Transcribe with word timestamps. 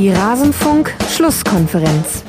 Die 0.00 0.08
Rasenfunk-Schlusskonferenz. 0.08 2.24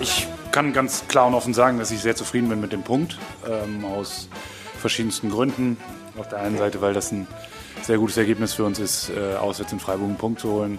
Ich 0.00 0.26
kann 0.52 0.72
ganz 0.72 1.06
klar 1.06 1.26
und 1.26 1.34
offen 1.34 1.52
sagen, 1.52 1.78
dass 1.78 1.90
ich 1.90 2.00
sehr 2.00 2.16
zufrieden 2.16 2.48
bin 2.48 2.62
mit 2.62 2.72
dem 2.72 2.82
Punkt. 2.82 3.18
Ähm, 3.46 3.84
aus 3.84 4.30
verschiedensten 4.78 5.28
Gründen. 5.28 5.76
Auf 6.16 6.30
der 6.30 6.40
einen 6.40 6.56
Seite, 6.56 6.80
weil 6.80 6.94
das 6.94 7.12
ein 7.12 7.26
sehr 7.82 7.98
gutes 7.98 8.16
Ergebnis 8.16 8.54
für 8.54 8.64
uns 8.64 8.78
ist, 8.78 9.10
äh, 9.10 9.36
auswärts 9.36 9.70
in 9.70 9.80
Freiburg 9.80 10.08
einen 10.08 10.16
Punkt 10.16 10.40
zu 10.40 10.50
holen. 10.50 10.78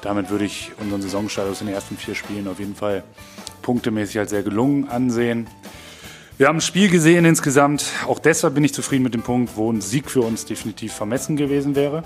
Damit 0.00 0.30
würde 0.30 0.46
ich 0.46 0.72
unseren 0.80 1.02
Saisonstart 1.02 1.50
aus 1.50 1.58
den 1.58 1.68
ersten 1.68 1.98
vier 1.98 2.14
Spielen 2.14 2.48
auf 2.48 2.58
jeden 2.58 2.74
Fall 2.74 3.04
punktemäßig 3.60 4.18
als 4.18 4.30
sehr 4.30 4.42
gelungen 4.42 4.88
ansehen. 4.88 5.46
Wir 6.38 6.48
haben 6.48 6.56
ein 6.56 6.62
Spiel 6.62 6.88
gesehen 6.88 7.26
insgesamt. 7.26 7.84
Auch 8.08 8.18
deshalb 8.18 8.54
bin 8.54 8.64
ich 8.64 8.72
zufrieden 8.72 9.02
mit 9.02 9.12
dem 9.12 9.20
Punkt, 9.20 9.54
wo 9.56 9.70
ein 9.70 9.82
Sieg 9.82 10.10
für 10.10 10.22
uns 10.22 10.46
definitiv 10.46 10.94
vermessen 10.94 11.36
gewesen 11.36 11.74
wäre. 11.74 12.02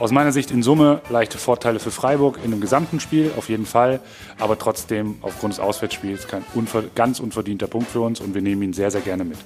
Aus 0.00 0.12
meiner 0.12 0.32
Sicht 0.32 0.50
in 0.50 0.62
Summe 0.62 1.02
leichte 1.10 1.36
Vorteile 1.36 1.78
für 1.78 1.90
Freiburg 1.90 2.38
in 2.42 2.52
dem 2.52 2.62
gesamten 2.62 3.00
Spiel, 3.00 3.32
auf 3.36 3.50
jeden 3.50 3.66
Fall. 3.66 4.00
Aber 4.38 4.58
trotzdem 4.58 5.16
aufgrund 5.20 5.52
des 5.52 5.60
Auswärtsspiels 5.60 6.26
kein 6.26 6.42
unver 6.54 6.84
ganz 6.94 7.20
unverdienter 7.20 7.66
Punkt 7.66 7.90
für 7.90 8.00
uns 8.00 8.18
und 8.18 8.34
wir 8.34 8.40
nehmen 8.40 8.62
ihn 8.62 8.72
sehr, 8.72 8.90
sehr 8.90 9.02
gerne 9.02 9.24
mit. 9.24 9.36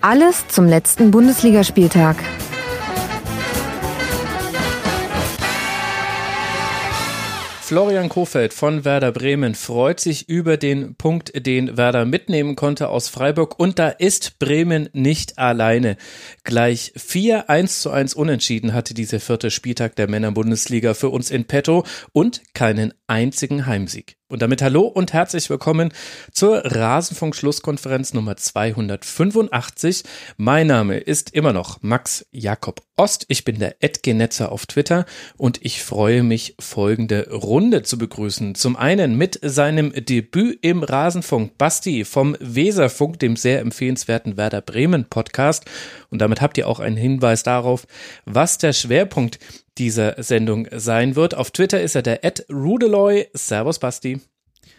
Alles 0.00 0.48
zum 0.48 0.66
letzten 0.66 1.12
Bundesligaspieltag. 1.12 2.16
Florian 7.66 8.08
Kofeld 8.08 8.54
von 8.54 8.84
Werder 8.84 9.10
Bremen 9.10 9.56
freut 9.56 9.98
sich 9.98 10.28
über 10.28 10.56
den 10.56 10.94
Punkt, 10.94 11.32
den 11.44 11.76
Werder 11.76 12.04
mitnehmen 12.04 12.54
konnte 12.54 12.90
aus 12.90 13.08
Freiburg. 13.08 13.58
Und 13.58 13.80
da 13.80 13.88
ist 13.88 14.38
Bremen 14.38 14.88
nicht 14.92 15.36
alleine. 15.36 15.96
Gleich 16.44 16.92
4 16.94 17.50
1 17.50 17.80
zu 17.80 17.90
1 17.90 18.14
Unentschieden 18.14 18.72
hatte 18.72 18.94
dieser 18.94 19.18
vierte 19.18 19.50
Spieltag 19.50 19.96
der 19.96 20.08
Männerbundesliga 20.08 20.94
für 20.94 21.08
uns 21.08 21.28
in 21.32 21.46
petto 21.46 21.82
und 22.12 22.40
keinen 22.54 22.94
einzigen 23.08 23.66
Heimsieg. 23.66 24.16
Und 24.28 24.42
damit 24.42 24.60
hallo 24.60 24.80
und 24.80 25.12
herzlich 25.12 25.48
willkommen 25.50 25.92
zur 26.32 26.56
Rasenfunk-Schlusskonferenz 26.64 28.12
Nummer 28.12 28.36
285. 28.36 30.02
Mein 30.36 30.66
Name 30.66 30.98
ist 30.98 31.32
immer 31.32 31.52
noch 31.52 31.80
Max 31.82 32.26
Jakob 32.32 32.82
Ost. 32.96 33.26
Ich 33.28 33.44
bin 33.44 33.60
der 33.60 33.76
Edgenetzer 33.84 34.50
auf 34.50 34.66
Twitter 34.66 35.06
und 35.36 35.64
ich 35.64 35.80
freue 35.84 36.24
mich, 36.24 36.56
folgende 36.58 37.30
Runde 37.30 37.84
zu 37.84 37.98
begrüßen. 37.98 38.56
Zum 38.56 38.74
einen 38.74 39.16
mit 39.16 39.38
seinem 39.42 39.92
Debüt 39.92 40.58
im 40.60 40.82
Rasenfunk 40.82 41.56
Basti 41.56 42.04
vom 42.04 42.36
Weserfunk, 42.40 43.20
dem 43.20 43.36
sehr 43.36 43.60
empfehlenswerten 43.60 44.36
Werder 44.36 44.60
Bremen 44.60 45.04
Podcast. 45.04 45.66
Und 46.10 46.20
damit 46.20 46.40
habt 46.40 46.58
ihr 46.58 46.66
auch 46.66 46.80
einen 46.80 46.96
Hinweis 46.96 47.44
darauf, 47.44 47.86
was 48.24 48.58
der 48.58 48.72
Schwerpunkt 48.72 49.38
dieser 49.78 50.22
Sendung 50.22 50.68
sein 50.72 51.16
wird. 51.16 51.34
Auf 51.34 51.50
Twitter 51.50 51.80
ist 51.80 51.94
er 51.94 52.02
der 52.02 52.24
Ed 52.24 52.46
Rudeloy. 52.50 53.26
Servus, 53.34 53.78
Basti. 53.78 54.20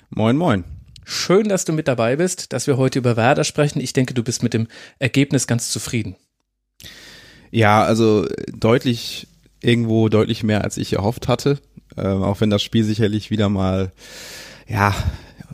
Moin, 0.10 0.38
moin. 0.38 0.64
Schön, 1.04 1.48
dass 1.48 1.66
du 1.66 1.74
mit 1.74 1.88
dabei 1.88 2.18
bist, 2.18 2.52
dass 2.52 2.68
wir 2.68 2.78
heute 2.78 3.00
über 3.00 3.16
Werder 3.16 3.44
sprechen. 3.44 3.80
Ich 3.80 3.94
denke, 3.94 4.14
du 4.14 4.24
bist 4.24 4.44
mit 4.44 4.54
dem 4.54 4.68
Ergebnis 5.00 5.48
ganz 5.48 5.72
zufrieden. 5.72 6.16
Ja, 7.50 7.84
also 7.84 8.28
deutlich, 8.52 9.28
irgendwo 9.62 10.10
deutlich 10.10 10.44
mehr, 10.44 10.64
als 10.64 10.78
ich 10.78 10.94
erhofft 10.94 11.28
hatte. 11.28 11.60
Ähm, 11.96 12.24
auch 12.24 12.42
wenn 12.42 12.50
das 12.50 12.62
Spiel 12.62 12.84
sicherlich 12.84 13.32
wieder 13.32 13.48
mal, 13.48 13.94
ja, 14.68 14.94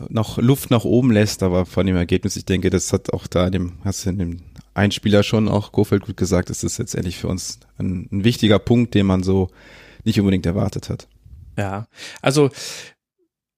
noch 0.09 0.38
Luft 0.39 0.71
nach 0.71 0.86
oben 0.86 1.11
lässt, 1.11 1.44
aber 1.44 1.66
von 1.66 1.86
dem 1.86 1.95
Ergebnis, 1.95 2.36
ich 2.36 2.45
denke, 2.45 2.69
das 2.69 2.91
hat 2.91 3.14
auch 3.14 3.27
da 3.27 3.45
in 3.45 3.52
dem, 3.52 3.73
hast 3.83 4.05
du 4.05 4.09
in 4.09 4.17
dem 4.17 4.41
Einspieler 4.73 5.23
schon 5.23 5.47
auch 5.47 5.71
Kofeld 5.71 6.05
gut 6.05 6.17
gesagt, 6.17 6.49
ist 6.49 6.63
das 6.63 6.77
letztendlich 6.77 7.17
für 7.17 7.27
uns 7.27 7.59
ein, 7.77 8.07
ein 8.11 8.23
wichtiger 8.23 8.59
Punkt, 8.59 8.93
den 8.93 9.05
man 9.05 9.23
so 9.23 9.49
nicht 10.03 10.19
unbedingt 10.19 10.45
erwartet 10.45 10.89
hat. 10.89 11.07
Ja, 11.58 11.87
also 12.21 12.49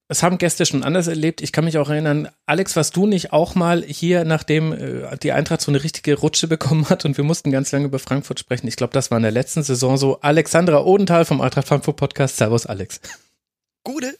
es 0.08 0.22
haben 0.22 0.38
Gäste 0.38 0.64
schon 0.66 0.84
anders 0.84 1.08
erlebt. 1.08 1.40
Ich 1.42 1.50
kann 1.50 1.64
mich 1.64 1.78
auch 1.78 1.88
erinnern, 1.88 2.28
Alex, 2.44 2.76
warst 2.76 2.94
du 2.94 3.06
nicht 3.06 3.32
auch 3.32 3.56
mal 3.56 3.82
hier, 3.82 4.24
nachdem 4.24 4.72
äh, 4.72 5.16
die 5.18 5.32
Eintracht 5.32 5.60
so 5.60 5.70
eine 5.70 5.82
richtige 5.82 6.14
Rutsche 6.14 6.46
bekommen 6.46 6.88
hat 6.88 7.04
und 7.04 7.16
wir 7.16 7.24
mussten 7.24 7.50
ganz 7.50 7.72
lange 7.72 7.86
über 7.86 7.98
Frankfurt 7.98 8.38
sprechen. 8.38 8.68
Ich 8.68 8.76
glaube, 8.76 8.92
das 8.92 9.10
war 9.10 9.18
in 9.18 9.22
der 9.22 9.32
letzten 9.32 9.62
Saison 9.62 9.96
so. 9.96 10.20
Alexandra 10.20 10.84
Odenthal 10.84 11.24
vom 11.24 11.40
Eintracht 11.40 11.66
Frankfurt 11.66 11.96
Podcast. 11.96 12.36
Servus, 12.36 12.66
Alex. 12.66 13.00
Gute. 13.82 14.16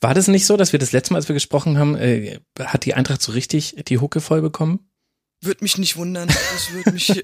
War 0.00 0.14
das 0.14 0.28
nicht 0.28 0.46
so, 0.46 0.56
dass 0.56 0.72
wir 0.72 0.78
das 0.78 0.92
letzte 0.92 1.12
Mal, 1.12 1.18
als 1.18 1.28
wir 1.28 1.34
gesprochen 1.34 1.76
haben, 1.76 1.96
äh, 1.96 2.38
hat 2.60 2.84
die 2.84 2.94
Eintracht 2.94 3.20
so 3.20 3.32
richtig 3.32 3.74
die 3.88 3.98
Hucke 3.98 4.20
voll 4.20 4.42
bekommen? 4.42 4.88
Würde 5.44 5.62
mich 5.62 5.78
nicht 5.78 5.96
wundern. 5.96 6.28
Das 6.28 6.72
würde 6.72 6.92
mich, 6.92 7.22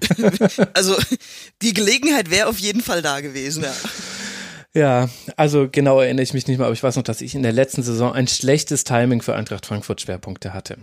also 0.74 0.96
die 1.62 1.72
Gelegenheit 1.72 2.30
wäre 2.30 2.48
auf 2.48 2.58
jeden 2.58 2.82
Fall 2.82 3.02
da 3.02 3.20
gewesen, 3.20 3.64
ja. 3.64 3.74
Ja, 4.72 5.08
also 5.36 5.68
genau 5.70 6.00
erinnere 6.00 6.22
ich 6.22 6.32
mich 6.32 6.46
nicht 6.46 6.58
mehr, 6.58 6.66
aber 6.66 6.74
ich 6.74 6.82
weiß 6.82 6.94
noch, 6.96 7.02
dass 7.02 7.22
ich 7.22 7.34
in 7.34 7.42
der 7.42 7.52
letzten 7.52 7.82
Saison 7.82 8.12
ein 8.12 8.28
schlechtes 8.28 8.84
Timing 8.84 9.20
für 9.20 9.34
Eintracht 9.34 9.66
Frankfurt 9.66 10.00
Schwerpunkte 10.00 10.54
hatte. 10.54 10.76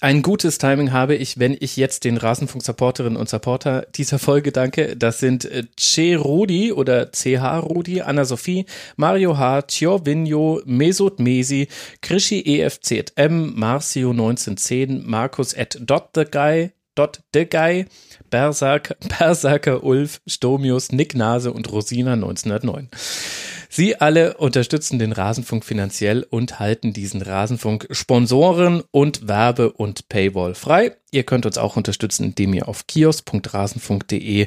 Ein 0.00 0.22
gutes 0.22 0.58
Timing 0.58 0.92
habe 0.92 1.14
ich, 1.14 1.38
wenn 1.38 1.56
ich 1.58 1.76
jetzt 1.76 2.04
den 2.04 2.16
Rasenfunk-Supporterinnen 2.16 3.16
und 3.16 3.28
Supporter 3.28 3.86
dieser 3.94 4.18
Folge 4.18 4.52
danke. 4.52 4.96
Das 4.96 5.18
sind 5.18 5.44
äh, 5.44 5.64
Che 5.76 6.16
Rudi 6.16 6.72
oder 6.72 7.10
CH 7.10 7.62
Rudi, 7.62 8.02
Anna-Sophie, 8.02 8.66
Mario 8.96 9.38
H., 9.38 9.62
Tjorvinjo, 9.62 10.60
Mesut 10.64 11.20
Mesi, 11.20 11.68
Krischi 12.02 12.42
EFZM, 12.44 13.54
Marcio 13.54 14.10
1910, 14.10 15.04
Markus 15.06 15.56
at 15.56 15.78
Dot 15.80 16.10
the 16.14 16.24
Guy, 16.24 16.72
Dot 16.94 17.22
the 17.32 17.46
Guy, 17.48 17.86
Berserker, 18.30 18.96
Berserker 19.18 19.84
Ulf, 19.84 20.20
Stomius, 20.26 20.92
Nick 20.92 21.14
Nase 21.14 21.52
und 21.52 21.70
Rosina 21.70 22.12
1909. 22.14 22.88
Sie 23.76 24.00
alle 24.00 24.36
unterstützen 24.36 25.00
den 25.00 25.10
Rasenfunk 25.10 25.64
finanziell 25.64 26.24
und 26.30 26.60
halten 26.60 26.92
diesen 26.92 27.22
Rasenfunk 27.22 27.88
Sponsoren 27.90 28.84
und 28.92 29.26
Werbe- 29.26 29.72
und 29.72 30.08
Paywall 30.08 30.54
frei. 30.54 30.96
Ihr 31.10 31.24
könnt 31.24 31.44
uns 31.44 31.58
auch 31.58 31.76
unterstützen, 31.76 32.22
indem 32.22 32.54
ihr 32.54 32.68
auf 32.68 32.86
kios.rasenfunk.de 32.86 34.46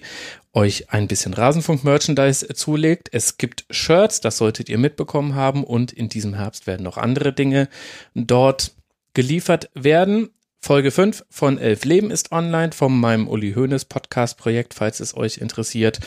euch 0.54 0.94
ein 0.94 1.10
bisschen 1.10 1.34
Rasenfunk-Merchandise 1.34 2.48
zulegt. 2.54 3.10
Es 3.12 3.38
gibt 3.38 3.66
Shirts, 3.70 4.22
das 4.22 4.38
solltet 4.38 4.70
ihr 4.70 4.78
mitbekommen 4.78 5.36
haben 5.36 5.66
und 5.66 5.92
in 5.92 6.08
diesem 6.08 6.34
Herbst 6.34 6.66
werden 6.66 6.84
noch 6.84 6.98
andere 6.98 7.34
Dinge 7.34 7.68
dort 8.16 8.76
geliefert 9.14 9.70
werden. 9.74 10.30
Folge 10.62 10.90
5 10.90 11.26
von 11.30 11.58
Elf 11.58 11.84
Leben 11.84 12.12
ist 12.12 12.32
online 12.32 12.72
von 12.72 12.98
meinem 12.98 13.28
Uli 13.28 13.54
Hoeneß 13.54 13.86
Podcast 13.86 14.38
Projekt, 14.38 14.74
falls 14.74 15.02
es 15.02 15.18
euch 15.18 15.40
interessiert. 15.40 16.00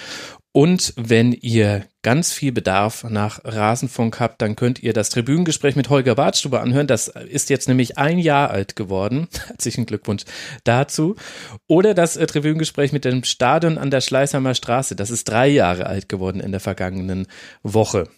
Und 0.53 0.95
wenn 0.97 1.33
ihr 1.33 1.87
ganz 2.03 2.33
viel 2.33 2.51
Bedarf 2.51 3.05
nach 3.05 3.41
Rasenfunk 3.45 4.19
habt, 4.19 4.43
dann 4.43 4.57
könnt 4.57 4.83
ihr 4.83 4.93
das 4.93 5.11
Tribünengespräch 5.11 5.77
mit 5.77 5.91
Holger 5.91 6.17
Bartstube 6.17 6.61
anhören. 6.61 6.89
Das 6.89 7.07
ist 7.07 7.51
jetzt 7.51 7.69
nämlich 7.69 7.99
ein 7.99 8.19
Jahr 8.19 8.51
alt 8.51 8.75
geworden. 8.75 9.29
Herzlichen 9.47 9.87
Glückwunsch 9.87 10.25
dazu. 10.65 11.15
Oder 11.69 11.95
das 11.95 12.17
äh, 12.17 12.27
Tribünengespräch 12.27 12.93
mit 12.93 13.05
dem 13.05 13.23
Stadion 13.23 13.79
an 13.79 13.91
der 13.91 14.01
Schleißheimer 14.01 14.55
Straße. 14.55 14.97
Das 14.97 15.11
ist 15.11 15.29
drei 15.29 15.47
Jahre 15.47 15.87
alt 15.87 16.09
geworden 16.09 16.41
in 16.41 16.51
der 16.51 16.61
vergangenen 16.61 17.27
Woche 17.63 18.09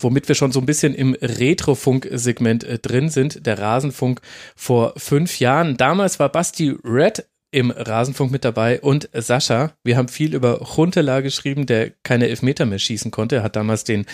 womit 0.00 0.28
wir 0.28 0.36
schon 0.36 0.52
so 0.52 0.60
ein 0.60 0.66
bisschen 0.66 0.94
im 0.94 1.16
Retrofunk-Segment 1.20 2.62
äh, 2.62 2.78
drin 2.78 3.08
sind, 3.08 3.46
der 3.46 3.58
Rasenfunk 3.58 4.20
vor 4.54 4.92
fünf 4.96 5.40
Jahren. 5.40 5.76
Damals 5.76 6.20
war 6.20 6.28
Basti 6.28 6.76
Red 6.84 7.26
im 7.50 7.70
Rasenfunk 7.70 8.30
mit 8.30 8.44
dabei 8.44 8.80
und 8.80 9.08
Sascha. 9.12 9.72
Wir 9.82 9.96
haben 9.96 10.08
viel 10.08 10.34
über 10.34 10.76
Huntela 10.76 11.20
geschrieben, 11.20 11.66
der 11.66 11.90
keine 12.02 12.28
Elfmeter 12.28 12.66
mehr 12.66 12.78
schießen 12.78 13.10
konnte. 13.10 13.36
Er 13.36 13.42
hat 13.42 13.56
damals 13.56 13.84
den 13.84 14.06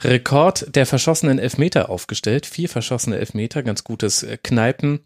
Rekord 0.00 0.74
der 0.74 0.86
verschossenen 0.86 1.38
Elfmeter 1.38 1.90
aufgestellt. 1.90 2.46
Vier 2.46 2.68
verschossene 2.68 3.18
Elfmeter, 3.18 3.62
ganz 3.62 3.84
gutes 3.84 4.22
äh, 4.22 4.38
Kneipen. 4.42 5.00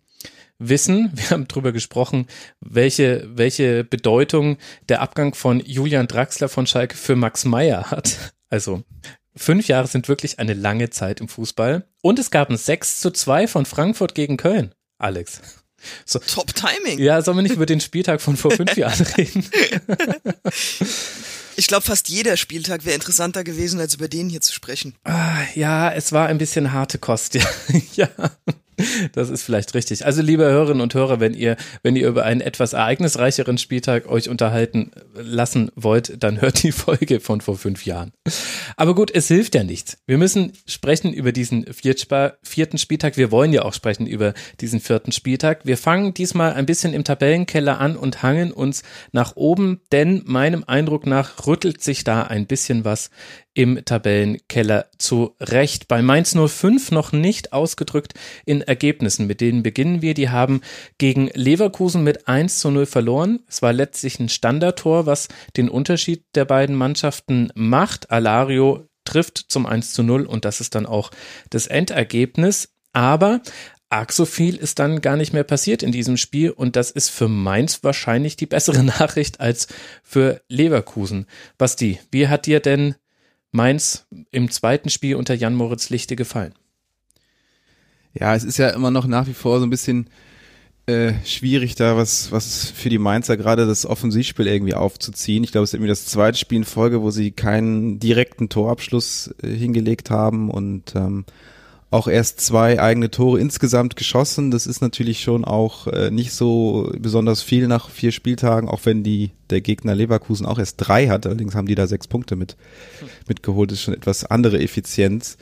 Wissen, 0.58 1.10
wir 1.14 1.30
haben 1.30 1.48
drüber 1.48 1.72
gesprochen, 1.72 2.26
welche, 2.60 3.28
welche 3.34 3.84
Bedeutung 3.84 4.58
der 4.88 5.00
Abgang 5.00 5.34
von 5.34 5.60
Julian 5.60 6.08
Draxler 6.08 6.48
von 6.48 6.66
Schalke 6.66 6.96
für 6.96 7.16
Max 7.16 7.44
Meyer 7.44 7.90
hat. 7.90 8.32
Also 8.50 8.82
Fünf 9.34 9.66
Jahre 9.68 9.86
sind 9.86 10.08
wirklich 10.08 10.38
eine 10.38 10.52
lange 10.52 10.90
Zeit 10.90 11.20
im 11.20 11.28
Fußball. 11.28 11.86
Und 12.02 12.18
es 12.18 12.30
gab 12.30 12.50
ein 12.50 12.56
6 12.56 13.00
zu 13.00 13.10
2 13.10 13.46
von 13.46 13.64
Frankfurt 13.64 14.14
gegen 14.14 14.36
Köln. 14.36 14.74
Alex. 14.98 15.61
So. 16.04 16.18
Top 16.18 16.54
Timing. 16.54 16.98
Ja, 16.98 17.22
sollen 17.22 17.38
wir 17.38 17.42
nicht 17.42 17.54
über 17.54 17.66
den 17.66 17.80
Spieltag 17.80 18.20
von 18.20 18.36
vor 18.36 18.50
fünf 18.50 18.76
Jahren 18.76 19.06
reden? 19.16 19.48
Ich 21.56 21.66
glaube, 21.66 21.82
fast 21.82 22.08
jeder 22.08 22.36
Spieltag 22.36 22.84
wäre 22.84 22.94
interessanter 22.94 23.44
gewesen, 23.44 23.80
als 23.80 23.94
über 23.94 24.08
den 24.08 24.28
hier 24.28 24.40
zu 24.40 24.52
sprechen. 24.52 24.94
Ah, 25.04 25.42
ja, 25.54 25.92
es 25.92 26.12
war 26.12 26.28
ein 26.28 26.38
bisschen 26.38 26.72
harte 26.72 26.98
Kost. 26.98 27.34
Ja. 27.34 27.44
ja. 27.94 28.08
Das 29.12 29.30
ist 29.30 29.42
vielleicht 29.42 29.74
richtig. 29.74 30.04
Also, 30.04 30.22
liebe 30.22 30.44
Hörerinnen 30.44 30.80
und 30.80 30.94
Hörer, 30.94 31.20
wenn 31.20 31.34
ihr, 31.34 31.56
wenn 31.82 31.96
ihr 31.96 32.08
über 32.08 32.24
einen 32.24 32.40
etwas 32.40 32.72
ereignisreicheren 32.72 33.58
Spieltag 33.58 34.08
euch 34.08 34.28
unterhalten 34.28 34.90
lassen 35.14 35.70
wollt, 35.74 36.22
dann 36.22 36.40
hört 36.40 36.62
die 36.62 36.72
Folge 36.72 37.20
von 37.20 37.40
vor 37.40 37.56
fünf 37.56 37.84
Jahren. 37.86 38.12
Aber 38.76 38.94
gut, 38.94 39.10
es 39.14 39.28
hilft 39.28 39.54
ja 39.54 39.62
nichts. 39.62 39.98
Wir 40.06 40.18
müssen 40.18 40.52
sprechen 40.66 41.12
über 41.12 41.32
diesen 41.32 41.66
vierten 41.72 42.78
Spieltag. 42.78 43.16
Wir 43.16 43.30
wollen 43.30 43.52
ja 43.52 43.62
auch 43.62 43.74
sprechen 43.74 44.06
über 44.06 44.34
diesen 44.60 44.80
vierten 44.80 45.12
Spieltag. 45.12 45.64
Wir 45.64 45.76
fangen 45.76 46.14
diesmal 46.14 46.54
ein 46.54 46.66
bisschen 46.66 46.94
im 46.94 47.04
Tabellenkeller 47.04 47.78
an 47.78 47.96
und 47.96 48.22
hangen 48.22 48.52
uns 48.52 48.82
nach 49.12 49.36
oben, 49.36 49.80
denn 49.92 50.22
meinem 50.24 50.64
Eindruck 50.66 51.06
nach 51.06 51.46
rüttelt 51.46 51.82
sich 51.82 52.04
da 52.04 52.22
ein 52.22 52.46
bisschen 52.46 52.84
was 52.84 53.10
im 53.54 53.84
Tabellenkeller 53.84 54.86
zurecht. 54.98 55.88
Bei 55.88 56.02
Mainz 56.02 56.34
05 56.34 56.90
noch 56.90 57.12
nicht 57.12 57.52
ausgedrückt 57.52 58.14
in 58.46 58.62
Ergebnissen. 58.62 59.26
Mit 59.26 59.40
denen 59.40 59.62
beginnen 59.62 60.02
wir. 60.02 60.14
Die 60.14 60.30
haben 60.30 60.62
gegen 60.98 61.28
Leverkusen 61.34 62.02
mit 62.02 62.28
1 62.28 62.58
zu 62.58 62.70
0 62.70 62.86
verloren. 62.86 63.40
Es 63.48 63.62
war 63.62 63.72
letztlich 63.72 64.18
ein 64.20 64.28
Standardtor, 64.28 65.06
was 65.06 65.28
den 65.56 65.68
Unterschied 65.68 66.24
der 66.34 66.44
beiden 66.44 66.76
Mannschaften 66.76 67.50
macht. 67.54 68.10
Alario 68.10 68.86
trifft 69.04 69.38
zum 69.38 69.66
1 69.66 69.92
zu 69.92 70.02
0 70.02 70.26
und 70.26 70.44
das 70.44 70.60
ist 70.60 70.74
dann 70.74 70.86
auch 70.86 71.10
das 71.50 71.66
Endergebnis. 71.66 72.70
Aber 72.94 73.40
arg 73.90 74.12
so 74.12 74.24
viel 74.24 74.56
ist 74.56 74.78
dann 74.78 75.02
gar 75.02 75.16
nicht 75.16 75.34
mehr 75.34 75.44
passiert 75.44 75.82
in 75.82 75.92
diesem 75.92 76.16
Spiel 76.16 76.50
und 76.50 76.76
das 76.76 76.90
ist 76.90 77.10
für 77.10 77.28
Mainz 77.28 77.84
wahrscheinlich 77.84 78.36
die 78.36 78.46
bessere 78.46 78.82
Nachricht 78.84 79.40
als 79.40 79.68
für 80.02 80.40
Leverkusen. 80.48 81.26
Basti, 81.58 81.98
wie 82.10 82.28
hat 82.28 82.46
dir 82.46 82.60
denn 82.60 82.94
Mainz 83.52 84.06
im 84.30 84.50
zweiten 84.50 84.90
Spiel 84.90 85.14
unter 85.14 85.34
Jan 85.34 85.54
Moritz 85.54 85.90
Lichte 85.90 86.16
gefallen? 86.16 86.54
Ja, 88.14 88.34
es 88.34 88.44
ist 88.44 88.58
ja 88.58 88.70
immer 88.70 88.90
noch 88.90 89.06
nach 89.06 89.26
wie 89.26 89.34
vor 89.34 89.58
so 89.58 89.66
ein 89.66 89.70
bisschen 89.70 90.08
äh, 90.86 91.12
schwierig, 91.24 91.76
da 91.76 91.96
was, 91.96 92.32
was 92.32 92.70
für 92.70 92.88
die 92.88 92.98
Mainzer 92.98 93.36
gerade 93.36 93.66
das 93.66 93.86
Offensivspiel 93.86 94.48
irgendwie 94.48 94.74
aufzuziehen. 94.74 95.44
Ich 95.44 95.52
glaube, 95.52 95.64
es 95.64 95.70
ist 95.70 95.74
irgendwie 95.74 95.88
das 95.88 96.06
zweite 96.06 96.38
Spiel 96.38 96.58
in 96.58 96.64
Folge, 96.64 97.02
wo 97.02 97.10
sie 97.10 97.30
keinen 97.30 98.00
direkten 98.00 98.48
Torabschluss 98.48 99.32
äh, 99.42 99.48
hingelegt 99.48 100.10
haben 100.10 100.50
und 100.50 100.94
ähm, 100.96 101.24
auch 101.92 102.08
erst 102.08 102.40
zwei 102.40 102.80
eigene 102.80 103.10
Tore 103.10 103.38
insgesamt 103.38 103.96
geschossen. 103.96 104.50
Das 104.50 104.66
ist 104.66 104.80
natürlich 104.80 105.22
schon 105.22 105.44
auch 105.44 105.86
äh, 105.88 106.10
nicht 106.10 106.32
so 106.32 106.90
besonders 106.98 107.42
viel 107.42 107.68
nach 107.68 107.90
vier 107.90 108.12
Spieltagen, 108.12 108.68
auch 108.68 108.80
wenn 108.84 109.02
die 109.02 109.30
der 109.50 109.60
Gegner 109.60 109.94
Leverkusen 109.94 110.46
auch 110.46 110.58
erst 110.58 110.76
drei 110.78 111.08
hat. 111.08 111.26
Allerdings 111.26 111.54
haben 111.54 111.66
die 111.66 111.74
da 111.74 111.86
sechs 111.86 112.08
Punkte 112.08 112.34
mit 112.34 112.56
mitgeholt. 113.28 113.70
Das 113.70 113.78
ist 113.78 113.84
schon 113.84 113.94
etwas 113.94 114.24
andere 114.24 114.58
Effizienz. 114.60 115.36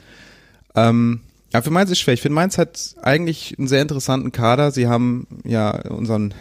Ähm, 0.75 1.21
ja, 1.53 1.61
für 1.61 1.71
Mainz 1.71 1.89
ist 1.89 1.99
schwer. 1.99 2.15
Ich 2.15 2.21
finde, 2.21 2.35
Mainz 2.35 2.57
hat 2.57 2.95
eigentlich 3.01 3.55
einen 3.57 3.69
sehr 3.69 3.81
interessanten 3.81 4.33
Kader. 4.33 4.71
Sie 4.71 4.87
haben 4.87 5.27
ja 5.45 5.71
unseren 5.89 6.33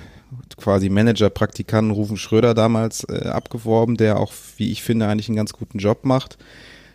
quasi 0.56 0.89
Manager, 0.89 1.31
Praktikanten 1.31 1.93
Rufen 1.93 2.17
Schröder 2.17 2.55
damals 2.55 3.05
äh, 3.05 3.29
abgeworben, 3.29 3.97
der 3.97 4.19
auch, 4.19 4.33
wie 4.56 4.73
ich 4.73 4.83
finde, 4.83 5.06
eigentlich 5.06 5.29
einen 5.29 5.37
ganz 5.37 5.53
guten 5.53 5.79
Job 5.79 6.05
macht. 6.05 6.37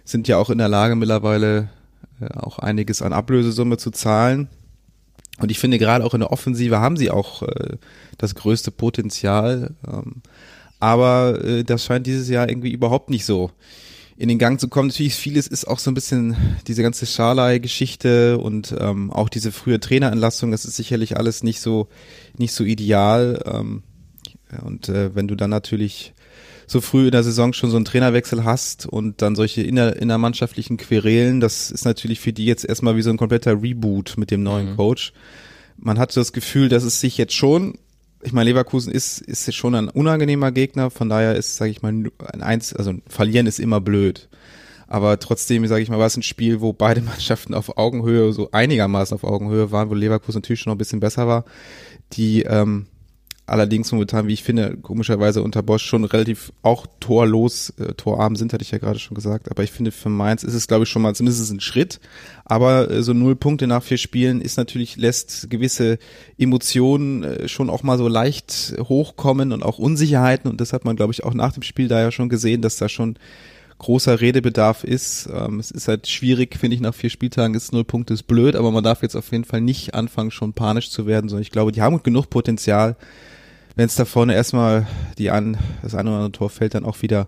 Sind 0.03 0.27
ja 0.27 0.37
auch 0.37 0.49
in 0.49 0.57
der 0.57 0.69
Lage 0.69 0.97
mittlerweile 0.97 1.69
auch 2.35 2.59
einiges 2.59 3.01
an 3.01 3.13
Ablösesumme 3.13 3.77
zu 3.77 3.91
zahlen. 3.91 4.49
Und 5.39 5.51
ich 5.51 5.59
finde, 5.59 5.79
gerade 5.79 6.05
auch 6.05 6.13
in 6.13 6.21
der 6.21 6.31
Offensive 6.31 6.79
haben 6.79 6.97
sie 6.97 7.11
auch 7.11 7.43
äh, 7.43 7.77
das 8.17 8.35
größte 8.35 8.71
Potenzial. 8.71 9.75
Ähm, 9.85 10.21
aber 10.79 11.43
äh, 11.43 11.63
das 11.63 11.83
scheint 11.83 12.07
dieses 12.07 12.29
Jahr 12.29 12.47
irgendwie 12.47 12.71
überhaupt 12.71 13.09
nicht 13.09 13.25
so 13.25 13.51
in 14.17 14.29
den 14.29 14.39
Gang 14.39 14.59
zu 14.59 14.69
kommen. 14.69 14.87
Natürlich 14.89 15.15
vieles 15.15 15.47
ist 15.47 15.67
auch 15.67 15.79
so 15.79 15.91
ein 15.91 15.93
bisschen 15.93 16.37
diese 16.67 16.83
ganze 16.83 17.05
Scharlei-Geschichte 17.05 18.37
und 18.37 18.73
ähm, 18.79 19.11
auch 19.11 19.27
diese 19.27 19.51
frühe 19.51 19.79
Trainerentlassung. 19.79 20.51
Das 20.51 20.63
ist 20.63 20.77
sicherlich 20.77 21.17
alles 21.17 21.43
nicht 21.43 21.59
so 21.59 21.89
nicht 22.37 22.53
so 22.53 22.63
ideal. 22.63 23.43
Ähm, 23.45 23.83
und 24.63 24.87
äh, 24.87 25.13
wenn 25.15 25.27
du 25.27 25.35
dann 25.35 25.49
natürlich 25.49 26.13
so 26.67 26.81
früh 26.81 27.05
in 27.05 27.11
der 27.11 27.23
Saison 27.23 27.53
schon 27.53 27.69
so 27.69 27.75
einen 27.75 27.85
Trainerwechsel 27.85 28.43
hast 28.43 28.85
und 28.85 29.21
dann 29.21 29.35
solche 29.35 29.61
inner, 29.61 29.95
innermannschaftlichen 29.95 30.77
Querelen, 30.77 31.39
das 31.39 31.71
ist 31.71 31.85
natürlich 31.85 32.19
für 32.19 32.33
die 32.33 32.45
jetzt 32.45 32.65
erstmal 32.65 32.95
wie 32.95 33.01
so 33.01 33.09
ein 33.09 33.17
kompletter 33.17 33.61
Reboot 33.61 34.15
mit 34.17 34.31
dem 34.31 34.43
neuen 34.43 34.71
mhm. 34.71 34.77
Coach. 34.77 35.13
Man 35.77 35.99
hat 35.99 36.11
so 36.11 36.21
das 36.21 36.33
Gefühl, 36.33 36.69
dass 36.69 36.83
es 36.83 36.99
sich 36.99 37.17
jetzt 37.17 37.33
schon, 37.33 37.77
ich 38.23 38.33
meine, 38.33 38.49
Leverkusen 38.49 38.91
ist, 38.91 39.19
ist 39.19 39.53
schon 39.53 39.75
ein 39.75 39.89
unangenehmer 39.89 40.51
Gegner, 40.51 40.89
von 40.89 41.09
daher 41.09 41.35
ist, 41.35 41.57
sage 41.57 41.71
ich 41.71 41.81
mal, 41.81 41.91
ein 41.91 42.41
Eins, 42.41 42.73
also 42.73 42.93
verlieren 43.07 43.45
ist 43.45 43.59
immer 43.59 43.81
blöd. 43.81 44.29
Aber 44.87 45.19
trotzdem, 45.19 45.65
sage 45.67 45.81
ich 45.81 45.89
mal, 45.89 45.99
war 45.99 46.07
es 46.07 46.17
ein 46.17 46.23
Spiel, 46.23 46.61
wo 46.61 46.73
beide 46.73 47.01
Mannschaften 47.01 47.53
auf 47.53 47.77
Augenhöhe, 47.77 48.33
so 48.33 48.49
einigermaßen 48.51 49.15
auf 49.15 49.23
Augenhöhe 49.23 49.71
waren, 49.71 49.89
wo 49.89 49.93
Leverkusen 49.93 50.39
natürlich 50.39 50.61
schon 50.61 50.71
noch 50.71 50.75
ein 50.75 50.79
bisschen 50.79 50.99
besser 50.99 51.27
war. 51.27 51.45
Die 52.13 52.43
ähm, 52.43 52.87
allerdings 53.47 53.91
momentan, 53.91 54.27
wie 54.27 54.33
ich 54.33 54.43
finde, 54.43 54.77
komischerweise 54.77 55.43
unter 55.43 55.61
Bosch 55.61 55.83
schon 55.83 56.03
relativ 56.03 56.51
auch 56.61 56.87
torlos, 56.99 57.71
äh, 57.77 57.93
torarm 57.93 58.35
sind, 58.35 58.53
hatte 58.53 58.63
ich 58.63 58.71
ja 58.71 58.77
gerade 58.77 58.99
schon 58.99 59.15
gesagt. 59.15 59.51
Aber 59.51 59.63
ich 59.63 59.71
finde, 59.71 59.91
für 59.91 60.09
Mainz 60.09 60.43
ist 60.43 60.53
es, 60.53 60.67
glaube 60.67 60.83
ich, 60.83 60.89
schon 60.89 61.01
mal 61.01 61.15
zumindest 61.15 61.51
ein 61.51 61.59
Schritt. 61.59 61.99
Aber 62.43 62.89
äh, 62.89 63.03
so 63.03 63.13
null 63.13 63.35
Punkte 63.35 63.67
nach 63.67 63.83
vier 63.83 63.97
Spielen 63.97 64.41
ist 64.41 64.57
natürlich, 64.57 64.95
lässt 64.97 65.49
gewisse 65.49 65.99
Emotionen 66.37 67.23
äh, 67.23 67.47
schon 67.47 67.69
auch 67.69 67.83
mal 67.83 67.97
so 67.97 68.07
leicht 68.07 68.75
hochkommen 68.79 69.51
und 69.51 69.63
auch 69.63 69.77
Unsicherheiten. 69.77 70.49
Und 70.49 70.59
das 70.59 70.73
hat 70.73 70.85
man, 70.85 70.95
glaube 70.95 71.13
ich, 71.13 71.23
auch 71.23 71.33
nach 71.33 71.53
dem 71.53 71.63
Spiel 71.63 71.87
da 71.87 72.01
ja 72.01 72.11
schon 72.11 72.29
gesehen, 72.29 72.61
dass 72.61 72.77
da 72.77 72.89
schon 72.89 73.17
großer 73.77 74.21
Redebedarf 74.21 74.83
ist. 74.83 75.29
Ähm, 75.31 75.59
es 75.59 75.71
ist 75.71 75.87
halt 75.87 76.07
schwierig, 76.07 76.57
finde 76.57 76.75
ich, 76.75 76.81
nach 76.81 76.95
vier 76.95 77.09
Spieltagen 77.09 77.55
ist 77.55 77.73
null 77.73 77.83
Punkte 77.83 78.13
ist 78.13 78.23
blöd, 78.23 78.55
aber 78.55 78.71
man 78.71 78.83
darf 78.83 79.01
jetzt 79.01 79.15
auf 79.15 79.31
jeden 79.31 79.43
Fall 79.43 79.61
nicht 79.61 79.93
anfangen, 79.93 80.31
schon 80.31 80.53
panisch 80.53 80.89
zu 80.89 81.05
werden, 81.05 81.29
sondern 81.29 81.43
ich 81.43 81.51
glaube, 81.51 81.71
die 81.71 81.81
haben 81.81 82.01
genug 82.01 82.29
Potenzial, 82.29 82.95
wenn 83.75 83.85
es 83.85 83.95
da 83.95 84.05
vorne 84.05 84.33
erstmal 84.33 84.87
die 85.17 85.31
an, 85.31 85.57
das 85.81 85.95
eine 85.95 86.09
oder 86.09 86.17
andere 86.17 86.31
Tor 86.31 86.49
fällt, 86.49 86.75
dann 86.75 86.85
auch 86.85 87.01
wieder 87.01 87.27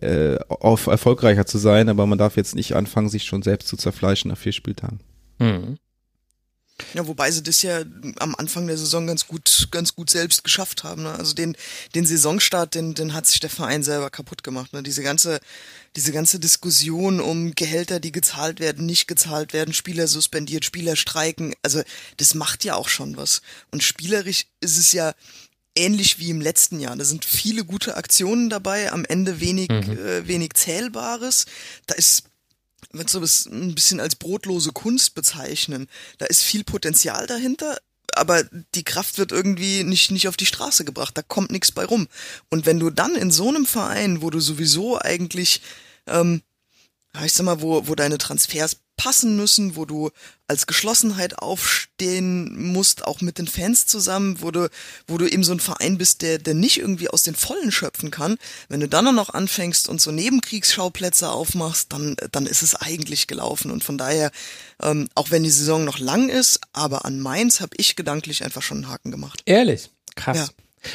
äh, 0.00 0.36
auf 0.48 0.86
erfolgreicher 0.86 1.46
zu 1.46 1.58
sein, 1.58 1.88
aber 1.88 2.06
man 2.06 2.18
darf 2.18 2.36
jetzt 2.36 2.54
nicht 2.54 2.74
anfangen, 2.74 3.08
sich 3.08 3.24
schon 3.24 3.42
selbst 3.42 3.68
zu 3.68 3.76
zerfleischen 3.76 4.30
nach 4.30 4.38
vier 4.38 4.52
Spieltagen. 4.52 5.00
Mhm. 5.38 5.78
Ja, 6.92 7.06
wobei 7.06 7.30
sie 7.30 7.42
das 7.42 7.62
ja 7.62 7.82
am 8.18 8.34
Anfang 8.34 8.66
der 8.66 8.76
Saison 8.76 9.06
ganz 9.06 9.26
gut, 9.26 9.68
ganz 9.70 9.94
gut 9.94 10.10
selbst 10.10 10.44
geschafft 10.44 10.84
haben. 10.84 11.04
Ne? 11.04 11.12
Also 11.12 11.32
den, 11.32 11.56
den 11.94 12.04
Saisonstart, 12.04 12.74
den, 12.74 12.92
den 12.92 13.14
hat 13.14 13.26
sich 13.26 13.40
der 13.40 13.48
Verein 13.48 13.82
selber 13.82 14.10
kaputt 14.10 14.42
gemacht. 14.42 14.74
Ne? 14.74 14.82
Diese 14.82 15.02
ganze, 15.02 15.40
diese 15.96 16.12
ganze 16.12 16.38
Diskussion 16.38 17.20
um 17.20 17.54
Gehälter, 17.54 17.98
die 17.98 18.12
gezahlt 18.12 18.60
werden, 18.60 18.84
nicht 18.84 19.08
gezahlt 19.08 19.54
werden, 19.54 19.72
Spieler 19.72 20.06
suspendiert, 20.06 20.66
Spieler 20.66 20.96
streiken. 20.96 21.54
Also 21.62 21.82
das 22.18 22.34
macht 22.34 22.62
ja 22.64 22.74
auch 22.74 22.90
schon 22.90 23.16
was. 23.16 23.40
Und 23.70 23.82
spielerisch 23.82 24.46
ist 24.60 24.76
es 24.76 24.92
ja, 24.92 25.14
ähnlich 25.76 26.18
wie 26.18 26.30
im 26.30 26.40
letzten 26.40 26.80
Jahr. 26.80 26.96
Da 26.96 27.04
sind 27.04 27.24
viele 27.24 27.64
gute 27.64 27.96
Aktionen 27.96 28.50
dabei, 28.50 28.92
am 28.92 29.04
Ende 29.04 29.40
wenig, 29.40 29.68
mhm. 29.68 29.98
äh, 29.98 30.26
wenig 30.26 30.54
Zählbares. 30.54 31.46
Da 31.86 31.94
ist 31.94 32.24
wenn 32.92 33.08
so 33.08 33.20
ein 33.20 33.74
bisschen 33.74 34.00
als 34.00 34.16
brotlose 34.16 34.72
Kunst 34.72 35.14
bezeichnen. 35.14 35.88
Da 36.18 36.26
ist 36.26 36.42
viel 36.42 36.64
Potenzial 36.64 37.26
dahinter, 37.26 37.78
aber 38.14 38.44
die 38.74 38.84
Kraft 38.84 39.18
wird 39.18 39.32
irgendwie 39.32 39.84
nicht, 39.84 40.10
nicht 40.10 40.28
auf 40.28 40.36
die 40.36 40.46
Straße 40.46 40.84
gebracht. 40.84 41.16
Da 41.16 41.22
kommt 41.22 41.50
nichts 41.50 41.72
bei 41.72 41.84
rum. 41.84 42.08
Und 42.48 42.66
wenn 42.66 42.80
du 42.80 42.90
dann 42.90 43.14
in 43.14 43.30
so 43.30 43.48
einem 43.48 43.66
Verein, 43.66 44.22
wo 44.22 44.30
du 44.30 44.40
sowieso 44.40 44.98
eigentlich, 45.00 45.62
ähm, 46.06 46.42
ich 47.24 47.32
sag 47.32 47.44
mal, 47.44 47.60
wo, 47.60 47.86
wo 47.88 47.94
deine 47.94 48.18
Transfers 48.18 48.76
passen 48.96 49.36
müssen, 49.36 49.76
wo 49.76 49.84
du 49.84 50.10
als 50.48 50.66
Geschlossenheit 50.66 51.38
aufstehen 51.38 52.72
musst, 52.72 53.04
auch 53.04 53.20
mit 53.20 53.38
den 53.38 53.46
Fans 53.46 53.86
zusammen, 53.86 54.40
wo 54.40 54.50
du, 54.50 54.68
wo 55.06 55.18
du 55.18 55.26
eben 55.26 55.44
so 55.44 55.52
ein 55.52 55.60
Verein 55.60 55.98
bist, 55.98 56.22
der, 56.22 56.38
der 56.38 56.54
nicht 56.54 56.78
irgendwie 56.78 57.08
aus 57.08 57.22
den 57.22 57.34
Vollen 57.34 57.72
schöpfen 57.72 58.10
kann. 58.10 58.36
Wenn 58.68 58.80
du 58.80 58.88
dann 58.88 59.14
noch 59.14 59.34
anfängst 59.34 59.88
und 59.88 60.00
so 60.00 60.10
Nebenkriegsschauplätze 60.12 61.30
aufmachst, 61.30 61.92
dann, 61.92 62.16
dann 62.32 62.46
ist 62.46 62.62
es 62.62 62.74
eigentlich 62.74 63.26
gelaufen. 63.26 63.70
Und 63.70 63.84
von 63.84 63.98
daher, 63.98 64.30
ähm, 64.82 65.08
auch 65.14 65.30
wenn 65.30 65.42
die 65.42 65.50
Saison 65.50 65.84
noch 65.84 65.98
lang 65.98 66.28
ist, 66.28 66.60
aber 66.72 67.04
an 67.04 67.20
Mainz 67.20 67.60
habe 67.60 67.76
ich 67.76 67.96
gedanklich 67.96 68.44
einfach 68.44 68.62
schon 68.62 68.78
einen 68.78 68.88
Haken 68.88 69.10
gemacht. 69.10 69.42
Ehrlich? 69.46 69.90
Krass. 70.14 70.36
Ja. 70.36 70.48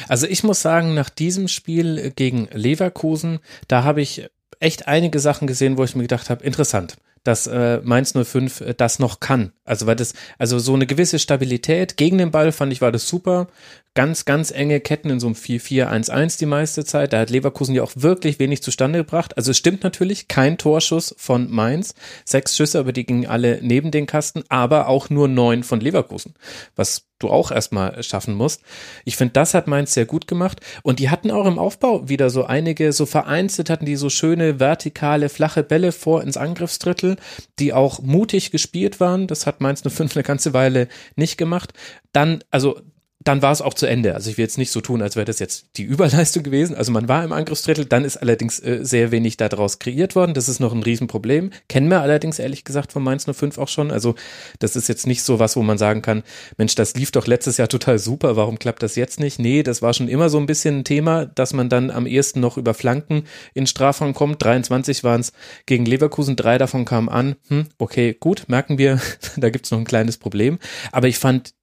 Also 0.08 0.26
ich 0.26 0.42
muss 0.42 0.62
sagen, 0.62 0.94
nach 0.94 1.10
diesem 1.10 1.48
Spiel 1.48 2.12
gegen 2.16 2.48
Leverkusen, 2.52 3.40
da 3.68 3.84
habe 3.84 4.00
ich 4.00 4.26
echt 4.58 4.88
einige 4.88 5.20
Sachen 5.20 5.46
gesehen, 5.46 5.76
wo 5.76 5.84
ich 5.84 5.94
mir 5.94 6.02
gedacht 6.02 6.30
habe, 6.30 6.44
interessant 6.44 6.96
dass 7.24 7.46
äh, 7.46 7.80
Mainz 7.82 8.14
05 8.14 8.60
äh, 8.60 8.74
das 8.74 8.98
noch 8.98 9.20
kann. 9.20 9.52
Also 9.64 9.86
weil 9.86 9.96
das, 9.96 10.14
also 10.38 10.58
so 10.58 10.74
eine 10.74 10.86
gewisse 10.86 11.18
Stabilität 11.18 11.96
gegen 11.96 12.18
den 12.18 12.30
Ball 12.30 12.52
fand 12.52 12.72
ich 12.72 12.80
war 12.80 12.92
das 12.92 13.08
super 13.08 13.48
ganz, 13.94 14.24
ganz 14.24 14.50
enge 14.50 14.80
Ketten 14.80 15.10
in 15.10 15.20
so 15.20 15.26
einem 15.26 15.36
4-4-1-1 15.36 16.38
die 16.38 16.46
meiste 16.46 16.84
Zeit. 16.84 17.12
Da 17.12 17.20
hat 17.20 17.30
Leverkusen 17.30 17.74
ja 17.74 17.82
auch 17.82 17.92
wirklich 17.94 18.38
wenig 18.38 18.62
zustande 18.62 19.00
gebracht. 19.00 19.36
Also 19.36 19.50
es 19.50 19.58
stimmt 19.58 19.82
natürlich, 19.82 20.28
kein 20.28 20.56
Torschuss 20.58 21.14
von 21.18 21.50
Mainz. 21.50 21.94
Sechs 22.24 22.56
Schüsse, 22.56 22.78
aber 22.78 22.92
die 22.92 23.04
gingen 23.04 23.26
alle 23.26 23.58
neben 23.62 23.90
den 23.90 24.06
Kasten, 24.06 24.44
aber 24.48 24.88
auch 24.88 25.10
nur 25.10 25.28
neun 25.28 25.62
von 25.62 25.80
Leverkusen, 25.80 26.34
was 26.74 27.06
du 27.22 27.30
auch 27.30 27.50
erstmal 27.50 28.02
schaffen 28.02 28.34
musst. 28.34 28.62
Ich 29.04 29.16
finde, 29.16 29.32
das 29.32 29.54
hat 29.54 29.66
Mainz 29.66 29.94
sehr 29.94 30.06
gut 30.06 30.26
gemacht. 30.26 30.60
Und 30.82 30.98
die 30.98 31.10
hatten 31.10 31.30
auch 31.30 31.46
im 31.46 31.58
Aufbau 31.58 32.08
wieder 32.08 32.30
so 32.30 32.44
einige, 32.44 32.92
so 32.92 33.06
vereinzelt 33.06 33.70
hatten 33.70 33.86
die 33.86 33.96
so 33.96 34.10
schöne, 34.10 34.60
vertikale, 34.60 35.28
flache 35.28 35.62
Bälle 35.62 35.92
vor 35.92 36.22
ins 36.22 36.36
Angriffsdrittel, 36.36 37.16
die 37.58 37.72
auch 37.72 38.00
mutig 38.00 38.50
gespielt 38.50 39.00
waren. 39.00 39.26
Das 39.26 39.46
hat 39.46 39.60
Mainz 39.60 39.84
nur 39.84 39.92
fünf 39.92 40.16
eine 40.16 40.22
ganze 40.22 40.52
Weile 40.52 40.88
nicht 41.16 41.38
gemacht. 41.38 41.72
Dann, 42.12 42.44
also 42.50 42.80
dann 43.24 43.42
war 43.42 43.52
es 43.52 43.62
auch 43.62 43.74
zu 43.74 43.86
Ende. 43.86 44.14
Also 44.14 44.30
ich 44.30 44.38
will 44.38 44.44
jetzt 44.44 44.58
nicht 44.58 44.70
so 44.70 44.80
tun, 44.80 45.02
als 45.02 45.16
wäre 45.16 45.24
das 45.24 45.38
jetzt 45.38 45.66
die 45.76 45.82
Überleistung 45.84 46.42
gewesen. 46.42 46.76
Also 46.76 46.92
man 46.92 47.08
war 47.08 47.24
im 47.24 47.32
Angriffsdrittel, 47.32 47.84
dann 47.84 48.04
ist 48.04 48.16
allerdings 48.16 48.58
äh, 48.60 48.80
sehr 48.82 49.10
wenig 49.10 49.36
daraus 49.36 49.78
kreiert 49.78 50.14
worden. 50.14 50.34
Das 50.34 50.48
ist 50.48 50.60
noch 50.60 50.72
ein 50.72 50.82
Riesenproblem. 50.82 51.50
Kennen 51.68 51.88
wir 51.88 52.00
allerdings 52.00 52.38
ehrlich 52.38 52.64
gesagt 52.64 52.92
von 52.92 53.02
Mainz 53.02 53.26
05 53.30 53.58
auch 53.58 53.68
schon. 53.68 53.90
Also 53.90 54.14
das 54.58 54.76
ist 54.76 54.88
jetzt 54.88 55.06
nicht 55.06 55.22
so 55.22 55.38
was, 55.38 55.56
wo 55.56 55.62
man 55.62 55.78
sagen 55.78 56.02
kann, 56.02 56.22
Mensch, 56.56 56.74
das 56.74 56.94
lief 56.94 57.10
doch 57.10 57.26
letztes 57.26 57.56
Jahr 57.56 57.68
total 57.68 57.98
super, 57.98 58.36
warum 58.36 58.58
klappt 58.58 58.82
das 58.82 58.96
jetzt 58.96 59.20
nicht? 59.20 59.38
Nee, 59.38 59.62
das 59.62 59.82
war 59.82 59.94
schon 59.94 60.08
immer 60.08 60.28
so 60.28 60.38
ein 60.38 60.46
bisschen 60.46 60.80
ein 60.80 60.84
Thema, 60.84 61.26
dass 61.26 61.52
man 61.52 61.68
dann 61.68 61.90
am 61.90 62.06
ehesten 62.06 62.40
noch 62.40 62.56
über 62.56 62.74
Flanken 62.74 63.24
in 63.54 63.66
Strafraum 63.66 64.14
kommt. 64.14 64.42
23 64.42 65.04
waren 65.04 65.20
es 65.20 65.32
gegen 65.66 65.86
Leverkusen, 65.86 66.36
drei 66.36 66.58
davon 66.58 66.84
kamen 66.84 67.08
an. 67.08 67.36
Hm, 67.48 67.66
okay, 67.78 68.16
gut, 68.18 68.44
merken 68.48 68.78
wir, 68.78 69.00
da 69.36 69.50
gibt's 69.50 69.70
noch 69.70 69.78
ein 69.78 69.84
kleines 69.84 70.16
Problem. 70.16 70.58
Aber 70.90 71.08
ich 71.08 71.18
fand, 71.18 71.54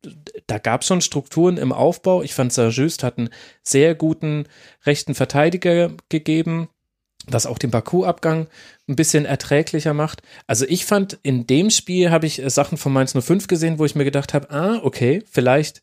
da 0.47 0.57
gab 0.57 0.81
es 0.81 0.87
schon 0.87 1.01
Strukturen 1.01 1.57
im 1.57 1.71
Aufbau. 1.71 2.23
Ich 2.23 2.33
fand, 2.33 2.53
Saint-Just 2.53 3.03
hat 3.03 3.17
einen 3.17 3.29
sehr 3.63 3.95
guten 3.95 4.45
rechten 4.85 5.15
Verteidiger 5.15 5.91
gegeben, 6.09 6.69
was 7.27 7.45
auch 7.45 7.57
den 7.57 7.71
Baku-Abgang 7.71 8.47
ein 8.87 8.95
bisschen 8.95 9.25
erträglicher 9.25 9.93
macht. 9.93 10.21
Also 10.47 10.65
ich 10.67 10.85
fand, 10.85 11.19
in 11.23 11.47
dem 11.47 11.69
Spiel 11.69 12.11
habe 12.11 12.25
ich 12.25 12.41
äh, 12.41 12.49
Sachen 12.49 12.77
von 12.77 12.93
Mainz 12.93 13.13
05 13.13 13.47
gesehen, 13.47 13.79
wo 13.79 13.85
ich 13.85 13.95
mir 13.95 14.05
gedacht 14.05 14.33
habe, 14.33 14.49
ah, 14.51 14.79
okay, 14.83 15.23
vielleicht, 15.29 15.81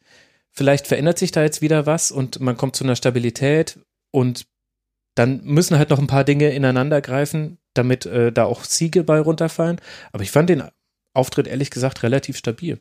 vielleicht 0.51 0.87
verändert 0.87 1.19
sich 1.19 1.33
da 1.33 1.43
jetzt 1.43 1.63
wieder 1.63 1.87
was 1.87 2.11
und 2.11 2.41
man 2.41 2.57
kommt 2.57 2.77
zu 2.77 2.85
einer 2.85 2.97
Stabilität 2.97 3.79
und 4.11 4.47
dann 5.15 5.43
müssen 5.45 5.79
halt 5.79 5.91
noch 5.91 5.99
ein 5.99 6.07
paar 6.07 6.25
Dinge 6.25 6.51
ineinander 6.51 7.01
greifen, 7.01 7.59
damit 7.75 8.07
äh, 8.07 8.33
da 8.33 8.45
auch 8.45 8.65
Siege 8.65 9.03
bei 9.03 9.19
runterfallen. 9.19 9.81
Aber 10.13 10.23
ich 10.23 10.31
fand 10.31 10.51
den 10.51 10.65
Auftritt 11.15 11.47
ehrlich 11.47 11.71
gesagt 11.71 12.03
relativ 12.03 12.37
stabil. 12.37 12.81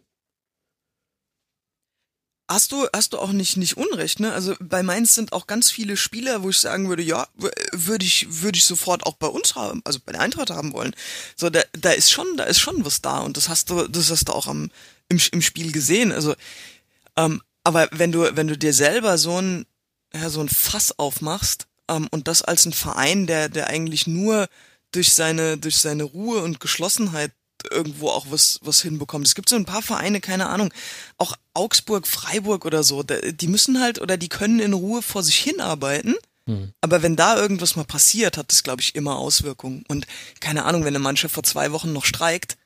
Hast 2.48 2.72
du, 2.72 2.88
hast 2.94 3.14
du 3.14 3.18
auch 3.18 3.32
nicht, 3.32 3.58
nicht 3.58 3.76
Unrecht, 3.76 4.20
ne? 4.20 4.32
Also 4.32 4.56
bei 4.60 4.84
Mainz 4.84 5.16
sind 5.16 5.34
auch 5.34 5.48
ganz 5.48 5.72
viele 5.72 5.98
Spieler, 5.98 6.44
wo 6.44 6.50
ich 6.52 6.60
sagen 6.60 6.90
würde, 6.90 7.02
ja, 7.02 7.28
würde 7.72 8.06
ich, 8.06 8.28
würde 8.44 8.58
ich 8.58 8.66
sofort 8.66 9.04
auch 9.06 9.16
bei 9.16 9.28
uns 9.28 9.56
haben, 9.56 9.82
also 9.84 10.00
bei 10.06 10.12
der 10.12 10.22
Eintracht 10.22 10.52
haben 10.52 10.74
wollen. 10.74 10.96
So, 11.36 11.50
da, 11.50 11.62
da 11.74 11.92
ist 11.92 12.12
schon, 12.12 12.38
da 12.38 12.44
ist 12.44 12.60
schon 12.60 12.86
was 12.86 13.02
da 13.02 13.20
und 13.20 13.36
das 13.36 13.50
hast 13.50 13.72
du, 13.72 13.88
das 13.88 14.12
hast 14.12 14.30
du 14.30 14.34
auch 14.34 14.46
am, 14.46 14.70
im, 15.10 15.20
im 15.32 15.42
Spiel 15.42 15.72
gesehen. 15.72 16.12
Also, 16.12 16.36
ähm, 17.18 17.42
aber 17.64 17.90
wenn 17.92 18.12
du, 18.12 18.36
wenn 18.36 18.48
du 18.48 18.58
dir 18.58 18.74
selber 18.74 19.18
so 19.18 19.42
ein, 19.42 19.66
ja, 20.14 20.30
so 20.30 20.42
ein 20.42 20.50
Fass 20.50 21.00
aufmachst, 21.00 21.66
ähm, 21.88 22.08
und 22.12 22.28
das 22.28 22.42
als 22.42 22.66
ein 22.66 22.74
Verein, 22.74 23.28
der, 23.28 23.50
der 23.50 23.68
eigentlich 23.68 24.08
nur 24.08 24.48
durch 24.92 25.14
seine, 25.14 25.58
durch 25.58 25.78
seine 25.78 26.04
Ruhe 26.04 26.42
und 26.42 26.60
Geschlossenheit 26.60 27.32
irgendwo 27.72 28.10
auch 28.10 28.28
was, 28.30 28.60
was 28.64 28.82
hinbekommt. 28.82 29.28
Es 29.28 29.36
gibt 29.36 29.50
so 29.50 29.56
ein 29.56 29.66
paar 29.66 29.82
Vereine, 29.82 30.22
keine 30.22 30.48
Ahnung, 30.48 30.74
auch 31.18 31.36
Augsburg, 31.54 32.08
Freiburg 32.08 32.66
oder 32.66 32.84
so, 32.84 33.04
die 33.04 33.48
müssen 33.48 33.82
halt 33.82 34.00
oder 34.02 34.18
die 34.18 34.30
können 34.30 34.60
in 34.60 34.74
Ruhe 34.74 35.02
vor 35.02 35.24
sich 35.24 35.38
hinarbeiten. 35.38 36.16
Mhm. 36.46 36.74
Aber 36.82 37.02
wenn 37.02 37.16
da 37.16 37.38
irgendwas 37.38 37.76
mal 37.76 37.86
passiert, 37.86 38.38
hat 38.38 38.52
das, 38.52 38.64
glaube 38.64 38.82
ich, 38.82 38.96
immer 38.96 39.18
Auswirkungen. 39.18 39.84
Und 39.88 40.08
keine 40.40 40.66
Ahnung, 40.66 40.82
wenn 40.82 40.96
eine 40.96 41.00
Mannschaft 41.00 41.34
vor 41.34 41.44
zwei 41.44 41.72
Wochen 41.72 41.94
noch 41.94 42.06
streikt, 42.06 42.58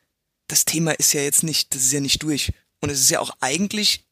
das 0.48 0.65
Thema 0.65 0.91
ist 0.91 1.13
ja 1.13 1.22
jetzt 1.22 1.44
nicht, 1.44 1.74
das 1.74 1.84
ist 1.84 1.94
ja 1.94 2.00
nicht 2.00 2.24
durch. 2.24 2.51
Und 2.82 2.89
es 2.89 3.00
ist 3.00 3.10
ja 3.10 3.20
auch 3.20 3.32
eigentlich 3.39 4.03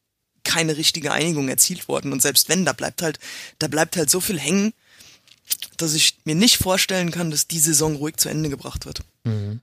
keine 0.44 0.76
richtige 0.76 1.12
Einigung 1.12 1.48
erzielt 1.48 1.88
worden. 1.88 2.12
Und 2.12 2.22
selbst 2.22 2.48
wenn, 2.48 2.64
da 2.64 2.72
bleibt 2.72 3.02
halt, 3.02 3.18
da 3.58 3.68
bleibt 3.68 3.96
halt 3.96 4.08
so 4.08 4.20
viel 4.20 4.38
hängen, 4.38 4.72
dass 5.76 5.94
ich 5.94 6.18
mir 6.24 6.34
nicht 6.34 6.58
vorstellen 6.58 7.10
kann, 7.10 7.30
dass 7.30 7.48
die 7.48 7.58
Saison 7.58 7.96
ruhig 7.96 8.16
zu 8.16 8.28
Ende 8.28 8.48
gebracht 8.48 8.86
wird. 8.86 9.00
Mhm. 9.24 9.60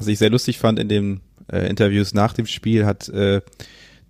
Was 0.00 0.08
ich 0.08 0.18
sehr 0.18 0.30
lustig 0.30 0.58
fand 0.58 0.78
in 0.78 0.88
den 0.88 1.20
äh, 1.52 1.68
Interviews 1.68 2.14
nach 2.14 2.32
dem 2.32 2.46
Spiel, 2.46 2.86
hat 2.86 3.08
äh, 3.08 3.40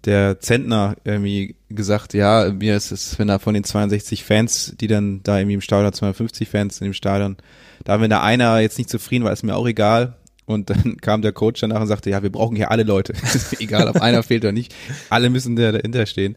der 0.05 0.41
Zentner 0.41 0.97
irgendwie 1.05 1.57
gesagt, 1.69 2.15
ja, 2.15 2.51
mir 2.51 2.77
ist 2.77 2.91
es, 2.91 3.19
wenn 3.19 3.29
da 3.29 3.39
von 3.39 3.55
den 3.55 3.65
62 3.65 4.25
Fans, 4.25 4.75
die 4.81 4.87
dann 4.87 5.23
da 5.23 5.39
irgendwie 5.39 5.55
im 5.55 5.61
Stadion, 5.61 5.93
250 5.93 6.49
Fans 6.49 6.81
in 6.81 6.87
dem 6.87 6.95
Stadion, 6.95 7.37
da 7.85 8.01
wenn 8.01 8.11
da 8.11 8.23
einer 8.23 8.61
jetzt 8.61 8.79
nicht 8.79 8.91
zufrieden 8.91 9.25
war, 9.25 9.33
ist 9.33 9.43
mir 9.43 9.57
auch 9.57 9.67
egal. 9.67 10.17
Und 10.47 10.71
dann 10.71 10.97
kam 11.01 11.23
der 11.23 11.33
Coach 11.33 11.61
danach 11.61 11.81
und 11.81 11.87
sagte, 11.87 12.11
ja, 12.11 12.23
wir 12.23 12.33
brauchen 12.33 12.57
hier 12.57 12.71
alle 12.71 12.83
Leute. 12.83 13.15
egal, 13.59 13.89
ob 13.89 14.01
einer 14.01 14.23
fehlt 14.23 14.45
oder 14.45 14.53
nicht. 14.53 14.75
Alle 15.11 15.31
müssen 15.31 15.57
da 15.57 15.73
dahinter 15.73 16.07
stehen. 16.07 16.37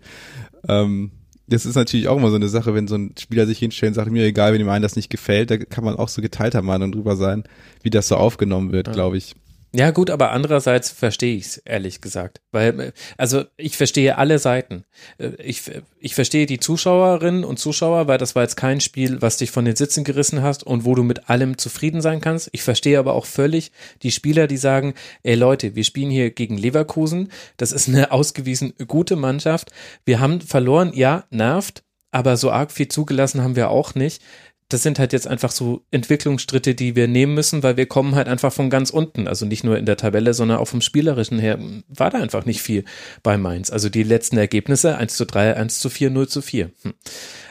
Ähm, 0.67 1.11
das 1.47 1.65
ist 1.65 1.75
natürlich 1.75 2.07
auch 2.07 2.17
immer 2.17 2.29
so 2.29 2.37
eine 2.37 2.47
Sache, 2.47 2.73
wenn 2.73 2.87
so 2.87 2.95
ein 2.95 3.15
Spieler 3.19 3.45
sich 3.45 3.59
hinstellt 3.59 3.91
und 3.91 3.95
sagt, 3.95 4.11
mir 4.11 4.25
egal, 4.25 4.53
wenn 4.53 4.61
ihm 4.61 4.69
einen 4.69 4.83
das 4.83 4.95
nicht 4.95 5.09
gefällt, 5.09 5.51
da 5.51 5.57
kann 5.57 5.83
man 5.83 5.95
auch 5.95 6.07
so 6.07 6.21
geteilter 6.21 6.61
Meinung 6.61 6.91
drüber 6.91 7.15
sein, 7.15 7.43
wie 7.81 7.89
das 7.89 8.07
so 8.07 8.15
aufgenommen 8.15 8.71
wird, 8.71 8.87
ja. 8.87 8.93
glaube 8.93 9.17
ich. 9.17 9.35
Ja, 9.75 9.89
gut, 9.89 10.11
aber 10.11 10.31
andererseits 10.31 10.91
verstehe 10.91 11.35
ich 11.35 11.45
es, 11.45 11.57
ehrlich 11.57 11.99
gesagt. 11.99 12.41
Weil, 12.51 12.93
also 13.17 13.45
ich 13.57 13.75
verstehe 13.75 14.19
alle 14.19 14.37
Seiten. 14.37 14.85
Äh, 15.17 15.29
ich, 15.41 15.63
ich 15.99 16.13
verstehe 16.13 16.45
die 16.45 16.59
Zuschauerinnen 16.59 17.43
und 17.43 17.57
Zuschauer, 17.57 18.07
weil 18.07 18.19
das 18.19 18.35
war 18.35 18.43
jetzt 18.43 18.55
kein 18.55 18.81
Spiel, 18.81 19.23
was 19.23 19.37
dich 19.37 19.49
von 19.49 19.65
den 19.65 19.75
Sitzen 19.75 20.03
gerissen 20.03 20.43
hast 20.43 20.63
und 20.63 20.85
wo 20.85 20.93
du 20.93 21.01
mit 21.01 21.27
allem 21.27 21.57
zufrieden 21.57 22.01
sein 22.01 22.21
kannst. 22.21 22.49
Ich 22.51 22.61
verstehe 22.61 22.99
aber 22.99 23.13
auch 23.13 23.25
völlig 23.25 23.71
die 24.03 24.11
Spieler, 24.11 24.45
die 24.45 24.57
sagen, 24.57 24.93
ey 25.23 25.33
Leute, 25.33 25.75
wir 25.75 25.83
spielen 25.83 26.11
hier 26.11 26.29
gegen 26.29 26.55
Leverkusen. 26.55 27.31
Das 27.57 27.71
ist 27.71 27.87
eine 27.87 28.11
ausgewiesen 28.11 28.75
gute 28.87 29.15
Mannschaft. 29.15 29.71
Wir 30.05 30.19
haben 30.19 30.39
verloren, 30.41 30.91
ja, 30.93 31.23
nervt, 31.31 31.83
aber 32.11 32.37
so 32.37 32.51
arg 32.51 32.71
viel 32.71 32.89
zugelassen 32.89 33.41
haben 33.41 33.55
wir 33.55 33.71
auch 33.71 33.95
nicht 33.95 34.21
das 34.73 34.81
sind 34.81 34.97
halt 34.97 35.13
jetzt 35.13 35.27
einfach 35.27 35.51
so 35.51 35.85
Entwicklungsstritte, 35.91 36.73
die 36.73 36.95
wir 36.95 37.07
nehmen 37.07 37.35
müssen, 37.35 37.61
weil 37.61 37.77
wir 37.77 37.85
kommen 37.85 38.15
halt 38.15 38.27
einfach 38.27 38.51
von 38.51 38.71
ganz 38.71 38.89
unten. 38.89 39.27
Also 39.27 39.45
nicht 39.45 39.63
nur 39.63 39.77
in 39.77 39.85
der 39.85 39.97
Tabelle, 39.97 40.33
sondern 40.33 40.57
auch 40.57 40.67
vom 40.67 40.81
Spielerischen 40.81 41.37
her 41.37 41.59
war 41.87 42.09
da 42.09 42.17
einfach 42.17 42.45
nicht 42.45 42.61
viel 42.61 42.83
bei 43.21 43.37
Mainz. 43.37 43.69
Also 43.69 43.89
die 43.89 44.03
letzten 44.03 44.37
Ergebnisse 44.37 44.97
1 44.97 45.15
zu 45.15 45.25
3, 45.25 45.55
1 45.55 45.79
zu 45.79 45.89
4, 45.89 46.09
0 46.09 46.27
zu 46.27 46.41
4. 46.41 46.71
Hm. 46.81 46.93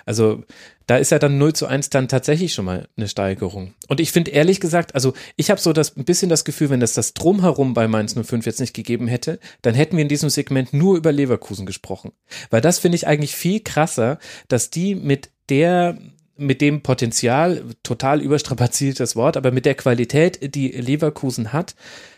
Also 0.05 0.43
da 0.87 0.97
ist 0.97 1.13
ja 1.13 1.21
dann 1.21 1.39
0 1.39 1.53
zu 1.53 1.67
1 1.67 1.91
dann 1.91 2.09
tatsächlich 2.09 2.53
schon 2.53 2.65
mal 2.65 2.89
eine 2.97 3.07
Steigerung. 3.07 3.75
Und 3.87 4.01
ich 4.01 4.11
finde 4.11 4.33
ehrlich 4.33 4.59
gesagt, 4.59 4.97
also 4.97 5.15
ich 5.37 5.51
habe 5.51 5.61
so 5.61 5.73
das 5.73 5.97
ein 5.97 6.05
bisschen 6.05 6.29
das 6.29 6.45
Gefühl, 6.45 6.71
wenn 6.71 6.81
das 6.81 6.95
das 6.95 7.15
Drumherum 7.15 7.73
bei 7.73 7.87
Mainz 7.87 8.15
05 8.21 8.45
jetzt 8.47 8.61
nicht 8.61 8.75
gegeben 8.75 9.07
hätte, 9.07 9.39
dann 9.63 9.75
hätten 9.75 9.97
wir 9.97 10.03
in 10.03 10.09
diesem 10.09 10.29
Segment 10.29 10.73
nur 10.73 10.97
über 10.97 11.13
Leverkusen 11.13 11.67
gesprochen. 11.67 12.11
Weil 12.51 12.61
das 12.61 12.81
finde 12.81 12.97
ich 12.97 13.07
eigentlich 13.07 13.37
viel 13.37 13.61
krasser, 13.61 14.19
dass 14.49 14.71
die 14.71 14.97
mit 14.97 15.31
der 15.49 15.99
mit 16.47 16.61
dem 16.61 16.83
Potenzial, 16.83 17.63
total 17.83 18.21
überstrapaziertes 18.21 19.17
Wort, 19.17 19.37
aber 19.37 19.51
mit 19.51 19.65
der 19.65 19.75
Qualität, 19.75 20.55
die 20.55 20.69
Leverkusen 20.69 21.53
hat, 21.53 21.75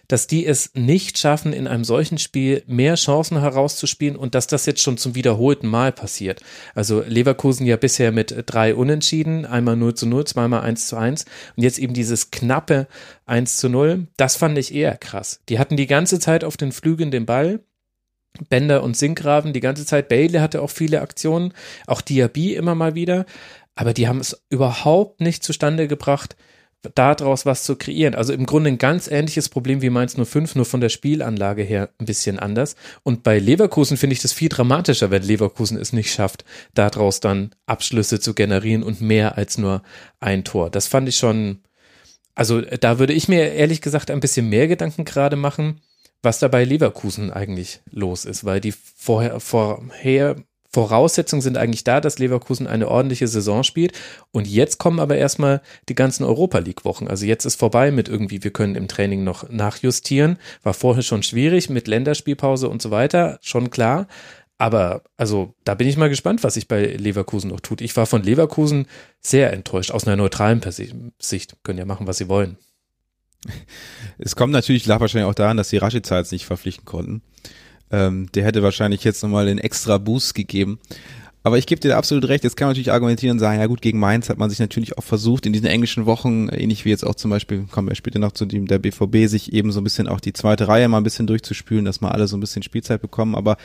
dass 0.09 0.27
die 0.27 0.47
es 0.47 0.71
nicht 0.75 1.19
schaffen, 1.19 1.53
in 1.53 1.67
einem 1.67 1.85
solchen 1.85 2.19
Spiel 2.19 2.63
mehr 2.67 2.95
Chancen 2.95 3.41
herauszuspielen 3.41 4.17
und 4.17 4.35
dass 4.35 4.47
das 4.47 4.67
jetzt 4.67 4.81
schon 4.81 4.99
zum 4.99 5.15
wiederholten 5.15 5.67
Mal 5.67 5.93
passiert. 5.93 6.41
Also 6.75 7.03
Leverkusen 7.07 7.67
ja 7.67 7.77
bisher 7.77 8.13
mit 8.13 8.35
drei 8.47 8.75
Unentschieden, 8.75 9.47
einmal 9.47 9.77
0 9.77 9.95
zu 9.95 10.07
0, 10.07 10.27
zweimal 10.27 10.61
1 10.61 10.89
zu 10.89 10.97
1 10.97 11.25
und 11.57 11.63
jetzt 11.63 11.79
eben 11.79 11.95
dieses 11.95 12.31
knappe 12.31 12.87
1 13.27 13.57
zu 13.57 13.69
0. 13.69 14.07
Das 14.17 14.37
fand 14.37 14.59
ich 14.59 14.75
eher 14.75 14.97
krass. 14.97 15.41
Die 15.49 15.59
hatten 15.59 15.77
die 15.77 15.87
ganze 15.87 16.19
Zeit 16.19 16.45
auf 16.45 16.57
den 16.57 16.73
Flügen 16.73 17.11
den 17.11 17.27
Ball. 17.27 17.61
Bender 18.49 18.83
und 18.83 18.97
Sinkgraven 18.97 19.53
die 19.53 19.61
ganze 19.61 19.87
Zeit. 19.87 20.09
Bailey 20.09 20.41
hatte 20.41 20.61
auch 20.61 20.71
viele 20.71 21.03
Aktionen, 21.03 21.53
auch 21.87 22.01
Diaby 22.01 22.55
immer 22.57 22.75
mal 22.75 22.97
wieder 22.97 23.27
aber 23.75 23.93
die 23.93 24.09
haben 24.09 24.21
es 24.21 24.43
überhaupt 24.51 25.21
nicht 25.21 25.43
zustande 25.43 25.89
gebracht, 25.89 26.37
daraus 26.95 27.47
was 27.47 27.65
zu 27.65 27.77
kreieren. 27.77 28.15
Also 28.15 28.33
im 28.33 28.47
Grunde 28.47 28.69
ein 28.69 28.79
ganz 28.79 29.09
ähnliches 29.09 29.49
Problem 29.49 29.83
wie 29.83 29.91
Mainz 29.91 30.17
05, 30.23 30.55
nur 30.55 30.65
von 30.65 30.81
der 30.81 30.89
Spielanlage 30.89 31.63
her 31.63 31.91
ein 31.99 32.07
bisschen 32.07 32.39
anders. 32.39 32.77
Und 33.03 33.23
bei 33.23 33.39
Leverkusen 33.39 33.97
finde 33.97 34.15
ich 34.15 34.23
das 34.23 34.33
viel 34.33 34.49
dramatischer, 34.49 35.11
wenn 35.11 35.23
Leverkusen 35.23 35.79
es 35.79 35.93
nicht 35.93 36.13
schafft, 36.13 36.45
daraus 36.75 37.21
dann 37.21 37.55
Abschlüsse 37.67 38.21
zu 38.21 38.35
generieren 38.35 38.83
und 38.83 39.01
mehr 39.01 39.39
als 39.39 39.59
nur 39.59 39.83
ein 40.21 40.45
Tor. 40.45 40.71
Das 40.71 40.87
fand 40.87 41.09
ich 41.09 41.17
schon, 41.17 41.61
also 42.35 42.61
da 42.61 42.99
würde 42.99 43.13
ich 43.13 43.29
mir 43.29 43.53
ehrlich 43.53 43.81
gesagt 43.81 44.11
ein 44.11 44.21
bisschen 44.21 44.49
mehr 44.49 44.69
Gedanken 44.69 45.05
gerade 45.05 45.37
machen, 45.37 45.81
was 46.23 46.39
da 46.39 46.49
bei 46.49 46.65
Leverkusen 46.65 47.31
eigentlich 47.31 47.81
los 47.91 48.25
ist, 48.25 48.45
weil 48.45 48.61
die 48.61 48.73
vorher, 48.73 49.41
vorher 49.41 50.37
Voraussetzungen 50.75 51.41
sind 51.41 51.57
eigentlich 51.57 51.85
da, 51.85 52.01
dass 52.01 52.19
Leverkusen 52.19 52.67
eine 52.67 52.89
ordentliche 52.89 53.29
Saison 53.29 53.63
spielt. 53.63 53.93
Und 54.33 54.49
jetzt 54.49 54.79
kommen 54.79 54.99
aber 54.99 55.17
erstmal 55.17 55.63
die 55.89 55.95
ganzen 55.95 56.25
Europa 56.25 56.59
League 56.59 56.85
Wochen. 56.85 57.07
Also 57.07 57.27
jetzt 57.27 57.45
ist 57.45 57.55
vorbei 57.55 57.93
mit 57.93 58.09
irgendwie, 58.09 58.43
wir 58.43 58.51
können 58.51 58.75
im 58.75 58.89
Training 58.89 59.23
noch 59.23 59.49
nachjustieren. 59.49 60.37
War 60.65 60.75
vorher 60.75 61.05
schon 61.05 61.23
schwierig 61.23 61.71
mit 61.71 61.87
Länderspielpause 61.87 62.69
und 62.69 62.83
so 62.83 62.91
weiter, 62.91 63.39
schon 63.41 63.71
klar. 63.71 64.09
Aber 64.59 65.03
also 65.17 65.55
da 65.63 65.75
bin 65.75 65.87
ich 65.87 65.97
mal 65.97 66.09
gespannt, 66.09 66.43
was 66.43 66.55
sich 66.55 66.67
bei 66.67 66.85
Leverkusen 66.85 67.51
noch 67.51 67.61
tut. 67.61 67.81
Ich 67.81 67.97
war 67.97 68.07
von 68.07 68.25
Leverkusen 68.25 68.87
sehr 69.21 69.53
enttäuscht, 69.53 69.93
aus 69.93 70.07
einer 70.07 70.17
neutralen 70.17 70.61
Sicht. 71.21 71.57
Können 71.63 71.79
ja 71.79 71.85
machen, 71.85 72.09
was 72.09 72.19
sie 72.19 72.29
wollen. 72.29 72.57
Es 74.19 74.35
kommt 74.35 74.53
natürlich, 74.53 74.87
lag 74.87 75.01
wahrscheinlich 75.01 75.31
auch 75.31 75.35
daran, 75.35 75.57
dass 75.57 75.69
sie 75.69 75.77
Rashica 75.77 76.19
jetzt 76.19 76.33
nicht 76.33 76.47
verpflichten 76.47 76.85
konnten. 76.85 77.23
Ähm, 77.95 78.27
der 78.35 78.45
hätte 78.45 78.65
wahrscheinlich 78.65 79.05
jetzt 79.05 79.23
nochmal 79.23 79.47
einen 79.47 79.59
extra 79.59 79.99
Boost 79.99 80.35
gegeben. 80.35 80.81
Aber 81.47 81.59
ich 81.59 81.67
gebe 81.67 81.79
dir 81.79 81.99
absolut 81.99 82.27
recht. 82.29 82.43
Jetzt 82.43 82.57
kann 82.57 82.65
man 82.65 82.71
natürlich 82.71 82.91
argumentieren 82.91 83.35
und 83.35 83.39
sagen, 83.39 83.61
ja 83.61 83.67
gut, 83.67 83.83
gegen 83.83 83.99
Mainz 83.99 84.31
hat 84.31 84.39
man 84.39 84.49
sich 84.49 84.61
natürlich 84.61 84.97
auch 84.97 85.05
versucht, 85.05 85.45
in 85.45 85.53
diesen 85.53 85.67
englischen 85.67 86.07
Wochen, 86.07 86.49
ähnlich 86.49 86.87
wie 86.87 86.89
jetzt 86.89 87.07
auch 87.07 87.17
zum 87.17 87.31
Beispiel, 87.31 87.67
kommen 87.71 87.87
wir 87.87 87.95
später 87.95 88.19
noch 88.19 88.33
zu 88.33 88.47
dem, 88.47 88.67
der 88.67 88.79
BVB, 88.79 89.29
sich 89.29 89.53
eben 89.53 89.71
so 89.71 89.79
ein 89.79 89.85
bisschen 89.85 90.09
auch 90.09 90.21
die 90.21 90.33
zweite 90.33 90.69
Reihe 90.69 90.89
mal 90.89 90.97
ein 90.97 91.05
bisschen 91.05 91.27
durchzuspülen, 91.27 91.85
dass 91.85 92.01
mal 92.01 92.13
alle 92.13 92.29
so 92.29 92.37
ein 92.39 92.41
bisschen 92.41 92.63
Spielzeit 92.63 93.03
bekommen. 93.03 93.35
Aber 93.35 93.59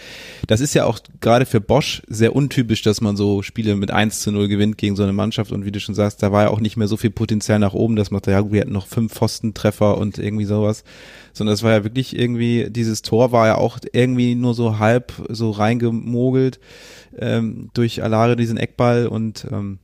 das 0.46 0.60
ist 0.60 0.74
ja 0.74 0.84
auch 0.84 1.00
gerade 1.22 1.46
für 1.46 1.62
Bosch 1.62 2.02
sehr 2.10 2.36
untypisch, 2.36 2.82
dass 2.82 3.00
man 3.00 3.16
so 3.16 3.44
Spiele 3.44 3.78
mit 3.78 3.92
1 3.92 4.20
zu 4.20 4.34
0 4.34 4.50
gewinnt 4.50 4.78
gegen 4.78 4.98
so 4.98 5.04
eine 5.04 5.14
Mannschaft. 5.14 5.54
Und 5.54 5.64
wie 5.64 5.72
du 5.72 5.80
schon 5.80 5.96
sagst, 5.96 6.22
da 6.22 6.34
war 6.34 6.44
ja 6.44 6.50
auch 6.50 6.60
nicht 6.60 6.76
mehr 6.76 6.90
so 6.90 6.98
viel 6.98 7.12
Potenzial 7.12 7.60
nach 7.60 7.74
oben, 7.74 7.96
dass 7.96 8.12
man 8.12 8.20
sagt, 8.20 8.28
ja 8.28 8.42
gut, 8.42 8.52
wir 8.52 8.60
hatten 8.60 8.74
noch 8.74 8.88
fünf 8.88 9.14
Pfostentreffer 9.14 9.98
und 9.98 10.20
irgendwie 10.20 10.44
sowas 10.44 10.84
sondern 11.40 11.54
es 11.54 11.64
war 11.64 11.72
ja 11.72 11.84
wirklich 11.84 12.18
irgendwie, 12.18 12.68
dieses 12.70 13.02
Tor 13.02 13.32
war 13.32 13.48
ja 13.48 13.56
auch 13.56 13.80
irgendwie 13.94 14.36
nur 14.36 14.54
so 14.54 14.78
halb 14.80 15.14
so 15.30 15.52
reingemogelt 15.52 16.60
ähm, 17.20 17.70
durch 17.74 18.04
Alare 18.04 18.36
diesen 18.36 18.58
Eckball 18.58 19.08
und 19.08 19.48
ähm, 19.52 19.80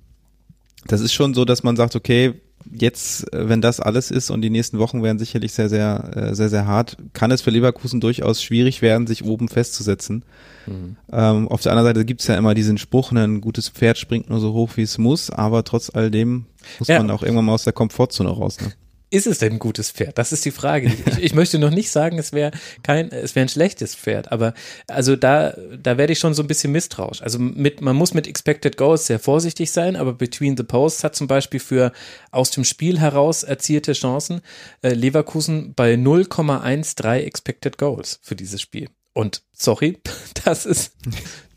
das 0.87 1.01
ist 1.01 1.13
schon 1.13 1.33
so, 1.33 1.45
dass 1.45 1.63
man 1.63 1.75
sagt, 1.75 1.95
okay, 1.95 2.35
jetzt, 2.71 3.31
äh, 3.33 3.49
wenn 3.49 3.61
das 3.61 3.79
alles 3.79 4.11
ist 4.11 4.29
und 4.29 4.41
die 4.41 4.49
nächsten 4.49 4.79
Wochen 4.79 5.03
werden 5.03 5.19
sicherlich 5.19 5.53
sehr, 5.53 5.69
sehr, 5.69 6.11
äh, 6.15 6.35
sehr, 6.35 6.49
sehr 6.49 6.65
hart, 6.65 6.97
kann 7.13 7.31
es 7.31 7.41
für 7.41 7.51
Leverkusen 7.51 7.99
durchaus 7.99 8.41
schwierig 8.41 8.81
werden, 8.81 9.07
sich 9.07 9.23
oben 9.23 9.49
festzusetzen. 9.49 10.23
Mhm. 10.65 10.97
Ähm, 11.11 11.47
auf 11.47 11.61
der 11.61 11.71
anderen 11.71 11.89
Seite 11.89 12.05
gibt's 12.05 12.27
ja 12.27 12.35
immer 12.35 12.53
diesen 12.53 12.77
Spruch, 12.77 13.11
ne, 13.11 13.23
ein 13.23 13.41
gutes 13.41 13.69
Pferd 13.69 13.97
springt 13.97 14.29
nur 14.29 14.39
so 14.39 14.53
hoch, 14.53 14.71
wie 14.75 14.83
es 14.83 14.97
muss, 14.97 15.29
aber 15.29 15.63
trotz 15.63 15.89
all 15.89 16.11
dem 16.11 16.45
muss 16.79 16.87
ja. 16.87 16.97
man 16.99 17.11
auch 17.11 17.23
irgendwann 17.23 17.45
mal 17.45 17.53
aus 17.53 17.63
der 17.63 17.73
Komfortzone 17.73 18.29
raus. 18.29 18.59
Ne? 18.59 18.73
Ist 19.15 19.27
es 19.27 19.39
denn 19.39 19.53
ein 19.53 19.59
gutes 19.59 19.91
Pferd? 19.91 20.17
Das 20.17 20.33
ist 20.33 20.43
die 20.43 20.51
Frage. 20.51 20.87
Ich, 20.87 21.17
ich 21.17 21.33
möchte 21.33 21.57
noch 21.57 21.69
nicht 21.69 21.89
sagen, 21.89 22.19
es 22.19 22.33
wäre 22.33 22.51
kein, 22.83 23.09
es 23.11 23.33
wäre 23.33 23.45
ein 23.45 23.49
schlechtes 23.49 23.95
Pferd, 23.95 24.31
aber 24.31 24.53
also 24.87 25.15
da, 25.15 25.55
da 25.81 25.97
werde 25.97 26.11
ich 26.11 26.19
schon 26.19 26.33
so 26.33 26.43
ein 26.43 26.47
bisschen 26.47 26.73
misstrauisch. 26.73 27.21
Also 27.21 27.39
mit, 27.39 27.79
man 27.81 27.95
muss 27.95 28.13
mit 28.13 28.27
Expected 28.27 28.75
Goals 28.75 29.07
sehr 29.07 29.19
vorsichtig 29.19 29.71
sein, 29.71 29.95
aber 29.95 30.13
Between 30.13 30.57
the 30.57 30.63
Posts 30.63 31.05
hat 31.05 31.15
zum 31.15 31.27
Beispiel 31.27 31.61
für 31.61 31.93
aus 32.31 32.51
dem 32.51 32.65
Spiel 32.65 32.99
heraus 32.99 33.43
erzielte 33.43 33.93
Chancen 33.93 34.41
äh, 34.81 34.89
Leverkusen 34.89 35.73
bei 35.73 35.93
0,13 35.93 37.13
Expected 37.19 37.77
Goals 37.77 38.19
für 38.21 38.35
dieses 38.35 38.61
Spiel. 38.61 38.89
Und 39.13 39.43
sorry, 39.53 39.97
das 40.43 40.65
ist, 40.65 40.93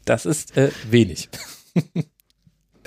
das 0.04 0.26
ist 0.26 0.56
äh, 0.56 0.70
wenig. 0.88 1.28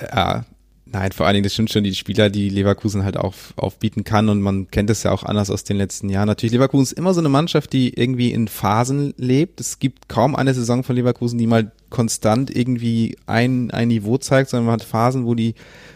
Ja, 0.00 0.46
Nein, 0.92 1.10
vor 1.12 1.24
allen 1.24 1.32
Dingen, 1.34 1.44
das 1.44 1.54
stimmt 1.54 1.70
schon, 1.70 1.84
die 1.84 1.94
Spieler, 1.94 2.28
die 2.28 2.50
Leverkusen 2.50 3.02
halt 3.02 3.16
auch 3.16 3.32
aufbieten 3.56 4.04
kann 4.04 4.28
und 4.28 4.42
man 4.42 4.70
kennt 4.70 4.90
es 4.90 5.02
ja 5.04 5.10
auch 5.10 5.22
anders 5.22 5.48
aus 5.48 5.64
den 5.64 5.78
letzten 5.78 6.10
Jahren. 6.10 6.26
Natürlich, 6.26 6.52
Leverkusen 6.52 6.82
ist 6.82 6.92
immer 6.92 7.14
so 7.14 7.20
eine 7.20 7.30
Mannschaft, 7.30 7.72
die 7.72 7.94
irgendwie 7.94 8.30
in 8.30 8.46
Phasen 8.46 9.14
lebt. 9.16 9.58
Es 9.58 9.78
gibt 9.78 10.10
kaum 10.10 10.36
eine 10.36 10.52
Saison 10.52 10.84
von 10.84 10.94
Leverkusen, 10.94 11.38
die 11.38 11.46
mal 11.46 11.72
konstant 11.88 12.54
irgendwie 12.54 13.16
ein, 13.24 13.70
ein 13.70 13.88
Niveau 13.88 14.18
zeigt, 14.18 14.50
sondern 14.50 14.66
man 14.66 14.74
hat 14.74 14.84
Phasen, 14.84 15.24
wo 15.24 15.34
die 15.34 15.54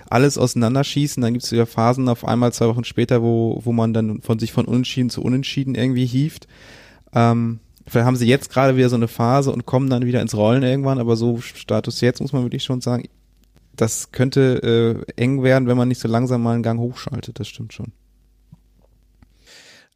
alles 0.08 0.38
auseinanderschießen. 0.38 1.22
Dann 1.22 1.34
gibt 1.34 1.44
es 1.44 1.52
wieder 1.52 1.66
Phasen 1.66 2.08
auf 2.08 2.24
einmal 2.24 2.54
zwei 2.54 2.68
Wochen 2.68 2.84
später, 2.84 3.20
wo, 3.20 3.60
wo 3.62 3.72
man 3.72 3.92
dann 3.92 4.22
von 4.22 4.38
sich 4.38 4.52
von 4.52 4.64
Unentschieden 4.64 5.10
zu 5.10 5.20
Unentschieden 5.20 5.74
irgendwie 5.74 6.06
hieft. 6.06 6.48
Ähm, 7.12 7.60
Vielleicht 7.88 8.06
haben 8.06 8.16
sie 8.16 8.26
jetzt 8.26 8.50
gerade 8.50 8.76
wieder 8.76 8.88
so 8.88 8.96
eine 8.96 9.06
Phase 9.06 9.52
und 9.52 9.64
kommen 9.64 9.88
dann 9.88 10.04
wieder 10.04 10.20
ins 10.20 10.36
Rollen 10.36 10.64
irgendwann, 10.64 10.98
aber 10.98 11.14
so 11.14 11.38
Status 11.40 12.00
jetzt 12.00 12.20
muss 12.20 12.32
man 12.32 12.42
wirklich 12.42 12.64
schon 12.64 12.80
sagen, 12.80 13.04
das 13.76 14.12
könnte 14.12 15.04
äh, 15.06 15.20
eng 15.20 15.42
werden, 15.42 15.68
wenn 15.68 15.76
man 15.76 15.88
nicht 15.88 16.00
so 16.00 16.08
langsam 16.08 16.42
mal 16.42 16.54
einen 16.54 16.62
Gang 16.62 16.80
hochschaltet, 16.80 17.38
das 17.38 17.48
stimmt 17.48 17.72
schon. 17.72 17.92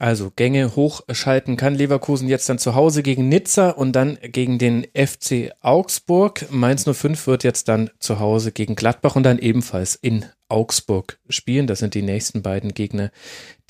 Also 0.00 0.32
Gänge 0.34 0.76
hochschalten 0.76 1.58
kann 1.58 1.75
Leverkusen 1.75 2.26
jetzt 2.26 2.49
dann 2.49 2.58
zu 2.58 2.75
Hause 2.75 3.02
gegen 3.02 3.28
Nizza 3.28 3.68
und 3.68 3.92
dann 3.92 4.16
gegen 4.22 4.58
den 4.58 4.87
FC 4.94 5.52
Augsburg. 5.60 6.46
Mainz 6.50 6.87
05 6.90 7.26
wird 7.26 7.44
jetzt 7.44 7.68
dann 7.68 7.90
zu 7.99 8.18
Hause 8.18 8.50
gegen 8.50 8.76
Gladbach 8.76 9.14
und 9.14 9.25
dann 9.25 9.38
ebenfalls 9.38 9.96
in 9.96 10.25
Augsburg 10.50 11.19
spielen. 11.28 11.66
Das 11.66 11.78
sind 11.78 11.95
die 11.95 12.02
nächsten 12.02 12.42
beiden 12.42 12.75
Gegner 12.75 13.11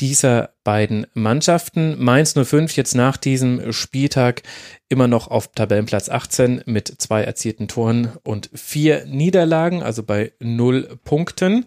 dieser 0.01 0.51
beiden 0.65 1.07
Mannschaften. 1.15 2.03
Mainz 2.03 2.35
05 2.35 2.75
jetzt 2.77 2.95
nach 2.95 3.17
diesem 3.17 3.73
Spieltag 3.73 4.43
immer 4.89 5.07
noch 5.07 5.29
auf 5.29 5.53
Tabellenplatz 5.53 6.09
18 6.09 6.63
mit 6.67 6.89
zwei 6.99 7.23
erzielten 7.23 7.69
Toren 7.69 8.17
und 8.23 8.51
vier 8.55 9.05
Niederlagen, 9.07 9.83
also 9.83 10.03
bei 10.03 10.33
null 10.41 10.99
Punkten. 11.05 11.65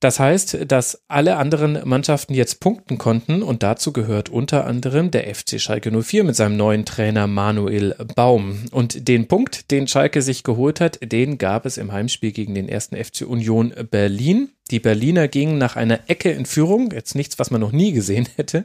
Das 0.00 0.18
heißt, 0.18 0.60
dass 0.66 1.02
alle 1.08 1.36
anderen 1.36 1.78
Mannschaften 1.84 2.32
jetzt 2.32 2.60
punkten 2.60 2.96
konnten 2.96 3.42
und 3.42 3.62
dazu 3.62 3.92
gehört 3.92 4.30
unter 4.30 4.64
anderem 4.64 5.10
der 5.10 5.32
FC 5.34 5.60
Schalke 5.60 5.90
04 5.90 6.24
mit 6.24 6.34
seinem 6.34 6.56
neuen 6.56 6.86
Trainer 6.86 7.26
Manuel 7.26 7.94
Baum. 8.16 8.64
Und 8.70 9.08
den 9.08 9.28
Punkt, 9.28 9.70
den 9.70 9.86
Schalke 9.88 10.22
sich 10.22 10.42
geholt 10.42 10.80
hat, 10.80 10.98
den 11.02 11.36
gab 11.36 11.66
es 11.66 11.76
im 11.76 11.92
Heimspiel 11.92 12.32
gegen 12.32 12.54
den 12.54 12.66
ersten 12.66 12.96
FC 12.96 13.26
Union 13.26 13.74
Berlin. 13.90 14.48
Die 14.70 14.80
Berliner 14.80 15.28
gingen 15.28 15.58
nach 15.58 15.76
einer 15.76 16.00
Ecke 16.08 16.30
in 16.30 16.46
Führung, 16.46 16.92
jetzt 16.92 17.14
nichts, 17.14 17.38
was 17.38 17.50
man 17.50 17.60
noch 17.60 17.72
nie 17.72 17.92
gesehen 17.92 18.26
hätte. 18.36 18.64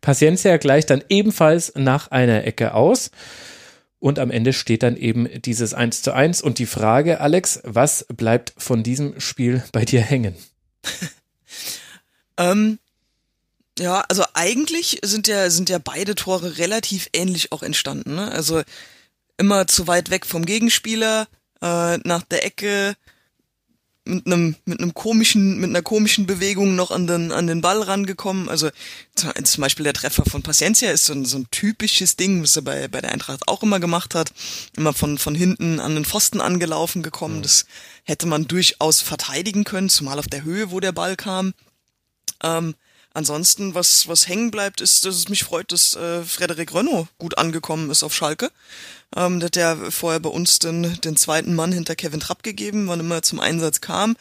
Paciencia 0.00 0.56
gleicht 0.56 0.90
dann 0.90 1.04
ebenfalls 1.08 1.72
nach 1.76 2.10
einer 2.10 2.44
Ecke 2.48 2.74
aus. 2.74 3.12
Und 4.00 4.18
am 4.18 4.32
Ende 4.32 4.52
steht 4.52 4.82
dann 4.82 4.96
eben 4.96 5.28
dieses 5.42 5.72
1 5.72 6.02
zu 6.02 6.12
1. 6.12 6.42
Und 6.42 6.58
die 6.58 6.66
Frage, 6.66 7.20
Alex, 7.20 7.60
was 7.62 8.06
bleibt 8.14 8.54
von 8.58 8.82
diesem 8.82 9.20
Spiel 9.20 9.62
bei 9.72 9.84
dir 9.84 10.00
hängen? 10.00 10.34
ähm, 12.36 12.78
ja, 13.78 14.04
also 14.08 14.24
eigentlich 14.34 15.00
sind 15.02 15.26
ja, 15.26 15.50
sind 15.50 15.68
ja 15.68 15.78
beide 15.78 16.14
Tore 16.14 16.58
relativ 16.58 17.08
ähnlich 17.12 17.52
auch 17.52 17.62
entstanden. 17.62 18.14
Ne? 18.14 18.30
Also 18.30 18.62
immer 19.36 19.66
zu 19.66 19.86
weit 19.86 20.10
weg 20.10 20.26
vom 20.26 20.44
Gegenspieler, 20.44 21.26
äh, 21.60 21.98
nach 21.98 22.22
der 22.22 22.44
Ecke, 22.44 22.94
mit 24.06 24.26
einem 24.26 24.54
mit 24.66 24.80
einem 24.80 24.92
komischen 24.92 25.58
mit 25.58 25.70
einer 25.70 25.82
komischen 25.82 26.26
Bewegung 26.26 26.76
noch 26.76 26.90
an 26.90 27.06
den 27.06 27.32
an 27.32 27.46
den 27.46 27.62
Ball 27.62 27.80
rangekommen. 27.80 28.48
Also 28.48 28.70
zum 29.14 29.62
Beispiel 29.62 29.84
der 29.84 29.94
Treffer 29.94 30.24
von 30.26 30.42
Paciencia 30.42 30.90
ist 30.90 31.06
so 31.06 31.14
ein, 31.14 31.24
so 31.24 31.38
ein 31.38 31.46
typisches 31.50 32.16
Ding, 32.16 32.42
was 32.42 32.56
er 32.56 32.62
bei 32.62 32.88
bei 32.88 33.00
der 33.00 33.12
Eintracht 33.12 33.48
auch 33.48 33.62
immer 33.62 33.80
gemacht 33.80 34.14
hat, 34.14 34.32
immer 34.76 34.92
von 34.92 35.16
von 35.16 35.34
hinten 35.34 35.80
an 35.80 35.94
den 35.94 36.04
Pfosten 36.04 36.40
angelaufen 36.40 37.02
gekommen. 37.02 37.38
Mhm. 37.38 37.42
Das 37.42 37.64
hätte 38.04 38.26
man 38.26 38.46
durchaus 38.46 39.00
verteidigen 39.00 39.64
können, 39.64 39.88
zumal 39.88 40.18
auf 40.18 40.28
der 40.28 40.44
Höhe, 40.44 40.70
wo 40.70 40.80
der 40.80 40.92
Ball 40.92 41.16
kam. 41.16 41.54
Ähm, 42.42 42.74
ansonsten, 43.14 43.74
was 43.74 44.06
was 44.06 44.28
hängen 44.28 44.50
bleibt, 44.50 44.82
ist, 44.82 45.06
dass 45.06 45.14
es 45.14 45.30
mich 45.30 45.44
freut, 45.44 45.72
dass 45.72 45.96
äh, 45.96 46.22
Frederik 46.24 46.74
Renault 46.74 47.08
gut 47.16 47.38
angekommen 47.38 47.90
ist 47.90 48.02
auf 48.02 48.14
Schalke. 48.14 48.50
Ähm, 49.16 49.40
der 49.40 49.46
hat 49.46 49.56
ja 49.56 49.90
vorher 49.90 50.20
bei 50.20 50.28
uns 50.28 50.58
den, 50.58 51.00
den 51.00 51.16
zweiten 51.16 51.54
Mann 51.54 51.72
hinter 51.72 51.94
Kevin 51.94 52.20
Trapp 52.20 52.42
gegeben, 52.42 52.88
wann 52.88 53.00
immer 53.00 53.16
er 53.16 53.22
zum 53.22 53.40
Einsatz 53.40 53.80
kam, 53.80 54.16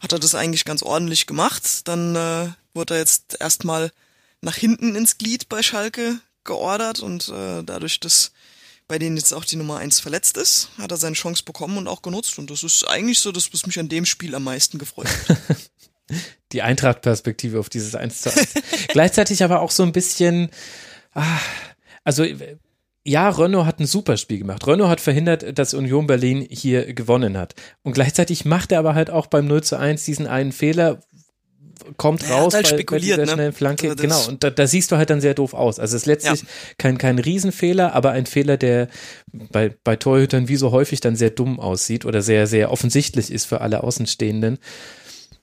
hat 0.00 0.12
er 0.12 0.18
das 0.18 0.34
eigentlich 0.34 0.64
ganz 0.64 0.82
ordentlich 0.82 1.26
gemacht. 1.26 1.86
Dann 1.88 2.16
äh, 2.16 2.48
wurde 2.74 2.94
er 2.94 3.00
jetzt 3.00 3.36
erstmal 3.40 3.92
nach 4.40 4.56
hinten 4.56 4.96
ins 4.96 5.18
Glied 5.18 5.48
bei 5.48 5.62
Schalke 5.62 6.18
geordert 6.44 7.00
und 7.00 7.28
äh, 7.28 7.62
dadurch, 7.62 8.00
dass 8.00 8.32
bei 8.88 8.98
denen 8.98 9.16
jetzt 9.16 9.32
auch 9.32 9.44
die 9.44 9.56
Nummer 9.56 9.78
eins 9.78 10.00
verletzt 10.00 10.36
ist, 10.36 10.68
hat 10.76 10.90
er 10.90 10.96
seine 10.96 11.14
Chance 11.14 11.44
bekommen 11.44 11.78
und 11.78 11.88
auch 11.88 12.02
genutzt. 12.02 12.38
Und 12.38 12.50
das 12.50 12.62
ist 12.62 12.86
eigentlich 12.86 13.20
so 13.20 13.32
das, 13.32 13.52
was 13.52 13.64
mich 13.64 13.78
an 13.78 13.88
dem 13.88 14.04
Spiel 14.04 14.34
am 14.34 14.44
meisten 14.44 14.78
gefreut 14.78 15.08
hat. 15.28 15.38
Die 16.52 16.60
Eintracht-Perspektive 16.60 17.58
auf 17.58 17.70
dieses 17.70 17.94
1 17.94 18.20
zu 18.20 18.30
1. 18.30 18.48
Gleichzeitig 18.88 19.42
aber 19.42 19.60
auch 19.60 19.70
so 19.70 19.82
ein 19.82 19.92
bisschen, 19.92 20.50
ah, 21.14 21.38
also 22.04 22.22
ja, 23.04 23.28
Renault 23.28 23.66
hat 23.66 23.80
ein 23.80 23.86
super 23.86 24.16
Spiel 24.16 24.38
gemacht. 24.38 24.66
Renault 24.66 24.90
hat 24.90 25.00
verhindert, 25.00 25.58
dass 25.58 25.74
Union 25.74 26.06
Berlin 26.06 26.46
hier 26.48 26.94
gewonnen 26.94 27.36
hat. 27.36 27.54
Und 27.82 27.94
gleichzeitig 27.94 28.44
macht 28.44 28.70
er 28.70 28.78
aber 28.78 28.94
halt 28.94 29.10
auch 29.10 29.26
beim 29.26 29.46
0 29.46 29.62
zu 29.62 29.76
1 29.76 30.04
diesen 30.04 30.26
einen 30.26 30.52
Fehler, 30.52 31.00
kommt 31.96 32.22
ja, 32.22 32.36
raus 32.36 32.54
halt 32.54 32.70
bei, 32.70 32.84
bei 32.84 32.98
dieser 32.98 33.18
ne? 33.18 33.26
schnellen 33.26 33.52
Flanke. 33.52 33.90
Also 33.90 34.02
genau, 34.02 34.24
und 34.28 34.44
da, 34.44 34.50
da, 34.50 34.66
siehst 34.66 34.92
du 34.92 34.96
halt 34.96 35.10
dann 35.10 35.20
sehr 35.20 35.34
doof 35.34 35.54
aus. 35.54 35.78
Also 35.78 35.96
es 35.96 36.02
ist 36.02 36.06
letztlich 36.06 36.42
ja. 36.42 36.48
kein, 36.78 36.98
kein 36.98 37.18
Riesenfehler, 37.18 37.92
aber 37.92 38.12
ein 38.12 38.26
Fehler, 38.26 38.56
der 38.56 38.88
bei, 39.32 39.74
bei 39.82 39.96
Torhütern 39.96 40.48
wie 40.48 40.56
so 40.56 40.70
häufig 40.70 41.00
dann 41.00 41.16
sehr 41.16 41.30
dumm 41.30 41.58
aussieht 41.58 42.04
oder 42.04 42.22
sehr, 42.22 42.46
sehr 42.46 42.70
offensichtlich 42.70 43.32
ist 43.32 43.46
für 43.46 43.60
alle 43.60 43.82
Außenstehenden. 43.82 44.58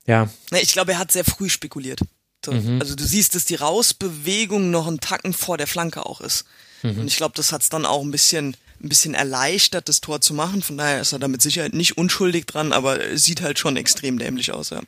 Ja. 0.06 0.30
Ich 0.62 0.72
glaube, 0.72 0.94
er 0.94 1.00
hat 1.00 1.12
sehr 1.12 1.26
früh 1.26 1.50
spekuliert. 1.50 2.00
Mhm. 2.48 2.80
Also 2.80 2.96
du 2.96 3.04
siehst, 3.04 3.36
dass 3.36 3.46
die 3.46 3.56
Rausbewegung 3.56 4.72
noch 4.72 4.88
ein 4.88 5.02
Tacken 5.02 5.34
vor 5.34 5.58
der 5.58 5.68
Flanke 5.68 6.06
auch 6.06 6.22
ist. 6.22 6.46
Mhm. 6.84 7.02
Und 7.02 7.08
ich 7.08 7.18
glaube, 7.18 7.34
das 7.36 7.52
hat 7.52 7.62
es 7.62 7.70
dann 7.70 7.86
auch 7.86 8.02
ein 8.02 8.12
bisschen, 8.12 8.56
ein 8.82 8.90
bisschen 8.90 9.14
erleichtert, 9.14 9.90
das 9.90 10.02
Tor 10.02 10.22
zu 10.22 10.34
machen. 10.34 10.62
Von 10.62 10.78
daher 10.78 11.02
ist 11.02 11.14
er 11.14 11.20
da 11.20 11.28
mit 11.28 11.42
Sicherheit 11.42 11.74
nicht 11.74 11.98
unschuldig 11.98 12.46
dran, 12.46 12.74
aber 12.74 13.18
sieht 13.18 13.42
halt 13.42 13.60
schon 13.60 13.78
extrem 13.78 14.18
dämlich 14.20 14.52
aus, 14.52 14.70
ja. 14.70 14.82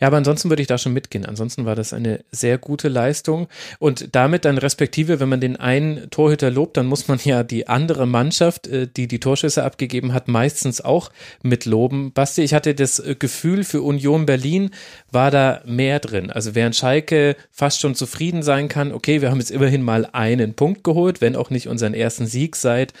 Ja, 0.00 0.08
aber 0.08 0.16
ansonsten 0.16 0.48
würde 0.48 0.62
ich 0.62 0.68
da 0.68 0.78
schon 0.78 0.92
mitgehen. 0.92 1.26
Ansonsten 1.26 1.64
war 1.64 1.74
das 1.74 1.92
eine 1.92 2.24
sehr 2.30 2.58
gute 2.58 2.88
Leistung. 2.88 3.48
Und 3.78 4.14
damit 4.14 4.44
dann 4.44 4.58
respektive, 4.58 5.20
wenn 5.20 5.28
man 5.28 5.40
den 5.40 5.56
einen 5.56 6.10
Torhüter 6.10 6.50
lobt, 6.50 6.76
dann 6.76 6.86
muss 6.86 7.08
man 7.08 7.18
ja 7.24 7.42
die 7.42 7.68
andere 7.68 8.06
Mannschaft, 8.06 8.66
äh, 8.66 8.86
die 8.86 9.08
die 9.08 9.20
Torschüsse 9.20 9.64
abgegeben 9.64 10.12
hat, 10.12 10.28
meistens 10.28 10.80
auch 10.80 11.10
mitloben. 11.42 12.12
Basti, 12.12 12.42
ich 12.42 12.54
hatte 12.54 12.74
das 12.74 12.98
äh, 12.98 13.14
Gefühl, 13.18 13.64
für 13.64 13.82
Union 13.82 14.26
Berlin 14.26 14.70
war 15.10 15.30
da 15.30 15.62
mehr 15.64 16.00
drin. 16.00 16.30
Also 16.30 16.54
während 16.54 16.76
Schalke 16.76 17.36
fast 17.50 17.80
schon 17.80 17.94
zufrieden 17.94 18.42
sein 18.42 18.68
kann, 18.68 18.92
okay, 18.92 19.20
wir 19.20 19.30
haben 19.30 19.40
jetzt 19.40 19.50
immerhin 19.50 19.82
mal 19.82 20.08
einen 20.12 20.54
Punkt 20.54 20.84
geholt, 20.84 21.20
wenn 21.20 21.36
auch 21.36 21.50
nicht 21.50 21.68
unseren 21.68 21.94
ersten 21.94 22.26
Sieg 22.26 22.56
seit 22.56 22.92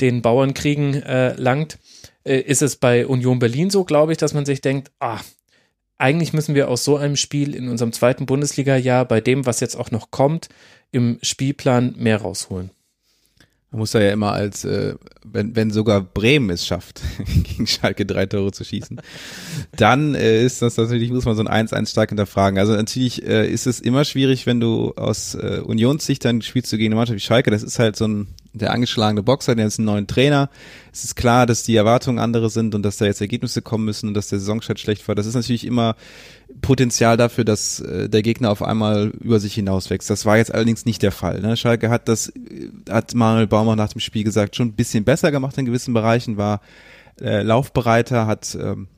den 0.00 0.22
Bauernkriegen 0.22 1.02
äh, 1.02 1.34
langt, 1.34 1.78
äh, 2.24 2.40
ist 2.40 2.62
es 2.62 2.76
bei 2.76 3.06
Union 3.06 3.38
Berlin 3.38 3.70
so, 3.70 3.84
glaube 3.84 4.12
ich, 4.12 4.18
dass 4.18 4.34
man 4.34 4.44
sich 4.44 4.60
denkt, 4.60 4.90
ah, 5.00 5.20
eigentlich 6.04 6.34
müssen 6.34 6.54
wir 6.54 6.68
aus 6.68 6.84
so 6.84 6.98
einem 6.98 7.16
Spiel 7.16 7.54
in 7.54 7.70
unserem 7.70 7.92
zweiten 7.92 8.26
Bundesliga-Jahr 8.26 9.06
bei 9.06 9.22
dem, 9.22 9.46
was 9.46 9.60
jetzt 9.60 9.74
auch 9.74 9.90
noch 9.90 10.10
kommt, 10.10 10.50
im 10.92 11.18
Spielplan 11.22 11.94
mehr 11.96 12.20
rausholen. 12.20 12.70
Man 13.74 13.80
muss 13.80 13.90
da 13.90 14.00
ja 14.00 14.12
immer 14.12 14.30
als, 14.30 14.64
äh, 14.64 14.94
wenn, 15.24 15.56
wenn 15.56 15.72
sogar 15.72 16.00
Bremen 16.00 16.48
es 16.50 16.64
schafft, 16.64 17.00
gegen 17.42 17.66
Schalke 17.66 18.06
drei 18.06 18.24
Tore 18.24 18.52
zu 18.52 18.62
schießen, 18.62 19.00
dann 19.76 20.14
äh, 20.14 20.44
ist 20.44 20.62
das 20.62 20.76
natürlich, 20.76 21.10
muss 21.10 21.24
man 21.24 21.34
so 21.34 21.44
ein 21.44 21.66
1-1 21.66 21.90
stark 21.90 22.10
hinterfragen. 22.10 22.56
Also 22.56 22.72
natürlich 22.72 23.26
äh, 23.26 23.50
ist 23.50 23.66
es 23.66 23.80
immer 23.80 24.04
schwierig, 24.04 24.46
wenn 24.46 24.60
du 24.60 24.92
aus 24.94 25.34
äh, 25.34 25.58
Unionssicht 25.58 26.24
dann 26.24 26.40
spielst 26.40 26.72
du 26.72 26.76
gegen 26.76 26.92
eine 26.92 27.00
Mannschaft 27.00 27.16
wie 27.16 27.20
Schalke. 27.20 27.50
Das 27.50 27.64
ist 27.64 27.80
halt 27.80 27.96
so 27.96 28.06
ein, 28.06 28.28
der 28.52 28.70
angeschlagene 28.70 29.24
Boxer, 29.24 29.56
der 29.56 29.66
ist 29.66 29.80
einen 29.80 29.86
neuen 29.86 30.06
Trainer. 30.06 30.50
Es 30.92 31.02
ist 31.02 31.16
klar, 31.16 31.44
dass 31.44 31.64
die 31.64 31.74
Erwartungen 31.74 32.20
andere 32.20 32.50
sind 32.50 32.76
und 32.76 32.84
dass 32.84 32.98
da 32.98 33.06
jetzt 33.06 33.20
Ergebnisse 33.20 33.60
kommen 33.60 33.86
müssen 33.86 34.06
und 34.06 34.14
dass 34.14 34.28
der 34.28 34.38
Saisonstart 34.38 34.78
schlecht 34.78 35.08
war. 35.08 35.16
Das 35.16 35.26
ist 35.26 35.34
natürlich 35.34 35.66
immer 35.66 35.96
Potenzial 36.60 37.16
dafür, 37.16 37.44
dass 37.44 37.80
äh, 37.80 38.08
der 38.08 38.22
Gegner 38.22 38.50
auf 38.50 38.62
einmal 38.62 39.08
über 39.20 39.38
sich 39.38 39.54
hinauswächst. 39.54 40.08
Das 40.08 40.24
war 40.24 40.36
jetzt 40.36 40.54
allerdings 40.54 40.84
nicht 40.84 41.02
der 41.02 41.12
Fall. 41.12 41.40
Ne? 41.40 41.56
Schalke 41.56 41.90
hat 41.90 42.08
das, 42.08 42.28
äh, 42.28 42.70
hat 42.88 43.14
Manuel 43.14 43.46
Baumer 43.46 43.76
nach 43.76 43.92
dem 43.92 44.00
Spiel 44.00 44.24
gesagt, 44.24 44.56
schon 44.56 44.68
ein 44.68 44.74
bisschen 44.74 45.04
besser 45.04 45.30
gemacht 45.30 45.58
in 45.58 45.66
gewissen 45.66 45.94
Bereichen, 45.94 46.36
war 46.36 46.60
äh, 47.20 47.42
laufbereiter, 47.42 48.26
hat 48.26 48.56
ähm, 48.60 48.88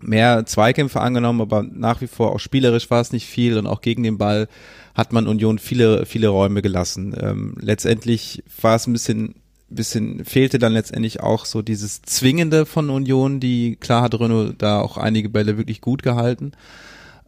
mehr 0.00 0.46
Zweikämpfe 0.46 1.00
angenommen, 1.00 1.40
aber 1.40 1.62
nach 1.62 2.00
wie 2.00 2.06
vor 2.06 2.32
auch 2.32 2.40
spielerisch 2.40 2.90
war 2.90 3.00
es 3.00 3.12
nicht 3.12 3.26
viel 3.26 3.58
und 3.58 3.66
auch 3.66 3.80
gegen 3.80 4.02
den 4.02 4.18
Ball 4.18 4.48
hat 4.94 5.12
man 5.12 5.26
Union 5.26 5.58
viele, 5.58 6.06
viele 6.06 6.28
Räume 6.28 6.62
gelassen. 6.62 7.14
Ähm, 7.20 7.54
letztendlich 7.60 8.42
war 8.60 8.76
es 8.76 8.86
ein 8.86 8.92
bisschen 8.92 9.34
bisschen 9.70 10.24
fehlte 10.24 10.58
dann 10.58 10.72
letztendlich 10.72 11.20
auch 11.20 11.44
so 11.44 11.62
dieses 11.62 12.02
Zwingende 12.02 12.66
von 12.66 12.90
Union, 12.90 13.40
die 13.40 13.76
klar 13.76 14.02
hat 14.02 14.18
Renault 14.18 14.54
da 14.58 14.80
auch 14.80 14.96
einige 14.96 15.28
Bälle 15.28 15.56
wirklich 15.56 15.80
gut 15.80 16.02
gehalten. 16.02 16.52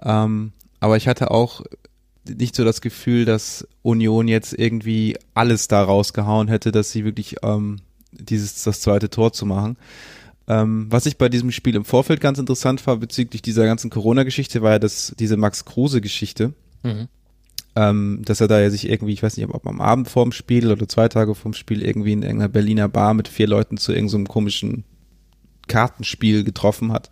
Ähm, 0.02 0.52
aber 0.80 0.96
ich 0.96 1.08
hatte 1.08 1.30
auch 1.30 1.62
nicht 2.28 2.54
so 2.54 2.64
das 2.64 2.80
Gefühl, 2.80 3.24
dass 3.24 3.66
Union 3.82 4.28
jetzt 4.28 4.52
irgendwie 4.52 5.16
alles 5.34 5.68
da 5.68 5.82
rausgehauen 5.82 6.48
hätte, 6.48 6.72
dass 6.72 6.92
sie 6.92 7.04
wirklich 7.04 7.36
ähm, 7.42 7.80
dieses 8.12 8.62
das 8.62 8.80
zweite 8.80 9.10
Tor 9.10 9.32
zu 9.32 9.46
machen. 9.46 9.76
Ähm, 10.48 10.86
was 10.90 11.06
ich 11.06 11.18
bei 11.18 11.28
diesem 11.28 11.52
Spiel 11.52 11.76
im 11.76 11.84
Vorfeld 11.84 12.20
ganz 12.20 12.38
interessant 12.38 12.84
war 12.86 12.96
bezüglich 12.96 13.42
dieser 13.42 13.64
ganzen 13.64 13.90
Corona-Geschichte, 13.90 14.62
war 14.62 14.72
ja 14.72 14.78
das 14.78 15.14
diese 15.18 15.36
Max 15.36 15.64
Kruse-Geschichte. 15.64 16.52
Mhm 16.82 17.08
ähm, 17.74 18.20
dass 18.24 18.40
er 18.40 18.48
da 18.48 18.60
ja 18.60 18.70
sich 18.70 18.88
irgendwie, 18.88 19.12
ich 19.12 19.22
weiß 19.22 19.36
nicht, 19.36 19.48
ob 19.48 19.66
am 19.66 19.80
Abend 19.80 20.08
vorm 20.08 20.32
Spiel 20.32 20.70
oder 20.70 20.88
zwei 20.88 21.08
Tage 21.08 21.34
vorm 21.34 21.54
Spiel 21.54 21.82
irgendwie 21.82 22.12
in 22.12 22.22
irgendeiner 22.22 22.48
Berliner 22.48 22.88
Bar 22.88 23.14
mit 23.14 23.28
vier 23.28 23.46
Leuten 23.46 23.76
zu 23.76 23.92
irgendeinem 23.92 24.26
so 24.26 24.32
komischen 24.32 24.84
Kartenspiel 25.68 26.44
getroffen 26.44 26.92
hat, 26.92 27.10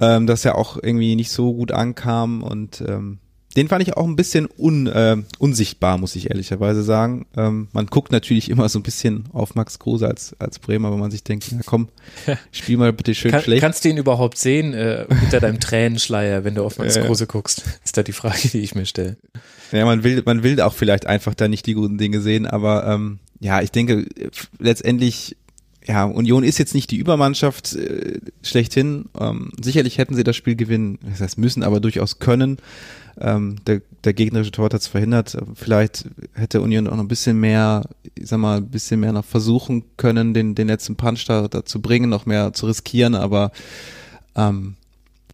ähm, 0.00 0.26
das 0.26 0.44
ja 0.44 0.54
auch 0.54 0.78
irgendwie 0.82 1.16
nicht 1.16 1.30
so 1.30 1.52
gut 1.52 1.72
ankam 1.72 2.42
und 2.42 2.82
ähm, 2.86 3.18
den 3.58 3.66
fand 3.66 3.82
ich 3.82 3.96
auch 3.96 4.06
ein 4.06 4.14
bisschen 4.14 4.48
un, 4.56 4.86
äh, 4.86 5.16
unsichtbar, 5.40 5.98
muss 5.98 6.14
ich 6.14 6.30
ehrlicherweise 6.30 6.84
sagen. 6.84 7.26
Ähm, 7.36 7.66
man 7.72 7.86
guckt 7.86 8.12
natürlich 8.12 8.50
immer 8.50 8.68
so 8.68 8.78
ein 8.78 8.84
bisschen 8.84 9.24
auf 9.32 9.56
Max 9.56 9.80
Kruse 9.80 10.06
als, 10.06 10.36
als 10.38 10.60
Bremer, 10.60 10.92
wenn 10.92 11.00
man 11.00 11.10
sich 11.10 11.24
denkt, 11.24 11.46
na 11.50 11.62
komm, 11.66 11.88
spiel 12.52 12.76
mal 12.76 12.92
bitte 12.92 13.16
schön 13.16 13.32
Kann, 13.32 13.42
schlecht. 13.42 13.60
Kannst 13.60 13.84
du 13.84 13.88
ihn 13.88 13.96
überhaupt 13.96 14.38
sehen 14.38 14.74
äh, 14.74 15.06
hinter 15.08 15.40
deinem 15.40 15.58
Tränenschleier, 15.60 16.44
wenn 16.44 16.54
du 16.54 16.62
auf 16.62 16.78
Max 16.78 17.00
Kruse 17.00 17.26
guckst? 17.26 17.64
Ist 17.84 17.96
da 17.96 18.04
die 18.04 18.12
Frage, 18.12 18.48
die 18.48 18.60
ich 18.60 18.76
mir 18.76 18.86
stelle. 18.86 19.16
Ja, 19.72 19.84
man 19.84 20.04
will, 20.04 20.22
man 20.24 20.44
will 20.44 20.60
auch 20.60 20.74
vielleicht 20.74 21.06
einfach 21.06 21.34
da 21.34 21.48
nicht 21.48 21.66
die 21.66 21.74
guten 21.74 21.98
Dinge 21.98 22.20
sehen, 22.20 22.46
aber 22.46 22.86
ähm, 22.86 23.18
ja, 23.40 23.60
ich 23.60 23.72
denke, 23.72 24.06
letztendlich 24.60 25.36
ja, 25.84 26.04
Union 26.04 26.44
ist 26.44 26.58
jetzt 26.58 26.74
nicht 26.74 26.90
die 26.90 26.98
Übermannschaft 26.98 27.74
äh, 27.74 28.20
schlechthin. 28.42 29.06
Ähm, 29.18 29.50
sicherlich 29.60 29.98
hätten 29.98 30.14
sie 30.14 30.22
das 30.22 30.36
Spiel 30.36 30.54
gewinnen, 30.54 30.98
das 31.02 31.20
heißt 31.20 31.38
müssen, 31.38 31.64
aber 31.64 31.80
durchaus 31.80 32.18
können. 32.18 32.58
Ähm, 33.20 33.56
der, 33.66 33.82
der 34.04 34.12
gegnerische 34.12 34.52
Tor 34.52 34.66
hat 34.66 34.74
es 34.74 34.86
verhindert. 34.86 35.36
Vielleicht 35.54 36.06
hätte 36.34 36.60
Union 36.60 36.86
auch 36.86 36.96
noch 36.96 37.02
ein 37.02 37.08
bisschen 37.08 37.38
mehr, 37.38 37.84
ich 38.14 38.28
sag 38.28 38.38
mal, 38.38 38.58
ein 38.58 38.68
bisschen 38.68 39.00
mehr 39.00 39.12
noch 39.12 39.24
versuchen 39.24 39.84
können, 39.96 40.34
den, 40.34 40.54
den 40.54 40.68
letzten 40.68 40.96
Punch 40.96 41.24
da, 41.26 41.48
da 41.48 41.64
zu 41.64 41.82
bringen, 41.82 42.08
noch 42.08 42.26
mehr 42.26 42.52
zu 42.52 42.66
riskieren, 42.66 43.14
aber 43.14 43.50
ähm, 44.36 44.76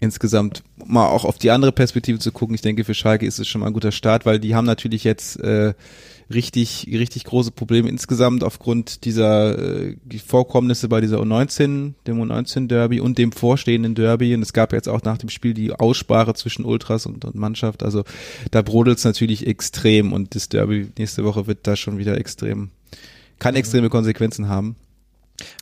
insgesamt 0.00 0.62
mal 0.84 1.06
auch 1.06 1.24
auf 1.24 1.38
die 1.38 1.50
andere 1.50 1.72
Perspektive 1.72 2.18
zu 2.18 2.32
gucken. 2.32 2.54
Ich 2.54 2.62
denke, 2.62 2.84
für 2.84 2.94
Schalke 2.94 3.26
ist 3.26 3.38
es 3.38 3.48
schon 3.48 3.60
mal 3.60 3.68
ein 3.68 3.72
guter 3.72 3.92
Start, 3.92 4.26
weil 4.26 4.38
die 4.38 4.54
haben 4.54 4.66
natürlich 4.66 5.04
jetzt 5.04 5.38
äh, 5.40 5.74
richtig, 6.32 6.88
richtig 6.90 7.24
große 7.24 7.50
Probleme 7.50 7.88
insgesamt 7.88 8.44
aufgrund 8.44 9.04
dieser 9.04 9.58
äh, 9.58 9.96
Vorkommnisse 10.24 10.88
bei 10.88 11.00
dieser 11.00 11.20
U19, 11.20 11.94
dem 12.06 12.22
U19 12.22 12.68
Derby 12.68 13.00
und 13.00 13.18
dem 13.18 13.32
vorstehenden 13.32 13.94
Derby. 13.94 14.34
Und 14.34 14.42
es 14.42 14.52
gab 14.52 14.72
jetzt 14.72 14.88
auch 14.88 15.02
nach 15.02 15.18
dem 15.18 15.28
Spiel 15.28 15.54
die 15.54 15.72
Aussprache 15.72 16.34
zwischen 16.34 16.64
Ultras 16.64 17.06
und, 17.06 17.24
und 17.24 17.34
Mannschaft. 17.34 17.82
Also 17.82 18.04
da 18.50 18.62
brodelt 18.62 18.98
es 18.98 19.04
natürlich 19.04 19.46
extrem 19.46 20.12
und 20.12 20.34
das 20.34 20.48
Derby 20.48 20.88
nächste 20.98 21.24
Woche 21.24 21.46
wird 21.46 21.66
da 21.66 21.76
schon 21.76 21.98
wieder 21.98 22.18
extrem, 22.18 22.70
kann 23.38 23.54
extreme 23.54 23.90
Konsequenzen 23.90 24.48
haben. 24.48 24.76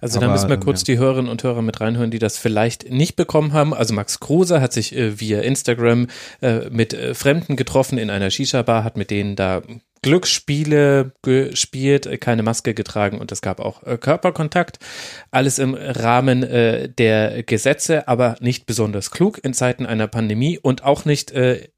Also 0.01 0.21
da 0.21 0.31
müssen 0.31 0.51
wir 0.51 0.59
kurz 0.59 0.83
ja. 0.83 0.95
die 0.95 0.99
Hörerinnen 0.99 1.31
und 1.31 1.43
Hörer 1.43 1.63
mit 1.63 1.81
reinhören, 1.81 2.11
die 2.11 2.19
das 2.19 2.37
vielleicht 2.37 2.91
nicht 2.91 3.17
bekommen 3.17 3.53
haben. 3.55 3.73
Also 3.73 3.95
Max 3.95 4.21
Kruse 4.21 4.61
hat 4.61 4.73
sich 4.73 4.95
äh, 4.95 5.19
via 5.19 5.41
Instagram 5.41 6.09
äh, 6.43 6.69
mit 6.71 6.93
äh, 6.93 7.15
Fremden 7.15 7.57
getroffen 7.57 7.97
in 7.97 8.11
einer 8.11 8.31
Shisha-Bar, 8.31 8.85
hat 8.85 8.99
mit 8.99 9.11
denen 9.11 9.35
da 9.35 9.63
Glücksspiele 10.03 11.13
gespielt, 11.23 12.07
äh, 12.07 12.19
keine 12.19 12.43
Maske 12.43 12.75
getragen 12.75 13.19
und 13.19 13.33
es 13.33 13.41
gab 13.41 13.61
auch 13.61 13.83
äh, 13.85 13.97
Körperkontakt. 13.97 14.79
Alles 15.31 15.59
im 15.59 15.75
Rahmen 15.75 16.43
äh, 16.43 16.89
der 16.89 17.45
Gesetze, 17.45 18.09
aber 18.09 18.37
nicht 18.41 18.67
besonders 18.67 19.11
klug 19.11 19.41
in 19.43 19.55
Zeiten 19.55 19.87
einer 19.87 20.09
Pandemie 20.09 20.59
und 20.59 20.85
auch 20.85 21.05
nicht 21.05 21.33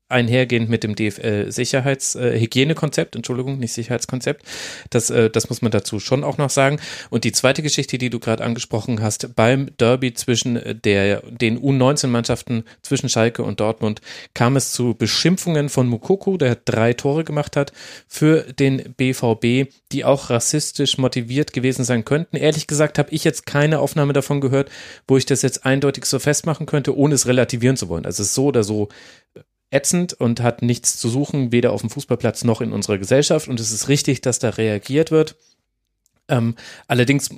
einhergehend 0.09 0.69
mit 0.69 0.83
dem 0.85 0.95
DFL-Sicherheits-Hygienekonzept, 0.95 3.15
äh, 3.15 3.19
Entschuldigung, 3.19 3.59
nicht 3.59 3.73
Sicherheitskonzept. 3.73 4.45
Das, 4.91 5.09
äh, 5.11 5.31
das 5.31 5.49
muss 5.49 5.63
man 5.63 5.73
dazu 5.73 5.99
schon 5.99 6.25
auch 6.25 6.37
noch 6.37 6.51
sagen. 6.51 6.79
Und 7.09 7.25
die 7.25 7.33
zweite 7.33 7.63
Geschichte, 7.63 7.97
die 7.97 8.11
du 8.11 8.21
gerade 8.21 8.45
angesprochen 8.45 9.01
hast, 9.03 9.35
beim 9.35 9.71
Derby 9.79 10.13
zwischen 10.13 10.61
der, 10.85 11.23
den 11.23 11.59
U19-Mannschaften 11.59 12.65
zwischen 12.83 13.09
Schalke 13.09 13.43
und 13.43 13.61
Dortmund 13.61 14.03
kam 14.35 14.57
es 14.57 14.73
zu 14.73 14.93
Beschimpfungen 14.95 15.71
von 15.71 15.89
Mukoko, 15.89 16.37
der 16.37 16.57
drei 16.57 16.93
Tore 16.93 17.25
gemacht 17.25 17.57
hat, 17.57 17.73
für 18.07 18.43
den 18.53 18.95
BVB, 18.97 19.73
die 19.91 20.05
auch 20.05 20.29
rassistisch 20.29 20.99
motiviert 20.99 21.55
gewesen 21.55 21.85
sein 21.85 22.05
könnten. 22.05 22.37
Ehrlich 22.37 22.67
gesagt 22.67 22.99
habe 22.99 23.09
ich 23.11 23.25
jetzt 23.25 23.47
keine 23.47 23.79
Aufnahme 23.79 24.13
davon 24.13 24.43
gehört, 24.43 24.71
wo 25.09 25.17
ich 25.17 25.25
das 25.25 25.41
jetzt 25.43 25.65
eindeutig 25.65 26.05
so 26.05 26.19
festmachen 26.19 26.67
könnte, 26.67 26.95
ohne 26.97 27.15
es 27.15 27.27
relativieren 27.27 27.77
zu 27.77 27.89
wollen. 27.89 28.05
Also 28.05 28.23
es 28.23 28.29
ist 28.29 28.35
so 28.35 28.47
oder 28.47 28.65
so 28.65 28.89
ätzend 29.75 30.15
und 30.15 30.41
hat 30.41 30.63
nichts 30.63 30.97
zu 30.97 31.09
suchen, 31.09 31.53
weder 31.53 31.73
auf 31.73 31.81
dem 31.81 31.91
Fußballplatz 31.91 32.45
noch 32.45 32.61
in 32.61 32.73
unserer 32.73 32.99
Gesellschaft. 32.99 33.49
Und 33.49 33.61
es 33.61 33.73
ist 33.73 33.89
richtig, 33.89 34.21
dass 34.21 34.39
da 34.39 34.51
reagiert 34.51 35.11
wird. 35.11 35.37
Ähm, 36.27 36.55
allerdings 36.87 37.29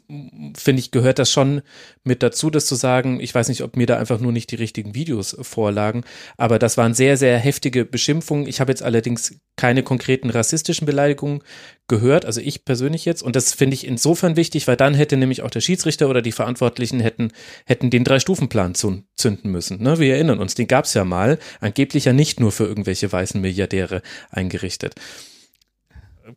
finde 0.57 0.81
ich, 0.81 0.93
gehört 0.93 1.19
das 1.19 1.31
schon 1.31 1.63
mit 2.05 2.23
dazu, 2.23 2.51
das 2.51 2.67
zu 2.67 2.77
sagen. 2.77 3.19
Ich 3.19 3.35
weiß 3.35 3.49
nicht, 3.49 3.63
ob 3.63 3.77
mir 3.77 3.87
da 3.87 3.99
einfach 3.99 4.21
nur 4.21 4.31
nicht 4.31 4.53
die 4.53 4.57
richtigen 4.57 4.95
Videos 4.95 5.37
vorlagen, 5.41 6.05
aber 6.37 6.61
das 6.61 6.77
waren 6.77 6.95
sehr, 6.95 7.17
sehr 7.17 7.37
heftige 7.39 7.85
Beschimpfungen. 7.85 8.47
Ich 8.47 8.61
habe 8.61 8.71
jetzt 8.71 8.85
allerdings 8.85 9.41
keine 9.57 9.83
konkreten 9.83 10.31
rassistischen 10.31 10.87
Beleidigungen 10.87 11.43
gehört, 11.89 12.25
also 12.27 12.41
ich 12.41 12.65
persönlich 12.65 13.05
jetzt. 13.05 13.23
Und 13.23 13.35
das 13.35 13.53
finde 13.55 13.75
ich 13.75 13.87
insofern 13.87 14.37
wichtig, 14.37 14.69
weil 14.69 14.77
dann 14.77 14.95
hätte 14.95 15.17
nämlich 15.17 15.43
auch 15.43 15.51
der 15.51 15.61
Schiedsrichter 15.61 16.09
oder 16.09 16.23
die 16.23 16.33
Verantwortlichen 16.33 17.01
hätten, 17.01 17.33
hätten 17.65 17.91
den 17.91 18.05
Drei-Stufen-Plan 18.05 18.75
zünden 18.77 19.51
müssen. 19.51 19.83
Ne? 19.83 19.99
Wir 19.99 20.15
erinnern 20.15 20.39
uns, 20.39 20.55
den 20.55 20.69
gab 20.69 20.85
es 20.85 20.95
ja 20.95 21.05
mal, 21.05 21.39
angeblich 21.61 22.05
ja 22.05 22.13
nicht 22.13 22.39
nur 22.39 22.53
für 22.53 22.67
irgendwelche 22.67 23.11
weißen 23.11 23.41
Milliardäre 23.41 24.03
eingerichtet 24.31 24.95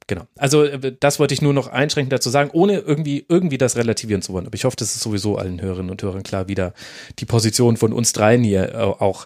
genau. 0.07 0.23
Also 0.37 0.63
äh, 0.63 0.95
das 0.99 1.19
wollte 1.19 1.33
ich 1.33 1.41
nur 1.41 1.53
noch 1.53 1.67
einschränkend 1.67 2.13
dazu 2.13 2.29
sagen, 2.29 2.49
ohne 2.53 2.79
irgendwie 2.79 3.25
irgendwie 3.27 3.57
das 3.57 3.75
relativieren 3.75 4.21
zu 4.21 4.33
wollen. 4.33 4.45
Aber 4.45 4.55
ich 4.55 4.65
hoffe, 4.65 4.77
das 4.77 4.95
ist 4.95 5.01
sowieso 5.01 5.37
allen 5.37 5.61
Hörerinnen 5.61 5.91
und 5.91 6.01
Hörern 6.01 6.23
klar, 6.23 6.47
wie 6.47 6.55
da 6.55 6.73
die 7.19 7.25
Position 7.25 7.77
von 7.77 7.93
uns 7.93 8.13
dreien 8.13 8.43
hier 8.43 8.73
äh, 8.73 8.77
auch 8.77 9.25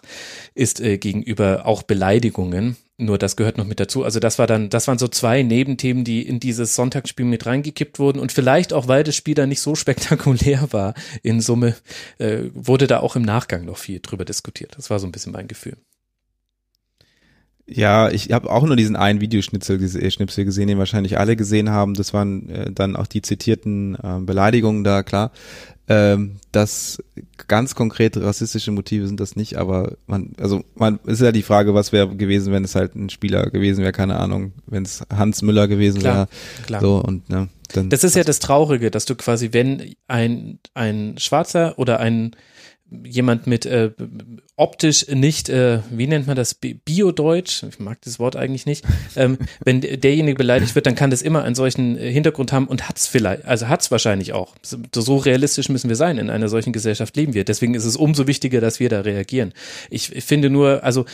ist 0.54 0.80
äh, 0.80 0.98
gegenüber 0.98 1.66
auch 1.66 1.82
Beleidigungen. 1.82 2.76
Nur 2.96 3.18
das 3.18 3.34
gehört 3.34 3.58
noch 3.58 3.66
mit 3.66 3.80
dazu. 3.80 4.04
Also 4.04 4.20
das 4.20 4.38
war 4.38 4.46
dann, 4.46 4.70
das 4.70 4.86
waren 4.86 4.98
so 4.98 5.08
zwei 5.08 5.42
Nebenthemen, 5.42 6.04
die 6.04 6.22
in 6.22 6.38
dieses 6.38 6.76
Sonntagsspiel 6.76 7.26
mit 7.26 7.44
reingekippt 7.44 7.98
wurden 7.98 8.20
und 8.20 8.30
vielleicht 8.30 8.72
auch, 8.72 8.86
weil 8.86 9.02
das 9.02 9.16
Spiel 9.16 9.34
dann 9.34 9.48
nicht 9.48 9.60
so 9.60 9.74
spektakulär 9.74 10.72
war 10.72 10.94
in 11.22 11.40
Summe, 11.40 11.74
äh, 12.18 12.42
wurde 12.54 12.86
da 12.86 13.00
auch 13.00 13.16
im 13.16 13.22
Nachgang 13.22 13.64
noch 13.64 13.78
viel 13.78 14.00
drüber 14.00 14.24
diskutiert. 14.24 14.74
Das 14.76 14.90
war 14.90 15.00
so 15.00 15.06
ein 15.06 15.12
bisschen 15.12 15.32
mein 15.32 15.48
Gefühl. 15.48 15.76
Ja, 17.66 18.10
ich 18.10 18.30
habe 18.30 18.50
auch 18.50 18.64
nur 18.64 18.76
diesen 18.76 18.96
einen 18.96 19.20
Videoschnitzel 19.20 19.76
äh, 19.76 20.44
gesehen, 20.44 20.68
den 20.68 20.78
wahrscheinlich 20.78 21.18
alle 21.18 21.34
gesehen 21.34 21.70
haben. 21.70 21.94
Das 21.94 22.12
waren 22.12 22.50
äh, 22.50 22.70
dann 22.70 22.94
auch 22.94 23.06
die 23.06 23.22
zitierten 23.22 23.94
äh, 23.94 24.20
Beleidigungen 24.20 24.84
da, 24.84 25.02
klar. 25.02 25.30
Ähm, 25.86 26.36
das 26.50 27.02
ganz 27.46 27.74
konkrete 27.74 28.24
rassistische 28.24 28.70
Motive 28.70 29.06
sind 29.06 29.20
das 29.20 29.36
nicht, 29.36 29.56
aber 29.56 29.96
man, 30.06 30.32
also 30.40 30.64
man 30.76 30.98
ist 31.04 31.20
ja 31.20 31.30
die 31.30 31.42
Frage, 31.42 31.74
was 31.74 31.92
wäre 31.92 32.16
gewesen, 32.16 32.54
wenn 32.54 32.64
es 32.64 32.74
halt 32.74 32.94
ein 32.94 33.10
Spieler 33.10 33.50
gewesen 33.50 33.82
wäre, 33.82 33.92
keine 33.92 34.16
Ahnung, 34.16 34.52
wenn 34.66 34.84
es 34.84 35.02
Hans 35.14 35.42
Müller 35.42 35.68
gewesen 35.68 36.02
wäre. 36.02 36.26
klar. 36.64 36.80
So 36.80 37.02
und 37.02 37.28
ne, 37.28 37.48
dann 37.74 37.90
Das 37.90 38.02
ist 38.02 38.16
ja 38.16 38.24
das 38.24 38.38
Traurige, 38.38 38.90
dass 38.90 39.04
du 39.04 39.14
quasi, 39.14 39.50
wenn 39.52 39.94
ein, 40.08 40.58
ein 40.72 41.16
Schwarzer 41.18 41.78
oder 41.78 42.00
ein 42.00 42.34
jemand 43.04 43.46
mit 43.46 43.66
äh, 43.66 43.90
optisch 44.56 45.08
nicht, 45.08 45.48
äh, 45.48 45.80
wie 45.90 46.06
nennt 46.06 46.26
man 46.26 46.36
das, 46.36 46.54
Bi- 46.54 46.74
Biodeutsch, 46.74 47.62
ich 47.64 47.78
mag 47.78 48.00
das 48.02 48.18
Wort 48.18 48.36
eigentlich 48.36 48.66
nicht, 48.66 48.84
ähm, 49.16 49.38
wenn 49.64 49.80
derjenige 49.80 50.36
beleidigt 50.36 50.74
wird, 50.74 50.86
dann 50.86 50.94
kann 50.94 51.10
das 51.10 51.22
immer 51.22 51.42
einen 51.44 51.54
solchen 51.54 51.98
äh, 51.98 52.10
Hintergrund 52.12 52.52
haben 52.52 52.66
und 52.66 52.88
hat's 52.88 53.06
vielleicht, 53.06 53.44
also 53.46 53.68
hat's 53.68 53.90
wahrscheinlich 53.90 54.32
auch. 54.32 54.54
So, 54.62 55.16
realistisch 55.16 55.68
müssen 55.68 55.88
wir 55.88 55.96
sein, 55.96 56.18
in 56.18 56.30
einer 56.30 56.48
solchen 56.48 56.72
Gesellschaft 56.72 57.16
leben 57.16 57.34
wir. 57.34 57.44
Deswegen 57.44 57.74
ist 57.74 57.84
es 57.84 57.96
umso 57.96 58.26
wichtiger, 58.26 58.60
dass 58.60 58.80
wir 58.80 58.88
da 58.88 59.00
reagieren. 59.00 59.52
Ich, 59.90 60.14
ich 60.14 60.24
finde 60.24 60.50
nur, 60.50 60.84
also 60.84 61.04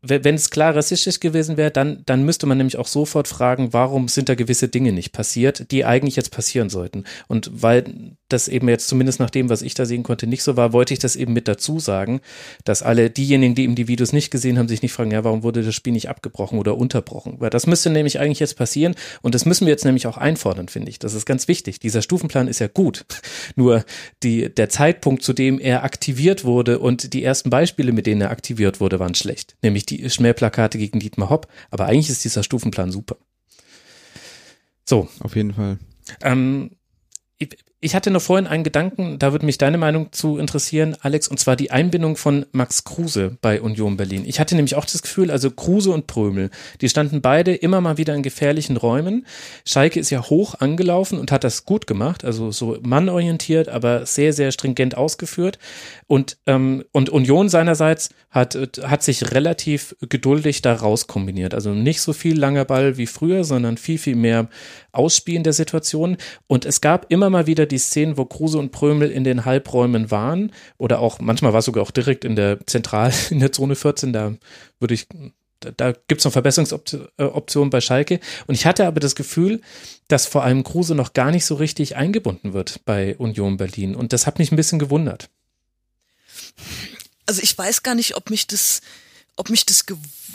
wenn 0.00 0.24
wenn 0.24 0.34
es 0.36 0.50
klar 0.50 0.76
rassistisch 0.76 1.20
gewesen 1.20 1.56
wäre, 1.56 1.70
dann, 1.70 2.02
dann 2.06 2.24
müsste 2.24 2.46
man 2.46 2.56
nämlich 2.58 2.76
auch 2.76 2.86
sofort 2.86 3.26
fragen, 3.26 3.72
warum 3.72 4.08
sind 4.08 4.28
da 4.28 4.36
gewisse 4.36 4.68
Dinge 4.68 4.92
nicht 4.92 5.12
passiert, 5.12 5.70
die 5.72 5.84
eigentlich 5.84 6.16
jetzt 6.16 6.30
passieren 6.30 6.70
sollten. 6.70 7.04
Und 7.26 7.50
weil 7.52 8.16
das 8.28 8.48
eben 8.48 8.68
jetzt 8.68 8.88
zumindest 8.88 9.20
nach 9.20 9.30
dem, 9.30 9.48
was 9.48 9.62
ich 9.62 9.74
da 9.74 9.86
sehen 9.86 10.02
konnte, 10.02 10.26
nicht 10.26 10.42
so 10.42 10.56
war, 10.56 10.72
wollte 10.72 10.92
ich 10.92 11.00
das 11.00 11.16
eben 11.16 11.32
mit 11.32 11.48
dazu 11.48 11.80
sagen, 11.80 12.20
dass 12.64 12.82
alle 12.82 13.10
diejenigen, 13.10 13.54
die 13.54 13.64
eben 13.64 13.74
die 13.74 13.88
Videos 13.88 14.12
nicht 14.12 14.30
gesehen 14.30 14.58
haben, 14.58 14.68
sich 14.68 14.82
nicht 14.82 14.92
fragen, 14.92 15.10
ja, 15.10 15.24
warum 15.24 15.42
wurde 15.42 15.62
das 15.62 15.74
Spiel 15.74 15.92
nicht 15.92 16.08
abgebrochen 16.08 16.58
oder 16.58 16.76
unterbrochen? 16.76 17.36
Weil 17.38 17.50
das 17.50 17.66
müsste 17.66 17.90
nämlich 17.90 18.20
eigentlich 18.20 18.40
jetzt 18.40 18.56
passieren 18.56 18.94
und 19.22 19.34
das 19.34 19.44
müssen 19.44 19.66
wir 19.66 19.72
jetzt 19.72 19.84
nämlich 19.84 20.06
auch 20.06 20.18
einfordern, 20.18 20.68
finde 20.68 20.90
ich. 20.90 20.98
Das 20.98 21.14
ist 21.14 21.26
ganz 21.26 21.48
wichtig. 21.48 21.80
Dieser 21.80 22.02
Stufenplan 22.02 22.48
ist 22.48 22.58
ja 22.58 22.68
gut. 22.68 23.06
Nur 23.56 23.84
die, 24.22 24.54
der 24.54 24.68
Zeitpunkt, 24.68 25.22
zu 25.22 25.32
dem 25.32 25.58
er 25.58 25.84
aktiviert 25.84 26.44
wurde 26.44 26.78
und 26.78 27.14
die 27.14 27.24
ersten 27.24 27.50
Beispiele, 27.50 27.92
mit 27.92 28.06
denen 28.06 28.20
er 28.20 28.30
aktiviert 28.30 28.80
wurde, 28.80 28.98
waren 28.98 29.14
schlecht. 29.14 29.56
Nämlich 29.62 29.86
die 29.86 30.08
Schmähplakate 30.10 30.78
gegen 30.78 31.00
Dietmar 31.00 31.30
Hopp. 31.30 31.48
Aber 31.70 31.86
eigentlich 31.86 32.10
ist 32.10 32.24
dieser 32.24 32.42
Stufenplan 32.42 32.90
super. 32.90 33.16
So, 34.84 35.08
auf 35.20 35.36
jeden 35.36 35.52
Fall. 35.52 35.78
ähm, 36.22 36.70
ich, 37.80 37.94
hatte 37.94 38.10
noch 38.10 38.22
vorhin 38.22 38.46
einen 38.46 38.64
Gedanken, 38.64 39.18
da 39.18 39.32
würde 39.32 39.46
mich 39.46 39.58
deine 39.58 39.78
Meinung 39.78 40.12
zu 40.12 40.38
interessieren, 40.38 40.96
Alex, 41.00 41.28
und 41.28 41.38
zwar 41.38 41.56
die 41.56 41.70
Einbindung 41.70 42.16
von 42.16 42.46
Max 42.52 42.84
Kruse 42.84 43.36
bei 43.40 43.60
Union 43.60 43.96
Berlin. 43.96 44.24
Ich 44.26 44.40
hatte 44.40 44.56
nämlich 44.56 44.74
auch 44.74 44.84
das 44.84 45.02
Gefühl, 45.02 45.30
also 45.30 45.50
Kruse 45.50 45.90
und 45.90 46.06
Prömel, 46.06 46.50
die 46.80 46.88
standen 46.88 47.20
beide 47.20 47.54
immer 47.54 47.80
mal 47.80 47.98
wieder 47.98 48.14
in 48.14 48.22
gefährlichen 48.22 48.76
Räumen. 48.76 49.26
Schalke 49.64 50.00
ist 50.00 50.10
ja 50.10 50.28
hoch 50.28 50.56
angelaufen 50.58 51.18
und 51.18 51.30
hat 51.30 51.44
das 51.44 51.64
gut 51.64 51.86
gemacht, 51.86 52.24
also 52.24 52.50
so 52.50 52.78
mannorientiert, 52.82 53.68
aber 53.68 54.06
sehr, 54.06 54.32
sehr 54.32 54.50
stringent 54.50 54.96
ausgeführt. 54.96 55.58
Und, 56.06 56.38
ähm, 56.46 56.84
und 56.92 57.10
Union 57.10 57.48
seinerseits 57.48 58.10
hat, 58.30 58.58
hat 58.82 59.02
sich 59.02 59.32
relativ 59.32 59.94
geduldig 60.08 60.62
da 60.62 60.74
rauskombiniert. 60.74 61.54
Also 61.54 61.70
nicht 61.70 62.00
so 62.00 62.12
viel 62.12 62.38
langer 62.38 62.64
Ball 62.64 62.96
wie 62.96 63.06
früher, 63.06 63.44
sondern 63.44 63.76
viel, 63.76 63.98
viel 63.98 64.16
mehr 64.16 64.48
Ausspielen 64.92 65.44
der 65.44 65.52
Situation. 65.52 66.16
Und 66.46 66.64
es 66.64 66.80
gab 66.80 67.06
immer 67.10 67.30
mal 67.30 67.46
wieder 67.46 67.66
die 67.68 67.78
Szenen, 67.78 68.16
wo 68.16 68.24
Kruse 68.24 68.58
und 68.58 68.72
Prömel 68.72 69.10
in 69.10 69.24
den 69.24 69.44
Halbräumen 69.44 70.10
waren. 70.10 70.52
Oder 70.76 71.00
auch, 71.00 71.20
manchmal 71.20 71.52
war 71.52 71.60
es 71.60 71.66
sogar 71.66 71.82
auch 71.82 71.90
direkt 71.90 72.24
in 72.24 72.36
der 72.36 72.64
Zentral, 72.66 73.12
in 73.30 73.40
der 73.40 73.52
Zone 73.52 73.76
14. 73.76 74.12
Da 74.12 74.34
würde 74.80 74.94
ich, 74.94 75.06
da, 75.60 75.92
gibt 75.92 76.20
es 76.20 76.24
noch 76.24 76.32
Verbesserungsoptionen 76.32 77.70
bei 77.70 77.80
Schalke. 77.80 78.20
Und 78.46 78.54
ich 78.54 78.66
hatte 78.66 78.86
aber 78.86 79.00
das 79.00 79.14
Gefühl, 79.14 79.60
dass 80.08 80.26
vor 80.26 80.42
allem 80.42 80.64
Kruse 80.64 80.94
noch 80.94 81.12
gar 81.12 81.30
nicht 81.30 81.44
so 81.44 81.54
richtig 81.54 81.96
eingebunden 81.96 82.52
wird 82.52 82.80
bei 82.84 83.16
Union 83.16 83.56
Berlin. 83.56 83.94
Und 83.94 84.12
das 84.12 84.26
hat 84.26 84.38
mich 84.38 84.52
ein 84.52 84.56
bisschen 84.56 84.78
gewundert. 84.78 85.30
Also 87.26 87.42
ich 87.42 87.56
weiß 87.56 87.82
gar 87.82 87.94
nicht, 87.94 88.16
ob 88.16 88.30
mich 88.30 88.46
das, 88.46 88.80
ob 89.36 89.50
mich 89.50 89.66
das, 89.66 89.84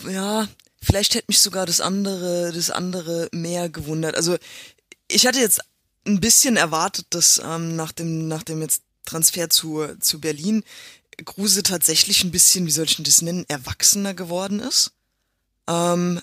ja, 0.10 0.48
vielleicht 0.82 1.16
hätte 1.16 1.26
mich 1.28 1.40
sogar 1.40 1.66
das 1.66 1.82
andere, 1.82 2.52
das 2.54 2.70
andere 2.70 3.30
mehr 3.32 3.70
gewundert. 3.70 4.16
Also 4.16 4.38
ich 5.08 5.26
hatte 5.26 5.40
jetzt 5.40 5.62
ein 6.06 6.20
bisschen 6.20 6.58
erwartet, 6.58 7.08
dass 7.12 7.42
ähm, 7.44 7.76
nach 7.76 7.92
dem, 7.92 8.28
nach 8.28 8.44
dem 8.44 8.62
jetzt 8.62 8.84
Transfer 9.06 9.50
zu, 9.50 9.88
zu 10.00 10.20
Berlin 10.20 10.64
Kruse 11.26 11.64
tatsächlich 11.64 12.24
ein 12.24 12.32
bisschen, 12.32 12.66
wie 12.66 12.72
soll 12.72 12.86
ich 12.86 12.96
denn 12.96 13.06
das 13.06 13.22
nennen, 13.22 13.46
erwachsener 13.48 14.14
geworden 14.14 14.60
ist. 14.60 14.92
Ähm, 15.68 16.22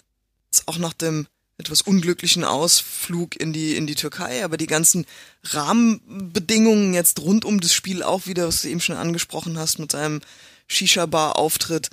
ist 0.51 0.67
auch 0.67 0.79
nach 0.79 0.93
dem 0.93 1.27
etwas 1.59 1.83
unglücklichen 1.83 2.43
Ausflug 2.43 3.37
in 3.37 3.53
die, 3.53 3.77
in 3.77 3.87
die 3.87 3.95
Türkei, 3.95 4.45
aber 4.45 4.57
die 4.57 4.67
ganzen 4.67 5.07
Rahmenbedingungen 5.45 6.95
jetzt 6.95 7.21
rund 7.21 7.45
um 7.45 7.61
das 7.61 7.75
Spiel 7.75 8.03
auch 8.03 8.27
wieder, 8.27 8.49
was 8.49 8.63
du 8.63 8.69
eben 8.69 8.81
schon 8.81 8.97
angesprochen 8.97 9.59
hast 9.59 9.79
mit 9.79 9.93
seinem 9.93 10.21
Shisha-Bar-Auftritt, 10.69 11.91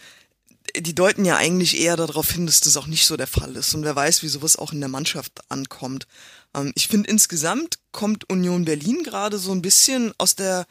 die 0.76 0.96
deuten 0.96 1.26
ja 1.26 1.36
eigentlich 1.36 1.80
eher 1.80 1.98
darauf 1.98 2.32
hin, 2.32 2.46
dass 2.46 2.62
das 2.62 2.78
auch 2.78 2.88
nicht 2.88 3.06
so 3.06 3.18
der 3.18 3.28
Fall 3.28 3.56
ist. 3.56 3.74
Und 3.74 3.84
wer 3.84 3.96
weiß, 3.96 4.24
wie 4.24 4.28
sowas 4.28 4.56
auch 4.56 4.72
in 4.72 4.80
der 4.80 4.90
Mannschaft 4.90 5.42
ankommt. 5.50 6.08
Ähm, 6.56 6.72
ich 6.76 6.88
finde 6.88 7.10
insgesamt 7.10 7.80
kommt 7.92 8.30
Union 8.30 8.66
Berlin 8.66 9.04
gerade 9.04 9.38
so 9.38 9.52
ein 9.52 9.62
bisschen 9.62 10.14
aus 10.18 10.36
der, 10.36 10.66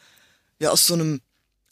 ja, 0.59 0.71
aus 0.71 0.87
so 0.87 0.93
einem, 0.93 1.21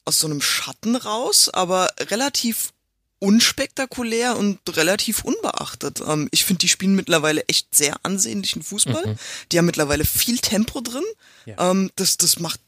aus 0.06 0.20
so 0.20 0.28
einem 0.28 0.42
Schatten 0.42 0.96
raus, 0.96 1.50
aber 1.50 1.90
relativ 2.00 2.74
unspektakulär 3.20 4.38
und 4.38 4.60
relativ 4.76 5.24
unbeachtet. 5.24 6.02
Ähm, 6.06 6.28
ich 6.32 6.46
finde, 6.46 6.60
die 6.60 6.68
spielen 6.68 6.96
mittlerweile 6.96 7.48
echt 7.48 7.74
sehr 7.74 7.96
ansehnlichen 8.04 8.62
Fußball. 8.62 9.18
Die 9.52 9.58
haben 9.58 9.66
mittlerweile 9.66 10.06
viel 10.06 10.38
Tempo 10.40 10.82
drin. 10.82 11.04
Ja. 11.46 11.72
Ähm, 11.72 11.92
das, 11.96 12.18
das 12.18 12.40
macht 12.40 12.60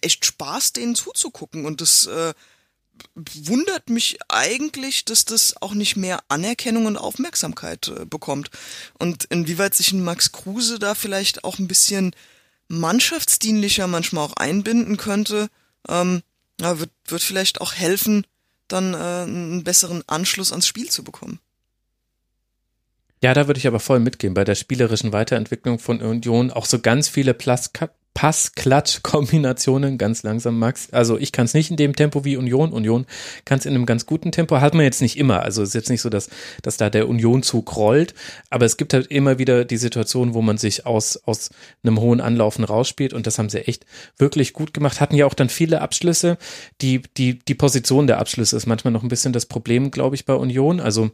echt 0.00 0.24
Spaß, 0.24 0.72
denen 0.72 0.94
zuzugucken. 0.94 1.66
Und 1.66 1.80
das 1.80 2.06
äh, 2.06 2.32
wundert 3.14 3.90
mich 3.90 4.18
eigentlich, 4.28 5.04
dass 5.04 5.24
das 5.24 5.60
auch 5.60 5.74
nicht 5.74 5.96
mehr 5.96 6.20
Anerkennung 6.28 6.86
und 6.86 6.96
Aufmerksamkeit 6.96 7.88
äh, 7.88 8.04
bekommt. 8.06 8.50
Und 8.98 9.24
inwieweit 9.24 9.74
sich 9.74 9.92
ein 9.92 10.04
Max 10.04 10.32
Kruse 10.32 10.78
da 10.78 10.94
vielleicht 10.94 11.44
auch 11.44 11.58
ein 11.58 11.68
bisschen 11.68 12.14
mannschaftsdienlicher 12.68 13.86
manchmal 13.86 14.24
auch 14.24 14.34
einbinden 14.34 14.96
könnte, 14.96 15.48
ähm, 15.88 16.22
wird, 16.58 16.90
wird 17.06 17.22
vielleicht 17.22 17.60
auch 17.60 17.74
helfen, 17.74 18.26
dann 18.68 18.94
äh, 18.94 18.96
einen 18.96 19.64
besseren 19.64 20.02
Anschluss 20.06 20.52
ans 20.52 20.66
Spiel 20.66 20.88
zu 20.88 21.02
bekommen. 21.02 21.40
Ja, 23.22 23.34
da 23.34 23.46
würde 23.46 23.58
ich 23.58 23.66
aber 23.66 23.80
voll 23.80 24.00
mitgehen 24.00 24.32
bei 24.32 24.44
der 24.44 24.54
spielerischen 24.54 25.12
Weiterentwicklung 25.12 25.78
von 25.78 26.00
Union. 26.00 26.50
Auch 26.50 26.64
so 26.64 26.78
ganz 26.78 27.08
viele 27.08 27.34
Plus 27.34 27.72
Pass-Klatsch-Kombinationen, 28.14 29.96
ganz 29.96 30.22
langsam, 30.22 30.58
Max. 30.58 30.90
Also 30.90 31.16
ich 31.16 31.32
kann 31.32 31.44
es 31.44 31.54
nicht 31.54 31.70
in 31.70 31.76
dem 31.76 31.94
Tempo 31.94 32.24
wie 32.24 32.36
Union. 32.36 32.72
Union 32.72 33.06
kann 33.44 33.58
es 33.58 33.66
in 33.66 33.74
einem 33.74 33.86
ganz 33.86 34.04
guten 34.04 34.32
Tempo. 34.32 34.60
Hat 34.60 34.74
man 34.74 34.84
jetzt 34.84 35.00
nicht 35.00 35.16
immer. 35.16 35.42
Also 35.42 35.62
es 35.62 35.70
ist 35.70 35.74
jetzt 35.74 35.90
nicht 35.90 36.02
so, 36.02 36.10
dass, 36.10 36.28
dass 36.62 36.76
da 36.76 36.90
der 36.90 37.08
Union-Zug 37.08 37.76
rollt. 37.76 38.14
Aber 38.50 38.66
es 38.66 38.76
gibt 38.76 38.94
halt 38.94 39.06
immer 39.06 39.38
wieder 39.38 39.64
die 39.64 39.76
Situation, 39.76 40.34
wo 40.34 40.42
man 40.42 40.58
sich 40.58 40.86
aus, 40.86 41.16
aus 41.24 41.50
einem 41.82 42.00
hohen 42.00 42.20
Anlaufen 42.20 42.64
rausspielt. 42.64 43.14
Und 43.14 43.26
das 43.26 43.38
haben 43.38 43.48
sie 43.48 43.66
echt 43.66 43.86
wirklich 44.18 44.52
gut 44.52 44.74
gemacht. 44.74 45.00
Hatten 45.00 45.14
ja 45.14 45.26
auch 45.26 45.34
dann 45.34 45.48
viele 45.48 45.80
Abschlüsse. 45.80 46.36
Die, 46.80 47.02
die, 47.16 47.38
die 47.38 47.54
Position 47.54 48.06
der 48.06 48.18
Abschlüsse 48.18 48.56
ist 48.56 48.66
manchmal 48.66 48.92
noch 48.92 49.02
ein 49.02 49.08
bisschen 49.08 49.32
das 49.32 49.46
Problem, 49.46 49.90
glaube 49.90 50.16
ich, 50.16 50.24
bei 50.24 50.34
Union. 50.34 50.80
Also 50.80 51.10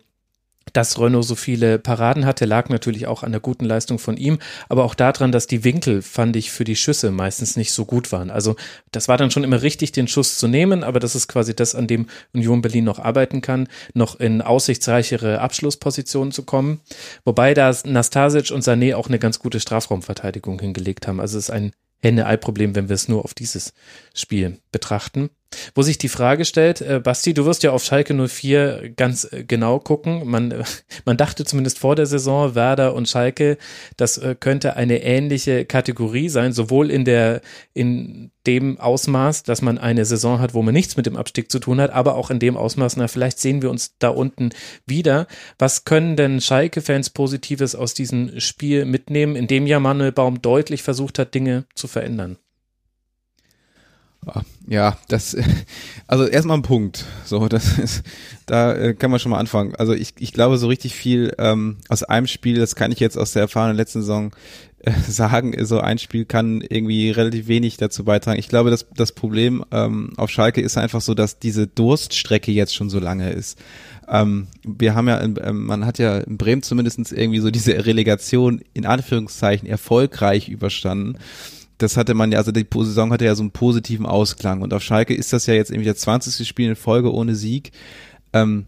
dass 0.72 0.98
Renault 0.98 1.24
so 1.24 1.34
viele 1.34 1.78
Paraden 1.78 2.26
hatte, 2.26 2.44
lag 2.44 2.68
natürlich 2.68 3.06
auch 3.06 3.22
an 3.22 3.32
der 3.32 3.40
guten 3.40 3.64
Leistung 3.64 3.98
von 3.98 4.16
ihm, 4.16 4.38
aber 4.68 4.84
auch 4.84 4.94
daran, 4.94 5.32
dass 5.32 5.46
die 5.46 5.64
Winkel, 5.64 6.02
fand 6.02 6.36
ich, 6.36 6.50
für 6.50 6.64
die 6.64 6.76
Schüsse 6.76 7.10
meistens 7.10 7.56
nicht 7.56 7.72
so 7.72 7.84
gut 7.84 8.12
waren. 8.12 8.30
Also 8.30 8.56
das 8.92 9.08
war 9.08 9.16
dann 9.16 9.30
schon 9.30 9.44
immer 9.44 9.62
richtig, 9.62 9.92
den 9.92 10.08
Schuss 10.08 10.38
zu 10.38 10.48
nehmen, 10.48 10.84
aber 10.84 11.00
das 11.00 11.14
ist 11.14 11.28
quasi 11.28 11.54
das, 11.54 11.74
an 11.74 11.86
dem 11.86 12.06
Union 12.32 12.62
Berlin 12.62 12.84
noch 12.84 12.98
arbeiten 12.98 13.40
kann, 13.40 13.68
noch 13.94 14.18
in 14.18 14.42
aussichtsreichere 14.42 15.40
Abschlusspositionen 15.40 16.32
zu 16.32 16.42
kommen. 16.42 16.80
Wobei 17.24 17.54
da 17.54 17.74
Nastasic 17.84 18.50
und 18.50 18.64
Sané 18.64 18.94
auch 18.94 19.08
eine 19.08 19.18
ganz 19.18 19.38
gute 19.38 19.60
Strafraumverteidigung 19.60 20.58
hingelegt 20.60 21.06
haben. 21.06 21.20
Also 21.20 21.38
es 21.38 21.44
ist 21.44 21.50
ein 21.50 21.72
Henne-Ei-Problem, 22.02 22.74
wenn 22.74 22.88
wir 22.88 22.94
es 22.94 23.08
nur 23.08 23.24
auf 23.24 23.34
dieses 23.34 23.72
Spiel 24.14 24.58
betrachten. 24.70 25.30
Wo 25.74 25.82
sich 25.82 25.98
die 25.98 26.08
Frage 26.08 26.44
stellt, 26.44 26.80
äh, 26.80 27.00
Basti, 27.02 27.34
du 27.34 27.44
wirst 27.44 27.62
ja 27.62 27.72
auf 27.72 27.84
Schalke 27.84 28.14
04 28.14 28.92
ganz 28.96 29.24
äh, 29.30 29.44
genau 29.44 29.78
gucken. 29.78 30.22
Man, 30.26 30.50
äh, 30.50 30.64
man 31.04 31.16
dachte 31.16 31.44
zumindest 31.44 31.78
vor 31.78 31.96
der 31.96 32.06
Saison, 32.06 32.54
Werder 32.54 32.94
und 32.94 33.08
Schalke, 33.08 33.58
das 33.96 34.18
äh, 34.18 34.34
könnte 34.38 34.76
eine 34.76 35.02
ähnliche 35.02 35.64
Kategorie 35.64 36.28
sein, 36.28 36.52
sowohl 36.52 36.90
in 36.90 37.04
der, 37.04 37.40
in 37.74 38.30
dem 38.46 38.78
Ausmaß, 38.78 39.42
dass 39.42 39.62
man 39.62 39.78
eine 39.78 40.04
Saison 40.04 40.38
hat, 40.38 40.54
wo 40.54 40.62
man 40.62 40.74
nichts 40.74 40.96
mit 40.96 41.06
dem 41.06 41.16
Abstieg 41.16 41.50
zu 41.50 41.58
tun 41.58 41.80
hat, 41.80 41.90
aber 41.90 42.14
auch 42.14 42.30
in 42.30 42.38
dem 42.38 42.56
Ausmaß, 42.56 42.96
na, 42.96 43.08
vielleicht 43.08 43.38
sehen 43.38 43.62
wir 43.62 43.70
uns 43.70 43.98
da 43.98 44.08
unten 44.08 44.50
wieder. 44.86 45.26
Was 45.58 45.84
können 45.84 46.16
denn 46.16 46.40
Schalke-Fans 46.40 47.10
Positives 47.10 47.74
aus 47.74 47.94
diesem 47.94 48.38
Spiel 48.40 48.84
mitnehmen, 48.84 49.36
in 49.36 49.46
dem 49.46 49.66
ja 49.66 49.80
Manuel 49.80 50.12
Baum 50.12 50.40
deutlich 50.40 50.82
versucht 50.82 51.18
hat, 51.18 51.34
Dinge 51.34 51.66
zu 51.74 51.88
verändern? 51.88 52.38
Ja, 54.66 54.98
das, 55.08 55.36
also 56.08 56.26
erstmal 56.26 56.58
ein 56.58 56.62
Punkt. 56.62 57.04
So, 57.24 57.48
das 57.48 57.78
ist, 57.78 58.02
da 58.46 58.74
äh, 58.74 58.94
kann 58.94 59.10
man 59.10 59.20
schon 59.20 59.30
mal 59.30 59.38
anfangen. 59.38 59.74
Also 59.76 59.92
ich, 59.94 60.14
ich 60.18 60.32
glaube, 60.32 60.58
so 60.58 60.66
richtig 60.66 60.94
viel 60.94 61.32
ähm, 61.38 61.76
aus 61.88 62.02
einem 62.02 62.26
Spiel, 62.26 62.58
das 62.58 62.74
kann 62.74 62.92
ich 62.92 63.00
jetzt 63.00 63.16
aus 63.16 63.32
der 63.32 63.42
erfahrenen 63.42 63.76
letzten 63.76 64.00
Saison 64.00 64.32
äh, 64.80 64.90
sagen, 65.08 65.54
so 65.64 65.78
ein 65.78 65.98
Spiel 65.98 66.24
kann 66.24 66.60
irgendwie 66.60 67.10
relativ 67.10 67.46
wenig 67.46 67.76
dazu 67.76 68.04
beitragen. 68.04 68.38
Ich 68.38 68.48
glaube, 68.48 68.70
dass 68.70 68.86
das 68.96 69.12
Problem 69.12 69.64
ähm, 69.70 70.12
auf 70.16 70.30
Schalke 70.30 70.60
ist 70.60 70.76
einfach 70.76 71.00
so, 71.00 71.14
dass 71.14 71.38
diese 71.38 71.68
Durststrecke 71.68 72.50
jetzt 72.50 72.74
schon 72.74 72.90
so 72.90 72.98
lange 72.98 73.30
ist. 73.30 73.58
Ähm, 74.08 74.48
wir 74.64 74.96
haben 74.96 75.06
ja, 75.06 75.18
in, 75.18 75.38
ähm, 75.42 75.66
man 75.66 75.86
hat 75.86 75.98
ja 75.98 76.18
in 76.18 76.36
Bremen 76.36 76.62
zumindestens 76.62 77.12
irgendwie 77.12 77.40
so 77.40 77.50
diese 77.50 77.86
Relegation 77.86 78.62
in 78.74 78.86
Anführungszeichen 78.86 79.68
erfolgreich 79.68 80.48
überstanden 80.48 81.18
das 81.78 81.96
hatte 81.96 82.14
man 82.14 82.32
ja, 82.32 82.38
also 82.38 82.52
die 82.52 82.66
Saison 82.72 83.12
hatte 83.12 83.24
ja 83.24 83.34
so 83.34 83.42
einen 83.42 83.50
positiven 83.50 84.06
Ausklang 84.06 84.62
und 84.62 84.72
auf 84.72 84.82
Schalke 84.82 85.14
ist 85.14 85.32
das 85.32 85.46
ja 85.46 85.54
jetzt 85.54 85.70
irgendwie 85.70 85.88
das 85.88 85.98
20. 85.98 86.46
Spiel 86.46 86.70
in 86.70 86.76
Folge 86.76 87.12
ohne 87.12 87.34
Sieg. 87.34 87.72
Ähm, 88.32 88.66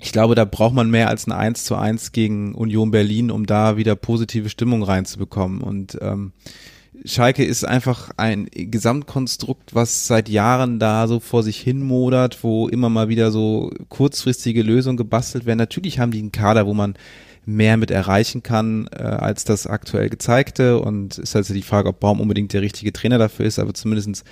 ich 0.00 0.12
glaube, 0.12 0.34
da 0.34 0.44
braucht 0.44 0.74
man 0.74 0.90
mehr 0.90 1.08
als 1.08 1.26
ein 1.26 1.32
1 1.32 1.64
zu 1.64 1.76
1 1.76 2.10
gegen 2.10 2.54
Union 2.54 2.90
Berlin, 2.90 3.30
um 3.30 3.46
da 3.46 3.76
wieder 3.76 3.94
positive 3.94 4.48
Stimmung 4.48 4.82
reinzubekommen. 4.82 5.60
Und 5.60 5.96
ähm, 6.00 6.32
Schalke 7.04 7.44
ist 7.44 7.64
einfach 7.64 8.10
ein 8.16 8.48
Gesamtkonstrukt, 8.52 9.74
was 9.74 10.08
seit 10.08 10.28
Jahren 10.28 10.80
da 10.80 11.06
so 11.06 11.20
vor 11.20 11.44
sich 11.44 11.60
hin 11.60 11.82
modert, 11.82 12.42
wo 12.42 12.68
immer 12.68 12.88
mal 12.88 13.08
wieder 13.08 13.30
so 13.30 13.70
kurzfristige 13.88 14.62
Lösungen 14.62 14.96
gebastelt 14.96 15.46
werden. 15.46 15.58
Natürlich 15.58 16.00
haben 16.00 16.10
die 16.10 16.18
einen 16.18 16.32
Kader, 16.32 16.66
wo 16.66 16.74
man 16.74 16.94
mehr 17.44 17.76
mit 17.76 17.90
erreichen 17.90 18.42
kann 18.42 18.88
äh, 18.92 19.02
als 19.02 19.44
das 19.44 19.66
aktuell 19.66 20.08
gezeigte. 20.08 20.78
Und 20.78 21.18
ist 21.18 21.34
also 21.34 21.54
die 21.54 21.62
Frage, 21.62 21.88
ob 21.88 22.00
Baum 22.00 22.20
unbedingt 22.20 22.52
der 22.52 22.62
richtige 22.62 22.92
Trainer 22.92 23.18
dafür 23.18 23.46
ist, 23.46 23.58
aber 23.58 23.74
zumindestens 23.74 24.24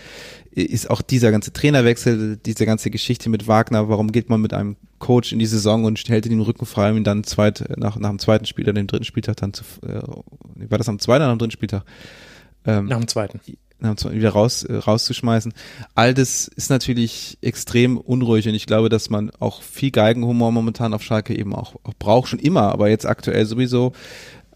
ist 0.52 0.90
auch 0.90 1.02
dieser 1.02 1.30
ganze 1.30 1.52
Trainerwechsel, 1.52 2.36
diese 2.36 2.66
ganze 2.66 2.90
Geschichte 2.90 3.28
mit 3.28 3.46
Wagner, 3.46 3.88
warum 3.88 4.12
geht 4.12 4.28
man 4.28 4.40
mit 4.40 4.52
einem 4.52 4.76
Coach 4.98 5.32
in 5.32 5.38
die 5.38 5.46
Saison 5.46 5.84
und 5.84 5.98
hält 6.08 6.26
ihn 6.26 6.32
den 6.32 6.40
Rücken 6.40 6.66
frei, 6.66 6.90
um 6.90 6.96
ihn 6.96 7.04
dann 7.04 7.24
zweit, 7.24 7.64
nach, 7.76 7.96
nach 7.96 8.10
dem 8.10 8.18
zweiten 8.18 8.46
Spiel 8.46 8.64
oder 8.64 8.74
dem 8.74 8.86
dritten 8.86 9.04
Spieltag 9.04 9.36
dann 9.36 9.52
zu, 9.52 9.64
äh, 9.86 10.02
war 10.68 10.78
das 10.78 10.88
am 10.88 10.98
zweiten 10.98 11.22
oder 11.22 11.32
am 11.32 11.38
dritten 11.38 11.52
Spieltag? 11.52 11.84
Ähm, 12.66 12.86
nach 12.86 12.98
dem 12.98 13.08
zweiten 13.08 13.40
wieder 13.82 14.30
raus, 14.30 14.62
äh, 14.62 14.76
rauszuschmeißen. 14.76 15.52
All 15.94 16.14
das 16.14 16.48
ist 16.48 16.70
natürlich 16.70 17.38
extrem 17.40 17.96
unruhig 17.96 18.48
und 18.48 18.54
ich 18.54 18.66
glaube, 18.66 18.88
dass 18.88 19.10
man 19.10 19.30
auch 19.38 19.62
viel 19.62 19.90
Geigenhumor 19.90 20.52
momentan 20.52 20.94
auf 20.94 21.02
Schalke 21.02 21.36
eben 21.36 21.54
auch, 21.54 21.76
auch 21.84 21.94
braucht, 21.98 22.28
schon 22.28 22.38
immer, 22.38 22.72
aber 22.72 22.88
jetzt 22.88 23.06
aktuell 23.06 23.46
sowieso. 23.46 23.92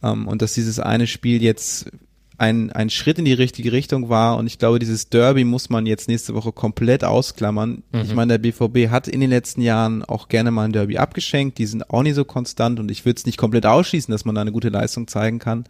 Ähm, 0.02 0.28
und 0.28 0.42
dass 0.42 0.54
dieses 0.54 0.78
eine 0.78 1.06
Spiel 1.06 1.42
jetzt 1.42 1.90
ein, 2.36 2.72
ein 2.72 2.90
Schritt 2.90 3.18
in 3.18 3.24
die 3.24 3.32
richtige 3.32 3.72
Richtung 3.72 4.08
war 4.08 4.36
und 4.36 4.46
ich 4.46 4.58
glaube, 4.58 4.78
dieses 4.78 5.08
Derby 5.08 5.44
muss 5.44 5.70
man 5.70 5.86
jetzt 5.86 6.08
nächste 6.08 6.34
Woche 6.34 6.52
komplett 6.52 7.04
ausklammern. 7.04 7.82
Mhm. 7.92 8.00
Ich 8.00 8.14
meine, 8.14 8.38
der 8.38 8.50
BVB 8.50 8.90
hat 8.90 9.08
in 9.08 9.20
den 9.20 9.30
letzten 9.30 9.60
Jahren 9.60 10.04
auch 10.04 10.28
gerne 10.28 10.50
mal 10.50 10.64
ein 10.64 10.72
Derby 10.72 10.98
abgeschenkt, 10.98 11.58
die 11.58 11.66
sind 11.66 11.90
auch 11.90 12.02
nicht 12.02 12.16
so 12.16 12.24
konstant 12.24 12.80
und 12.80 12.90
ich 12.90 13.04
würde 13.04 13.18
es 13.18 13.26
nicht 13.26 13.38
komplett 13.38 13.66
ausschließen, 13.66 14.10
dass 14.10 14.24
man 14.24 14.34
da 14.34 14.40
eine 14.40 14.52
gute 14.52 14.68
Leistung 14.68 15.06
zeigen 15.06 15.38
kann. 15.38 15.64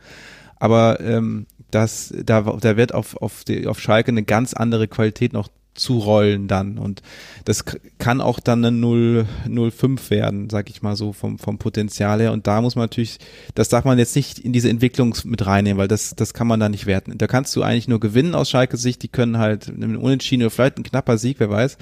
Aber 0.56 1.00
ähm, 1.00 1.46
dass 1.74 2.14
da, 2.24 2.42
da 2.42 2.76
wird 2.76 2.94
auf, 2.94 3.16
auf, 3.16 3.44
die, 3.44 3.66
auf 3.66 3.80
Schalke 3.80 4.10
eine 4.10 4.22
ganz 4.22 4.54
andere 4.54 4.88
Qualität 4.88 5.32
noch 5.32 5.48
zurollen 5.74 6.46
dann 6.46 6.78
und 6.78 7.02
das 7.44 7.64
kann 7.98 8.20
auch 8.20 8.38
dann 8.38 8.64
eine 8.64 8.76
0, 8.76 9.26
0,5 9.48 10.10
werden, 10.10 10.48
sag 10.48 10.70
ich 10.70 10.82
mal 10.82 10.94
so 10.94 11.12
vom, 11.12 11.38
vom 11.38 11.58
Potenzial 11.58 12.20
her 12.20 12.32
und 12.32 12.46
da 12.46 12.60
muss 12.60 12.76
man 12.76 12.84
natürlich, 12.84 13.18
das 13.54 13.68
darf 13.68 13.84
man 13.84 13.98
jetzt 13.98 14.14
nicht 14.14 14.38
in 14.38 14.52
diese 14.52 14.70
Entwicklung 14.70 15.16
mit 15.24 15.44
reinnehmen, 15.44 15.78
weil 15.78 15.88
das, 15.88 16.14
das 16.14 16.32
kann 16.32 16.46
man 16.46 16.60
da 16.60 16.68
nicht 16.68 16.86
werten. 16.86 17.18
Da 17.18 17.26
kannst 17.26 17.54
du 17.56 17.62
eigentlich 17.62 17.88
nur 17.88 17.98
gewinnen 17.98 18.36
aus 18.36 18.50
Schalke 18.50 18.76
Sicht, 18.76 19.02
die 19.02 19.08
können 19.08 19.38
halt 19.38 19.68
einen 19.68 19.96
Unentschieden 19.96 20.44
oder 20.44 20.50
vielleicht 20.50 20.78
ein 20.78 20.84
knapper 20.84 21.18
Sieg, 21.18 21.40
wer 21.40 21.50
weiß, 21.50 21.76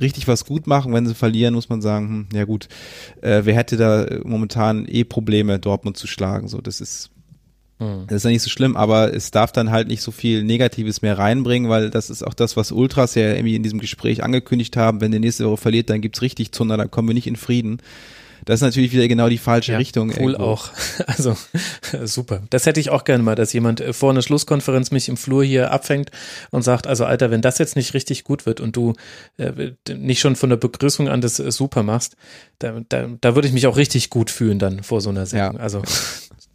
richtig 0.00 0.26
was 0.26 0.44
gut 0.44 0.66
machen. 0.66 0.92
Wenn 0.92 1.06
sie 1.06 1.14
verlieren, 1.14 1.54
muss 1.54 1.68
man 1.68 1.82
sagen, 1.82 2.08
hm, 2.08 2.26
ja 2.34 2.44
gut, 2.44 2.68
äh, 3.22 3.42
wer 3.44 3.54
hätte 3.54 3.76
da 3.76 4.06
momentan 4.24 4.86
eh 4.86 5.04
Probleme, 5.04 5.58
Dortmund 5.58 5.96
zu 5.96 6.06
schlagen, 6.06 6.48
so, 6.48 6.60
das 6.60 6.80
ist, 6.80 7.10
hm. 7.78 8.04
Das 8.06 8.18
ist 8.18 8.24
ja 8.24 8.30
nicht 8.30 8.42
so 8.42 8.50
schlimm, 8.50 8.76
aber 8.76 9.12
es 9.12 9.30
darf 9.30 9.50
dann 9.50 9.70
halt 9.70 9.88
nicht 9.88 10.02
so 10.02 10.12
viel 10.12 10.44
Negatives 10.44 11.02
mehr 11.02 11.18
reinbringen, 11.18 11.68
weil 11.68 11.90
das 11.90 12.08
ist 12.08 12.22
auch 12.22 12.34
das, 12.34 12.56
was 12.56 12.72
Ultras 12.72 13.14
ja 13.14 13.32
irgendwie 13.32 13.56
in 13.56 13.62
diesem 13.62 13.80
Gespräch 13.80 14.22
angekündigt 14.22 14.76
haben. 14.76 15.00
Wenn 15.00 15.10
der 15.10 15.20
nächste 15.20 15.46
Woche 15.46 15.56
verliert, 15.56 15.90
dann 15.90 16.00
gibt's 16.00 16.22
richtig 16.22 16.52
Zunder, 16.52 16.76
dann 16.76 16.90
kommen 16.90 17.08
wir 17.08 17.14
nicht 17.14 17.26
in 17.26 17.36
Frieden. 17.36 17.78
Das 18.44 18.56
ist 18.56 18.62
natürlich 18.62 18.92
wieder 18.92 19.08
genau 19.08 19.28
die 19.28 19.38
falsche 19.38 19.72
ja, 19.72 19.78
Richtung. 19.78 20.10
Cool 20.10 20.32
irgendwo. 20.32 20.44
auch. 20.44 20.70
Also 21.06 21.36
super. 22.04 22.42
Das 22.50 22.66
hätte 22.66 22.80
ich 22.80 22.90
auch 22.90 23.04
gerne 23.04 23.22
mal, 23.22 23.34
dass 23.34 23.52
jemand 23.52 23.80
äh, 23.80 23.92
vor 23.92 24.10
einer 24.10 24.22
Schlusskonferenz 24.22 24.90
mich 24.90 25.08
im 25.08 25.16
Flur 25.16 25.44
hier 25.44 25.70
abfängt 25.70 26.10
und 26.50 26.62
sagt, 26.62 26.86
also 26.86 27.04
Alter, 27.04 27.30
wenn 27.30 27.42
das 27.42 27.58
jetzt 27.58 27.76
nicht 27.76 27.94
richtig 27.94 28.24
gut 28.24 28.46
wird 28.46 28.60
und 28.60 28.76
du 28.76 28.94
äh, 29.38 29.72
nicht 29.94 30.20
schon 30.20 30.36
von 30.36 30.50
der 30.50 30.56
Begrüßung 30.56 31.08
an 31.08 31.20
das 31.20 31.38
äh, 31.38 31.50
super 31.50 31.82
machst, 31.82 32.16
da, 32.58 32.80
da, 32.88 33.08
da 33.20 33.34
würde 33.34 33.48
ich 33.48 33.54
mich 33.54 33.66
auch 33.66 33.76
richtig 33.76 34.10
gut 34.10 34.30
fühlen 34.30 34.58
dann 34.58 34.82
vor 34.82 35.00
so 35.00 35.10
einer 35.10 35.26
Sendung. 35.26 35.56
Ja. 35.56 35.60
Also 35.60 35.82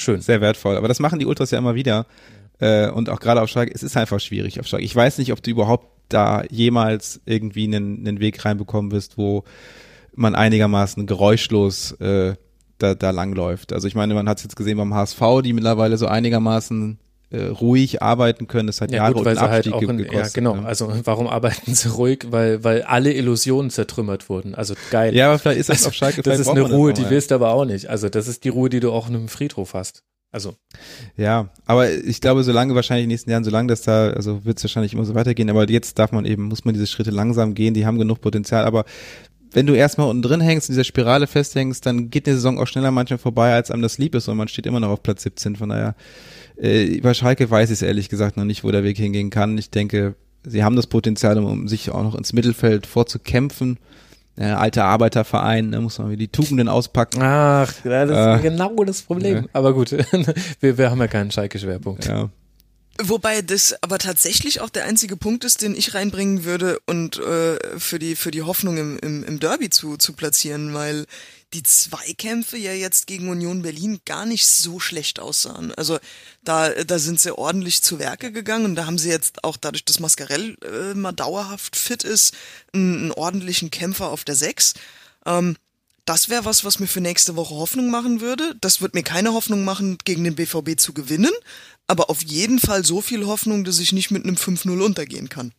Schön. 0.00 0.20
Sehr 0.22 0.40
wertvoll. 0.40 0.76
Aber 0.76 0.88
das 0.88 0.98
machen 0.98 1.18
die 1.18 1.26
Ultras 1.26 1.50
ja 1.50 1.58
immer 1.58 1.74
wieder. 1.74 2.06
Äh, 2.58 2.88
und 2.90 3.10
auch 3.10 3.20
gerade 3.20 3.42
auf 3.42 3.50
Schalke, 3.50 3.72
es 3.74 3.82
ist 3.82 3.96
einfach 3.96 4.18
schwierig 4.18 4.58
auf 4.58 4.66
Schalke. 4.66 4.84
Ich 4.84 4.96
weiß 4.96 5.18
nicht, 5.18 5.32
ob 5.32 5.42
du 5.42 5.50
überhaupt 5.50 5.88
da 6.08 6.42
jemals 6.50 7.20
irgendwie 7.26 7.64
einen, 7.64 8.06
einen 8.06 8.18
Weg 8.18 8.42
reinbekommen 8.44 8.92
wirst, 8.92 9.18
wo 9.18 9.44
man 10.14 10.34
einigermaßen 10.34 11.06
geräuschlos 11.06 11.92
äh, 12.00 12.34
da, 12.78 12.94
da 12.94 13.10
langläuft. 13.10 13.74
Also 13.74 13.86
ich 13.88 13.94
meine, 13.94 14.14
man 14.14 14.28
hat 14.28 14.38
es 14.38 14.44
jetzt 14.44 14.56
gesehen 14.56 14.78
beim 14.78 14.94
HSV, 14.94 15.20
die 15.44 15.52
mittlerweile 15.52 15.98
so 15.98 16.06
einigermaßen 16.06 16.98
äh, 17.30 17.44
ruhig 17.44 18.02
arbeiten 18.02 18.46
können. 18.46 18.66
Das 18.66 18.80
hat 18.80 18.90
ja, 18.90 18.98
Jahre 18.98 19.14
gut, 19.14 19.26
und 19.26 19.38
Abstieg 19.38 19.72
halt 19.72 19.82
in, 19.82 19.98
gekostet. 19.98 20.26
Ja, 20.26 20.28
genau. 20.32 20.56
Ne? 20.56 20.66
Also 20.66 20.92
warum 21.04 21.26
arbeiten 21.26 21.74
sie 21.74 21.88
ruhig? 21.88 22.26
Weil, 22.30 22.64
weil 22.64 22.82
alle 22.82 23.12
Illusionen 23.12 23.70
zertrümmert 23.70 24.28
wurden. 24.28 24.54
Also 24.54 24.74
geil. 24.90 25.14
Ja, 25.14 25.28
aber 25.28 25.38
vielleicht 25.38 25.60
ist 25.60 25.68
das 25.68 25.78
also, 25.78 25.88
auf 25.88 25.94
Schalke. 25.94 26.22
Das 26.22 26.38
ist 26.40 26.48
eine 26.48 26.62
Ruhe, 26.62 26.92
die 26.92 27.08
willst 27.08 27.30
du 27.30 27.36
aber 27.36 27.52
auch 27.52 27.64
nicht. 27.64 27.88
Also 27.88 28.08
das 28.08 28.28
ist 28.28 28.44
die 28.44 28.48
Ruhe, 28.48 28.68
die 28.68 28.80
du 28.80 28.92
auch 28.92 29.08
in 29.08 29.16
einem 29.16 29.28
Friedhof 29.28 29.74
hast. 29.74 30.02
Also. 30.32 30.54
Ja, 31.16 31.50
aber 31.66 31.90
ich 31.90 32.20
glaube, 32.20 32.44
solange 32.44 32.74
wahrscheinlich 32.76 33.04
in 33.04 33.08
den 33.08 33.14
nächsten 33.14 33.30
Jahren, 33.30 33.42
solange 33.42 33.68
das 33.68 33.82
da, 33.82 34.10
also 34.10 34.44
wird 34.44 34.58
es 34.58 34.64
wahrscheinlich 34.64 34.94
immer 34.94 35.04
so 35.04 35.16
weitergehen, 35.16 35.50
aber 35.50 35.68
jetzt 35.68 35.98
darf 35.98 36.12
man 36.12 36.24
eben, 36.24 36.44
muss 36.44 36.64
man 36.64 36.74
diese 36.74 36.86
Schritte 36.86 37.10
langsam 37.10 37.54
gehen, 37.54 37.74
die 37.74 37.84
haben 37.84 37.98
genug 37.98 38.20
Potenzial, 38.20 38.64
aber 38.64 38.84
wenn 39.52 39.66
du 39.66 39.74
erstmal 39.74 40.08
unten 40.08 40.22
drin 40.22 40.40
hängst, 40.40 40.68
in 40.68 40.74
dieser 40.74 40.84
Spirale 40.84 41.26
festhängst, 41.26 41.84
dann 41.84 42.10
geht 42.10 42.26
die 42.26 42.32
Saison 42.32 42.58
auch 42.58 42.66
schneller 42.66 42.90
manchmal 42.90 43.18
vorbei, 43.18 43.54
als 43.54 43.70
einem 43.70 43.82
das 43.82 43.98
lieb 43.98 44.14
ist 44.14 44.28
und 44.28 44.36
man 44.36 44.48
steht 44.48 44.66
immer 44.66 44.80
noch 44.80 44.90
auf 44.90 45.02
Platz 45.02 45.22
17, 45.22 45.56
von 45.56 45.70
daher 45.70 45.94
äh, 46.56 47.00
bei 47.00 47.14
Schalke 47.14 47.50
weiß 47.50 47.70
ich 47.70 47.74
es 47.74 47.82
ehrlich 47.82 48.08
gesagt 48.08 48.36
noch 48.36 48.44
nicht, 48.44 48.64
wo 48.64 48.70
der 48.70 48.84
Weg 48.84 48.96
hingehen 48.96 49.30
kann. 49.30 49.56
Ich 49.58 49.70
denke, 49.70 50.14
sie 50.44 50.62
haben 50.62 50.76
das 50.76 50.86
Potenzial, 50.86 51.38
um 51.38 51.68
sich 51.68 51.90
auch 51.90 52.02
noch 52.02 52.14
ins 52.14 52.32
Mittelfeld 52.32 52.86
vorzukämpfen. 52.86 53.78
Äh, 54.36 54.44
alter 54.44 54.84
Arbeiterverein, 54.84 55.72
da 55.72 55.80
muss 55.80 55.98
man 55.98 56.16
die 56.16 56.28
Tugenden 56.28 56.68
auspacken. 56.68 57.20
Ach, 57.20 57.72
das 57.84 58.10
ist 58.10 58.16
äh, 58.16 58.38
genau 58.42 58.84
das 58.84 59.02
Problem. 59.02 59.36
Ja. 59.36 59.44
Aber 59.52 59.74
gut, 59.74 59.90
wir, 60.60 60.78
wir 60.78 60.90
haben 60.90 61.00
ja 61.00 61.08
keinen 61.08 61.30
Schalke-Schwerpunkt. 61.30 62.06
Ja. 62.06 62.30
Wobei 63.02 63.40
das 63.40 63.74
aber 63.82 63.98
tatsächlich 63.98 64.60
auch 64.60 64.68
der 64.68 64.84
einzige 64.84 65.16
Punkt 65.16 65.44
ist, 65.44 65.62
den 65.62 65.74
ich 65.74 65.94
reinbringen 65.94 66.44
würde 66.44 66.80
und 66.86 67.18
äh, 67.18 67.78
für 67.78 67.98
die 67.98 68.14
für 68.14 68.30
die 68.30 68.42
Hoffnung 68.42 68.76
im, 68.76 68.98
im, 68.98 69.24
im 69.24 69.40
Derby 69.40 69.70
zu, 69.70 69.96
zu 69.96 70.12
platzieren, 70.12 70.74
weil 70.74 71.06
die 71.54 71.62
Zweikämpfe 71.62 72.56
ja 72.56 72.72
jetzt 72.72 73.06
gegen 73.06 73.28
Union 73.28 73.62
Berlin 73.62 74.00
gar 74.04 74.26
nicht 74.26 74.46
so 74.46 74.78
schlecht 74.80 75.18
aussahen. 75.18 75.74
Also 75.74 75.98
da, 76.44 76.70
da 76.70 76.98
sind 76.98 77.20
sie 77.20 77.36
ordentlich 77.36 77.82
zu 77.82 77.98
Werke 77.98 78.32
gegangen 78.32 78.66
und 78.66 78.74
da 78.76 78.86
haben 78.86 78.98
sie 78.98 79.08
jetzt 79.08 79.44
auch 79.44 79.56
dadurch, 79.56 79.84
dass 79.84 79.98
Mascarell 79.98 80.56
äh, 80.62 80.94
mal 80.94 81.12
dauerhaft 81.12 81.76
fit 81.76 82.04
ist, 82.04 82.34
einen, 82.72 82.98
einen 82.98 83.12
ordentlichen 83.12 83.70
Kämpfer 83.70 84.10
auf 84.10 84.24
der 84.24 84.36
Sechs. 84.36 84.74
Ähm, 85.26 85.56
das 86.04 86.28
wäre 86.28 86.44
was, 86.44 86.64
was 86.64 86.78
mir 86.78 86.86
für 86.86 87.00
nächste 87.00 87.36
Woche 87.36 87.54
Hoffnung 87.54 87.90
machen 87.90 88.20
würde. 88.20 88.56
Das 88.60 88.80
wird 88.80 88.94
mir 88.94 89.02
keine 89.02 89.32
Hoffnung 89.32 89.64
machen, 89.64 89.98
gegen 90.04 90.24
den 90.24 90.34
BVB 90.34 90.78
zu 90.78 90.92
gewinnen, 90.92 91.32
aber 91.90 92.08
auf 92.08 92.22
jeden 92.22 92.60
Fall 92.60 92.84
so 92.84 93.00
viel 93.00 93.26
Hoffnung, 93.26 93.64
dass 93.64 93.80
ich 93.80 93.92
nicht 93.92 94.12
mit 94.12 94.22
einem 94.22 94.36
5-0 94.36 94.80
untergehen 94.80 95.28
kann. 95.28 95.52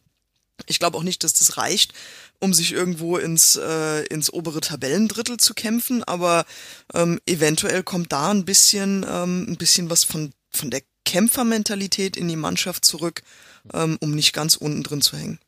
Ich 0.65 0.79
glaube 0.79 0.97
auch 0.97 1.03
nicht, 1.03 1.25
dass 1.25 1.33
das 1.33 1.57
reicht, 1.57 1.93
um 2.39 2.53
sich 2.53 2.71
irgendwo 2.71 3.17
ins, 3.17 3.57
äh, 3.57 4.05
ins 4.05 4.31
obere 4.31 4.61
Tabellendrittel 4.61 5.37
zu 5.37 5.53
kämpfen, 5.53 6.05
aber 6.05 6.45
ähm, 6.93 7.19
eventuell 7.25 7.83
kommt 7.83 8.13
da 8.13 8.31
ein 8.31 8.45
bisschen, 8.45 9.05
ähm, 9.09 9.45
ein 9.49 9.57
bisschen 9.57 9.89
was 9.89 10.05
von, 10.05 10.31
von 10.51 10.71
der 10.71 10.83
Kämpfermentalität 11.03 12.15
in 12.15 12.29
die 12.29 12.37
Mannschaft 12.37 12.85
zurück, 12.85 13.23
ähm, 13.73 13.97
um 13.99 14.11
nicht 14.11 14.31
ganz 14.31 14.55
unten 14.55 14.83
drin 14.83 15.01
zu 15.01 15.17
hängen. 15.17 15.39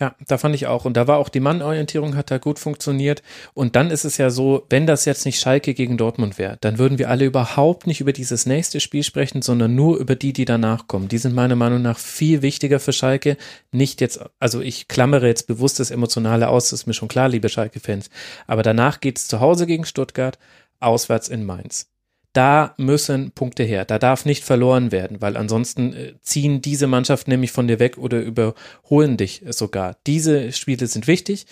Ja, 0.00 0.14
da 0.26 0.38
fand 0.38 0.54
ich 0.54 0.66
auch. 0.66 0.84
Und 0.84 0.96
da 0.96 1.06
war 1.06 1.18
auch 1.18 1.28
die 1.28 1.40
Mannorientierung 1.40 2.16
hat 2.16 2.30
da 2.30 2.38
gut 2.38 2.58
funktioniert. 2.58 3.22
Und 3.54 3.76
dann 3.76 3.90
ist 3.90 4.04
es 4.04 4.16
ja 4.16 4.30
so, 4.30 4.64
wenn 4.70 4.86
das 4.86 5.04
jetzt 5.04 5.24
nicht 5.26 5.40
Schalke 5.40 5.74
gegen 5.74 5.96
Dortmund 5.96 6.38
wäre, 6.38 6.56
dann 6.60 6.78
würden 6.78 6.98
wir 6.98 7.10
alle 7.10 7.24
überhaupt 7.24 7.86
nicht 7.86 8.00
über 8.00 8.12
dieses 8.12 8.46
nächste 8.46 8.80
Spiel 8.80 9.02
sprechen, 9.02 9.42
sondern 9.42 9.74
nur 9.74 9.98
über 9.98 10.14
die, 10.14 10.32
die 10.32 10.44
danach 10.44 10.86
kommen. 10.86 11.08
Die 11.08 11.18
sind 11.18 11.34
meiner 11.34 11.56
Meinung 11.56 11.82
nach 11.82 11.98
viel 11.98 12.42
wichtiger 12.42 12.80
für 12.80 12.92
Schalke. 12.92 13.36
Nicht 13.72 14.00
jetzt, 14.00 14.20
also 14.38 14.60
ich 14.60 14.88
klammere 14.88 15.26
jetzt 15.26 15.46
bewusst 15.46 15.80
das 15.80 15.90
Emotionale 15.90 16.48
aus, 16.48 16.70
das 16.70 16.80
ist 16.80 16.86
mir 16.86 16.94
schon 16.94 17.08
klar, 17.08 17.28
liebe 17.28 17.48
Schalke-Fans. 17.48 18.10
Aber 18.46 18.62
danach 18.62 19.00
geht 19.00 19.18
es 19.18 19.28
zu 19.28 19.40
Hause 19.40 19.66
gegen 19.66 19.84
Stuttgart, 19.84 20.38
auswärts 20.80 21.28
in 21.28 21.44
Mainz 21.44 21.88
da 22.32 22.74
müssen 22.76 23.32
Punkte 23.32 23.64
her. 23.64 23.84
Da 23.84 23.98
darf 23.98 24.24
nicht 24.24 24.44
verloren 24.44 24.92
werden, 24.92 25.20
weil 25.20 25.36
ansonsten 25.36 25.92
äh, 25.92 26.14
ziehen 26.20 26.60
diese 26.60 26.86
Mannschaften 26.86 27.30
nämlich 27.30 27.52
von 27.52 27.68
dir 27.68 27.78
weg 27.78 27.98
oder 27.98 28.20
überholen 28.20 29.16
dich 29.16 29.42
sogar. 29.48 29.96
Diese 30.06 30.52
Spiele 30.52 30.86
sind 30.86 31.06
wichtig. 31.06 31.46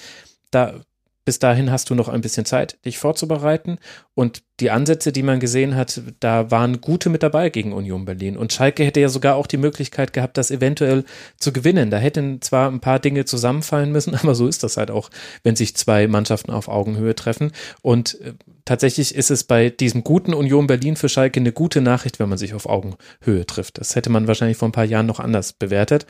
Da 0.50 0.80
bis 1.26 1.40
dahin 1.40 1.72
hast 1.72 1.90
du 1.90 1.96
noch 1.96 2.09
ein 2.09 2.20
bisschen 2.20 2.46
Zeit, 2.46 2.78
dich 2.84 2.98
vorzubereiten. 2.98 3.78
Und 4.14 4.44
die 4.61 4.70
Ansätze, 4.70 5.11
die 5.11 5.24
man 5.24 5.40
gesehen 5.40 5.74
hat, 5.74 6.01
da 6.20 6.53
waren 6.53 6.80
gute 6.80 7.11
mit 7.11 7.24
dabei 7.24 7.51
gegen 7.51 7.72
Union 7.72 8.05
Berlin. 8.05 8.36
Und 8.36 8.53
Schalke 8.53 8.84
hätte 8.84 9.01
ja 9.01 9.09
sogar 9.09 9.34
auch 9.34 9.48
die 9.48 9.57
Möglichkeit 9.57 10.12
gehabt, 10.12 10.38
das 10.38 10.53
eventuell 10.53 11.05
zu 11.36 11.53
gewinnen. 11.53 11.90
Da 11.90 11.98
hätten 11.98 12.40
zwar 12.42 12.70
ein 12.70 12.78
paar 12.78 13.01
Dinge 13.01 13.24
zusammenfallen 13.24 13.90
müssen, 13.90 14.14
aber 14.22 14.36
so 14.36 14.46
ist 14.46 14.62
das 14.62 14.76
halt 14.76 14.92
auch, 14.92 15.11
wenn 15.42 15.57
sich 15.57 15.76
zwei 15.76 16.07
Mannschaften 16.07 16.53
auf 16.53 16.68
Augenhöhe 16.68 17.16
treffen. 17.16 17.51
Und 17.82 18.20
äh, 18.20 18.34
tatsächlich 18.64 19.12
ist 19.12 19.32
es 19.32 19.42
bei 19.42 19.68
diesem 19.70 20.05
guten 20.05 20.32
Union 20.32 20.68
Berlin 20.68 20.94
für 20.94 21.09
Schalke 21.09 21.40
eine 21.40 21.51
gute 21.51 21.80
Nachricht, 21.80 22.20
wenn 22.20 22.28
man 22.28 22.38
sich 22.38 22.55
auf 22.55 22.66
Augenhöhe 22.66 23.46
trifft. 23.46 23.78
Das 23.78 23.96
hätte 23.96 24.11
man 24.11 24.28
wahrscheinlich 24.28 24.59
vor 24.59 24.68
ein 24.68 24.72
paar 24.72 24.84
Jahren 24.84 25.07
noch 25.07 25.18
anders 25.18 25.55
bewertet. 25.55 26.07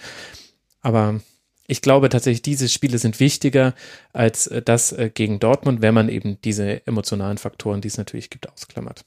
Aber 0.83 1.21
ich 1.67 1.83
glaube 1.83 2.09
tatsächlich, 2.09 2.43
diese 2.43 2.69
Spiele 2.69 2.99
sind 2.99 3.21
wichtiger 3.21 3.75
als 4.13 4.47
äh, 4.47 4.63
das 4.63 4.93
äh, 4.93 5.11
gegen 5.13 5.39
Dortmund, 5.39 5.83
wenn 5.83 5.95
man 5.95 6.09
eben 6.09 6.39
diese 6.43 6.87
emotionalen 6.87 7.39
Faktoren, 7.39 7.81
die 7.81 7.89
es 7.89 7.99
natürlich 7.99 8.31
gibt, 8.31 8.51
ausklammert. 8.51 9.05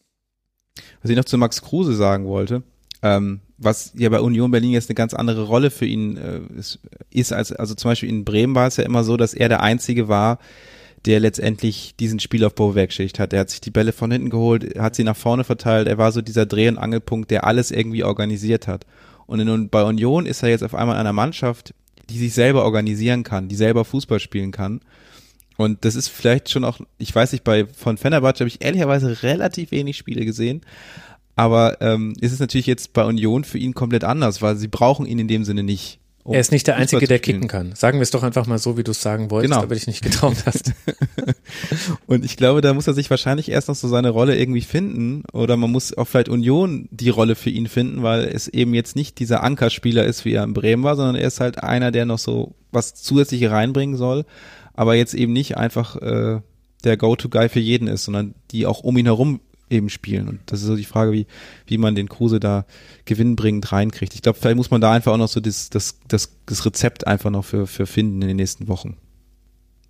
Was 1.01 1.11
ich 1.11 1.17
noch 1.17 1.25
zu 1.25 1.37
Max 1.37 1.61
Kruse 1.61 1.95
sagen 1.95 2.25
wollte, 2.25 2.63
ähm, 3.01 3.41
was 3.57 3.93
ja 3.95 4.09
bei 4.09 4.19
Union 4.19 4.51
Berlin 4.51 4.71
jetzt 4.71 4.89
eine 4.89 4.95
ganz 4.95 5.13
andere 5.13 5.43
Rolle 5.43 5.71
für 5.71 5.85
ihn 5.85 6.17
äh, 6.17 6.41
ist, 6.57 6.79
ist, 7.11 7.33
als, 7.33 7.51
also 7.51 7.75
zum 7.75 7.91
Beispiel 7.91 8.09
in 8.09 8.25
Bremen 8.25 8.55
war 8.55 8.67
es 8.67 8.77
ja 8.77 8.83
immer 8.83 9.03
so, 9.03 9.17
dass 9.17 9.33
er 9.33 9.49
der 9.49 9.61
Einzige 9.61 10.07
war, 10.07 10.39
der 11.05 11.21
letztendlich 11.21 11.95
diesen 11.97 12.19
Spielaufbau 12.19 12.75
weggeschickt 12.75 13.19
hat. 13.19 13.31
Er 13.31 13.41
hat 13.41 13.49
sich 13.49 13.61
die 13.61 13.71
Bälle 13.71 13.93
von 13.93 14.11
hinten 14.11 14.29
geholt, 14.29 14.77
hat 14.77 14.95
sie 14.95 15.05
nach 15.05 15.15
vorne 15.15 15.45
verteilt, 15.45 15.87
er 15.87 15.97
war 15.97 16.11
so 16.11 16.21
dieser 16.21 16.45
Dreh- 16.45 16.67
und 16.67 16.77
Angelpunkt, 16.77 17.31
der 17.31 17.45
alles 17.45 17.71
irgendwie 17.71 18.03
organisiert 18.03 18.67
hat. 18.67 18.85
Und 19.25 19.39
in, 19.39 19.69
bei 19.69 19.83
Union 19.83 20.25
ist 20.25 20.43
er 20.43 20.49
jetzt 20.49 20.63
auf 20.63 20.75
einmal 20.75 20.97
einer 20.97 21.13
Mannschaft, 21.13 21.73
die 22.09 22.17
sich 22.17 22.33
selber 22.33 22.63
organisieren 22.63 23.23
kann, 23.23 23.47
die 23.47 23.55
selber 23.55 23.85
Fußball 23.85 24.19
spielen 24.19 24.51
kann. 24.51 24.81
Und 25.57 25.83
das 25.83 25.95
ist 25.95 26.07
vielleicht 26.07 26.49
schon 26.49 26.63
auch, 26.63 26.79
ich 26.97 27.13
weiß 27.13 27.33
nicht, 27.33 27.43
bei 27.43 27.65
von 27.65 27.97
Fenerbahce 27.97 28.39
habe 28.39 28.47
ich 28.47 28.63
ehrlicherweise 28.63 29.23
relativ 29.23 29.71
wenig 29.71 29.97
Spiele 29.97 30.25
gesehen. 30.25 30.61
Aber 31.35 31.81
ähm, 31.81 32.13
ist 32.19 32.31
es 32.31 32.39
natürlich 32.39 32.67
jetzt 32.67 32.93
bei 32.93 33.05
Union 33.05 33.43
für 33.43 33.57
ihn 33.57 33.73
komplett 33.73 34.03
anders, 34.03 34.41
weil 34.41 34.55
sie 34.57 34.67
brauchen 34.67 35.05
ihn 35.05 35.19
in 35.19 35.27
dem 35.27 35.43
Sinne 35.43 35.63
nicht. 35.63 35.98
Um 36.23 36.33
er 36.33 36.41
ist 36.41 36.51
nicht 36.51 36.67
der 36.67 36.75
Einzige, 36.75 37.07
der 37.07 37.19
kicken 37.19 37.47
kann. 37.47 37.73
Sagen 37.75 37.99
wir 37.99 38.03
es 38.03 38.11
doch 38.11 38.23
einfach 38.23 38.45
mal 38.45 38.57
so, 38.57 38.77
wie 38.77 38.83
du 38.83 38.91
es 38.91 39.01
sagen 39.01 39.31
wolltest, 39.31 39.53
genau. 39.53 39.63
aber 39.63 39.75
dich 39.75 39.87
nicht 39.87 40.03
getraut 40.03 40.37
hast. 40.45 40.73
und 42.07 42.25
ich 42.25 42.35
glaube, 42.37 42.61
da 42.61 42.73
muss 42.73 42.87
er 42.87 42.93
sich 42.93 43.09
wahrscheinlich 43.09 43.49
erst 43.49 43.69
noch 43.69 43.75
so 43.75 43.87
seine 43.87 44.09
Rolle 44.09 44.37
irgendwie 44.37 44.61
finden. 44.61 45.23
Oder 45.31 45.57
man 45.57 45.71
muss 45.71 45.97
auch 45.97 46.05
vielleicht 46.05 46.29
Union 46.29 46.87
die 46.91 47.09
Rolle 47.09 47.35
für 47.35 47.49
ihn 47.49 47.67
finden, 47.67 48.03
weil 48.03 48.25
es 48.25 48.47
eben 48.47 48.73
jetzt 48.73 48.95
nicht 48.95 49.19
dieser 49.19 49.43
Ankerspieler 49.43 50.03
ist, 50.03 50.25
wie 50.25 50.33
er 50.33 50.43
in 50.43 50.53
Bremen 50.53 50.83
war, 50.83 50.95
sondern 50.95 51.15
er 51.15 51.27
ist 51.27 51.39
halt 51.39 51.63
einer, 51.63 51.91
der 51.91 52.05
noch 52.05 52.19
so 52.19 52.53
was 52.71 52.95
zusätzliche 52.95 53.51
reinbringen 53.51 53.95
soll, 53.95 54.25
aber 54.73 54.95
jetzt 54.95 55.13
eben 55.13 55.33
nicht 55.33 55.57
einfach 55.57 55.95
äh, 55.95 56.41
der 56.83 56.97
Go-To-Guy 56.97 57.49
für 57.49 57.59
jeden 57.59 57.87
ist, 57.87 58.05
sondern 58.05 58.35
die 58.51 58.65
auch 58.65 58.81
um 58.81 58.97
ihn 58.97 59.05
herum 59.05 59.41
eben 59.69 59.89
spielen. 59.89 60.27
Und 60.27 60.39
das 60.47 60.61
ist 60.61 60.67
so 60.67 60.75
die 60.75 60.85
Frage, 60.85 61.11
wie, 61.11 61.27
wie 61.67 61.77
man 61.77 61.95
den 61.95 62.09
Kruse 62.09 62.39
da 62.39 62.65
gewinnbringend 63.05 63.71
reinkriegt. 63.71 64.15
Ich 64.15 64.21
glaube, 64.21 64.39
vielleicht 64.39 64.57
muss 64.57 64.71
man 64.71 64.81
da 64.81 64.91
einfach 64.91 65.13
auch 65.13 65.17
noch 65.17 65.27
so 65.27 65.39
das, 65.39 65.69
das, 65.69 65.99
das, 66.07 66.37
das 66.45 66.65
Rezept 66.65 67.07
einfach 67.07 67.29
noch 67.29 67.45
für, 67.45 67.67
für 67.67 67.85
finden 67.85 68.21
in 68.21 68.27
den 68.27 68.37
nächsten 68.37 68.67
Wochen. 68.67 68.97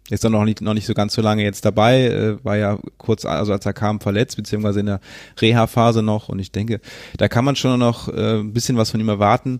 Ist 0.10 0.24
dann 0.24 0.32
noch 0.32 0.44
nicht, 0.44 0.62
noch 0.62 0.74
nicht 0.74 0.88
so 0.88 0.96
ganz 0.96 1.14
so 1.14 1.22
lange 1.22 1.44
jetzt 1.44 1.66
dabei, 1.66 2.06
äh, 2.06 2.44
war 2.44 2.58
ja 2.58 2.80
kurz, 2.98 3.26
also 3.26 3.52
als 3.52 3.66
er 3.66 3.74
kam, 3.74 4.00
verletzt, 4.00 4.38
beziehungsweise 4.38 4.80
in 4.80 4.88
der 4.88 5.02
Reha-Phase 5.40 6.02
noch. 6.02 6.30
Und 6.30 6.40
ich 6.40 6.52
denke, 6.52 6.82
da 7.18 7.28
kann 7.28 7.46
man 7.46 7.56
schon 7.56 7.80
noch 7.80 8.08
äh, 8.08 8.40
ein 8.40 8.54
bisschen 8.54 8.76
was 8.76 8.90
von 8.90 9.00
ihm 9.00 9.10
erwarten. 9.10 9.60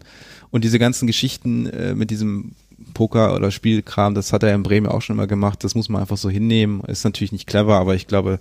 Und 0.50 0.64
diese 0.64 0.80
ganzen 0.80 1.06
Geschichten 1.06 1.68
äh, 1.68 1.94
mit 1.94 2.10
diesem 2.10 2.54
Poker- 2.96 3.36
oder 3.36 3.52
Spielkram, 3.52 4.16
das 4.16 4.34
hat 4.34 4.42
er 4.42 4.56
in 4.56 4.64
Bremen 4.64 4.88
auch 4.88 5.04
schon 5.04 5.18
immer 5.18 5.28
gemacht. 5.28 5.64
Das 5.64 5.76
muss 5.76 5.90
man 5.90 6.02
einfach 6.02 6.18
so 6.18 6.32
hinnehmen. 6.32 6.82
Ist 6.88 7.04
natürlich 7.04 7.32
nicht 7.32 7.46
clever, 7.46 7.76
aber 7.76 7.94
ich 7.94 8.08
glaube, 8.08 8.40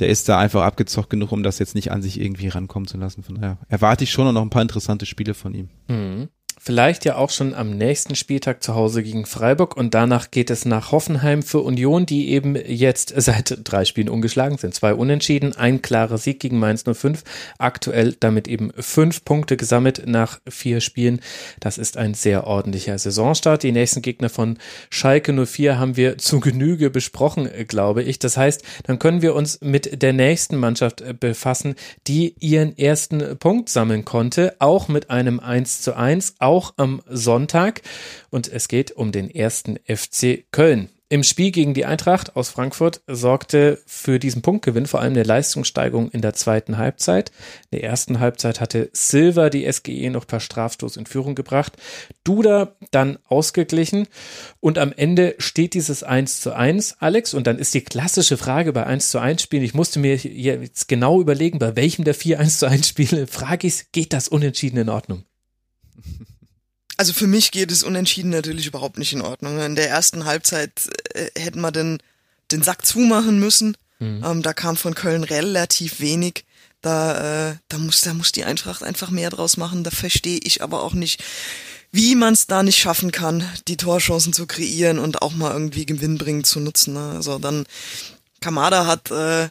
der 0.00 0.08
ist 0.08 0.28
da 0.28 0.38
einfach 0.38 0.62
abgezockt 0.62 1.10
genug, 1.10 1.30
um 1.32 1.42
das 1.42 1.58
jetzt 1.58 1.74
nicht 1.74 1.92
an 1.92 2.02
sich 2.02 2.20
irgendwie 2.20 2.48
rankommen 2.48 2.88
zu 2.88 2.96
lassen. 2.96 3.22
Von 3.22 3.36
daher 3.36 3.58
erwarte 3.68 4.04
ich 4.04 4.10
schon 4.10 4.32
noch 4.32 4.42
ein 4.42 4.50
paar 4.50 4.62
interessante 4.62 5.06
Spiele 5.06 5.34
von 5.34 5.54
ihm. 5.54 5.68
Mhm. 5.88 6.28
Vielleicht 6.62 7.06
ja 7.06 7.16
auch 7.16 7.30
schon 7.30 7.54
am 7.54 7.70
nächsten 7.70 8.14
Spieltag 8.14 8.62
zu 8.62 8.74
Hause 8.74 9.02
gegen 9.02 9.24
Freiburg 9.24 9.78
und 9.78 9.94
danach 9.94 10.30
geht 10.30 10.50
es 10.50 10.66
nach 10.66 10.92
Hoffenheim 10.92 11.42
für 11.42 11.60
Union, 11.60 12.04
die 12.04 12.28
eben 12.32 12.54
jetzt 12.54 13.14
seit 13.16 13.60
drei 13.64 13.86
Spielen 13.86 14.10
ungeschlagen 14.10 14.58
sind. 14.58 14.74
Zwei 14.74 14.92
Unentschieden, 14.92 15.56
ein 15.56 15.80
klarer 15.80 16.18
Sieg 16.18 16.38
gegen 16.38 16.58
Mainz 16.58 16.84
05. 16.84 17.24
Aktuell 17.56 18.14
damit 18.20 18.46
eben 18.46 18.72
fünf 18.76 19.24
Punkte 19.24 19.56
gesammelt 19.56 20.02
nach 20.04 20.38
vier 20.46 20.82
Spielen. 20.82 21.20
Das 21.60 21.78
ist 21.78 21.96
ein 21.96 22.12
sehr 22.12 22.46
ordentlicher 22.46 22.98
Saisonstart. 22.98 23.62
Die 23.62 23.72
nächsten 23.72 24.02
Gegner 24.02 24.28
von 24.28 24.58
Schalke 24.90 25.32
04 25.32 25.78
haben 25.78 25.96
wir 25.96 26.18
zu 26.18 26.40
Genüge 26.40 26.90
besprochen, 26.90 27.48
glaube 27.68 28.02
ich. 28.02 28.18
Das 28.18 28.36
heißt, 28.36 28.62
dann 28.82 28.98
können 28.98 29.22
wir 29.22 29.34
uns 29.34 29.62
mit 29.62 30.02
der 30.02 30.12
nächsten 30.12 30.58
Mannschaft 30.58 31.02
befassen, 31.20 31.74
die 32.06 32.34
ihren 32.38 32.76
ersten 32.76 33.38
Punkt 33.38 33.70
sammeln 33.70 34.04
konnte, 34.04 34.56
auch 34.58 34.88
mit 34.88 35.08
einem 35.08 35.40
1 35.40 35.80
zu 35.80 35.96
1 35.96 36.34
auch 36.38 36.49
am 36.76 37.02
Sonntag. 37.08 37.82
Und 38.30 38.48
es 38.48 38.68
geht 38.68 38.92
um 38.92 39.12
den 39.12 39.30
ersten 39.30 39.78
FC 39.86 40.44
Köln. 40.50 40.90
Im 41.12 41.24
Spiel 41.24 41.50
gegen 41.50 41.74
die 41.74 41.86
Eintracht 41.86 42.36
aus 42.36 42.50
Frankfurt 42.50 43.00
sorgte 43.08 43.82
für 43.84 44.20
diesen 44.20 44.42
Punktgewinn 44.42 44.86
vor 44.86 45.00
allem 45.00 45.14
eine 45.14 45.24
Leistungssteigerung 45.24 46.08
in 46.12 46.22
der 46.22 46.34
zweiten 46.34 46.78
Halbzeit. 46.78 47.32
In 47.72 47.80
der 47.80 47.82
ersten 47.82 48.20
Halbzeit 48.20 48.60
hatte 48.60 48.90
Silva 48.92 49.50
die 49.50 49.70
SGE 49.70 50.08
noch 50.10 50.24
per 50.24 50.38
Strafstoß 50.38 50.96
in 50.96 51.06
Führung 51.06 51.34
gebracht. 51.34 51.76
Duda 52.22 52.76
dann 52.92 53.18
ausgeglichen 53.26 54.06
und 54.60 54.78
am 54.78 54.92
Ende 54.92 55.34
steht 55.38 55.74
dieses 55.74 56.04
1 56.04 56.42
zu 56.42 56.54
1, 56.54 56.98
Alex. 57.00 57.34
Und 57.34 57.48
dann 57.48 57.58
ist 57.58 57.74
die 57.74 57.82
klassische 57.82 58.36
Frage 58.36 58.72
bei 58.72 58.86
1 58.86 59.10
zu 59.10 59.18
1 59.18 59.42
Spielen. 59.42 59.64
Ich 59.64 59.74
musste 59.74 59.98
mir 59.98 60.14
jetzt 60.14 60.86
genau 60.86 61.20
überlegen, 61.20 61.58
bei 61.58 61.74
welchem 61.74 62.04
der 62.04 62.14
vier 62.14 62.38
1 62.38 62.60
zu 62.60 62.66
1 62.66 62.86
Spiele 62.86 63.26
frage 63.26 63.66
ich, 63.66 63.90
geht 63.90 64.12
das 64.12 64.28
unentschieden 64.28 64.76
in 64.76 64.88
Ordnung? 64.88 65.24
Also 67.00 67.14
für 67.14 67.26
mich 67.26 67.50
geht 67.50 67.72
es 67.72 67.82
unentschieden 67.82 68.28
natürlich 68.28 68.66
überhaupt 68.66 68.98
nicht 68.98 69.14
in 69.14 69.22
Ordnung. 69.22 69.58
In 69.58 69.74
der 69.74 69.88
ersten 69.88 70.26
Halbzeit 70.26 70.70
äh, 71.14 71.30
hätten 71.34 71.62
wir 71.62 71.72
den, 71.72 71.96
den 72.52 72.62
Sack 72.62 72.84
zumachen 72.84 73.40
müssen. 73.40 73.74
Mhm. 74.00 74.22
Ähm, 74.22 74.42
da 74.42 74.52
kam 74.52 74.76
von 74.76 74.94
Köln 74.94 75.24
relativ 75.24 76.00
wenig. 76.00 76.44
Da, 76.82 77.52
äh, 77.52 77.56
da, 77.68 77.78
muss, 77.78 78.02
da 78.02 78.12
muss 78.12 78.32
die 78.32 78.44
Eintracht 78.44 78.82
einfach 78.82 79.08
mehr 79.08 79.30
draus 79.30 79.56
machen. 79.56 79.82
Da 79.82 79.90
verstehe 79.90 80.40
ich 80.42 80.62
aber 80.62 80.82
auch 80.82 80.92
nicht, 80.92 81.24
wie 81.90 82.14
man 82.16 82.34
es 82.34 82.46
da 82.46 82.62
nicht 82.62 82.78
schaffen 82.78 83.12
kann, 83.12 83.48
die 83.66 83.78
Torchancen 83.78 84.34
zu 84.34 84.46
kreieren 84.46 84.98
und 84.98 85.22
auch 85.22 85.32
mal 85.32 85.52
irgendwie 85.52 85.86
gewinnbringend 85.86 86.46
zu 86.46 86.60
nutzen. 86.60 86.92
Ne? 86.92 87.12
Also 87.12 87.38
dann 87.38 87.64
Kamada 88.42 88.84
hat 88.84 89.10
äh, 89.10 89.48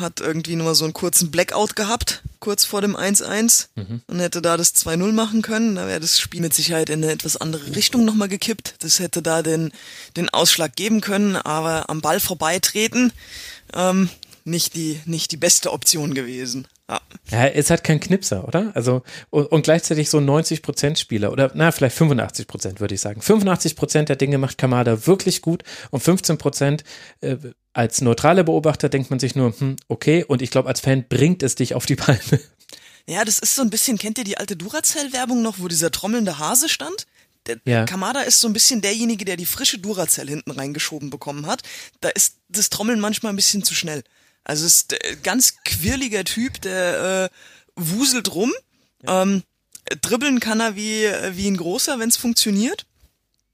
hat 0.00 0.20
irgendwie 0.20 0.56
nur 0.56 0.74
so 0.74 0.84
einen 0.84 0.94
kurzen 0.94 1.30
Blackout 1.30 1.76
gehabt, 1.76 2.22
kurz 2.38 2.64
vor 2.64 2.80
dem 2.80 2.96
1-1 2.96 3.68
mhm. 3.74 4.02
und 4.06 4.20
hätte 4.20 4.42
da 4.42 4.56
das 4.56 4.74
2-0 4.74 5.12
machen 5.12 5.42
können. 5.42 5.76
Da 5.76 5.86
wäre 5.86 6.00
das 6.00 6.18
Spiel 6.18 6.40
mit 6.40 6.54
Sicherheit 6.54 6.90
in 6.90 7.02
eine 7.02 7.12
etwas 7.12 7.36
andere 7.36 7.74
Richtung 7.74 8.04
nochmal 8.04 8.28
gekippt. 8.28 8.74
Das 8.80 8.98
hätte 8.98 9.22
da 9.22 9.42
den, 9.42 9.72
den 10.16 10.28
Ausschlag 10.28 10.74
geben 10.76 11.00
können, 11.00 11.36
aber 11.36 11.90
am 11.90 12.00
Ball 12.00 12.20
vorbeitreten, 12.20 13.12
ähm, 13.74 14.08
nicht 14.44 14.74
die, 14.74 15.00
nicht 15.04 15.32
die 15.32 15.36
beste 15.36 15.72
Option 15.72 16.14
gewesen. 16.14 16.66
Ja. 16.90 17.00
ja, 17.30 17.46
ist 17.46 17.70
halt 17.70 17.84
kein 17.84 18.00
Knipser, 18.00 18.46
oder? 18.48 18.72
Also, 18.74 19.02
und, 19.30 19.46
und 19.46 19.62
gleichzeitig 19.62 20.10
so 20.10 20.18
90% 20.18 20.96
Spieler 20.96 21.30
oder, 21.30 21.50
na, 21.54 21.70
vielleicht 21.70 21.96
85% 21.96 22.80
würde 22.80 22.94
ich 22.94 23.00
sagen. 23.00 23.20
85% 23.20 24.04
der 24.04 24.16
Dinge 24.16 24.38
macht 24.38 24.58
Kamada 24.58 25.06
wirklich 25.06 25.40
gut 25.40 25.62
und 25.90 26.02
15% 26.02 26.82
äh, 27.20 27.36
als 27.72 28.00
neutraler 28.00 28.42
Beobachter 28.42 28.88
denkt 28.88 29.10
man 29.10 29.20
sich 29.20 29.36
nur, 29.36 29.54
hm, 29.56 29.76
okay, 29.86 30.24
und 30.24 30.42
ich 30.42 30.50
glaube, 30.50 30.68
als 30.68 30.80
Fan 30.80 31.06
bringt 31.08 31.42
es 31.44 31.54
dich 31.54 31.74
auf 31.74 31.86
die 31.86 31.96
Palme. 31.96 32.40
Ja, 33.06 33.24
das 33.24 33.38
ist 33.38 33.54
so 33.54 33.62
ein 33.62 33.70
bisschen, 33.70 33.98
kennt 33.98 34.18
ihr 34.18 34.24
die 34.24 34.38
alte 34.38 34.56
Duracell-Werbung 34.56 35.42
noch, 35.42 35.58
wo 35.58 35.68
dieser 35.68 35.90
trommelnde 35.90 36.38
Hase 36.38 36.68
stand? 36.68 37.06
Der 37.46 37.58
ja. 37.64 37.84
Kamada 37.84 38.20
ist 38.20 38.40
so 38.40 38.48
ein 38.48 38.52
bisschen 38.52 38.82
derjenige, 38.82 39.24
der 39.24 39.36
die 39.36 39.46
frische 39.46 39.78
Duracell 39.78 40.28
hinten 40.28 40.50
reingeschoben 40.50 41.10
bekommen 41.10 41.46
hat. 41.46 41.62
Da 42.00 42.10
ist 42.10 42.36
das 42.48 42.70
Trommeln 42.70 43.00
manchmal 43.00 43.32
ein 43.32 43.36
bisschen 43.36 43.62
zu 43.62 43.74
schnell. 43.74 44.04
Also 44.44 44.66
ist 44.66 44.94
ein 44.94 45.22
ganz 45.22 45.56
quirliger 45.64 46.24
Typ, 46.24 46.60
der 46.60 47.30
äh, 47.30 47.36
wuselt 47.76 48.34
rum. 48.34 48.52
Ja. 49.02 49.22
Ähm, 49.22 49.42
dribbeln 50.02 50.40
kann 50.40 50.60
er 50.60 50.76
wie, 50.76 51.04
wie 51.32 51.48
ein 51.48 51.56
großer, 51.56 51.98
wenn 51.98 52.08
es 52.08 52.16
funktioniert. 52.16 52.86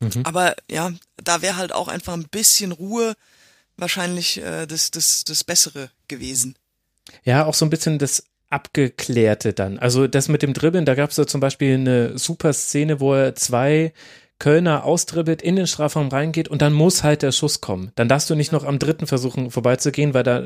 Mhm. 0.01 0.23
Aber 0.25 0.55
ja, 0.71 0.93
da 1.23 1.43
wäre 1.43 1.57
halt 1.57 1.73
auch 1.73 1.89
einfach 1.89 2.15
ein 2.15 2.29
bisschen 2.29 2.73
Ruhe 2.73 3.15
wahrscheinlich 3.77 4.39
äh, 4.39 4.67
das, 4.67 4.91
das, 4.91 5.25
das 5.25 5.45
Bessere 5.45 5.91
gewesen. 6.09 6.57
Ja, 7.25 7.47
auch 7.47 7.55
so 7.55 7.65
ein 7.65 7.71
bisschen 7.71 7.99
das 7.99 8.25
Abgeklärte 8.49 9.53
dann. 9.53 9.79
Also 9.79 10.07
das 10.07 10.29
mit 10.29 10.43
dem 10.43 10.53
Dribbeln, 10.53 10.85
da 10.85 10.95
gab 10.95 11.11
es 11.11 11.17
ja 11.17 11.27
zum 11.27 11.41
Beispiel 11.41 11.75
eine 11.75 12.19
super 12.19 12.53
Szene, 12.53 13.01
wo 13.01 13.15
er 13.15 13.35
zwei 13.35 13.93
Kölner 14.39 14.85
austribbelt, 14.85 15.41
in 15.41 15.57
den 15.57 15.67
Strafraum 15.67 16.09
reingeht 16.09 16.49
und 16.49 16.61
dann 16.61 16.75
muss 16.75 17.03
halt 17.03 17.23
der 17.23 17.33
Schuss 17.33 17.63
kommen. 17.63 17.93
Dann 17.95 18.09
darfst 18.09 18.29
du 18.29 18.35
nicht 18.35 18.53
noch 18.53 18.65
am 18.65 18.79
dritten 18.79 19.07
versuchen 19.07 19.51
vorbeizugehen, 19.51 20.13
weil 20.13 20.25
da, 20.25 20.43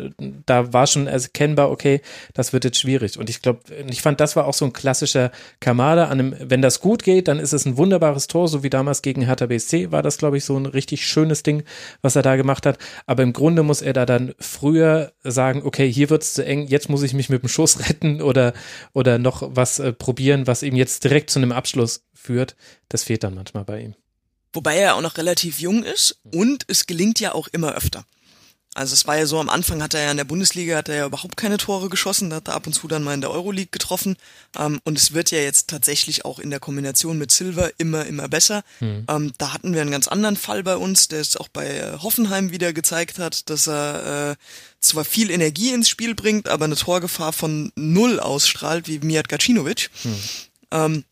da 0.46 0.72
war 0.72 0.86
schon 0.86 1.08
erkennbar, 1.08 1.70
okay, 1.70 2.00
das 2.32 2.52
wird 2.52 2.64
jetzt 2.64 2.78
schwierig. 2.78 3.18
Und 3.18 3.28
ich 3.28 3.42
glaube, 3.42 3.60
ich 3.88 4.00
fand, 4.00 4.20
das 4.20 4.36
war 4.36 4.46
auch 4.46 4.54
so 4.54 4.64
ein 4.64 4.72
klassischer 4.72 5.32
Kamada. 5.58 6.04
An 6.04 6.20
einem, 6.20 6.36
wenn 6.38 6.62
das 6.62 6.80
gut 6.80 7.02
geht, 7.02 7.26
dann 7.26 7.40
ist 7.40 7.52
es 7.52 7.66
ein 7.66 7.76
wunderbares 7.76 8.28
Tor, 8.28 8.46
so 8.46 8.62
wie 8.62 8.70
damals 8.70 9.02
gegen 9.02 9.22
Hertha 9.22 9.46
BSC 9.46 9.90
war 9.90 10.02
das, 10.02 10.18
glaube 10.18 10.36
ich, 10.36 10.44
so 10.44 10.56
ein 10.56 10.66
richtig 10.66 11.04
schönes 11.04 11.42
Ding, 11.42 11.64
was 12.00 12.14
er 12.14 12.22
da 12.22 12.36
gemacht 12.36 12.66
hat. 12.66 12.78
Aber 13.06 13.24
im 13.24 13.32
Grunde 13.32 13.64
muss 13.64 13.82
er 13.82 13.92
da 13.92 14.06
dann 14.06 14.34
früher 14.38 15.12
sagen, 15.24 15.62
okay, 15.64 15.90
hier 15.90 16.10
wird's 16.10 16.34
zu 16.34 16.44
eng, 16.44 16.66
jetzt 16.68 16.88
muss 16.88 17.02
ich 17.02 17.12
mich 17.12 17.28
mit 17.28 17.42
dem 17.42 17.48
Schuss 17.48 17.80
retten 17.88 18.22
oder, 18.22 18.52
oder 18.92 19.18
noch 19.18 19.42
was 19.54 19.80
äh, 19.80 19.92
probieren, 19.92 20.46
was 20.46 20.62
eben 20.62 20.76
jetzt 20.76 21.02
direkt 21.02 21.30
zu 21.30 21.40
einem 21.40 21.52
Abschluss 21.52 22.04
führt, 22.20 22.56
das 22.88 23.04
fehlt 23.04 23.24
dann 23.24 23.34
manchmal 23.34 23.64
bei 23.64 23.80
ihm. 23.80 23.89
Wobei 24.52 24.76
er 24.76 24.96
auch 24.96 25.00
noch 25.00 25.16
relativ 25.16 25.60
jung 25.60 25.84
ist 25.84 26.18
und 26.32 26.64
es 26.68 26.86
gelingt 26.86 27.20
ja 27.20 27.32
auch 27.34 27.48
immer 27.48 27.74
öfter. 27.74 28.04
Also 28.72 28.94
es 28.94 29.04
war 29.08 29.18
ja 29.18 29.26
so, 29.26 29.40
am 29.40 29.48
Anfang 29.48 29.82
hat 29.82 29.94
er 29.94 30.04
ja 30.04 30.10
in 30.12 30.16
der 30.16 30.24
Bundesliga 30.24 30.76
hat 30.76 30.88
er 30.88 30.94
ja 30.94 31.06
überhaupt 31.06 31.36
keine 31.36 31.56
Tore 31.56 31.88
geschossen, 31.88 32.30
da 32.30 32.36
hat 32.36 32.46
er 32.46 32.54
ab 32.54 32.68
und 32.68 32.72
zu 32.72 32.86
dann 32.86 33.02
mal 33.02 33.14
in 33.14 33.20
der 33.20 33.32
Euroleague 33.32 33.70
getroffen. 33.72 34.16
Ähm, 34.56 34.80
und 34.84 34.96
es 34.96 35.12
wird 35.12 35.32
ja 35.32 35.38
jetzt 35.38 35.68
tatsächlich 35.68 36.24
auch 36.24 36.38
in 36.38 36.50
der 36.50 36.60
Kombination 36.60 37.18
mit 37.18 37.32
Silver 37.32 37.72
immer, 37.78 38.06
immer 38.06 38.28
besser. 38.28 38.62
Mhm. 38.78 39.06
Ähm, 39.08 39.32
da 39.38 39.52
hatten 39.52 39.74
wir 39.74 39.80
einen 39.80 39.90
ganz 39.90 40.06
anderen 40.06 40.36
Fall 40.36 40.62
bei 40.62 40.76
uns, 40.76 41.08
der 41.08 41.20
es 41.20 41.36
auch 41.36 41.48
bei 41.48 41.66
äh, 41.66 41.98
Hoffenheim 41.98 42.52
wieder 42.52 42.72
gezeigt 42.72 43.18
hat, 43.18 43.50
dass 43.50 43.66
er 43.66 44.30
äh, 44.30 44.36
zwar 44.78 45.04
viel 45.04 45.32
Energie 45.32 45.72
ins 45.72 45.88
Spiel 45.88 46.14
bringt, 46.14 46.48
aber 46.48 46.66
eine 46.66 46.76
Torgefahr 46.76 47.32
von 47.32 47.72
null 47.74 48.20
ausstrahlt, 48.20 48.86
wie 48.86 49.00
Mijat 49.00 49.28
Gacinovic. 49.28 49.90
Mhm. 50.04 51.04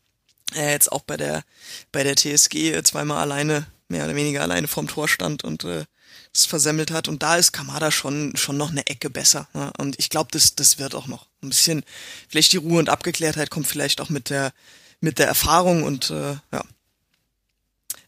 Er 0.53 0.71
jetzt 0.71 0.91
auch 0.91 1.01
bei 1.01 1.17
der 1.17 1.43
bei 1.91 2.03
der 2.03 2.15
TSG 2.15 2.81
zweimal 2.83 3.19
alleine, 3.19 3.67
mehr 3.87 4.05
oder 4.05 4.15
weniger 4.15 4.41
alleine 4.41 4.67
vorm 4.67 4.87
Tor 4.87 5.07
stand 5.07 5.43
und 5.43 5.63
äh, 5.63 5.85
es 6.33 6.45
versemmelt 6.45 6.91
hat. 6.91 7.07
Und 7.07 7.23
da 7.23 7.35
ist 7.35 7.51
Kamada 7.51 7.91
schon 7.91 8.35
schon 8.35 8.57
noch 8.57 8.71
eine 8.71 8.87
Ecke 8.87 9.09
besser. 9.09 9.47
Ne? 9.53 9.71
Und 9.77 9.97
ich 9.99 10.09
glaube, 10.09 10.29
das 10.31 10.55
das 10.55 10.79
wird 10.79 10.95
auch 10.95 11.07
noch 11.07 11.27
ein 11.43 11.49
bisschen. 11.49 11.83
Vielleicht 12.27 12.53
die 12.53 12.57
Ruhe 12.57 12.79
und 12.79 12.89
Abgeklärtheit 12.89 13.49
kommt 13.49 13.67
vielleicht 13.67 14.01
auch 14.01 14.09
mit 14.09 14.29
der 14.29 14.51
mit 15.01 15.19
der 15.19 15.27
Erfahrung 15.27 15.83
und 15.83 16.09
äh, 16.09 16.35
ja. 16.51 16.63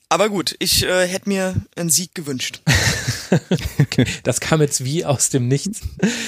Aber 0.09 0.27
gut, 0.27 0.57
ich 0.59 0.83
äh, 0.83 1.07
hätte 1.07 1.29
mir 1.29 1.55
einen 1.77 1.89
Sieg 1.89 2.13
gewünscht. 2.13 2.61
das 4.23 4.41
kam 4.41 4.61
jetzt 4.61 4.83
wie 4.83 5.05
aus 5.05 5.29
dem 5.29 5.47
Nichts. 5.47 5.79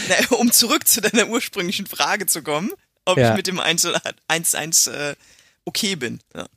Na, 0.07 0.37
um 0.37 0.53
zurück 0.53 0.87
zu 0.87 1.01
deiner 1.01 1.27
ursprünglichen 1.27 1.85
Frage 1.85 2.25
zu 2.25 2.43
kommen, 2.43 2.71
ob 3.03 3.17
ja. 3.17 3.31
ich 3.31 3.35
mit 3.35 3.47
dem 3.47 3.59
1-1 3.59 4.89
äh, 4.89 5.15
okay 5.65 5.95
bin. 5.95 6.19
Ja. 6.35 6.47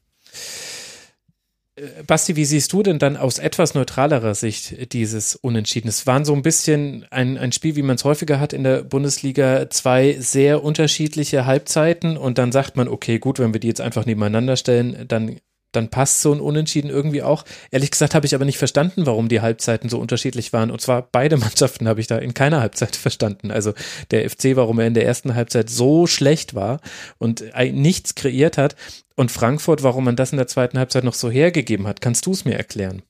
Äh, 1.77 2.03
Basti, 2.07 2.37
wie 2.37 2.45
siehst 2.45 2.73
du 2.73 2.83
denn 2.83 2.99
dann 2.99 3.17
aus 3.17 3.39
etwas 3.39 3.75
neutralerer 3.75 4.35
Sicht 4.35 4.93
dieses 4.93 5.37
Unentschieden? 5.37 5.89
Es 5.89 6.07
waren 6.07 6.25
so 6.25 6.35
ein 6.35 6.43
bisschen 6.43 7.07
ein, 7.11 7.39
ein 7.39 7.53
Spiel, 7.53 7.77
wie 7.77 7.83
man 7.83 7.97
es 7.97 8.05
häufiger 8.05 8.41
hat 8.41 8.53
in 8.53 8.65
der 8.65 8.83
Bundesliga, 8.83 9.71
zwei 9.71 10.17
sehr 10.19 10.63
unterschiedliche 10.65 11.47
Halbzeiten 11.47 12.17
und 12.17 12.39
dann 12.39 12.53
sagt 12.53 12.77
man, 12.77 12.89
okay, 12.89 13.19
gut, 13.19 13.39
wenn 13.39 13.53
wir 13.53 13.61
die 13.61 13.69
jetzt 13.69 13.81
einfach 13.81 14.07
nebeneinander 14.07 14.57
stellen, 14.57 15.07
dann 15.09 15.39
dann 15.73 15.91
passt 15.91 16.23
so 16.23 16.33
ein 16.33 16.41
Unentschieden 16.41 16.91
irgendwie 16.91 17.23
auch. 17.23 17.45
Ehrlich 17.71 17.91
gesagt 17.91 18.15
habe 18.15 18.27
ich 18.27 18.35
aber 18.35 18.45
nicht 18.45 18.59
verstanden, 18.59 19.07
warum 19.07 19.29
die 19.29 19.41
Halbzeiten 19.41 19.89
so 19.89 19.99
unterschiedlich 19.99 20.53
waren. 20.53 20.71
Und 20.71 20.81
zwar 20.81 21.03
beide 21.03 21.37
Mannschaften 21.37 21.89
habe 21.89 22.01
ich 22.01 22.07
da 22.07 22.19
in 22.19 22.35
keiner 22.35 22.61
Halbzeit 22.61 22.97
verstanden. 22.97 23.51
Also 23.51 23.75
der 24.11 24.29
FC, 24.29 24.57
warum 24.57 24.79
er 24.79 24.87
in 24.87 24.95
der 24.95 25.07
ersten 25.07 25.35
Halbzeit 25.35 25.69
so 25.71 26.07
schlecht 26.07 26.55
war 26.55 26.81
und 27.19 27.45
nichts 27.73 28.15
kreiert 28.15 28.59
hat. 28.59 28.77
Und 29.17 29.33
Frankfurt, 29.33 29.83
warum 29.83 30.05
man 30.05 30.17
das 30.17 30.33
in 30.33 30.39
der 30.39 30.47
zweiten 30.47 30.79
Halbzeit 30.79 31.05
noch 31.05 31.15
so 31.15 31.31
hergegeben 31.31 31.87
hat. 31.87 32.01
Kannst 32.01 32.27
du 32.27 32.33
es 32.33 32.45
mir 32.45 32.55
erklären? 32.55 33.03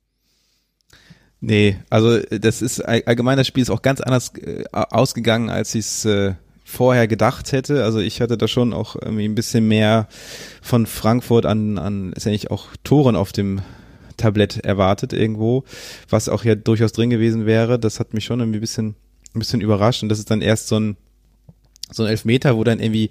Nee, 1.40 1.78
also 1.90 2.18
das 2.18 2.62
ist 2.62 2.80
allgemein, 2.80 3.36
das 3.36 3.46
Spiel 3.46 3.62
ist 3.62 3.70
auch 3.70 3.82
ganz 3.82 4.00
anders 4.00 4.32
äh, 4.36 4.64
ausgegangen, 4.72 5.50
als 5.50 5.74
ich 5.74 5.84
es 5.84 6.04
äh, 6.04 6.34
vorher 6.69 7.07
gedacht 7.07 7.53
hätte. 7.53 7.85
Also 7.85 8.01
ich 8.01 8.21
hatte 8.21 8.37
da 8.37 8.49
schon 8.49 8.73
auch 8.73 8.97
irgendwie 8.97 9.25
ein 9.25 9.37
bisschen 9.37 9.69
mehr 9.69 10.09
von 10.61 10.85
Frankfurt 10.85 11.47
an, 11.47 11.79
an 11.79 12.11
letztendlich 12.11 12.51
auch 12.51 12.71
Toren 12.83 13.14
auf 13.14 13.31
dem 13.31 13.62
Tablett 14.17 14.64
erwartet 14.64 15.12
irgendwo, 15.12 15.62
was 16.11 16.29
auch 16.29 16.43
ja 16.43 16.57
durchaus 16.57 16.91
drin 16.91 17.09
gewesen 17.09 17.47
wäre. 17.47 17.79
Das 17.79 18.01
hat 18.01 18.14
mich 18.14 18.25
schon 18.25 18.41
irgendwie 18.41 18.59
ein 18.59 18.62
bisschen, 18.62 18.97
ein 19.33 19.39
bisschen 19.39 19.61
überrascht 19.61 20.03
und 20.03 20.09
das 20.09 20.19
ist 20.19 20.29
dann 20.29 20.43
erst 20.43 20.67
so 20.67 20.81
ein, 20.81 20.97
so 21.93 22.03
ein 22.03 22.09
Elfmeter, 22.09 22.57
wo 22.57 22.64
dann 22.64 22.81
irgendwie 22.81 23.11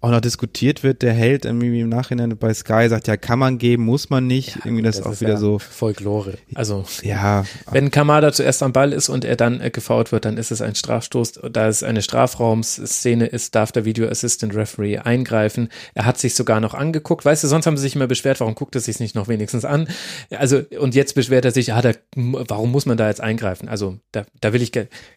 auch 0.00 0.10
noch 0.10 0.20
diskutiert 0.20 0.82
wird, 0.82 1.02
der 1.02 1.12
Held 1.12 1.44
irgendwie 1.44 1.80
im 1.80 1.88
Nachhinein 1.88 2.36
bei 2.36 2.52
Sky 2.52 2.88
sagt, 2.88 3.08
ja, 3.08 3.16
kann 3.16 3.38
man 3.38 3.58
geben, 3.58 3.84
muss 3.84 4.10
man 4.10 4.26
nicht. 4.26 4.56
Ja, 4.56 4.62
irgendwie 4.64 4.82
das, 4.82 4.98
das 4.98 5.06
auch 5.06 5.20
wieder 5.20 5.34
ja 5.34 5.36
so. 5.36 5.58
Folklore. 5.58 6.34
Also, 6.54 6.84
ja. 7.02 7.44
Wenn 7.70 7.90
Kamada 7.90 8.32
zuerst 8.32 8.62
am 8.62 8.72
Ball 8.72 8.92
ist 8.92 9.08
und 9.08 9.24
er 9.24 9.36
dann 9.36 9.60
äh, 9.60 9.70
gefault 9.70 10.12
wird, 10.12 10.24
dann 10.24 10.36
ist 10.36 10.50
es 10.50 10.60
ein 10.60 10.74
Strafstoß. 10.74 11.40
Da 11.50 11.68
es 11.68 11.82
eine 11.82 12.02
Strafraumsszene 12.02 13.26
ist, 13.26 13.54
darf 13.54 13.72
der 13.72 13.84
Video 13.84 14.08
Assistant 14.08 14.54
Referee 14.54 14.98
eingreifen. 14.98 15.68
Er 15.94 16.04
hat 16.04 16.18
sich 16.18 16.34
sogar 16.34 16.60
noch 16.60 16.74
angeguckt. 16.74 17.24
Weißt 17.24 17.42
du, 17.44 17.48
sonst 17.48 17.66
haben 17.66 17.76
sie 17.76 17.82
sich 17.82 17.96
immer 17.96 18.06
beschwert, 18.06 18.40
warum 18.40 18.54
guckt 18.54 18.74
er 18.74 18.80
sich 18.80 19.00
nicht 19.00 19.14
noch 19.14 19.28
wenigstens 19.28 19.64
an? 19.64 19.88
Also, 20.30 20.62
und 20.78 20.94
jetzt 20.94 21.14
beschwert 21.14 21.44
er 21.44 21.50
sich, 21.50 21.72
ah, 21.72 21.82
da, 21.82 21.92
warum 22.14 22.70
muss 22.70 22.86
man 22.86 22.96
da 22.96 23.08
jetzt 23.08 23.20
eingreifen? 23.20 23.68
Also, 23.68 23.98
da, 24.12 24.24
da 24.40 24.52
will 24.52 24.62
ich 24.62 24.72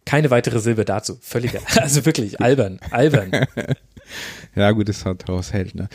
keine 0.05 0.31
weitere 0.31 0.59
Silbe 0.59 0.85
dazu. 0.85 1.17
Völliger. 1.21 1.59
Also 1.79 2.05
wirklich 2.05 2.41
albern, 2.41 2.79
albern. 2.91 3.31
Ja, 4.55 4.68
gut, 4.71 4.89
das 4.89 5.05
hat 5.05 5.27
raushält, 5.27 5.75
ne? 5.75 5.89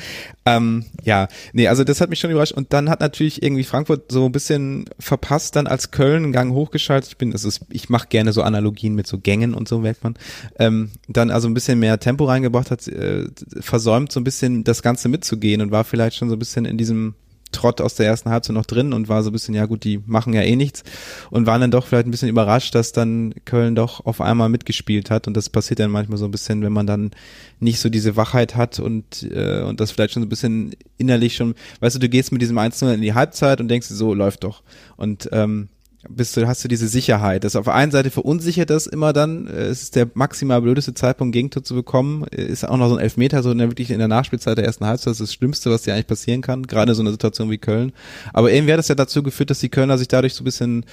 Ähm, 0.46 0.84
ja, 1.02 1.28
nee, 1.52 1.68
also 1.68 1.84
das 1.84 2.00
hat 2.00 2.10
mich 2.10 2.20
schon 2.20 2.30
überrascht. 2.30 2.52
Und 2.52 2.72
dann 2.72 2.90
hat 2.90 3.00
natürlich 3.00 3.42
irgendwie 3.42 3.64
Frankfurt 3.64 4.10
so 4.12 4.26
ein 4.26 4.32
bisschen 4.32 4.84
verpasst, 4.98 5.56
dann 5.56 5.66
als 5.66 5.90
Köln 5.90 6.24
einen 6.24 6.32
Gang 6.32 6.52
hochgeschaltet. 6.52 7.10
Ich 7.10 7.18
bin, 7.18 7.30
das 7.30 7.44
ist, 7.44 7.62
ich 7.70 7.88
mache 7.88 8.08
gerne 8.08 8.32
so 8.32 8.42
Analogien 8.42 8.94
mit 8.94 9.06
so 9.06 9.18
Gängen 9.18 9.54
und 9.54 9.68
so, 9.68 9.78
merkt 9.78 10.04
man. 10.04 10.14
Ähm, 10.58 10.90
dann 11.08 11.30
also 11.30 11.48
ein 11.48 11.54
bisschen 11.54 11.78
mehr 11.78 11.98
Tempo 12.00 12.24
reingebracht 12.24 12.70
hat, 12.70 12.86
äh, 12.88 13.26
versäumt 13.60 14.12
so 14.12 14.20
ein 14.20 14.24
bisschen 14.24 14.64
das 14.64 14.82
Ganze 14.82 15.08
mitzugehen 15.08 15.60
und 15.60 15.70
war 15.70 15.84
vielleicht 15.84 16.16
schon 16.16 16.28
so 16.28 16.36
ein 16.36 16.38
bisschen 16.38 16.64
in 16.64 16.78
diesem 16.78 17.14
Trott 17.54 17.80
aus 17.80 17.94
der 17.94 18.06
ersten 18.06 18.30
Halbzeit 18.30 18.54
noch 18.54 18.66
drin 18.66 18.92
und 18.92 19.08
war 19.08 19.22
so 19.22 19.30
ein 19.30 19.32
bisschen, 19.32 19.54
ja 19.54 19.66
gut, 19.66 19.84
die 19.84 20.00
machen 20.06 20.32
ja 20.34 20.42
eh 20.42 20.56
nichts 20.56 20.82
und 21.30 21.46
waren 21.46 21.60
dann 21.60 21.70
doch 21.70 21.86
vielleicht 21.86 22.06
ein 22.06 22.10
bisschen 22.10 22.28
überrascht, 22.28 22.74
dass 22.74 22.92
dann 22.92 23.34
Köln 23.44 23.74
doch 23.74 24.04
auf 24.04 24.20
einmal 24.20 24.48
mitgespielt 24.48 25.10
hat 25.10 25.26
und 25.26 25.36
das 25.36 25.48
passiert 25.48 25.80
dann 25.80 25.90
manchmal 25.90 26.18
so 26.18 26.26
ein 26.26 26.30
bisschen, 26.30 26.62
wenn 26.62 26.72
man 26.72 26.86
dann 26.86 27.12
nicht 27.60 27.80
so 27.80 27.88
diese 27.88 28.16
Wachheit 28.16 28.56
hat 28.56 28.78
und, 28.78 29.22
äh, 29.30 29.62
und 29.62 29.80
das 29.80 29.90
vielleicht 29.90 30.12
schon 30.12 30.22
so 30.22 30.26
ein 30.26 30.30
bisschen 30.30 30.74
innerlich 30.98 31.36
schon, 31.36 31.54
weißt 31.80 31.96
du, 31.96 32.00
du 32.00 32.08
gehst 32.08 32.32
mit 32.32 32.42
diesem 32.42 32.58
1 32.58 32.82
in 32.82 33.00
die 33.00 33.14
Halbzeit 33.14 33.60
und 33.60 33.68
denkst 33.68 33.88
so, 33.88 34.14
läuft 34.14 34.44
doch. 34.44 34.62
Und 34.96 35.28
ähm, 35.32 35.68
bist 36.08 36.36
du, 36.36 36.46
hast 36.46 36.64
du 36.64 36.68
diese 36.68 36.88
Sicherheit. 36.88 37.44
Das 37.44 37.56
auf 37.56 37.64
der 37.64 37.74
einen 37.74 37.92
Seite 37.92 38.10
verunsichert 38.10 38.70
das 38.70 38.86
immer 38.86 39.12
dann, 39.12 39.46
äh, 39.46 39.66
es 39.66 39.82
ist 39.82 39.96
der 39.96 40.08
maximal 40.14 40.60
blödeste 40.60 40.94
Zeitpunkt, 40.94 41.32
Gegentor 41.32 41.62
zu 41.62 41.74
bekommen, 41.74 42.24
äh, 42.30 42.44
ist 42.44 42.66
auch 42.66 42.76
noch 42.76 42.88
so 42.88 42.96
ein 42.96 43.00
Elfmeter, 43.00 43.42
so 43.42 43.50
in 43.50 43.58
der, 43.58 43.70
wirklich 43.70 43.90
in 43.90 43.98
der 43.98 44.08
Nachspielzeit 44.08 44.58
der 44.58 44.64
ersten 44.64 44.86
Halbzeit, 44.86 45.10
das 45.10 45.20
ist 45.20 45.28
das 45.28 45.34
Schlimmste, 45.34 45.70
was 45.70 45.82
dir 45.82 45.94
eigentlich 45.94 46.06
passieren 46.06 46.42
kann, 46.42 46.66
gerade 46.66 46.94
so 46.94 47.02
einer 47.02 47.10
Situation 47.10 47.50
wie 47.50 47.58
Köln. 47.58 47.92
Aber 48.32 48.52
irgendwie 48.52 48.72
hat 48.72 48.78
das 48.78 48.88
ja 48.88 48.94
dazu 48.94 49.22
geführt, 49.22 49.50
dass 49.50 49.60
die 49.60 49.68
Kölner 49.68 49.98
sich 49.98 50.08
dadurch 50.08 50.34
so 50.34 50.42
ein 50.42 50.44
bisschen, 50.44 50.84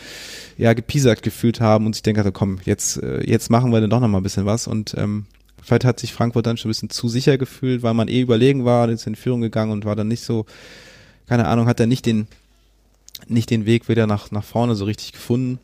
ja, 0.58 0.74
gepiesackt 0.74 1.24
gefühlt 1.24 1.62
haben 1.62 1.86
und 1.86 1.94
sich 1.94 2.04
denken, 2.04 2.20
also 2.20 2.32
komm, 2.32 2.60
jetzt, 2.66 3.02
äh, 3.02 3.24
jetzt 3.30 3.50
machen 3.50 3.72
wir 3.72 3.82
dann 3.82 3.90
doch 3.90 4.00
noch 4.00 4.08
mal 4.08 4.20
ein 4.20 4.24
bisschen 4.24 4.46
was 4.46 4.68
und, 4.68 4.96
ähm, 4.98 5.26
Vielleicht 5.64 5.86
hat 5.86 6.00
sich 6.00 6.12
Frankfurt 6.12 6.48
dann 6.48 6.58
schon 6.58 6.70
ein 6.70 6.74
bisschen 6.74 6.90
zu 6.90 7.08
sicher 7.08 7.38
gefühlt, 7.38 7.84
weil 7.84 7.94
man 7.94 8.08
eh 8.08 8.22
überlegen 8.22 8.66
war, 8.66 8.90
ist 8.90 9.06
in 9.06 9.16
Führung 9.16 9.42
gegangen 9.42 9.72
und 9.72 9.86
war 9.86 9.96
dann 9.96 10.08
nicht 10.08 10.24
so, 10.24 10.48
keine 11.28 11.48
Ahnung, 11.48 11.68
hat 11.68 11.80
er 11.80 11.86
nicht 11.86 12.08
den, 12.08 12.28
nicht 13.28 13.50
den 13.50 13.66
Weg 13.66 13.90
wieder 13.90 14.08
nach, 14.08 14.32
nach 14.32 14.44
vorne 14.44 14.76
so 14.76 14.86
richtig 14.86 15.14
gefunden. 15.14 15.60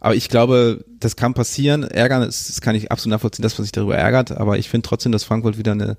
Aber 0.00 0.14
ich 0.14 0.28
glaube, 0.28 0.84
das 1.00 1.16
kann 1.16 1.34
passieren. 1.34 1.84
Ärgern, 1.84 2.22
das, 2.22 2.46
das 2.46 2.60
kann 2.60 2.74
ich 2.74 2.90
absolut 2.90 3.12
nachvollziehen, 3.12 3.42
das, 3.42 3.58
was 3.58 3.64
sich 3.64 3.72
darüber 3.72 3.96
ärgert. 3.96 4.32
Aber 4.32 4.58
ich 4.58 4.68
finde 4.68 4.88
trotzdem, 4.88 5.12
dass 5.12 5.24
Frankfurt 5.24 5.58
wieder 5.58 5.72
eine, 5.72 5.96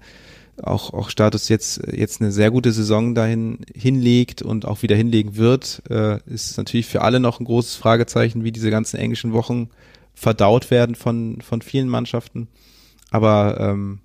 auch, 0.62 0.94
auch 0.94 1.10
Status 1.10 1.50
jetzt, 1.50 1.82
jetzt 1.92 2.22
eine 2.22 2.32
sehr 2.32 2.52
gute 2.52 2.72
Saison 2.72 3.16
dahin 3.16 3.60
hinlegt 3.74 4.42
und 4.42 4.66
auch 4.66 4.82
wieder 4.82 4.96
hinlegen 4.96 5.36
wird, 5.36 5.82
äh, 5.90 6.20
ist 6.28 6.58
natürlich 6.58 6.86
für 6.86 7.02
alle 7.02 7.20
noch 7.20 7.40
ein 7.40 7.46
großes 7.46 7.76
Fragezeichen, 7.76 8.44
wie 8.44 8.52
diese 8.52 8.72
ganzen 8.72 8.98
englischen 8.98 9.34
Wochen 9.34 9.70
verdaut 10.14 10.72
werden 10.72 10.96
von, 10.96 11.42
von 11.42 11.62
vielen 11.62 11.90
Mannschaften. 11.90 12.48
Aber 13.10 13.58
ähm, 13.60 14.00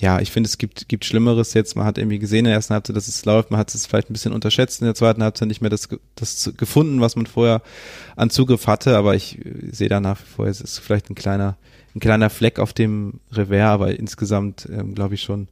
ja, 0.00 0.20
ich 0.20 0.32
finde, 0.32 0.48
es 0.48 0.58
gibt, 0.58 0.88
gibt 0.88 1.04
Schlimmeres 1.04 1.54
jetzt. 1.54 1.76
Man 1.76 1.86
hat 1.86 1.98
irgendwie 1.98 2.18
gesehen 2.18 2.40
in 2.40 2.44
der 2.46 2.54
ersten 2.54 2.74
Halbzeit, 2.74 2.96
dass 2.96 3.06
es 3.06 3.24
läuft. 3.24 3.50
Man 3.50 3.60
hat 3.60 3.72
es 3.72 3.86
vielleicht 3.86 4.10
ein 4.10 4.12
bisschen 4.12 4.32
unterschätzt 4.32 4.80
in 4.80 4.86
der 4.86 4.94
zweiten 4.94 5.22
Halbzeit 5.22 5.46
nicht 5.46 5.60
mehr 5.60 5.70
das, 5.70 5.88
das 6.16 6.52
gefunden, 6.56 7.00
was 7.00 7.14
man 7.14 7.26
vorher 7.26 7.62
an 8.16 8.30
Zugriff 8.30 8.66
hatte. 8.66 8.96
Aber 8.96 9.14
ich 9.14 9.38
äh, 9.44 9.70
sehe 9.70 9.88
da 9.88 10.00
nach 10.00 10.20
wie 10.20 10.26
vor, 10.26 10.46
es 10.46 10.60
ist 10.60 10.78
vielleicht 10.78 11.10
ein 11.10 11.14
kleiner, 11.14 11.56
ein 11.94 12.00
kleiner 12.00 12.28
Fleck 12.28 12.58
auf 12.58 12.72
dem 12.72 13.20
Revers, 13.30 13.70
aber 13.70 13.98
insgesamt 13.98 14.68
ähm, 14.70 14.96
glaube 14.96 15.14
ich 15.14 15.22
schon, 15.22 15.48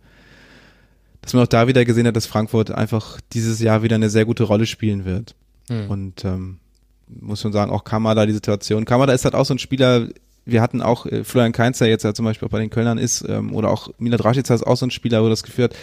dass 1.20 1.34
man 1.34 1.45
auch 1.45 1.49
da 1.49 1.68
wieder 1.68 1.84
gesehen 1.84 2.09
hat, 2.09 2.16
dass 2.16 2.26
Frankfurt 2.26 2.72
einfach 2.72 3.20
dieses 3.32 3.61
Jahr 3.61 3.84
wieder 3.84 3.95
eine 3.95 4.11
sehr 4.11 4.24
gute 4.24 4.43
Rolle 4.43 4.66
spielen 4.66 5.05
wird. 5.05 5.36
Hm. 5.68 5.88
Und 5.88 6.24
ähm, 6.24 6.59
muss 7.07 7.40
schon 7.40 7.53
sagen, 7.53 7.70
auch 7.70 7.84
Kamada 7.84 8.26
die 8.26 8.32
Situation. 8.32 8.84
Kamada 8.84 9.12
ist 9.12 9.24
halt 9.24 9.36
auch 9.36 9.47
so 9.47 9.55
ein 9.55 9.61
Spieler, 9.61 10.09
wir 10.45 10.62
hatten 10.62 10.82
auch 10.82 11.07
äh, 11.07 11.24
Florian 11.24 11.53
Kainz, 11.53 11.78
der 11.78 11.88
jetzt 11.88 12.03
ja 12.05 12.14
zum 12.14 12.24
Beispiel 12.24 12.47
auch 12.47 12.53
bei 12.53 12.61
den 12.61 12.70
Kölnern 12.70 12.99
ist, 12.99 13.24
ähm, 13.28 13.55
oder 13.55 13.70
auch 13.70 13.90
Mila 13.99 14.16
Draschica 14.16 14.55
ist 14.55 14.66
auch 14.66 14.76
so 14.76 14.86
ein 14.86 14.90
Spieler, 14.90 15.22
wo 15.22 15.28
das 15.28 15.43
Gefühl 15.43 15.64
hat, 15.64 15.76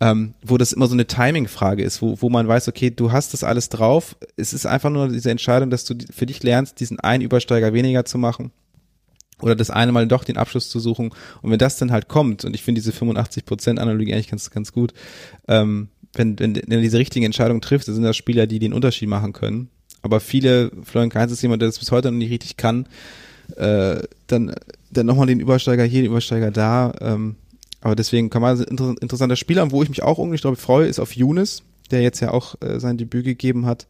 ähm, 0.00 0.34
wo 0.42 0.58
das 0.58 0.72
immer 0.72 0.86
so 0.86 0.94
eine 0.94 1.06
Timing-Frage 1.06 1.82
ist, 1.82 2.02
wo, 2.02 2.20
wo 2.20 2.28
man 2.28 2.48
weiß, 2.48 2.68
okay, 2.68 2.90
du 2.90 3.12
hast 3.12 3.32
das 3.32 3.44
alles 3.44 3.68
drauf. 3.68 4.16
Es 4.36 4.52
ist 4.52 4.66
einfach 4.66 4.90
nur 4.90 5.08
diese 5.08 5.30
Entscheidung, 5.30 5.70
dass 5.70 5.84
du 5.84 5.94
für 6.12 6.26
dich 6.26 6.42
lernst, 6.42 6.80
diesen 6.80 7.00
einen 7.00 7.22
Übersteiger 7.22 7.72
weniger 7.72 8.04
zu 8.04 8.18
machen 8.18 8.50
oder 9.40 9.54
das 9.54 9.70
eine 9.70 9.92
Mal 9.92 10.06
doch 10.06 10.24
den 10.24 10.36
Abschluss 10.36 10.68
zu 10.68 10.80
suchen. 10.80 11.10
Und 11.42 11.50
wenn 11.50 11.58
das 11.58 11.76
dann 11.76 11.92
halt 11.92 12.08
kommt, 12.08 12.44
und 12.44 12.54
ich 12.54 12.62
finde 12.62 12.80
diese 12.80 12.92
85%-Analogie 12.92 14.12
eigentlich 14.12 14.30
ganz, 14.30 14.50
ganz 14.50 14.72
gut, 14.72 14.92
ähm, 15.48 15.88
wenn, 16.12 16.38
wenn, 16.38 16.56
wenn 16.56 16.70
er 16.70 16.80
diese 16.80 16.98
richtigen 16.98 17.24
Entscheidungen 17.24 17.60
trifft, 17.60 17.88
dann 17.88 17.94
sind 17.94 18.04
das 18.04 18.16
Spieler, 18.16 18.46
die 18.46 18.58
den 18.58 18.72
Unterschied 18.72 19.08
machen 19.08 19.32
können. 19.32 19.68
Aber 20.02 20.20
viele, 20.20 20.70
Florian 20.82 21.10
Kainz 21.10 21.32
ist 21.32 21.42
jemand, 21.42 21.62
der 21.62 21.68
das 21.68 21.78
bis 21.78 21.90
heute 21.90 22.10
noch 22.10 22.18
nicht 22.18 22.30
richtig 22.30 22.56
kann, 22.56 22.86
äh, 23.56 24.02
dann, 24.26 24.54
dann 24.90 25.06
nochmal 25.06 25.26
den 25.26 25.40
Übersteiger 25.40 25.84
hier, 25.84 26.02
den 26.02 26.10
Übersteiger 26.10 26.50
da. 26.50 26.92
Ähm, 27.00 27.36
aber 27.80 27.96
deswegen 27.96 28.30
kann 28.30 28.42
man 28.42 28.58
ein 28.58 28.96
interessanter 29.00 29.36
Spieler, 29.36 29.70
wo 29.70 29.82
ich 29.82 29.88
mich 29.88 30.02
auch 30.02 30.18
unglaublich 30.18 30.40
drauf 30.40 30.58
freue, 30.58 30.86
ist 30.86 31.00
auf 31.00 31.16
Younes, 31.16 31.62
der 31.90 32.02
jetzt 32.02 32.20
ja 32.20 32.30
auch 32.30 32.54
äh, 32.62 32.80
sein 32.80 32.96
Debüt 32.96 33.24
gegeben 33.24 33.66
hat 33.66 33.86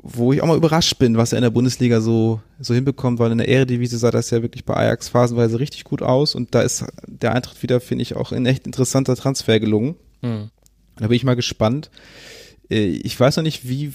wo 0.00 0.32
ich 0.32 0.42
auch 0.42 0.46
mal 0.46 0.56
überrascht 0.56 0.98
bin, 0.98 1.16
was 1.16 1.32
er 1.32 1.38
in 1.38 1.42
der 1.42 1.50
Bundesliga 1.50 2.00
so, 2.00 2.40
so 2.60 2.74
hinbekommt, 2.74 3.18
weil 3.18 3.32
in 3.32 3.38
der 3.38 3.48
Eredivisie 3.48 3.96
sah 3.96 4.10
das 4.10 4.30
ja 4.30 4.42
wirklich 4.42 4.64
bei 4.64 4.74
Ajax 4.74 5.08
phasenweise 5.08 5.58
richtig 5.58 5.84
gut 5.84 6.02
aus 6.02 6.34
und 6.34 6.54
da 6.54 6.62
ist 6.62 6.84
der 7.06 7.34
Eintritt 7.34 7.62
wieder, 7.62 7.80
finde 7.80 8.02
ich, 8.02 8.16
auch 8.16 8.32
ein 8.32 8.46
echt 8.46 8.66
interessanter 8.66 9.16
Transfer 9.16 9.60
gelungen. 9.60 9.96
Mhm. 10.22 10.50
Da 10.96 11.08
bin 11.08 11.16
ich 11.16 11.24
mal 11.24 11.36
gespannt. 11.36 11.90
Äh, 12.70 12.86
ich 12.86 13.18
weiß 13.18 13.36
noch 13.36 13.44
nicht, 13.44 13.68
wie, 13.68 13.92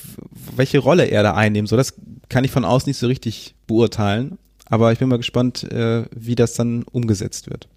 welche 0.55 0.79
Rolle 0.79 1.05
er 1.05 1.23
da 1.23 1.33
einnehmen 1.33 1.67
soll. 1.67 1.77
Das 1.77 1.93
kann 2.29 2.43
ich 2.43 2.51
von 2.51 2.65
außen 2.65 2.89
nicht 2.89 2.97
so 2.97 3.07
richtig 3.07 3.55
beurteilen, 3.67 4.37
aber 4.69 4.91
ich 4.91 4.99
bin 4.99 5.09
mal 5.09 5.17
gespannt, 5.17 5.63
äh, 5.63 6.05
wie 6.15 6.35
das 6.35 6.53
dann 6.53 6.83
umgesetzt 6.83 7.49
wird. 7.49 7.67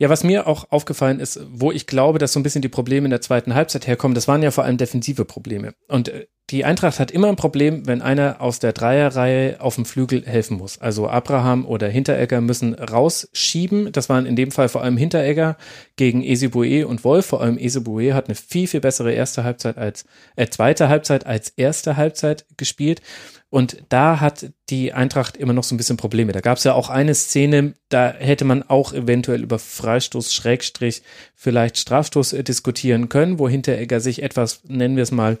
Ja, 0.00 0.08
was 0.08 0.22
mir 0.22 0.46
auch 0.46 0.70
aufgefallen 0.70 1.18
ist, 1.18 1.40
wo 1.50 1.72
ich 1.72 1.86
glaube, 1.86 2.20
dass 2.20 2.32
so 2.32 2.38
ein 2.38 2.44
bisschen 2.44 2.62
die 2.62 2.68
Probleme 2.68 3.06
in 3.06 3.10
der 3.10 3.20
zweiten 3.20 3.54
Halbzeit 3.54 3.88
herkommen, 3.88 4.14
das 4.14 4.28
waren 4.28 4.42
ja 4.42 4.52
vor 4.52 4.62
allem 4.62 4.76
defensive 4.76 5.24
Probleme. 5.24 5.74
Und 5.88 6.08
äh, 6.08 6.26
die 6.50 6.64
Eintracht 6.64 6.98
hat 6.98 7.10
immer 7.10 7.28
ein 7.28 7.36
Problem, 7.36 7.86
wenn 7.86 8.00
einer 8.00 8.40
aus 8.40 8.58
der 8.58 8.72
Dreierreihe 8.72 9.60
auf 9.60 9.74
dem 9.74 9.84
Flügel 9.84 10.24
helfen 10.24 10.56
muss. 10.56 10.78
Also 10.78 11.08
Abraham 11.08 11.66
oder 11.66 11.88
Hinteregger 11.88 12.40
müssen 12.40 12.72
rausschieben. 12.72 13.92
Das 13.92 14.08
waren 14.08 14.24
in 14.24 14.34
dem 14.34 14.50
Fall 14.50 14.70
vor 14.70 14.82
allem 14.82 14.96
Hinteregger 14.96 15.58
gegen 15.96 16.22
Esibue 16.22 16.86
und 16.86 17.04
Wolf. 17.04 17.26
Vor 17.26 17.42
allem 17.42 17.58
Esibue 17.58 18.14
hat 18.14 18.28
eine 18.28 18.34
viel, 18.34 18.66
viel 18.66 18.80
bessere 18.80 19.12
erste 19.12 19.44
Halbzeit 19.44 19.76
als, 19.76 20.06
äh, 20.36 20.46
zweite 20.46 20.88
Halbzeit 20.88 21.26
als 21.26 21.50
erste 21.50 21.98
Halbzeit 21.98 22.46
gespielt. 22.56 23.02
Und 23.50 23.82
da 23.88 24.20
hat 24.20 24.50
die 24.68 24.92
Eintracht 24.92 25.36
immer 25.36 25.54
noch 25.54 25.64
so 25.64 25.74
ein 25.74 25.78
bisschen 25.78 25.96
Probleme. 25.96 26.32
Da 26.32 26.40
gab 26.40 26.58
es 26.58 26.64
ja 26.64 26.74
auch 26.74 26.90
eine 26.90 27.14
Szene, 27.14 27.74
da 27.88 28.12
hätte 28.12 28.44
man 28.44 28.62
auch 28.62 28.92
eventuell 28.92 29.42
über 29.42 29.58
Freistoß, 29.58 30.34
Schrägstrich, 30.34 31.02
vielleicht 31.34 31.78
Strafstoß 31.78 32.34
äh, 32.34 32.44
diskutieren 32.44 33.08
können, 33.08 33.38
wo 33.38 33.48
Hinteregger 33.48 34.00
sich 34.00 34.22
etwas, 34.22 34.60
nennen 34.64 34.96
wir 34.96 35.02
es 35.02 35.12
mal, 35.12 35.38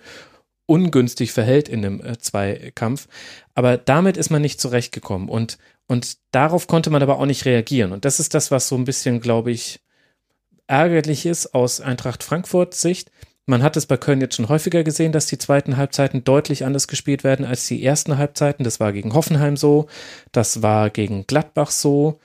ungünstig 0.64 1.32
verhält 1.32 1.68
in 1.68 1.84
einem 1.84 2.00
äh, 2.00 2.18
Zweikampf. 2.18 3.08
Aber 3.54 3.76
damit 3.76 4.16
ist 4.16 4.30
man 4.30 4.40
nicht 4.40 4.60
zurechtgekommen 4.60 5.28
und, 5.28 5.58
und 5.86 6.16
darauf 6.30 6.66
konnte 6.66 6.90
man 6.90 7.02
aber 7.02 7.18
auch 7.18 7.26
nicht 7.26 7.44
reagieren. 7.44 7.92
Und 7.92 8.06
das 8.06 8.20
ist 8.20 8.32
das, 8.34 8.50
was 8.50 8.68
so 8.68 8.76
ein 8.76 8.84
bisschen, 8.84 9.20
glaube 9.20 9.50
ich, 9.50 9.80
ärgerlich 10.66 11.26
ist 11.26 11.54
aus 11.54 11.80
Eintracht 11.80 12.22
Frankfurt 12.22 12.74
Sicht. 12.74 13.10
Man 13.48 13.62
hat 13.62 13.78
es 13.78 13.86
bei 13.86 13.96
Köln 13.96 14.20
jetzt 14.20 14.36
schon 14.36 14.50
häufiger 14.50 14.84
gesehen, 14.84 15.10
dass 15.10 15.24
die 15.24 15.38
zweiten 15.38 15.78
Halbzeiten 15.78 16.22
deutlich 16.22 16.66
anders 16.66 16.86
gespielt 16.86 17.24
werden 17.24 17.46
als 17.46 17.66
die 17.66 17.82
ersten 17.82 18.18
Halbzeiten. 18.18 18.62
Das 18.62 18.78
war 18.78 18.92
gegen 18.92 19.14
Hoffenheim 19.14 19.56
so, 19.56 19.86
das 20.32 20.60
war 20.60 20.90
gegen 20.90 21.26
Gladbach 21.26 21.70
so. 21.70 22.20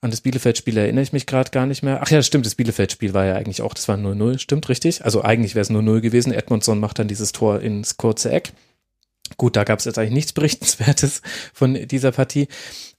An 0.00 0.12
das 0.12 0.20
Bielefeld-Spiel 0.20 0.78
erinnere 0.78 1.02
ich 1.02 1.12
mich 1.12 1.26
gerade 1.26 1.50
gar 1.50 1.66
nicht 1.66 1.82
mehr. 1.82 1.98
Ach 2.02 2.10
ja, 2.10 2.22
stimmt, 2.22 2.46
das 2.46 2.54
Bielefeld-Spiel 2.54 3.14
war 3.14 3.24
ja 3.24 3.34
eigentlich 3.34 3.62
auch, 3.62 3.74
das 3.74 3.88
war 3.88 3.96
0-0, 3.96 4.38
stimmt 4.38 4.68
richtig. 4.68 5.04
Also 5.04 5.22
eigentlich 5.22 5.56
wäre 5.56 5.62
es 5.62 5.72
0-0 5.72 6.00
gewesen. 6.00 6.32
Edmondson 6.32 6.78
macht 6.78 7.00
dann 7.00 7.08
dieses 7.08 7.32
Tor 7.32 7.60
ins 7.60 7.96
kurze 7.96 8.30
Eck. 8.30 8.52
Gut, 9.38 9.56
da 9.56 9.64
gab 9.64 9.80
es 9.80 9.86
jetzt 9.86 9.98
eigentlich 9.98 10.14
nichts 10.14 10.32
Berichtenswertes 10.32 11.20
von 11.52 11.74
dieser 11.88 12.12
Partie. 12.12 12.46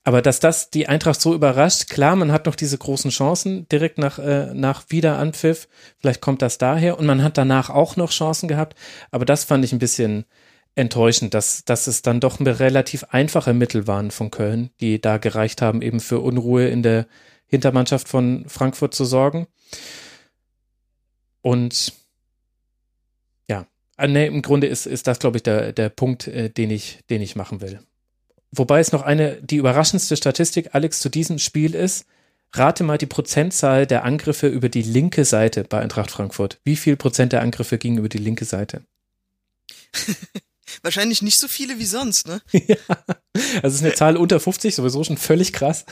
Aber 0.03 0.21
dass 0.21 0.39
das 0.39 0.71
die 0.71 0.87
Eintracht 0.87 1.21
so 1.21 1.35
überrascht, 1.35 1.89
klar, 1.89 2.15
man 2.15 2.31
hat 2.31 2.47
noch 2.47 2.55
diese 2.55 2.77
großen 2.77 3.11
Chancen 3.11 3.67
direkt 3.69 3.99
nach, 3.99 4.17
äh, 4.17 4.51
nach 4.53 4.85
Wiederanpfiff. 4.89 5.67
Vielleicht 5.99 6.21
kommt 6.21 6.41
das 6.41 6.57
daher. 6.57 6.97
Und 6.97 7.05
man 7.05 7.21
hat 7.21 7.37
danach 7.37 7.69
auch 7.69 7.97
noch 7.97 8.11
Chancen 8.11 8.47
gehabt. 8.47 8.75
Aber 9.11 9.25
das 9.25 9.43
fand 9.43 9.63
ich 9.63 9.73
ein 9.73 9.79
bisschen 9.79 10.25
enttäuschend, 10.73 11.33
dass, 11.33 11.65
dass 11.65 11.85
es 11.87 12.01
dann 12.01 12.19
doch 12.19 12.39
relativ 12.39 13.03
einfache 13.09 13.53
Mittel 13.53 13.87
waren 13.87 14.09
von 14.09 14.31
Köln, 14.31 14.71
die 14.79 14.99
da 14.99 15.17
gereicht 15.17 15.61
haben, 15.61 15.81
eben 15.81 15.99
für 15.99 16.19
Unruhe 16.19 16.67
in 16.67 16.81
der 16.81 17.07
Hintermannschaft 17.45 18.07
von 18.07 18.45
Frankfurt 18.47 18.95
zu 18.95 19.05
sorgen. 19.05 19.47
Und 21.41 21.93
ja, 23.47 23.67
äh, 23.97 24.07
nee, 24.07 24.25
im 24.25 24.41
Grunde 24.41 24.67
ist, 24.67 24.87
ist 24.87 25.05
das, 25.05 25.19
glaube 25.19 25.37
ich, 25.37 25.43
der, 25.43 25.73
der 25.73 25.89
Punkt, 25.89 26.27
äh, 26.27 26.49
den, 26.49 26.71
ich, 26.71 26.99
den 27.09 27.21
ich 27.21 27.35
machen 27.35 27.61
will. 27.61 27.81
Wobei 28.51 28.79
es 28.79 28.91
noch 28.91 29.01
eine, 29.01 29.41
die 29.41 29.57
überraschendste 29.57 30.17
Statistik, 30.17 30.69
Alex, 30.73 30.99
zu 30.99 31.09
diesem 31.09 31.39
Spiel 31.39 31.73
ist, 31.73 32.05
rate 32.53 32.83
mal 32.83 32.97
die 32.97 33.05
Prozentzahl 33.05 33.87
der 33.87 34.03
Angriffe 34.03 34.47
über 34.47 34.67
die 34.67 34.81
linke 34.81 35.23
Seite 35.23 35.63
bei 35.63 35.79
Eintracht 35.79 36.11
Frankfurt. 36.11 36.59
Wie 36.63 36.75
viel 36.75 36.97
Prozent 36.97 37.31
der 37.31 37.41
Angriffe 37.41 37.77
gingen 37.77 37.99
über 37.99 38.09
die 38.09 38.17
linke 38.17 38.45
Seite? 38.45 38.83
Wahrscheinlich 40.83 41.21
nicht 41.21 41.37
so 41.37 41.47
viele 41.47 41.79
wie 41.79 41.85
sonst, 41.85 42.27
ne? 42.27 42.41
ja, 42.51 42.75
also 43.61 43.75
ist 43.75 43.83
eine 43.83 43.93
Zahl 43.93 44.17
unter 44.17 44.39
50, 44.39 44.75
sowieso 44.75 45.03
schon 45.03 45.17
völlig 45.17 45.53
krass. 45.53 45.85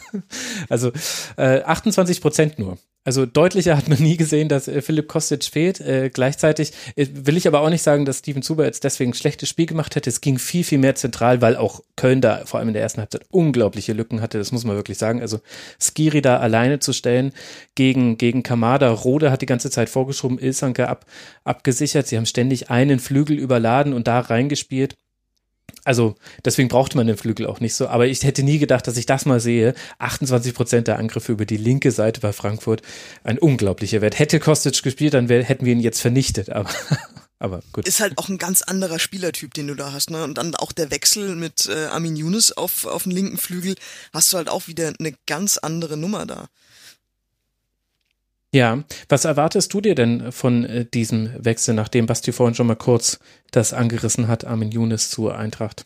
Also 0.70 0.91
äh, 1.38 1.62
28 1.62 2.22
Prozent 2.22 2.60
nur. 2.60 2.78
Also 3.10 3.26
deutlicher 3.26 3.76
hat 3.76 3.89
man 3.89 3.97
nie 3.97 4.18
gesehen, 4.18 4.49
dass 4.49 4.68
äh, 4.68 4.84
Philipp 4.84 5.07
Kostic 5.07 5.43
fehlt. 5.45 5.82
Äh, 5.82 6.12
gleichzeitig 6.14 6.74
äh, 6.95 7.07
will 7.12 7.38
ich 7.38 7.47
aber 7.47 7.62
auch 7.62 7.72
nicht 7.72 7.82
sagen, 7.82 8.05
dass 8.05 8.20
Steven 8.20 8.43
Zuber 8.43 8.66
jetzt 8.66 8.84
deswegen 8.84 9.10
ein 9.10 9.16
schlechtes 9.16 9.49
Spiel 9.49 9.66
gemacht 9.66 9.95
hätte. 9.95 10.12
Es 10.12 10.22
ging 10.22 10.38
viel, 10.38 10.64
viel 10.64 10.78
mehr 10.78 10.93
zentral, 10.93 11.41
weil 11.41 11.55
auch 11.55 11.82
Köln 11.95 12.22
da 12.22 12.45
vor 12.45 12.60
allem 12.60 12.68
in 12.68 12.76
der 12.76 12.84
ersten 12.84 13.01
Halbzeit 13.01 13.26
unglaubliche 13.32 13.93
Lücken 13.93 14.22
hatte. 14.22 14.38
Das 14.38 14.51
muss 14.51 14.64
man 14.64 14.76
wirklich 14.76 14.99
sagen. 14.99 15.22
Also 15.22 15.39
Skiri 15.80 16.22
da 16.22 16.38
alleine 16.38 16.78
zu 16.78 16.93
stellen 16.93 17.34
gegen, 17.74 18.20
gegen 18.20 18.43
Kamada. 18.43 18.91
Rode 18.91 19.32
hat 19.32 19.41
die 19.41 19.47
ganze 19.47 19.72
Zeit 19.72 19.89
vorgeschoben, 19.89 20.38
Ilsanke 20.38 20.88
ab, 20.88 21.07
abgesichert. 21.43 22.05
Sie 22.05 22.16
haben 22.16 22.28
ständig 22.28 22.70
einen 22.70 22.99
Flügel 22.99 23.39
überladen 23.39 23.93
und 23.93 24.07
da 24.07 24.20
reingespielt. 24.20 24.95
Also 25.84 26.15
deswegen 26.45 26.70
brauchte 26.70 26.97
man 26.97 27.07
den 27.07 27.17
Flügel 27.17 27.47
auch 27.47 27.59
nicht 27.59 27.76
so. 27.76 27.88
Aber 27.88 28.07
ich 28.07 28.24
hätte 28.24 28.43
nie 28.43 28.59
gedacht, 28.59 28.88
dass 28.88 28.97
ich 28.97 29.05
das 29.05 29.26
mal 29.26 29.39
sehe. 29.39 29.74
28 29.99 30.53
Prozent 30.53 30.88
der 30.88 30.97
Angriffe 30.97 31.32
über 31.32 31.45
die 31.45 31.57
linke 31.57 31.91
Seite 31.91 32.22
bei 32.22 32.34
Frankfurt. 32.34 32.82
Ein 33.24 33.39
unglaublicher 33.39 34.01
Wert. 34.01 34.20
Hätte 34.20 34.39
Kostic 34.39 34.84
gespielt, 34.84 35.13
dann 35.13 35.30
wär, 35.30 35.43
hätten 35.43 35.65
wir 35.65 35.74
ihn 35.74 35.80
jetzt 35.80 36.01
vernichtet. 36.01 36.49
Aber, 36.49 36.70
aber 37.39 37.61
gut. 37.74 37.88
Ist 37.88 37.99
halt 37.99 38.17
auch 38.17 38.30
ein 38.30 38.38
ganz 38.38 38.61
anderer 38.61 38.99
Spielertyp, 38.99 39.53
den 39.53 39.67
du 39.67 39.76
da 39.76 39.91
hast. 39.91 40.09
Ne? 40.11 40.24
Und 40.24 40.38
dann 40.38 40.55
auch 40.55 40.72
der 40.72 40.91
Wechsel 40.91 41.36
mit 41.36 41.67
äh, 41.67 41.86
Armin 41.86 42.15
Younes 42.15 42.55
auf, 42.55 42.86
auf 42.86 43.03
den 43.03 43.11
linken 43.11 43.38
Flügel. 43.38 43.76
Hast 44.13 44.34
du 44.34 44.38
halt 44.38 44.49
auch 44.49 44.67
wieder 44.67 44.93
eine 44.99 45.13
ganz 45.26 45.57
andere 45.57 45.97
Nummer 45.97 46.26
da. 46.26 46.47
Ja, 48.52 48.84
was 49.08 49.26
erwartest 49.26 49.74
du 49.74 49.82
dir 49.82 49.93
denn 49.93 50.32
von 50.32 50.66
äh, 50.66 50.86
diesem 50.86 51.32
Wechsel, 51.43 51.76
nachdem 51.76 52.08
Basti 52.08 52.32
vorhin 52.32 52.56
schon 52.56 52.68
mal 52.68 52.76
kurz 52.76 53.20
das 53.52 53.74
angerissen 53.74 54.28
hat, 54.28 54.43
Armin 54.43 54.72
Younes 54.72 55.12
zur 55.12 55.38
Eintracht? 55.38 55.86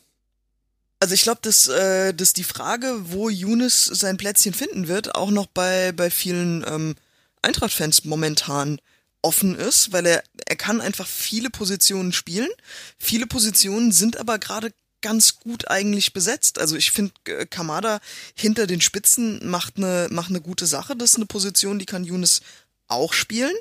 Also 1.00 1.16
ich 1.16 1.24
glaube, 1.24 1.40
dass, 1.42 1.68
äh, 1.68 2.14
dass 2.14 2.32
die 2.32 2.46
Frage, 2.46 2.96
wo 3.12 3.28
Younes 3.28 3.86
sein 3.86 4.16
Plätzchen 4.16 4.54
finden 4.54 4.88
wird, 4.88 5.16
auch 5.16 5.32
noch 5.32 5.48
bei, 5.48 5.92
bei 5.92 6.10
vielen 6.10 6.64
ähm, 6.66 6.96
Eintracht-Fans 7.42 8.06
momentan 8.06 8.80
offen 9.22 9.56
ist, 9.56 9.92
weil 9.92 10.06
er, 10.06 10.24
er 10.46 10.56
kann 10.56 10.80
einfach 10.80 11.08
viele 11.08 11.50
Positionen 11.50 12.14
spielen. 12.14 12.50
Viele 12.98 13.28
Positionen 13.28 13.92
sind 13.92 14.16
aber 14.16 14.40
gerade 14.40 14.72
ganz 15.04 15.38
gut 15.38 15.70
eigentlich 15.70 16.14
besetzt. 16.14 16.58
Also 16.58 16.76
ich 16.76 16.90
finde, 16.90 17.14
äh, 17.26 17.46
Kamada 17.46 18.00
hinter 18.34 18.66
den 18.66 18.82
Spitzen 18.82 19.48
macht 19.48 19.78
eine, 19.78 20.08
macht 20.10 20.30
eine 20.30 20.42
gute 20.42 20.66
Sache. 20.66 20.96
Das 20.96 21.12
ist 21.12 21.18
eine 21.18 21.28
Position, 21.28 21.78
die 21.78 21.86
kann 21.86 22.04
Younes 22.04 22.42
auch 22.88 23.14
spielen. 23.14 23.54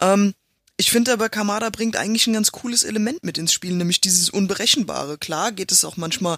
Ähm, 0.00 0.34
ich 0.76 0.90
finde 0.90 1.12
aber, 1.12 1.28
Kamada 1.28 1.70
bringt 1.70 1.96
eigentlich 1.96 2.26
ein 2.26 2.34
ganz 2.34 2.52
cooles 2.52 2.84
Element 2.84 3.24
mit 3.24 3.38
ins 3.38 3.52
Spiel, 3.52 3.74
nämlich 3.74 4.00
dieses 4.00 4.30
Unberechenbare. 4.30 5.18
Klar 5.18 5.52
geht 5.52 5.72
es 5.72 5.84
auch 5.84 5.96
manchmal 5.96 6.36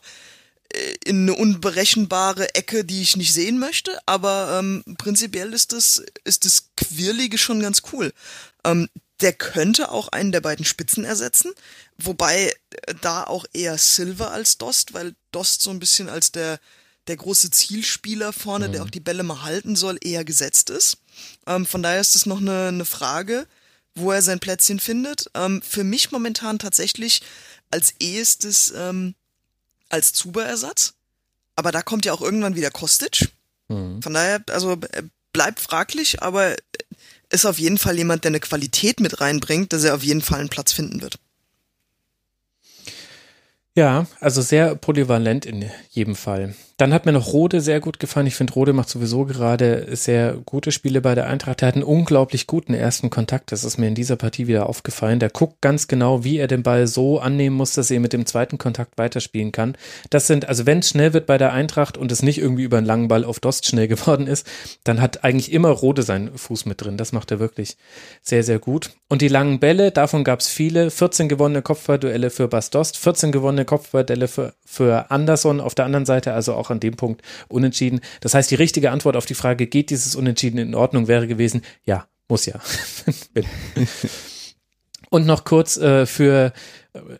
äh, 0.72 0.94
in 1.05 1.22
eine 1.22 1.34
unberechenbare 1.34 2.55
Ecke, 2.55 2.84
die 2.84 3.03
ich 3.03 3.16
nicht 3.16 3.32
sehen 3.32 3.59
möchte, 3.59 3.99
aber 4.07 4.59
ähm, 4.59 4.84
prinzipiell 4.99 5.53
ist 5.53 5.72
das, 5.72 6.03
ist 6.24 6.44
das 6.44 6.70
Quirlige 6.76 7.38
schon 7.38 7.61
ganz 7.61 7.82
cool. 7.92 8.12
Ähm, 8.64 8.88
der 9.22 9.32
könnte 9.32 9.90
auch 9.90 10.09
einen 10.09 10.32
der 10.32 10.42
beiden 10.42 10.66
Spitzen 10.66 11.05
ersetzen, 11.05 11.53
wobei 11.99 12.53
äh, 12.70 12.94
da 13.01 13.24
auch 13.24 13.44
eher 13.53 13.78
Silver 13.78 14.30
als 14.30 14.59
Dost, 14.59 14.94
weil 14.94 15.14
Dost 15.32 15.62
so 15.62 15.70
ein 15.70 15.78
bisschen 15.78 16.09
als 16.09 16.32
der, 16.32 16.59
der 17.07 17.16
große 17.16 17.51
Zielspieler 17.51 18.32
vorne, 18.32 18.68
mhm. 18.68 18.72
der 18.72 18.82
auch 18.82 18.90
die 18.90 19.01
Bälle 19.01 19.22
mal 19.22 19.42
halten 19.42 19.76
soll, 19.76 19.99
eher 20.01 20.24
gesetzt 20.24 20.70
ist. 20.70 20.99
Ähm, 21.47 21.66
von 21.66 21.82
daher 21.82 22.01
ist 22.01 22.16
es 22.16 22.26
noch 22.26 22.40
eine, 22.40 22.68
eine 22.68 22.84
Frage, 22.84 23.47
wo 23.94 24.12
er 24.12 24.22
sein 24.22 24.40
Plätzchen 24.40 24.80
findet. 24.80 25.30
Ähm, 25.34 25.62
für 25.62 25.84
mich 25.84 26.12
momentan 26.12 26.59
tatsächlich 26.59 27.22
als 27.70 27.94
ehestes 28.01 28.72
ähm, 28.76 29.14
als 29.88 30.12
Zuberersatz. 30.12 30.94
Aber 31.55 31.72
da 31.72 31.82
kommt 31.82 32.05
ja 32.05 32.12
auch 32.12 32.22
irgendwann 32.22 32.57
wieder 32.57 32.70
Kostic. 32.70 33.30
Mhm. 33.68 34.03
Von 34.03 34.14
daher, 34.14 34.42
also 34.51 34.72
äh, 34.72 35.03
bleibt 35.32 35.61
fraglich, 35.61 36.22
aber 36.22 36.57
ist 37.30 37.47
auf 37.47 37.59
jeden 37.59 37.78
Fall 37.78 37.97
jemand, 37.97 38.24
der 38.24 38.30
eine 38.30 38.40
Qualität 38.40 39.01
mit 39.01 39.20
reinbringt, 39.20 39.72
dass 39.72 39.84
er 39.84 39.94
auf 39.94 40.05
jeden 40.05 40.22
Fall 40.22 40.40
einen 40.40 40.49
Platz 40.49 40.72
finden 40.72 41.01
wird. 41.01 41.18
Ja, 43.76 44.06
also 44.20 44.40
sehr 44.40 44.74
polyvalent 44.74 45.44
in 45.44 45.70
jedem 45.90 46.16
Fall. 46.16 46.54
Dann 46.78 46.92
hat 46.92 47.06
mir 47.06 47.12
noch 47.12 47.32
Rode 47.32 47.62
sehr 47.62 47.80
gut 47.80 47.98
gefallen. 47.98 48.26
Ich 48.26 48.34
finde, 48.34 48.52
Rode 48.52 48.74
macht 48.74 48.90
sowieso 48.90 49.24
gerade 49.24 49.86
sehr 49.96 50.34
gute 50.44 50.72
Spiele 50.72 51.00
bei 51.00 51.14
der 51.14 51.26
Eintracht. 51.26 51.62
Er 51.62 51.68
hat 51.68 51.74
einen 51.74 51.82
unglaublich 51.82 52.46
guten 52.46 52.74
ersten 52.74 53.08
Kontakt. 53.08 53.50
Das 53.50 53.64
ist 53.64 53.78
mir 53.78 53.88
in 53.88 53.94
dieser 53.94 54.16
Partie 54.16 54.46
wieder 54.46 54.68
aufgefallen. 54.68 55.18
Der 55.18 55.30
guckt 55.30 55.62
ganz 55.62 55.88
genau, 55.88 56.22
wie 56.22 56.36
er 56.36 56.48
den 56.48 56.62
Ball 56.62 56.86
so 56.86 57.18
annehmen 57.18 57.56
muss, 57.56 57.72
dass 57.72 57.90
er 57.90 57.98
mit 57.98 58.12
dem 58.12 58.26
zweiten 58.26 58.58
Kontakt 58.58 58.98
weiterspielen 58.98 59.52
kann. 59.52 59.74
Das 60.10 60.26
sind, 60.26 60.50
also 60.50 60.66
wenn 60.66 60.80
es 60.80 60.90
schnell 60.90 61.14
wird 61.14 61.24
bei 61.24 61.38
der 61.38 61.54
Eintracht 61.54 61.96
und 61.96 62.12
es 62.12 62.22
nicht 62.22 62.36
irgendwie 62.36 62.64
über 62.64 62.76
einen 62.76 62.86
langen 62.86 63.08
Ball 63.08 63.24
auf 63.24 63.40
Dost 63.40 63.64
schnell 63.64 63.88
geworden 63.96 64.26
ist, 64.26 64.46
dann 64.84 65.00
hat 65.00 65.24
eigentlich 65.24 65.52
immer 65.52 65.70
Rode 65.70 66.02
seinen 66.02 66.36
Fuß 66.36 66.66
mit 66.66 66.82
drin. 66.82 66.98
Das 66.98 67.12
macht 67.12 67.30
er 67.30 67.38
wirklich 67.40 67.78
sehr, 68.20 68.42
sehr 68.42 68.58
gut. 68.58 68.90
Und 69.08 69.22
die 69.22 69.28
langen 69.28 69.60
Bälle, 69.60 69.92
davon 69.92 70.24
gab 70.24 70.40
es 70.40 70.48
viele. 70.48 70.90
14 70.90 71.30
gewonnene 71.30 71.62
Kopfballduelle 71.62 72.28
für 72.28 72.48
Bas 72.48 72.68
Dost, 72.68 72.98
14 72.98 73.32
gewonnene 73.32 73.64
Kopfballduelle 73.64 74.28
für, 74.28 74.52
für 74.66 75.10
Anderson 75.10 75.62
auf 75.62 75.74
der 75.74 75.86
anderen 75.86 76.04
Seite, 76.04 76.34
also 76.34 76.52
auch 76.52 76.65
auch 76.66 76.70
an 76.70 76.80
dem 76.80 76.96
Punkt 76.96 77.22
unentschieden. 77.48 78.00
Das 78.20 78.34
heißt, 78.34 78.50
die 78.50 78.56
richtige 78.56 78.90
Antwort 78.90 79.16
auf 79.16 79.26
die 79.26 79.34
Frage, 79.34 79.66
geht 79.66 79.90
dieses 79.90 80.16
Unentschieden 80.16 80.58
in 80.58 80.74
Ordnung, 80.74 81.08
wäre 81.08 81.26
gewesen, 81.26 81.62
ja, 81.84 82.06
muss 82.28 82.46
ja. 82.46 82.60
Und 85.10 85.26
noch 85.26 85.44
kurz 85.44 85.76
äh, 85.76 86.04
für, 86.04 86.52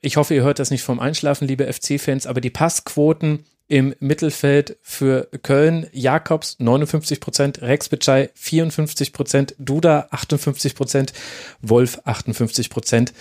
ich 0.01 0.16
hoffe, 0.16 0.34
ihr 0.34 0.42
hört 0.42 0.59
das 0.59 0.70
nicht 0.70 0.82
vom 0.82 0.99
Einschlafen, 0.99 1.47
liebe 1.47 1.72
FC-Fans, 1.72 2.26
aber 2.26 2.40
die 2.40 2.51
Passquoten 2.51 3.44
im 3.68 3.94
Mittelfeld 3.99 4.76
für 4.82 5.28
Köln, 5.42 5.88
Jakobs 5.92 6.57
59 6.59 7.20
Prozent, 7.20 7.62
Rex 7.62 7.88
Bitschei 7.88 8.30
54 8.34 9.12
Prozent, 9.12 9.55
Duda 9.59 10.09
58 10.11 10.74
Prozent, 10.74 11.12
Wolf 11.61 12.01
58 12.05 12.70
Prozent 12.70 13.12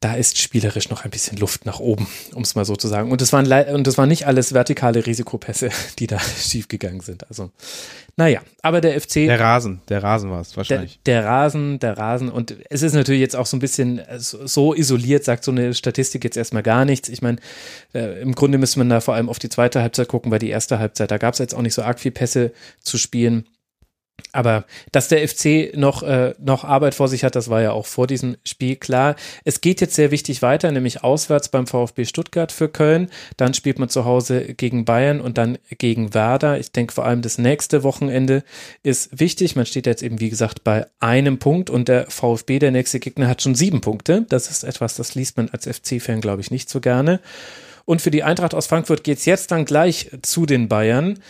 da 0.00 0.14
ist 0.14 0.38
spielerisch 0.38 0.88
noch 0.88 1.04
ein 1.04 1.10
bisschen 1.10 1.36
Luft 1.38 1.66
nach 1.66 1.80
oben, 1.80 2.06
um 2.34 2.42
es 2.42 2.54
mal 2.54 2.64
so 2.64 2.76
zu 2.76 2.88
sagen. 2.88 3.10
Und 3.10 3.20
es 3.22 3.32
waren 3.32 3.50
und 3.74 3.86
es 3.86 3.98
waren 3.98 4.08
nicht 4.08 4.26
alles 4.26 4.54
vertikale 4.54 5.04
Risikopässe, 5.06 5.70
die 5.98 6.06
da 6.06 6.18
schiefgegangen 6.38 7.00
sind. 7.00 7.26
Also, 7.28 7.50
naja, 8.16 8.42
aber 8.62 8.80
der 8.80 9.00
FC. 9.00 9.26
Der 9.26 9.40
Rasen, 9.40 9.80
der 9.88 10.02
Rasen 10.02 10.30
war 10.30 10.40
es 10.40 10.56
wahrscheinlich. 10.56 11.00
Der, 11.04 11.22
der, 11.22 11.30
Rasen, 11.30 11.80
der 11.80 11.98
Rasen. 11.98 12.28
Und 12.28 12.54
es 12.70 12.82
ist 12.82 12.94
natürlich 12.94 13.20
jetzt 13.20 13.34
auch 13.34 13.46
so 13.46 13.56
ein 13.56 13.60
bisschen 13.60 14.00
so 14.18 14.72
isoliert, 14.72 15.24
sagt 15.24 15.42
so 15.42 15.50
eine 15.50 15.74
Statistik 15.74 16.22
jetzt 16.22 16.36
erstmal 16.36 16.62
gar 16.62 16.84
nichts. 16.84 17.08
Ich 17.08 17.22
meine, 17.22 17.38
äh, 17.92 18.20
im 18.22 18.34
Grunde 18.36 18.58
müsste 18.58 18.78
man 18.78 18.88
da 18.88 19.00
vor 19.00 19.14
allem 19.14 19.28
auf 19.28 19.40
die 19.40 19.48
zweite 19.48 19.82
Halbzeit 19.82 20.06
gucken, 20.06 20.30
weil 20.30 20.38
die 20.38 20.50
erste 20.50 20.78
Halbzeit, 20.78 21.10
da 21.10 21.18
gab 21.18 21.34
es 21.34 21.40
jetzt 21.40 21.54
auch 21.54 21.62
nicht 21.62 21.74
so 21.74 21.82
arg 21.82 21.98
viel 21.98 22.12
Pässe 22.12 22.52
zu 22.82 22.98
spielen. 22.98 23.46
Aber 24.34 24.64
dass 24.90 25.08
der 25.08 25.26
FC 25.26 25.72
noch, 25.76 26.02
äh, 26.02 26.34
noch 26.38 26.64
Arbeit 26.64 26.96
vor 26.96 27.06
sich 27.08 27.22
hat, 27.22 27.36
das 27.36 27.50
war 27.50 27.62
ja 27.62 27.70
auch 27.70 27.86
vor 27.86 28.08
diesem 28.08 28.36
Spiel 28.44 28.74
klar. 28.74 29.14
Es 29.44 29.60
geht 29.60 29.80
jetzt 29.80 29.94
sehr 29.94 30.10
wichtig 30.10 30.42
weiter, 30.42 30.72
nämlich 30.72 31.04
auswärts 31.04 31.48
beim 31.48 31.68
VfB 31.68 32.04
Stuttgart 32.04 32.50
für 32.50 32.68
Köln. 32.68 33.10
Dann 33.36 33.54
spielt 33.54 33.78
man 33.78 33.88
zu 33.88 34.04
Hause 34.04 34.54
gegen 34.54 34.84
Bayern 34.84 35.20
und 35.20 35.38
dann 35.38 35.58
gegen 35.78 36.14
Werder. 36.14 36.58
Ich 36.58 36.72
denke 36.72 36.92
vor 36.92 37.04
allem 37.04 37.22
das 37.22 37.38
nächste 37.38 37.84
Wochenende 37.84 38.42
ist 38.82 39.20
wichtig. 39.20 39.54
Man 39.54 39.66
steht 39.66 39.86
jetzt 39.86 40.02
eben, 40.02 40.18
wie 40.18 40.30
gesagt, 40.30 40.64
bei 40.64 40.86
einem 40.98 41.38
Punkt 41.38 41.70
und 41.70 41.86
der 41.86 42.10
VfB, 42.10 42.58
der 42.58 42.72
nächste 42.72 42.98
Gegner, 42.98 43.28
hat 43.28 43.40
schon 43.40 43.54
sieben 43.54 43.80
Punkte. 43.80 44.26
Das 44.28 44.50
ist 44.50 44.64
etwas, 44.64 44.96
das 44.96 45.14
liest 45.14 45.36
man 45.36 45.48
als 45.50 45.68
FC-Fan, 45.68 46.20
glaube 46.20 46.40
ich, 46.40 46.50
nicht 46.50 46.68
so 46.68 46.80
gerne. 46.80 47.20
Und 47.84 48.02
für 48.02 48.10
die 48.10 48.24
Eintracht 48.24 48.54
aus 48.54 48.66
Frankfurt 48.66 49.04
geht's 49.04 49.26
jetzt 49.26 49.52
dann 49.52 49.64
gleich 49.64 50.10
zu 50.22 50.44
den 50.44 50.68
Bayern. 50.68 51.20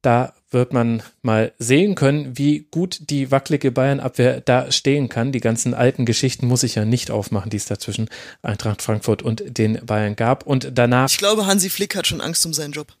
Da 0.00 0.32
wird 0.50 0.72
man 0.72 1.02
mal 1.22 1.52
sehen 1.58 1.94
können, 1.94 2.38
wie 2.38 2.68
gut 2.70 3.10
die 3.10 3.30
wackelige 3.30 3.72
Bayern-Abwehr 3.72 4.40
da 4.40 4.70
stehen 4.70 5.08
kann. 5.08 5.32
Die 5.32 5.40
ganzen 5.40 5.74
alten 5.74 6.04
Geschichten 6.06 6.46
muss 6.46 6.62
ich 6.62 6.76
ja 6.76 6.84
nicht 6.84 7.10
aufmachen, 7.10 7.50
die 7.50 7.56
es 7.56 7.66
da 7.66 7.78
zwischen 7.78 8.08
Eintracht 8.42 8.82
Frankfurt 8.82 9.22
und 9.22 9.42
den 9.58 9.84
Bayern 9.84 10.16
gab. 10.16 10.46
Und 10.46 10.70
danach. 10.74 11.10
Ich 11.10 11.18
glaube, 11.18 11.46
Hansi 11.46 11.68
Flick 11.68 11.96
hat 11.96 12.06
schon 12.06 12.20
Angst 12.20 12.46
um 12.46 12.52
seinen 12.52 12.72
Job. 12.72 12.92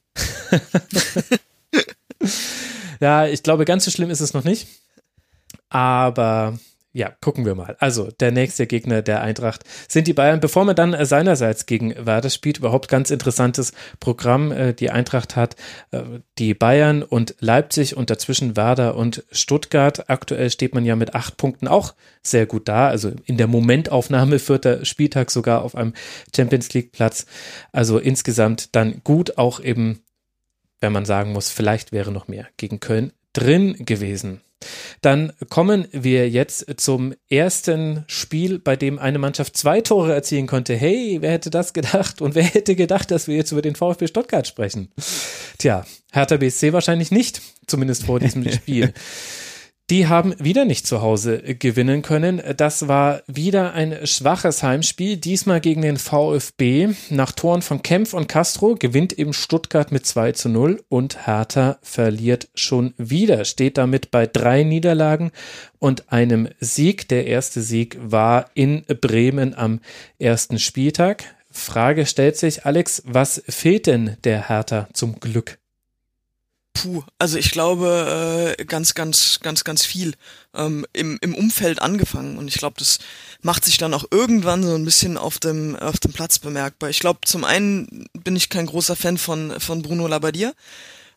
ja, 3.00 3.26
ich 3.26 3.42
glaube, 3.42 3.64
ganz 3.64 3.84
so 3.84 3.90
schlimm 3.90 4.10
ist 4.10 4.20
es 4.20 4.34
noch 4.34 4.44
nicht. 4.44 4.66
Aber 5.68 6.58
ja, 6.96 7.10
gucken 7.20 7.44
wir 7.44 7.54
mal. 7.54 7.76
Also, 7.78 8.08
der 8.20 8.32
nächste 8.32 8.66
Gegner 8.66 9.02
der 9.02 9.20
Eintracht 9.20 9.64
sind 9.86 10.06
die 10.06 10.14
Bayern, 10.14 10.40
bevor 10.40 10.64
man 10.64 10.74
dann 10.74 10.96
seinerseits 11.04 11.66
gegen 11.66 11.94
Werder 12.06 12.30
spielt. 12.30 12.56
Überhaupt 12.56 12.88
ganz 12.88 13.10
interessantes 13.10 13.74
Programm. 14.00 14.50
Äh, 14.50 14.72
die 14.72 14.90
Eintracht 14.90 15.36
hat 15.36 15.56
äh, 15.90 16.00
die 16.38 16.54
Bayern 16.54 17.02
und 17.02 17.34
Leipzig 17.38 17.98
und 17.98 18.08
dazwischen 18.08 18.56
Werder 18.56 18.96
und 18.96 19.24
Stuttgart. 19.30 20.08
Aktuell 20.08 20.48
steht 20.48 20.74
man 20.74 20.86
ja 20.86 20.96
mit 20.96 21.14
acht 21.14 21.36
Punkten 21.36 21.68
auch 21.68 21.94
sehr 22.22 22.46
gut 22.46 22.66
da. 22.66 22.88
Also 22.88 23.12
in 23.26 23.36
der 23.36 23.46
Momentaufnahme 23.46 24.38
vierter 24.38 24.86
Spieltag 24.86 25.30
sogar 25.30 25.64
auf 25.64 25.74
einem 25.74 25.92
Champions 26.34 26.72
League 26.72 26.92
Platz. 26.92 27.26
Also 27.72 27.98
insgesamt 27.98 28.74
dann 28.74 29.02
gut, 29.04 29.36
auch 29.36 29.60
eben, 29.60 30.00
wenn 30.80 30.94
man 30.94 31.04
sagen 31.04 31.34
muss, 31.34 31.50
vielleicht 31.50 31.92
wäre 31.92 32.10
noch 32.10 32.26
mehr 32.26 32.46
gegen 32.56 32.80
Köln 32.80 33.12
drin 33.34 33.76
gewesen. 33.84 34.40
Dann 35.02 35.32
kommen 35.48 35.86
wir 35.92 36.28
jetzt 36.28 36.66
zum 36.80 37.14
ersten 37.28 38.04
Spiel, 38.06 38.58
bei 38.58 38.76
dem 38.76 38.98
eine 38.98 39.18
Mannschaft 39.18 39.56
zwei 39.56 39.80
Tore 39.80 40.14
erzielen 40.14 40.46
konnte. 40.46 40.74
Hey, 40.74 41.18
wer 41.20 41.32
hätte 41.32 41.50
das 41.50 41.72
gedacht? 41.72 42.20
Und 42.20 42.34
wer 42.34 42.42
hätte 42.42 42.74
gedacht, 42.74 43.10
dass 43.10 43.28
wir 43.28 43.36
jetzt 43.36 43.52
über 43.52 43.62
den 43.62 43.74
VfB 43.74 44.06
Stuttgart 44.06 44.46
sprechen? 44.46 44.90
Tja, 45.58 45.84
Hertha 46.12 46.36
BSC 46.36 46.72
wahrscheinlich 46.72 47.10
nicht, 47.10 47.42
zumindest 47.66 48.04
vor 48.04 48.20
diesem 48.20 48.48
Spiel. 48.50 48.92
Die 49.88 50.08
haben 50.08 50.34
wieder 50.40 50.64
nicht 50.64 50.84
zu 50.84 51.00
Hause 51.00 51.38
gewinnen 51.38 52.02
können. 52.02 52.42
Das 52.56 52.88
war 52.88 53.22
wieder 53.28 53.72
ein 53.72 54.04
schwaches 54.04 54.64
Heimspiel, 54.64 55.16
diesmal 55.16 55.60
gegen 55.60 55.82
den 55.82 55.96
VfB. 55.96 56.88
Nach 57.10 57.30
Toren 57.30 57.62
von 57.62 57.82
Kempf 57.82 58.12
und 58.12 58.28
Castro 58.28 58.74
gewinnt 58.74 59.12
eben 59.12 59.32
Stuttgart 59.32 59.92
mit 59.92 60.04
2 60.04 60.32
zu 60.32 60.48
0 60.48 60.82
und 60.88 61.28
Hertha 61.28 61.78
verliert 61.82 62.48
schon 62.56 62.94
wieder, 62.96 63.44
steht 63.44 63.78
damit 63.78 64.10
bei 64.10 64.26
drei 64.26 64.64
Niederlagen 64.64 65.30
und 65.78 66.10
einem 66.12 66.48
Sieg. 66.58 67.08
Der 67.08 67.28
erste 67.28 67.60
Sieg 67.60 67.96
war 68.02 68.50
in 68.54 68.84
Bremen 68.86 69.54
am 69.54 69.78
ersten 70.18 70.58
Spieltag. 70.58 71.22
Frage 71.52 72.06
stellt 72.06 72.36
sich, 72.36 72.66
Alex, 72.66 73.04
was 73.06 73.40
fehlt 73.48 73.86
denn 73.86 74.16
der 74.24 74.48
Hertha 74.48 74.88
zum 74.92 75.20
Glück? 75.20 75.58
Puh, 76.76 77.02
also 77.18 77.38
ich 77.38 77.52
glaube 77.52 78.54
äh, 78.58 78.64
ganz, 78.66 78.94
ganz, 78.94 79.40
ganz, 79.40 79.64
ganz 79.64 79.84
viel 79.84 80.14
ähm, 80.54 80.84
im, 80.92 81.18
im 81.22 81.34
Umfeld 81.34 81.80
angefangen 81.80 82.36
und 82.36 82.48
ich 82.48 82.56
glaube, 82.56 82.76
das 82.78 82.98
macht 83.40 83.64
sich 83.64 83.78
dann 83.78 83.94
auch 83.94 84.04
irgendwann 84.10 84.62
so 84.62 84.74
ein 84.74 84.84
bisschen 84.84 85.16
auf 85.16 85.38
dem 85.38 85.74
auf 85.76 85.98
dem 85.98 86.12
Platz 86.12 86.38
bemerkbar. 86.38 86.90
Ich 86.90 87.00
glaube, 87.00 87.20
zum 87.24 87.44
einen 87.44 88.08
bin 88.12 88.36
ich 88.36 88.50
kein 88.50 88.66
großer 88.66 88.94
Fan 88.94 89.16
von 89.16 89.58
von 89.58 89.80
Bruno 89.80 90.06
Labbadia. 90.06 90.52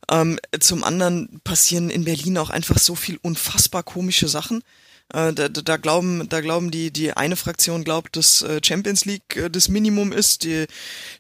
Ähm, 0.10 0.40
zum 0.60 0.86
anderen 0.86 1.42
passieren 1.44 1.90
in 1.90 2.06
Berlin 2.06 2.38
auch 2.38 2.50
einfach 2.50 2.80
so 2.80 2.96
viel 2.96 3.20
unfassbar 3.22 3.84
komische 3.84 4.30
Sachen. 4.30 4.64
Äh, 5.14 5.34
da, 5.34 5.50
da 5.50 5.78
glauben, 5.78 6.30
da 6.30 6.40
glauben 6.42 6.70
die, 6.70 6.92
die 6.92 7.14
eine 7.14 7.36
Fraktion 7.36 7.84
glaubt, 7.84 8.16
dass 8.16 8.44
äh, 8.44 8.62
Champions 8.64 9.06
League 9.06 9.36
äh, 9.36 9.50
das 9.50 9.68
Minimum 9.68 10.12
ist. 10.12 10.44
Die, 10.44 10.66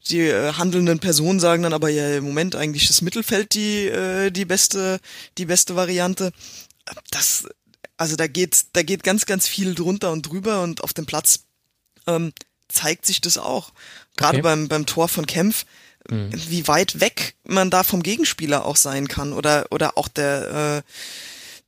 die 0.09 0.31
handelnden 0.31 0.99
Personen 0.99 1.39
sagen 1.39 1.63
dann 1.63 1.73
aber 1.73 1.89
ja 1.89 2.17
im 2.17 2.23
Moment 2.23 2.55
eigentlich 2.55 2.87
das 2.87 3.01
Mittelfeld 3.01 3.53
die, 3.53 3.87
äh, 3.87 4.29
die 4.29 4.45
beste, 4.45 4.99
die 5.37 5.45
beste 5.45 5.75
Variante. 5.75 6.31
Das, 7.09 7.47
also 7.97 8.15
da 8.15 8.27
geht, 8.27 8.65
da 8.73 8.83
geht 8.83 9.03
ganz, 9.03 9.25
ganz 9.25 9.47
viel 9.47 9.73
drunter 9.73 10.11
und 10.11 10.21
drüber 10.23 10.61
und 10.61 10.83
auf 10.83 10.93
dem 10.93 11.07
Platz 11.07 11.45
ähm, 12.05 12.31
zeigt 12.67 13.07
sich 13.07 13.21
das 13.21 13.39
auch. 13.39 13.73
Gerade 14.17 14.37
okay. 14.37 14.43
beim, 14.43 14.67
beim 14.67 14.85
Tor 14.85 15.07
von 15.07 15.25
Kempf, 15.25 15.65
mhm. 16.07 16.29
wie 16.31 16.67
weit 16.67 16.99
weg 16.99 17.33
man 17.43 17.71
da 17.71 17.83
vom 17.83 18.03
Gegenspieler 18.03 18.65
auch 18.65 18.75
sein 18.75 19.07
kann 19.07 19.33
oder, 19.33 19.65
oder 19.71 19.97
auch 19.97 20.07
der, 20.07 20.83
äh, 20.85 20.91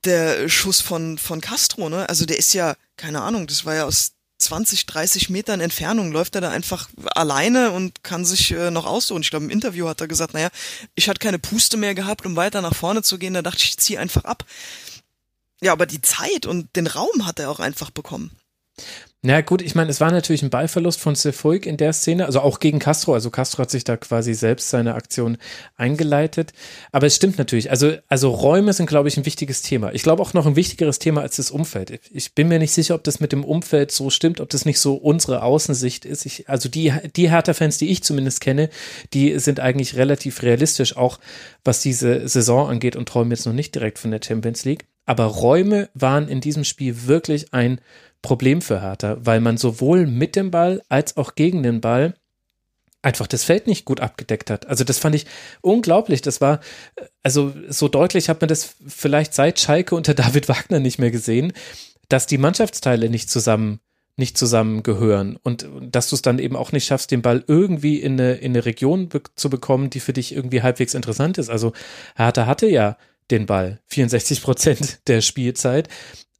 der 0.04 0.48
Schuss 0.48 0.80
von, 0.80 1.18
von 1.18 1.40
Castro, 1.40 1.88
ne? 1.88 2.08
Also 2.08 2.26
der 2.26 2.38
ist 2.38 2.52
ja, 2.54 2.74
keine 2.96 3.22
Ahnung, 3.22 3.46
das 3.46 3.64
war 3.64 3.74
ja 3.74 3.84
aus 3.84 4.12
20, 4.42 4.86
30 4.86 5.30
Metern 5.30 5.60
Entfernung 5.60 6.12
läuft 6.12 6.34
er 6.34 6.40
da 6.40 6.50
einfach 6.50 6.88
alleine 7.14 7.70
und 7.70 8.02
kann 8.02 8.24
sich 8.24 8.50
äh, 8.50 8.70
noch 8.70 8.86
aussuchen. 8.86 9.22
Ich 9.22 9.30
glaube, 9.30 9.44
im 9.44 9.50
Interview 9.50 9.88
hat 9.88 10.00
er 10.00 10.08
gesagt, 10.08 10.34
naja, 10.34 10.48
ich 10.94 11.08
hatte 11.08 11.20
keine 11.20 11.38
Puste 11.38 11.76
mehr 11.76 11.94
gehabt, 11.94 12.26
um 12.26 12.36
weiter 12.36 12.60
nach 12.60 12.74
vorne 12.74 13.02
zu 13.02 13.18
gehen. 13.18 13.34
Da 13.34 13.42
dachte 13.42 13.58
ich, 13.58 13.70
ich 13.70 13.78
ziehe 13.78 14.00
einfach 14.00 14.24
ab. 14.24 14.44
Ja, 15.60 15.72
aber 15.72 15.86
die 15.86 16.02
Zeit 16.02 16.44
und 16.44 16.74
den 16.74 16.88
Raum 16.88 17.24
hat 17.24 17.38
er 17.38 17.50
auch 17.50 17.60
einfach 17.60 17.90
bekommen. 17.90 18.32
Na 19.24 19.40
gut, 19.40 19.62
ich 19.62 19.76
meine, 19.76 19.88
es 19.88 20.00
war 20.00 20.10
natürlich 20.10 20.42
ein 20.42 20.50
Ballverlust 20.50 20.98
von 20.98 21.14
Cefuig 21.14 21.64
in 21.64 21.76
der 21.76 21.92
Szene, 21.92 22.26
also 22.26 22.40
auch 22.40 22.58
gegen 22.58 22.80
Castro. 22.80 23.14
Also 23.14 23.30
Castro 23.30 23.62
hat 23.62 23.70
sich 23.70 23.84
da 23.84 23.96
quasi 23.96 24.34
selbst 24.34 24.68
seine 24.70 24.96
Aktion 24.96 25.38
eingeleitet. 25.76 26.52
Aber 26.90 27.06
es 27.06 27.14
stimmt 27.14 27.38
natürlich. 27.38 27.70
Also, 27.70 27.92
also 28.08 28.30
Räume 28.30 28.72
sind, 28.72 28.86
glaube 28.88 29.08
ich, 29.08 29.16
ein 29.16 29.24
wichtiges 29.24 29.62
Thema. 29.62 29.92
Ich 29.94 30.02
glaube 30.02 30.22
auch 30.22 30.34
noch 30.34 30.46
ein 30.46 30.56
wichtigeres 30.56 30.98
Thema 30.98 31.20
als 31.20 31.36
das 31.36 31.52
Umfeld. 31.52 32.00
Ich 32.10 32.34
bin 32.34 32.48
mir 32.48 32.58
nicht 32.58 32.72
sicher, 32.72 32.96
ob 32.96 33.04
das 33.04 33.20
mit 33.20 33.30
dem 33.30 33.44
Umfeld 33.44 33.92
so 33.92 34.10
stimmt, 34.10 34.40
ob 34.40 34.50
das 34.50 34.64
nicht 34.64 34.80
so 34.80 34.94
unsere 34.94 35.44
Außensicht 35.44 36.04
ist. 36.04 36.26
Ich, 36.26 36.48
also 36.48 36.68
die, 36.68 36.92
die 37.14 37.30
Hertha-Fans, 37.30 37.78
die 37.78 37.90
ich 37.90 38.02
zumindest 38.02 38.40
kenne, 38.40 38.70
die 39.14 39.38
sind 39.38 39.60
eigentlich 39.60 39.94
relativ 39.94 40.42
realistisch, 40.42 40.96
auch 40.96 41.20
was 41.62 41.80
diese 41.80 42.26
Saison 42.26 42.68
angeht 42.68 42.96
und 42.96 43.08
träumen 43.08 43.30
jetzt 43.30 43.46
noch 43.46 43.52
nicht 43.52 43.72
direkt 43.76 44.00
von 44.00 44.10
der 44.10 44.20
Champions 44.20 44.64
League. 44.64 44.86
Aber 45.06 45.24
Räume 45.24 45.88
waren 45.94 46.28
in 46.28 46.40
diesem 46.40 46.64
Spiel 46.64 47.06
wirklich 47.06 47.52
ein 47.52 47.80
Problem 48.22 48.62
für 48.62 48.80
Hertha, 48.80 49.16
weil 49.20 49.40
man 49.40 49.56
sowohl 49.56 50.06
mit 50.06 50.36
dem 50.36 50.50
Ball 50.50 50.82
als 50.88 51.16
auch 51.16 51.34
gegen 51.34 51.62
den 51.62 51.80
Ball 51.80 52.14
einfach 53.02 53.26
das 53.26 53.42
Feld 53.42 53.66
nicht 53.66 53.84
gut 53.84 54.00
abgedeckt 54.00 54.48
hat. 54.48 54.66
Also 54.66 54.84
das 54.84 54.98
fand 54.98 55.16
ich 55.16 55.26
unglaublich. 55.60 56.22
Das 56.22 56.40
war, 56.40 56.60
also 57.22 57.52
so 57.68 57.88
deutlich 57.88 58.28
hat 58.28 58.40
man 58.40 58.48
das 58.48 58.76
vielleicht 58.86 59.34
seit 59.34 59.58
Schalke 59.58 59.96
unter 59.96 60.14
David 60.14 60.48
Wagner 60.48 60.78
nicht 60.78 60.98
mehr 60.98 61.10
gesehen, 61.10 61.52
dass 62.08 62.26
die 62.26 62.38
Mannschaftsteile 62.38 63.10
nicht 63.10 63.28
zusammen 63.28 63.80
nicht 64.16 64.36
zusammengehören 64.36 65.38
und 65.42 65.66
dass 65.80 66.10
du 66.10 66.16
es 66.16 66.22
dann 66.22 66.38
eben 66.38 66.54
auch 66.54 66.70
nicht 66.72 66.84
schaffst, 66.84 67.10
den 67.10 67.22
Ball 67.22 67.42
irgendwie 67.46 67.98
in 67.98 68.20
eine, 68.20 68.34
in 68.34 68.52
eine 68.52 68.66
Region 68.66 69.08
be 69.08 69.22
zu 69.36 69.48
bekommen, 69.48 69.88
die 69.88 70.00
für 70.00 70.12
dich 70.12 70.34
irgendwie 70.34 70.60
halbwegs 70.60 70.92
interessant 70.92 71.38
ist. 71.38 71.48
Also 71.48 71.72
Hertha 72.14 72.46
hatte 72.46 72.68
ja 72.68 72.98
den 73.32 73.46
Ball 73.46 73.80
64 73.88 74.42
Prozent 74.42 75.00
der 75.08 75.20
Spielzeit 75.20 75.88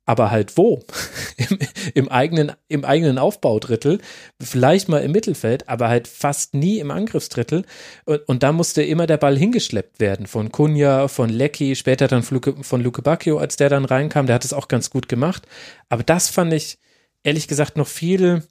aber 0.05 0.31
halt 0.31 0.57
wo? 0.57 0.83
Im, 1.37 1.59
Im, 1.95 2.09
eigenen, 2.09 2.53
Im 2.69 2.85
eigenen 2.85 3.19
Aufbaudrittel, 3.19 4.01
vielleicht 4.41 4.89
mal 4.89 4.99
im 4.99 5.13
Mittelfeld, 5.13 5.69
aber 5.69 5.89
halt 5.89 6.09
fast 6.09 6.55
nie 6.55 6.79
im 6.81 6.91
Angriffsdrittel. 6.91 7.65
Und, 8.05 8.29
und 8.29 8.43
da 8.43 8.53
musste 8.53 8.83
immer 8.83 9.07
der 9.07 9.17
Ball 9.17 9.39
hingeschleppt 9.39 10.01
werden 10.01 10.27
von 10.27 10.51
Kunja, 10.51 11.09
von 11.09 11.31
Lecky, 11.31 11.77
später 11.77 12.09
dann 12.09 12.23
von 12.23 12.83
Luke 12.83 13.03
Bacchio, 13.03 13.39
als 13.39 13.57
der 13.57 13.69
dann 13.69 13.85
reinkam. 13.85 14.27
Der 14.27 14.35
hat 14.35 14.45
es 14.45 14.53
auch 14.53 14.69
ganz 14.69 14.91
gut 14.91 15.09
gemacht. 15.09 15.47
Aber 15.89 16.03
das 16.03 16.29
fand 16.29 16.53
ich 16.53 16.79
ehrlich 17.23 17.47
gesagt 17.47 17.77
noch 17.77 17.89
viel 17.89 18.43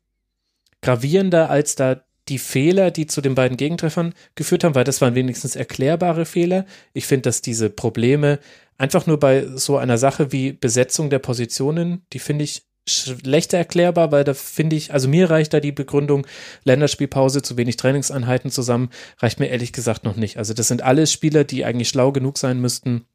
gravierender 0.81 1.49
als 1.49 1.75
da 1.75 2.01
die 2.31 2.39
Fehler, 2.39 2.91
die 2.91 3.07
zu 3.07 3.19
den 3.19 3.35
beiden 3.35 3.57
Gegentreffern 3.57 4.13
geführt 4.35 4.63
haben, 4.63 4.73
weil 4.73 4.85
das 4.85 5.01
waren 5.01 5.15
wenigstens 5.15 5.57
erklärbare 5.57 6.25
Fehler. 6.25 6.65
Ich 6.93 7.05
finde, 7.05 7.23
dass 7.23 7.41
diese 7.41 7.69
Probleme 7.69 8.39
einfach 8.77 9.05
nur 9.05 9.19
bei 9.19 9.45
so 9.55 9.77
einer 9.77 9.97
Sache 9.97 10.31
wie 10.31 10.53
Besetzung 10.53 11.09
der 11.09 11.19
Positionen, 11.19 12.05
die 12.13 12.19
finde 12.19 12.45
ich 12.45 12.63
schlechter 12.87 13.57
erklärbar, 13.57 14.13
weil 14.13 14.23
da 14.23 14.33
finde 14.33 14.77
ich, 14.77 14.93
also 14.93 15.09
mir 15.09 15.29
reicht 15.29 15.53
da 15.53 15.59
die 15.59 15.73
Begründung 15.73 16.25
Länderspielpause, 16.63 17.41
zu 17.41 17.57
wenig 17.57 17.75
Trainingseinheiten 17.75 18.49
zusammen, 18.49 18.89
reicht 19.19 19.41
mir 19.41 19.47
ehrlich 19.47 19.73
gesagt 19.73 20.05
noch 20.05 20.15
nicht. 20.15 20.37
Also 20.37 20.53
das 20.53 20.69
sind 20.69 20.81
alles 20.81 21.11
Spieler, 21.11 21.43
die 21.43 21.65
eigentlich 21.65 21.89
schlau 21.89 22.13
genug 22.13 22.37
sein 22.37 22.61
müssten, 22.61 23.05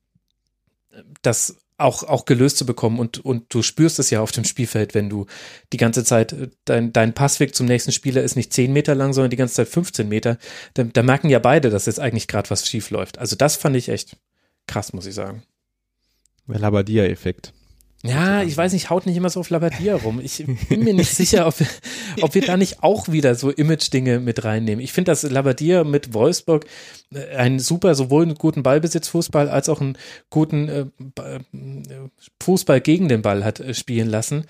das 1.22 1.56
auch, 1.78 2.02
auch 2.04 2.24
gelöst 2.24 2.56
zu 2.56 2.66
bekommen 2.66 2.98
und, 2.98 3.24
und 3.24 3.52
du 3.52 3.62
spürst 3.62 3.98
es 3.98 4.10
ja 4.10 4.20
auf 4.20 4.32
dem 4.32 4.44
Spielfeld, 4.44 4.94
wenn 4.94 5.10
du 5.10 5.26
die 5.72 5.76
ganze 5.76 6.04
Zeit, 6.04 6.32
äh, 6.32 6.48
dein, 6.64 6.92
dein 6.92 7.12
Passweg 7.12 7.54
zum 7.54 7.66
nächsten 7.66 7.92
Spieler 7.92 8.22
ist 8.22 8.36
nicht 8.36 8.52
10 8.52 8.72
Meter 8.72 8.94
lang, 8.94 9.12
sondern 9.12 9.30
die 9.30 9.36
ganze 9.36 9.54
Zeit 9.54 9.68
15 9.68 10.08
Meter, 10.08 10.38
da, 10.74 10.84
da 10.84 11.02
merken 11.02 11.28
ja 11.28 11.38
beide, 11.38 11.70
dass 11.70 11.86
jetzt 11.86 12.00
eigentlich 12.00 12.28
gerade 12.28 12.48
was 12.50 12.66
schief 12.66 12.90
läuft. 12.90 13.18
Also 13.18 13.36
das 13.36 13.56
fand 13.56 13.76
ich 13.76 13.88
echt 13.88 14.16
krass, 14.66 14.92
muss 14.92 15.06
ich 15.06 15.14
sagen. 15.14 15.42
Der 16.46 16.60
Labadia-Effekt. 16.60 17.52
Ja, 18.02 18.42
ich 18.42 18.56
weiß 18.56 18.72
nicht, 18.72 18.90
haut 18.90 19.06
nicht 19.06 19.16
immer 19.16 19.30
so 19.30 19.40
auf 19.40 19.50
Labadia 19.50 19.96
rum. 19.96 20.20
Ich 20.20 20.44
bin 20.68 20.84
mir 20.84 20.94
nicht 20.94 21.10
sicher, 21.14 21.46
ob, 21.46 21.54
ob 22.20 22.34
wir 22.34 22.42
da 22.42 22.56
nicht 22.56 22.82
auch 22.82 23.08
wieder 23.08 23.34
so 23.34 23.50
Image-Dinge 23.50 24.20
mit 24.20 24.44
reinnehmen. 24.44 24.84
Ich 24.84 24.92
finde, 24.92 25.10
dass 25.10 25.22
Labadia 25.22 25.82
mit 25.82 26.14
Wolfsburg 26.14 26.66
äh, 27.12 27.36
einen 27.36 27.58
super, 27.58 27.94
sowohl 27.94 28.24
einen 28.24 28.34
guten 28.34 28.62
Ballbesitzfußball 28.62 29.48
als 29.48 29.68
auch 29.68 29.80
einen 29.80 29.98
guten 30.30 30.68
äh, 30.68 30.86
Fußball 32.42 32.80
gegen 32.80 33.08
den 33.08 33.22
Ball 33.22 33.44
hat 33.44 33.60
äh, 33.60 33.74
spielen 33.74 34.08
lassen. 34.08 34.44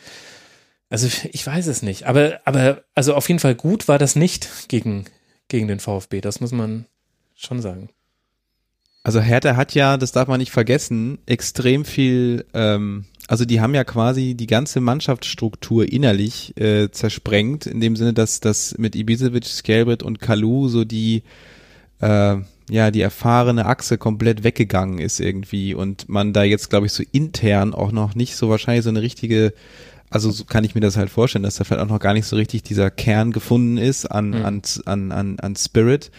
Also 0.89 1.09
ich 1.33 1.47
weiß 1.47 1.67
es 1.67 1.83
nicht. 1.83 2.05
Aber, 2.05 2.41
aber 2.45 2.83
also 2.95 3.15
auf 3.15 3.29
jeden 3.29 3.41
Fall 3.41 3.55
gut 3.55 3.89
war 3.89 3.99
das 3.99 4.17
nicht 4.17 4.69
gegen, 4.69 5.07
gegen 5.49 5.69
den 5.69 5.81
VfB. 5.81 6.21
Das 6.21 6.41
muss 6.41 6.53
man 6.53 6.87
schon 7.35 7.61
sagen. 7.61 7.91
Also 9.07 9.21
Hertha 9.21 9.55
hat 9.55 9.73
ja, 9.73 9.99
das 9.99 10.11
darf 10.11 10.27
man 10.27 10.41
nicht 10.41 10.51
vergessen, 10.51 11.19
extrem 11.27 11.85
viel, 11.85 12.45
ähm, 12.55 13.05
also 13.29 13.45
die 13.45 13.61
haben 13.61 13.73
ja 13.73 13.85
quasi 13.85 14.35
die 14.35 14.49
ganze 14.49 14.81
Mannschaftsstruktur 14.81 15.89
innerlich 15.89 16.61
äh, 16.61 16.91
zersprengt, 16.91 17.67
in 17.67 17.81
dem 17.81 17.95
Sinne, 17.95 18.15
dass 18.15 18.41
das 18.41 18.77
mit 18.79 18.97
Ibisevic, 18.97 19.45
Skelbrit 19.45 20.03
und 20.03 20.19
Kalu 20.19 20.67
so 20.67 20.85
die 20.85 21.23
äh, 22.01 22.39
ja, 22.69 22.91
die 22.91 23.01
erfahrene 23.01 23.67
Achse 23.67 23.97
komplett 23.97 24.43
weggegangen 24.43 24.99
ist 24.99 25.21
irgendwie 25.21 25.73
und 25.73 26.09
man 26.09 26.33
da 26.33 26.43
jetzt, 26.43 26.69
glaube 26.69 26.87
ich, 26.87 26.93
so 26.93 27.05
intern 27.13 27.75
auch 27.75 27.93
noch 27.93 28.17
nicht 28.17 28.35
so 28.35 28.51
wahrscheinlich 28.51 28.83
so 28.83 28.91
eine 28.91 29.03
richtige, 29.03 29.55
also 30.11 30.33
so 30.33 30.47
kann 30.47 30.65
ich 30.65 30.75
mir 30.75 30.81
das 30.81 30.97
halt 30.97 31.11
vorstellen, 31.11 31.45
dass 31.45 31.55
da 31.55 31.63
vielleicht 31.63 31.85
auch 31.85 31.89
noch 31.89 32.01
gar 32.01 32.13
nicht 32.13 32.27
so 32.27 32.35
richtig 32.35 32.65
dieser 32.65 32.91
Kern 32.91 33.31
gefunden 33.31 33.79
ist 33.79 34.07
an, 34.07 34.31
mhm. 34.31 34.45
an, 34.45 34.63
an, 34.85 35.13
an, 35.13 35.39
an 35.39 35.55
Spirit 35.55 36.11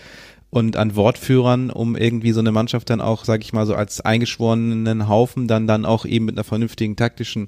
und 0.49 0.77
an 0.77 0.95
Wortführern, 0.95 1.69
um 1.69 1.95
irgendwie 1.95 2.31
so 2.31 2.39
eine 2.39 2.51
Mannschaft 2.51 2.89
dann 2.89 3.01
auch, 3.01 3.25
sag 3.25 3.41
ich 3.41 3.53
mal, 3.53 3.65
so 3.65 3.75
als 3.75 4.01
eingeschworenen 4.01 5.07
Haufen 5.09 5.47
dann 5.47 5.67
dann 5.67 5.85
auch 5.85 6.05
eben 6.05 6.25
mit 6.25 6.35
einer 6.35 6.43
vernünftigen 6.43 6.95
taktischen 6.95 7.47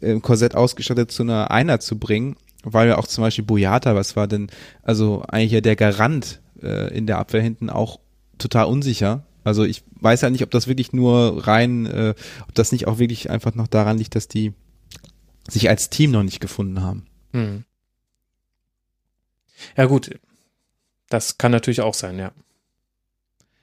äh, 0.00 0.20
Korsett 0.20 0.54
ausgestattet 0.54 1.10
zu 1.10 1.22
einer 1.22 1.50
Einheit 1.50 1.82
zu 1.82 1.98
bringen, 1.98 2.36
weil 2.62 2.88
ja 2.88 2.98
auch 2.98 3.06
zum 3.06 3.22
Beispiel 3.22 3.44
Boyata, 3.44 3.94
was 3.94 4.16
war 4.16 4.28
denn, 4.28 4.48
also 4.82 5.22
eigentlich 5.28 5.52
ja 5.52 5.60
der 5.60 5.76
Garant 5.76 6.40
äh, 6.62 6.96
in 6.96 7.06
der 7.06 7.18
Abwehr 7.18 7.42
hinten 7.42 7.68
auch 7.68 7.98
total 8.38 8.66
unsicher. 8.66 9.24
Also 9.42 9.64
ich 9.64 9.82
weiß 10.00 10.20
ja 10.20 10.30
nicht, 10.30 10.42
ob 10.42 10.50
das 10.50 10.66
wirklich 10.68 10.92
nur 10.92 11.46
rein, 11.46 11.86
äh, 11.86 12.14
ob 12.42 12.54
das 12.54 12.72
nicht 12.72 12.86
auch 12.86 12.98
wirklich 12.98 13.30
einfach 13.30 13.54
noch 13.54 13.68
daran 13.68 13.98
liegt, 13.98 14.14
dass 14.14 14.28
die 14.28 14.52
sich 15.48 15.68
als 15.68 15.90
Team 15.90 16.10
noch 16.10 16.22
nicht 16.22 16.40
gefunden 16.40 16.82
haben. 16.82 17.06
Hm. 17.32 17.64
Ja 19.76 19.86
gut, 19.86 20.10
das 21.08 21.38
kann 21.38 21.52
natürlich 21.52 21.80
auch 21.80 21.94
sein, 21.94 22.18
ja. 22.18 22.32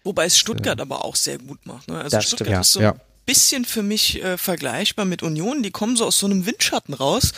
Wobei 0.03 0.25
es 0.25 0.37
Stuttgart 0.37 0.79
ja. 0.79 0.81
aber 0.81 1.05
auch 1.05 1.15
sehr 1.15 1.37
gut 1.37 1.65
macht. 1.65 1.87
Ne? 1.87 1.97
Also 1.97 2.17
das 2.17 2.25
Stuttgart 2.25 2.47
stimmt, 2.47 2.61
ist 2.61 2.71
so 2.73 2.81
ja. 2.81 2.91
ein 2.91 3.01
bisschen 3.25 3.65
für 3.65 3.83
mich 3.83 4.21
äh, 4.21 4.37
vergleichbar 4.37 5.05
mit 5.05 5.23
Union. 5.23 5.63
Die 5.63 5.71
kommen 5.71 5.95
so 5.95 6.05
aus 6.05 6.19
so 6.19 6.25
einem 6.25 6.45
Windschatten 6.45 6.93
raus. 6.93 7.31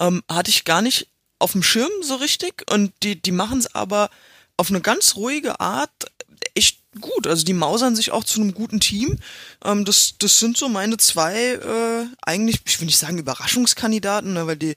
Ähm, 0.00 0.22
hatte 0.28 0.50
ich 0.50 0.64
gar 0.64 0.82
nicht 0.82 1.08
auf 1.38 1.52
dem 1.52 1.62
Schirm 1.62 1.90
so 2.02 2.16
richtig. 2.16 2.70
Und 2.70 2.92
die, 3.02 3.20
die 3.20 3.32
machen 3.32 3.58
es 3.58 3.74
aber 3.74 4.10
auf 4.56 4.70
eine 4.70 4.80
ganz 4.80 5.14
ruhige 5.14 5.60
Art 5.60 6.10
echt 6.54 6.80
gut. 7.00 7.26
Also 7.26 7.44
die 7.44 7.52
mausern 7.52 7.94
sich 7.94 8.10
auch 8.10 8.24
zu 8.24 8.40
einem 8.40 8.52
guten 8.52 8.80
Team. 8.80 9.18
Ähm, 9.64 9.84
das, 9.84 10.14
das 10.18 10.40
sind 10.40 10.56
so 10.56 10.68
meine 10.68 10.96
zwei 10.96 11.52
äh, 11.52 12.06
eigentlich, 12.22 12.60
ich 12.66 12.80
will 12.80 12.86
nicht 12.86 12.98
sagen 12.98 13.18
Überraschungskandidaten, 13.18 14.32
ne, 14.32 14.46
weil 14.46 14.56
die 14.56 14.74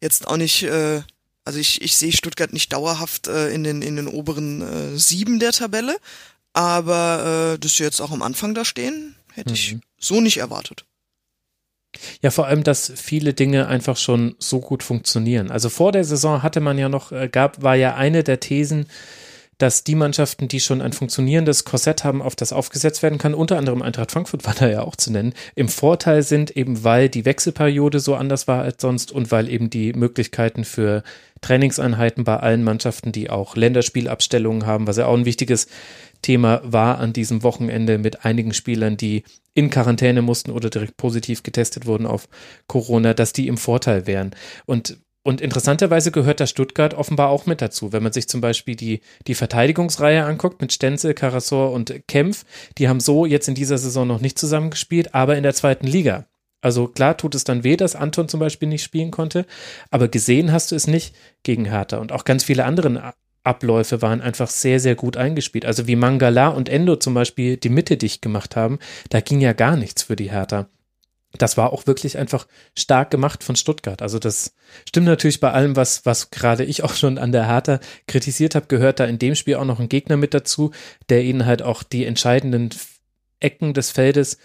jetzt 0.00 0.26
auch 0.26 0.38
nicht 0.38 0.62
äh, 0.62 1.02
also 1.48 1.60
ich, 1.60 1.80
ich 1.80 1.96
sehe 1.96 2.12
Stuttgart 2.12 2.52
nicht 2.52 2.74
dauerhaft 2.74 3.26
äh, 3.26 3.48
in, 3.48 3.64
den, 3.64 3.80
in 3.80 3.96
den 3.96 4.06
oberen 4.06 4.60
äh, 4.60 4.98
sieben 4.98 5.38
der 5.38 5.52
Tabelle, 5.52 5.96
aber 6.52 7.54
äh, 7.54 7.58
dass 7.58 7.76
sie 7.76 7.84
jetzt 7.84 8.02
auch 8.02 8.10
am 8.10 8.20
Anfang 8.20 8.52
da 8.52 8.66
stehen, 8.66 9.14
hätte 9.32 9.48
mhm. 9.48 9.54
ich 9.54 9.76
so 9.98 10.20
nicht 10.20 10.36
erwartet. 10.36 10.84
Ja, 12.20 12.30
vor 12.30 12.44
allem, 12.44 12.64
dass 12.64 12.92
viele 12.96 13.32
Dinge 13.32 13.66
einfach 13.66 13.96
schon 13.96 14.36
so 14.38 14.60
gut 14.60 14.82
funktionieren. 14.82 15.50
Also 15.50 15.70
vor 15.70 15.90
der 15.90 16.04
Saison 16.04 16.42
hatte 16.42 16.60
man 16.60 16.76
ja 16.76 16.90
noch, 16.90 17.12
äh, 17.12 17.30
gab, 17.32 17.62
war 17.62 17.76
ja 17.76 17.94
eine 17.94 18.22
der 18.24 18.40
Thesen, 18.40 18.86
dass 19.58 19.82
die 19.82 19.96
Mannschaften, 19.96 20.46
die 20.46 20.60
schon 20.60 20.80
ein 20.80 20.92
funktionierendes 20.92 21.64
Korsett 21.64 22.04
haben, 22.04 22.22
auf 22.22 22.36
das 22.36 22.52
aufgesetzt 22.52 23.02
werden 23.02 23.18
kann, 23.18 23.34
unter 23.34 23.58
anderem 23.58 23.82
Eintracht 23.82 24.12
Frankfurt 24.12 24.46
war 24.46 24.54
da 24.54 24.68
ja 24.68 24.82
auch 24.82 24.94
zu 24.96 25.12
nennen, 25.12 25.34
im 25.56 25.68
Vorteil 25.68 26.22
sind, 26.22 26.56
eben 26.56 26.84
weil 26.84 27.08
die 27.08 27.24
Wechselperiode 27.24 27.98
so 27.98 28.14
anders 28.14 28.46
war 28.46 28.62
als 28.62 28.80
sonst 28.80 29.10
und 29.10 29.32
weil 29.32 29.48
eben 29.48 29.68
die 29.68 29.92
Möglichkeiten 29.92 30.64
für 30.64 31.02
Trainingseinheiten 31.40 32.24
bei 32.24 32.36
allen 32.36 32.62
Mannschaften, 32.62 33.12
die 33.12 33.30
auch 33.30 33.56
Länderspielabstellungen 33.56 34.64
haben, 34.64 34.86
was 34.86 34.96
ja 34.96 35.06
auch 35.06 35.16
ein 35.16 35.24
wichtiges 35.24 35.66
Thema 36.22 36.60
war 36.64 36.98
an 36.98 37.12
diesem 37.12 37.42
Wochenende 37.42 37.98
mit 37.98 38.24
einigen 38.24 38.54
Spielern, 38.54 38.96
die 38.96 39.24
in 39.54 39.70
Quarantäne 39.70 40.22
mussten 40.22 40.50
oder 40.52 40.70
direkt 40.70 40.96
positiv 40.96 41.42
getestet 41.42 41.86
wurden 41.86 42.06
auf 42.06 42.28
Corona, 42.68 43.14
dass 43.14 43.32
die 43.32 43.48
im 43.48 43.56
Vorteil 43.56 44.06
wären. 44.06 44.34
Und 44.66 44.98
und 45.24 45.40
interessanterweise 45.40 46.10
gehört 46.10 46.40
da 46.40 46.46
Stuttgart 46.46 46.94
offenbar 46.94 47.28
auch 47.28 47.44
mit 47.46 47.60
dazu. 47.60 47.92
Wenn 47.92 48.02
man 48.02 48.12
sich 48.12 48.28
zum 48.28 48.40
Beispiel 48.40 48.76
die, 48.76 49.00
die 49.26 49.34
Verteidigungsreihe 49.34 50.24
anguckt 50.24 50.60
mit 50.60 50.72
Stenzel, 50.72 51.14
Karasor 51.14 51.72
und 51.72 52.06
Kempf, 52.08 52.44
die 52.78 52.88
haben 52.88 53.00
so 53.00 53.26
jetzt 53.26 53.48
in 53.48 53.54
dieser 53.54 53.78
Saison 53.78 54.06
noch 54.06 54.20
nicht 54.20 54.38
zusammengespielt, 54.38 55.14
aber 55.14 55.36
in 55.36 55.42
der 55.42 55.54
zweiten 55.54 55.86
Liga. 55.86 56.26
Also 56.60 56.88
klar 56.88 57.16
tut 57.16 57.34
es 57.34 57.44
dann 57.44 57.62
weh, 57.62 57.76
dass 57.76 57.94
Anton 57.94 58.28
zum 58.28 58.40
Beispiel 58.40 58.68
nicht 58.68 58.82
spielen 58.82 59.10
konnte, 59.10 59.46
aber 59.90 60.08
gesehen 60.08 60.50
hast 60.50 60.72
du 60.72 60.76
es 60.76 60.86
nicht 60.86 61.14
gegen 61.42 61.66
Hertha. 61.66 61.98
Und 61.98 62.10
auch 62.10 62.24
ganz 62.24 62.44
viele 62.44 62.64
andere 62.64 63.12
Abläufe 63.44 64.02
waren 64.02 64.20
einfach 64.20 64.48
sehr, 64.48 64.80
sehr 64.80 64.94
gut 64.94 65.16
eingespielt. 65.16 65.64
Also 65.64 65.86
wie 65.86 65.96
Mangala 65.96 66.48
und 66.48 66.68
Endo 66.68 66.96
zum 66.96 67.14
Beispiel 67.14 67.56
die 67.56 67.68
Mitte 67.68 67.96
dicht 67.96 68.22
gemacht 68.22 68.56
haben, 68.56 68.78
da 69.10 69.20
ging 69.20 69.40
ja 69.40 69.52
gar 69.52 69.76
nichts 69.76 70.02
für 70.02 70.16
die 70.16 70.30
Hertha. 70.30 70.68
Das 71.38 71.56
war 71.56 71.72
auch 71.72 71.86
wirklich 71.86 72.18
einfach 72.18 72.46
stark 72.76 73.10
gemacht 73.10 73.44
von 73.44 73.56
Stuttgart. 73.56 74.02
Also 74.02 74.18
das 74.18 74.54
stimmt 74.88 75.06
natürlich 75.06 75.40
bei 75.40 75.52
allem, 75.52 75.76
was, 75.76 76.04
was 76.04 76.30
gerade 76.30 76.64
ich 76.64 76.84
auch 76.84 76.94
schon 76.94 77.18
an 77.18 77.32
der 77.32 77.46
Hertha 77.46 77.80
kritisiert 78.06 78.54
habe, 78.54 78.66
gehört 78.66 79.00
da 79.00 79.04
in 79.04 79.18
dem 79.18 79.34
Spiel 79.34 79.56
auch 79.56 79.64
noch 79.64 79.80
ein 79.80 79.88
Gegner 79.88 80.16
mit 80.16 80.34
dazu, 80.34 80.72
der 81.08 81.22
ihnen 81.24 81.46
halt 81.46 81.62
auch 81.62 81.82
die 81.82 82.04
entscheidenden 82.04 82.70
Ecken 83.40 83.74
des 83.74 83.90
Feldes 83.90 84.38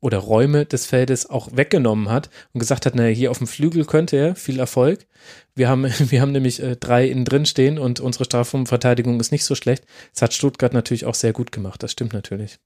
oder 0.00 0.18
Räume 0.18 0.66
des 0.66 0.86
Feldes 0.86 1.30
auch 1.30 1.48
weggenommen 1.56 2.08
hat 2.08 2.30
und 2.52 2.58
gesagt 2.58 2.84
hat, 2.86 2.94
naja, 2.94 3.14
hier 3.14 3.30
auf 3.30 3.38
dem 3.38 3.46
Flügel 3.46 3.84
könnte 3.84 4.16
er, 4.16 4.34
viel 4.34 4.58
Erfolg. 4.58 5.06
Wir 5.54 5.68
haben, 5.68 5.84
wir 5.98 6.20
haben 6.20 6.32
nämlich 6.32 6.60
äh, 6.62 6.76
drei 6.76 7.06
innen 7.06 7.24
drin 7.24 7.46
stehen 7.46 7.78
und 7.78 8.00
unsere 8.00 8.24
Strafraumverteidigung 8.24 9.20
ist 9.20 9.32
nicht 9.32 9.44
so 9.44 9.54
schlecht. 9.54 9.84
Das 10.14 10.22
hat 10.22 10.34
Stuttgart 10.34 10.72
natürlich 10.72 11.04
auch 11.04 11.14
sehr 11.14 11.32
gut 11.32 11.52
gemacht, 11.52 11.82
das 11.82 11.92
stimmt 11.92 12.12
natürlich. 12.12 12.58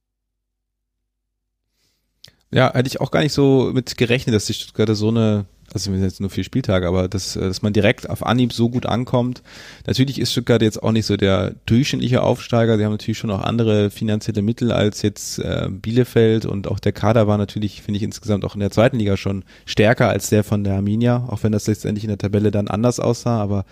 Ja, 2.53 2.73
hätte 2.73 2.89
ich 2.89 3.01
auch 3.01 3.11
gar 3.11 3.21
nicht 3.21 3.33
so 3.33 3.71
mit 3.75 3.97
gerechnet, 3.97 4.35
dass 4.35 4.47
die 4.47 4.55
Stuttgarter 4.55 4.95
so 4.95 5.09
eine 5.09 5.47
also 5.73 5.91
wir 5.91 5.99
sind 5.99 6.07
jetzt 6.07 6.21
nur 6.21 6.31
vier 6.31 6.45
Spieltage, 6.45 6.87
aber 6.87 7.09
dass, 7.09 7.37
äh, 7.37 7.41
dass 7.41 7.63
man 7.63 7.73
direkt 7.73 8.09
auf 8.09 8.25
Anhieb 8.25 8.53
so 8.53 8.71
gut 8.71 8.87
ankommt. 8.87 9.43
Natürlich 9.87 10.21
ist 10.21 10.33
Stuttgart 10.33 10.63
jetzt 10.63 10.83
auch 10.83 10.93
nicht 10.93 11.07
so 11.07 11.17
der 11.17 11.55
durchschnittliche 11.67 12.23
Aufsteiger. 12.23 12.79
Sie 12.79 12.85
haben 12.85 12.93
natürlich 12.93 13.19
schon 13.19 13.31
auch 13.31 13.43
andere 13.43 13.91
finanzielle 13.91 14.43
Mittel 14.43 14.73
als 14.73 15.03
jetzt 15.03 15.39
äh, 15.39 15.69
Bielefeld 15.71 16.47
und 16.47 16.69
auch 16.69 16.79
der 16.79 16.93
Kader 16.93 17.27
war 17.27 17.39
natürlich, 17.39 17.83
finde 17.83 17.99
ich, 17.99 18.05
insgesamt 18.05 18.45
auch 18.45 18.55
in 18.55 18.61
der 18.61 18.71
zweiten 18.71 18.99
Liga 18.99 19.17
schon 19.17 19.45
stärker 19.65 20.09
als 20.09 20.31
der 20.31 20.45
von 20.45 20.65
der 20.65 20.75
Arminia, 20.75 21.27
auch 21.29 21.43
wenn 21.43 21.53
das 21.53 21.67
letztendlich 21.67 22.05
in 22.05 22.09
der 22.09 22.19
Tabelle 22.19 22.51
dann 22.51 22.69
anders 22.69 23.01
aussah. 23.01 23.41
Aber 23.41 23.65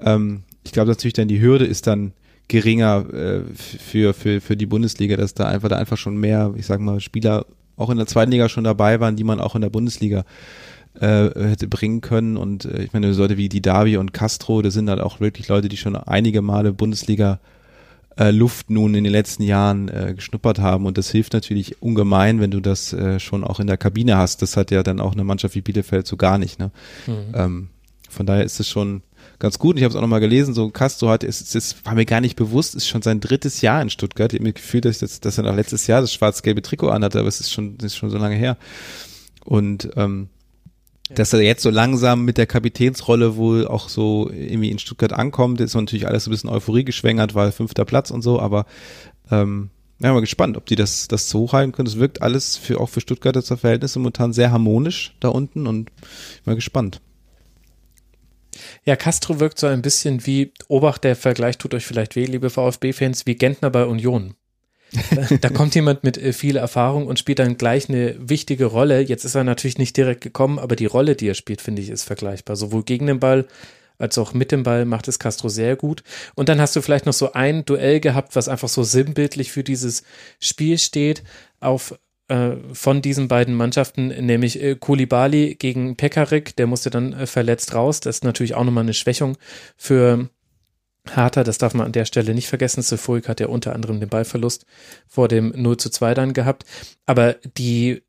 ähm, 0.00 0.42
ich 0.62 0.72
glaube 0.72 0.90
natürlich 0.90 1.14
dann 1.14 1.28
die 1.28 1.40
Hürde 1.40 1.64
ist 1.64 1.86
dann 1.86 2.12
geringer 2.48 3.06
äh, 3.12 3.40
für, 3.54 4.12
für, 4.12 4.40
für 4.42 4.56
die 4.56 4.66
Bundesliga, 4.66 5.16
dass 5.16 5.32
da 5.32 5.46
einfach 5.46 5.70
da 5.70 5.76
einfach 5.76 5.96
schon 5.96 6.16
mehr, 6.18 6.52
ich 6.56 6.66
sag 6.66 6.80
mal, 6.80 7.00
Spieler 7.00 7.46
auch 7.76 7.90
in 7.90 7.96
der 7.96 8.06
zweiten 8.06 8.30
Liga 8.30 8.48
schon 8.48 8.64
dabei 8.64 9.00
waren, 9.00 9.16
die 9.16 9.24
man 9.24 9.40
auch 9.40 9.54
in 9.54 9.62
der 9.62 9.70
Bundesliga 9.70 10.24
äh, 11.00 11.30
hätte 11.34 11.68
bringen 11.68 12.00
können. 12.00 12.36
Und 12.36 12.64
äh, 12.64 12.82
ich 12.82 12.92
meine, 12.92 13.10
Leute 13.12 13.36
wie 13.36 13.48
die 13.48 13.62
Davi 13.62 13.96
und 13.96 14.12
Castro, 14.12 14.62
das 14.62 14.74
sind 14.74 14.88
halt 14.88 15.00
auch 15.00 15.20
wirklich 15.20 15.48
Leute, 15.48 15.68
die 15.68 15.76
schon 15.76 15.96
einige 15.96 16.42
Male 16.42 16.72
Bundesliga 16.72 17.40
äh, 18.16 18.30
Luft 18.30 18.70
nun 18.70 18.94
in 18.94 19.04
den 19.04 19.12
letzten 19.12 19.42
Jahren 19.42 19.88
äh, 19.88 20.14
geschnuppert 20.14 20.58
haben. 20.58 20.86
Und 20.86 20.98
das 20.98 21.10
hilft 21.10 21.32
natürlich 21.32 21.82
ungemein, 21.82 22.40
wenn 22.40 22.50
du 22.50 22.60
das 22.60 22.92
äh, 22.92 23.18
schon 23.18 23.44
auch 23.44 23.60
in 23.60 23.66
der 23.66 23.76
Kabine 23.76 24.16
hast. 24.16 24.42
Das 24.42 24.56
hat 24.56 24.70
ja 24.70 24.82
dann 24.82 25.00
auch 25.00 25.14
eine 25.14 25.24
Mannschaft 25.24 25.54
wie 25.54 25.62
Bielefeld 25.62 26.06
so 26.06 26.16
gar 26.16 26.38
nicht. 26.38 26.58
Ne? 26.58 26.70
Mhm. 27.06 27.34
Ähm, 27.34 27.68
von 28.08 28.26
daher 28.26 28.44
ist 28.44 28.60
es 28.60 28.68
schon 28.68 29.02
ganz 29.38 29.58
gut. 29.58 29.72
Und 29.72 29.78
ich 29.78 29.84
habe 29.84 29.90
es 29.90 29.96
auch 29.96 30.00
nochmal 30.00 30.20
gelesen, 30.20 30.54
so 30.54 30.70
Castro 30.70 31.08
hat, 31.08 31.24
es, 31.24 31.54
es 31.54 31.76
war 31.84 31.94
mir 31.94 32.06
gar 32.06 32.20
nicht 32.20 32.36
bewusst, 32.36 32.74
ist 32.74 32.88
schon 32.88 33.02
sein 33.02 33.20
drittes 33.20 33.60
Jahr 33.60 33.80
in 33.82 33.90
Stuttgart. 33.90 34.32
Ich 34.32 34.38
habe 34.38 34.48
mir 34.48 34.52
gefühlt, 34.52 34.84
dass, 34.84 34.98
dass, 34.98 35.20
dass 35.20 35.38
er 35.38 35.44
noch 35.44 35.54
letztes 35.54 35.86
Jahr 35.86 36.00
das 36.00 36.12
schwarz-gelbe 36.12 36.62
Trikot 36.62 36.88
anhatte, 36.88 37.18
aber 37.18 37.28
es 37.28 37.40
ist 37.40 37.52
schon, 37.52 37.76
ist 37.76 37.96
schon 37.96 38.10
so 38.10 38.18
lange 38.18 38.36
her. 38.36 38.56
Und 39.44 39.90
ähm, 39.96 40.28
dass 41.10 41.32
er 41.32 41.40
jetzt 41.42 41.62
so 41.62 41.70
langsam 41.70 42.24
mit 42.24 42.38
der 42.38 42.46
Kapitänsrolle 42.46 43.36
wohl 43.36 43.66
auch 43.66 43.88
so 43.88 44.30
irgendwie 44.30 44.70
in 44.70 44.78
Stuttgart 44.78 45.12
ankommt, 45.12 45.60
ist 45.60 45.74
natürlich 45.74 46.06
alles 46.06 46.24
so 46.24 46.30
ein 46.30 46.32
bisschen 46.32 46.50
Euphorie 46.50 46.84
geschwängert, 46.84 47.34
weil 47.34 47.52
fünfter 47.52 47.84
Platz 47.84 48.10
und 48.10 48.22
so, 48.22 48.40
aber 48.40 48.64
ähm, 49.30 49.70
ja, 50.00 50.12
mal 50.12 50.20
gespannt, 50.20 50.56
ob 50.56 50.66
die 50.66 50.76
das, 50.76 51.08
das 51.08 51.28
so 51.28 51.40
hochhalten 51.40 51.72
können. 51.72 51.86
Es 51.86 51.98
wirkt 51.98 52.22
alles 52.22 52.56
für, 52.56 52.80
auch 52.80 52.88
für 52.88 53.00
Stuttgarter 53.00 53.42
Verhältnisse 53.56 53.98
momentan 53.98 54.32
sehr 54.32 54.50
harmonisch 54.50 55.14
da 55.20 55.28
unten 55.28 55.66
und 55.66 55.90
ich 55.90 56.42
bin 56.42 56.52
mal 56.52 56.54
gespannt. 56.56 57.00
Ja, 58.84 58.96
Castro 58.96 59.40
wirkt 59.40 59.58
so 59.58 59.66
ein 59.66 59.82
bisschen 59.82 60.26
wie, 60.26 60.52
Obacht, 60.68 61.04
der 61.04 61.16
Vergleich 61.16 61.58
tut 61.58 61.74
euch 61.74 61.86
vielleicht 61.86 62.16
weh, 62.16 62.26
liebe 62.26 62.50
VfB-Fans, 62.50 63.26
wie 63.26 63.34
Gentner 63.34 63.70
bei 63.70 63.84
Union. 63.86 64.34
da 65.40 65.48
kommt 65.48 65.74
jemand 65.74 66.04
mit 66.04 66.18
äh, 66.18 66.32
viel 66.32 66.56
Erfahrung 66.56 67.06
und 67.06 67.18
spielt 67.18 67.38
dann 67.38 67.56
gleich 67.56 67.88
eine 67.88 68.14
wichtige 68.18 68.66
Rolle. 68.66 69.00
Jetzt 69.00 69.24
ist 69.24 69.34
er 69.34 69.42
natürlich 69.42 69.78
nicht 69.78 69.96
direkt 69.96 70.20
gekommen, 70.20 70.58
aber 70.58 70.76
die 70.76 70.86
Rolle, 70.86 71.16
die 71.16 71.28
er 71.28 71.34
spielt, 71.34 71.60
finde 71.60 71.82
ich, 71.82 71.90
ist 71.90 72.04
vergleichbar. 72.04 72.56
Sowohl 72.56 72.84
gegen 72.84 73.06
den 73.06 73.20
Ball 73.20 73.46
als 73.98 74.18
auch 74.18 74.34
mit 74.34 74.52
dem 74.52 74.64
Ball 74.64 74.84
macht 74.84 75.08
es 75.08 75.18
Castro 75.18 75.48
sehr 75.48 75.76
gut. 75.76 76.02
Und 76.34 76.48
dann 76.48 76.60
hast 76.60 76.74
du 76.76 76.82
vielleicht 76.82 77.06
noch 77.06 77.12
so 77.12 77.32
ein 77.32 77.64
Duell 77.64 78.00
gehabt, 78.00 78.36
was 78.36 78.48
einfach 78.48 78.68
so 78.68 78.82
sinnbildlich 78.82 79.52
für 79.52 79.64
dieses 79.64 80.02
Spiel 80.40 80.78
steht, 80.78 81.22
auf 81.60 81.98
von 82.72 83.02
diesen 83.02 83.28
beiden 83.28 83.54
Mannschaften, 83.54 84.08
nämlich 84.08 84.62
äh, 84.62 84.76
Kulibali 84.76 85.56
gegen 85.56 85.96
Pekarik, 85.96 86.56
der 86.56 86.66
musste 86.66 86.88
dann 86.88 87.12
äh, 87.12 87.26
verletzt 87.26 87.74
raus. 87.74 88.00
Das 88.00 88.16
ist 88.16 88.24
natürlich 88.24 88.54
auch 88.54 88.64
nochmal 88.64 88.84
eine 88.84 88.94
Schwächung 88.94 89.36
für 89.76 90.30
Harter, 91.10 91.44
das 91.44 91.58
darf 91.58 91.74
man 91.74 91.86
an 91.86 91.92
der 91.92 92.06
Stelle 92.06 92.34
nicht 92.34 92.48
vergessen. 92.48 92.80
Sefuig 92.82 93.28
hat 93.28 93.40
ja 93.40 93.48
unter 93.48 93.74
anderem 93.74 94.00
den 94.00 94.08
Ballverlust 94.08 94.64
vor 95.06 95.28
dem 95.28 95.52
0 95.54 95.76
zu 95.76 95.90
2 95.90 96.14
dann 96.14 96.32
gehabt. 96.32 96.64
Aber 97.04 97.34
die, 97.58 98.02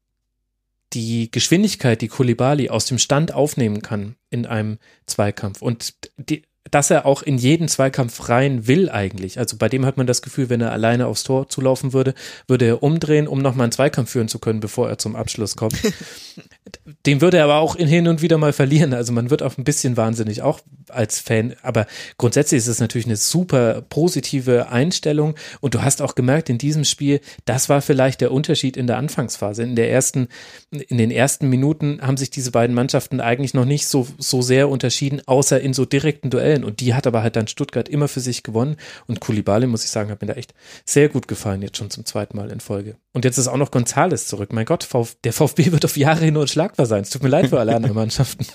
die 0.94 1.30
Geschwindigkeit, 1.30 2.02
die 2.02 2.08
Kulibali 2.08 2.70
aus 2.70 2.86
dem 2.86 2.98
Stand 2.98 3.34
aufnehmen 3.34 3.82
kann 3.82 4.16
in 4.30 4.46
einem 4.46 4.78
Zweikampf 5.08 5.62
und 5.62 5.96
die, 6.18 6.44
dass 6.72 6.90
er 6.90 7.06
auch 7.06 7.22
in 7.22 7.38
jeden 7.38 7.68
Zweikampf 7.68 8.30
rein 8.30 8.68
will 8.68 8.90
eigentlich. 8.90 9.38
Also 9.38 9.58
bei 9.58 9.70
dem 9.70 9.86
hat 9.86 9.98
man 9.98 10.08
das 10.08 10.22
Gefühl, 10.22 10.50
wenn 10.50 10.62
er 10.62 10.72
alleine 10.72 11.08
aufs 11.08 11.24
Tor 11.24 11.48
zulaufen 11.48 11.94
würde, 11.94 12.14
würde 12.48 12.66
er 12.66 12.84
umdrehen, 12.84 13.28
um 13.28 13.40
nochmal 13.40 13.66
einen 13.66 13.72
Zweikampf 13.72 14.10
führen 14.10 14.28
zu 14.28 14.40
können, 14.40 14.60
bevor 14.60 14.90
er 14.90 14.98
zum 14.98 15.16
Abschluss 15.16 15.56
kommt. 15.56 15.76
Den 17.06 17.22
würde 17.22 17.38
er 17.38 17.46
aber 17.46 17.58
auch 17.58 17.76
in 17.76 17.88
hin 17.88 18.08
und 18.08 18.22
wieder 18.22 18.38
mal 18.38 18.54
verlieren. 18.54 18.94
Also 18.94 19.14
man 19.14 19.30
wird 19.30 19.44
auch 19.44 19.58
ein 19.58 19.64
bisschen 19.64 19.98
wahnsinnig, 19.98 20.42
auch 20.42 20.60
als 20.90 21.20
Fan. 21.20 21.56
Aber 21.62 21.86
grundsätzlich 22.18 22.58
ist 22.58 22.68
es 22.68 22.80
natürlich 22.80 23.06
eine 23.06 23.18
super 23.18 23.82
positive 23.82 24.70
Einstellung. 24.70 25.36
Und 25.62 25.76
du 25.76 25.84
hast 25.84 26.02
auch 26.02 26.16
gemerkt 26.16 26.50
in 26.50 26.58
diesem 26.58 26.84
Spiel, 26.84 27.22
das 27.46 27.70
war 27.70 27.82
vielleicht 27.82 28.22
der 28.22 28.32
Unterschied 28.32 28.78
in 28.78 28.88
der 28.88 28.98
Anfangsphase. 28.98 29.64
In 29.64 29.76
der 29.76 29.92
ersten, 29.92 30.28
in 30.72 30.98
den 30.98 31.12
ersten 31.12 31.50
Minuten 31.50 32.00
haben 32.02 32.18
sich 32.18 32.32
diese 32.32 32.52
beiden 32.52 32.76
Mannschaften 32.76 33.22
eigentlich 33.22 33.54
noch 33.54 33.66
nicht 33.66 33.88
so, 33.88 34.08
so 34.18 34.42
sehr 34.42 34.70
unterschieden, 34.70 35.22
außer 35.26 35.62
in 35.62 35.74
so 35.74 35.86
direkten 35.86 36.30
Duellen. 36.30 36.55
Und 36.64 36.80
die 36.80 36.94
hat 36.94 37.08
aber 37.08 37.22
halt 37.22 37.36
dann 37.36 37.48
Stuttgart 37.48 37.90
immer 37.90 38.08
für 38.08 38.20
sich 38.20 38.44
gewonnen. 38.44 38.78
Und 39.08 39.20
Kulibali, 39.20 39.68
muss 39.68 39.84
ich 39.84 39.90
sagen, 39.90 40.10
hat 40.10 40.22
mir 40.22 40.28
da 40.28 40.34
echt 40.34 40.54
sehr 40.86 41.10
gut 41.10 41.28
gefallen, 41.28 41.62
jetzt 41.62 41.78
schon 41.78 41.90
zum 41.90 42.06
zweiten 42.06 42.38
Mal 42.38 42.52
in 42.52 42.60
Folge. 42.60 42.96
Und 43.14 43.26
jetzt 43.26 43.38
ist 43.38 43.48
auch 43.48 43.58
noch 43.58 43.72
Gonzales 43.72 44.28
zurück. 44.28 44.54
Mein 44.54 44.66
Gott, 44.66 44.88
der 45.24 45.34
VfB 45.34 45.72
wird 45.72 45.86
auf 45.86 45.98
Jahre 45.98 46.26
hin 46.26 46.38
unschlagbar 46.38 46.86
sein. 46.86 47.02
Es 47.02 47.10
tut 47.10 47.24
mir 47.24 47.30
leid 47.30 47.50
für 47.50 47.60
alle 47.60 47.76
anderen 47.76 47.96
Mannschaften. 47.96 48.46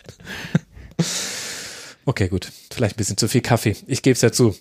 Okay, 2.04 2.28
gut. 2.28 2.50
Vielleicht 2.72 2.96
ein 2.96 2.98
bisschen 2.98 3.16
zu 3.16 3.28
viel 3.28 3.40
Kaffee. 3.40 3.76
Ich 3.86 4.02
gebe 4.02 4.14
es 4.14 4.22
ja 4.22 4.32
zu. 4.32 4.54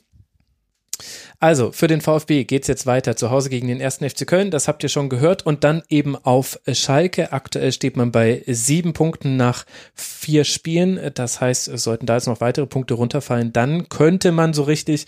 Also, 1.42 1.72
für 1.72 1.88
den 1.88 2.02
VfB 2.02 2.44
geht's 2.44 2.68
jetzt 2.68 2.86
weiter. 2.86 3.16
Zu 3.16 3.32
Hause 3.32 3.50
gegen 3.50 3.70
den 3.70 3.80
ersten 3.80 4.08
FC 4.10 4.28
Köln, 4.28 4.52
das 4.52 4.68
habt 4.68 4.84
ihr 4.84 4.90
schon 4.90 5.08
gehört. 5.08 5.46
Und 5.46 5.64
dann 5.64 5.84
eben 5.88 6.18
auf 6.18 6.60
Schalke. 6.70 7.32
Aktuell 7.32 7.72
steht 7.72 7.96
man 7.96 8.12
bei 8.12 8.44
sieben 8.46 8.92
Punkten 8.92 9.38
nach 9.38 9.66
vier 9.96 10.44
Spielen. 10.44 11.00
Das 11.14 11.40
heißt, 11.40 11.66
sollten 11.78 12.06
da 12.06 12.16
jetzt 12.16 12.28
noch 12.28 12.42
weitere 12.42 12.66
Punkte 12.66 12.96
runterfallen, 12.96 13.54
dann 13.54 13.88
könnte 13.88 14.34
man 14.34 14.54
so 14.54 14.64
richtig 14.64 15.06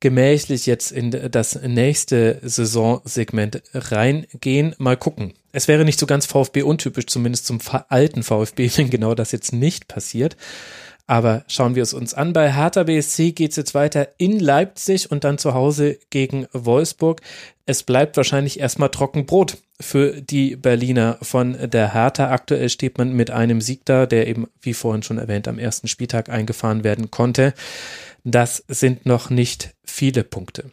gemächlich 0.00 0.66
jetzt 0.66 0.92
in 0.92 1.10
das 1.30 1.60
nächste 1.62 2.40
Saisonsegment 2.42 3.62
reingehen. 3.72 4.74
Mal 4.76 4.98
gucken. 4.98 5.32
Es 5.52 5.66
wäre 5.66 5.84
nicht 5.86 5.98
so 5.98 6.06
ganz 6.06 6.26
VfB 6.26 6.62
untypisch, 6.62 7.06
zumindest 7.06 7.46
zum 7.46 7.58
alten 7.88 8.22
VfB, 8.22 8.70
wenn 8.76 8.90
genau 8.90 9.14
das 9.14 9.32
jetzt 9.32 9.52
nicht 9.54 9.88
passiert. 9.88 10.36
Aber 11.10 11.42
schauen 11.48 11.74
wir 11.74 11.82
es 11.82 11.92
uns 11.92 12.14
an. 12.14 12.32
Bei 12.32 12.52
Hertha 12.52 12.84
BSC 12.84 13.32
geht 13.32 13.50
es 13.50 13.56
jetzt 13.56 13.74
weiter 13.74 14.10
in 14.18 14.38
Leipzig 14.38 15.10
und 15.10 15.24
dann 15.24 15.38
zu 15.38 15.54
Hause 15.54 15.98
gegen 16.10 16.46
Wolfsburg. 16.52 17.20
Es 17.66 17.82
bleibt 17.82 18.16
wahrscheinlich 18.16 18.60
erstmal 18.60 18.90
Trockenbrot 18.90 19.58
für 19.80 20.22
die 20.22 20.54
Berliner 20.54 21.18
von 21.20 21.56
der 21.68 21.94
Hertha. 21.94 22.30
Aktuell 22.30 22.68
steht 22.68 22.96
man 22.96 23.12
mit 23.12 23.32
einem 23.32 23.60
Sieg 23.60 23.84
da, 23.86 24.06
der 24.06 24.28
eben, 24.28 24.46
wie 24.62 24.72
vorhin 24.72 25.02
schon 25.02 25.18
erwähnt, 25.18 25.48
am 25.48 25.58
ersten 25.58 25.88
Spieltag 25.88 26.28
eingefahren 26.28 26.84
werden 26.84 27.10
konnte. 27.10 27.54
Das 28.22 28.62
sind 28.68 29.04
noch 29.04 29.30
nicht 29.30 29.74
viele 29.84 30.22
Punkte. 30.22 30.70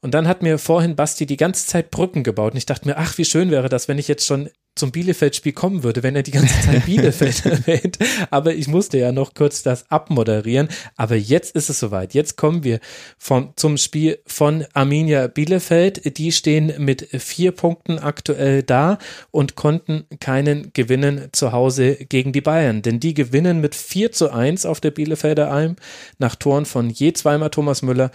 Und 0.00 0.12
dann 0.12 0.26
hat 0.26 0.42
mir 0.42 0.58
vorhin 0.58 0.96
Basti 0.96 1.24
die 1.24 1.36
ganze 1.36 1.68
Zeit 1.68 1.92
Brücken 1.92 2.24
gebaut 2.24 2.54
und 2.54 2.58
ich 2.58 2.66
dachte 2.66 2.88
mir, 2.88 2.96
ach, 2.96 3.16
wie 3.16 3.24
schön 3.24 3.52
wäre 3.52 3.68
das, 3.68 3.86
wenn 3.86 3.98
ich 3.98 4.08
jetzt 4.08 4.26
schon 4.26 4.48
zum 4.78 4.92
Bielefeld-Spiel 4.92 5.52
kommen 5.52 5.82
würde, 5.82 6.02
wenn 6.02 6.16
er 6.16 6.22
die 6.22 6.30
ganze 6.30 6.60
Zeit 6.60 6.84
Bielefeld 6.86 7.44
erwähnt. 7.44 7.98
Aber 8.30 8.54
ich 8.54 8.68
musste 8.68 8.98
ja 8.98 9.12
noch 9.12 9.34
kurz 9.34 9.62
das 9.62 9.90
abmoderieren. 9.90 10.68
Aber 10.96 11.16
jetzt 11.16 11.54
ist 11.54 11.68
es 11.68 11.78
soweit. 11.78 12.14
Jetzt 12.14 12.36
kommen 12.36 12.64
wir 12.64 12.80
vom, 13.18 13.52
zum 13.56 13.76
Spiel 13.76 14.18
von 14.26 14.64
Arminia 14.72 15.26
Bielefeld. 15.26 16.16
Die 16.18 16.32
stehen 16.32 16.72
mit 16.78 17.08
vier 17.20 17.52
Punkten 17.52 17.98
aktuell 17.98 18.62
da 18.62 18.98
und 19.30 19.56
konnten 19.56 20.04
keinen 20.20 20.72
gewinnen 20.72 21.28
zu 21.32 21.52
Hause 21.52 21.96
gegen 21.96 22.32
die 22.32 22.40
Bayern. 22.40 22.82
Denn 22.82 23.00
die 23.00 23.14
gewinnen 23.14 23.60
mit 23.60 23.74
4 23.74 24.12
zu 24.12 24.32
1 24.32 24.66
auf 24.66 24.80
der 24.80 24.90
Bielefelder 24.90 25.50
Alm 25.50 25.76
nach 26.18 26.36
Toren 26.36 26.66
von 26.66 26.90
je 26.90 27.12
zweimal 27.12 27.50
Thomas 27.50 27.82
Müller 27.82 28.10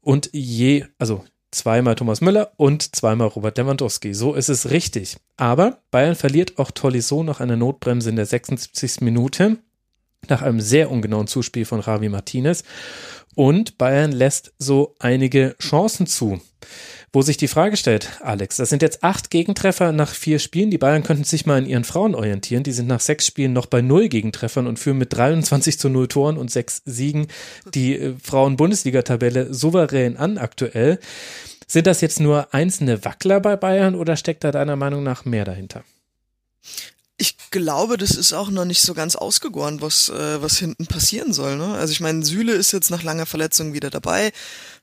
und 0.00 0.30
je, 0.32 0.84
also 0.98 1.24
zweimal 1.50 1.94
Thomas 1.94 2.20
Müller 2.20 2.52
und 2.56 2.94
zweimal 2.94 3.28
Robert 3.28 3.58
Lewandowski. 3.58 4.14
So 4.14 4.34
ist 4.34 4.48
es 4.48 4.70
richtig. 4.70 5.16
Aber 5.36 5.82
Bayern 5.90 6.14
verliert 6.14 6.58
auch 6.58 6.70
Tolisso 6.70 7.22
nach 7.22 7.40
einer 7.40 7.56
Notbremse 7.56 8.10
in 8.10 8.16
der 8.16 8.26
76. 8.26 9.00
Minute 9.00 9.58
nach 10.28 10.42
einem 10.42 10.60
sehr 10.60 10.90
ungenauen 10.90 11.26
Zuspiel 11.26 11.64
von 11.64 11.80
Ravi 11.80 12.08
Martinez. 12.08 12.64
Und 13.34 13.78
Bayern 13.78 14.12
lässt 14.12 14.52
so 14.58 14.94
einige 14.98 15.56
Chancen 15.60 16.06
zu. 16.06 16.40
Wo 17.12 17.22
sich 17.22 17.36
die 17.36 17.48
Frage 17.48 17.76
stellt, 17.76 18.20
Alex, 18.20 18.58
das 18.58 18.68
sind 18.68 18.82
jetzt 18.82 19.02
acht 19.02 19.30
Gegentreffer 19.30 19.90
nach 19.90 20.14
vier 20.14 20.38
Spielen. 20.38 20.70
Die 20.70 20.78
Bayern 20.78 21.02
könnten 21.02 21.24
sich 21.24 21.44
mal 21.44 21.58
an 21.58 21.66
ihren 21.66 21.82
Frauen 21.82 22.14
orientieren. 22.14 22.62
Die 22.62 22.70
sind 22.70 22.86
nach 22.86 23.00
sechs 23.00 23.26
Spielen 23.26 23.52
noch 23.52 23.66
bei 23.66 23.82
null 23.82 24.08
Gegentreffern 24.08 24.68
und 24.68 24.78
führen 24.78 24.98
mit 24.98 25.12
23 25.12 25.76
zu 25.76 25.88
null 25.88 26.06
Toren 26.06 26.38
und 26.38 26.52
sechs 26.52 26.82
Siegen 26.84 27.26
die 27.74 27.98
äh, 27.98 28.14
Frauen-Bundesliga-Tabelle 28.22 29.52
souverän 29.52 30.16
an 30.16 30.38
aktuell. 30.38 31.00
Sind 31.66 31.88
das 31.88 32.00
jetzt 32.00 32.20
nur 32.20 32.54
einzelne 32.54 33.04
Wackler 33.04 33.40
bei 33.40 33.56
Bayern 33.56 33.96
oder 33.96 34.16
steckt 34.16 34.44
da 34.44 34.52
deiner 34.52 34.76
Meinung 34.76 35.02
nach 35.02 35.24
mehr 35.24 35.44
dahinter? 35.44 35.82
Ich 37.20 37.36
glaube, 37.50 37.98
das 37.98 38.12
ist 38.12 38.32
auch 38.32 38.48
noch 38.48 38.64
nicht 38.64 38.80
so 38.80 38.94
ganz 38.94 39.14
ausgegoren, 39.14 39.82
was, 39.82 40.08
äh, 40.08 40.40
was 40.40 40.56
hinten 40.56 40.86
passieren 40.86 41.34
soll. 41.34 41.56
Ne? 41.56 41.74
Also 41.74 41.92
ich 41.92 42.00
meine, 42.00 42.24
Süle 42.24 42.54
ist 42.54 42.72
jetzt 42.72 42.90
nach 42.90 43.02
langer 43.02 43.26
Verletzung 43.26 43.74
wieder 43.74 43.90
dabei. 43.90 44.32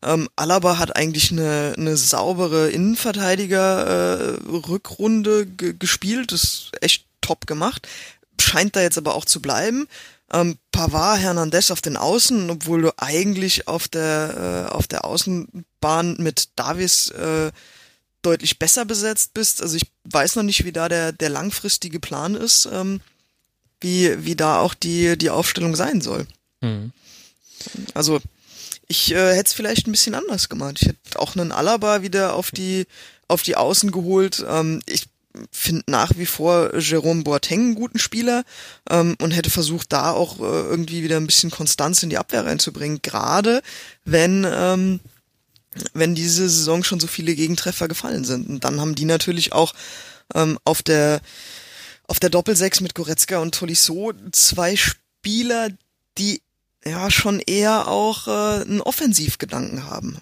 Ähm, 0.03 0.29
Alaba 0.35 0.77
hat 0.77 0.95
eigentlich 0.95 1.31
eine, 1.31 1.73
eine 1.75 1.97
saubere 1.97 2.69
Innenverteidiger-Rückrunde 2.69 5.41
äh, 5.41 5.73
gespielt. 5.73 6.31
Das 6.31 6.43
ist 6.43 6.71
echt 6.81 7.07
top 7.21 7.47
gemacht. 7.47 7.87
Scheint 8.39 8.75
da 8.75 8.81
jetzt 8.81 8.99
aber 8.99 9.15
auch 9.15 9.25
zu 9.25 9.41
bleiben. 9.41 9.87
Ähm, 10.31 10.59
Pavard, 10.71 11.19
Hernandez 11.19 11.71
auf 11.71 11.81
den 11.81 11.97
Außen, 11.97 12.51
obwohl 12.51 12.83
du 12.83 12.91
eigentlich 12.97 13.67
auf 13.67 13.87
der, 13.87 14.67
äh, 14.69 14.75
auf 14.75 14.85
der 14.85 15.05
Außenbahn 15.05 16.17
mit 16.19 16.49
Davis 16.55 17.09
äh, 17.09 17.51
deutlich 18.21 18.59
besser 18.59 18.85
besetzt 18.85 19.33
bist. 19.33 19.61
Also 19.61 19.77
ich 19.77 19.87
weiß 20.11 20.35
noch 20.35 20.43
nicht, 20.43 20.65
wie 20.65 20.71
da 20.71 20.89
der, 20.89 21.11
der 21.11 21.29
langfristige 21.29 21.99
Plan 21.99 22.35
ist, 22.35 22.67
ähm, 22.71 23.01
wie, 23.81 24.25
wie 24.25 24.35
da 24.35 24.59
auch 24.59 24.73
die, 24.73 25.17
die 25.17 25.29
Aufstellung 25.29 25.75
sein 25.75 26.01
soll. 26.01 26.25
Mhm. 26.61 26.91
Also 27.93 28.19
ich 28.87 29.11
äh, 29.11 29.35
hätte 29.35 29.47
es 29.47 29.53
vielleicht 29.53 29.87
ein 29.87 29.91
bisschen 29.91 30.15
anders 30.15 30.49
gemacht. 30.49 30.77
Ich 30.81 30.87
hätte 30.87 31.19
auch 31.19 31.35
einen 31.35 31.51
Alaba 31.51 32.01
wieder 32.01 32.33
auf 32.33 32.51
die, 32.51 32.85
auf 33.27 33.43
die 33.43 33.55
Außen 33.55 33.91
geholt. 33.91 34.45
Ähm, 34.47 34.81
ich 34.85 35.07
finde 35.51 35.83
nach 35.87 36.11
wie 36.15 36.25
vor 36.25 36.75
Jerome 36.77 37.23
Boateng 37.23 37.59
einen 37.59 37.75
guten 37.75 37.99
Spieler 37.99 38.43
ähm, 38.89 39.15
und 39.21 39.31
hätte 39.31 39.49
versucht, 39.49 39.93
da 39.93 40.11
auch 40.11 40.39
äh, 40.39 40.43
irgendwie 40.43 41.03
wieder 41.03 41.17
ein 41.17 41.27
bisschen 41.27 41.51
Konstanz 41.51 42.01
in 42.01 42.09
die 42.09 42.17
Abwehr 42.17 42.45
reinzubringen. 42.45 43.01
Gerade 43.01 43.61
wenn 44.05 44.47
ähm, 44.49 44.99
wenn 45.93 46.15
diese 46.15 46.49
Saison 46.49 46.83
schon 46.83 46.99
so 46.99 47.07
viele 47.07 47.35
Gegentreffer 47.35 47.87
gefallen 47.87 48.23
sind. 48.23 48.47
Und 48.47 48.63
dann 48.63 48.81
haben 48.81 48.95
die 48.95 49.05
natürlich 49.05 49.53
auch 49.53 49.73
ähm, 50.33 50.57
auf 50.63 50.81
der 50.83 51.21
auf 52.07 52.19
der 52.19 52.29
Doppelsechs 52.29 52.79
mit 52.79 52.95
Goretzka 52.95 53.39
und 53.39 53.53
Tolisso 53.53 54.13
zwei 54.31 54.77
Spieler, 54.77 55.69
die 56.17 56.41
ja 56.85 57.11
schon 57.11 57.41
eher 57.41 57.87
auch 57.89 58.27
äh, 58.27 58.61
einen 58.61 58.81
Offensivgedanken 58.81 59.85
haben. 59.85 60.17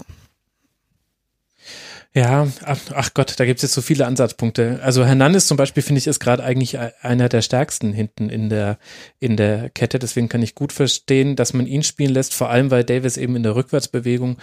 Ja, 2.16 2.47
ach, 2.63 3.13
Gott, 3.13 3.34
da 3.38 3.43
gibt 3.45 3.57
es 3.57 3.63
jetzt 3.63 3.74
so 3.74 3.82
viele 3.82 4.05
Ansatzpunkte. 4.05 4.80
Also 4.82 5.03
Hernandez 5.03 5.47
zum 5.47 5.57
Beispiel 5.57 5.84
finde 5.84 5.99
ich 5.99 6.07
ist 6.07 6.22
gerade 6.22 6.45
eigentlich 6.45 6.80
einer 7.01 7.28
der 7.28 7.41
stärksten 7.41 7.91
hinten 7.91 8.30
in 8.30 8.47
der 8.47 8.78
in 9.20 9.36
der 9.36 9.70
Kette. 9.70 9.99
Deswegen 9.99 10.30
kann 10.30 10.41
ich 10.41 10.55
gut 10.55 10.72
verstehen, 10.72 11.36
dass 11.36 11.51
man 11.51 11.68
ihn 11.68 11.84
spielen 11.84 12.13
lässt. 12.13 12.34
Vor 12.34 12.49
allem, 12.49 12.72
weil 12.72 12.86
Davis 12.86 13.18
eben 13.18 13.36
in 13.36 13.43
der 13.43 13.57
Rückwärtsbewegung 13.57 14.38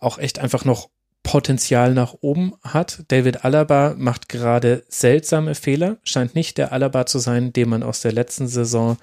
auch 0.00 0.16
echt 0.16 0.38
einfach 0.38 0.64
noch 0.64 0.88
Potenzial 1.22 1.92
nach 1.92 2.14
oben 2.22 2.54
hat. 2.62 3.02
David 3.08 3.44
Alaba 3.44 3.94
macht 3.98 4.30
gerade 4.30 4.84
seltsame 4.88 5.54
Fehler, 5.54 5.98
scheint 6.04 6.34
nicht 6.34 6.56
der 6.56 6.72
Alaba 6.72 7.04
zu 7.04 7.18
sein, 7.18 7.52
den 7.52 7.68
man 7.68 7.82
aus 7.82 8.00
der 8.00 8.12
letzten 8.12 8.48
Saison 8.48 8.96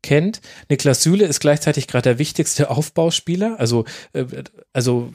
kennt. 0.00 0.40
Niklas 0.68 1.02
Süle 1.02 1.24
ist 1.24 1.40
gleichzeitig 1.40 1.88
gerade 1.88 2.10
der 2.10 2.18
wichtigste 2.20 2.70
Aufbauspieler. 2.70 3.58
Also, 3.58 3.84
äh, 4.12 4.26
also 4.72 5.12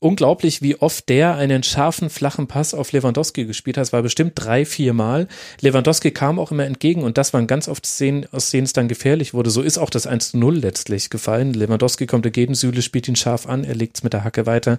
unglaublich, 0.00 0.62
wie 0.62 0.76
oft 0.76 1.08
der 1.10 1.36
einen 1.36 1.62
scharfen, 1.62 2.08
flachen 2.08 2.46
Pass 2.46 2.72
auf 2.72 2.90
Lewandowski 2.92 3.44
gespielt 3.44 3.76
hat. 3.76 3.84
Es 3.84 3.92
war 3.92 4.02
bestimmt 4.02 4.32
drei, 4.34 4.64
vier 4.64 4.94
Mal. 4.94 5.28
Lewandowski 5.60 6.10
kam 6.10 6.38
auch 6.38 6.50
immer 6.50 6.64
entgegen 6.64 7.02
und 7.02 7.18
das 7.18 7.34
waren 7.34 7.46
ganz 7.46 7.68
oft 7.68 7.84
Szenen, 7.84 8.26
aus 8.32 8.50
denen 8.50 8.64
es 8.64 8.72
dann 8.72 8.88
gefährlich 8.88 9.34
wurde. 9.34 9.50
So 9.50 9.60
ist 9.60 9.76
auch 9.76 9.90
das 9.90 10.06
1 10.06 10.32
zu 10.32 10.38
0 10.38 10.56
letztlich 10.56 11.10
gefallen. 11.10 11.52
Lewandowski 11.52 12.06
kommt 12.06 12.24
entgegen, 12.24 12.54
Süle 12.54 12.80
spielt 12.80 13.08
ihn 13.08 13.16
scharf 13.16 13.46
an, 13.46 13.62
er 13.62 13.74
legt 13.74 13.98
es 13.98 14.02
mit 14.02 14.14
der 14.14 14.24
Hacke 14.24 14.46
weiter 14.46 14.78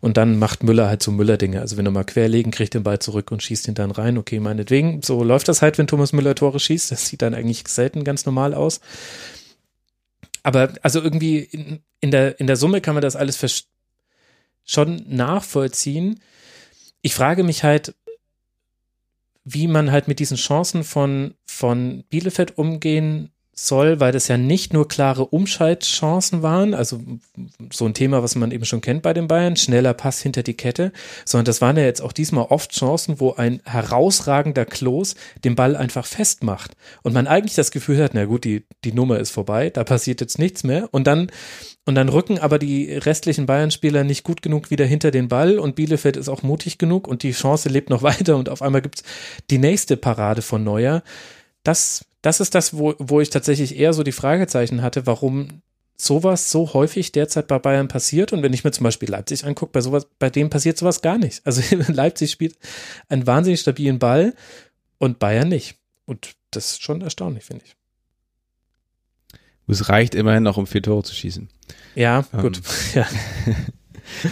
und 0.00 0.18
dann 0.18 0.38
macht 0.38 0.62
Müller 0.62 0.86
halt 0.86 1.02
so 1.02 1.10
Müller-Dinge. 1.10 1.62
Also 1.62 1.78
wenn 1.78 1.86
er 1.86 1.92
mal 1.92 2.04
querlegen, 2.04 2.52
kriegt 2.52 2.74
den 2.74 2.82
Ball 2.82 2.98
zurück 2.98 3.32
und 3.32 3.42
schießt 3.42 3.68
ihn 3.68 3.74
dann 3.74 3.90
rein. 3.90 4.18
Okay, 4.18 4.38
meinetwegen. 4.38 5.00
So 5.02 5.24
läuft 5.24 5.48
das 5.48 5.62
halt, 5.62 5.78
wenn 5.78 5.86
Thomas 5.86 6.12
Müller 6.12 6.34
Tore 6.34 6.60
schießt. 6.60 6.92
Das 6.92 7.08
sieht 7.08 7.22
dann 7.22 7.34
eigentlich 7.34 7.64
selten 7.66 8.04
ganz 8.04 8.26
normal 8.26 8.52
aus. 8.52 8.80
Aber 10.42 10.74
also 10.82 11.00
irgendwie 11.02 11.38
in, 11.38 11.80
in 12.00 12.10
der, 12.10 12.38
in 12.38 12.46
der 12.46 12.56
Summe 12.56 12.82
kann 12.82 12.94
man 12.94 13.02
das 13.02 13.16
alles 13.16 13.36
verstehen 13.36 13.77
schon 14.68 15.02
nachvollziehen. 15.08 16.20
Ich 17.02 17.14
frage 17.14 17.42
mich 17.42 17.64
halt, 17.64 17.94
wie 19.44 19.66
man 19.66 19.90
halt 19.90 20.06
mit 20.06 20.20
diesen 20.20 20.36
Chancen 20.36 20.84
von, 20.84 21.34
von 21.46 22.04
Bielefeld 22.10 22.58
umgehen 22.58 23.32
soll, 23.66 23.98
weil 23.98 24.12
das 24.12 24.28
ja 24.28 24.36
nicht 24.36 24.72
nur 24.72 24.86
klare 24.86 25.26
Umschaltchancen 25.26 26.42
waren, 26.42 26.74
also 26.74 27.00
so 27.72 27.86
ein 27.86 27.94
Thema, 27.94 28.22
was 28.22 28.36
man 28.36 28.52
eben 28.52 28.64
schon 28.64 28.80
kennt 28.80 29.02
bei 29.02 29.12
den 29.12 29.26
Bayern, 29.26 29.56
schneller 29.56 29.94
Pass 29.94 30.22
hinter 30.22 30.44
die 30.44 30.54
Kette, 30.54 30.92
sondern 31.24 31.46
das 31.46 31.60
waren 31.60 31.76
ja 31.76 31.82
jetzt 31.82 32.00
auch 32.00 32.12
diesmal 32.12 32.46
oft 32.50 32.72
Chancen, 32.72 33.18
wo 33.18 33.32
ein 33.32 33.60
herausragender 33.64 34.64
Klos 34.64 35.16
den 35.44 35.56
Ball 35.56 35.74
einfach 35.74 36.06
festmacht 36.06 36.76
und 37.02 37.14
man 37.14 37.26
eigentlich 37.26 37.56
das 37.56 37.72
Gefühl 37.72 38.02
hat, 38.02 38.12
na 38.14 38.26
gut, 38.26 38.44
die, 38.44 38.64
die 38.84 38.92
Nummer 38.92 39.18
ist 39.18 39.32
vorbei, 39.32 39.70
da 39.70 39.82
passiert 39.82 40.20
jetzt 40.20 40.38
nichts 40.38 40.62
mehr 40.62 40.88
und 40.92 41.08
dann 41.08 41.28
und 41.84 41.94
dann 41.94 42.10
rücken 42.10 42.38
aber 42.38 42.58
die 42.58 42.92
restlichen 42.92 43.46
Bayern-Spieler 43.46 44.04
nicht 44.04 44.22
gut 44.22 44.42
genug 44.42 44.70
wieder 44.70 44.84
hinter 44.84 45.10
den 45.10 45.28
Ball 45.28 45.58
und 45.58 45.74
Bielefeld 45.74 46.18
ist 46.18 46.28
auch 46.28 46.42
mutig 46.42 46.76
genug 46.76 47.08
und 47.08 47.22
die 47.22 47.32
Chance 47.32 47.70
lebt 47.70 47.90
noch 47.90 48.02
weiter 48.04 48.36
und 48.36 48.50
auf 48.50 48.62
einmal 48.62 48.82
gibt's 48.82 49.02
die 49.50 49.58
nächste 49.58 49.96
Parade 49.96 50.42
von 50.42 50.62
Neuer. 50.62 51.02
Das, 51.64 52.04
das 52.22 52.40
ist 52.40 52.54
das, 52.54 52.76
wo, 52.76 52.94
wo 52.98 53.20
ich 53.20 53.30
tatsächlich 53.30 53.76
eher 53.76 53.92
so 53.92 54.02
die 54.02 54.12
Fragezeichen 54.12 54.82
hatte, 54.82 55.06
warum 55.06 55.62
sowas 55.96 56.50
so 56.50 56.72
häufig 56.74 57.12
derzeit 57.12 57.48
bei 57.48 57.58
Bayern 57.58 57.88
passiert. 57.88 58.32
Und 58.32 58.42
wenn 58.42 58.52
ich 58.52 58.64
mir 58.64 58.70
zum 58.70 58.84
Beispiel 58.84 59.10
Leipzig 59.10 59.44
angucke, 59.44 59.72
bei 59.72 59.80
sowas, 59.80 60.06
bei 60.18 60.30
dem 60.30 60.48
passiert 60.48 60.78
sowas 60.78 61.02
gar 61.02 61.18
nicht. 61.18 61.44
Also 61.44 61.62
Leipzig 61.92 62.30
spielt 62.30 62.56
einen 63.08 63.26
wahnsinnig 63.26 63.60
stabilen 63.60 63.98
Ball 63.98 64.34
und 64.98 65.18
Bayern 65.18 65.48
nicht. 65.48 65.76
Und 66.06 66.36
das 66.50 66.72
ist 66.72 66.82
schon 66.82 67.02
erstaunlich, 67.02 67.44
finde 67.44 67.64
ich. 67.66 67.74
Es 69.70 69.90
reicht 69.90 70.14
immerhin 70.14 70.44
noch, 70.44 70.56
um 70.56 70.66
vier 70.66 70.82
Tore 70.82 71.02
zu 71.02 71.14
schießen. 71.14 71.48
Ja, 71.94 72.24
ähm. 72.32 72.40
gut. 72.40 72.60
Ja. 72.94 73.06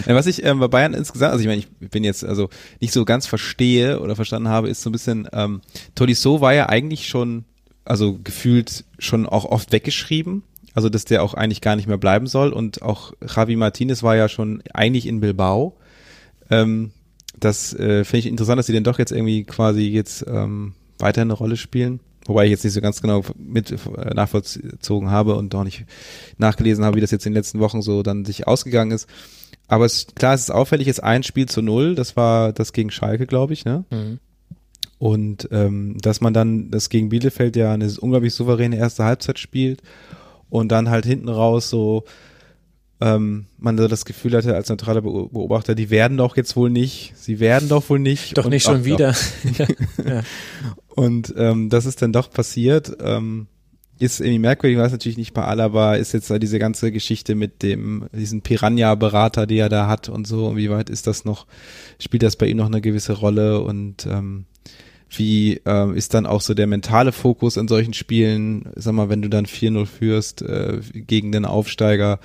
Was 0.07 0.25
ich 0.25 0.43
ähm, 0.43 0.57
bei 0.57 0.67
Bayern 0.67 0.95
insgesamt, 0.95 1.33
also 1.33 1.41
ich 1.41 1.47
meine, 1.47 1.61
ich 1.61 1.69
bin 1.91 2.03
jetzt 2.03 2.23
also 2.23 2.49
nicht 2.81 2.91
so 2.91 3.05
ganz 3.05 3.27
verstehe 3.27 3.99
oder 3.99 4.15
verstanden 4.15 4.49
habe, 4.49 4.69
ist 4.69 4.81
so 4.81 4.89
ein 4.89 4.91
bisschen, 4.91 5.29
ähm, 5.33 5.61
Tolisso 5.93 6.41
war 6.41 6.51
ja 6.55 6.67
eigentlich 6.67 7.07
schon, 7.07 7.45
also 7.87 8.19
gefühlt 8.23 8.85
schon 8.99 9.25
auch 9.25 9.45
oft 9.45 9.71
weggeschrieben, 9.71 10.43
also 10.73 10.89
dass 10.89 11.05
der 11.05 11.23
auch 11.23 11.33
eigentlich 11.33 11.61
gar 11.61 11.75
nicht 11.75 11.87
mehr 11.87 11.97
bleiben 11.97 12.27
soll 12.27 12.53
und 12.53 12.81
auch 12.81 13.13
Javi 13.27 13.55
Martinez 13.55 14.03
war 14.03 14.15
ja 14.15 14.29
schon 14.29 14.61
eigentlich 14.73 15.05
in 15.05 15.19
Bilbao. 15.19 15.77
Ähm, 16.49 16.91
das 17.39 17.73
äh, 17.73 18.03
finde 18.03 18.19
ich 18.19 18.25
interessant, 18.27 18.59
dass 18.59 18.65
sie 18.65 18.73
denn 18.73 18.83
doch 18.83 18.99
jetzt 18.99 19.11
irgendwie 19.11 19.43
quasi 19.43 19.87
jetzt 19.87 20.25
ähm, 20.27 20.73
weiter 20.99 21.21
eine 21.21 21.33
Rolle 21.33 21.57
spielen. 21.57 21.99
Wobei 22.25 22.45
ich 22.45 22.51
jetzt 22.51 22.63
nicht 22.65 22.73
so 22.73 22.81
ganz 22.81 23.01
genau 23.01 23.23
mit 23.37 23.71
äh, 23.71 24.13
nachvollzogen 24.13 25.09
habe 25.09 25.35
und 25.35 25.55
auch 25.55 25.63
nicht 25.63 25.85
nachgelesen 26.37 26.83
habe, 26.83 26.97
wie 26.97 27.01
das 27.01 27.11
jetzt 27.11 27.25
in 27.25 27.31
den 27.31 27.37
letzten 27.37 27.59
Wochen 27.59 27.81
so 27.81 28.03
dann 28.03 28.25
sich 28.25 28.47
ausgegangen 28.47 28.91
ist. 28.91 29.07
Aber 29.67 29.85
es, 29.85 30.07
klar, 30.13 30.33
es 30.33 30.41
ist 30.41 30.51
auffällig, 30.51 30.87
ist 30.87 31.03
ein 31.03 31.23
Spiel 31.23 31.47
zu 31.47 31.61
null. 31.61 31.95
Das 31.95 32.17
war 32.17 32.53
das 32.53 32.73
gegen 32.73 32.91
Schalke, 32.91 33.27
glaube 33.27 33.53
ich, 33.53 33.65
ne? 33.65 33.85
Mhm. 33.91 34.19
Und 34.99 35.47
ähm, 35.51 35.97
dass 36.01 36.21
man 36.21 36.33
dann 36.33 36.71
das 36.71 36.89
gegen 36.89 37.09
Bielefeld 37.09 37.55
ja 37.55 37.71
eine 37.71 37.91
unglaublich 37.99 38.33
souveräne 38.33 38.77
erste 38.77 39.03
Halbzeit 39.03 39.37
spielt 39.37 39.81
und 40.49 40.71
dann 40.71 40.89
halt 40.89 41.05
hinten 41.05 41.29
raus 41.29 41.69
so 41.69 42.03
ähm, 42.99 43.45
man 43.57 43.77
so 43.77 43.87
das 43.87 44.05
Gefühl 44.05 44.35
hatte 44.35 44.55
als 44.55 44.69
neutraler 44.69 45.01
Beobachter, 45.01 45.75
die 45.75 45.89
werden 45.89 46.17
doch 46.17 46.35
jetzt 46.35 46.55
wohl 46.55 46.69
nicht, 46.69 47.13
sie 47.15 47.39
werden 47.39 47.69
doch 47.69 47.89
wohl 47.89 47.99
nicht. 47.99 48.37
Doch 48.37 48.49
nicht 48.49 48.63
schon 48.63 48.85
wieder. 48.85 49.13
ja. 49.57 49.67
ja. 50.05 50.21
Und 50.87 51.33
ähm, 51.37 51.69
das 51.69 51.85
ist 51.85 52.01
dann 52.01 52.11
doch 52.11 52.31
passiert. 52.31 52.97
Ähm, 53.01 53.47
ist 53.99 54.19
irgendwie 54.19 54.39
merkwürdig, 54.39 54.77
weiß 54.77 54.91
natürlich 54.91 55.17
nicht 55.17 55.33
bei 55.33 55.43
Alaba, 55.43 55.95
ist 55.95 56.13
jetzt 56.13 56.29
da 56.29 56.37
diese 56.37 56.59
ganze 56.59 56.91
Geschichte 56.91 57.33
mit 57.33 57.63
dem, 57.63 58.07
diesen 58.13 58.41
Piranha-Berater, 58.41 59.47
die 59.47 59.57
er 59.57 59.69
da 59.69 59.87
hat 59.87 60.09
und 60.09 60.27
so, 60.27 60.55
wie 60.55 60.69
weit 60.69 60.89
ist 60.91 61.07
das 61.07 61.25
noch, 61.25 61.47
spielt 61.99 62.21
das 62.21 62.35
bei 62.35 62.45
ihm 62.45 62.57
noch 62.57 62.67
eine 62.67 62.81
gewisse 62.81 63.13
Rolle 63.13 63.61
und 63.61 64.05
ähm, 64.05 64.45
wie 65.09 65.61
ähm, 65.65 65.95
ist 65.95 66.13
dann 66.13 66.25
auch 66.25 66.41
so 66.41 66.53
der 66.53 66.67
mentale 66.67 67.11
Fokus 67.11 67.57
in 67.57 67.67
solchen 67.67 67.93
Spielen, 67.93 68.69
sag 68.75 68.93
mal, 68.93 69.09
wenn 69.09 69.21
du 69.21 69.29
dann 69.29 69.45
4-0 69.45 69.85
führst 69.85 70.41
äh, 70.41 70.79
gegen 70.93 71.31
den 71.31 71.45
Aufsteiger, 71.45 72.19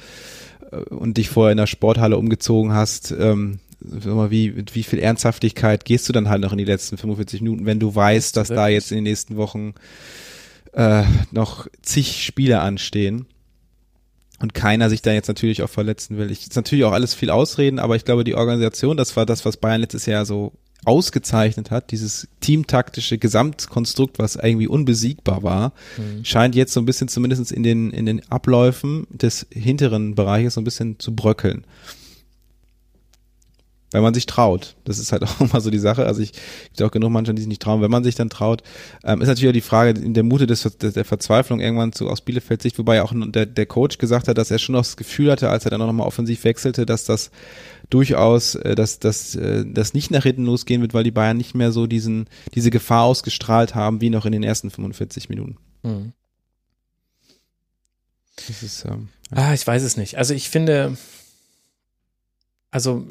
und 0.89 1.19
dich 1.19 1.29
vorher 1.29 1.53
in 1.53 1.59
der 1.59 1.67
Sporthalle 1.67 2.17
umgezogen 2.17 2.73
hast, 2.73 3.13
ähm, 3.13 3.59
wie, 3.81 4.51
mit 4.51 4.75
wie 4.75 4.83
viel 4.83 5.01
Ernsthaftigkeit 5.01 5.85
gehst 5.85 6.09
du 6.09 6.13
dann 6.13 6.29
halt 6.29 6.41
noch 6.41 6.53
in 6.53 6.59
die 6.59 6.65
letzten 6.65 6.97
45 6.97 7.43
Minuten, 7.43 7.67
wenn 7.67 7.81
du 7.81 7.95
weißt, 7.95 8.37
dass 8.37 8.49
da 8.49 8.69
jetzt 8.69 8.93
in 8.93 8.99
den 8.99 9.05
nächsten 9.05 9.37
Wochen 9.37 9.75
äh, 10.73 11.03
noch 11.31 11.67
zig 11.83 12.25
Spiele 12.25 12.61
anstehen 12.61 13.27
und 14.41 14.55
keiner 14.55 14.89
sich 14.89 15.03
da 15.03 15.13
jetzt 15.13 15.29
natürlich 15.29 15.63
auch 15.63 15.69
verletzen 15.69 16.17
will. 16.17 16.31
Ich 16.31 16.43
ist 16.43 16.57
natürlich 16.57 16.85
auch 16.85 16.93
alles 16.93 17.13
viel 17.13 17.31
Ausreden, 17.31 17.79
aber 17.79 17.97
ich 17.97 18.05
glaube, 18.05 18.25
die 18.25 18.37
Organisation, 18.37 18.97
das 18.97 19.17
war 19.17 19.27
das, 19.27 19.45
was 19.45 19.57
Bayern 19.57 19.81
letztes 19.81 20.07
Jahr 20.07 20.25
so 20.25 20.53
ausgezeichnet 20.85 21.71
hat, 21.71 21.91
dieses 21.91 22.29
teamtaktische 22.41 23.19
Gesamtkonstrukt, 23.19 24.19
was 24.19 24.37
irgendwie 24.37 24.67
unbesiegbar 24.67 25.43
war, 25.43 25.73
mhm. 25.97 26.25
scheint 26.25 26.55
jetzt 26.55 26.73
so 26.73 26.81
ein 26.81 26.87
bisschen 26.87 27.09
zumindest 27.09 27.53
in 27.53 27.63
den, 27.63 27.91
in 27.91 28.07
den 28.07 28.23
Abläufen 28.31 29.07
des 29.11 29.47
hinteren 29.51 30.15
Bereiches 30.15 30.55
so 30.55 30.61
ein 30.61 30.65
bisschen 30.65 30.99
zu 30.99 31.15
bröckeln. 31.15 31.65
Wenn 33.93 34.03
man 34.03 34.15
sich 34.15 34.27
traut. 34.27 34.77
Das 34.85 34.99
ist 34.99 35.13
halt 35.13 35.23
auch 35.25 35.41
immer 35.41 35.61
so 35.61 35.71
die 35.71 35.79
Sache. 35.79 36.07
Also 36.07 36.23
ich 36.23 36.33
gibt 36.33 36.83
auch 36.83 36.91
genug 36.91 37.11
Mannschaften, 37.11 37.37
die 37.37 37.43
sich 37.43 37.49
nicht 37.49 37.63
trauen. 37.63 37.81
Wenn 37.83 37.91
man 37.91 38.05
sich 38.05 38.15
dann 38.15 38.31
traut, 38.31 38.63
ähm, 39.05 39.21
ist 39.21 39.29
natürlich 39.29 39.51
auch 39.51 39.55
die 39.55 39.61
Frage 39.61 40.01
in 40.01 40.15
der 40.15 40.23
Mute 40.23 40.47
des, 40.47 40.63
der 40.63 41.05
Verzweiflung 41.05 41.61
irgendwann 41.61 41.93
zu 41.93 42.09
aus 42.09 42.21
Bielefeld 42.21 42.63
Sicht, 42.63 42.79
wobei 42.79 43.03
auch 43.03 43.13
der, 43.15 43.47
der 43.47 43.67
Coach 43.67 43.99
gesagt 43.99 44.29
hat, 44.29 44.39
dass 44.39 44.51
er 44.51 44.59
schon 44.59 44.75
noch 44.75 44.83
das 44.83 44.97
Gefühl 44.97 45.31
hatte, 45.31 45.51
als 45.51 45.65
er 45.65 45.71
dann 45.71 45.81
noch 45.81 45.93
mal 45.93 46.05
offensiv 46.05 46.45
wechselte, 46.45 46.87
dass 46.87 47.05
das 47.05 47.31
durchaus, 47.91 48.55
äh, 48.55 48.75
dass 48.75 48.99
dass 48.99 49.35
äh, 49.35 49.65
das 49.67 49.95
nicht 49.95 50.11
nach 50.11 50.23
hinten 50.23 50.45
losgehen 50.45 50.81
wird, 50.83 50.95
weil 50.95 51.05
die 51.05 51.11
Bayern 51.11 51.37
nicht 51.37 51.55
mehr 51.55 51.73
so 51.73 51.87
diesen 51.87 52.27
diese 52.55 52.71
Gefahr 52.71 53.05
ausgestrahlt 53.05 53.75
haben 53.75 54.01
wie 54.01 54.11
noch 54.11 54.27
in 54.27 54.33
den 54.33 54.43
ersten 54.43 54.71
45 54.71 55.29
Minuten. 55.29 55.57
Mhm. 55.83 56.13
Das 58.49 58.63
ist, 58.63 58.85
ähm, 58.87 59.09
ah, 59.31 59.53
ich 59.53 59.67
weiß 59.67 59.83
es 59.83 59.97
nicht. 59.97 60.17
Also 60.17 60.35
ich 60.35 60.49
finde, 60.49 60.97
also 62.71 63.07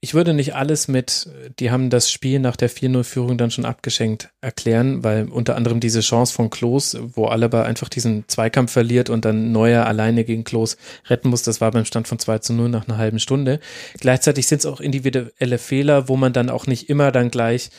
ich 0.00 0.14
würde 0.14 0.34
nicht 0.34 0.54
alles 0.54 0.88
mit, 0.88 1.28
die 1.58 1.70
haben 1.70 1.88
das 1.90 2.10
Spiel 2.10 2.38
nach 2.38 2.56
der 2.56 2.70
4-0-Führung 2.70 3.38
dann 3.38 3.50
schon 3.50 3.64
abgeschenkt 3.64 4.30
erklären, 4.40 5.02
weil 5.02 5.28
unter 5.28 5.56
anderem 5.56 5.80
diese 5.80 6.00
Chance 6.00 6.34
von 6.34 6.50
Klos, 6.50 6.96
wo 7.14 7.26
Alaba 7.26 7.62
einfach 7.62 7.88
diesen 7.88 8.28
Zweikampf 8.28 8.72
verliert 8.72 9.08
und 9.08 9.24
dann 9.24 9.52
Neuer 9.52 9.86
alleine 9.86 10.24
gegen 10.24 10.44
Klos 10.44 10.76
retten 11.06 11.30
muss, 11.30 11.42
das 11.42 11.60
war 11.60 11.70
beim 11.70 11.86
Stand 11.86 12.08
von 12.08 12.18
2 12.18 12.38
zu 12.38 12.52
0 12.52 12.68
nach 12.68 12.86
einer 12.86 12.98
halben 12.98 13.18
Stunde. 13.18 13.58
Gleichzeitig 13.98 14.46
sind 14.46 14.58
es 14.58 14.66
auch 14.66 14.80
individuelle 14.80 15.58
Fehler, 15.58 16.08
wo 16.08 16.16
man 16.16 16.32
dann 16.32 16.50
auch 16.50 16.66
nicht 16.66 16.90
immer 16.90 17.10
dann 17.10 17.30
gleich 17.30 17.70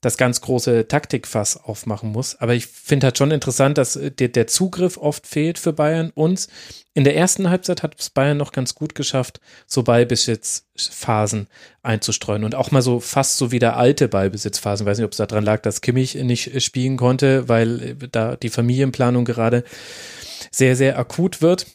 das 0.00 0.16
ganz 0.16 0.40
große 0.40 0.88
Taktikfass 0.88 1.56
aufmachen 1.58 2.10
muss. 2.10 2.36
Aber 2.36 2.54
ich 2.54 2.66
finde 2.66 3.06
halt 3.06 3.18
schon 3.18 3.30
interessant, 3.30 3.76
dass 3.76 3.96
äh, 3.96 4.10
der, 4.10 4.28
der, 4.28 4.46
Zugriff 4.46 4.96
oft 4.96 5.26
fehlt 5.26 5.58
für 5.58 5.72
Bayern. 5.72 6.10
Und 6.14 6.48
in 6.94 7.04
der 7.04 7.16
ersten 7.16 7.50
Halbzeit 7.50 7.82
hat 7.82 7.96
es 7.98 8.10
Bayern 8.10 8.38
noch 8.38 8.52
ganz 8.52 8.74
gut 8.74 8.94
geschafft, 8.94 9.40
so 9.66 9.82
Ballbesitzphasen 9.82 11.48
einzustreuen 11.82 12.44
und 12.44 12.54
auch 12.54 12.70
mal 12.70 12.82
so 12.82 13.00
fast 13.00 13.36
so 13.36 13.52
wieder 13.52 13.76
alte 13.76 14.08
Ballbesitzphasen. 14.08 14.86
Ich 14.86 14.90
weiß 14.90 14.98
nicht, 14.98 15.06
ob 15.06 15.12
es 15.12 15.18
daran 15.18 15.44
lag, 15.44 15.60
dass 15.60 15.82
Kimmich 15.82 16.14
nicht 16.14 16.54
äh, 16.54 16.60
spielen 16.60 16.96
konnte, 16.96 17.48
weil 17.48 17.82
äh, 17.82 18.08
da 18.10 18.36
die 18.36 18.50
Familienplanung 18.50 19.26
gerade 19.26 19.64
sehr, 20.50 20.76
sehr 20.76 20.98
akut 20.98 21.42
wird 21.42 21.66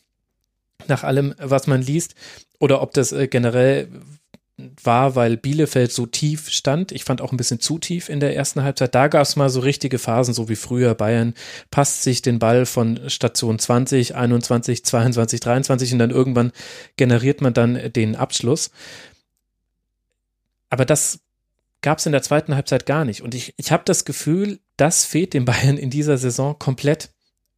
nach 0.88 1.04
allem, 1.04 1.34
was 1.40 1.68
man 1.68 1.82
liest, 1.82 2.16
oder 2.60 2.82
ob 2.82 2.94
das 2.94 3.14
generell 3.30 3.90
war, 4.58 5.16
weil 5.16 5.36
Bielefeld 5.36 5.92
so 5.92 6.06
tief 6.06 6.50
stand. 6.50 6.94
Ich 6.94 7.04
fand 7.04 7.22
auch 7.22 7.32
ein 7.32 7.38
bisschen 7.38 7.60
zu 7.60 7.78
tief 7.78 8.08
in 8.08 8.22
der 8.22 8.36
ersten 8.36 8.64
Halbzeit. 8.64 8.96
Da 8.96 9.08
gab 9.08 9.24
es 9.24 9.36
mal 9.36 9.50
so 9.50 9.60
richtige 9.60 10.00
Phasen, 10.00 10.34
so 10.34 10.48
wie 10.48 10.56
früher. 10.56 10.96
Bayern 10.96 11.34
passt 11.72 12.04
sich 12.04 12.22
den 12.22 12.40
Ball 12.40 12.66
von 12.66 13.10
Station 13.10 13.60
20, 13.60 14.16
21, 14.16 14.86
22, 14.86 15.40
23 15.42 15.94
und 15.94 16.00
dann 16.00 16.12
irgendwann 16.12 16.52
generiert 16.96 17.42
man 17.42 17.54
dann 17.54 17.92
den 17.92 18.16
Abschluss. 18.16 18.72
Aber 20.70 20.86
das 20.86 21.20
gab 21.82 21.98
es 21.98 22.06
in 22.06 22.14
der 22.14 22.24
zweiten 22.24 22.56
Halbzeit 22.56 22.86
gar 22.86 23.04
nicht. 23.04 23.22
Und 23.22 23.36
ich, 23.36 23.54
ich 23.58 23.72
habe 23.72 23.84
das 23.86 24.06
Gefühl, 24.06 24.60
das 24.78 25.06
fehlt 25.06 25.34
den 25.34 25.46
Bayern 25.46 25.78
in 25.78 25.90
dieser 25.90 26.18
Saison 26.18 26.58
komplett 26.58 27.10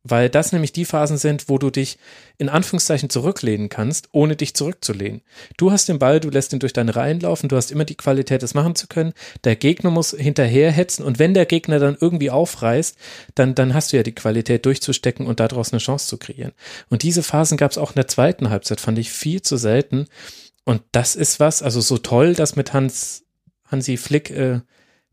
weil 0.10 0.30
das 0.30 0.52
nämlich 0.52 0.72
die 0.74 0.86
Phasen 0.86 1.18
sind, 1.18 1.50
wo 1.50 1.58
du 1.58 1.70
dich 1.70 1.98
in 2.38 2.50
Anführungszeichen 2.50 3.10
zurücklehnen 3.10 3.70
kannst, 3.70 4.10
ohne 4.12 4.36
dich 4.36 4.54
zurückzulehnen. 4.54 5.22
Du 5.58 5.72
hast 5.72 5.90
den 5.90 6.00
Ball, 6.00 6.20
du 6.20 6.30
lässt 6.30 6.54
ihn 6.54 6.60
durch 6.60 6.74
deine 6.74 6.96
Reihen 6.96 7.20
laufen, 7.20 7.50
du 7.50 7.56
hast 7.56 7.72
immer 7.72 7.86
die 7.86 7.96
Qualität, 7.96 8.44
das 8.44 8.54
machen 8.54 8.76
zu 8.76 8.88
können. 8.88 9.14
Der 9.44 9.56
Gegner 9.56 9.92
muss 9.92 10.12
hinterherhetzen 10.12 11.04
und 11.04 11.20
wenn 11.20 11.34
der 11.34 11.46
Gegner 11.46 11.80
dann 11.80 11.98
irgendwie 12.00 12.32
aufreißt, 12.32 12.98
dann, 13.36 13.56
dann 13.56 13.74
hast 13.74 13.92
du 13.92 13.98
ja 13.98 14.04
die 14.04 14.16
Qualität 14.16 14.66
durchzustecken 14.66 15.26
und 15.26 15.40
daraus 15.40 15.72
eine 15.72 15.80
Chance 15.80 16.08
zu 16.08 16.18
kreieren. 16.18 16.54
Und 16.90 17.04
diese 17.04 17.24
Phasen 17.24 17.58
gab 17.58 17.72
es 17.72 17.78
auch 17.78 17.92
in 17.92 17.96
der 17.96 18.08
zweiten 18.08 18.50
Halbzeit, 18.50 18.80
fand 18.80 19.00
ich 19.00 19.12
viel 19.12 19.42
zu 19.42 19.58
selten. 19.58 20.08
Und 20.64 20.82
das 20.92 21.16
ist 21.16 21.40
was, 21.40 21.64
also 21.64 21.82
so 21.82 21.98
toll, 21.98 22.34
dass 22.34 22.56
mit 22.56 22.74
Hans, 22.74 23.24
Hansi 23.66 23.98
Flick 23.98 24.30
äh, 24.32 24.62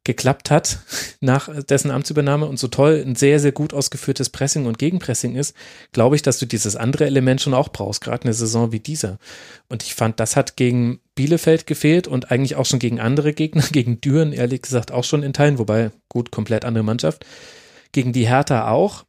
geklappt 0.04 0.50
hat 0.50 0.78
nach 1.20 1.48
dessen 1.64 1.90
Amtsübernahme 1.90 2.46
und 2.46 2.58
so 2.58 2.68
toll 2.68 3.02
ein 3.04 3.16
sehr, 3.16 3.40
sehr 3.40 3.52
gut 3.52 3.72
ausgeführtes 3.72 4.28
Pressing 4.28 4.66
und 4.66 4.78
Gegenpressing 4.78 5.34
ist, 5.34 5.56
glaube 5.92 6.16
ich, 6.16 6.22
dass 6.22 6.38
du 6.38 6.46
dieses 6.46 6.76
andere 6.76 7.06
Element 7.06 7.40
schon 7.40 7.54
auch 7.54 7.70
brauchst, 7.70 8.02
gerade 8.02 8.24
eine 8.24 8.34
Saison 8.34 8.70
wie 8.70 8.80
dieser. 8.80 9.18
Und 9.68 9.82
ich 9.82 9.94
fand, 9.94 10.20
das 10.20 10.36
hat 10.36 10.56
gegen 10.56 11.00
Bielefeld 11.14 11.66
gefehlt 11.66 12.06
und 12.06 12.30
eigentlich 12.30 12.56
auch 12.56 12.66
schon 12.66 12.78
gegen 12.78 13.00
andere 13.00 13.32
Gegner, 13.32 13.64
gegen 13.72 14.00
Düren 14.00 14.32
ehrlich 14.32 14.62
gesagt 14.62 14.92
auch 14.92 15.04
schon 15.04 15.22
in 15.22 15.32
Teilen, 15.32 15.58
wobei 15.58 15.90
gut, 16.08 16.30
komplett 16.30 16.64
andere 16.64 16.84
Mannschaft. 16.84 17.24
Gegen 17.92 18.12
die 18.12 18.28
Hertha 18.28 18.68
auch, 18.68 19.04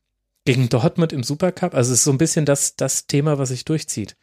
gegen 0.46 0.70
Dortmund 0.70 1.12
im 1.12 1.24
Supercup. 1.24 1.74
Also 1.74 1.92
es 1.92 2.00
ist 2.00 2.04
so 2.06 2.12
ein 2.12 2.18
bisschen 2.18 2.46
das, 2.46 2.76
das 2.76 3.08
Thema, 3.08 3.38
was 3.38 3.50
sich 3.50 3.66
durchzieht 3.66 4.16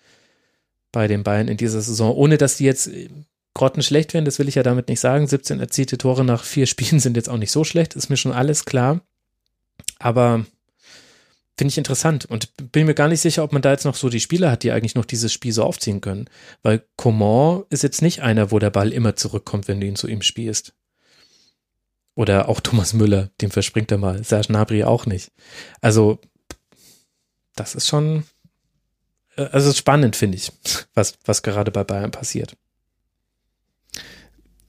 bei 0.93 1.09
den 1.09 1.23
Bayern 1.23 1.49
in 1.49 1.57
dieser 1.57 1.81
Saison, 1.81 2.15
ohne 2.15 2.39
dass 2.39 2.59
die 2.59 2.65
jetzt 2.65 2.89
grottenschlecht 3.55 4.15
werden, 4.15 4.25
das 4.25 4.39
will 4.39 4.49
ich 4.49 4.55
ja 4.55 4.63
damit 4.63 4.89
nicht 4.89 5.01
sagen. 5.01 5.27
17 5.27 5.61
erzielte 5.61 5.99
Tore 5.99 6.25
nach 6.25 6.45
vier 6.45 6.67
Spielen 6.73 7.01
sind 7.01 7.17
jetzt 7.17 7.29
auch 7.29 7.39
nicht 7.39 7.53
so 7.53 7.65
schlecht, 7.65 7.95
ist 7.95 8.09
mir 8.09 8.17
schon 8.17 8.33
alles 8.33 8.65
klar. 8.65 9.01
Aber 9.99 10.45
finde 11.57 11.71
ich 11.71 11.79
interessant 11.79 12.25
und 12.25 12.73
bin 12.73 12.87
mir 12.87 12.95
gar 12.95 13.09
nicht 13.09 13.21
sicher, 13.21 13.45
ob 13.45 13.53
man 13.53 13.63
da 13.63 13.71
jetzt 13.71 13.85
noch 13.85 13.95
so 13.95 14.09
die 14.09 14.21
Spieler 14.21 14.51
hat, 14.51 14.63
die 14.63 14.73
eigentlich 14.73 14.95
noch 14.95 15.05
dieses 15.05 15.33
Spiel 15.33 15.53
so 15.53 15.63
aufziehen 15.65 16.01
können. 16.01 16.29
Weil 16.63 16.85
Coman 16.97 17.65
ist 17.71 17.83
jetzt 17.83 18.03
nicht 18.03 18.21
einer, 18.21 18.51
wo 18.51 18.59
der 18.59 18.71
Ball 18.71 18.93
immer 18.93 19.17
zurückkommt, 19.17 19.69
wenn 19.69 19.81
du 19.81 19.87
ihn 19.87 19.97
zu 19.97 20.09
ihm 20.09 20.23
spielst. 20.23 20.75
Oder 22.15 22.49
auch 22.49 22.61
Thomas 22.61 22.93
Müller, 22.93 23.31
dem 23.41 23.51
verspringt 23.51 23.91
er 23.91 23.99
mal. 23.99 24.23
Serge 24.23 24.53
Nabri 24.53 24.85
auch 24.85 25.07
nicht. 25.07 25.31
Also, 25.81 26.21
das 27.55 27.75
ist 27.75 27.87
schon, 27.87 28.25
äh, 29.37 29.45
also 29.45 29.73
spannend, 29.73 30.17
finde 30.17 30.37
ich, 30.37 30.53
was, 30.95 31.15
was 31.25 31.43
gerade 31.43 31.71
bei 31.71 31.85
Bayern 31.85 32.11
passiert. 32.11 32.57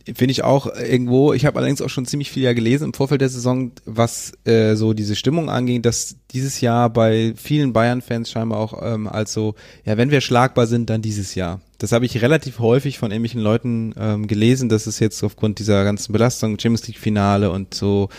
Finde 0.05 0.33
ich 0.33 0.43
auch 0.43 0.67
irgendwo. 0.67 1.31
Ich 1.31 1.45
habe 1.45 1.57
allerdings 1.57 1.81
auch 1.81 1.89
schon 1.89 2.05
ziemlich 2.05 2.29
viel 2.29 2.43
ja 2.43 2.51
gelesen 2.51 2.85
im 2.85 2.93
Vorfeld 2.93 3.21
der 3.21 3.29
Saison, 3.29 3.71
was 3.85 4.33
äh, 4.43 4.75
so 4.75 4.91
diese 4.91 5.15
Stimmung 5.15 5.49
anging, 5.49 5.81
dass 5.81 6.17
dieses 6.31 6.59
Jahr 6.59 6.89
bei 6.89 7.33
vielen 7.37 7.71
Bayern-Fans 7.71 8.29
scheinbar 8.29 8.59
auch 8.59 8.81
ähm, 8.83 9.07
als 9.07 9.31
so, 9.31 9.55
ja, 9.85 9.95
wenn 9.95 10.11
wir 10.11 10.19
schlagbar 10.19 10.67
sind, 10.67 10.89
dann 10.89 11.01
dieses 11.01 11.35
Jahr. 11.35 11.61
Das 11.77 11.93
habe 11.93 12.05
ich 12.05 12.21
relativ 12.21 12.59
häufig 12.59 12.97
von 12.97 13.11
ähnlichen 13.11 13.39
Leuten 13.39 13.93
ähm, 13.97 14.27
gelesen, 14.27 14.67
dass 14.67 14.87
es 14.87 14.99
jetzt 14.99 15.23
aufgrund 15.23 15.59
dieser 15.59 15.85
ganzen 15.85 16.11
Belastung, 16.11 16.59
Champions 16.59 16.85
League-Finale 16.87 17.49
und 17.49 17.73
so 17.73 18.09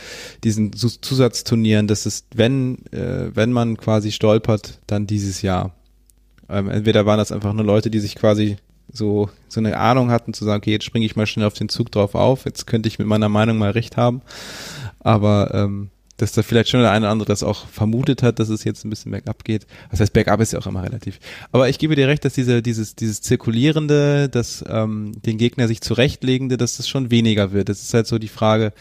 diesen 0.43 0.73
Zusatzturnieren, 0.73 1.87
dass 1.87 2.07
es, 2.07 2.25
wenn, 2.35 2.79
äh, 2.93 3.31
wenn 3.35 3.53
man 3.53 3.77
quasi 3.77 4.11
stolpert, 4.11 4.81
dann 4.87 5.07
dieses 5.07 5.43
Jahr. 5.43 5.75
Ähm, 6.49 6.71
entweder 6.71 7.05
waren 7.05 7.19
das 7.19 7.33
einfach 7.33 7.53
nur 7.53 7.65
Leute, 7.65 7.91
die 7.91 8.01
sich 8.01 8.15
quasi 8.15 8.57
so, 8.95 9.29
so 9.49 9.61
eine 9.61 9.77
Ahnung 9.77 10.11
hatten, 10.11 10.33
zu 10.33 10.45
sagen, 10.45 10.63
okay, 10.63 10.71
jetzt 10.71 10.85
springe 10.85 11.05
ich 11.05 11.17
mal 11.17 11.27
schnell 11.27 11.47
auf 11.47 11.55
den 11.55 11.69
Zug 11.69 11.93
drauf 11.93 12.15
auf, 12.15 12.47
jetzt 12.47 12.67
könnte 12.67 12.89
ich 12.89 12.99
mit 12.99 13.09
meiner 13.09 13.29
Meinung 13.29 13.59
mal 13.59 13.73
recht 13.73 13.97
haben. 13.99 14.23
Aber 15.01 15.53
ähm, 15.53 15.91
dass 16.17 16.33
da 16.33 16.43
vielleicht 16.43 16.69
schon 16.71 16.81
der 16.81 16.93
eine 16.93 17.07
oder 17.07 17.13
andere 17.13 17.27
das 17.27 17.43
auch 17.43 17.67
vermutet 17.67 18.23
hat, 18.23 18.39
dass 18.39 18.49
es 18.49 18.63
jetzt 18.63 18.85
ein 18.85 18.91
bisschen 18.91 19.11
bergab 19.11 19.45
geht. 19.45 19.67
Das 19.91 20.01
heißt, 20.01 20.13
bergab 20.13 20.41
ist 20.41 20.53
ja 20.53 20.61
auch 20.61 20.67
immer 20.67 20.85
relativ. 20.85 21.19
Aber 21.51 21.69
ich 21.69 21.79
gebe 21.79 21.97
dir 21.97 22.07
recht, 22.07 22.25
dass 22.25 22.35
diese, 22.35 22.63
dieses, 22.63 22.95
dieses 22.95 23.21
Zirkulierende, 23.21 24.29
das 24.29 24.65
ähm, 24.69 25.21
den 25.23 25.39
Gegner 25.39 25.67
sich 25.67 25.81
zurechtlegende, 25.81 26.57
dass 26.57 26.77
das 26.77 26.89
schon 26.89 27.11
weniger 27.11 27.53
wird. 27.53 27.69
Das 27.69 27.83
ist 27.83 27.93
halt 27.95 28.07
so 28.07 28.19
die 28.19 28.29
Frage, 28.29 28.73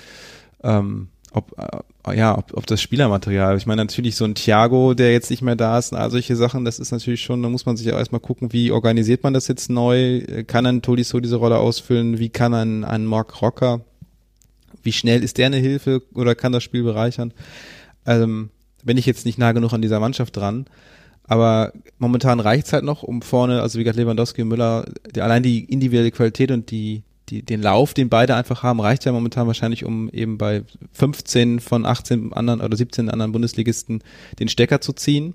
ähm, 0.64 1.08
ob, 1.36 1.56
äh, 1.58 2.18
ja, 2.18 2.38
ob, 2.38 2.56
ob 2.56 2.66
das 2.66 2.82
Spielermaterial. 2.82 3.58
Ich 3.58 3.66
meine, 3.66 3.84
natürlich 3.84 4.16
so 4.16 4.26
ein 4.26 4.36
Thiago, 4.36 4.94
der 4.94 5.12
jetzt 5.12 5.30
nicht 5.30 5.42
mehr 5.42 5.56
da 5.56 5.78
ist, 5.78 5.94
all 5.94 6.12
solche 6.12 6.36
Sachen, 6.36 6.66
das 6.66 6.80
ist 6.80 6.92
natürlich 6.92 7.22
schon, 7.22 7.42
da 7.42 7.50
muss 7.50 7.66
man 7.66 7.78
sich 7.78 7.88
ja 7.88 7.98
erstmal 7.98 8.22
gucken, 8.22 8.54
wie 8.54 8.72
organisiert 8.72 9.24
man 9.24 9.34
das 9.34 9.48
jetzt 9.48 9.70
neu? 9.70 10.22
Kann 10.48 10.66
ein 10.66 10.82
Tolisso 10.82 11.20
diese 11.20 11.38
Rolle 11.38 11.58
ausfüllen? 11.58 12.20
Wie 12.20 12.30
kann 12.30 12.54
ein, 12.54 12.84
ein 12.84 13.06
Mark 13.06 13.42
Rocker, 13.42 13.82
wie 14.84 14.92
schnell 14.92 15.24
ist 15.24 15.38
der 15.38 15.48
eine 15.48 15.58
Hilfe 15.58 16.02
oder 16.14 16.36
kann 16.36 16.52
das 16.52 16.64
Spiel 16.64 16.84
bereichern? 16.84 17.34
Ähm, 18.06 18.50
wenn 18.84 18.98
ich 18.98 19.06
jetzt 19.06 19.26
nicht 19.26 19.38
nah 19.38 19.54
genug 19.54 19.74
an 19.74 19.82
dieser 19.82 20.00
Mannschaft 20.00 20.36
dran. 20.36 20.66
Aber 21.26 21.72
momentan 22.00 22.42
reicht's 22.42 22.74
halt 22.74 22.84
noch, 22.84 23.02
um 23.02 23.22
vorne, 23.22 23.62
also 23.62 23.80
wie 23.80 23.84
gesagt, 23.84 23.98
Lewandowski 23.98 24.42
und 24.42 24.50
Müller, 24.50 24.86
die, 25.16 25.22
allein 25.22 25.42
die 25.42 25.64
individuelle 25.64 26.12
Qualität 26.12 26.52
und 26.52 26.70
die 26.70 27.04
die, 27.30 27.42
den 27.42 27.62
Lauf, 27.62 27.94
den 27.94 28.10
beide 28.10 28.36
einfach 28.36 28.64
haben, 28.64 28.82
reicht 28.82 29.06
ja 29.06 29.12
momentan 29.12 29.48
wahrscheinlich, 29.48 29.86
um 29.86 30.10
eben 30.10 30.38
bei 30.38 30.64
15 30.94 31.60
von 31.60 31.86
18 31.86 32.34
anderen 32.34 32.62
oder 32.62 32.76
17 32.76 33.10
anderen 33.10 33.32
Bundesligisten 33.32 34.04
den 34.40 34.50
Stecker 34.50 34.82
zu 34.82 34.94
ziehen. 34.94 35.34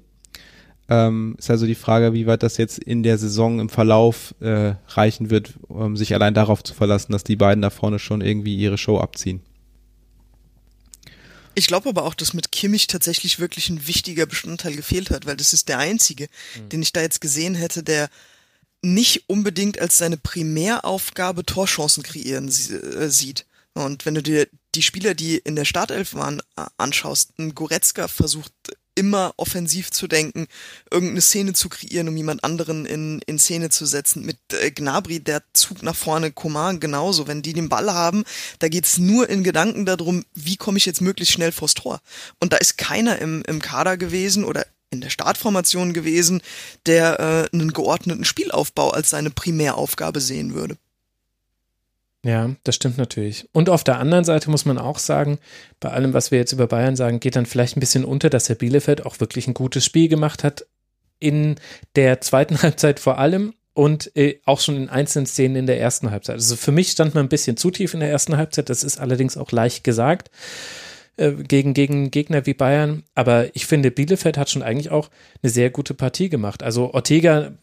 Ähm, 0.91 1.37
ist 1.39 1.51
also 1.51 1.67
die 1.67 1.75
Frage, 1.75 2.15
wie 2.15 2.27
weit 2.27 2.43
das 2.43 2.57
jetzt 2.57 2.79
in 2.79 3.03
der 3.03 3.19
Saison 3.19 3.61
im 3.61 3.69
Verlauf 3.69 4.35
äh, 4.41 4.75
reichen 4.89 5.31
wird, 5.31 5.55
um 5.69 5.97
sich 5.97 6.15
allein 6.15 6.33
darauf 6.33 6.63
zu 6.63 6.75
verlassen, 6.75 7.13
dass 7.13 7.25
die 7.25 7.37
beiden 7.37 7.61
da 7.61 7.71
vorne 7.71 7.99
schon 7.99 8.23
irgendwie 8.23 8.57
ihre 8.57 8.79
Show 8.79 8.99
abziehen. 8.99 9.43
Ich 11.55 11.67
glaube 11.67 11.89
aber 11.89 12.05
auch, 12.05 12.15
dass 12.15 12.35
mit 12.35 12.53
Kimmich 12.53 12.87
tatsächlich 12.87 13.41
wirklich 13.41 13.69
ein 13.69 13.87
wichtiger 13.87 14.27
Bestandteil 14.27 14.77
gefehlt 14.77 15.11
hat, 15.11 15.27
weil 15.27 15.37
das 15.37 15.53
ist 15.53 15.69
der 15.69 15.79
einzige, 15.79 16.29
mhm. 16.57 16.69
den 16.69 16.83
ich 16.83 16.93
da 16.93 17.01
jetzt 17.01 17.21
gesehen 17.21 17.55
hätte, 17.55 17.83
der 17.83 18.09
nicht 18.83 19.29
unbedingt 19.29 19.81
als 19.81 19.99
seine 19.99 20.17
Primäraufgabe 20.17 21.45
Torchancen 21.45 22.03
kreieren 22.03 22.49
äh, 22.49 23.09
sieht. 23.09 23.47
Und 23.75 24.07
wenn 24.07 24.15
du 24.15 24.23
dir 24.23 24.49
die 24.75 24.83
Spieler, 24.83 25.15
die 25.15 25.39
in 25.39 25.57
der 25.57 25.65
Startelf 25.65 26.15
waren, 26.15 26.43
anschaust, 26.77 27.39
ein 27.39 27.55
Goretzka 27.55 28.09
versucht 28.09 28.53
immer 28.99 29.33
offensiv 29.37 29.93
zu 29.93 30.09
denken, 30.09 30.49
irgendeine 30.91 31.21
Szene 31.21 31.53
zu 31.53 31.69
kreieren, 31.69 32.09
um 32.09 32.17
jemand 32.17 32.43
anderen 32.43 32.85
in, 32.85 33.21
in 33.27 33.39
Szene 33.39 33.71
zu 33.71 33.87
setzen. 33.87 34.27
Mit 34.27 34.39
äh, 34.53 34.73
Gnabry, 34.73 35.21
der 35.21 35.45
Zug 35.53 35.85
nach 35.85 35.95
vorne, 35.95 36.33
Coman 36.33 36.81
genauso. 36.81 37.29
Wenn 37.29 37.43
die 37.43 37.53
den 37.53 37.69
Ball 37.69 37.93
haben, 37.93 38.25
da 38.59 38.69
geht's 38.69 38.99
nur 38.99 39.29
in 39.29 39.45
Gedanken 39.45 39.87
darum, 39.87 40.25
wie 40.35 40.57
komme 40.57 40.79
ich 40.79 40.87
jetzt 40.87 41.01
möglichst 41.01 41.33
schnell 41.33 41.53
vors 41.53 41.75
Tor. 41.75 42.01
Und 42.41 42.53
da 42.53 42.57
ist 42.57 42.77
keiner 42.77 43.21
im, 43.21 43.43
im 43.47 43.63
Kader 43.63 43.97
gewesen 43.97 44.43
oder 44.43 44.67
in 44.91 45.01
der 45.01 45.11
Startformation 45.11 45.93
gewesen, 45.93 46.41
der 46.87 47.49
äh, 47.53 47.55
einen 47.55 47.73
geordneten 47.73 48.25
Spielaufbau 48.25 48.91
als 48.91 49.11
seine 49.11 49.31
Primäraufgabe 49.31 50.21
sehen 50.21 50.55
würde. 50.55 50.77
Ja, 52.25 52.51
das 52.65 52.75
stimmt 52.75 52.99
natürlich. 52.99 53.49
Und 53.53 53.71
auf 53.71 53.85
der 53.85 53.99
anderen 53.99 54.25
Seite 54.25 54.51
muss 54.51 54.65
man 54.65 54.77
auch 54.77 54.99
sagen, 54.99 55.39
bei 55.79 55.91
allem, 55.91 56.15
was 56.15 56.31
wir 56.31 56.39
jetzt 56.39 56.53
über 56.53 56.67
Bayern 56.67 56.97
sagen, 56.97 57.21
geht 57.21 57.37
dann 57.37 57.47
vielleicht 57.47 57.77
ein 57.77 57.81
bisschen 57.81 58.05
unter, 58.05 58.29
dass 58.29 58.49
Herr 58.49 58.57
Bielefeld 58.57 59.07
auch 59.07 59.21
wirklich 59.21 59.47
ein 59.47 59.55
gutes 59.55 59.85
Spiel 59.85 60.09
gemacht 60.09 60.43
hat. 60.43 60.67
In 61.21 61.57
der 61.97 62.21
zweiten 62.21 62.61
Halbzeit 62.63 62.99
vor 62.99 63.19
allem 63.19 63.55
und 63.73 64.15
äh, 64.17 64.41
auch 64.45 64.59
schon 64.61 64.77
in 64.77 64.89
einzelnen 64.89 65.27
Szenen 65.27 65.55
in 65.55 65.67
der 65.67 65.81
ersten 65.81 66.11
Halbzeit. 66.11 66.35
Also 66.35 66.57
für 66.57 66.73
mich 66.73 66.91
stand 66.91 67.15
man 67.15 67.27
ein 67.27 67.29
bisschen 67.29 67.57
zu 67.57 67.71
tief 67.71 67.95
in 67.95 68.01
der 68.01 68.11
ersten 68.11 68.37
Halbzeit. 68.37 68.69
Das 68.69 68.83
ist 68.83 68.99
allerdings 68.99 69.37
auch 69.37 69.53
leicht 69.53 69.85
gesagt. 69.85 70.31
Äh, 71.19 71.33
gegen, 71.33 71.75
gegen 71.75 72.13
Gegner 72.13 72.47
wie 72.47 72.55
Bayern. 72.55 73.03
Aber 73.17 73.55
ich 73.57 73.67
finde, 73.67 73.91
Bielefeld 73.91 74.39
hat 74.39 74.51
schon 74.51 74.63
eigentlich 74.63 74.91
auch 74.91 75.11
eine 75.43 75.51
sehr 75.51 75.69
gute 75.69 75.93
Partie 75.93 76.29
gemacht. 76.29 76.63
Also 76.63 76.95
Ortega 76.95 77.55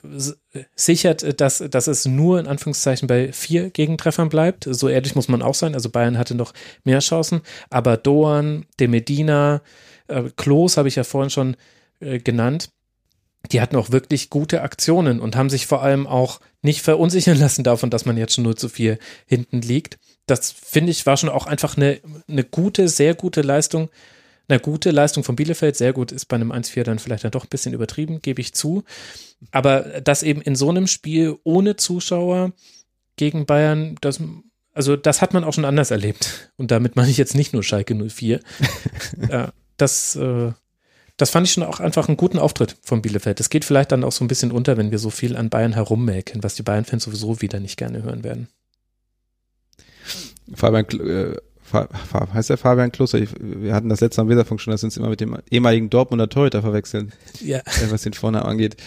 sichert, 0.76 1.24
äh, 1.24 1.34
dass, 1.34 1.60
dass 1.60 1.88
es 1.88 2.06
nur 2.06 2.38
in 2.38 2.48
Anführungszeichen 2.48 3.08
bei 3.08 3.32
vier 3.32 3.70
Gegentreffern 3.70 4.28
bleibt. 4.28 4.68
So 4.70 4.90
ehrlich 4.90 5.16
muss 5.16 5.30
man 5.30 5.42
auch 5.42 5.56
sein. 5.56 5.74
Also 5.74 5.90
Bayern 5.90 6.18
hatte 6.18 6.36
noch 6.36 6.54
mehr 6.84 7.00
Chancen. 7.00 7.42
Aber 7.70 7.96
Doan, 7.96 8.66
De 8.82 8.90
Medina, 8.90 9.62
äh, 10.10 10.24
Klos 10.36 10.76
habe 10.76 10.90
ich 10.90 10.98
ja 10.98 11.06
vorhin 11.06 11.30
schon 11.30 11.56
äh, 12.02 12.20
genannt 12.20 12.70
die 13.52 13.62
hatten 13.62 13.76
auch 13.76 13.92
wirklich 13.92 14.32
gute 14.32 14.64
Aktionen 14.64 15.20
und 15.20 15.36
haben 15.36 15.52
sich 15.52 15.68
vor 15.68 15.84
allem 15.84 16.08
auch 16.08 16.40
nicht 16.64 16.82
verunsichern 16.82 17.38
lassen 17.40 17.64
davon, 17.64 17.92
dass 17.92 18.06
man 18.06 18.18
jetzt 18.18 18.34
schon 18.34 18.44
0 18.44 18.56
zu 18.56 18.70
4 18.70 18.98
hinten 19.28 19.62
liegt 19.62 20.00
das 20.26 20.52
finde 20.52 20.92
ich 20.92 21.06
war 21.06 21.18
schon 21.18 21.30
auch 21.30 21.46
einfach 21.46 21.78
eine, 21.78 22.00
eine 22.28 22.44
gute, 22.44 22.88
sehr 22.88 23.16
gute 23.16 23.42
Leistung. 23.42 23.90
Eine 24.48 24.60
gute 24.60 24.92
Leistung 24.92 25.24
von 25.24 25.36
Bielefeld, 25.36 25.76
sehr 25.76 25.92
gut, 25.92 26.12
ist 26.12 26.26
bei 26.26 26.36
einem 26.36 26.52
1-4 26.52 26.84
dann 26.84 27.00
vielleicht 27.00 27.24
dann 27.24 27.32
doch 27.32 27.46
ein 27.46 27.50
bisschen 27.50 27.74
übertrieben, 27.74 28.22
gebe 28.22 28.42
ich 28.42 28.54
zu. 28.54 28.84
Aber 29.52 29.80
das 30.02 30.22
eben 30.22 30.40
in 30.42 30.56
so 30.56 30.70
einem 30.70 30.86
Spiel 30.86 31.38
ohne 31.44 31.78
Zuschauer 31.78 32.52
gegen 33.16 33.48
Bayern, 33.48 33.96
das, 34.02 34.20
also 34.72 34.96
das 34.98 35.22
hat 35.24 35.34
man 35.34 35.44
auch 35.44 35.54
schon 35.54 35.66
anders 35.66 35.90
erlebt. 35.90 36.52
Und 36.58 36.70
damit 36.70 36.96
meine 36.96 37.10
ich 37.10 37.18
jetzt 37.18 37.34
nicht 37.34 37.54
nur 37.54 37.64
Schalke 37.64 37.96
04. 37.96 38.40
ja, 39.32 39.52
das, 39.78 40.16
äh, 40.16 40.52
das 41.18 41.30
fand 41.32 41.48
ich 41.48 41.54
schon 41.54 41.64
auch 41.64 41.80
einfach 41.80 42.08
einen 42.08 42.18
guten 42.18 42.38
Auftritt 42.38 42.78
von 42.84 43.02
Bielefeld. 43.02 43.40
Das 43.40 43.50
geht 43.50 43.66
vielleicht 43.66 43.92
dann 43.92 44.04
auch 44.04 44.12
so 44.12 44.24
ein 44.24 44.28
bisschen 44.28 44.52
unter, 44.52 44.78
wenn 44.78 44.92
wir 44.92 45.00
so 45.00 45.10
viel 45.10 45.36
an 45.38 45.50
Bayern 45.50 45.74
herummelken, 45.74 46.44
was 46.44 46.54
die 46.54 46.64
Bayern-Fans 46.64 47.06
sowieso 47.06 47.42
wieder 47.42 47.60
nicht 47.60 47.78
gerne 47.78 48.04
hören 48.04 48.24
werden. 48.24 48.48
Fabian, 50.54 50.86
äh, 51.00 51.36
heißt 52.34 52.50
der 52.50 52.58
Fabian 52.58 52.92
Kloster? 52.92 53.20
Wir 53.40 53.74
hatten 53.74 53.90
das 53.90 54.02
letzte 54.02 54.22
Mal 54.22 54.32
im 54.32 54.38
Weserfunk 54.38 54.62
schon, 54.62 54.72
dass 54.72 54.82
wir 54.82 54.88
uns 54.88 54.98
immer 54.98 55.10
mit 55.10 55.22
dem 55.22 55.38
ehemaligen 55.50 55.90
Dortmunder 55.90 56.30
Torhüter 56.30 56.62
verwechseln. 56.62 57.12
Ja. 57.42 57.60
Äh, 57.66 57.92
was 57.92 58.04
den 58.04 58.14
Vornamen 58.14 58.46
angeht. 58.46 58.78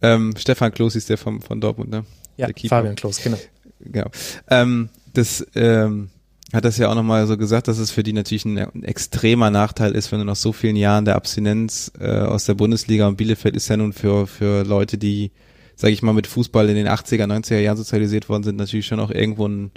Ähm, 0.00 0.34
Stefan 0.36 0.72
Klos 0.72 0.96
ist 0.96 1.08
der 1.10 1.18
vom, 1.18 1.42
von 1.42 1.60
Dortmund, 1.60 1.90
ne? 1.90 2.04
Ja, 2.36 2.48
Fabian 2.68 2.96
Klos, 2.96 3.22
genau. 3.22 3.38
Genau. 3.80 4.10
Ähm, 4.48 4.88
das, 5.12 5.46
ähm, 5.54 6.10
hat 6.52 6.64
das 6.64 6.76
ja 6.76 6.90
auch 6.90 6.94
nochmal 6.94 7.26
so 7.26 7.38
gesagt, 7.38 7.66
dass 7.68 7.78
es 7.78 7.90
für 7.90 8.02
die 8.02 8.12
natürlich 8.12 8.44
ein, 8.44 8.58
ein, 8.58 8.84
extremer 8.84 9.50
Nachteil 9.50 9.92
ist, 9.92 10.12
wenn 10.12 10.18
du 10.18 10.24
nach 10.24 10.36
so 10.36 10.52
vielen 10.52 10.76
Jahren 10.76 11.04
der 11.04 11.16
Abstinenz 11.16 11.90
äh, 11.98 12.08
aus 12.08 12.44
der 12.44 12.54
Bundesliga 12.54 13.08
und 13.08 13.16
Bielefeld 13.16 13.56
ist 13.56 13.68
ja 13.68 13.76
nun 13.76 13.92
für, 13.92 14.26
für 14.26 14.62
Leute, 14.62 14.98
die, 14.98 15.32
sage 15.76 15.94
ich 15.94 16.02
mal, 16.02 16.12
mit 16.12 16.26
Fußball 16.26 16.68
in 16.68 16.76
den 16.76 16.88
80er, 16.88 17.24
90er 17.24 17.58
Jahren 17.58 17.78
sozialisiert 17.78 18.28
worden 18.28 18.42
sind, 18.42 18.56
natürlich 18.56 18.86
schon 18.86 19.00
auch 19.00 19.10
irgendwo 19.10 19.48
ein, 19.48 19.70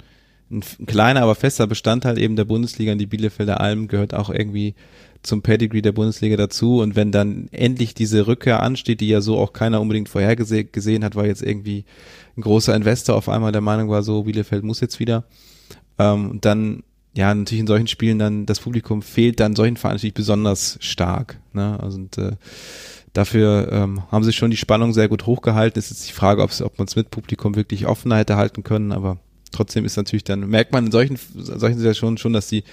ein, 0.50 0.62
kleiner, 0.86 1.22
aber 1.22 1.34
fester 1.34 1.66
Bestandteil 1.66 2.18
eben 2.18 2.36
der 2.36 2.44
Bundesliga 2.44 2.92
und 2.92 2.98
die 2.98 3.06
Bielefelder 3.06 3.60
Alm 3.60 3.88
gehört 3.88 4.14
auch 4.14 4.30
irgendwie 4.30 4.74
zum 5.22 5.42
Pedigree 5.42 5.82
der 5.82 5.92
Bundesliga 5.92 6.36
dazu. 6.36 6.80
Und 6.80 6.96
wenn 6.96 7.12
dann 7.12 7.48
endlich 7.50 7.94
diese 7.94 8.26
Rückkehr 8.26 8.62
ansteht, 8.62 9.00
die 9.00 9.08
ja 9.08 9.20
so 9.20 9.38
auch 9.38 9.52
keiner 9.52 9.80
unbedingt 9.80 10.08
vorhergesehen 10.08 11.04
hat, 11.04 11.16
weil 11.16 11.26
jetzt 11.26 11.42
irgendwie 11.42 11.84
ein 12.36 12.42
großer 12.42 12.74
Investor 12.74 13.16
auf 13.16 13.28
einmal 13.28 13.52
der 13.52 13.60
Meinung 13.60 13.88
war, 13.88 14.02
so 14.02 14.22
Bielefeld 14.22 14.62
muss 14.62 14.80
jetzt 14.80 15.00
wieder. 15.00 15.24
Ähm, 15.98 16.38
dann, 16.40 16.82
ja, 17.14 17.34
natürlich 17.34 17.60
in 17.60 17.66
solchen 17.66 17.88
Spielen 17.88 18.18
dann 18.18 18.46
das 18.46 18.60
Publikum 18.60 19.02
fehlt 19.02 19.40
dann 19.40 19.56
solchen 19.56 19.76
Vereinen 19.76 19.96
natürlich 19.96 20.14
besonders 20.14 20.78
stark. 20.80 21.40
Ne? 21.52 21.78
Also, 21.80 21.98
und, 21.98 22.18
äh, 22.18 22.32
dafür 23.12 23.72
ähm, 23.72 24.02
haben 24.12 24.24
sie 24.24 24.32
schon 24.32 24.50
die 24.50 24.56
Spannung 24.56 24.92
sehr 24.92 25.08
gut 25.08 25.26
hochgehalten. 25.26 25.78
Es 25.78 25.90
ist 25.90 25.98
jetzt 25.98 26.08
die 26.10 26.14
Frage, 26.14 26.42
ob 26.42 26.78
man 26.78 26.86
es 26.86 26.96
mit 26.96 27.10
Publikum 27.10 27.56
wirklich 27.56 27.86
offener 27.86 28.18
hätte 28.18 28.36
halten 28.36 28.62
können, 28.62 28.92
aber 28.92 29.18
trotzdem 29.52 29.84
ist 29.84 29.96
natürlich 29.96 30.24
dann, 30.24 30.48
merkt 30.48 30.72
man 30.72 30.86
in 30.86 30.92
solchen, 30.92 31.18
solchen 31.34 31.78
Situationen 31.78 32.18
schon, 32.18 32.32
dass 32.32 32.48
die 32.48 32.64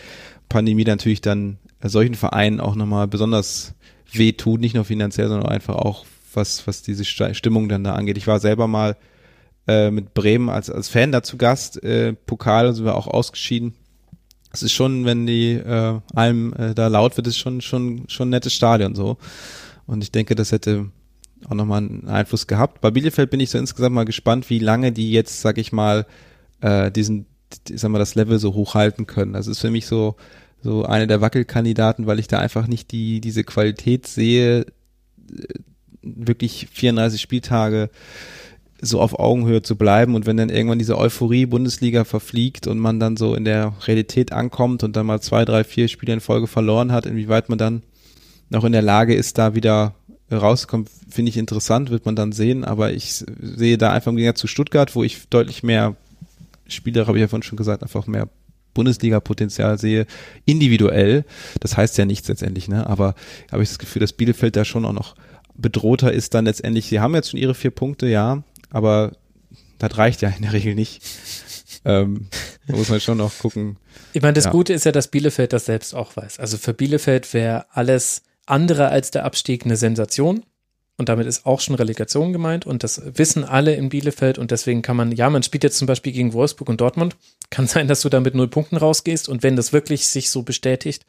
Pandemie 0.50 0.84
natürlich 0.84 1.22
dann 1.22 1.58
solchen 1.82 2.16
Vereinen 2.16 2.60
auch 2.60 2.76
nochmal 2.76 3.08
besonders 3.08 3.74
weh 4.12 4.32
tut, 4.34 4.62
nicht 4.62 4.76
nur 4.76 4.86
finanziell, 4.86 5.28
sondern 5.28 5.50
einfach 5.50 5.76
auch, 5.76 6.06
was, 6.34 6.66
was 6.66 6.82
diese 6.82 7.06
Stimmung 7.06 7.70
dann 7.70 7.84
da 7.84 7.94
angeht. 7.94 8.18
Ich 8.18 8.28
war 8.28 8.40
selber 8.40 8.68
mal 8.68 8.98
äh, 9.68 9.92
mit 9.92 10.14
Bremen 10.14 10.50
als, 10.50 10.70
als 10.70 10.90
Fan 10.90 11.12
dazu 11.12 11.38
Gast, 11.38 11.84
äh, 11.84 12.14
Pokal 12.14 12.74
sind 12.74 12.86
wir 12.86 12.96
auch 12.96 13.08
ausgeschieden. 13.08 13.74
Es 14.52 14.62
ist 14.62 14.74
schon, 14.74 15.06
wenn 15.06 15.26
die 15.26 15.54
äh, 15.54 16.00
allem 16.14 16.54
äh, 16.54 16.74
da 16.74 16.88
laut 16.88 17.18
wird, 17.18 17.28
ist 17.28 17.38
schon, 17.38 17.62
schon, 17.62 18.06
schon 18.08 18.28
ein 18.28 18.32
nettes 18.32 18.54
Stadion 18.54 18.94
so. 18.94 19.18
Und 19.86 20.04
ich 20.04 20.12
denke, 20.12 20.36
das 20.36 20.52
hätte 20.52 20.92
auch 21.50 21.56
nochmal 21.56 21.80
einen 21.80 22.08
Einfluss 22.08 22.48
gehabt. 22.48 22.82
Bei 22.82 22.92
Bielefeld 22.92 23.30
bin 23.30 23.40
ich 23.40 23.50
so 23.50 23.58
insgesamt 23.58 23.96
mal 23.96 24.06
gespannt, 24.06 24.50
wie 24.50 24.60
lange 24.60 24.92
die 24.92 25.12
jetzt, 25.12 25.42
sag 25.42 25.58
ich 25.58 25.72
mal, 25.72 26.06
äh, 26.64 26.92
diesen, 26.92 27.28
sagen 27.72 27.94
wir, 27.94 28.00
das 28.00 28.16
Level 28.16 28.40
so 28.40 28.54
hochhalten 28.54 29.06
können. 29.06 29.34
Das 29.34 29.48
ist 29.48 29.60
für 29.60 29.70
mich 29.70 29.86
so, 29.86 30.16
so 30.62 30.86
eine 30.86 31.08
der 31.08 31.22
Wackelkandidaten, 31.22 32.08
weil 32.08 32.20
ich 32.20 32.28
da 32.28 32.40
einfach 32.40 32.68
nicht 32.68 32.92
die, 32.92 33.22
diese 33.22 33.44
Qualität 33.44 34.08
sehe, 34.08 34.62
äh, 34.62 34.66
wirklich 36.02 36.68
34 36.72 37.22
Spieltage 37.22 37.90
so 38.82 39.00
auf 39.00 39.18
Augenhöhe 39.18 39.62
zu 39.62 39.78
bleiben 39.78 40.14
und 40.14 40.26
wenn 40.26 40.36
dann 40.36 40.50
irgendwann 40.50 40.80
diese 40.80 40.98
Euphorie 40.98 41.46
Bundesliga 41.46 42.04
verfliegt 42.04 42.68
und 42.68 42.80
man 42.80 43.00
dann 43.00 43.16
so 43.16 43.34
in 43.36 43.46
der 43.46 43.74
Realität 43.88 44.34
ankommt 44.34 44.84
und 44.84 44.98
dann 44.98 45.06
mal 45.06 45.22
zwei, 45.22 45.46
drei, 45.46 45.64
vier 45.64 45.88
Spiele 45.88 46.12
in 46.12 46.20
Folge 46.20 46.48
verloren 46.48 46.92
hat, 46.92 47.06
inwieweit 47.06 47.48
man 47.48 47.58
dann 47.58 47.84
noch 48.50 48.66
in 48.66 48.74
der 48.74 48.82
Lage 48.82 49.16
ist, 49.16 49.38
da 49.38 49.56
wieder 49.56 49.96
rauszukommen, 50.30 50.88
finde 51.10 51.30
ich 51.30 51.38
interessant, 51.38 51.92
wird 51.92 52.06
man 52.06 52.18
dann 52.18 52.34
sehen, 52.34 52.66
aber 52.66 52.92
ich 52.92 53.14
sehe 53.14 53.78
da 53.78 53.94
einfach 53.94 54.12
im 54.12 54.18
Gegensatz 54.18 54.42
zu 54.42 54.48
Stuttgart, 54.48 54.94
wo 54.96 55.04
ich 55.04 55.30
deutlich 55.30 55.64
mehr 55.64 55.96
Spieler, 56.68 57.08
habe 57.08 57.18
ich 57.18 57.22
ja 57.22 57.28
vorhin 57.28 57.44
schon 57.44 57.58
gesagt, 57.58 57.84
einfach 57.84 58.08
mehr 58.08 58.30
Bundesliga-Potenzial 58.74 59.78
sehe, 59.78 60.06
individuell. 60.46 61.26
Das 61.60 61.78
heißt 61.78 61.98
ja 61.98 62.06
nichts 62.06 62.28
letztendlich, 62.28 62.68
ne? 62.68 62.88
Aber 62.88 63.16
habe 63.52 63.64
ich 63.64 63.70
das 63.70 63.80
Gefühl, 63.80 64.00
dass 64.00 64.14
Bielefeld 64.14 64.56
da 64.56 64.66
schon 64.66 64.86
auch 64.86 64.94
noch 64.94 65.16
bedrohter 65.56 66.12
ist 66.12 66.34
dann 66.34 66.46
letztendlich. 66.46 66.88
Sie 66.88 67.00
haben 67.00 67.14
jetzt 67.14 67.32
schon 67.32 67.40
ihre 67.40 67.54
vier 67.54 67.72
Punkte, 67.72 68.08
ja, 68.08 68.44
aber 68.70 69.12
das 69.78 69.98
reicht 69.98 70.22
ja 70.22 70.30
in 70.30 70.42
der 70.42 70.54
Regel 70.54 70.76
nicht. 70.76 71.02
ähm, 71.86 72.28
da 72.68 72.76
muss 72.76 72.90
man 72.90 73.00
schon 73.00 73.18
noch 73.18 73.38
gucken. 73.40 73.78
Ich 74.14 74.22
meine, 74.22 74.34
das 74.34 74.46
ja. 74.46 74.52
Gute 74.52 74.74
ist 74.74 74.86
ja, 74.86 74.92
dass 74.92 75.10
Bielefeld 75.10 75.54
das 75.54 75.66
selbst 75.66 75.94
auch 75.94 76.16
weiß. 76.16 76.40
Also 76.40 76.58
für 76.58 76.74
Bielefeld 76.74 77.34
wäre 77.34 77.66
alles 77.72 78.24
andere 78.46 78.90
als 78.90 79.12
der 79.12 79.26
Abstieg 79.26 79.66
eine 79.66 79.78
Sensation. 79.78 80.44
Und 80.96 81.10
damit 81.10 81.26
ist 81.26 81.48
auch 81.48 81.60
schon 81.60 81.74
Relegation 81.74 82.34
gemeint. 82.34 82.68
Und 82.68 82.84
das 82.84 83.02
wissen 83.18 83.44
alle 83.44 83.74
in 83.74 83.90
Bielefeld. 83.90 84.38
Und 84.38 84.52
deswegen 84.52 84.84
kann 84.84 84.96
man, 84.96 85.12
ja, 85.12 85.30
man 85.30 85.42
spielt 85.42 85.64
jetzt 85.64 85.78
zum 85.78 85.88
Beispiel 85.88 86.14
gegen 86.14 86.34
Wolfsburg 86.34 86.70
und 86.70 86.82
Dortmund. 86.82 87.16
Kann 87.50 87.66
sein, 87.66 87.88
dass 87.88 88.02
du 88.02 88.10
da 88.10 88.20
mit 88.20 88.36
null 88.36 88.48
Punkten 88.48 88.78
rausgehst. 88.78 89.28
Und 89.28 89.42
wenn 89.42 89.56
das 89.56 89.74
wirklich 89.74 90.06
sich 90.08 90.30
so 90.30 90.44
bestätigt, 90.44 91.06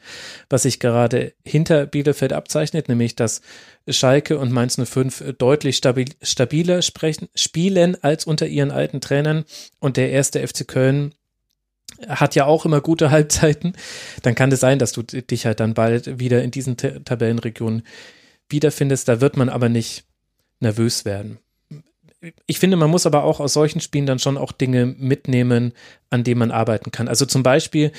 was 0.49 0.63
sich 0.63 0.81
gerade 0.81 1.35
hinter 1.45 1.85
Bielefeld 1.85 2.33
abzeichnet, 2.33 2.89
nämlich 2.89 3.15
dass 3.15 3.43
Schalke 3.87 4.39
und 4.39 4.53
Mainz 4.53 4.81
05 4.83 5.35
deutlich 5.37 5.77
stabil, 5.77 6.09
stabiler 6.23 6.81
sprechen, 6.81 7.29
spielen 7.35 8.03
als 8.03 8.25
unter 8.25 8.47
ihren 8.47 8.71
alten 8.71 9.03
Trainern. 9.03 9.45
Und 9.81 9.99
der 9.99 10.11
erste 10.11 10.47
FC 10.47 10.67
Köln 10.67 11.13
hat 12.09 12.35
ja 12.35 12.47
auch 12.47 12.65
immer 12.65 12.81
gute 12.81 13.11
Halbzeiten, 13.11 13.75
dann 14.23 14.35
kann 14.35 14.51
es 14.51 14.61
sein, 14.61 14.79
dass 14.79 14.93
du 14.93 15.03
dich 15.03 15.47
halt 15.47 15.61
dann 15.61 15.75
bald 15.75 16.19
wieder 16.19 16.43
in 16.43 16.51
diesen 16.51 16.77
Tabellenregionen 16.77 17.83
wiederfindest. 18.49 19.09
Da 19.09 19.21
wird 19.21 19.37
man 19.37 19.49
aber 19.49 19.69
nicht 19.69 20.05
nervös 20.61 21.05
werden. 21.05 21.39
Ich 22.47 22.59
finde, 22.59 22.79
man 22.79 22.89
muss 22.89 23.05
aber 23.05 23.25
auch 23.25 23.39
aus 23.39 23.53
solchen 23.53 23.81
Spielen 23.81 24.07
dann 24.07 24.19
schon 24.19 24.39
auch 24.39 24.53
Dinge 24.53 24.87
mitnehmen, 24.87 25.73
an 26.09 26.25
denen 26.25 26.39
man 26.39 26.51
arbeiten 26.51 26.91
kann. 26.91 27.07
Also 27.07 27.27
zum 27.27 27.43
Beispiel 27.43 27.93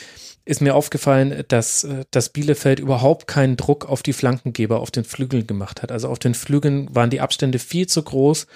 ist 0.46 0.62
mir 0.62 0.74
aufgefallen, 0.74 1.44
dass 1.48 1.88
das 2.10 2.30
Bielefeld 2.30 2.80
überhaupt 2.80 3.28
keinen 3.28 3.56
Druck 3.56 3.88
auf 3.88 4.02
die 4.02 4.14
Flankengeber 4.14 4.80
auf 4.80 4.90
den 4.90 5.04
Flügeln 5.04 5.46
gemacht 5.46 5.84
hat. 5.84 5.92
Also 5.92 6.08
auf 6.10 6.18
den 6.18 6.34
Flügeln 6.34 6.88
waren 6.96 7.12
die 7.12 7.22
Abstände 7.22 7.60
viel 7.60 7.86
zu 7.86 8.02
groß. 8.02 8.48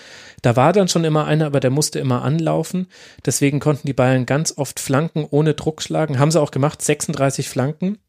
Da 0.41 0.55
war 0.55 0.73
dann 0.73 0.87
schon 0.87 1.03
immer 1.03 1.25
einer, 1.25 1.45
aber 1.45 1.59
der 1.59 1.71
musste 1.71 1.99
immer 1.99 2.23
anlaufen. 2.23 2.87
Deswegen 3.25 3.59
konnten 3.59 3.85
die 3.85 3.93
Bayern 3.93 4.25
ganz 4.25 4.57
oft 4.57 4.79
Flanken 4.79 5.23
ohne 5.29 5.53
Druck 5.53 5.83
schlagen. 5.83 6.17
Haben 6.17 6.31
sie 6.31 6.41
auch 6.41 6.51
gemacht, 6.51 6.81
36 6.81 7.47
Flanken 7.47 7.99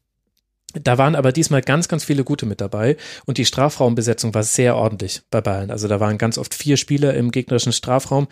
Da 0.73 0.97
waren 0.97 1.15
aber 1.15 1.31
diesmal 1.31 1.61
ganz, 1.61 1.87
ganz 1.87 2.03
viele 2.03 2.23
gute 2.23 2.45
mit 2.45 2.61
dabei 2.61 2.97
und 3.25 3.37
die 3.37 3.45
Strafraumbesetzung 3.45 4.33
war 4.33 4.43
sehr 4.43 4.75
ordentlich 4.75 5.21
bei 5.29 5.41
Bayern. 5.41 5.71
Also 5.71 5.87
da 5.87 5.99
waren 5.99 6.17
ganz 6.17 6.37
oft 6.37 6.53
vier 6.53 6.77
Spieler 6.77 7.13
im 7.13 7.31
gegnerischen 7.31 7.73
Strafraum. 7.73 8.27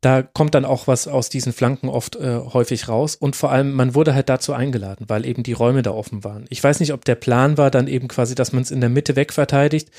Da 0.00 0.22
kommt 0.22 0.54
dann 0.56 0.64
auch 0.64 0.88
was 0.88 1.06
aus 1.06 1.28
diesen 1.28 1.52
Flanken 1.52 1.88
oft 1.88 2.16
äh, 2.16 2.40
häufig 2.52 2.88
raus 2.88 3.14
und 3.14 3.36
vor 3.36 3.52
allem, 3.52 3.72
man 3.72 3.94
wurde 3.94 4.14
halt 4.14 4.28
dazu 4.28 4.52
eingeladen, 4.52 5.04
weil 5.08 5.24
eben 5.24 5.44
die 5.44 5.52
Räume 5.52 5.82
da 5.82 5.92
offen 5.92 6.24
waren. 6.24 6.46
Ich 6.48 6.62
weiß 6.62 6.80
nicht, 6.80 6.92
ob 6.92 7.04
der 7.04 7.14
Plan 7.14 7.56
war 7.56 7.70
dann 7.70 7.86
eben 7.86 8.08
quasi, 8.08 8.34
dass 8.34 8.52
man 8.52 8.62
es 8.62 8.72
in 8.72 8.80
der 8.80 8.90
Mitte 8.90 9.14
wegverteidigt. 9.14 9.90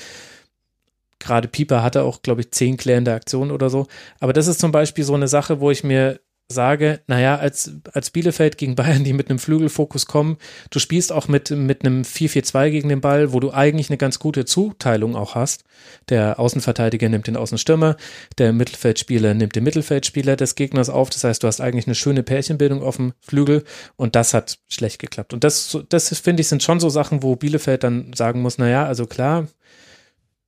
Gerade 1.20 1.48
Pieper 1.48 1.82
hatte 1.82 2.02
auch, 2.02 2.20
glaube 2.20 2.42
ich, 2.42 2.50
zehn 2.50 2.76
klärende 2.76 3.14
Aktionen 3.14 3.50
oder 3.50 3.70
so. 3.70 3.86
Aber 4.20 4.34
das 4.34 4.46
ist 4.46 4.60
zum 4.60 4.72
Beispiel 4.72 5.04
so 5.04 5.14
eine 5.14 5.28
Sache, 5.28 5.60
wo 5.60 5.70
ich 5.70 5.82
mir 5.84 6.20
sage, 6.48 7.00
naja, 7.06 7.36
als, 7.36 7.72
als 7.92 8.10
Bielefeld 8.10 8.58
gegen 8.58 8.74
Bayern, 8.74 9.02
die 9.02 9.14
mit 9.14 9.30
einem 9.30 9.38
Flügelfokus 9.38 10.06
kommen, 10.06 10.36
du 10.70 10.78
spielst 10.78 11.10
auch 11.10 11.26
mit, 11.26 11.50
mit 11.50 11.84
einem 11.84 12.02
4-4-2 12.02 12.70
gegen 12.70 12.88
den 12.90 13.00
Ball, 13.00 13.32
wo 13.32 13.40
du 13.40 13.50
eigentlich 13.50 13.88
eine 13.88 13.96
ganz 13.96 14.18
gute 14.18 14.44
Zuteilung 14.44 15.16
auch 15.16 15.34
hast. 15.34 15.64
Der 16.10 16.38
Außenverteidiger 16.38 17.08
nimmt 17.08 17.26
den 17.26 17.36
Außenstürmer, 17.36 17.96
der 18.38 18.52
Mittelfeldspieler 18.52 19.32
nimmt 19.34 19.56
den 19.56 19.64
Mittelfeldspieler 19.64 20.36
des 20.36 20.54
Gegners 20.54 20.90
auf. 20.90 21.08
Das 21.10 21.24
heißt, 21.24 21.42
du 21.42 21.46
hast 21.46 21.60
eigentlich 21.60 21.86
eine 21.86 21.94
schöne 21.94 22.22
Pärchenbildung 22.22 22.82
auf 22.82 22.96
dem 22.96 23.14
Flügel 23.20 23.64
und 23.96 24.14
das 24.14 24.34
hat 24.34 24.58
schlecht 24.68 24.98
geklappt. 25.00 25.32
Und 25.32 25.44
das, 25.44 25.78
das 25.88 26.18
finde 26.18 26.42
ich, 26.42 26.48
sind 26.48 26.62
schon 26.62 26.80
so 26.80 26.90
Sachen, 26.90 27.22
wo 27.22 27.36
Bielefeld 27.36 27.84
dann 27.84 28.12
sagen 28.12 28.42
muss, 28.42 28.58
naja, 28.58 28.84
also 28.84 29.06
klar, 29.06 29.48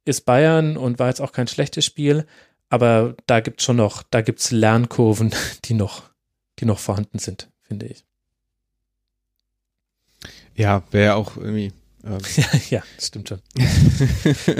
ist 0.06 0.24
Bayern 0.24 0.76
und 0.76 0.98
war 0.98 1.08
jetzt 1.08 1.20
auch 1.20 1.32
kein 1.32 1.48
schlechtes 1.48 1.84
Spiel, 1.84 2.26
aber 2.68 3.14
da 3.26 3.40
gibt 3.40 3.60
es 3.60 3.64
schon 3.64 3.76
noch, 3.76 4.02
da 4.02 4.20
gibt 4.20 4.40
es 4.40 4.50
Lernkurven, 4.50 5.34
die 5.64 5.74
noch, 5.74 6.02
die 6.58 6.64
noch 6.64 6.78
vorhanden 6.78 7.18
sind, 7.18 7.50
finde 7.62 7.86
ich. 7.86 8.04
Ja, 10.54 10.82
wäre 10.90 11.16
auch 11.16 11.36
irgendwie. 11.36 11.72
Ähm. 12.04 12.18
ja, 12.36 12.60
ja, 12.70 12.82
stimmt 12.98 13.28
schon. 13.28 13.40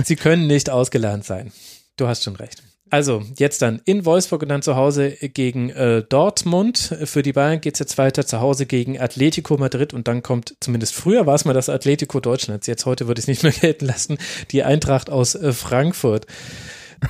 Sie 0.05 0.17
können 0.17 0.47
nicht 0.47 0.69
ausgelernt 0.69 1.25
sein. 1.25 1.53
Du 1.97 2.07
hast 2.07 2.23
schon 2.23 2.37
recht. 2.37 2.63
Also, 2.89 3.25
jetzt 3.37 3.63
dann 3.63 3.83
in 3.85 4.05
Wolfsburg 4.05 4.43
und 4.43 4.49
dann 4.49 4.63
zu 4.63 4.77
Hause 4.77 5.11
gegen 5.11 5.71
äh, 5.71 6.05
Dortmund. 6.05 6.97
Für 7.05 7.23
die 7.23 7.33
Bayern 7.33 7.61
geht 7.61 7.75
es 7.75 7.81
jetzt 7.81 7.99
weiter 7.99 8.25
zu 8.25 8.41
Hause 8.41 8.67
gegen 8.67 9.01
Atletico 9.01 9.57
Madrid 9.57 9.93
und 9.93 10.07
dann 10.07 10.23
kommt, 10.23 10.55
zumindest 10.61 10.95
früher 10.95 11.27
war 11.27 11.35
es 11.35 11.45
mal 11.45 11.53
das 11.53 11.69
Atletico 11.69 12.21
Deutschlands, 12.21 12.69
jetzt 12.69 12.87
heute 12.87 13.09
würde 13.09 13.19
ich 13.19 13.25
es 13.25 13.29
nicht 13.29 13.43
mehr 13.43 13.53
gelten 13.61 13.87
lassen, 13.87 14.19
die 14.53 14.63
Eintracht 14.63 15.11
aus 15.11 15.35
äh, 15.35 15.53
Frankfurt 15.53 16.27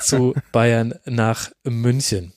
zu 0.01 0.35
Bayern 0.53 0.95
nach 1.05 1.51
München. 1.65 2.33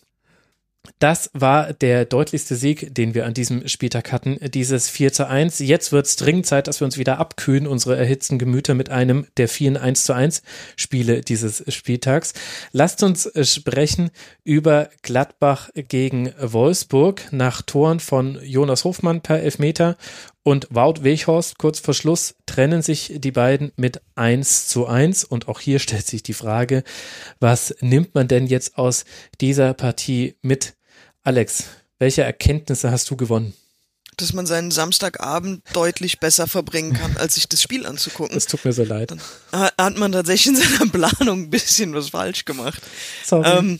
Das 0.97 1.29
war 1.33 1.73
der 1.73 2.05
deutlichste 2.05 2.55
Sieg, 2.55 2.93
den 2.93 3.13
wir 3.13 3.25
an 3.25 3.33
diesem 3.33 3.67
Spieltag 3.67 4.11
hatten, 4.11 4.37
dieses 4.51 4.89
4 4.89 5.13
zu 5.13 5.27
1. 5.27 5.59
Jetzt 5.59 5.91
wird 5.91 6.05
es 6.07 6.15
dringend 6.15 6.45
Zeit, 6.45 6.67
dass 6.67 6.81
wir 6.81 6.85
uns 6.85 6.97
wieder 6.97 7.19
abkühlen, 7.19 7.67
unsere 7.67 7.95
erhitzten 7.97 8.39
Gemüter 8.39 8.73
mit 8.73 8.89
einem 8.89 9.27
der 9.37 9.47
vielen 9.47 9.77
1 9.77 10.03
zu 10.03 10.13
1 10.13 10.41
Spiele 10.75 11.21
dieses 11.21 11.63
Spieltags. 11.73 12.33
Lasst 12.71 13.03
uns 13.03 13.29
sprechen 13.43 14.09
über 14.43 14.89
Gladbach 15.01 15.69
gegen 15.75 16.33
Wolfsburg 16.39 17.31
nach 17.31 17.61
Toren 17.61 17.99
von 17.99 18.39
Jonas 18.43 18.83
Hofmann 18.83 19.21
per 19.21 19.41
Elfmeter 19.41 19.95
und 20.43 20.67
Wout 20.71 21.03
Weghorst 21.03 21.57
kurz 21.57 21.79
vor 21.79 21.93
Schluss 21.93 22.35
trennen 22.45 22.81
sich 22.81 23.13
die 23.15 23.31
beiden 23.31 23.71
mit 23.75 24.01
1 24.15 24.67
zu 24.67 24.87
1 24.87 25.23
und 25.23 25.47
auch 25.47 25.59
hier 25.59 25.79
stellt 25.79 26.07
sich 26.07 26.23
die 26.23 26.33
Frage, 26.33 26.83
was 27.39 27.75
nimmt 27.81 28.15
man 28.15 28.27
denn 28.27 28.47
jetzt 28.47 28.77
aus 28.77 29.05
dieser 29.41 29.73
Partie 29.73 30.35
mit? 30.41 30.75
Alex, 31.23 31.65
welche 31.99 32.23
Erkenntnisse 32.23 32.91
hast 32.91 33.09
du 33.09 33.17
gewonnen? 33.17 33.53
Dass 34.17 34.33
man 34.33 34.45
seinen 34.45 34.71
Samstagabend 34.71 35.61
deutlich 35.71 36.19
besser 36.19 36.47
verbringen 36.47 36.93
kann, 36.93 37.15
als 37.17 37.35
sich 37.35 37.47
das 37.47 37.61
Spiel 37.61 37.85
anzugucken. 37.85 38.35
Das 38.35 38.47
tut 38.47 38.65
mir 38.65 38.73
so 38.73 38.83
leid. 38.83 39.11
Dann 39.11 39.21
hat 39.77 39.97
man 39.97 40.11
tatsächlich 40.11 40.47
in 40.47 40.55
seiner 40.55 40.91
Planung 40.91 41.43
ein 41.43 41.49
bisschen 41.49 41.93
was 41.93 42.09
falsch 42.09 42.43
gemacht. 42.43 42.81
Sorry. 43.23 43.47
Ähm, 43.49 43.79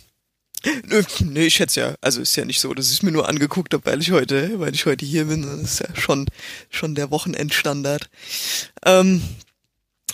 nee, 1.21 1.45
ich 1.45 1.59
hätte 1.59 1.79
ja, 1.79 1.95
also 2.01 2.21
ist 2.21 2.35
ja 2.35 2.45
nicht 2.45 2.59
so, 2.59 2.73
dass 2.73 2.91
ich 2.91 3.03
mir 3.03 3.11
nur 3.11 3.27
angeguckt 3.27 3.73
habe, 3.73 3.85
weil 3.85 4.01
ich 4.01 4.11
heute, 4.11 4.59
weil 4.59 4.73
ich 4.73 4.85
heute 4.85 5.05
hier 5.05 5.25
bin. 5.25 5.43
Das 5.43 5.59
ist 5.59 5.79
ja 5.79 5.95
schon, 5.95 6.27
schon 6.69 6.95
der 6.95 7.11
Wochenendstandard. 7.11 8.09
Ähm, 8.85 9.21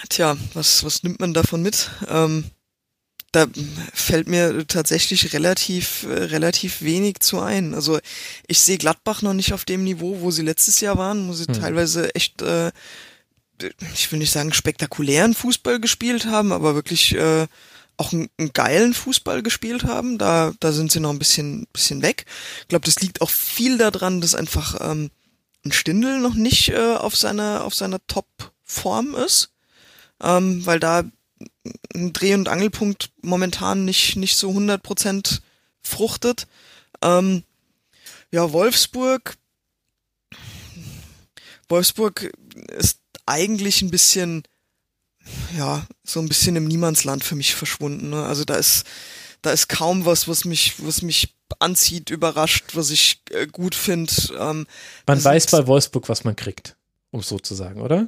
tja, 0.09 0.37
was, 0.53 0.83
was 0.83 1.03
nimmt 1.03 1.19
man 1.19 1.33
davon 1.33 1.61
mit? 1.61 1.89
Ähm, 2.07 2.45
da 3.31 3.47
fällt 3.93 4.27
mir 4.27 4.65
tatsächlich 4.65 5.33
relativ, 5.33 6.03
äh, 6.03 6.13
relativ 6.13 6.81
wenig 6.81 7.19
zu 7.19 7.41
ein. 7.41 7.73
Also 7.73 7.99
ich 8.47 8.59
sehe 8.59 8.77
Gladbach 8.77 9.21
noch 9.21 9.33
nicht 9.33 9.53
auf 9.53 9.65
dem 9.65 9.83
Niveau, 9.83 10.21
wo 10.21 10.31
sie 10.31 10.43
letztes 10.43 10.79
Jahr 10.79 10.97
waren, 10.97 11.27
wo 11.27 11.33
sie 11.33 11.45
hm. 11.45 11.53
teilweise 11.53 12.15
echt, 12.15 12.41
äh, 12.41 12.71
ich 13.93 14.11
will 14.11 14.19
nicht 14.19 14.31
sagen 14.31 14.53
spektakulären 14.53 15.33
Fußball 15.33 15.79
gespielt 15.79 16.25
haben, 16.25 16.51
aber 16.51 16.75
wirklich 16.75 17.15
äh, 17.15 17.47
auch 17.97 18.13
einen, 18.13 18.29
einen 18.37 18.53
geilen 18.53 18.93
Fußball 18.93 19.43
gespielt 19.43 19.83
haben. 19.83 20.17
Da, 20.17 20.53
da 20.59 20.71
sind 20.71 20.91
sie 20.91 20.99
noch 20.99 21.11
ein 21.11 21.19
bisschen, 21.19 21.67
bisschen 21.73 22.01
weg. 22.01 22.25
Ich 22.61 22.67
glaube, 22.67 22.85
das 22.85 22.99
liegt 22.99 23.21
auch 23.21 23.29
viel 23.29 23.77
daran, 23.77 24.21
dass 24.21 24.35
einfach 24.35 24.77
ähm, 24.81 25.11
ein 25.65 25.71
Stindel 25.71 26.19
noch 26.19 26.33
nicht 26.33 26.69
äh, 26.69 26.95
auf 26.95 27.15
seiner, 27.15 27.63
auf 27.63 27.73
seiner 27.73 28.05
Top-Form 28.07 29.15
ist. 29.15 29.51
Ähm, 30.21 30.65
weil 30.65 30.79
da 30.79 31.03
ein 31.93 32.13
Dreh- 32.13 32.33
und 32.33 32.47
Angelpunkt 32.47 33.11
momentan 33.21 33.85
nicht, 33.85 34.15
nicht 34.15 34.37
so 34.37 34.49
100% 34.51 35.41
fruchtet. 35.81 36.47
Ähm, 37.01 37.43
ja, 38.31 38.51
Wolfsburg. 38.51 39.35
Wolfsburg 41.67 42.31
ist 42.77 42.99
eigentlich 43.25 43.81
ein 43.81 43.91
bisschen 43.91 44.43
ja, 45.57 45.85
so 46.03 46.19
ein 46.19 46.27
bisschen 46.27 46.55
im 46.55 46.67
Niemandsland 46.67 47.23
für 47.23 47.35
mich 47.35 47.55
verschwunden. 47.55 48.09
Ne? 48.09 48.23
Also 48.23 48.45
da 48.45 48.55
ist, 48.55 48.85
da 49.41 49.51
ist 49.51 49.69
kaum 49.69 50.05
was, 50.05 50.27
was 50.27 50.45
mich, 50.45 50.73
was 50.85 51.01
mich 51.01 51.35
anzieht, 51.59 52.09
überrascht, 52.09 52.71
was 52.73 52.89
ich 52.89 53.21
äh, 53.31 53.47
gut 53.47 53.75
finde. 53.75 54.13
Ähm, 54.39 54.67
man 55.07 55.23
weiß 55.23 55.47
bei 55.47 55.67
Wolfsburg, 55.67 56.09
was 56.09 56.23
man 56.23 56.35
kriegt, 56.35 56.75
um 57.11 57.21
so 57.21 57.39
zu 57.39 57.55
sagen, 57.55 57.81
oder? 57.81 58.07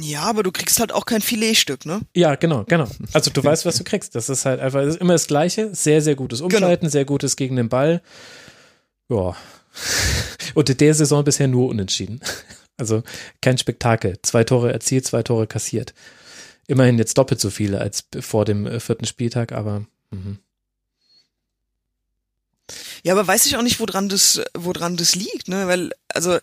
Ja, 0.00 0.22
aber 0.22 0.42
du 0.42 0.52
kriegst 0.52 0.78
halt 0.78 0.92
auch 0.92 1.04
kein 1.04 1.20
Filetstück, 1.20 1.84
ne? 1.84 2.00
Ja, 2.14 2.36
genau, 2.36 2.64
genau. 2.64 2.86
Also 3.12 3.30
du 3.30 3.42
weißt, 3.42 3.66
was 3.66 3.76
du 3.76 3.84
kriegst. 3.84 4.14
Das 4.14 4.28
ist 4.28 4.44
halt 4.44 4.60
einfach 4.60 4.82
ist 4.82 4.98
immer 4.98 5.14
das 5.14 5.26
Gleiche. 5.26 5.74
Sehr, 5.74 6.00
sehr 6.00 6.14
gutes 6.14 6.38
genau. 6.38 6.46
Umschalten, 6.46 6.84
genau. 6.84 6.92
sehr 6.92 7.04
gutes 7.04 7.36
gegen 7.36 7.56
den 7.56 7.68
Ball. 7.68 8.00
Ja. 9.08 9.36
Und 10.54 10.70
in 10.70 10.76
der 10.76 10.94
Saison 10.94 11.24
bisher 11.24 11.48
nur 11.48 11.68
unentschieden. 11.68 12.20
Also 12.76 13.02
kein 13.42 13.58
Spektakel. 13.58 14.18
Zwei 14.22 14.44
Tore 14.44 14.72
erzielt, 14.72 15.06
zwei 15.06 15.22
Tore 15.22 15.46
kassiert. 15.46 15.92
Immerhin 16.70 16.98
jetzt 16.98 17.18
doppelt 17.18 17.40
so 17.40 17.50
viele 17.50 17.80
als 17.80 18.04
vor 18.20 18.44
dem 18.44 18.64
äh, 18.64 18.78
vierten 18.78 19.04
Spieltag, 19.04 19.50
aber. 19.50 19.86
Mh. 20.12 20.36
Ja, 23.02 23.14
aber 23.14 23.26
weiß 23.26 23.46
ich 23.46 23.56
auch 23.56 23.62
nicht, 23.62 23.80
woran 23.80 24.08
das, 24.08 24.40
woran 24.54 24.96
das 24.96 25.16
liegt, 25.16 25.48
ne? 25.48 25.66
Weil, 25.66 25.90
also 26.06 26.38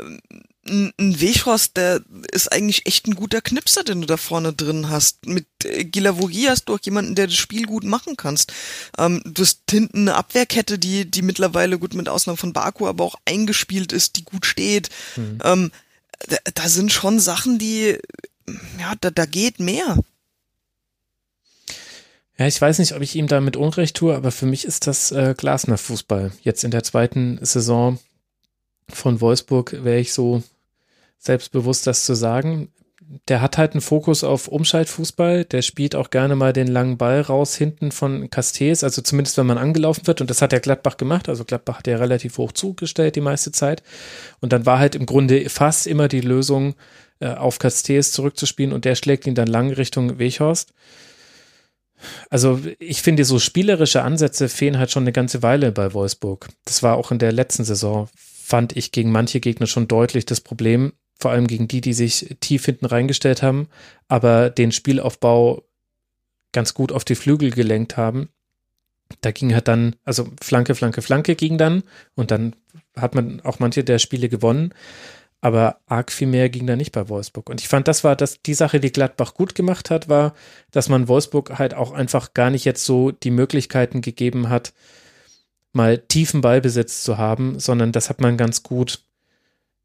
ähm, 0.00 0.92
ein 0.98 1.20
Weghorst, 1.20 1.76
der 1.76 2.02
ist 2.32 2.50
eigentlich 2.50 2.86
echt 2.86 3.06
ein 3.06 3.14
guter 3.14 3.40
Knipser, 3.40 3.84
den 3.84 4.00
du 4.00 4.08
da 4.08 4.16
vorne 4.16 4.52
drin 4.52 4.90
hast. 4.90 5.26
Mit 5.26 5.46
äh, 5.62 5.84
Gilavogi 5.84 6.46
hast 6.48 6.64
du 6.64 6.74
auch 6.74 6.80
jemanden, 6.82 7.14
der 7.14 7.28
das 7.28 7.36
Spiel 7.36 7.64
gut 7.66 7.84
machen 7.84 8.16
kannst. 8.16 8.52
Ähm, 8.98 9.22
du 9.24 9.42
hast 9.42 9.60
hinten 9.70 10.08
eine 10.08 10.16
Abwehrkette, 10.16 10.80
die, 10.80 11.08
die 11.08 11.22
mittlerweile 11.22 11.78
gut 11.78 11.94
mit 11.94 12.08
Ausnahme 12.08 12.36
von 12.36 12.52
Baku 12.52 12.88
aber 12.88 13.04
auch 13.04 13.14
eingespielt 13.26 13.92
ist, 13.92 14.16
die 14.16 14.24
gut 14.24 14.44
steht. 14.44 14.88
Mhm. 15.14 15.38
Ähm, 15.44 15.70
da, 16.26 16.36
da 16.52 16.68
sind 16.68 16.90
schon 16.90 17.20
Sachen, 17.20 17.60
die 17.60 17.96
ja, 18.78 18.94
da, 19.00 19.10
da 19.10 19.26
geht 19.26 19.60
mehr. 19.60 19.98
Ja, 22.38 22.46
ich 22.46 22.60
weiß 22.60 22.78
nicht, 22.78 22.94
ob 22.94 23.02
ich 23.02 23.16
ihm 23.16 23.26
damit 23.26 23.56
Unrecht 23.56 23.96
tue, 23.96 24.14
aber 24.14 24.30
für 24.30 24.46
mich 24.46 24.64
ist 24.64 24.86
das 24.86 25.10
äh, 25.10 25.34
Glasner-Fußball. 25.36 26.30
Jetzt 26.42 26.62
in 26.62 26.70
der 26.70 26.84
zweiten 26.84 27.38
Saison 27.42 27.98
von 28.88 29.20
Wolfsburg 29.20 29.72
wäre 29.82 29.98
ich 29.98 30.12
so 30.12 30.42
selbstbewusst, 31.18 31.88
das 31.88 32.04
zu 32.04 32.14
sagen. 32.14 32.68
Der 33.26 33.40
hat 33.40 33.58
halt 33.58 33.72
einen 33.72 33.80
Fokus 33.80 34.22
auf 34.22 34.46
Umschaltfußball. 34.46 35.46
Der 35.46 35.62
spielt 35.62 35.96
auch 35.96 36.10
gerne 36.10 36.36
mal 36.36 36.52
den 36.52 36.68
langen 36.68 36.96
Ball 36.96 37.22
raus 37.22 37.56
hinten 37.56 37.90
von 37.90 38.30
Castells, 38.30 38.84
also 38.84 39.02
zumindest 39.02 39.36
wenn 39.36 39.46
man 39.46 39.58
angelaufen 39.58 40.06
wird. 40.06 40.20
Und 40.20 40.30
das 40.30 40.40
hat 40.40 40.52
der 40.52 40.60
Gladbach 40.60 40.96
gemacht. 40.96 41.28
Also 41.28 41.44
Gladbach 41.44 41.78
hat 41.78 41.86
ja 41.88 41.96
relativ 41.96 42.38
hoch 42.38 42.52
zugestellt 42.52 43.16
die 43.16 43.20
meiste 43.20 43.50
Zeit. 43.50 43.82
Und 44.40 44.52
dann 44.52 44.64
war 44.64 44.78
halt 44.78 44.94
im 44.94 45.06
Grunde 45.06 45.48
fast 45.48 45.88
immer 45.88 46.06
die 46.06 46.20
Lösung, 46.20 46.74
äh, 47.20 47.28
auf 47.28 47.58
Castells 47.58 48.12
zurückzuspielen 48.12 48.72
und 48.72 48.84
der 48.84 48.94
schlägt 48.94 49.26
ihn 49.26 49.34
dann 49.34 49.48
lang 49.48 49.72
Richtung 49.72 50.18
Weghorst. 50.18 50.72
Also 52.30 52.60
ich 52.78 53.02
finde, 53.02 53.24
so 53.24 53.38
spielerische 53.38 54.02
Ansätze 54.02 54.48
fehlen 54.48 54.78
halt 54.78 54.90
schon 54.90 55.02
eine 55.02 55.12
ganze 55.12 55.42
Weile 55.42 55.72
bei 55.72 55.94
Wolfsburg. 55.94 56.48
Das 56.64 56.82
war 56.82 56.96
auch 56.96 57.10
in 57.10 57.18
der 57.18 57.32
letzten 57.32 57.64
Saison, 57.64 58.08
fand 58.16 58.76
ich 58.76 58.92
gegen 58.92 59.10
manche 59.10 59.40
Gegner 59.40 59.66
schon 59.66 59.88
deutlich 59.88 60.26
das 60.26 60.40
Problem, 60.40 60.92
vor 61.18 61.32
allem 61.32 61.46
gegen 61.46 61.68
die, 61.68 61.80
die 61.80 61.92
sich 61.92 62.36
tief 62.40 62.64
hinten 62.64 62.86
reingestellt 62.86 63.42
haben, 63.42 63.68
aber 64.06 64.50
den 64.50 64.72
Spielaufbau 64.72 65.64
ganz 66.52 66.74
gut 66.74 66.92
auf 66.92 67.04
die 67.04 67.16
Flügel 67.16 67.50
gelenkt 67.50 67.96
haben. 67.96 68.28
Da 69.20 69.32
ging 69.32 69.54
halt 69.54 69.68
dann, 69.68 69.96
also 70.04 70.28
Flanke, 70.40 70.74
Flanke, 70.74 71.02
Flanke 71.02 71.34
ging 71.34 71.58
dann 71.58 71.82
und 72.14 72.30
dann 72.30 72.54
hat 72.96 73.14
man 73.14 73.40
auch 73.40 73.58
manche 73.58 73.84
der 73.84 73.98
Spiele 73.98 74.28
gewonnen. 74.28 74.72
Aber 75.40 75.80
arg 75.86 76.10
viel 76.10 76.26
mehr 76.26 76.48
ging 76.48 76.66
da 76.66 76.74
nicht 76.74 76.90
bei 76.90 77.08
Wolfsburg. 77.08 77.48
Und 77.48 77.60
ich 77.60 77.68
fand, 77.68 77.86
das 77.86 78.02
war 78.02 78.16
das, 78.16 78.42
die 78.42 78.54
Sache, 78.54 78.80
die 78.80 78.90
Gladbach 78.90 79.34
gut 79.34 79.54
gemacht 79.54 79.88
hat, 79.90 80.08
war, 80.08 80.34
dass 80.72 80.88
man 80.88 81.06
Wolfsburg 81.06 81.58
halt 81.58 81.74
auch 81.74 81.92
einfach 81.92 82.34
gar 82.34 82.50
nicht 82.50 82.64
jetzt 82.64 82.84
so 82.84 83.12
die 83.12 83.30
Möglichkeiten 83.30 84.00
gegeben 84.00 84.48
hat, 84.48 84.72
mal 85.72 85.98
tiefen 85.98 86.40
Ballbesitz 86.40 87.04
zu 87.04 87.18
haben, 87.18 87.60
sondern 87.60 87.92
das 87.92 88.08
hat 88.08 88.20
man 88.20 88.36
ganz 88.36 88.64
gut 88.64 89.04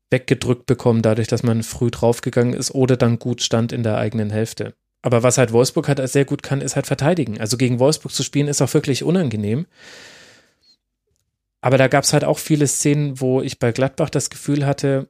weggedrückt 0.09 0.65
bekommen, 0.65 1.01
dadurch, 1.01 1.27
dass 1.27 1.43
man 1.43 1.63
früh 1.63 1.91
draufgegangen 1.91 2.53
ist 2.53 2.71
oder 2.71 2.97
dann 2.97 3.19
gut 3.19 3.41
stand 3.41 3.71
in 3.71 3.83
der 3.83 3.97
eigenen 3.97 4.29
Hälfte. 4.31 4.73
Aber 5.01 5.21
was 5.21 5.37
halt 5.37 5.51
Wolfsburg 5.51 5.87
halt 5.87 6.07
sehr 6.09 6.25
gut 6.25 6.43
kann, 6.43 6.61
ist 6.61 6.75
halt 6.75 6.87
verteidigen. 6.87 7.39
Also 7.39 7.57
gegen 7.57 7.79
Wolfsburg 7.79 8.13
zu 8.13 8.23
spielen 8.23 8.47
ist 8.47 8.61
auch 8.61 8.73
wirklich 8.73 9.03
unangenehm. 9.03 9.67
Aber 11.61 11.77
da 11.77 11.87
gab 11.87 12.05
es 12.05 12.13
halt 12.13 12.23
auch 12.23 12.39
viele 12.39 12.67
Szenen, 12.67 13.19
wo 13.19 13.41
ich 13.41 13.59
bei 13.59 13.71
Gladbach 13.71 14.09
das 14.09 14.29
Gefühl 14.29 14.65
hatte, 14.65 15.09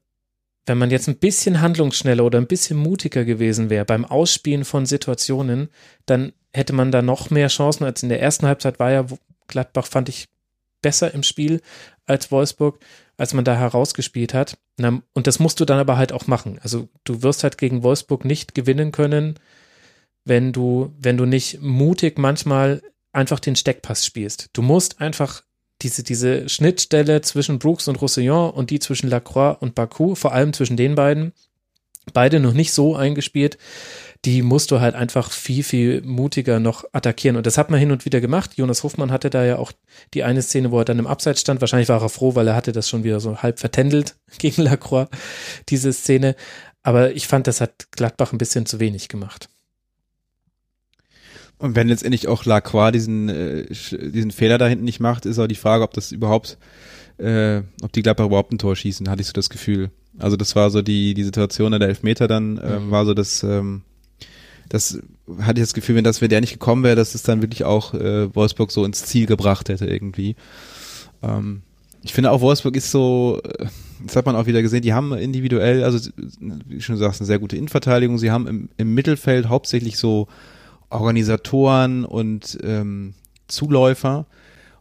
wenn 0.65 0.77
man 0.77 0.91
jetzt 0.91 1.07
ein 1.07 1.17
bisschen 1.17 1.61
handlungsschneller 1.61 2.23
oder 2.23 2.39
ein 2.39 2.47
bisschen 2.47 2.77
mutiger 2.77 3.25
gewesen 3.25 3.69
wäre 3.69 3.85
beim 3.85 4.05
Ausspielen 4.05 4.65
von 4.65 4.85
Situationen, 4.85 5.69
dann 6.05 6.33
hätte 6.53 6.73
man 6.73 6.91
da 6.91 7.01
noch 7.01 7.29
mehr 7.29 7.47
Chancen 7.47 7.83
als 7.83 8.03
in 8.03 8.09
der 8.09 8.21
ersten 8.21 8.47
Halbzeit 8.47 8.79
war 8.79 8.91
ja 8.91 9.05
Gladbach, 9.47 9.87
fand 9.87 10.09
ich, 10.09 10.29
besser 10.81 11.13
im 11.13 11.23
Spiel 11.23 11.61
als 12.05 12.31
Wolfsburg, 12.31 12.79
als 13.17 13.33
man 13.33 13.45
da 13.45 13.55
herausgespielt 13.55 14.33
hat. 14.33 14.57
Und 15.13 15.27
das 15.27 15.39
musst 15.39 15.59
du 15.59 15.65
dann 15.65 15.79
aber 15.79 15.97
halt 15.97 16.11
auch 16.11 16.27
machen. 16.27 16.59
Also 16.61 16.89
du 17.03 17.23
wirst 17.23 17.43
halt 17.43 17.57
gegen 17.57 17.83
Wolfsburg 17.83 18.25
nicht 18.25 18.53
gewinnen 18.53 18.91
können, 18.91 19.39
wenn 20.25 20.53
du, 20.53 20.93
wenn 20.99 21.17
du 21.17 21.25
nicht 21.25 21.61
mutig 21.61 22.17
manchmal 22.17 22.81
einfach 23.11 23.39
den 23.39 23.55
Steckpass 23.55 24.05
spielst. 24.05 24.49
Du 24.53 24.61
musst 24.61 25.01
einfach 25.01 25.43
diese, 25.83 26.03
diese 26.03 26.49
Schnittstelle 26.49 27.21
zwischen 27.21 27.59
Brooks 27.59 27.87
und 27.87 28.01
Roussillon 28.01 28.51
und 28.51 28.69
die 28.69 28.79
zwischen 28.79 29.09
Lacroix 29.09 29.61
und 29.61 29.75
Baku, 29.75 30.15
vor 30.15 30.33
allem 30.33 30.53
zwischen 30.53 30.77
den 30.77 30.95
beiden, 30.95 31.33
beide 32.13 32.39
noch 32.39 32.53
nicht 32.53 32.73
so 32.73 32.95
eingespielt, 32.95 33.57
die 34.25 34.41
musst 34.41 34.71
du 34.71 34.79
halt 34.79 34.95
einfach 34.95 35.31
viel, 35.31 35.63
viel 35.63 36.01
mutiger 36.01 36.59
noch 36.59 36.85
attackieren. 36.93 37.35
Und 37.35 37.45
das 37.45 37.57
hat 37.57 37.69
man 37.69 37.79
hin 37.79 37.91
und 37.91 38.05
wieder 38.05 38.21
gemacht. 38.21 38.51
Jonas 38.55 38.83
Hofmann 38.83 39.11
hatte 39.11 39.29
da 39.29 39.43
ja 39.43 39.57
auch 39.57 39.73
die 40.13 40.23
eine 40.23 40.41
Szene, 40.41 40.71
wo 40.71 40.79
er 40.79 40.85
dann 40.85 40.99
im 40.99 41.07
Abseits 41.07 41.41
stand. 41.41 41.59
Wahrscheinlich 41.59 41.89
war 41.89 42.01
er 42.01 42.09
froh, 42.09 42.33
weil 42.35 42.47
er 42.47 42.55
hatte 42.55 42.71
das 42.71 42.87
schon 42.87 43.03
wieder 43.03 43.19
so 43.19 43.37
halb 43.37 43.59
vertändelt 43.59 44.15
gegen 44.37 44.61
Lacroix, 44.63 45.09
diese 45.69 45.91
Szene. 45.91 46.35
Aber 46.83 47.13
ich 47.13 47.27
fand, 47.27 47.47
das 47.47 47.59
hat 47.61 47.91
Gladbach 47.91 48.31
ein 48.31 48.37
bisschen 48.37 48.65
zu 48.65 48.79
wenig 48.79 49.09
gemacht. 49.09 49.49
Und 51.63 51.77
wenn 51.77 51.87
letztendlich 51.87 52.27
auch 52.27 52.43
Lacroix 52.43 52.91
diesen, 52.91 53.29
äh, 53.29 53.63
diesen 53.69 54.31
Fehler 54.31 54.57
da 54.57 54.67
hinten 54.67 54.83
nicht 54.83 54.99
macht, 54.99 55.25
ist 55.25 55.39
auch 55.39 55.47
die 55.47 55.55
Frage, 55.55 55.85
ob 55.85 55.93
das 55.93 56.11
überhaupt, 56.11 56.57
äh, 57.19 57.61
ob 57.81 57.93
die 57.93 58.03
Gladbach 58.03 58.25
überhaupt 58.25 58.51
ein 58.51 58.57
Tor 58.57 58.75
schießen, 58.75 59.09
hatte 59.09 59.21
ich 59.21 59.27
so 59.27 59.33
das 59.33 59.49
Gefühl. 59.49 59.89
Also 60.19 60.35
das 60.35 60.57
war 60.57 60.69
so 60.71 60.81
die, 60.81 61.13
die 61.13 61.23
Situation 61.23 61.71
der 61.71 61.87
Elfmeter 61.87 62.27
dann, 62.27 62.57
äh, 62.57 62.79
mhm. 62.81 62.91
war 62.91 63.05
so 63.05 63.13
das, 63.13 63.43
ähm, 63.43 63.83
das 64.67 64.99
hatte 65.39 65.61
ich 65.61 65.63
das 65.63 65.73
Gefühl, 65.73 65.95
wenn 65.95 66.03
das, 66.03 66.19
wenn 66.19 66.27
der 66.27 66.41
nicht 66.41 66.51
gekommen 66.51 66.83
wäre, 66.83 66.97
dass 66.97 67.15
es 67.15 67.23
dann 67.23 67.41
wirklich 67.41 67.63
auch 67.63 67.93
äh, 67.93 68.35
Wolfsburg 68.35 68.69
so 68.69 68.83
ins 68.83 69.05
Ziel 69.05 69.25
gebracht 69.25 69.69
hätte 69.69 69.85
irgendwie. 69.85 70.35
Ähm, 71.21 71.61
ich 72.01 72.11
finde 72.11 72.31
auch 72.31 72.41
Wolfsburg 72.41 72.75
ist 72.75 72.91
so, 72.91 73.39
äh, 73.41 73.67
das 74.05 74.17
hat 74.17 74.25
man 74.25 74.35
auch 74.35 74.47
wieder 74.47 74.61
gesehen, 74.61 74.81
die 74.81 74.91
haben 74.91 75.13
individuell, 75.13 75.85
also 75.85 76.09
wie 76.67 76.81
schon 76.81 76.97
sagst, 76.97 77.21
eine 77.21 77.27
sehr 77.27 77.39
gute 77.39 77.55
Innenverteidigung. 77.55 78.17
Sie 78.17 78.31
haben 78.31 78.47
im, 78.47 78.69
im 78.75 78.93
Mittelfeld 78.93 79.47
hauptsächlich 79.47 79.97
so 79.97 80.27
Organisatoren 80.93 82.05
und 82.05 82.57
ähm, 82.63 83.13
Zuläufer 83.47 84.25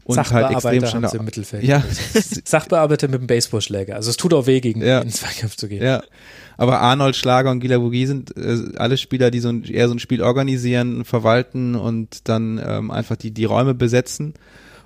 und 0.04 0.18
halt 0.32 0.50
extrem 0.50 0.86
schnell 0.86 1.10
im 1.14 1.24
Mittelfeld. 1.24 1.62
Ja. 1.62 1.82
Sachbearbeiter 2.44 3.08
mit 3.08 3.20
dem 3.20 3.26
Baseballschläger. 3.26 3.94
Also 3.94 4.10
es 4.10 4.16
tut 4.16 4.34
auch 4.34 4.46
weh, 4.46 4.60
gegen 4.60 4.82
ja. 4.82 5.00
den 5.00 5.10
Zweikampf 5.10 5.56
zu 5.56 5.68
gehen. 5.68 5.82
Ja. 5.82 6.02
Aber 6.56 6.80
Arnold 6.80 7.16
Schlager 7.16 7.50
und 7.50 7.60
Gila 7.60 7.78
Bogi 7.78 8.06
sind 8.06 8.36
äh, 8.36 8.76
alle 8.76 8.96
Spieler, 8.96 9.30
die 9.30 9.40
so 9.40 9.48
ein, 9.48 9.64
eher 9.64 9.88
so 9.88 9.94
ein 9.94 10.00
Spiel 10.00 10.22
organisieren, 10.22 11.04
verwalten 11.04 11.74
und 11.76 12.28
dann 12.28 12.60
ähm, 12.64 12.90
einfach 12.90 13.16
die, 13.16 13.30
die 13.30 13.44
Räume 13.44 13.74
besetzen. 13.74 14.34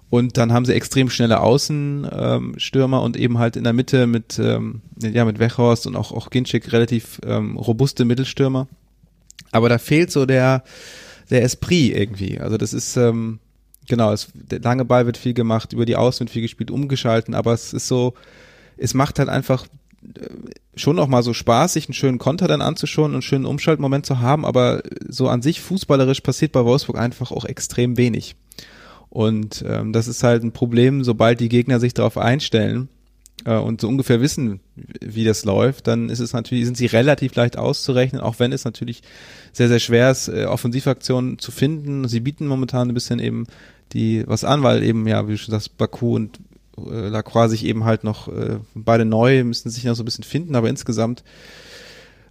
Und 0.09 0.37
dann 0.37 0.53
haben 0.53 0.65
sie 0.65 0.75
extrem 0.75 1.11
schnelle 1.11 1.41
Außenstürmer 1.41 2.99
ähm, 2.99 3.03
und 3.03 3.17
eben 3.17 3.39
halt 3.39 3.57
in 3.57 3.65
der 3.65 3.73
Mitte 3.73 4.07
mit, 4.07 4.39
ähm, 4.39 4.83
ja, 5.01 5.25
mit 5.25 5.41
Wechhorst 5.41 5.87
und 5.87 5.97
auch, 5.97 6.13
auch 6.13 6.31
Ginczek 6.31 6.73
relativ 6.73 7.21
ähm, 7.25 7.57
robuste 7.57 8.05
Mittelstürmer. 8.05 8.69
Aber 9.51 9.69
da 9.69 9.79
fehlt 9.79 10.13
so 10.13 10.27
der, 10.27 10.63
der 11.31 11.43
Esprit 11.43 11.97
irgendwie. 11.97 12.39
Also 12.39 12.57
das 12.57 12.73
ist, 12.73 12.97
ähm, 12.97 13.39
genau, 13.89 14.13
es, 14.13 14.29
der 14.35 14.61
lange 14.61 14.85
Ball 14.85 15.07
wird 15.07 15.17
viel 15.17 15.35
gemacht, 15.35 15.73
über 15.73 15.87
die 15.87 15.97
Außen 15.97 16.21
wird 16.21 16.31
viel 16.33 16.43
gespielt, 16.43 16.71
umgeschalten, 16.71 17.35
aber 17.35 17.53
es 17.53 17.73
ist 17.73 17.89
so, 17.89 18.15
es 18.77 18.95
macht 18.95 19.19
halt 19.19 19.29
einfach 19.29 19.67
äh, 20.03 20.29
schon 20.75 20.99
auch 20.99 21.09
mal 21.09 21.23
so 21.23 21.33
Spaß, 21.33 21.73
sich 21.73 21.89
einen 21.89 21.95
schönen 21.95 22.19
Konter 22.19 22.49
dann 22.49 22.63
anzuschauen 22.63 23.11
und 23.11 23.15
einen 23.15 23.23
schönen 23.23 23.47
Umschaltmoment 23.47 24.07
zu 24.07 24.21
haben, 24.21 24.45
aber 24.45 24.83
so 25.09 25.29
an 25.29 25.43
sich 25.43 25.61
fußballerisch 25.61 26.21
passiert 26.21 26.53
bei 26.53 26.65
Wolfsburg 26.65 26.99
einfach 26.99 27.31
auch 27.31 27.45
extrem 27.45 27.97
wenig. 27.97 28.37
Und 29.09 29.65
ähm, 29.67 29.93
das 29.93 30.09
ist 30.09 30.23
halt 30.23 30.43
ein 30.43 30.53
Problem, 30.53 31.03
sobald 31.03 31.41
die 31.41 31.49
Gegner 31.49 31.81
sich 31.81 31.95
darauf 31.95 32.19
einstellen, 32.19 32.89
äh, 33.47 33.57
und 33.57 33.81
so 33.81 33.89
ungefähr 33.89 34.21
wissen, 34.21 34.61
wie 34.75 35.25
das 35.25 35.45
läuft, 35.45 35.87
dann 35.87 36.11
ist 36.11 36.21
es 36.21 36.33
natürlich, 36.33 36.65
sind 36.65 36.77
sie 36.77 36.87
relativ 36.87 37.35
leicht 37.37 37.57
auszurechnen, 37.57 38.21
auch 38.21 38.39
wenn 38.39 38.53
es 38.53 38.65
natürlich 38.65 39.03
sehr, 39.53 39.69
sehr 39.69 39.79
schwer 39.79 40.11
ist, 40.11 40.29
äh, 40.29 40.45
Offensivaktionen 40.45 41.39
zu 41.39 41.53
finden. 41.53 42.09
Sie 42.09 42.21
bieten 42.21 42.47
momentan 42.47 42.89
ein 42.89 42.95
bisschen 42.95 43.21
eben 43.21 43.47
die 43.93 44.25
was 44.27 44.45
an, 44.45 44.63
weil 44.63 44.83
eben, 44.83 45.07
ja, 45.07 45.27
wie 45.29 45.33
du 45.33 45.39
schon 45.39 45.53
sagst, 45.53 45.79
Baku 45.79 46.17
und 46.17 46.41
äh, 46.77 47.09
Lacroix 47.09 47.49
sich 47.49 47.65
eben 47.65 47.85
halt 47.85 48.05
noch 48.05 48.29
äh, 48.29 48.59
beide 48.75 49.05
neu, 49.05 49.45
müssen 49.45 49.71
sich 49.71 49.85
noch 49.85 49.95
so 49.95 50.03
ein 50.03 50.07
bisschen 50.07 50.25
finden, 50.25 50.57
aber 50.57 50.69
insgesamt 50.69 51.23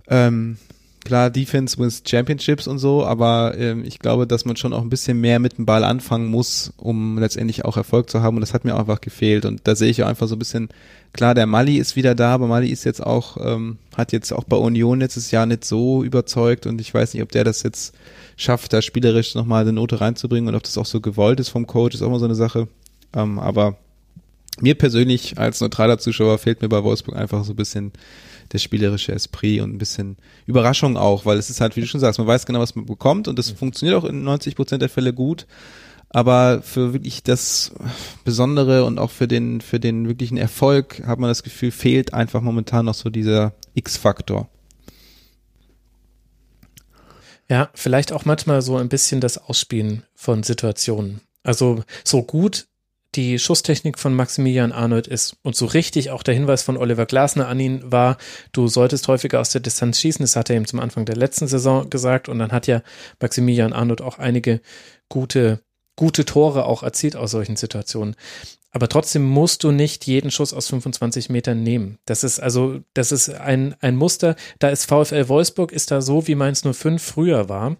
ähm, 0.07 0.57
klar, 1.05 1.29
Defense 1.29 1.77
wins 1.77 2.03
Championships 2.05 2.67
und 2.67 2.79
so, 2.79 3.05
aber 3.05 3.55
ähm, 3.57 3.85
ich 3.85 3.99
glaube, 3.99 4.27
dass 4.27 4.43
man 4.43 4.57
schon 4.57 4.73
auch 4.73 4.81
ein 4.81 4.89
bisschen 4.89 5.21
mehr 5.21 5.39
mit 5.39 5.57
dem 5.57 5.65
Ball 5.65 5.85
anfangen 5.85 6.27
muss, 6.27 6.73
um 6.75 7.17
letztendlich 7.17 7.63
auch 7.63 7.77
Erfolg 7.77 8.09
zu 8.09 8.21
haben. 8.21 8.35
Und 8.35 8.41
das 8.41 8.53
hat 8.53 8.65
mir 8.65 8.75
auch 8.75 8.79
einfach 8.79 8.99
gefehlt. 8.99 9.45
Und 9.45 9.61
da 9.63 9.75
sehe 9.75 9.89
ich 9.89 10.03
auch 10.03 10.07
einfach 10.07 10.27
so 10.27 10.35
ein 10.35 10.39
bisschen, 10.39 10.69
klar, 11.13 11.35
der 11.35 11.45
Mali 11.45 11.77
ist 11.77 11.95
wieder 11.95 12.15
da, 12.15 12.33
aber 12.33 12.47
Mali 12.47 12.69
ist 12.69 12.83
jetzt 12.83 13.05
auch, 13.05 13.37
ähm, 13.39 13.77
hat 13.95 14.11
jetzt 14.11 14.33
auch 14.33 14.43
bei 14.43 14.57
Union 14.57 14.99
letztes 14.99 15.31
Jahr 15.31 15.45
nicht 15.45 15.63
so 15.63 16.03
überzeugt. 16.03 16.65
Und 16.65 16.81
ich 16.81 16.93
weiß 16.93 17.13
nicht, 17.13 17.23
ob 17.23 17.31
der 17.31 17.43
das 17.43 17.63
jetzt 17.63 17.93
schafft, 18.35 18.73
da 18.73 18.81
spielerisch 18.81 19.35
nochmal 19.35 19.61
eine 19.61 19.73
Note 19.73 20.01
reinzubringen 20.01 20.49
und 20.49 20.55
ob 20.55 20.63
das 20.63 20.77
auch 20.77 20.85
so 20.85 20.99
gewollt 20.99 21.39
ist 21.39 21.49
vom 21.49 21.67
Coach, 21.67 21.95
ist 21.95 22.01
auch 22.01 22.09
mal 22.09 22.19
so 22.19 22.25
eine 22.25 22.35
Sache, 22.35 22.67
ähm, 23.13 23.39
aber 23.39 23.77
mir 24.61 24.75
persönlich 24.75 25.37
als 25.37 25.61
neutraler 25.61 25.97
Zuschauer 25.97 26.37
fehlt 26.37 26.61
mir 26.61 26.69
bei 26.69 26.83
Wolfsburg 26.83 27.15
einfach 27.15 27.43
so 27.43 27.53
ein 27.53 27.57
bisschen 27.57 27.91
der 28.51 28.59
spielerische 28.59 29.11
Esprit 29.11 29.61
und 29.61 29.73
ein 29.73 29.77
bisschen 29.77 30.17
Überraschung 30.45 30.97
auch, 30.97 31.25
weil 31.25 31.37
es 31.37 31.49
ist 31.49 31.61
halt, 31.61 31.75
wie 31.75 31.81
du 31.81 31.87
schon 31.87 31.99
sagst, 31.99 32.19
man 32.19 32.27
weiß 32.27 32.45
genau, 32.45 32.59
was 32.59 32.75
man 32.75 32.85
bekommt 32.85 33.27
und 33.27 33.39
das 33.39 33.51
mhm. 33.51 33.57
funktioniert 33.57 33.97
auch 33.97 34.05
in 34.05 34.23
90 34.23 34.55
Prozent 34.55 34.81
der 34.81 34.89
Fälle 34.89 35.13
gut. 35.13 35.45
Aber 36.09 36.61
für 36.61 36.93
wirklich 36.93 37.23
das 37.23 37.73
Besondere 38.23 38.85
und 38.85 38.99
auch 38.99 39.11
für 39.11 39.27
den, 39.27 39.59
für 39.59 39.79
den 39.79 40.07
wirklichen 40.07 40.37
Erfolg 40.37 41.05
hat 41.05 41.19
man 41.19 41.29
das 41.29 41.43
Gefühl, 41.43 41.71
fehlt 41.71 42.13
einfach 42.13 42.41
momentan 42.41 42.85
noch 42.85 42.93
so 42.93 43.09
dieser 43.09 43.53
X-Faktor. 43.73 44.47
Ja, 47.49 47.69
vielleicht 47.73 48.11
auch 48.11 48.25
manchmal 48.25 48.61
so 48.61 48.77
ein 48.77 48.89
bisschen 48.89 49.19
das 49.19 49.37
Ausspielen 49.37 50.03
von 50.15 50.43
Situationen. 50.43 51.21
Also 51.43 51.83
so 52.03 52.23
gut 52.23 52.67
die 53.15 53.39
Schusstechnik 53.39 53.97
von 53.99 54.13
Maximilian 54.13 54.71
Arnold 54.71 55.07
ist. 55.07 55.37
Und 55.43 55.55
so 55.55 55.65
richtig 55.65 56.11
auch 56.11 56.23
der 56.23 56.33
Hinweis 56.33 56.63
von 56.63 56.77
Oliver 56.77 57.05
Glasner 57.05 57.47
an 57.47 57.59
ihn 57.59 57.81
war, 57.91 58.17
du 58.51 58.67
solltest 58.67 59.07
häufiger 59.07 59.39
aus 59.39 59.51
der 59.51 59.61
Distanz 59.61 59.99
schießen. 59.99 60.23
Das 60.23 60.35
hat 60.35 60.49
er 60.49 60.57
ihm 60.57 60.67
zum 60.67 60.79
Anfang 60.79 61.05
der 61.05 61.15
letzten 61.15 61.47
Saison 61.47 61.89
gesagt. 61.89 62.29
Und 62.29 62.39
dann 62.39 62.51
hat 62.51 62.67
ja 62.67 62.81
Maximilian 63.21 63.73
Arnold 63.73 64.01
auch 64.01 64.19
einige 64.19 64.61
gute, 65.09 65.61
gute 65.95 66.25
Tore 66.25 66.65
auch 66.65 66.83
erzielt 66.83 67.15
aus 67.15 67.31
solchen 67.31 67.55
Situationen. 67.55 68.15
Aber 68.71 68.89
trotzdem 68.89 69.23
musst 69.23 69.63
du 69.63 69.71
nicht 69.71 70.05
jeden 70.05 70.31
Schuss 70.31 70.53
aus 70.53 70.67
25 70.67 71.29
Metern 71.29 71.63
nehmen. 71.63 71.97
Das 72.05 72.25
ist 72.25 72.41
also, 72.41 72.81
das 72.93 73.13
ist 73.13 73.29
ein, 73.29 73.73
ein 73.79 73.95
Muster. 73.95 74.35
Da 74.59 74.67
ist 74.67 74.85
VfL 74.85 75.29
Wolfsburg, 75.29 75.71
ist 75.71 75.91
da 75.91 76.01
so, 76.01 76.27
wie 76.27 76.35
Mainz 76.35 76.61
05 76.69 77.01
früher 77.01 77.47
war. 77.47 77.77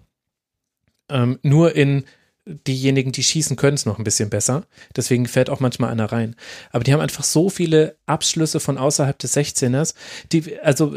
Ähm, 1.10 1.38
nur 1.44 1.76
in 1.76 2.06
diejenigen, 2.46 3.12
die 3.12 3.24
schießen 3.24 3.56
können 3.56 3.76
es 3.76 3.86
noch 3.86 3.98
ein 3.98 4.04
bisschen 4.04 4.30
besser. 4.30 4.66
Deswegen 4.96 5.28
fällt 5.28 5.50
auch 5.50 5.60
manchmal 5.60 5.92
einer 5.92 6.12
rein. 6.12 6.36
Aber 6.72 6.84
die 6.84 6.94
haben 6.94 7.02
einfach 7.02 7.24
so 7.24 7.50
viele 7.50 7.98
Abschlüsse 8.06 8.60
von 8.60 8.78
außerhalb 8.78 9.18
des 9.18 9.36
16ers, 9.36 9.96
die, 10.32 10.60
also 10.60 10.96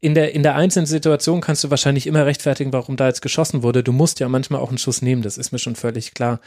in 0.00 0.14
der, 0.14 0.34
in 0.34 0.42
der 0.42 0.54
einzelnen 0.54 0.86
Situation 0.86 1.40
kannst 1.40 1.64
du 1.64 1.70
wahrscheinlich 1.70 2.06
immer 2.06 2.26
rechtfertigen, 2.26 2.72
warum 2.72 2.96
da 2.96 3.06
jetzt 3.06 3.22
geschossen 3.22 3.62
wurde. 3.62 3.82
Du 3.82 3.92
musst 3.92 4.20
ja 4.20 4.28
manchmal 4.28 4.60
auch 4.60 4.68
einen 4.68 4.78
Schuss 4.78 5.02
nehmen, 5.02 5.22
das 5.22 5.38
ist 5.38 5.50
mir 5.50 5.58
schon 5.58 5.76
völlig 5.76 6.14
klar. 6.14 6.40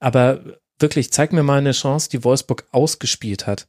Aber 0.00 0.40
wirklich, 0.78 1.12
zeig 1.12 1.32
mir 1.32 1.42
mal 1.42 1.58
eine 1.58 1.72
Chance, 1.72 2.08
die 2.10 2.24
Wolfsburg 2.24 2.66
ausgespielt 2.72 3.46
hat 3.46 3.66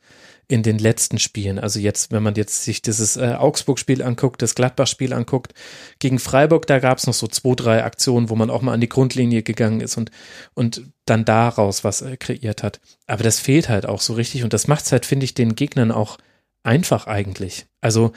in 0.48 0.64
den 0.64 0.78
letzten 0.78 1.20
Spielen. 1.20 1.60
Also 1.60 1.80
jetzt, 1.80 2.12
wenn 2.12 2.24
man 2.24 2.36
jetzt 2.36 2.64
sich 2.64 2.82
dieses 2.82 3.18
äh, 3.18 3.36
Augsburg-Spiel 3.38 4.02
anguckt, 4.02 4.42
das 4.42 4.56
Gladbach-Spiel 4.56 5.14
anguckt, 5.14 5.54
gegen 6.00 6.20
Freiburg, 6.20 6.68
da 6.68 6.80
gab 6.80 6.98
es 6.98 7.08
noch 7.08 7.14
so 7.14 7.28
zwei, 7.28 7.56
drei 7.56 7.84
Aktionen, 7.84 8.30
wo 8.30 8.36
man 8.36 8.50
auch 8.50 8.62
mal 8.62 8.74
an 8.74 8.82
die 8.82 8.90
Grundlinie 8.90 9.44
gegangen 9.44 9.82
ist 9.82 9.98
und, 9.98 10.12
und 10.54 10.84
dann 11.06 11.26
daraus 11.26 11.84
was 11.84 12.02
äh, 12.02 12.18
kreiert 12.18 12.64
hat. 12.64 12.82
Aber 13.08 13.24
das 13.24 13.40
fehlt 13.40 13.70
halt 13.70 13.86
auch 13.86 14.02
so 14.02 14.14
richtig 14.14 14.44
und 14.44 14.54
das 14.54 14.68
macht 14.68 14.86
es 14.86 14.92
halt, 14.92 15.06
finde 15.06 15.26
ich, 15.26 15.34
den 15.34 15.56
Gegnern 15.56 15.92
auch 15.92 16.18
einfach 16.64 17.08
eigentlich. 17.08 17.66
Also 17.82 18.12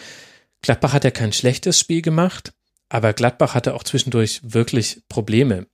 Gladbach 0.62 0.92
hat 0.92 1.04
ja 1.04 1.10
kein 1.10 1.32
schlechtes 1.32 1.78
Spiel 1.78 2.02
gemacht, 2.02 2.52
aber 2.88 3.12
Gladbach 3.12 3.54
hatte 3.54 3.74
auch 3.74 3.84
zwischendurch 3.84 4.40
wirklich 4.42 5.02
Probleme. 5.08 5.66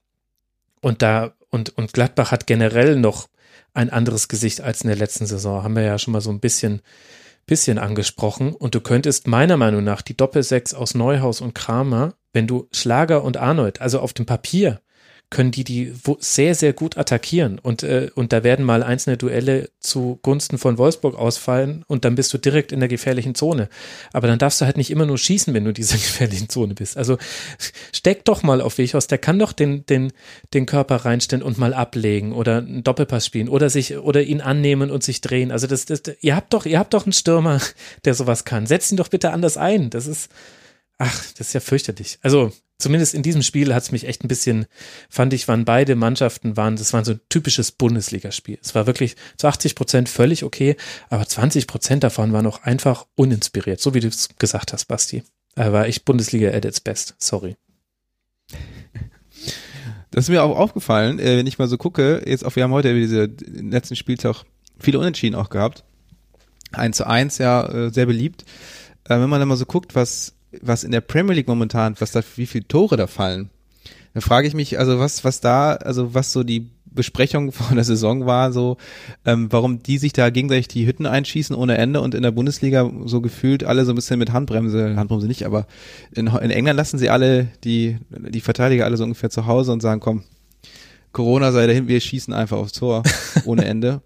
Und 0.81 1.03
da, 1.03 1.35
und, 1.51 1.71
und 1.79 1.93
Gladbach 1.93 2.31
hat 2.31 2.47
generell 2.47 2.97
noch 2.97 3.29
ein 3.75 3.91
anderes 3.91 4.29
Gesicht 4.29 4.61
als 4.61 4.83
in 4.83 4.89
der 4.89 4.97
letzten 4.97 5.27
Saison. 5.27 5.63
Haben 5.63 5.77
wir 5.77 5.83
ja 5.83 5.99
schon 5.99 6.13
mal 6.13 6.21
so 6.21 6.31
ein 6.31 6.41
bisschen, 6.41 6.83
bisschen 7.47 7.79
angesprochen. 7.79 8.55
Und 8.55 8.75
du 8.75 8.81
könntest 8.81 9.27
meiner 9.27 9.57
Meinung 9.57 9.85
nach 9.85 10.03
die 10.03 10.17
Doppelsechs 10.17 10.75
aus 10.75 10.95
Neuhaus 10.95 11.41
und 11.41 11.55
Kramer, 11.55 12.15
wenn 12.33 12.47
du 12.47 12.69
Schlager 12.73 13.25
und 13.25 13.37
Arnold, 13.37 13.81
also 13.81 14.01
auf 14.01 14.13
dem 14.13 14.27
Papier, 14.27 14.81
können 15.33 15.51
die 15.51 15.65
die 15.65 15.93
sehr, 16.21 16.55
sehr 16.55 16.73
gut 16.75 16.97
attackieren. 16.97 17.59
Und, 17.59 17.83
äh, 17.83 18.11
und 18.15 18.33
da 18.33 18.45
werden 18.45 18.65
mal 18.65 18.83
einzelne 18.83 19.17
Duelle 19.17 19.71
zugunsten 19.81 20.59
von 20.59 20.79
Wolfsburg 20.79 21.17
ausfallen 21.17 21.85
und 21.89 22.05
dann 22.05 22.15
bist 22.15 22.33
du 22.33 22.39
direkt 22.39 22.71
in 22.71 22.81
der 22.81 22.89
gefährlichen 22.89 23.35
Zone. 23.35 23.69
Aber 24.13 24.29
dann 24.29 24.39
darfst 24.39 24.61
du 24.61 24.67
halt 24.67 24.77
nicht 24.77 24.91
immer 24.91 25.07
nur 25.07 25.19
schießen, 25.19 25.53
wenn 25.55 25.65
du 25.65 25.71
in 25.71 25.75
dieser 25.75 25.95
gefährlichen 25.97 26.49
Zone 26.49 26.75
bist. 26.75 26.97
Also 26.97 27.17
steck 27.93 28.25
doch 28.27 28.43
mal 28.43 28.61
auf 28.61 28.79
Wechhaus, 28.79 29.07
der 29.07 29.19
kann 29.19 29.39
doch 29.39 29.53
den, 29.53 29.85
den, 29.87 30.13
den 30.55 30.67
Körper 30.67 30.97
reinstellen 30.97 31.43
und 31.43 31.59
mal 31.59 31.75
ablegen 31.75 32.33
oder 32.33 32.59
einen 32.59 32.85
Doppelpass 32.85 33.27
spielen 33.27 33.49
oder 33.49 33.71
sich 33.71 33.97
oder 33.97 34.23
ihn 34.23 34.43
annehmen 34.43 34.91
und 34.91 35.03
sich 35.03 35.23
drehen. 35.23 35.51
Also 35.51 35.67
das, 35.67 35.87
das, 35.87 36.03
ihr 36.21 36.37
habt 36.37 36.53
doch, 36.53 36.67
ihr 36.67 36.79
habt 36.79 36.93
doch 36.93 37.07
einen 37.07 37.15
Stürmer, 37.15 37.59
der 38.05 38.15
sowas 38.15 38.45
kann. 38.45 38.67
Setzt 38.67 38.93
ihn 38.93 38.99
doch 38.99 39.09
bitte 39.09 39.33
anders 39.33 39.57
ein. 39.57 39.89
Das 39.89 40.07
ist, 40.07 40.31
ach, 40.99 41.25
das 41.39 41.49
ist 41.49 41.53
ja 41.55 41.61
fürchterlich. 41.61 42.19
Also 42.21 42.53
zumindest 42.83 43.15
in 43.15 43.23
diesem 43.23 43.43
Spiel 43.43 43.75
hat 43.75 43.85
es 43.85 43.93
mich 43.93 44.07
echt 44.07 44.25
ein 44.25 44.29
bisschen, 44.29 44.67
fand 45.09 45.33
ich, 45.33 45.49
waren 45.49 45.65
beide 45.65 45.95
Mannschaften, 45.95 46.57
waren, 46.57 46.77
das 46.77 46.93
war 46.93 47.05
so 47.05 47.13
ein 47.13 47.21
typisches 47.29 47.73
Bundesligaspiel. 47.73 48.59
Es 48.63 48.75
war 48.75 48.87
wirklich 48.87 49.17
zu 49.37 49.47
80 49.47 49.75
Prozent 49.75 50.09
völlig 50.09 50.45
okay, 50.45 50.77
aber 51.09 51.27
20 51.27 51.67
Prozent 51.67 52.05
davon 52.05 52.33
waren 52.33 52.47
auch 52.47 52.63
einfach 52.63 53.07
uninspiriert, 53.15 53.81
so 53.81 53.95
wie 53.95 54.01
du 54.01 54.09
es 54.09 54.31
gesagt 54.39 54.73
hast, 54.73 54.87
Basti. 54.87 55.23
Da 55.55 55.73
war 55.73 55.87
ich 55.87 56.05
Bundesliga 56.05 56.51
at 56.51 56.65
its 56.65 56.81
best. 56.81 57.15
Sorry. 57.19 57.57
Das 60.11 60.25
ist 60.25 60.29
mir 60.29 60.43
auch 60.43 60.57
aufgefallen, 60.57 61.19
äh, 61.19 61.39
wenn 61.39 61.47
ich 61.47 61.59
mal 61.59 61.69
so 61.69 61.79
gucke, 61.79 62.23
jetzt 62.27 62.45
auch, 62.45 62.57
wir 62.57 62.65
haben 62.65 62.73
heute 62.73 62.95
diese 62.95 63.31
letzten 63.47 63.97
Spieltag 63.97 64.45
viele 64.79 64.99
Unentschieden 64.99 65.37
auch 65.37 65.49
gehabt. 65.49 65.85
1 66.73 66.97
zu 66.97 67.07
1, 67.07 67.39
ja, 67.39 67.67
äh, 67.67 67.91
sehr 67.91 68.07
beliebt. 68.07 68.45
Äh, 69.05 69.21
wenn 69.21 69.29
man 69.29 69.41
dann 69.41 69.49
mal 69.49 69.57
so 69.57 69.67
guckt, 69.67 69.95
was 69.95 70.35
was 70.61 70.85
in 70.85 70.93
der 70.93 71.01
Premier 71.01 71.35
League 71.35 71.49
momentan, 71.49 71.97
was 71.99 72.13
da, 72.13 72.23
wie 72.37 72.47
viele 72.47 72.67
Tore 72.69 72.97
da 72.97 73.07
fallen, 73.07 73.51
dann 74.15 74.23
frage 74.23 74.47
ich 74.47 74.55
mich, 74.55 74.79
also 74.79 74.99
was, 74.99 75.25
was 75.25 75.41
da, 75.41 75.75
also 75.75 76.15
was 76.15 76.33
so 76.33 76.43
die 76.43 76.69
Besprechung 76.85 77.53
vor 77.53 77.75
der 77.75 77.85
Saison 77.85 78.27
war, 78.27 78.53
so, 78.53 78.77
ähm, 79.25 79.49
warum 79.51 79.83
die 79.83 79.99
sich 79.99 80.13
da 80.13 80.31
gegenseitig 80.31 80.69
die 80.69 80.87
Hütten 80.87 81.07
einschießen 81.07 81.57
ohne 81.57 81.79
Ende 81.79 82.01
und 82.01 82.15
in 82.15 82.23
der 82.23 82.31
Bundesliga 82.31 82.91
so 83.07 83.21
gefühlt 83.21 83.65
alle 83.65 83.85
so 83.85 83.93
ein 83.93 83.97
bisschen 83.97 84.19
mit 84.19 84.33
Handbremse, 84.33 84.97
Handbremse 84.97 85.27
nicht, 85.27 85.45
aber 85.45 85.67
in, 86.15 86.27
in 86.27 86.51
England 86.51 86.77
lassen 86.77 86.99
sie 86.99 87.09
alle 87.09 87.49
die, 87.65 87.97
die 88.11 88.41
Verteidiger 88.41 88.85
alle 88.85 88.97
so 88.97 89.05
ungefähr 89.05 89.31
zu 89.31 89.47
Hause 89.47 89.73
und 89.73 89.81
sagen, 89.81 90.01
komm, 90.01 90.25
Corona 91.13 91.53
sei 91.53 91.67
dahin, 91.67 91.89
wir 91.89 92.01
schießen 92.01 92.33
einfach 92.33 92.57
aufs 92.57 92.73
Tor 92.73 93.03
ohne 93.45 93.65
Ende. 93.65 94.01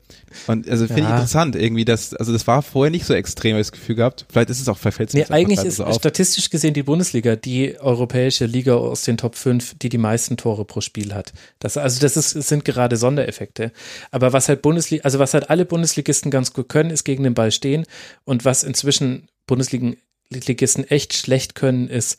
Und 0.48 0.68
also 0.68 0.86
finde 0.86 1.02
ja. 1.02 1.08
ich 1.08 1.12
interessant 1.14 1.56
irgendwie, 1.56 1.84
dass, 1.84 2.14
also 2.14 2.32
das 2.32 2.46
war 2.46 2.62
vorher 2.62 2.90
nicht 2.90 3.06
so 3.06 3.14
extrem, 3.14 3.52
habe 3.52 3.60
ich 3.60 3.68
das 3.68 3.72
Gefühl 3.72 3.94
gehabt. 3.94 4.26
Vielleicht 4.28 4.50
ist 4.50 4.60
es 4.60 4.68
auch 4.68 4.76
verfällt 4.76 5.14
Nee, 5.14 5.24
eigentlich 5.30 5.60
ist 5.64 5.76
so 5.76 5.92
statistisch 5.92 6.50
gesehen 6.50 6.74
die 6.74 6.82
Bundesliga 6.82 7.36
die 7.36 7.78
europäische 7.78 8.46
Liga 8.46 8.74
aus 8.74 9.02
den 9.02 9.16
Top 9.16 9.36
5, 9.36 9.78
die 9.78 9.88
die 9.88 9.98
meisten 9.98 10.36
Tore 10.36 10.64
pro 10.64 10.80
Spiel 10.80 11.14
hat. 11.14 11.32
Das, 11.58 11.76
also 11.76 12.00
das 12.00 12.16
ist, 12.16 12.30
sind 12.30 12.64
gerade 12.64 12.96
Sondereffekte. 12.96 13.72
Aber 14.10 14.32
was 14.32 14.48
halt 14.48 14.62
Bundesliga, 14.62 15.04
also 15.04 15.18
was 15.18 15.32
halt 15.32 15.48
alle 15.48 15.64
Bundesligisten 15.64 16.30
ganz 16.30 16.52
gut 16.52 16.68
können, 16.68 16.90
ist 16.90 17.04
gegen 17.04 17.22
den 17.22 17.34
Ball 17.34 17.52
stehen. 17.52 17.86
Und 18.24 18.44
was 18.44 18.64
inzwischen 18.64 19.28
Bundesligisten 19.46 20.84
echt 20.88 21.14
schlecht 21.14 21.54
können, 21.54 21.88
ist 21.88 22.18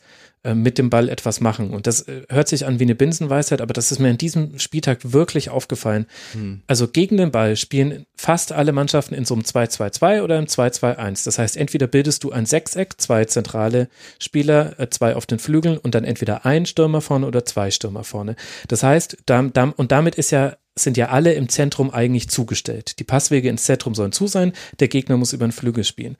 mit 0.54 0.78
dem 0.78 0.90
Ball 0.90 1.08
etwas 1.08 1.40
machen. 1.40 1.70
Und 1.70 1.86
das 1.86 2.02
äh, 2.02 2.22
hört 2.28 2.48
sich 2.48 2.66
an 2.66 2.78
wie 2.78 2.84
eine 2.84 2.94
Binsenweisheit, 2.94 3.60
aber 3.60 3.72
das 3.72 3.92
ist 3.92 3.98
mir 3.98 4.10
in 4.10 4.18
diesem 4.18 4.58
Spieltag 4.58 5.12
wirklich 5.12 5.50
aufgefallen. 5.50 6.06
Hm. 6.32 6.62
Also 6.66 6.88
gegen 6.88 7.16
den 7.16 7.30
Ball 7.30 7.56
spielen 7.56 8.06
fast 8.14 8.52
alle 8.52 8.72
Mannschaften 8.72 9.14
in 9.14 9.24
so 9.24 9.34
einem 9.34 9.42
2-2-2 9.42 10.22
oder 10.22 10.38
im 10.38 10.46
2-2-1. 10.46 11.24
Das 11.24 11.38
heißt, 11.38 11.56
entweder 11.56 11.86
bildest 11.86 12.24
du 12.24 12.32
ein 12.32 12.46
Sechseck, 12.46 13.00
zwei 13.00 13.24
zentrale 13.24 13.88
Spieler, 14.18 14.78
äh, 14.78 14.88
zwei 14.90 15.16
auf 15.16 15.26
den 15.26 15.38
Flügeln 15.38 15.78
und 15.78 15.94
dann 15.94 16.04
entweder 16.04 16.46
ein 16.46 16.66
Stürmer 16.66 17.00
vorne 17.00 17.26
oder 17.26 17.44
zwei 17.44 17.70
Stürmer 17.70 18.04
vorne. 18.04 18.36
Das 18.68 18.82
heißt, 18.82 19.18
und 19.28 19.92
damit 19.92 20.14
ist 20.14 20.30
ja 20.30 20.56
sind 20.78 20.96
ja 20.96 21.08
alle 21.08 21.34
im 21.34 21.48
Zentrum 21.48 21.90
eigentlich 21.90 22.28
zugestellt. 22.28 22.98
Die 22.98 23.04
Passwege 23.04 23.48
ins 23.48 23.64
Zentrum 23.64 23.94
sollen 23.94 24.12
zu 24.12 24.26
sein, 24.26 24.52
der 24.80 24.88
Gegner 24.88 25.16
muss 25.16 25.32
über 25.32 25.46
den 25.46 25.52
Flügel 25.52 25.84
spielen. 25.84 26.16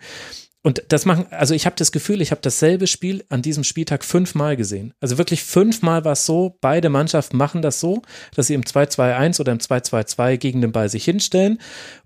Und 0.68 0.82
das 0.88 1.06
machen, 1.06 1.28
also 1.30 1.54
ich 1.54 1.64
habe 1.64 1.76
das 1.78 1.92
Gefühl, 1.92 2.20
ich 2.20 2.30
habe 2.30 2.42
dasselbe 2.42 2.86
Spiel 2.86 3.24
an 3.30 3.40
diesem 3.40 3.64
Spieltag 3.64 4.04
fünfmal 4.04 4.54
gesehen. 4.54 4.92
Also 5.00 5.16
wirklich 5.16 5.42
fünfmal 5.42 6.04
war 6.04 6.12
es 6.12 6.26
so, 6.26 6.58
beide 6.60 6.90
Mannschaften 6.90 7.38
machen 7.38 7.62
das 7.62 7.80
so, 7.80 8.02
dass 8.34 8.48
sie 8.48 8.54
im 8.54 8.64
2-2-1 8.64 9.40
oder 9.40 9.52
im 9.52 9.60
2-2-2 9.60 10.36
gegen 10.36 10.60
den 10.60 10.72
Ball 10.72 10.90
sich 10.90 11.06
hinstellen 11.06 11.58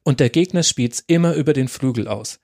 und 0.05 0.21
der 0.21 0.31
Gegner 0.31 0.63
spielt 0.63 0.93
es 0.93 1.01
immer 1.09 1.35
über 1.35 1.55
den 1.55 1.67
Flügel 1.67 2.07
aus. 2.07 2.39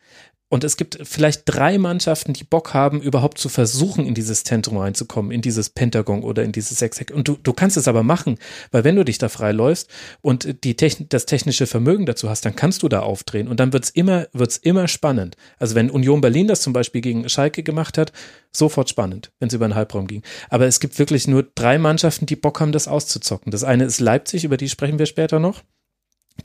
Und 0.50 0.64
es 0.64 0.78
gibt 0.78 0.98
vielleicht 1.02 1.42
drei 1.44 1.76
Mannschaften, 1.76 2.32
die 2.32 2.44
Bock 2.44 2.72
haben, 2.72 3.02
überhaupt 3.02 3.36
zu 3.38 3.50
versuchen, 3.50 4.06
in 4.06 4.14
dieses 4.14 4.44
Zentrum 4.44 4.78
reinzukommen, 4.78 5.30
in 5.30 5.42
dieses 5.42 5.68
Pentagon 5.68 6.22
oder 6.22 6.42
in 6.42 6.52
dieses 6.52 6.78
Sechseck. 6.78 7.10
Und 7.10 7.28
du, 7.28 7.36
du 7.42 7.52
kannst 7.52 7.76
es 7.76 7.86
aber 7.86 8.02
machen, 8.02 8.38
weil 8.70 8.82
wenn 8.82 8.96
du 8.96 9.04
dich 9.04 9.18
da 9.18 9.28
freiläufst 9.28 9.90
und 10.22 10.64
die 10.64 10.74
Techn 10.74 11.06
das 11.10 11.26
technische 11.26 11.66
Vermögen 11.66 12.06
dazu 12.06 12.30
hast, 12.30 12.46
dann 12.46 12.56
kannst 12.56 12.82
du 12.82 12.88
da 12.88 13.00
aufdrehen 13.00 13.46
und 13.46 13.60
dann 13.60 13.74
wird's 13.74 13.90
immer, 13.90 14.26
wird's 14.32 14.56
immer 14.56 14.88
spannend. 14.88 15.36
Also 15.58 15.74
wenn 15.74 15.90
Union 15.90 16.22
Berlin 16.22 16.48
das 16.48 16.62
zum 16.62 16.72
Beispiel 16.72 17.02
gegen 17.02 17.28
Schalke 17.28 17.62
gemacht 17.62 17.98
hat, 17.98 18.12
sofort 18.50 18.88
spannend, 18.88 19.30
wenn 19.40 19.48
es 19.48 19.54
über 19.54 19.68
den 19.68 19.74
Halbraum 19.74 20.06
ging. 20.06 20.22
Aber 20.48 20.66
es 20.66 20.80
gibt 20.80 20.98
wirklich 20.98 21.28
nur 21.28 21.42
drei 21.54 21.78
Mannschaften, 21.78 22.24
die 22.24 22.36
Bock 22.36 22.60
haben, 22.60 22.72
das 22.72 22.88
auszuzocken. 22.88 23.52
Das 23.52 23.64
eine 23.64 23.84
ist 23.84 24.00
Leipzig, 24.00 24.44
über 24.44 24.56
die 24.56 24.70
sprechen 24.70 24.98
wir 24.98 25.06
später 25.06 25.40
noch. 25.40 25.62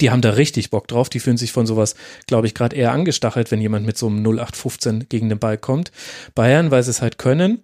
Die 0.02 0.10
haben 0.10 0.22
da 0.22 0.32
richtig 0.32 0.70
Bock 0.70 0.88
drauf. 0.88 1.10
Die 1.10 1.20
fühlen 1.20 1.38
sich 1.38 1.52
von 1.52 1.66
sowas, 1.66 1.96
glaube 2.28 2.48
ich, 2.48 2.56
gerade 2.56 2.76
eher 2.76 2.92
angestachelt, 2.92 3.52
wenn 3.52 3.62
jemand 3.62 3.86
mit 3.86 3.98
so 3.98 4.08
einem 4.08 4.24
0815 4.26 5.08
gegen 5.10 5.30
den 5.30 5.40
Ball 5.40 5.58
kommt. 5.58 5.92
Bayern, 6.36 6.72
weil 6.72 6.84
sie 6.84 6.90
es 6.90 7.02
halt 7.02 7.18
können. 7.18 7.64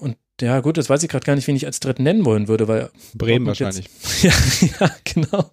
Und 0.00 0.16
ja, 0.40 0.60
gut, 0.60 0.78
das 0.78 0.88
weiß 0.88 1.02
ich 1.02 1.08
gerade 1.08 1.24
gar 1.24 1.36
nicht, 1.36 1.46
wen 1.46 1.56
ich 1.56 1.66
als 1.66 1.80
dritten 1.80 2.02
nennen 2.02 2.24
wollen 2.24 2.48
würde, 2.48 2.68
weil. 2.68 2.90
Bremen 3.14 3.46
wahrscheinlich. 3.46 3.88
Jetzt, 4.22 4.62
ja, 4.80 4.86
ja, 4.86 4.96
genau. 5.04 5.50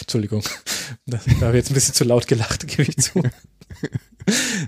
Entschuldigung. 0.00 0.44
Da 1.06 1.18
habe 1.40 1.50
ich 1.50 1.54
jetzt 1.54 1.70
ein 1.70 1.74
bisschen 1.74 1.94
zu 1.94 2.04
laut 2.04 2.28
gelacht, 2.28 2.66
gebe 2.68 2.82
ich 2.82 2.96
zu. 2.98 3.22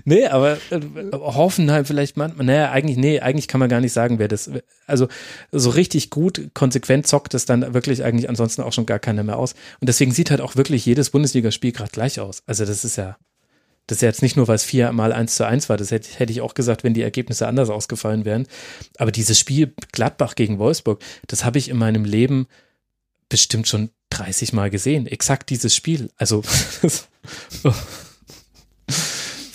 Nee, 0.05 0.25
aber 0.27 0.57
äh, 0.69 0.79
Hoffenheim 1.13 1.85
vielleicht 1.85 2.17
manchmal, 2.17 2.45
naja, 2.45 2.71
eigentlich, 2.71 2.97
nee, 2.97 3.19
eigentlich 3.19 3.47
kann 3.47 3.59
man 3.59 3.69
gar 3.69 3.81
nicht 3.81 3.93
sagen, 3.93 4.19
wer 4.19 4.27
das, 4.27 4.49
also 4.87 5.07
so 5.51 5.69
richtig 5.69 6.09
gut, 6.09 6.49
konsequent 6.53 7.07
zockt 7.07 7.33
es 7.33 7.45
dann 7.45 7.73
wirklich 7.73 8.03
eigentlich 8.03 8.29
ansonsten 8.29 8.61
auch 8.61 8.73
schon 8.73 8.85
gar 8.85 8.99
keiner 8.99 9.23
mehr 9.23 9.37
aus. 9.37 9.53
Und 9.79 9.87
deswegen 9.87 10.11
sieht 10.11 10.31
halt 10.31 10.41
auch 10.41 10.55
wirklich 10.55 10.85
jedes 10.85 11.09
Bundesligaspiel 11.09 11.71
gerade 11.71 11.91
gleich 11.91 12.19
aus. 12.19 12.43
Also 12.45 12.65
das 12.65 12.85
ist 12.85 12.95
ja, 12.95 13.17
das 13.87 13.97
ist 13.97 14.01
ja 14.01 14.09
jetzt 14.09 14.21
nicht 14.21 14.35
nur, 14.35 14.47
weil 14.47 14.55
es 14.55 14.63
viermal 14.63 15.13
eins 15.13 15.35
zu 15.35 15.45
eins 15.45 15.69
war, 15.69 15.77
das 15.77 15.91
hätte, 15.91 16.09
hätte 16.17 16.31
ich 16.31 16.41
auch 16.41 16.53
gesagt, 16.53 16.83
wenn 16.83 16.93
die 16.93 17.03
Ergebnisse 17.03 17.47
anders 17.47 17.69
ausgefallen 17.69 18.25
wären. 18.25 18.47
Aber 18.97 19.11
dieses 19.11 19.39
Spiel 19.39 19.73
Gladbach 19.91 20.35
gegen 20.35 20.59
Wolfsburg, 20.59 21.01
das 21.27 21.45
habe 21.45 21.57
ich 21.59 21.69
in 21.69 21.77
meinem 21.77 22.05
Leben 22.05 22.47
bestimmt 23.29 23.67
schon 23.67 23.89
30 24.09 24.53
Mal 24.53 24.69
gesehen. 24.69 25.07
Exakt 25.07 25.49
dieses 25.49 25.75
Spiel. 25.75 26.09
Also. 26.17 26.43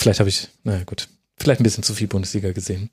Vielleicht 0.01 0.19
habe 0.19 0.31
ich, 0.31 0.49
naja 0.65 0.83
gut, 0.85 1.09
vielleicht 1.37 1.61
ein 1.61 1.65
bisschen 1.65 1.83
zu 1.83 1.93
viel 1.93 2.09
Bundesliga 2.09 2.53
gesehen. 2.53 2.89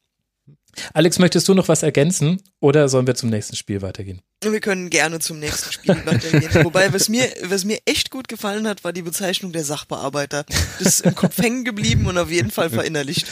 Alex, 0.93 1.19
möchtest 1.19 1.47
du 1.47 1.53
noch 1.53 1.69
was 1.69 1.81
ergänzen 1.81 2.41
oder 2.59 2.89
sollen 2.89 3.07
wir 3.07 3.15
zum 3.15 3.29
nächsten 3.29 3.55
Spiel 3.55 3.81
weitergehen? 3.81 4.21
Wir 4.43 4.59
können 4.59 4.89
gerne 4.89 5.19
zum 5.19 5.39
nächsten 5.39 5.71
Spiel 5.71 5.95
weitergehen. 6.05 6.53
Wobei, 6.65 6.91
was 6.93 7.07
mir, 7.07 7.27
was 7.43 7.63
mir 7.63 7.79
echt 7.85 8.11
gut 8.11 8.27
gefallen 8.27 8.67
hat, 8.67 8.83
war 8.83 8.91
die 8.91 9.03
Bezeichnung 9.03 9.53
der 9.53 9.63
Sachbearbeiter. 9.63 10.45
Das 10.79 10.99
ist 10.99 10.99
im 11.05 11.15
Kopf 11.15 11.37
hängen 11.41 11.63
geblieben 11.63 12.07
und 12.07 12.17
auf 12.17 12.29
jeden 12.29 12.51
Fall 12.51 12.69
verinnerlicht. 12.69 13.25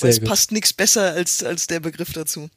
Es 0.00 0.20
passt 0.20 0.52
nichts 0.52 0.72
besser 0.72 1.12
als, 1.12 1.42
als 1.42 1.66
der 1.66 1.80
Begriff 1.80 2.12
dazu. 2.12 2.48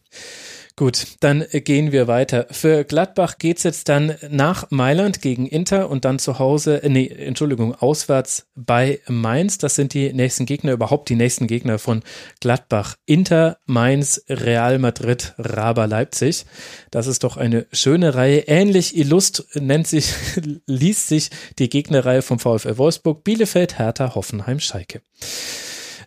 Gut, 0.79 1.07
dann 1.19 1.43
gehen 1.51 1.91
wir 1.91 2.07
weiter. 2.07 2.47
Für 2.51 2.85
Gladbach 2.85 3.37
geht's 3.37 3.63
jetzt 3.63 3.89
dann 3.89 4.15
nach 4.29 4.71
Mailand 4.71 5.21
gegen 5.21 5.45
Inter 5.45 5.89
und 5.89 6.05
dann 6.05 6.19
zu 6.19 6.39
Hause, 6.39 6.81
äh, 6.81 6.87
nee, 6.87 7.05
Entschuldigung, 7.05 7.75
auswärts 7.75 8.47
bei 8.55 9.01
Mainz. 9.09 9.57
Das 9.57 9.75
sind 9.75 9.93
die 9.93 10.13
nächsten 10.13 10.45
Gegner, 10.45 10.71
überhaupt 10.71 11.09
die 11.09 11.17
nächsten 11.17 11.47
Gegner 11.47 11.79
von 11.79 12.01
Gladbach. 12.39 12.95
Inter, 13.05 13.57
Mainz, 13.65 14.23
Real 14.29 14.79
Madrid, 14.79 15.33
Raber 15.37 15.85
Leipzig. 15.85 16.45
Das 16.91 17.07
ist 17.07 17.25
doch 17.25 17.35
eine 17.35 17.67
schöne 17.73 18.15
Reihe. 18.15 18.47
Ähnlich 18.47 18.95
illust 18.95 19.47
nennt 19.55 19.85
sich, 19.85 20.13
liest 20.65 21.09
sich 21.09 21.29
die 21.59 21.67
Gegnerreihe 21.67 22.21
vom 22.21 22.39
VfL 22.39 22.77
Wolfsburg, 22.77 23.25
Bielefeld, 23.25 23.79
Hertha, 23.79 24.15
Hoffenheim, 24.15 24.61
Schalke. 24.61 25.01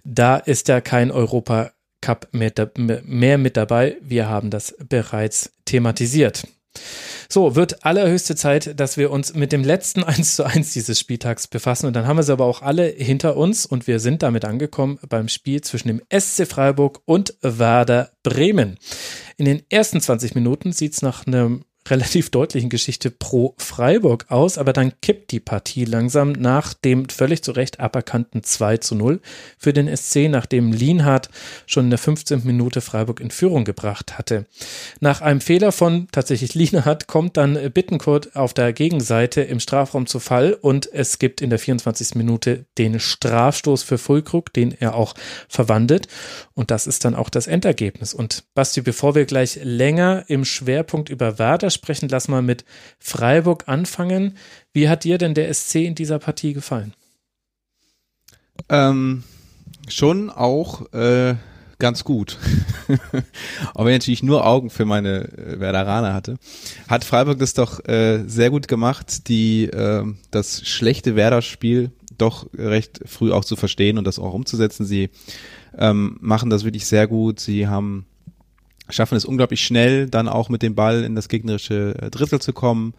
Da 0.02 0.38
ist 0.38 0.68
ja 0.68 0.80
kein 0.80 1.10
Europa 1.10 1.72
Cup 2.02 2.28
mehr, 2.32 3.38
mit 3.38 3.56
dabei. 3.56 3.96
Wir 4.02 4.28
haben 4.28 4.50
das 4.50 4.76
bereits 4.86 5.52
thematisiert. 5.64 6.46
So, 7.28 7.54
wird 7.54 7.84
allerhöchste 7.84 8.36
Zeit, 8.36 8.78
dass 8.78 8.96
wir 8.96 9.10
uns 9.10 9.34
mit 9.34 9.52
dem 9.52 9.64
letzten 9.64 10.04
1 10.04 10.36
zu 10.36 10.44
1 10.44 10.72
dieses 10.74 10.98
Spieltags 10.98 11.46
befassen. 11.46 11.86
Und 11.86 11.94
dann 11.94 12.06
haben 12.06 12.16
wir 12.16 12.22
sie 12.22 12.32
aber 12.32 12.44
auch 12.44 12.60
alle 12.60 12.86
hinter 12.86 13.36
uns 13.36 13.64
und 13.64 13.86
wir 13.86 14.00
sind 14.00 14.22
damit 14.22 14.44
angekommen 14.44 14.98
beim 15.08 15.28
Spiel 15.28 15.62
zwischen 15.62 15.88
dem 15.88 16.02
SC 16.12 16.46
Freiburg 16.46 17.00
und 17.06 17.34
Werder 17.40 18.10
Bremen. 18.22 18.78
In 19.38 19.46
den 19.46 19.62
ersten 19.70 20.00
20 20.00 20.34
Minuten 20.34 20.72
sieht 20.72 20.92
es 20.92 21.02
nach 21.02 21.26
einem 21.26 21.64
relativ 21.88 22.30
deutlichen 22.30 22.70
Geschichte 22.70 23.10
pro 23.10 23.54
Freiburg 23.58 24.26
aus, 24.28 24.56
aber 24.58 24.72
dann 24.72 24.92
kippt 25.00 25.32
die 25.32 25.40
Partie 25.40 25.84
langsam 25.84 26.32
nach 26.32 26.74
dem 26.74 27.08
völlig 27.08 27.42
zu 27.42 27.52
Recht 27.52 27.80
aberkannten 27.80 28.42
2 28.42 28.76
zu 28.78 28.94
0 28.94 29.20
für 29.58 29.72
den 29.72 29.94
SC, 29.94 30.28
nachdem 30.28 30.72
Lienhardt 30.72 31.28
schon 31.66 31.84
in 31.84 31.90
der 31.90 31.98
15. 31.98 32.42
Minute 32.44 32.80
Freiburg 32.80 33.20
in 33.20 33.30
Führung 33.30 33.64
gebracht 33.64 34.16
hatte. 34.18 34.46
Nach 35.00 35.20
einem 35.20 35.40
Fehler 35.40 35.72
von 35.72 36.08
tatsächlich 36.12 36.54
Lienhardt 36.54 37.08
kommt 37.08 37.36
dann 37.36 37.58
Bittenkurt 37.72 38.36
auf 38.36 38.54
der 38.54 38.72
Gegenseite 38.72 39.42
im 39.42 39.58
Strafraum 39.58 40.06
zu 40.06 40.20
Fall 40.20 40.52
und 40.52 40.92
es 40.92 41.18
gibt 41.18 41.40
in 41.40 41.50
der 41.50 41.58
24. 41.58 42.14
Minute 42.14 42.64
den 42.78 43.00
Strafstoß 43.00 43.82
für 43.82 43.98
Fulkrug, 43.98 44.52
den 44.52 44.72
er 44.78 44.94
auch 44.94 45.14
verwandelt 45.48 46.06
und 46.54 46.70
das 46.70 46.86
ist 46.86 47.04
dann 47.04 47.14
auch 47.14 47.28
das 47.28 47.46
Endergebnis. 47.46 48.14
Und 48.14 48.44
Basti, 48.54 48.82
bevor 48.82 49.14
wir 49.14 49.24
gleich 49.24 49.58
länger 49.62 50.24
im 50.28 50.44
Schwerpunkt 50.44 51.08
über 51.08 51.38
Werder 51.38 51.70
sprechen, 51.74 52.08
lass 52.08 52.28
mal 52.28 52.42
mit 52.42 52.64
Freiburg 52.98 53.64
anfangen. 53.68 54.36
Wie 54.72 54.88
hat 54.88 55.04
dir 55.04 55.18
denn 55.18 55.34
der 55.34 55.52
SC 55.52 55.76
in 55.76 55.94
dieser 55.94 56.18
Partie 56.18 56.52
gefallen? 56.52 56.94
Ähm, 58.68 59.24
schon 59.88 60.30
auch 60.30 60.92
äh, 60.92 61.34
ganz 61.78 62.04
gut. 62.04 62.38
Aber 63.74 63.86
wenn 63.86 63.94
ich 63.94 64.00
natürlich 64.00 64.22
nur 64.22 64.46
Augen 64.46 64.70
für 64.70 64.84
meine 64.84 65.28
äh, 65.32 65.60
Werderaner 65.60 66.14
hatte, 66.14 66.36
hat 66.88 67.04
Freiburg 67.04 67.38
das 67.38 67.54
doch 67.54 67.84
äh, 67.86 68.22
sehr 68.26 68.50
gut 68.50 68.68
gemacht, 68.68 69.28
die 69.28 69.64
äh, 69.64 70.04
das 70.30 70.66
schlechte 70.66 71.16
Werder-Spiel 71.16 71.90
doch 72.18 72.46
recht 72.56 73.00
früh 73.06 73.32
auch 73.32 73.44
zu 73.44 73.56
verstehen 73.56 73.98
und 73.98 74.06
das 74.06 74.18
auch 74.18 74.32
umzusetzen. 74.32 74.86
Sie 74.86 75.10
ähm, 75.76 76.18
machen 76.20 76.50
das 76.50 76.64
wirklich 76.64 76.86
sehr 76.86 77.08
gut. 77.08 77.40
Sie 77.40 77.66
haben 77.66 78.06
schaffen 78.88 79.16
es 79.16 79.24
unglaublich 79.24 79.64
schnell, 79.64 80.08
dann 80.08 80.28
auch 80.28 80.48
mit 80.48 80.62
dem 80.62 80.74
Ball 80.74 81.04
in 81.04 81.14
das 81.14 81.28
gegnerische 81.28 81.94
äh, 82.00 82.10
Drittel 82.10 82.40
zu 82.40 82.52
kommen. 82.52 82.94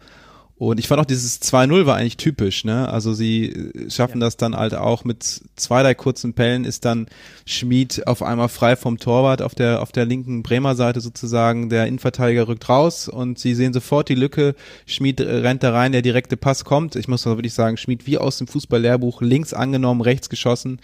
Und 0.56 0.78
ich 0.78 0.86
fand 0.86 1.00
auch 1.00 1.04
dieses 1.04 1.42
2-0 1.42 1.84
war 1.84 1.96
eigentlich 1.96 2.16
typisch, 2.16 2.64
ne? 2.64 2.88
Also 2.88 3.12
sie 3.12 3.46
äh, 3.46 3.90
schaffen 3.90 4.20
ja. 4.20 4.26
das 4.26 4.36
dann 4.36 4.56
halt 4.56 4.74
auch 4.74 5.04
mit 5.04 5.42
zwei, 5.56 5.82
drei 5.82 5.94
kurzen 5.94 6.32
Pellen 6.34 6.64
ist 6.64 6.84
dann 6.84 7.08
Schmied 7.44 8.06
auf 8.06 8.22
einmal 8.22 8.48
frei 8.48 8.76
vom 8.76 8.98
Torwart 8.98 9.42
auf 9.42 9.56
der, 9.56 9.82
auf 9.82 9.90
der 9.90 10.06
linken 10.06 10.44
Bremer 10.44 10.76
Seite 10.76 11.00
sozusagen. 11.00 11.70
Der 11.70 11.86
Innenverteidiger 11.86 12.46
rückt 12.46 12.68
raus 12.68 13.08
und 13.08 13.38
sie 13.38 13.54
sehen 13.54 13.72
sofort 13.72 14.08
die 14.08 14.14
Lücke. 14.14 14.54
Schmied 14.86 15.18
äh, 15.18 15.38
rennt 15.38 15.64
da 15.64 15.72
rein, 15.72 15.90
der 15.90 16.02
direkte 16.02 16.36
Pass 16.36 16.64
kommt. 16.64 16.94
Ich 16.94 17.08
muss 17.08 17.26
wirklich 17.26 17.54
sagen, 17.54 17.76
Schmied 17.76 18.06
wie 18.06 18.18
aus 18.18 18.38
dem 18.38 18.46
Fußballlehrbuch 18.46 19.22
links 19.22 19.54
angenommen, 19.54 20.02
rechts 20.02 20.28
geschossen. 20.28 20.78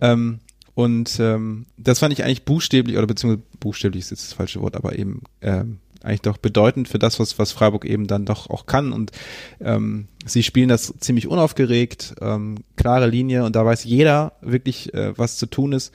Ähm, 0.00 0.40
und 0.74 1.18
ähm, 1.20 1.66
das 1.76 1.98
fand 1.98 2.12
ich 2.12 2.24
eigentlich 2.24 2.44
buchstäblich, 2.44 2.96
oder 2.96 3.06
beziehungsweise 3.06 3.42
buchstäblich 3.60 4.04
ist 4.04 4.10
jetzt 4.10 4.24
das 4.24 4.32
falsche 4.32 4.62
Wort, 4.62 4.76
aber 4.76 4.98
eben 4.98 5.22
ähm, 5.42 5.78
eigentlich 6.02 6.22
doch 6.22 6.38
bedeutend 6.38 6.88
für 6.88 6.98
das, 6.98 7.20
was, 7.20 7.38
was 7.38 7.52
Freiburg 7.52 7.84
eben 7.84 8.06
dann 8.06 8.24
doch 8.24 8.48
auch 8.50 8.66
kann. 8.66 8.92
Und 8.92 9.12
ähm, 9.60 10.08
sie 10.24 10.42
spielen 10.42 10.68
das 10.68 10.94
ziemlich 10.98 11.28
unaufgeregt, 11.28 12.14
ähm, 12.20 12.56
klare 12.76 13.06
Linie 13.06 13.44
und 13.44 13.54
da 13.54 13.64
weiß 13.64 13.84
jeder 13.84 14.32
wirklich, 14.40 14.94
äh, 14.94 15.16
was 15.16 15.36
zu 15.36 15.46
tun 15.46 15.72
ist. 15.72 15.92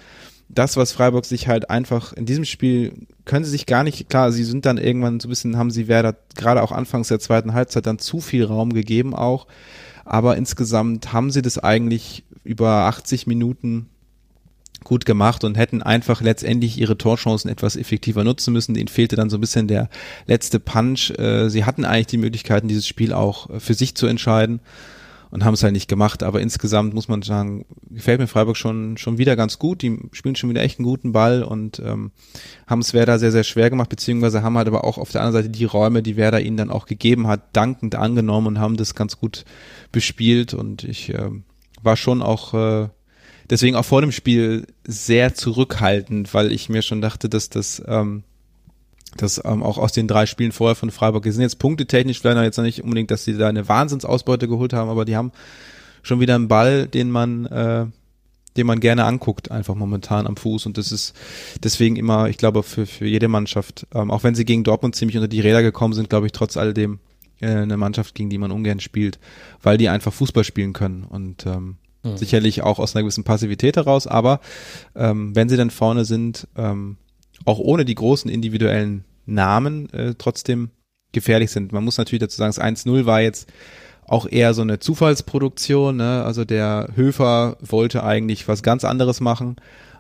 Das, 0.50 0.78
was 0.78 0.94
Freiburg 0.94 1.26
sich 1.26 1.50
halt 1.50 1.70
einfach 1.70 2.14
in 2.14 2.26
diesem 2.26 2.46
Spiel 2.46 2.94
können 3.26 3.44
sie 3.44 3.52
sich 3.52 3.66
gar 3.66 3.84
nicht, 3.84 4.10
klar, 4.10 4.32
sie 4.32 4.46
sind 4.46 4.66
dann 4.66 4.78
irgendwann 4.78 5.20
so 5.20 5.28
ein 5.28 5.30
bisschen, 5.30 5.58
haben 5.58 5.72
sie 5.72 5.90
Werder 5.90 6.16
gerade 6.36 6.64
auch 6.64 6.72
anfangs 6.72 7.10
der 7.10 7.20
zweiten 7.20 7.54
Halbzeit 7.54 7.86
dann 7.86 8.00
zu 8.00 8.22
viel 8.22 8.46
Raum 8.46 8.72
gegeben 8.72 9.14
auch. 9.14 9.48
Aber 10.06 10.38
insgesamt 10.38 11.12
haben 11.12 11.32
sie 11.32 11.42
das 11.42 11.58
eigentlich 11.58 12.24
über 12.46 12.86
80 12.86 13.28
Minuten 13.28 13.90
gut 14.84 15.06
gemacht 15.06 15.44
und 15.44 15.58
hätten 15.58 15.82
einfach 15.82 16.22
letztendlich 16.22 16.80
ihre 16.80 16.98
Torchancen 16.98 17.50
etwas 17.50 17.76
effektiver 17.76 18.24
nutzen 18.24 18.54
müssen. 18.54 18.76
Ihnen 18.76 18.88
fehlte 18.88 19.16
dann 19.16 19.30
so 19.30 19.38
ein 19.38 19.42
bisschen 19.42 19.68
der 19.68 19.90
letzte 20.26 20.60
Punch. 20.60 21.12
Äh, 21.18 21.50
sie 21.50 21.66
hatten 21.66 21.86
eigentlich 21.86 22.08
die 22.08 22.18
Möglichkeiten, 22.18 22.68
dieses 22.68 22.88
Spiel 22.88 23.14
auch 23.14 23.50
äh, 23.50 23.60
für 23.60 23.74
sich 23.74 23.96
zu 23.96 24.08
entscheiden 24.08 24.62
und 25.30 25.44
haben 25.44 25.54
es 25.54 25.64
halt 25.64 25.74
nicht 25.74 25.90
gemacht. 25.90 26.24
Aber 26.24 26.42
insgesamt 26.42 26.94
muss 26.94 27.08
man 27.08 27.22
sagen, 27.22 27.66
gefällt 27.90 28.20
mir 28.20 28.28
Freiburg 28.28 28.58
schon 28.58 28.98
schon 28.98 29.18
wieder 29.18 29.36
ganz 29.36 29.60
gut. 29.60 29.82
Die 29.82 30.00
spielen 30.12 30.36
schon 30.36 30.50
wieder 30.50 30.62
echt 30.62 30.80
einen 30.80 30.86
guten 30.86 31.12
Ball 31.12 31.44
und 31.44 31.80
ähm, 31.80 32.12
haben 32.66 32.80
es 32.80 32.94
Werder 32.94 33.20
sehr, 33.20 33.32
sehr 33.32 33.44
schwer 33.44 33.70
gemacht, 33.70 33.90
beziehungsweise 33.90 34.42
haben 34.42 34.58
halt 34.58 34.68
aber 34.68 34.84
auch 34.84 34.98
auf 34.98 35.12
der 35.12 35.22
anderen 35.22 35.44
Seite 35.44 35.50
die 35.52 35.66
Räume, 35.66 36.04
die 36.04 36.18
Werder 36.18 36.42
ihnen 36.42 36.58
dann 36.58 36.72
auch 36.72 36.86
gegeben 36.86 37.28
hat, 37.28 37.56
dankend 37.56 37.96
angenommen 37.96 38.48
und 38.48 38.60
haben 38.60 38.78
das 38.78 38.96
ganz 38.96 39.20
gut 39.20 39.46
bespielt. 39.92 40.54
Und 40.54 40.84
ich 40.84 41.14
äh, 41.14 41.30
war 41.82 41.98
schon 41.98 42.22
auch 42.22 42.54
äh, 42.54 42.90
deswegen 43.50 43.76
auch 43.76 43.86
vor 43.86 44.02
dem 44.02 44.12
Spiel 44.12 44.68
sehr 44.86 45.34
zurückhaltend, 45.34 46.34
weil 46.34 46.52
ich 46.52 46.70
mir 46.70 46.82
schon 46.82 47.02
dachte, 47.02 47.30
dass 47.30 47.50
das 47.50 47.82
ähm, 47.88 48.24
das 49.16 49.42
ähm, 49.44 49.64
auch 49.64 49.78
aus 49.78 49.94
den 49.94 50.08
drei 50.08 50.26
Spielen 50.26 50.52
vorher 50.52 50.76
von 50.76 50.92
Freiburg, 50.92 51.24
die 51.24 51.32
sind 51.32 51.42
jetzt 51.42 51.60
punktetechnisch 51.60 52.20
vielleicht 52.20 52.38
noch 52.38 52.44
jetzt 52.44 52.58
noch 52.58 52.64
nicht 52.64 52.84
unbedingt, 52.84 53.10
dass 53.10 53.24
sie 53.24 53.38
da 53.38 53.48
eine 53.48 53.68
Wahnsinnsausbeute 53.68 54.48
geholt 54.48 54.74
haben, 54.74 54.90
aber 54.90 55.06
die 55.06 55.16
haben 55.16 55.32
schon 56.04 56.20
wieder 56.20 56.36
einen 56.36 56.48
Ball, 56.48 56.88
den 56.88 57.10
man 57.10 57.46
äh, 57.48 57.86
den 58.58 58.68
man 58.68 58.80
gerne 58.80 59.06
anguckt, 59.06 59.52
einfach 59.52 59.76
momentan 59.76 60.28
am 60.28 60.36
Fuß. 60.36 60.66
Und 60.66 60.78
das 60.78 60.92
ist 60.92 61.14
deswegen 61.64 61.96
immer, 61.96 62.28
ich 62.28 62.38
glaube, 62.38 62.64
für, 62.64 62.86
für 62.86 63.06
jede 63.06 63.28
Mannschaft, 63.28 63.86
ähm, 63.94 64.12
auch 64.12 64.24
wenn 64.24 64.36
sie 64.36 64.46
gegen 64.46 64.64
Dortmund 64.64 64.96
ziemlich 64.96 65.16
unter 65.16 65.28
die 65.28 65.42
Räder 65.42 65.62
gekommen 65.62 65.94
sind, 65.94 66.10
glaube 66.10 66.26
ich, 66.26 66.32
trotz 66.32 66.58
alledem 66.58 67.00
äh, 67.40 67.50
eine 67.50 67.78
Mannschaft, 67.78 68.16
gegen 68.16 68.30
die 68.30 68.40
man 68.40 68.52
ungern 68.52 68.80
spielt, 68.80 69.20
weil 69.62 69.78
die 69.78 69.90
einfach 69.90 70.12
Fußball 70.12 70.44
spielen 70.44 70.74
können. 70.74 71.04
Und 71.04 71.46
ähm, 71.46 71.78
Mhm. 72.12 72.18
Sicherlich 72.18 72.62
auch 72.64 72.80
aus 72.80 72.96
einer 72.96 73.04
gewissen 73.04 73.24
Passivität 73.24 73.78
heraus, 73.78 74.08
aber 74.08 74.40
ähm, 74.96 75.36
wenn 75.36 75.50
sie 75.50 75.58
dann 75.58 75.70
vorne 75.70 76.06
sind, 76.06 76.48
ähm, 76.56 76.98
auch 77.46 77.60
ohne 77.60 77.86
die 77.86 77.96
großen 77.96 78.30
individuellen 78.30 79.04
Namen 79.26 79.92
äh, 79.94 80.16
trotzdem 80.18 80.72
gefährlich 81.12 81.52
sind. 81.52 81.72
Man 81.72 81.84
muss 81.84 81.98
natürlich 81.98 82.22
dazu 82.22 82.38
sagen, 82.38 82.54
das 82.56 82.62
1-0 82.62 83.06
war 83.06 83.22
jetzt 83.22 83.50
auch 84.06 84.28
eher 84.30 84.54
so 84.54 84.62
eine 84.62 84.80
Zufallsproduktion. 84.80 85.98
Ne? 85.98 86.24
Also 86.24 86.46
der 86.46 86.90
Höfer 86.96 87.58
wollte 87.62 88.04
eigentlich 88.04 88.48
was 88.48 88.64
ganz 88.64 88.86
anderes 88.86 89.20
machen. 89.20 89.58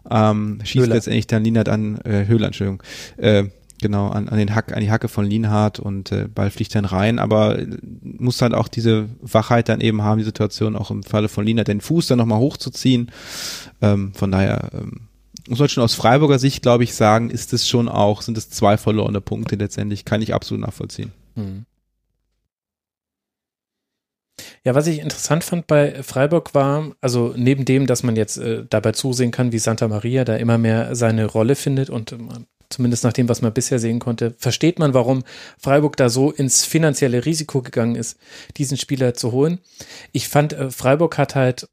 Ähm, 0.10 0.60
schießt 0.64 0.86
Höhler. 0.86 0.96
letztendlich 0.96 1.28
dann 1.28 1.44
Linert 1.44 1.68
an, 1.70 2.00
äh, 2.06 2.26
Höhler, 2.26 2.48
Entschuldigung, 2.48 2.82
äh, 3.18 3.46
genau, 3.82 4.10
an, 4.10 4.30
an 4.30 4.38
den 4.38 4.54
Hack, 4.56 4.74
an 4.74 4.82
die 4.82 4.92
Hacke 4.92 5.08
von 5.08 5.26
Lienhardt 5.26 5.80
und 5.80 6.12
äh, 6.12 6.28
Ball 6.28 6.50
fliegt 6.50 6.76
dann 6.76 6.86
rein, 6.86 7.20
aber 7.20 7.60
äh, 7.60 7.68
muss 8.02 8.42
halt 8.42 8.54
auch 8.54 8.68
diese 8.68 9.10
Wachheit 9.22 9.70
dann 9.70 9.82
eben 9.82 10.02
haben, 10.02 10.18
die 10.20 10.24
Situation 10.24 10.76
auch 10.76 10.92
im 10.92 11.04
Falle 11.04 11.30
von 11.30 11.46
Lienhardt 11.46 11.68
den 11.68 11.82
Fuß 11.82 12.08
dann 12.08 12.18
nochmal 12.18 12.40
hochzuziehen. 12.40 13.12
Ähm, 13.82 14.14
von 14.14 14.32
daher 14.32 14.70
ähm, 14.74 15.08
muss 15.48 15.60
man 15.60 15.70
schon 15.70 15.84
aus 15.84 15.94
Freiburger 15.94 16.40
Sicht, 16.40 16.62
glaube 16.62 16.84
ich, 16.84 16.94
sagen, 16.94 17.30
ist 17.30 17.54
es 17.54 17.68
schon 17.68 17.88
auch, 17.88 18.22
sind 18.22 18.38
es 18.38 18.50
zwei 18.50 18.78
verlorene 18.78 19.22
Punkte 19.22 19.56
letztendlich, 19.56 20.06
kann 20.06 20.22
ich 20.22 20.34
absolut 20.34 20.66
nachvollziehen. 20.66 21.12
Mhm. 21.36 21.66
Ja, 24.64 24.76
was 24.76 24.88
ich 24.88 25.00
interessant 25.00 25.44
fand 25.44 25.68
bei 25.68 26.04
Freiburg 26.04 26.54
war, 26.54 26.92
also 27.02 27.34
neben 27.36 27.66
dem, 27.66 27.88
dass 27.88 28.04
man 28.04 28.16
jetzt 28.16 28.38
äh, 28.38 28.66
dabei 28.70 28.92
zusehen 28.92 29.32
kann, 29.32 29.52
wie 29.52 29.60
Santa 29.60 29.88
Maria 29.88 30.26
da 30.26 30.36
immer 30.36 30.58
mehr 30.58 30.96
seine 30.96 31.26
Rolle 31.26 31.56
findet 31.56 31.90
und 31.90 32.12
man 32.20 32.46
zumindest 32.70 33.04
nach 33.04 33.14
dem, 33.14 33.30
was 33.30 33.42
man 33.42 33.54
bisher 33.54 33.80
sehen 33.80 34.00
konnte, 34.00 34.36
versteht 34.38 34.80
man, 34.80 34.94
warum 34.94 35.24
Freiburg 35.58 35.98
da 35.98 36.10
so 36.10 36.32
ins 36.32 36.66
finanzielle 36.66 37.26
Risiko 37.26 37.62
gegangen 37.62 37.96
ist, 37.96 38.18
diesen 38.58 38.78
Spieler 38.78 39.14
zu 39.14 39.32
holen. 39.32 39.60
Ich 40.12 40.28
fand, 40.28 40.54
äh, 40.54 40.70
Freiburg 40.70 41.18
hat 41.18 41.36
halt 41.36 41.68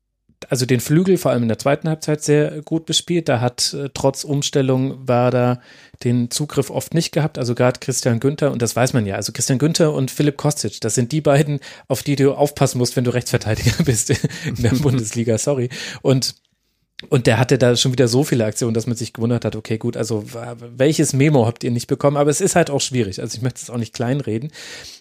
also 0.50 0.66
den 0.66 0.80
Flügel 0.80 1.16
vor 1.16 1.30
allem 1.30 1.42
in 1.42 1.48
der 1.48 1.58
zweiten 1.58 1.88
Halbzeit 1.88 2.22
sehr 2.22 2.62
gut 2.62 2.86
bespielt. 2.86 3.28
Da 3.28 3.40
hat 3.40 3.72
äh, 3.74 3.90
trotz 3.92 4.24
Umstellung 4.24 5.08
war 5.08 5.30
da 5.30 5.60
den 6.02 6.30
Zugriff 6.30 6.70
oft 6.70 6.94
nicht 6.94 7.12
gehabt. 7.12 7.38
Also 7.38 7.54
gerade 7.54 7.80
Christian 7.80 8.20
Günther, 8.20 8.52
und 8.52 8.60
das 8.62 8.76
weiß 8.76 8.92
man 8.92 9.06
ja, 9.06 9.16
also 9.16 9.32
Christian 9.32 9.58
Günther 9.58 9.92
und 9.92 10.10
Philipp 10.10 10.36
Kostic, 10.36 10.80
das 10.80 10.94
sind 10.94 11.12
die 11.12 11.20
beiden, 11.20 11.60
auf 11.88 12.02
die 12.02 12.16
du 12.16 12.32
aufpassen 12.32 12.78
musst, 12.78 12.96
wenn 12.96 13.04
du 13.04 13.12
Rechtsverteidiger 13.12 13.82
bist 13.84 14.10
in 14.10 14.18
der 14.58 14.70
Bundesliga, 14.70 15.38
sorry. 15.38 15.68
Und 16.02 16.34
und 17.08 17.26
der 17.26 17.38
hatte 17.38 17.58
da 17.58 17.76
schon 17.76 17.92
wieder 17.92 18.08
so 18.08 18.24
viele 18.24 18.44
Aktionen, 18.44 18.74
dass 18.74 18.86
man 18.86 18.96
sich 18.96 19.12
gewundert 19.12 19.44
hat, 19.44 19.56
okay, 19.56 19.78
gut, 19.78 19.96
also 19.96 20.24
welches 20.58 21.12
Memo 21.12 21.46
habt 21.46 21.64
ihr 21.64 21.70
nicht 21.70 21.86
bekommen? 21.86 22.16
Aber 22.16 22.30
es 22.30 22.40
ist 22.40 22.56
halt 22.56 22.70
auch 22.70 22.80
schwierig. 22.80 23.20
Also 23.20 23.36
ich 23.36 23.42
möchte 23.42 23.60
es 23.62 23.70
auch 23.70 23.76
nicht 23.76 23.94
kleinreden. 23.94 24.50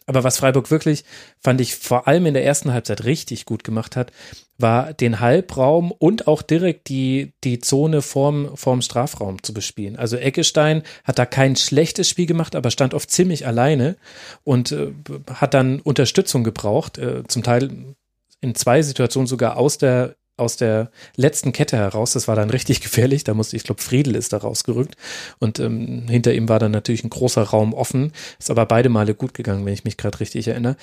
Aber 0.06 0.24
was 0.24 0.38
Freiburg 0.38 0.70
wirklich, 0.72 1.04
fand 1.40 1.62
ich 1.62 1.76
vor 1.76 2.08
allem 2.08 2.26
in 2.26 2.34
der 2.34 2.46
ersten 2.46 2.74
Halbzeit 2.74 3.06
richtig 3.06 3.46
gut 3.46 3.64
gemacht 3.64 3.96
hat, 3.96 4.12
war 4.58 4.94
den 4.94 5.20
Halbraum 5.20 5.92
und 5.92 6.28
auch 6.28 6.42
direkt 6.42 6.90
die, 6.90 7.34
die 7.44 7.60
Zone 7.60 8.02
vorm, 8.02 8.56
vorm 8.56 8.82
Strafraum 8.82 9.42
zu 9.42 9.54
bespielen. 9.54 9.96
Also 9.96 10.18
Eckestein 10.18 10.84
hat 11.04 11.20
da 11.20 11.26
kein 11.26 11.56
schlechtes 11.56 12.08
Spiel 12.08 12.26
gemacht, 12.26 12.56
aber 12.56 12.72
stand 12.72 12.94
oft 12.94 13.10
ziemlich 13.10 13.48
alleine 13.48 13.96
und 14.44 14.72
äh, 14.72 14.92
hat 15.34 15.54
dann 15.54 15.80
Unterstützung 15.80 16.44
gebraucht, 16.44 16.98
äh, 16.98 17.24
zum 17.28 17.44
Teil 17.44 17.96
in 18.42 18.56
zwei 18.56 18.82
Situationen 18.82 19.28
sogar 19.28 19.58
aus 19.58 19.78
der 19.78 20.16
aus 20.38 20.58
der 20.58 20.92
letzten 21.16 21.52
Kette 21.52 21.78
heraus. 21.78 22.14
Das 22.14 22.28
war 22.28 22.36
dann 22.36 22.50
richtig 22.50 22.82
gefährlich. 22.82 23.24
Da 23.24 23.34
musste 23.34 23.56
ich, 23.56 23.64
glaube, 23.64 23.82
Friedel 23.82 24.16
ist 24.16 24.34
da 24.34 24.38
rausgerückt. 24.38 24.96
Und 25.40 25.60
ähm, 25.60 26.08
hinter 26.08 26.34
ihm 26.34 26.50
war 26.50 26.60
dann 26.60 26.72
natürlich 26.72 27.04
ein 27.04 27.10
großer 27.10 27.44
Raum 27.44 27.74
offen. 27.74 28.12
Ist 28.40 28.52
aber 28.52 28.66
beide 28.66 28.90
Male 28.90 29.16
gut 29.16 29.34
gegangen, 29.34 29.66
wenn 29.66 29.74
ich 29.74 29.84
mich 29.84 29.98
gerade 29.98 30.20
richtig 30.20 30.48
erinnere. 30.48 30.76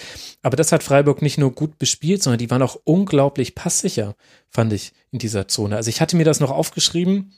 Aber 0.43 0.57
das 0.57 0.73
hat 0.73 0.83
Freiburg 0.83 1.23
nicht 1.23 1.39
nur 1.39 1.53
gut 1.53 1.79
bespielt, 1.79 2.23
sondern 2.23 2.39
die 2.39 2.51
waren 2.51 2.63
auch 2.63 2.79
unglaublich 2.85 3.55
passsicher, 3.55 4.15
fand 4.49 4.73
ich, 4.73 4.93
in 5.11 5.19
dieser 5.19 5.49
Zone. 5.49 5.77
Also 5.77 5.89
ich 5.89 6.01
hatte 6.01 6.17
mir 6.17 6.25
das 6.25 6.41
noch 6.41 6.51
aufgeschrieben 6.51 7.33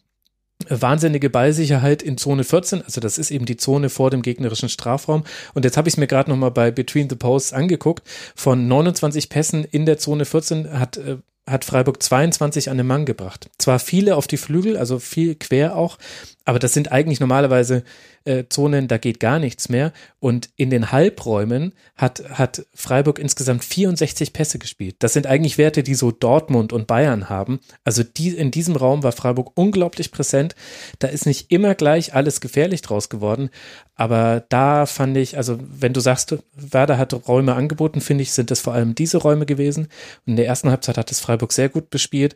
wahnsinnige 0.69 1.31
Ballsicherheit 1.31 2.03
in 2.03 2.19
Zone 2.19 2.45
14, 2.45 2.83
also 2.83 3.01
das 3.01 3.19
ist 3.19 3.31
eben 3.31 3.47
die 3.47 3.57
Zone 3.57 3.89
vor 3.89 4.11
dem 4.11 4.23
gegnerischen 4.23 4.69
Strafraum. 4.69 5.25
Und 5.55 5.65
jetzt 5.65 5.77
habe 5.77 5.89
ich 5.89 5.95
es 5.95 5.99
mir 5.99 6.07
gerade 6.07 6.31
nochmal 6.31 6.51
bei 6.51 6.71
Between 6.71 7.09
the 7.09 7.17
Posts 7.17 7.53
angeguckt. 7.53 8.07
Von 8.35 8.69
29 8.69 9.29
Pässen 9.29 9.65
in 9.65 9.87
der 9.87 9.99
Zone 9.99 10.25
14 10.25 10.79
hat 10.79 10.97
äh, 10.99 11.19
hat 11.49 11.65
Freiburg 11.65 12.03
22 12.03 12.71
an 12.71 12.77
den 12.77 12.87
Mann 12.87 13.05
gebracht. 13.05 13.51
Zwar 13.59 13.79
viele 13.79 14.17
auf 14.17 14.27
die 14.27 14.37
Flügel, 14.37 14.77
also 14.77 14.99
viel 14.99 15.35
quer 15.35 15.77
auch, 15.77 15.99
aber 16.45 16.59
das 16.59 16.73
sind 16.73 16.93
eigentlich 16.93 17.21
normalerweise 17.21 17.83
äh, 18.25 18.45
Zonen, 18.49 18.89
da 18.89 18.99
geht 18.99 19.21
gar 19.21 19.39
nichts 19.39 19.69
mehr. 19.69 19.93
Und 20.19 20.51
in 20.57 20.71
den 20.71 20.93
Halbräumen 20.93 21.73
hat, 21.97 22.23
hat 22.31 22.67
Freiburg 22.75 23.19
insgesamt 23.19 23.65
64 23.65 24.33
Pässe 24.33 24.59
gespielt. 24.59 24.97
Das 25.01 25.13
sind 25.13 25.27
eigentlich 25.27 25.59
Werte, 25.59 25.83
die 25.83 25.95
so 25.95 26.11
Dortmund 26.11 26.73
und 26.73 26.87
Bayern 26.87 27.29
haben. 27.29 27.61
Also 27.85 28.03
die, 28.03 28.31
in 28.31 28.51
diesem 28.51 28.77
Raum 28.77 29.03
war 29.03 29.13
Freiburg 29.13 29.53
unglaublich 29.55 30.11
präsent. 30.11 30.55
Da 30.99 31.09
ist 31.09 31.27
nicht 31.27 31.51
immer 31.51 31.75
gleich 31.75 32.15
alles 32.15 32.41
gefährlich 32.41 32.83
draus 32.83 33.09
geworden. 33.09 33.51
Aber 33.95 34.45
da 34.49 34.87
fand 34.87 35.17
ich, 35.17 35.37
also 35.37 35.59
wenn 35.61 35.93
du 35.93 36.01
sagst, 36.01 36.37
Werder 36.55 36.99
hat 36.99 37.29
Räume 37.29 37.55
angeboten, 37.55 38.01
finde 38.01 38.23
ich, 38.23 38.33
sind 38.33 38.51
das 38.51 38.61
vor 38.61 38.73
allem 38.73 38.95
diese 38.95 39.19
Räume 39.19 39.47
gewesen. 39.47 39.85
Und 40.27 40.33
in 40.33 40.37
der 40.37 40.47
ersten 40.47 40.71
Halbzeit 40.71 40.99
hat 40.99 41.11
es 41.11 41.21
Freiburg 41.21 41.53
sehr 41.53 41.69
gut 41.69 41.91
bespielt. 41.91 42.35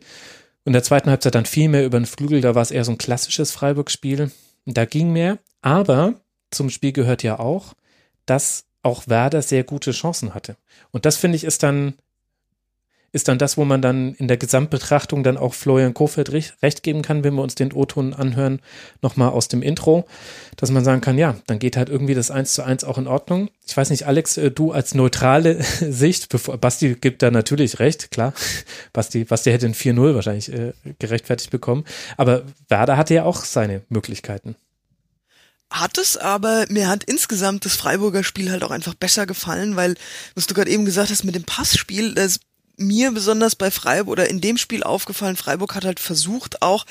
Und 0.67 0.71
in 0.71 0.73
der 0.73 0.83
zweiten 0.83 1.09
Halbzeit 1.09 1.33
dann 1.33 1.45
viel 1.45 1.69
mehr 1.69 1.85
über 1.85 1.97
den 1.97 2.05
Flügel, 2.05 2.41
da 2.41 2.53
war 2.53 2.61
es 2.61 2.71
eher 2.71 2.83
so 2.83 2.91
ein 2.91 2.97
klassisches 2.97 3.51
Freiburg-Spiel. 3.51 4.31
Da 4.65 4.83
ging 4.83 5.13
mehr, 5.13 5.39
aber 5.61 6.15
zum 6.51 6.69
Spiel 6.69 6.93
gehört 6.93 7.23
ja 7.23 7.39
auch, 7.39 7.73
dass 8.25 8.65
auch 8.83 9.07
Werder 9.07 9.41
sehr 9.41 9.63
gute 9.63 9.91
Chancen 9.91 10.33
hatte. 10.33 10.57
Und 10.91 11.05
das 11.05 11.17
finde 11.17 11.35
ich 11.35 11.43
ist 11.43 11.63
dann 11.63 11.95
ist 13.13 13.29
dann 13.29 13.37
das, 13.37 13.57
wo 13.57 13.65
man 13.65 13.81
dann 13.81 14.13
in 14.15 14.27
der 14.27 14.37
Gesamtbetrachtung 14.37 15.23
dann 15.23 15.37
auch 15.37 15.53
Florian 15.53 15.93
Kofeld 15.93 16.31
recht, 16.31 16.83
geben 16.83 17.01
kann, 17.01 17.23
wenn 17.23 17.33
wir 17.33 17.41
uns 17.41 17.55
den 17.55 17.71
O-Ton 17.71 18.13
anhören, 18.13 18.59
nochmal 19.01 19.29
aus 19.29 19.47
dem 19.47 19.61
Intro, 19.61 20.05
dass 20.57 20.71
man 20.71 20.83
sagen 20.83 21.01
kann, 21.01 21.17
ja, 21.17 21.35
dann 21.47 21.57
geht 21.57 21.77
halt 21.77 21.89
irgendwie 21.89 22.13
das 22.13 22.31
1 22.31 22.53
zu 22.53 22.63
1 22.63 22.83
auch 22.83 22.97
in 22.97 23.07
Ordnung. 23.07 23.49
Ich 23.65 23.75
weiß 23.75 23.89
nicht, 23.89 24.05
Alex, 24.05 24.37
äh, 24.37 24.51
du 24.51 24.71
als 24.71 24.93
neutrale 24.93 25.63
Sicht, 25.79 26.29
bevor, 26.29 26.57
Basti 26.57 26.95
gibt 26.95 27.23
da 27.23 27.31
natürlich 27.31 27.79
recht, 27.79 28.11
klar. 28.11 28.33
Basti, 28.93 29.23
Basti 29.23 29.51
hätte 29.51 29.67
ein 29.67 29.73
4-0 29.73 30.13
wahrscheinlich 30.13 30.51
äh, 30.51 30.73
gerechtfertigt 30.99 31.49
bekommen. 31.49 31.85
Aber 32.17 32.43
Werder 32.67 32.97
hatte 32.97 33.13
ja 33.13 33.23
auch 33.23 33.45
seine 33.45 33.81
Möglichkeiten 33.89 34.57
hat 35.71 35.97
es, 35.97 36.17
aber 36.17 36.65
mir 36.69 36.87
hat 36.87 37.03
insgesamt 37.03 37.65
das 37.65 37.75
Freiburger 37.75 38.23
Spiel 38.23 38.51
halt 38.51 38.63
auch 38.63 38.71
einfach 38.71 38.93
besser 38.93 39.25
gefallen, 39.25 39.75
weil, 39.75 39.95
was 40.35 40.47
du 40.47 40.53
gerade 40.53 40.71
eben 40.71 40.85
gesagt 40.85 41.11
hast 41.11 41.23
mit 41.23 41.35
dem 41.35 41.43
Passspiel, 41.43 42.13
das 42.13 42.39
mir 42.77 43.11
besonders 43.11 43.55
bei 43.55 43.71
Freiburg 43.71 44.11
oder 44.11 44.29
in 44.29 44.39
dem 44.39 44.57
Spiel 44.57 44.83
aufgefallen, 44.83 45.35
Freiburg 45.35 45.75
hat 45.75 45.85
halt 45.85 45.99
versucht 45.99 46.61
auch 46.61 46.85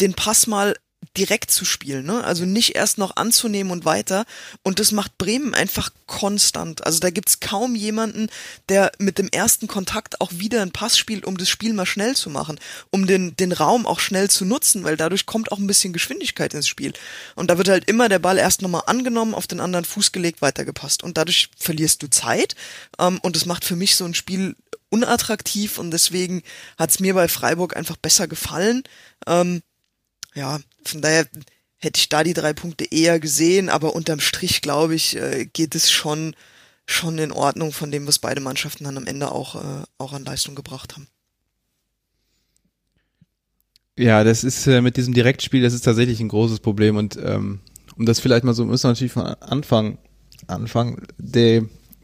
den 0.00 0.14
Pass 0.14 0.46
mal 0.46 0.76
direkt 1.16 1.50
zu 1.50 1.64
spielen, 1.64 2.06
ne? 2.06 2.24
Also 2.24 2.44
nicht 2.44 2.74
erst 2.74 2.98
noch 2.98 3.16
anzunehmen 3.16 3.72
und 3.72 3.84
weiter. 3.84 4.24
Und 4.62 4.78
das 4.78 4.92
macht 4.92 5.18
Bremen 5.18 5.54
einfach 5.54 5.90
konstant. 6.06 6.86
Also 6.86 7.00
da 7.00 7.10
gibt's 7.10 7.40
kaum 7.40 7.74
jemanden, 7.74 8.28
der 8.68 8.92
mit 8.98 9.18
dem 9.18 9.28
ersten 9.28 9.66
Kontakt 9.66 10.20
auch 10.20 10.30
wieder 10.32 10.62
einen 10.62 10.72
Pass 10.72 10.96
spielt, 10.96 11.26
um 11.26 11.36
das 11.36 11.48
Spiel 11.48 11.72
mal 11.72 11.86
schnell 11.86 12.16
zu 12.16 12.30
machen, 12.30 12.58
um 12.90 13.06
den, 13.06 13.36
den 13.36 13.52
Raum 13.52 13.86
auch 13.86 14.00
schnell 14.00 14.30
zu 14.30 14.44
nutzen, 14.44 14.84
weil 14.84 14.96
dadurch 14.96 15.26
kommt 15.26 15.52
auch 15.52 15.58
ein 15.58 15.66
bisschen 15.66 15.92
Geschwindigkeit 15.92 16.54
ins 16.54 16.68
Spiel. 16.68 16.92
Und 17.34 17.50
da 17.50 17.58
wird 17.58 17.68
halt 17.68 17.88
immer 17.88 18.08
der 18.08 18.18
Ball 18.18 18.38
erst 18.38 18.62
nochmal 18.62 18.84
angenommen, 18.86 19.34
auf 19.34 19.46
den 19.46 19.60
anderen 19.60 19.84
Fuß 19.84 20.12
gelegt, 20.12 20.40
weitergepasst. 20.40 21.02
Und 21.02 21.18
dadurch 21.18 21.50
verlierst 21.58 22.02
du 22.02 22.08
Zeit. 22.08 22.54
Ähm, 22.98 23.18
und 23.22 23.36
das 23.36 23.46
macht 23.46 23.64
für 23.64 23.76
mich 23.76 23.96
so 23.96 24.04
ein 24.04 24.14
Spiel 24.14 24.56
unattraktiv 24.92 25.78
und 25.78 25.90
deswegen 25.90 26.42
hat's 26.78 27.00
mir 27.00 27.14
bei 27.14 27.26
Freiburg 27.26 27.76
einfach 27.76 27.96
besser 27.96 28.28
gefallen. 28.28 28.82
Ähm, 29.26 29.62
ja, 30.34 30.60
von 30.84 31.02
daher 31.02 31.26
hätte 31.78 31.98
ich 31.98 32.08
da 32.08 32.22
die 32.22 32.34
drei 32.34 32.52
Punkte 32.52 32.84
eher 32.84 33.18
gesehen, 33.20 33.68
aber 33.68 33.94
unterm 33.94 34.20
Strich, 34.20 34.62
glaube 34.62 34.94
ich, 34.94 35.16
äh, 35.16 35.46
geht 35.52 35.74
es 35.74 35.90
schon, 35.90 36.36
schon 36.86 37.18
in 37.18 37.32
Ordnung 37.32 37.72
von 37.72 37.90
dem, 37.90 38.06
was 38.06 38.18
beide 38.18 38.40
Mannschaften 38.40 38.84
dann 38.84 38.96
am 38.96 39.06
Ende 39.06 39.32
auch, 39.32 39.56
äh, 39.56 39.84
auch 39.98 40.12
an 40.12 40.24
Leistung 40.24 40.54
gebracht 40.54 40.94
haben. 40.94 41.08
Ja, 43.98 44.24
das 44.24 44.42
ist 44.42 44.66
äh, 44.66 44.80
mit 44.80 44.96
diesem 44.96 45.12
Direktspiel, 45.12 45.62
das 45.62 45.74
ist 45.74 45.82
tatsächlich 45.82 46.20
ein 46.20 46.28
großes 46.28 46.60
Problem 46.60 46.96
und 46.96 47.16
ähm, 47.16 47.60
um 47.96 48.06
das 48.06 48.20
vielleicht 48.20 48.44
mal 48.44 48.54
so, 48.54 48.64
müssen 48.64 48.84
wir 48.84 48.90
natürlich 48.90 49.12
von 49.12 49.26
Anfang 49.26 49.98
anfangen. 50.46 51.06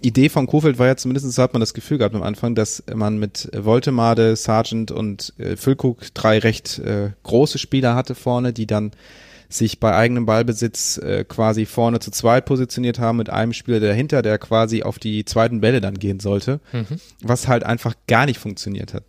Idee 0.00 0.28
von 0.28 0.46
Kofeld 0.46 0.78
war 0.78 0.86
ja 0.86 0.96
zumindest, 0.96 1.30
so 1.32 1.42
hat 1.42 1.52
man 1.52 1.60
das 1.60 1.74
Gefühl 1.74 1.98
gehabt 1.98 2.14
am 2.14 2.22
Anfang, 2.22 2.54
dass 2.54 2.82
man 2.94 3.18
mit 3.18 3.50
Voltemade, 3.52 4.36
Sargent 4.36 4.90
und 4.90 5.32
äh, 5.38 5.56
Füllkrug 5.56 6.14
drei 6.14 6.38
recht 6.38 6.78
äh, 6.78 7.10
große 7.22 7.58
Spieler 7.58 7.94
hatte 7.94 8.14
vorne, 8.14 8.52
die 8.52 8.66
dann 8.66 8.92
sich 9.48 9.80
bei 9.80 9.94
eigenem 9.94 10.26
Ballbesitz 10.26 10.98
äh, 10.98 11.24
quasi 11.24 11.64
vorne 11.64 12.00
zu 12.00 12.10
zweit 12.10 12.44
positioniert 12.44 12.98
haben 12.98 13.16
mit 13.16 13.30
einem 13.30 13.54
Spieler 13.54 13.80
dahinter, 13.80 14.20
der 14.20 14.38
quasi 14.38 14.82
auf 14.82 14.98
die 14.98 15.24
zweiten 15.24 15.60
Bälle 15.60 15.80
dann 15.80 15.98
gehen 15.98 16.20
sollte, 16.20 16.60
mhm. 16.72 17.00
was 17.22 17.48
halt 17.48 17.64
einfach 17.64 17.94
gar 18.06 18.26
nicht 18.26 18.38
funktioniert 18.38 18.92
hat 18.92 19.04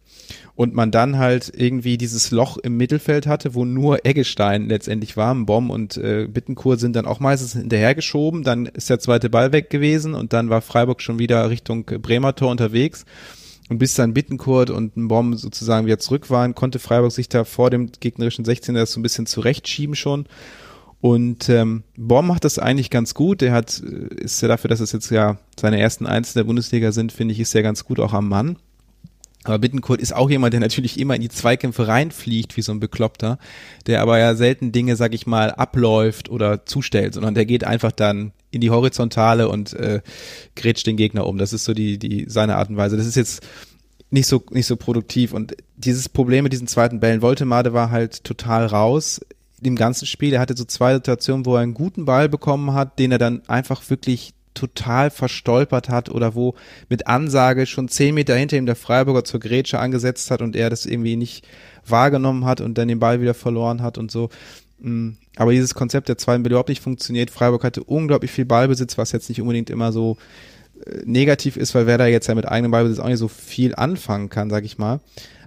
und 0.55 0.73
man 0.73 0.91
dann 0.91 1.17
halt 1.17 1.51
irgendwie 1.55 1.97
dieses 1.97 2.31
Loch 2.31 2.57
im 2.57 2.77
Mittelfeld 2.77 3.27
hatte, 3.27 3.53
wo 3.55 3.65
nur 3.65 4.05
Eggestein 4.05 4.67
letztendlich 4.67 5.17
war, 5.17 5.33
Bomb 5.35 5.69
und 5.69 5.97
äh, 5.97 6.27
Bittenkur 6.27 6.77
sind 6.77 6.95
dann 6.95 7.05
auch 7.05 7.19
meistens 7.19 7.53
hinterhergeschoben, 7.53 8.43
dann 8.43 8.65
ist 8.65 8.89
der 8.89 8.99
zweite 8.99 9.29
Ball 9.29 9.51
weg 9.51 9.69
gewesen 9.69 10.13
und 10.13 10.33
dann 10.33 10.49
war 10.49 10.61
Freiburg 10.61 11.01
schon 11.01 11.19
wieder 11.19 11.49
Richtung 11.49 11.85
Bremer 11.85 12.35
Tor 12.35 12.51
unterwegs. 12.51 13.05
Und 13.69 13.77
bis 13.77 13.93
dann 13.93 14.15
Bittenkurt 14.15 14.71
und 14.71 14.97
ein 14.97 15.07
Bomb 15.07 15.37
sozusagen 15.37 15.85
wieder 15.85 15.99
zurück 15.99 16.31
waren, 16.31 16.55
konnte 16.55 16.79
Freiburg 16.79 17.11
sich 17.11 17.29
da 17.29 17.43
vor 17.43 17.69
dem 17.69 17.91
gegnerischen 17.99 18.43
16er 18.43 18.73
das 18.73 18.93
so 18.93 18.99
ein 18.99 19.03
bisschen 19.03 19.27
zurechtschieben 19.27 19.95
schon. 19.95 20.25
Und 21.01 21.47
ähm, 21.49 21.83
Bomb 21.95 22.27
macht 22.27 22.43
das 22.43 22.59
eigentlich 22.59 22.89
ganz 22.89 23.13
gut. 23.13 23.41
Der 23.41 23.53
hat, 23.53 23.81
äh, 23.85 24.15
ist 24.15 24.41
ja 24.41 24.47
dafür, 24.47 24.69
dass 24.69 24.79
es 24.79 24.91
jetzt 24.91 25.11
ja 25.11 25.37
seine 25.57 25.79
ersten 25.79 26.05
Einzel 26.05 26.39
der 26.39 26.43
Bundesliga 26.45 26.91
sind, 26.91 27.11
finde 27.11 27.33
ich, 27.33 27.39
ist 27.39 27.55
er 27.55 27.63
ganz 27.63 27.85
gut 27.85 27.99
auch 27.99 28.13
am 28.13 28.27
Mann. 28.27 28.57
Aber 29.45 29.59
Bittenkurt 29.59 30.01
ist 30.01 30.13
auch 30.13 30.29
jemand, 30.29 30.53
der 30.53 30.59
natürlich 30.59 30.99
immer 30.99 31.15
in 31.15 31.21
die 31.21 31.29
Zweikämpfe 31.29 31.87
reinfliegt, 31.87 32.57
wie 32.57 32.61
so 32.61 32.73
ein 32.73 32.81
Bekloppter, 32.81 33.39
der 33.87 34.01
aber 34.01 34.19
ja 34.19 34.35
selten 34.35 34.73
Dinge, 34.73 34.97
sag 34.97 35.13
ich 35.13 35.27
mal, 35.27 35.51
abläuft 35.51 36.29
oder 36.29 36.65
zustellt, 36.65 37.13
sondern 37.13 37.35
der 37.35 37.45
geht 37.45 37.63
einfach 37.63 37.93
dann 37.93 38.33
in 38.51 38.59
die 38.59 38.69
Horizontale 38.69 39.47
und 39.47 39.73
äh, 39.73 40.01
grätscht 40.55 40.87
den 40.87 40.97
Gegner 40.97 41.25
um. 41.25 41.37
Das 41.37 41.53
ist 41.53 41.63
so 41.63 41.73
die, 41.73 41.97
die 41.97 42.25
seine 42.27 42.57
Art 42.57 42.69
und 42.69 42.77
Weise. 42.77 42.97
Das 42.97 43.05
ist 43.05 43.15
jetzt 43.15 43.47
nicht 44.09 44.27
so, 44.27 44.43
nicht 44.51 44.65
so 44.65 44.75
produktiv. 44.75 45.33
Und 45.33 45.55
dieses 45.77 46.09
Problem 46.09 46.43
mit 46.43 46.51
diesen 46.51 46.67
zweiten 46.67 46.99
Bällen, 46.99 47.21
Voltemade 47.21 47.73
war 47.73 47.91
halt 47.91 48.23
total 48.23 48.65
raus 48.65 49.21
im 49.61 49.75
ganzen 49.75 50.05
Spiel. 50.05 50.33
Er 50.33 50.39
hatte 50.41 50.57
so 50.57 50.65
zwei 50.65 50.93
Situationen, 50.95 51.45
wo 51.45 51.55
er 51.55 51.61
einen 51.61 51.73
guten 51.73 52.05
Ball 52.05 52.27
bekommen 52.27 52.73
hat, 52.73 52.99
den 52.99 53.11
er 53.11 53.17
dann 53.19 53.41
einfach 53.47 53.89
wirklich 53.89 54.33
total 54.59 55.09
verstolpert 55.09 55.89
hat 55.89 56.09
oder 56.09 56.35
wo 56.35 56.55
mit 56.89 57.07
Ansage 57.07 57.65
schon 57.65 57.87
zehn 57.87 58.13
Meter 58.13 58.35
hinter 58.35 58.57
ihm 58.57 58.65
der 58.65 58.75
Freiburger 58.75 59.23
zur 59.23 59.39
Grätsche 59.39 59.79
angesetzt 59.79 60.31
hat 60.31 60.41
und 60.41 60.55
er 60.55 60.69
das 60.69 60.85
irgendwie 60.85 61.15
nicht 61.15 61.47
wahrgenommen 61.85 62.45
hat 62.45 62.59
und 62.59 62.77
dann 62.77 62.89
den 62.89 62.99
Ball 62.99 63.21
wieder 63.21 63.33
verloren 63.33 63.81
hat 63.81 63.97
und 63.97 64.11
so. 64.11 64.29
Mm, 64.79 65.11
aber 65.37 65.51
dieses 65.51 65.75
Konzept 65.75 66.09
der 66.09 66.17
zweiten 66.17 66.43
Bälle 66.43 66.53
überhaupt 66.53 66.69
nicht 66.69 66.83
funktioniert. 66.83 67.31
Freiburg 67.31 67.63
hatte 67.63 67.83
unglaublich 67.83 68.31
viel 68.31 68.45
Ballbesitz, 68.45 68.97
was 68.97 69.13
jetzt 69.13 69.29
nicht 69.29 69.39
unbedingt 69.39 69.69
immer 69.69 69.93
so 69.93 70.17
äh, 70.85 71.01
negativ 71.05 71.55
ist, 71.55 71.73
weil 71.73 71.87
wer 71.87 71.97
da 71.97 72.07
jetzt 72.07 72.27
ja 72.27 72.35
mit 72.35 72.47
eigenem 72.47 72.71
Ballbesitz 72.71 72.99
auch 72.99 73.07
nicht 73.07 73.17
so 73.17 73.29
viel 73.29 73.75
anfangen 73.75 74.29
kann, 74.29 74.49
sag 74.49 74.65
ich 74.65 74.77
mal. 74.77 74.99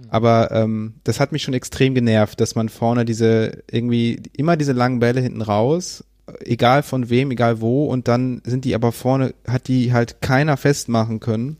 Aber 0.09 0.51
ähm, 0.51 0.95
das 1.03 1.19
hat 1.19 1.31
mich 1.31 1.43
schon 1.43 1.53
extrem 1.53 1.93
genervt, 1.93 2.41
dass 2.41 2.55
man 2.55 2.69
vorne 2.69 3.05
diese 3.05 3.63
irgendwie 3.71 4.21
immer 4.35 4.57
diese 4.57 4.73
langen 4.73 4.99
Bälle 4.99 5.21
hinten 5.21 5.43
raus 5.43 6.03
egal 6.41 6.83
von 6.83 7.09
wem, 7.09 7.31
egal 7.31 7.61
wo, 7.61 7.85
und 7.85 8.07
dann 8.07 8.41
sind 8.45 8.65
die 8.65 8.75
aber 8.75 8.91
vorne, 8.91 9.33
hat 9.47 9.67
die 9.67 9.93
halt 9.93 10.21
keiner 10.21 10.57
festmachen 10.57 11.19
können. 11.19 11.57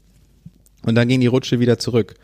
Und 0.85 0.95
dann 0.95 1.07
ging 1.07 1.22
die 1.22 1.27
Rutsche 1.27 1.60
wieder 1.60 1.80
zurück. 1.80 2.15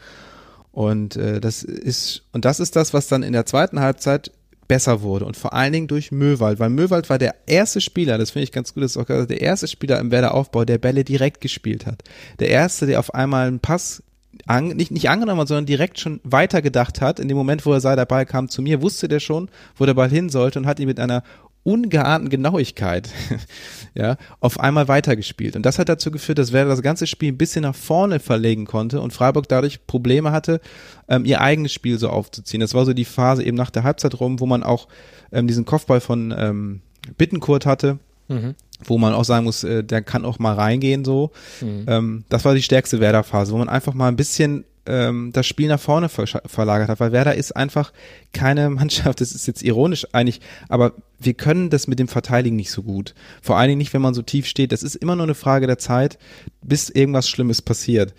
Und 0.71 1.15
äh, 1.15 1.39
das 1.39 1.63
ist, 1.63 2.23
und 2.31 2.45
das 2.45 2.59
ist 2.59 2.75
das, 2.75 2.93
was 2.93 3.07
dann 3.07 3.23
in 3.23 3.33
der 3.33 3.45
zweiten 3.45 3.79
Halbzeit 3.79 4.31
besser 4.67 5.01
wurde. 5.01 5.25
Und 5.25 5.35
vor 5.35 5.53
allen 5.53 5.73
Dingen 5.73 5.87
durch 5.87 6.11
Möwald, 6.11 6.59
weil 6.59 6.69
Möwald 6.69 7.09
war 7.09 7.17
der 7.17 7.35
erste 7.47 7.81
Spieler, 7.81 8.17
das 8.17 8.31
finde 8.31 8.43
ich 8.43 8.51
ganz 8.51 8.73
gut, 8.73 8.83
das 8.83 8.91
ist 8.91 8.97
auch 8.97 9.05
der 9.05 9.41
erste 9.41 9.67
Spieler 9.67 9.99
im 9.99 10.11
Werder 10.11 10.33
Aufbau, 10.33 10.63
der 10.63 10.77
Bälle 10.77 11.03
direkt 11.03 11.41
gespielt 11.41 11.85
hat. 11.85 12.03
Der 12.39 12.49
erste, 12.49 12.85
der 12.85 12.99
auf 12.99 13.13
einmal 13.13 13.47
einen 13.47 13.59
Pass 13.59 14.03
an, 14.45 14.67
nicht, 14.67 14.91
nicht 14.91 15.09
angenommen 15.09 15.41
hat, 15.41 15.47
sondern 15.47 15.65
direkt 15.65 15.99
schon 15.99 16.21
weitergedacht 16.23 17.01
hat. 17.01 17.19
In 17.19 17.27
dem 17.27 17.37
Moment, 17.37 17.65
wo 17.65 17.73
er 17.73 17.81
sah, 17.81 17.95
der 17.95 18.05
Ball 18.05 18.25
kam 18.25 18.47
zu 18.47 18.61
mir, 18.61 18.81
wusste 18.81 19.07
der 19.07 19.19
schon, 19.19 19.49
wo 19.75 19.85
der 19.85 19.95
Ball 19.95 20.09
hin 20.09 20.29
sollte 20.29 20.59
und 20.59 20.67
hat 20.67 20.79
ihn 20.79 20.87
mit 20.87 20.99
einer 20.99 21.23
ungeahnten 21.63 22.29
Genauigkeit 22.29 23.09
ja, 23.93 24.17
auf 24.39 24.59
einmal 24.59 24.87
weitergespielt. 24.87 25.55
Und 25.55 25.65
das 25.65 25.79
hat 25.79 25.89
dazu 25.89 26.11
geführt, 26.11 26.37
dass 26.37 26.53
Werder 26.53 26.69
das 26.69 26.81
ganze 26.81 27.07
Spiel 27.07 27.31
ein 27.31 27.37
bisschen 27.37 27.63
nach 27.63 27.75
vorne 27.75 28.19
verlegen 28.19 28.65
konnte 28.65 29.01
und 29.01 29.13
Freiburg 29.13 29.47
dadurch 29.47 29.85
Probleme 29.85 30.31
hatte, 30.31 30.61
ähm, 31.07 31.25
ihr 31.25 31.41
eigenes 31.41 31.73
Spiel 31.73 31.99
so 31.99 32.09
aufzuziehen. 32.09 32.61
Das 32.61 32.73
war 32.73 32.85
so 32.85 32.93
die 32.93 33.05
Phase 33.05 33.43
eben 33.43 33.57
nach 33.57 33.69
der 33.69 33.83
Halbzeit 33.83 34.19
rum, 34.19 34.39
wo 34.39 34.45
man 34.45 34.63
auch 34.63 34.87
ähm, 35.31 35.47
diesen 35.47 35.65
Kopfball 35.65 35.99
von 35.99 36.33
ähm, 36.37 36.81
Bittenkurt 37.17 37.65
hatte. 37.65 37.99
Mhm. 38.27 38.55
Wo 38.83 38.97
man 38.97 39.13
auch 39.13 39.25
sagen 39.25 39.45
muss, 39.45 39.63
äh, 39.63 39.83
der 39.83 40.01
kann 40.01 40.25
auch 40.25 40.39
mal 40.39 40.53
reingehen 40.53 41.03
so. 41.03 41.31
Mhm. 41.61 41.85
Ähm, 41.87 42.23
das 42.29 42.45
war 42.45 42.55
die 42.55 42.61
stärkste 42.61 42.99
Werder-Phase, 42.99 43.51
wo 43.51 43.57
man 43.57 43.69
einfach 43.69 43.93
mal 43.93 44.07
ein 44.07 44.15
bisschen 44.15 44.63
ähm, 44.89 45.31
das 45.33 45.45
Spiel 45.45 45.67
nach 45.67 45.79
vorne 45.79 46.09
ver 46.09 46.25
verlagert 46.45 46.89
hat, 46.89 46.99
weil 46.99 47.11
Werder 47.11 47.35
ist 47.35 47.55
einfach 47.55 47.93
keine 48.33 48.69
Mannschaft, 48.69 49.21
das 49.21 49.33
ist 49.33 49.47
jetzt 49.47 49.63
ironisch 49.63 50.07
eigentlich, 50.11 50.41
aber 50.67 50.93
wir 51.19 51.33
können 51.33 51.69
das 51.69 51.87
mit 51.87 51.99
dem 51.99 52.07
Verteidigen 52.07 52.55
nicht 52.55 52.71
so 52.71 52.83
gut. 52.83 53.13
Vor 53.41 53.57
allen 53.57 53.69
Dingen 53.69 53.77
nicht, 53.77 53.93
wenn 53.93 54.01
man 54.01 54.13
so 54.13 54.21
tief 54.21 54.45
steht. 54.47 54.71
Das 54.71 54.83
ist 54.83 54.95
immer 54.95 55.15
nur 55.15 55.25
eine 55.25 55.35
Frage 55.35 55.67
der 55.67 55.77
Zeit, 55.77 56.17
bis 56.61 56.89
irgendwas 56.89 57.29
Schlimmes 57.29 57.61
passiert. 57.61 58.13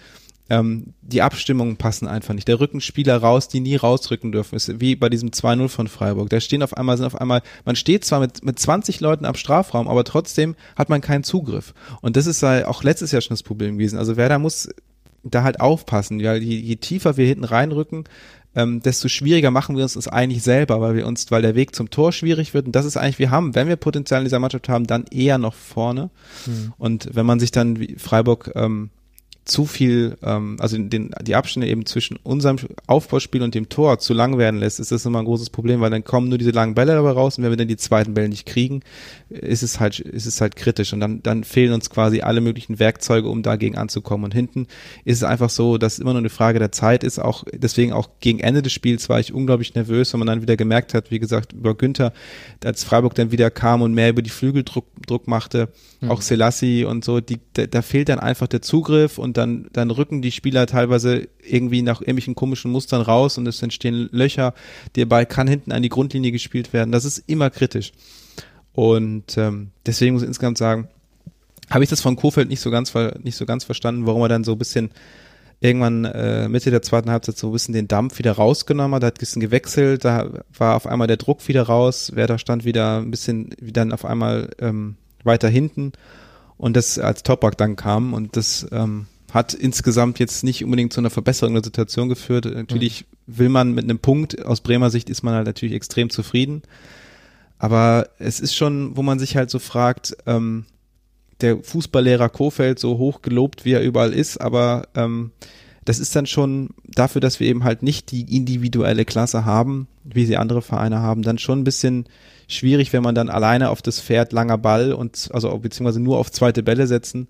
Ähm, 0.50 0.94
die 1.00 1.22
Abstimmungen 1.22 1.76
passen 1.76 2.08
einfach 2.08 2.34
nicht. 2.34 2.48
Der 2.48 2.58
Rückenspieler 2.58 3.16
raus, 3.16 3.48
die 3.48 3.60
nie 3.60 3.76
rausrücken 3.76 4.32
dürfen, 4.32 4.56
ist 4.56 4.80
wie 4.80 4.96
bei 4.96 5.08
diesem 5.08 5.30
2-0 5.30 5.68
von 5.68 5.86
Freiburg. 5.86 6.28
Da 6.28 6.40
stehen 6.40 6.64
auf 6.64 6.76
einmal, 6.76 6.96
sind 6.96 7.06
auf 7.06 7.20
einmal, 7.20 7.42
man 7.64 7.76
steht 7.76 8.04
zwar 8.04 8.18
mit, 8.18 8.44
mit 8.44 8.58
20 8.58 9.00
Leuten 9.00 9.24
am 9.24 9.36
Strafraum, 9.36 9.86
aber 9.86 10.02
trotzdem 10.02 10.56
hat 10.74 10.88
man 10.88 11.00
keinen 11.00 11.22
Zugriff. 11.22 11.72
Und 12.02 12.16
das 12.16 12.26
ist 12.26 12.42
ja 12.42 12.66
auch 12.66 12.82
letztes 12.82 13.12
Jahr 13.12 13.22
schon 13.22 13.34
das 13.34 13.44
Problem 13.44 13.78
gewesen. 13.78 13.96
Also 13.96 14.16
Werder 14.16 14.40
muss 14.40 14.68
da 15.22 15.44
halt 15.44 15.60
aufpassen. 15.60 16.18
Ja, 16.18 16.34
je, 16.34 16.56
je 16.56 16.76
tiefer 16.76 17.16
wir 17.16 17.26
hinten 17.26 17.44
reinrücken, 17.44 18.04
ähm, 18.56 18.82
desto 18.82 19.08
schwieriger 19.08 19.52
machen 19.52 19.76
wir 19.76 19.84
uns 19.84 19.94
das 19.94 20.08
eigentlich 20.08 20.42
selber, 20.42 20.80
weil 20.80 20.96
wir 20.96 21.06
uns, 21.06 21.30
weil 21.30 21.42
der 21.42 21.54
Weg 21.54 21.76
zum 21.76 21.90
Tor 21.90 22.12
schwierig 22.12 22.54
wird. 22.54 22.66
Und 22.66 22.72
das 22.72 22.84
ist 22.84 22.96
eigentlich, 22.96 23.20
wir 23.20 23.30
haben, 23.30 23.54
wenn 23.54 23.68
wir 23.68 23.76
Potenzial 23.76 24.20
in 24.20 24.24
dieser 24.24 24.40
Mannschaft 24.40 24.68
haben, 24.68 24.86
dann 24.86 25.04
eher 25.10 25.38
noch 25.38 25.54
vorne. 25.54 26.10
Mhm. 26.46 26.72
Und 26.76 27.14
wenn 27.14 27.26
man 27.26 27.38
sich 27.38 27.52
dann 27.52 27.78
wie 27.78 27.94
Freiburg 27.96 28.50
ähm, 28.56 28.90
zu 29.50 29.66
viel, 29.66 30.16
ähm, 30.22 30.56
also 30.60 30.78
den, 30.78 31.10
die 31.22 31.34
Abstände 31.34 31.66
eben 31.66 31.84
zwischen 31.84 32.16
unserem 32.22 32.56
Aufbauspiel 32.86 33.42
und 33.42 33.54
dem 33.54 33.68
Tor 33.68 33.98
zu 33.98 34.14
lang 34.14 34.38
werden 34.38 34.60
lässt, 34.60 34.78
ist 34.78 34.92
das 34.92 35.04
immer 35.04 35.18
ein 35.18 35.24
großes 35.24 35.50
Problem, 35.50 35.80
weil 35.80 35.90
dann 35.90 36.04
kommen 36.04 36.28
nur 36.28 36.38
diese 36.38 36.52
langen 36.52 36.74
Bälle 36.74 36.92
dabei 36.92 37.10
raus 37.10 37.36
und 37.36 37.44
wenn 37.44 37.50
wir 37.50 37.56
dann 37.56 37.68
die 37.68 37.76
zweiten 37.76 38.14
Bälle 38.14 38.28
nicht 38.28 38.46
kriegen, 38.46 38.82
ist 39.28 39.62
es 39.62 39.80
halt, 39.80 39.98
ist 39.98 40.26
es 40.26 40.40
halt 40.40 40.56
kritisch 40.56 40.92
und 40.92 41.00
dann, 41.00 41.22
dann 41.22 41.44
fehlen 41.44 41.72
uns 41.72 41.90
quasi 41.90 42.20
alle 42.20 42.40
möglichen 42.40 42.78
Werkzeuge, 42.78 43.28
um 43.28 43.42
dagegen 43.42 43.76
anzukommen. 43.76 44.24
Und 44.24 44.34
hinten 44.34 44.66
ist 45.04 45.18
es 45.18 45.24
einfach 45.24 45.50
so, 45.50 45.78
dass 45.78 45.98
immer 45.98 46.12
nur 46.12 46.20
eine 46.20 46.30
Frage 46.30 46.58
der 46.58 46.72
Zeit 46.72 47.02
ist, 47.04 47.18
auch 47.18 47.44
deswegen 47.52 47.92
auch 47.92 48.08
gegen 48.20 48.40
Ende 48.40 48.62
des 48.62 48.72
Spiels 48.72 49.08
war 49.08 49.18
ich 49.18 49.32
unglaublich 49.32 49.74
nervös, 49.74 50.12
weil 50.12 50.18
man 50.18 50.28
dann 50.28 50.42
wieder 50.42 50.56
gemerkt 50.56 50.94
hat, 50.94 51.10
wie 51.10 51.18
gesagt, 51.18 51.52
über 51.52 51.74
Günther, 51.74 52.12
als 52.64 52.84
Freiburg 52.84 53.14
dann 53.14 53.32
wieder 53.32 53.50
kam 53.50 53.82
und 53.82 53.94
mehr 53.94 54.10
über 54.10 54.22
die 54.22 54.30
Flügel 54.30 54.62
Druck, 54.62 54.86
Druck 55.06 55.26
machte, 55.26 55.68
mhm. 56.00 56.10
auch 56.10 56.22
Selassie 56.22 56.84
und 56.84 57.04
so, 57.04 57.20
die, 57.20 57.40
da, 57.54 57.66
da 57.66 57.82
fehlt 57.82 58.08
dann 58.08 58.20
einfach 58.20 58.46
der 58.46 58.62
Zugriff 58.62 59.18
und 59.18 59.36
dann, 59.40 59.68
dann 59.72 59.90
rücken 59.90 60.22
die 60.22 60.32
Spieler 60.32 60.66
teilweise 60.66 61.28
irgendwie 61.42 61.82
nach 61.82 62.00
irgendwelchen 62.00 62.34
komischen 62.34 62.70
Mustern 62.70 63.02
raus 63.02 63.38
und 63.38 63.46
es 63.46 63.62
entstehen 63.62 64.08
Löcher. 64.12 64.54
Der 64.94 65.06
Ball 65.06 65.26
kann 65.26 65.48
hinten 65.48 65.72
an 65.72 65.82
die 65.82 65.88
Grundlinie 65.88 66.30
gespielt 66.30 66.72
werden. 66.72 66.92
Das 66.92 67.04
ist 67.04 67.18
immer 67.26 67.50
kritisch. 67.50 67.92
Und 68.72 69.36
ähm, 69.36 69.70
deswegen 69.86 70.14
muss 70.14 70.22
ich 70.22 70.28
insgesamt 70.28 70.58
sagen, 70.58 70.88
habe 71.70 71.84
ich 71.84 71.90
das 71.90 72.00
von 72.00 72.16
Kofeld 72.16 72.48
nicht 72.48 72.60
so 72.60 72.70
ganz 72.70 72.92
nicht 73.22 73.36
so 73.36 73.46
ganz 73.46 73.64
verstanden, 73.64 74.06
warum 74.06 74.22
er 74.22 74.28
dann 74.28 74.44
so 74.44 74.52
ein 74.52 74.58
bisschen 74.58 74.90
irgendwann 75.60 76.04
äh, 76.04 76.48
Mitte 76.48 76.70
der 76.70 76.82
zweiten 76.82 77.10
Halbzeit 77.10 77.36
so 77.36 77.48
ein 77.48 77.52
bisschen 77.52 77.74
den 77.74 77.88
Dampf 77.88 78.18
wieder 78.18 78.32
rausgenommen 78.32 78.94
hat, 78.94 79.04
hat 79.04 79.16
ein 79.16 79.20
bisschen 79.20 79.40
gewechselt, 79.40 80.04
da 80.04 80.30
war 80.56 80.74
auf 80.74 80.86
einmal 80.86 81.06
der 81.06 81.18
Druck 81.18 81.46
wieder 81.48 81.62
raus, 81.62 82.12
Werder 82.14 82.38
stand 82.38 82.64
wieder 82.64 82.98
ein 82.98 83.10
bisschen 83.10 83.54
wie 83.60 83.72
dann 83.72 83.92
auf 83.92 84.04
einmal 84.04 84.50
ähm, 84.58 84.96
weiter 85.22 85.48
hinten 85.48 85.92
und 86.56 86.76
das 86.76 86.98
als 86.98 87.22
Toprak 87.22 87.58
dann 87.58 87.76
kam 87.76 88.14
und 88.14 88.36
das 88.36 88.66
ähm, 88.72 89.06
hat 89.32 89.54
insgesamt 89.54 90.18
jetzt 90.18 90.44
nicht 90.44 90.64
unbedingt 90.64 90.92
zu 90.92 91.00
einer 91.00 91.10
Verbesserung 91.10 91.54
der 91.54 91.64
Situation 91.64 92.08
geführt. 92.08 92.46
Natürlich 92.46 93.06
mhm. 93.26 93.38
will 93.38 93.48
man 93.48 93.72
mit 93.72 93.84
einem 93.84 93.98
Punkt, 93.98 94.44
aus 94.44 94.60
Bremer 94.60 94.90
Sicht 94.90 95.10
ist 95.10 95.22
man 95.22 95.34
halt 95.34 95.46
natürlich 95.46 95.74
extrem 95.74 96.10
zufrieden. 96.10 96.62
Aber 97.58 98.08
es 98.18 98.40
ist 98.40 98.54
schon, 98.54 98.96
wo 98.96 99.02
man 99.02 99.18
sich 99.18 99.36
halt 99.36 99.50
so 99.50 99.58
fragt, 99.58 100.16
ähm, 100.26 100.64
der 101.40 101.62
Fußballlehrer 101.62 102.28
Kofeld, 102.28 102.78
so 102.78 102.98
hoch 102.98 103.22
gelobt, 103.22 103.64
wie 103.64 103.72
er 103.72 103.82
überall 103.82 104.12
ist, 104.12 104.38
aber 104.38 104.88
ähm, 104.94 105.30
das 105.84 105.98
ist 105.98 106.14
dann 106.14 106.26
schon 106.26 106.70
dafür, 106.84 107.20
dass 107.20 107.40
wir 107.40 107.48
eben 107.48 107.64
halt 107.64 107.82
nicht 107.82 108.10
die 108.10 108.36
individuelle 108.36 109.04
Klasse 109.04 109.44
haben, 109.44 109.88
wie 110.04 110.26
sie 110.26 110.36
andere 110.36 110.62
Vereine 110.62 111.00
haben, 111.00 111.22
dann 111.22 111.38
schon 111.38 111.60
ein 111.60 111.64
bisschen 111.64 112.06
schwierig, 112.48 112.92
wenn 112.92 113.02
man 113.02 113.14
dann 113.14 113.30
alleine 113.30 113.70
auf 113.70 113.80
das 113.80 114.00
Pferd 114.00 114.32
langer 114.32 114.58
Ball 114.58 114.92
und 114.92 115.30
also 115.32 115.56
beziehungsweise 115.58 116.00
nur 116.00 116.18
auf 116.18 116.30
zweite 116.30 116.62
Bälle 116.62 116.86
setzen 116.86 117.28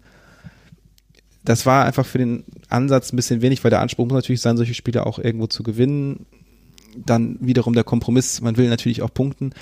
das 1.45 1.67
war 1.67 1.85
einfach 1.85 2.07
für 2.07 2.19
den 2.19 2.45
Ansatz 2.69 3.13
ein 3.13 3.17
bisschen 3.17 3.43
wenig, 3.43 3.63
weil 3.65 3.71
der 3.71 3.81
Anspruch 3.81 4.07
muss 4.07 4.15
natürlich 4.15 4.41
sein, 4.41 4.57
solche 4.57 4.75
Spiele 4.75 5.07
auch 5.07 5.19
irgendwo 5.19 5.47
zu 5.47 5.63
gewinnen. 5.63 6.27
Dann 6.97 7.37
wiederum 7.41 7.75
der 7.75 7.85
Kompromiss, 7.85 8.41
man 8.41 8.57
will 8.57 8.69
natürlich 8.69 9.03
auch 9.03 9.13
punkten. 9.13 9.53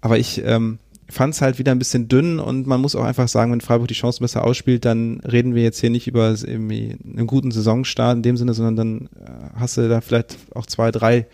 Aber 0.00 0.18
ich 0.18 0.42
ähm, 0.44 0.78
fand 1.08 1.34
es 1.34 1.40
halt 1.40 1.58
wieder 1.58 1.72
ein 1.72 1.78
bisschen 1.78 2.08
dünn 2.08 2.38
und 2.38 2.66
man 2.66 2.80
muss 2.80 2.94
auch 2.94 3.04
einfach 3.04 3.28
sagen, 3.28 3.52
wenn 3.52 3.60
Freiburg 3.60 3.88
die 3.88 3.94
Chance 3.94 4.20
besser 4.20 4.44
ausspielt, 4.44 4.84
dann 4.84 5.20
reden 5.20 5.54
wir 5.54 5.62
jetzt 5.62 5.80
hier 5.80 5.90
nicht 5.90 6.06
über 6.06 6.30
irgendwie 6.30 6.96
einen 7.04 7.26
guten 7.26 7.50
Saisonstart 7.50 8.16
in 8.16 8.22
dem 8.22 8.36
Sinne, 8.36 8.54
sondern 8.54 8.76
dann 8.76 9.08
äh, 9.24 9.58
hast 9.58 9.76
du 9.76 9.88
da 9.88 10.00
vielleicht 10.00 10.36
auch 10.54 10.66
zwei, 10.66 10.90
drei, 10.90 11.26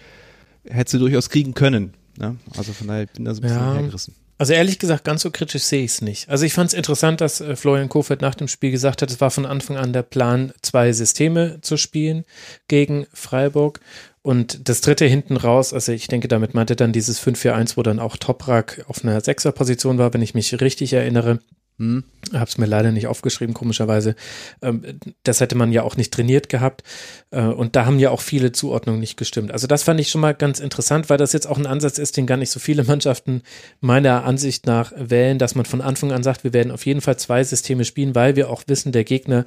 hättest 0.64 0.94
du 0.94 0.98
durchaus 0.98 1.30
kriegen 1.30 1.54
können. 1.54 1.94
Ne? 2.18 2.36
Also 2.56 2.72
von 2.72 2.88
daher 2.88 3.06
bin 3.06 3.24
ich 3.24 3.28
da 3.28 3.34
so 3.34 3.40
ein 3.40 3.42
bisschen 3.42 3.58
ja. 3.58 3.74
hergerissen. 3.74 4.14
Also 4.40 4.54
ehrlich 4.54 4.78
gesagt, 4.78 5.04
ganz 5.04 5.20
so 5.20 5.30
kritisch 5.30 5.64
sehe 5.64 5.84
ich 5.84 5.90
es 5.90 6.00
nicht. 6.00 6.30
Also 6.30 6.46
ich 6.46 6.54
fand 6.54 6.68
es 6.68 6.74
interessant, 6.74 7.20
dass 7.20 7.42
äh, 7.42 7.56
Florian 7.56 7.90
Kofeld 7.90 8.22
nach 8.22 8.34
dem 8.34 8.48
Spiel 8.48 8.70
gesagt 8.70 9.02
hat, 9.02 9.10
es 9.10 9.20
war 9.20 9.30
von 9.30 9.44
Anfang 9.44 9.76
an 9.76 9.92
der 9.92 10.02
Plan, 10.02 10.54
zwei 10.62 10.94
Systeme 10.94 11.58
zu 11.60 11.76
spielen 11.76 12.24
gegen 12.66 13.06
Freiburg. 13.12 13.80
Und 14.22 14.66
das 14.70 14.80
dritte 14.80 15.04
hinten 15.04 15.36
raus, 15.36 15.74
also 15.74 15.92
ich 15.92 16.08
denke, 16.08 16.26
damit 16.26 16.54
meinte 16.54 16.74
dann 16.74 16.94
dieses 16.94 17.22
5-4-1, 17.22 17.76
wo 17.76 17.82
dann 17.82 17.98
auch 17.98 18.16
Toprak 18.16 18.82
auf 18.88 19.04
einer 19.04 19.20
Sechserposition 19.20 19.98
war, 19.98 20.14
wenn 20.14 20.22
ich 20.22 20.32
mich 20.32 20.58
richtig 20.58 20.94
erinnere. 20.94 21.40
Hm. 21.80 22.04
Habe 22.34 22.44
es 22.44 22.58
mir 22.58 22.66
leider 22.66 22.92
nicht 22.92 23.06
aufgeschrieben, 23.06 23.54
komischerweise. 23.54 24.14
Ähm, 24.60 24.82
das 25.22 25.40
hätte 25.40 25.54
man 25.54 25.72
ja 25.72 25.82
auch 25.82 25.96
nicht 25.96 26.12
trainiert 26.12 26.50
gehabt. 26.50 26.82
Äh, 27.30 27.40
und 27.40 27.74
da 27.74 27.86
haben 27.86 27.98
ja 27.98 28.10
auch 28.10 28.20
viele 28.20 28.52
Zuordnungen 28.52 29.00
nicht 29.00 29.16
gestimmt. 29.16 29.50
Also 29.50 29.66
das 29.66 29.82
fand 29.82 29.98
ich 29.98 30.10
schon 30.10 30.20
mal 30.20 30.34
ganz 30.34 30.60
interessant, 30.60 31.08
weil 31.08 31.16
das 31.16 31.32
jetzt 31.32 31.46
auch 31.46 31.56
ein 31.56 31.66
Ansatz 31.66 31.96
ist, 31.96 32.18
den 32.18 32.26
gar 32.26 32.36
nicht 32.36 32.50
so 32.50 32.60
viele 32.60 32.84
Mannschaften 32.90 33.40
meiner 33.80 34.24
Ansicht 34.24 34.66
nach 34.66 34.92
wählen, 34.94 35.38
dass 35.38 35.54
man 35.54 35.64
von 35.64 35.80
Anfang 35.80 36.12
an 36.12 36.22
sagt, 36.22 36.44
wir 36.44 36.52
werden 36.52 36.70
auf 36.70 36.84
jeden 36.84 37.00
Fall 37.00 37.16
zwei 37.16 37.42
Systeme 37.44 37.86
spielen, 37.86 38.14
weil 38.14 38.36
wir 38.36 38.50
auch 38.50 38.64
wissen, 38.66 38.92
der 38.92 39.04
Gegner 39.04 39.46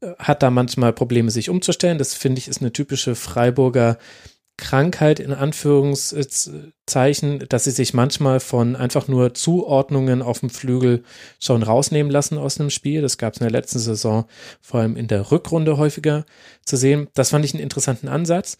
äh, 0.00 0.12
hat 0.18 0.42
da 0.42 0.48
manchmal 0.50 0.94
Probleme, 0.94 1.30
sich 1.30 1.50
umzustellen. 1.50 1.98
Das 1.98 2.14
finde 2.14 2.38
ich 2.38 2.48
ist 2.48 2.62
eine 2.62 2.72
typische 2.72 3.14
Freiburger 3.14 3.98
Krankheit 4.58 5.20
in 5.20 5.32
Anführungszeichen, 5.32 7.44
dass 7.48 7.64
sie 7.64 7.70
sich 7.70 7.94
manchmal 7.94 8.40
von 8.40 8.74
einfach 8.74 9.06
nur 9.08 9.34
Zuordnungen 9.34 10.22
auf 10.22 10.40
dem 10.40 10.50
Flügel 10.50 11.04
schon 11.38 11.62
rausnehmen 11.62 12.10
lassen 12.10 12.38
aus 12.38 12.58
einem 12.58 12.70
Spiel. 12.70 13.02
Das 13.02 13.18
gab 13.18 13.34
es 13.34 13.40
in 13.40 13.44
der 13.44 13.52
letzten 13.52 13.78
Saison 13.78 14.24
vor 14.60 14.80
allem 14.80 14.96
in 14.96 15.08
der 15.08 15.30
Rückrunde 15.30 15.76
häufiger 15.76 16.24
zu 16.64 16.76
sehen. 16.76 17.08
Das 17.14 17.30
fand 17.30 17.44
ich 17.44 17.54
einen 17.54 17.62
interessanten 17.62 18.08
Ansatz. 18.08 18.58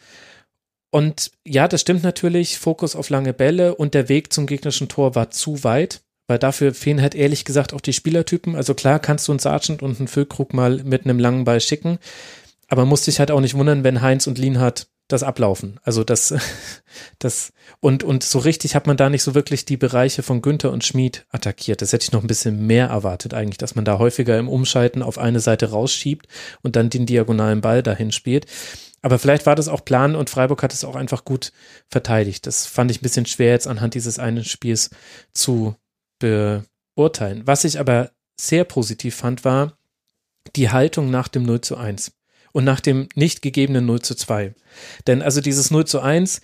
Und 0.90 1.30
ja, 1.44 1.68
das 1.68 1.80
stimmt 1.80 2.02
natürlich, 2.02 2.58
Fokus 2.58 2.94
auf 2.94 3.10
lange 3.10 3.32
Bälle 3.32 3.74
und 3.74 3.94
der 3.94 4.08
Weg 4.08 4.32
zum 4.32 4.46
gegnerischen 4.46 4.88
Tor 4.88 5.14
war 5.14 5.30
zu 5.30 5.64
weit, 5.64 6.02
weil 6.26 6.38
dafür 6.38 6.74
fehlen 6.74 7.02
halt 7.02 7.14
ehrlich 7.14 7.44
gesagt 7.44 7.74
auch 7.74 7.80
die 7.80 7.92
Spielertypen. 7.92 8.54
Also 8.54 8.74
klar 8.74 8.98
kannst 8.98 9.28
du 9.28 9.32
einen 9.32 9.38
Sargent 9.38 9.82
und 9.82 9.98
einen 9.98 10.08
Füllkrug 10.08 10.54
mal 10.54 10.82
mit 10.84 11.04
einem 11.04 11.18
langen 11.18 11.44
Ball 11.44 11.60
schicken, 11.60 11.98
aber 12.68 12.84
musst 12.84 13.06
dich 13.06 13.18
halt 13.18 13.30
auch 13.30 13.40
nicht 13.40 13.54
wundern, 13.54 13.84
wenn 13.84 14.02
Heinz 14.02 14.26
und 14.26 14.38
Lienhardt 14.38 14.86
das 15.08 15.22
ablaufen. 15.22 15.78
Also 15.82 16.04
das, 16.04 16.34
das, 17.18 17.52
und, 17.80 18.02
und 18.02 18.22
so 18.22 18.38
richtig 18.38 18.74
hat 18.74 18.86
man 18.86 18.96
da 18.96 19.08
nicht 19.08 19.22
so 19.22 19.34
wirklich 19.34 19.64
die 19.64 19.76
Bereiche 19.76 20.22
von 20.22 20.42
Günther 20.42 20.72
und 20.72 20.84
Schmid 20.84 21.26
attackiert. 21.30 21.82
Das 21.82 21.92
hätte 21.92 22.04
ich 22.04 22.12
noch 22.12 22.22
ein 22.22 22.26
bisschen 22.26 22.66
mehr 22.66 22.88
erwartet 22.88 23.34
eigentlich, 23.34 23.58
dass 23.58 23.74
man 23.74 23.84
da 23.84 23.98
häufiger 23.98 24.38
im 24.38 24.48
Umschalten 24.48 25.02
auf 25.02 25.18
eine 25.18 25.40
Seite 25.40 25.70
rausschiebt 25.70 26.26
und 26.62 26.76
dann 26.76 26.90
den 26.90 27.06
diagonalen 27.06 27.60
Ball 27.60 27.82
dahin 27.82 28.12
spielt. 28.12 28.46
Aber 29.02 29.18
vielleicht 29.18 29.46
war 29.46 29.54
das 29.54 29.68
auch 29.68 29.84
Plan 29.84 30.16
und 30.16 30.30
Freiburg 30.30 30.62
hat 30.62 30.72
es 30.72 30.84
auch 30.84 30.96
einfach 30.96 31.24
gut 31.24 31.52
verteidigt. 31.88 32.46
Das 32.46 32.66
fand 32.66 32.90
ich 32.90 33.00
ein 33.00 33.02
bisschen 33.02 33.26
schwer 33.26 33.52
jetzt 33.52 33.68
anhand 33.68 33.94
dieses 33.94 34.18
einen 34.18 34.44
Spiels 34.44 34.90
zu 35.32 35.76
beurteilen. 36.18 37.46
Was 37.46 37.64
ich 37.64 37.78
aber 37.78 38.10
sehr 38.38 38.64
positiv 38.64 39.14
fand, 39.14 39.44
war 39.44 39.78
die 40.56 40.70
Haltung 40.70 41.10
nach 41.10 41.28
dem 41.28 41.44
0 41.44 41.60
zu 41.60 41.76
1 41.76 42.15
und 42.56 42.64
nach 42.64 42.80
dem 42.80 43.10
nicht 43.14 43.42
gegebenen 43.42 43.84
0 43.84 44.00
zu 44.00 44.14
2. 44.14 44.54
Denn 45.06 45.20
also 45.20 45.42
dieses 45.42 45.70
0 45.70 45.84
zu 45.84 46.00
1, 46.00 46.40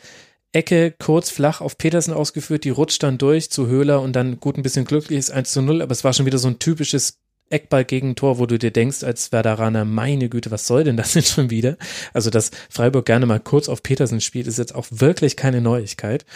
Ecke 0.52 0.94
kurz 0.98 1.30
flach 1.30 1.62
auf 1.62 1.78
Petersen 1.78 2.12
ausgeführt, 2.12 2.64
die 2.64 2.70
rutscht 2.70 3.02
dann 3.02 3.16
durch 3.16 3.50
zu 3.50 3.66
Höhler 3.66 4.02
und 4.02 4.12
dann 4.12 4.38
gut 4.38 4.58
ein 4.58 4.62
bisschen 4.62 4.84
glücklich 4.84 5.18
ist 5.18 5.30
1 5.30 5.50
zu 5.50 5.62
0, 5.62 5.80
aber 5.80 5.92
es 5.92 6.04
war 6.04 6.12
schon 6.12 6.26
wieder 6.26 6.36
so 6.36 6.48
ein 6.48 6.58
typisches 6.58 7.16
Eckball-Gegentor, 7.48 8.38
wo 8.38 8.44
du 8.44 8.58
dir 8.58 8.70
denkst, 8.70 9.04
als 9.04 9.32
Werderaner, 9.32 9.86
meine 9.86 10.28
Güte, 10.28 10.50
was 10.50 10.66
soll 10.66 10.84
denn 10.84 10.98
das 10.98 11.14
denn 11.14 11.22
schon 11.22 11.48
wieder? 11.48 11.78
Also, 12.12 12.28
dass 12.28 12.50
Freiburg 12.68 13.06
gerne 13.06 13.24
mal 13.24 13.40
kurz 13.40 13.70
auf 13.70 13.82
Petersen 13.82 14.20
spielt, 14.20 14.46
ist 14.46 14.58
jetzt 14.58 14.74
auch 14.74 14.88
wirklich 14.90 15.34
keine 15.38 15.62
Neuigkeit. 15.62 16.26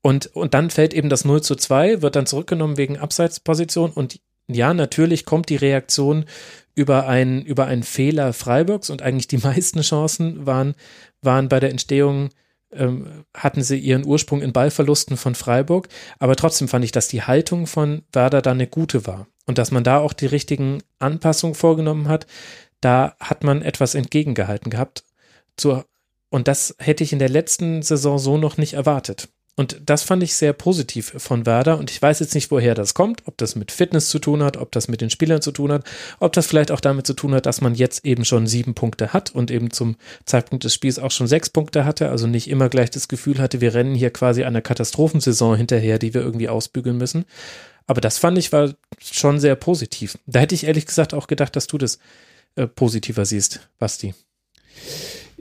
Und, 0.00 0.28
und 0.28 0.54
dann 0.54 0.70
fällt 0.70 0.94
eben 0.94 1.10
das 1.10 1.26
0 1.26 1.42
zu 1.42 1.56
2, 1.56 2.00
wird 2.00 2.16
dann 2.16 2.24
zurückgenommen 2.24 2.78
wegen 2.78 2.96
Abseitsposition 2.96 3.90
und 3.90 4.18
ja, 4.46 4.74
natürlich 4.74 5.24
kommt 5.24 5.48
die 5.48 5.56
Reaktion 5.56 6.26
über 6.74 7.06
einen, 7.06 7.42
über 7.42 7.66
einen 7.66 7.82
Fehler 7.82 8.32
Freiburgs 8.32 8.90
und 8.90 9.02
eigentlich 9.02 9.28
die 9.28 9.38
meisten 9.46 9.80
Chancen 9.80 10.46
waren, 10.46 10.74
waren 11.22 11.48
bei 11.48 11.60
der 11.60 11.70
Entstehung 11.70 12.30
ähm, 12.72 13.24
hatten 13.36 13.62
sie 13.62 13.78
ihren 13.78 14.04
Ursprung 14.04 14.42
in 14.42 14.52
Ballverlusten 14.52 15.16
von 15.16 15.34
Freiburg, 15.34 15.88
aber 16.18 16.34
trotzdem 16.34 16.66
fand 16.66 16.84
ich, 16.84 16.92
dass 16.92 17.08
die 17.08 17.22
Haltung 17.22 17.66
von 17.66 18.02
Werder 18.12 18.42
da 18.42 18.50
eine 18.50 18.66
gute 18.66 19.06
war 19.06 19.28
und 19.46 19.58
dass 19.58 19.70
man 19.70 19.84
da 19.84 19.98
auch 19.98 20.12
die 20.12 20.26
richtigen 20.26 20.82
Anpassungen 20.98 21.54
vorgenommen 21.54 22.08
hat, 22.08 22.26
da 22.80 23.16
hat 23.20 23.44
man 23.44 23.62
etwas 23.62 23.94
entgegengehalten 23.94 24.70
gehabt. 24.70 25.04
Und 26.30 26.48
das 26.48 26.74
hätte 26.78 27.04
ich 27.04 27.12
in 27.12 27.20
der 27.20 27.28
letzten 27.28 27.82
Saison 27.82 28.18
so 28.18 28.36
noch 28.36 28.56
nicht 28.56 28.74
erwartet. 28.74 29.28
Und 29.56 29.80
das 29.86 30.02
fand 30.02 30.22
ich 30.24 30.34
sehr 30.34 30.52
positiv 30.52 31.14
von 31.16 31.46
Werder. 31.46 31.78
Und 31.78 31.90
ich 31.90 32.02
weiß 32.02 32.18
jetzt 32.18 32.34
nicht, 32.34 32.50
woher 32.50 32.74
das 32.74 32.94
kommt, 32.94 33.22
ob 33.26 33.38
das 33.38 33.54
mit 33.54 33.70
Fitness 33.70 34.08
zu 34.08 34.18
tun 34.18 34.42
hat, 34.42 34.56
ob 34.56 34.72
das 34.72 34.88
mit 34.88 35.00
den 35.00 35.10
Spielern 35.10 35.42
zu 35.42 35.52
tun 35.52 35.70
hat, 35.70 35.84
ob 36.18 36.32
das 36.32 36.46
vielleicht 36.46 36.72
auch 36.72 36.80
damit 36.80 37.06
zu 37.06 37.14
tun 37.14 37.34
hat, 37.34 37.46
dass 37.46 37.60
man 37.60 37.76
jetzt 37.76 38.04
eben 38.04 38.24
schon 38.24 38.48
sieben 38.48 38.74
Punkte 38.74 39.12
hat 39.12 39.30
und 39.30 39.52
eben 39.52 39.70
zum 39.70 39.94
Zeitpunkt 40.24 40.64
des 40.64 40.74
Spiels 40.74 40.98
auch 40.98 41.12
schon 41.12 41.28
sechs 41.28 41.50
Punkte 41.50 41.84
hatte. 41.84 42.10
Also 42.10 42.26
nicht 42.26 42.50
immer 42.50 42.68
gleich 42.68 42.90
das 42.90 43.06
Gefühl 43.06 43.38
hatte, 43.38 43.60
wir 43.60 43.74
rennen 43.74 43.94
hier 43.94 44.10
quasi 44.10 44.42
einer 44.42 44.60
Katastrophensaison 44.60 45.56
hinterher, 45.56 46.00
die 46.00 46.14
wir 46.14 46.22
irgendwie 46.22 46.48
ausbügeln 46.48 46.96
müssen. 46.96 47.24
Aber 47.86 48.00
das 48.00 48.18
fand 48.18 48.38
ich 48.38 48.50
war 48.50 48.74
schon 49.00 49.38
sehr 49.38 49.54
positiv. 49.54 50.18
Da 50.26 50.40
hätte 50.40 50.54
ich 50.56 50.64
ehrlich 50.64 50.86
gesagt 50.86 51.14
auch 51.14 51.28
gedacht, 51.28 51.54
dass 51.54 51.68
du 51.68 51.78
das 51.78 51.98
äh, 52.56 52.66
positiver 52.66 53.24
siehst, 53.24 53.68
Basti. 53.78 54.14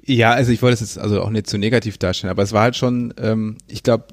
Ja, 0.05 0.31
also 0.31 0.51
ich 0.51 0.61
wollte 0.61 0.73
es 0.75 0.81
jetzt 0.81 0.99
also 0.99 1.21
auch 1.21 1.29
nicht 1.29 1.47
zu 1.47 1.57
negativ 1.57 1.97
darstellen, 1.97 2.31
aber 2.31 2.43
es 2.43 2.51
war 2.51 2.63
halt 2.63 2.75
schon, 2.75 3.13
ähm, 3.17 3.57
ich 3.67 3.83
glaube, 3.83 4.05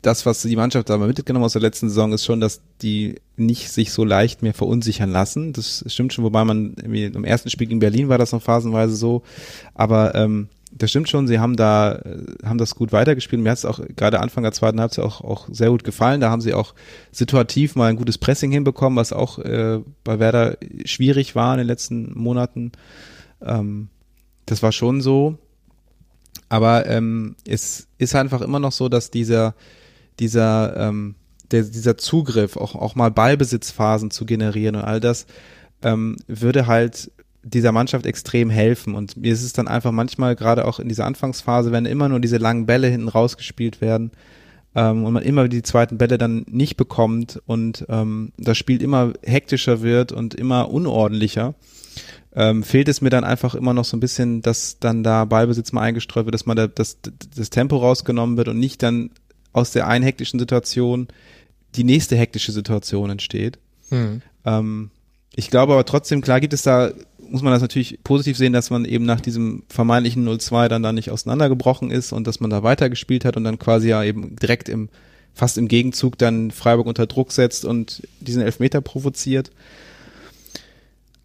das, 0.00 0.26
was 0.26 0.42
die 0.42 0.56
Mannschaft 0.56 0.90
da 0.90 0.98
mal 0.98 1.06
mitgenommen 1.06 1.44
aus 1.44 1.52
der 1.52 1.62
letzten 1.62 1.88
Saison, 1.88 2.12
ist 2.12 2.24
schon, 2.24 2.40
dass 2.40 2.60
die 2.82 3.16
nicht 3.36 3.70
sich 3.70 3.92
so 3.92 4.04
leicht 4.04 4.42
mehr 4.42 4.54
verunsichern 4.54 5.10
lassen. 5.10 5.52
Das 5.52 5.84
stimmt 5.86 6.12
schon, 6.12 6.24
wobei 6.24 6.44
man 6.44 6.74
im 6.74 7.24
ersten 7.24 7.50
Spiel 7.50 7.70
in 7.70 7.78
Berlin 7.78 8.08
war 8.08 8.18
das 8.18 8.32
noch 8.32 8.42
phasenweise 8.42 8.96
so. 8.96 9.22
Aber 9.74 10.14
ähm, 10.16 10.48
das 10.72 10.90
stimmt 10.90 11.08
schon, 11.08 11.28
sie 11.28 11.38
haben 11.38 11.56
da, 11.56 11.96
äh, 11.96 12.24
haben 12.44 12.58
das 12.58 12.74
gut 12.74 12.92
weitergespielt. 12.92 13.42
Mir 13.42 13.50
hat 13.50 13.58
es 13.58 13.64
auch 13.64 13.80
gerade 13.94 14.20
Anfang 14.20 14.42
der 14.42 14.52
zweiten 14.52 14.80
Halbzeit 14.80 15.04
auch, 15.04 15.20
auch 15.20 15.48
sehr 15.50 15.70
gut 15.70 15.84
gefallen. 15.84 16.20
Da 16.20 16.30
haben 16.30 16.40
sie 16.40 16.54
auch 16.54 16.74
situativ 17.12 17.76
mal 17.76 17.88
ein 17.88 17.96
gutes 17.96 18.18
Pressing 18.18 18.50
hinbekommen, 18.50 18.96
was 18.96 19.12
auch 19.12 19.38
äh, 19.38 19.80
bei 20.02 20.18
Werder 20.18 20.56
schwierig 20.84 21.36
war 21.36 21.54
in 21.54 21.58
den 21.58 21.66
letzten 21.66 22.12
Monaten. 22.18 22.72
Ähm, 23.40 23.88
das 24.52 24.62
war 24.62 24.72
schon 24.72 25.00
so. 25.00 25.38
Aber 26.48 26.86
ähm, 26.86 27.36
es 27.48 27.88
ist 27.96 28.14
einfach 28.14 28.42
immer 28.42 28.60
noch 28.60 28.72
so, 28.72 28.90
dass 28.90 29.10
dieser, 29.10 29.54
dieser, 30.18 30.76
ähm, 30.76 31.14
der, 31.50 31.62
dieser 31.62 31.96
Zugriff, 31.96 32.58
auch, 32.58 32.74
auch 32.74 32.94
mal 32.94 33.10
Ballbesitzphasen 33.10 34.10
zu 34.10 34.26
generieren 34.26 34.76
und 34.76 34.84
all 34.84 35.00
das, 35.00 35.26
ähm, 35.82 36.16
würde 36.26 36.66
halt 36.66 37.10
dieser 37.42 37.72
Mannschaft 37.72 38.04
extrem 38.04 38.50
helfen. 38.50 38.94
Und 38.94 39.16
mir 39.16 39.32
ist 39.32 39.42
es 39.42 39.54
dann 39.54 39.68
einfach 39.68 39.90
manchmal, 39.90 40.36
gerade 40.36 40.66
auch 40.66 40.78
in 40.78 40.88
dieser 40.88 41.06
Anfangsphase, 41.06 41.72
wenn 41.72 41.86
immer 41.86 42.10
nur 42.10 42.20
diese 42.20 42.36
langen 42.36 42.66
Bälle 42.66 42.88
hinten 42.88 43.08
rausgespielt 43.08 43.80
werden 43.80 44.12
ähm, 44.74 45.04
und 45.04 45.14
man 45.14 45.22
immer 45.22 45.48
die 45.48 45.62
zweiten 45.62 45.96
Bälle 45.96 46.18
dann 46.18 46.44
nicht 46.48 46.76
bekommt 46.76 47.40
und 47.46 47.86
ähm, 47.88 48.32
das 48.36 48.58
Spiel 48.58 48.82
immer 48.82 49.14
hektischer 49.22 49.80
wird 49.80 50.12
und 50.12 50.34
immer 50.34 50.70
unordentlicher, 50.70 51.54
ähm, 52.34 52.62
fehlt 52.62 52.88
es 52.88 53.00
mir 53.00 53.10
dann 53.10 53.24
einfach 53.24 53.54
immer 53.54 53.74
noch 53.74 53.84
so 53.84 53.96
ein 53.96 54.00
bisschen, 54.00 54.42
dass 54.42 54.78
dann 54.78 55.02
da 55.02 55.24
Ballbesitz 55.24 55.72
mal 55.72 55.82
eingestreut 55.82 56.24
wird, 56.24 56.34
dass 56.34 56.46
man 56.46 56.56
da, 56.56 56.66
das, 56.66 56.98
das 57.36 57.50
Tempo 57.50 57.76
rausgenommen 57.76 58.36
wird 58.36 58.48
und 58.48 58.58
nicht 58.58 58.82
dann 58.82 59.10
aus 59.52 59.72
der 59.72 59.86
einen 59.86 60.04
hektischen 60.04 60.38
Situation 60.38 61.08
die 61.74 61.84
nächste 61.84 62.16
hektische 62.16 62.52
Situation 62.52 63.10
entsteht. 63.10 63.58
Mhm. 63.90 64.22
Ähm, 64.44 64.90
ich 65.34 65.50
glaube 65.50 65.72
aber 65.72 65.84
trotzdem, 65.84 66.20
klar 66.20 66.40
gibt 66.40 66.52
es 66.52 66.62
da, 66.62 66.90
muss 67.28 67.42
man 67.42 67.52
das 67.52 67.62
natürlich 67.62 67.98
positiv 68.04 68.36
sehen, 68.36 68.52
dass 68.52 68.70
man 68.70 68.84
eben 68.84 69.04
nach 69.04 69.20
diesem 69.20 69.62
vermeintlichen 69.68 70.26
0-2 70.26 70.68
dann 70.68 70.82
da 70.82 70.92
nicht 70.92 71.10
auseinandergebrochen 71.10 71.90
ist 71.90 72.12
und 72.12 72.26
dass 72.26 72.40
man 72.40 72.50
da 72.50 72.62
weitergespielt 72.62 73.24
hat 73.24 73.36
und 73.36 73.44
dann 73.44 73.58
quasi 73.58 73.88
ja 73.88 74.02
eben 74.04 74.36
direkt 74.36 74.68
im, 74.68 74.88
fast 75.34 75.56
im 75.56 75.68
Gegenzug 75.68 76.18
dann 76.18 76.50
Freiburg 76.50 76.86
unter 76.86 77.06
Druck 77.06 77.32
setzt 77.32 77.64
und 77.64 78.06
diesen 78.20 78.42
Elfmeter 78.42 78.80
provoziert. 78.80 79.50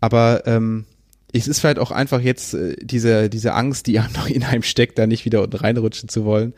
Aber 0.07 0.47
ähm, 0.47 0.85
es 1.33 1.49
ist 1.49 1.59
vielleicht 1.59 1.79
auch 1.79 1.91
einfach 1.91 2.21
jetzt 2.21 2.53
äh, 2.53 2.77
diese, 2.81 3.29
diese 3.29 3.53
Angst, 3.53 3.87
die 3.87 3.99
einem 3.99 4.13
noch 4.13 4.29
in 4.29 4.45
einem 4.45 4.63
steckt, 4.63 4.97
da 4.97 5.05
nicht 5.05 5.25
wieder 5.25 5.43
unten 5.43 5.57
reinrutschen 5.57 6.07
zu 6.07 6.23
wollen. 6.23 6.53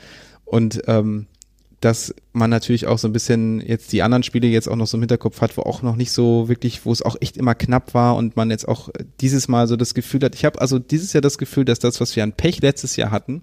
Und 0.46 0.84
ähm, 0.86 1.26
dass 1.82 2.14
man 2.32 2.52
natürlich 2.52 2.86
auch 2.86 3.00
so 3.00 3.08
ein 3.08 3.12
bisschen 3.12 3.60
jetzt 3.60 3.92
die 3.92 4.04
anderen 4.04 4.22
Spiele 4.22 4.46
jetzt 4.46 4.70
auch 4.70 4.76
noch 4.76 4.86
so 4.86 4.98
im 4.98 5.02
Hinterkopf 5.02 5.42
hat, 5.42 5.58
wo 5.58 5.64
auch 5.64 5.82
noch 5.82 5.96
nicht 5.96 6.12
so 6.12 6.48
wirklich, 6.48 6.86
wo 6.86 6.92
es 6.92 7.02
auch 7.02 7.16
echt 7.22 7.38
immer 7.38 7.56
knapp 7.56 7.96
war 7.96 8.18
und 8.18 8.36
man 8.36 8.52
jetzt 8.52 8.68
auch 8.68 8.90
dieses 9.20 9.48
Mal 9.48 9.68
so 9.68 9.78
das 9.78 9.96
Gefühl 9.96 10.22
hat, 10.22 10.36
ich 10.36 10.46
habe 10.46 10.62
also 10.62 10.78
dieses 10.78 11.12
Jahr 11.14 11.22
das 11.22 11.40
Gefühl, 11.40 11.66
dass 11.66 11.80
das, 11.80 12.00
was 12.00 12.16
wir 12.16 12.22
an 12.22 12.34
Pech 12.34 12.62
letztes 12.62 12.98
Jahr 12.98 13.10
hatten, 13.10 13.42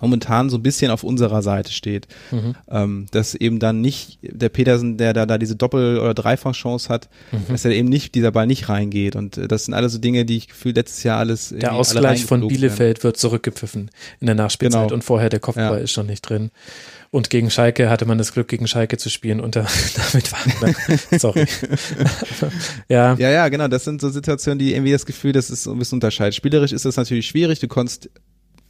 momentan 0.00 0.50
so 0.50 0.56
ein 0.56 0.62
bisschen 0.62 0.90
auf 0.90 1.04
unserer 1.04 1.42
Seite 1.42 1.72
steht. 1.72 2.06
Mhm. 2.30 2.54
Ähm, 2.68 3.06
dass 3.10 3.34
eben 3.34 3.58
dann 3.58 3.80
nicht 3.80 4.18
der 4.22 4.48
Petersen, 4.48 4.96
der 4.96 5.12
da, 5.12 5.26
da 5.26 5.38
diese 5.38 5.56
Doppel- 5.56 5.98
oder 5.98 6.14
Dreifachchance 6.14 6.88
hat, 6.88 7.08
mhm. 7.32 7.44
dass 7.48 7.64
er 7.64 7.72
eben 7.72 7.88
nicht, 7.88 8.14
dieser 8.14 8.32
Ball 8.32 8.46
nicht 8.46 8.68
reingeht. 8.68 9.16
Und 9.16 9.38
äh, 9.38 9.48
das 9.48 9.64
sind 9.64 9.74
alles 9.74 9.92
so 9.92 9.98
Dinge, 9.98 10.24
die 10.24 10.36
ich 10.36 10.48
gefühlt 10.48 10.76
letztes 10.76 11.02
Jahr 11.02 11.18
alles. 11.18 11.54
Der 11.56 11.74
Ausgleich 11.74 12.24
von 12.24 12.46
Bielefeld 12.46 12.98
werden. 12.98 13.04
wird 13.04 13.16
zurückgepfiffen 13.16 13.90
in 14.20 14.26
der 14.26 14.34
Nachspielzeit 14.34 14.82
genau. 14.82 14.94
und 14.94 15.04
vorher 15.04 15.28
der 15.28 15.40
Kopfball 15.40 15.78
ja. 15.78 15.84
ist 15.84 15.92
schon 15.92 16.06
nicht 16.06 16.22
drin. 16.22 16.50
Und 17.10 17.30
gegen 17.30 17.50
Schalke 17.50 17.88
hatte 17.88 18.04
man 18.04 18.18
das 18.18 18.32
Glück, 18.32 18.48
gegen 18.48 18.66
Schalke 18.66 18.98
zu 18.98 19.08
spielen 19.08 19.40
und 19.40 19.56
da, 19.56 19.66
damit 20.12 20.32
war 20.32 21.18
sorry. 21.18 21.46
ja. 22.88 23.14
Ja, 23.14 23.30
ja, 23.30 23.48
genau. 23.48 23.68
Das 23.68 23.84
sind 23.84 24.00
so 24.00 24.10
Situationen, 24.10 24.58
die 24.58 24.74
irgendwie 24.74 24.92
das 24.92 25.06
Gefühl, 25.06 25.32
das 25.32 25.48
ist 25.48 25.66
ein 25.66 25.78
bisschen 25.78 25.96
unterscheidet. 25.96 26.34
Spielerisch 26.34 26.72
ist 26.72 26.84
das 26.84 26.96
natürlich 26.96 27.26
schwierig. 27.26 27.60
Du 27.60 27.68
konntest 27.68 28.10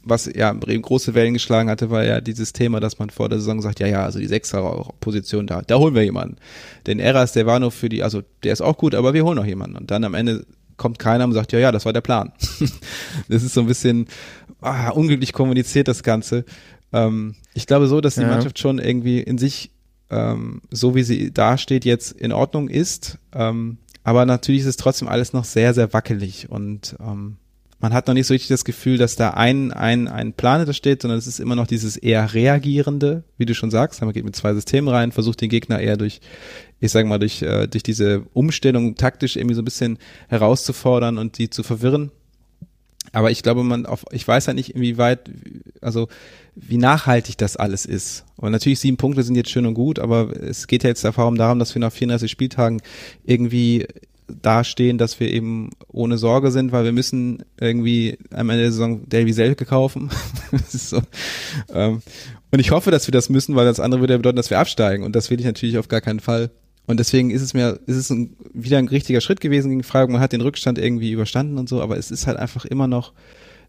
was 0.03 0.25
ja 0.33 0.51
große 0.53 1.13
Wellen 1.13 1.33
geschlagen 1.33 1.69
hatte, 1.69 1.89
war 1.89 2.03
ja 2.03 2.21
dieses 2.21 2.53
Thema, 2.53 2.79
dass 2.79 2.99
man 2.99 3.09
vor 3.09 3.29
der 3.29 3.39
Saison 3.39 3.61
sagt, 3.61 3.79
ja, 3.79 3.87
ja, 3.87 4.03
also 4.03 4.19
die 4.19 4.27
Sechser-Position 4.27 5.47
da, 5.47 5.61
da 5.61 5.77
holen 5.77 5.95
wir 5.95 6.03
jemanden. 6.03 6.37
Den 6.85 6.99
Eras, 6.99 7.33
der 7.33 7.45
war 7.45 7.59
nur 7.59 7.71
für 7.71 7.89
die, 7.89 8.03
also 8.03 8.21
der 8.43 8.53
ist 8.53 8.61
auch 8.61 8.77
gut, 8.77 8.95
aber 8.95 9.13
wir 9.13 9.23
holen 9.25 9.35
noch 9.35 9.45
jemanden. 9.45 9.75
Und 9.75 9.91
dann 9.91 10.03
am 10.03 10.13
Ende 10.13 10.45
kommt 10.77 10.99
keiner 10.99 11.25
und 11.25 11.33
sagt, 11.33 11.51
ja, 11.51 11.59
ja, 11.59 11.71
das 11.71 11.85
war 11.85 11.93
der 11.93 12.01
Plan. 12.01 12.31
das 13.27 13.43
ist 13.43 13.53
so 13.53 13.61
ein 13.61 13.67
bisschen 13.67 14.07
ah, 14.61 14.89
unglücklich 14.89 15.33
kommuniziert, 15.33 15.87
das 15.87 16.03
Ganze. 16.03 16.45
Ähm, 16.93 17.35
ich 17.53 17.67
glaube 17.67 17.87
so, 17.87 17.99
dass 17.99 18.15
die 18.15 18.21
ja. 18.21 18.27
Mannschaft 18.27 18.59
schon 18.59 18.79
irgendwie 18.79 19.19
in 19.19 19.37
sich, 19.37 19.71
ähm, 20.09 20.61
so 20.71 20.95
wie 20.95 21.03
sie 21.03 21.33
dasteht, 21.33 21.83
jetzt 21.83 22.11
in 22.13 22.31
Ordnung 22.31 22.69
ist. 22.69 23.17
Ähm, 23.33 23.79
aber 24.03 24.25
natürlich 24.25 24.61
ist 24.61 24.67
es 24.67 24.77
trotzdem 24.77 25.09
alles 25.09 25.33
noch 25.33 25.43
sehr, 25.43 25.73
sehr 25.73 25.91
wackelig 25.91 26.49
und 26.49 26.95
ähm, 27.01 27.37
man 27.79 27.93
hat 27.93 28.07
noch 28.07 28.15
nicht 28.15 28.25
so 28.25 28.33
richtig 28.33 28.49
das 28.49 28.65
Gefühl, 28.65 28.97
dass 28.97 29.15
da 29.15 29.31
ein, 29.31 29.71
ein, 29.71 30.07
ein 30.07 30.33
Plan 30.33 30.65
da 30.65 30.73
steht, 30.73 31.01
sondern 31.01 31.19
es 31.19 31.27
ist 31.27 31.39
immer 31.39 31.55
noch 31.55 31.67
dieses 31.67 31.95
eher 31.95 32.33
reagierende, 32.33 33.23
wie 33.37 33.45
du 33.45 33.53
schon 33.53 33.69
sagst. 33.69 34.01
Man 34.01 34.13
geht 34.13 34.25
mit 34.25 34.35
zwei 34.35 34.53
Systemen 34.53 34.89
rein, 34.89 35.11
versucht 35.11 35.41
den 35.41 35.49
Gegner 35.49 35.79
eher 35.79 35.95
durch, 35.95 36.19
ich 36.79 36.91
sage 36.91 37.07
mal, 37.07 37.19
durch, 37.19 37.43
äh, 37.43 37.67
durch 37.67 37.83
diese 37.83 38.23
Umstellung 38.33 38.95
taktisch 38.95 39.35
irgendwie 39.35 39.53
so 39.53 39.61
ein 39.61 39.65
bisschen 39.65 39.99
herauszufordern 40.27 41.19
und 41.19 41.37
die 41.37 41.49
zu 41.51 41.61
verwirren. 41.61 42.11
Aber 43.13 43.31
ich 43.31 43.43
glaube, 43.43 43.63
man 43.63 43.85
auf, 43.85 44.05
ich 44.11 44.27
weiß 44.27 44.47
ja 44.47 44.53
nicht, 44.53 44.75
inwieweit, 44.75 45.29
also 45.79 46.07
wie 46.55 46.77
nachhaltig 46.77 47.37
das 47.37 47.55
alles 47.57 47.85
ist. 47.85 48.25
Und 48.35 48.51
natürlich 48.51 48.79
sieben 48.79 48.97
Punkte 48.97 49.23
sind 49.23 49.35
jetzt 49.35 49.51
schön 49.51 49.65
und 49.65 49.75
gut, 49.75 49.99
aber 49.99 50.35
es 50.35 50.67
geht 50.67 50.83
ja 50.83 50.89
jetzt 50.89 51.05
vor 51.05 51.35
darum, 51.35 51.59
dass 51.59 51.73
wir 51.75 51.79
nach 51.79 51.91
34 51.91 52.29
Spieltagen 52.29 52.81
irgendwie 53.23 53.85
dastehen, 54.27 54.97
dass 54.97 55.19
wir 55.19 55.31
eben 55.31 55.69
ohne 55.87 56.17
Sorge 56.17 56.51
sind, 56.51 56.71
weil 56.71 56.83
wir 56.83 56.91
müssen 56.91 57.43
irgendwie 57.59 58.17
am 58.31 58.49
Ende 58.49 58.63
der 58.63 58.71
Saison 58.71 59.07
Davy 59.07 59.33
Selke 59.33 59.65
kaufen. 59.65 60.09
so. 60.69 61.01
ähm, 61.73 62.01
und 62.51 62.59
ich 62.59 62.71
hoffe, 62.71 62.91
dass 62.91 63.07
wir 63.07 63.11
das 63.11 63.29
müssen, 63.29 63.55
weil 63.55 63.65
das 63.65 63.79
andere 63.79 64.01
würde 64.01 64.13
ja 64.13 64.17
bedeuten, 64.17 64.37
dass 64.37 64.49
wir 64.49 64.59
absteigen. 64.59 65.03
Und 65.03 65.15
das 65.15 65.29
will 65.29 65.39
ich 65.39 65.45
natürlich 65.45 65.77
auf 65.77 65.87
gar 65.87 66.01
keinen 66.01 66.19
Fall. 66.19 66.51
Und 66.85 66.99
deswegen 66.99 67.31
ist 67.31 67.41
es 67.41 67.53
mir, 67.53 67.79
ist 67.85 67.97
es 67.97 68.09
ein, 68.09 68.35
wieder 68.53 68.77
ein 68.77 68.87
richtiger 68.87 69.19
Schritt 69.19 69.41
gewesen 69.41 69.69
gegen 69.69 69.83
Freiburg. 69.83 70.11
Man 70.11 70.21
hat 70.21 70.31
den 70.31 70.41
Rückstand 70.41 70.77
irgendwie 70.77 71.11
überstanden 71.11 71.57
und 71.57 71.67
so, 71.67 71.81
aber 71.81 71.97
es 71.97 72.11
ist 72.11 72.27
halt 72.27 72.37
einfach 72.37 72.63
immer 72.65 72.87
noch 72.87 73.13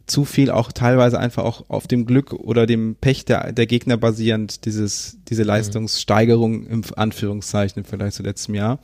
zu 0.08 0.24
viel 0.24 0.50
auch 0.50 0.72
teilweise 0.72 1.18
einfach 1.18 1.44
auch 1.44 1.68
auf 1.68 1.86
dem 1.86 2.06
Glück 2.06 2.32
oder 2.32 2.66
dem 2.66 2.96
Pech 2.96 3.24
der, 3.24 3.52
der 3.52 3.66
Gegner 3.66 3.96
basierend, 3.96 4.64
dieses, 4.64 5.18
diese 5.28 5.42
mhm. 5.42 5.48
Leistungssteigerung 5.48 6.66
im 6.66 6.82
Anführungszeichen 6.96 7.84
vielleicht 7.84 8.16
zu 8.16 8.22
letztem 8.22 8.54
Jahr. 8.54 8.80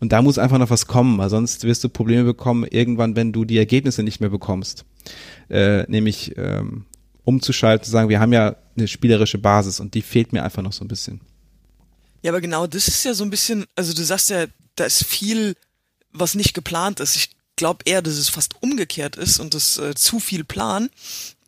Und 0.00 0.12
da 0.12 0.22
muss 0.22 0.38
einfach 0.38 0.58
noch 0.58 0.70
was 0.70 0.86
kommen, 0.86 1.18
weil 1.18 1.30
sonst 1.30 1.64
wirst 1.64 1.84
du 1.84 1.88
Probleme 1.88 2.24
bekommen 2.24 2.64
irgendwann, 2.64 3.16
wenn 3.16 3.32
du 3.32 3.44
die 3.44 3.58
Ergebnisse 3.58 4.02
nicht 4.02 4.20
mehr 4.20 4.30
bekommst. 4.30 4.84
Äh, 5.50 5.84
nämlich 5.90 6.36
ähm, 6.36 6.84
umzuschalten, 7.24 7.84
zu 7.84 7.90
sagen, 7.90 8.08
wir 8.08 8.20
haben 8.20 8.32
ja 8.32 8.56
eine 8.76 8.88
spielerische 8.88 9.38
Basis 9.38 9.80
und 9.80 9.94
die 9.94 10.02
fehlt 10.02 10.32
mir 10.32 10.44
einfach 10.44 10.62
noch 10.62 10.72
so 10.72 10.84
ein 10.84 10.88
bisschen. 10.88 11.20
Ja, 12.22 12.32
aber 12.32 12.40
genau 12.40 12.66
das 12.66 12.88
ist 12.88 13.04
ja 13.04 13.14
so 13.14 13.24
ein 13.24 13.30
bisschen, 13.30 13.66
also 13.76 13.92
du 13.94 14.02
sagst 14.02 14.30
ja, 14.30 14.46
da 14.76 14.84
ist 14.84 15.04
viel, 15.04 15.54
was 16.12 16.34
nicht 16.34 16.54
geplant 16.54 17.00
ist. 17.00 17.16
Ich 17.16 17.30
glaube 17.58 17.84
eher, 17.84 18.00
dass 18.00 18.14
es 18.14 18.30
fast 18.30 18.54
umgekehrt 18.62 19.16
ist 19.16 19.38
und 19.38 19.52
das 19.52 19.76
äh, 19.76 19.94
zu 19.94 20.20
viel 20.20 20.44
Plan. 20.44 20.88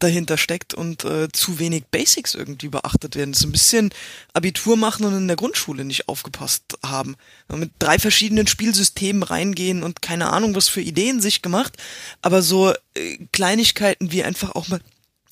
dahinter 0.00 0.38
steckt 0.38 0.74
und 0.74 1.04
äh, 1.04 1.28
zu 1.32 1.58
wenig 1.58 1.84
Basics 1.90 2.34
irgendwie 2.34 2.68
beachtet 2.68 3.16
werden. 3.16 3.34
So 3.34 3.46
ein 3.46 3.52
bisschen 3.52 3.90
Abitur 4.32 4.76
machen 4.76 5.04
und 5.04 5.14
in 5.16 5.28
der 5.28 5.36
Grundschule 5.36 5.84
nicht 5.84 6.08
aufgepasst 6.08 6.62
haben. 6.84 7.16
Mit 7.48 7.70
drei 7.78 7.98
verschiedenen 7.98 8.46
Spielsystemen 8.46 9.22
reingehen 9.22 9.82
und 9.82 10.02
keine 10.02 10.30
Ahnung, 10.32 10.54
was 10.54 10.68
für 10.68 10.80
Ideen 10.80 11.20
sich 11.20 11.42
gemacht, 11.42 11.76
aber 12.22 12.42
so 12.42 12.72
äh, 12.94 13.18
Kleinigkeiten 13.32 14.10
wie 14.10 14.24
einfach 14.24 14.54
auch 14.54 14.68
mal 14.68 14.80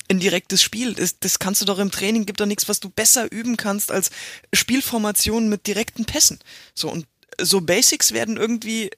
ein 0.07 0.19
direktes 0.19 0.61
Spiel. 0.61 0.93
Das, 0.93 1.19
das 1.19 1.39
kannst 1.39 1.61
du 1.61 1.65
doch 1.65 1.79
im 1.79 1.91
Training, 1.91 2.25
gibt 2.25 2.39
doch 2.39 2.45
nichts, 2.45 2.69
was 2.69 2.79
du 2.79 2.89
besser 2.89 3.31
üben 3.31 3.57
kannst 3.57 3.91
als 3.91 4.11
Spielformationen 4.53 5.49
mit 5.49 5.67
direkten 5.67 6.05
Pässen. 6.05 6.39
So 6.73 6.89
und 6.89 7.05
so 7.41 7.61
Basics 7.61 8.11
werden 8.11 8.37
irgendwie, 8.37 8.91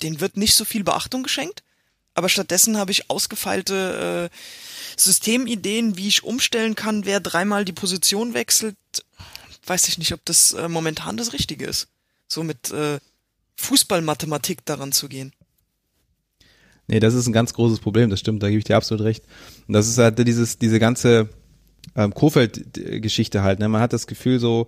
denen 0.00 0.20
wird 0.20 0.36
nicht 0.36 0.54
so 0.54 0.64
viel 0.64 0.84
Beachtung 0.84 1.22
geschenkt 1.22 1.62
aber 2.14 2.28
stattdessen 2.28 2.76
habe 2.76 2.90
ich 2.90 3.08
ausgefeilte 3.08 4.30
äh, 4.30 4.36
Systemideen, 4.96 5.96
wie 5.96 6.08
ich 6.08 6.24
umstellen 6.24 6.74
kann, 6.74 7.04
wer 7.04 7.20
dreimal 7.20 7.64
die 7.64 7.72
Position 7.72 8.34
wechselt. 8.34 8.76
Weiß 9.66 9.88
ich 9.88 9.98
nicht, 9.98 10.12
ob 10.12 10.24
das 10.24 10.52
äh, 10.52 10.68
momentan 10.68 11.16
das 11.16 11.32
Richtige 11.32 11.66
ist. 11.66 11.88
So 12.26 12.42
mit 12.42 12.70
äh, 12.72 12.98
Fußballmathematik 13.56 14.64
daran 14.64 14.92
zu 14.92 15.08
gehen. 15.08 15.32
Nee, 16.88 17.00
das 17.00 17.14
ist 17.14 17.28
ein 17.28 17.32
ganz 17.32 17.54
großes 17.54 17.78
Problem, 17.78 18.10
das 18.10 18.18
stimmt, 18.18 18.42
da 18.42 18.48
gebe 18.48 18.58
ich 18.58 18.64
dir 18.64 18.76
absolut 18.76 19.04
recht. 19.04 19.24
Und 19.68 19.74
das 19.74 19.86
ist 19.86 19.98
halt 19.98 20.18
dieses, 20.26 20.58
diese 20.58 20.80
ganze 20.80 21.28
ähm, 21.94 22.12
Kofeld-Geschichte 22.12 23.42
halt, 23.42 23.60
ne? 23.60 23.68
Man 23.68 23.80
hat 23.80 23.92
das 23.92 24.08
Gefühl 24.08 24.40
so, 24.40 24.66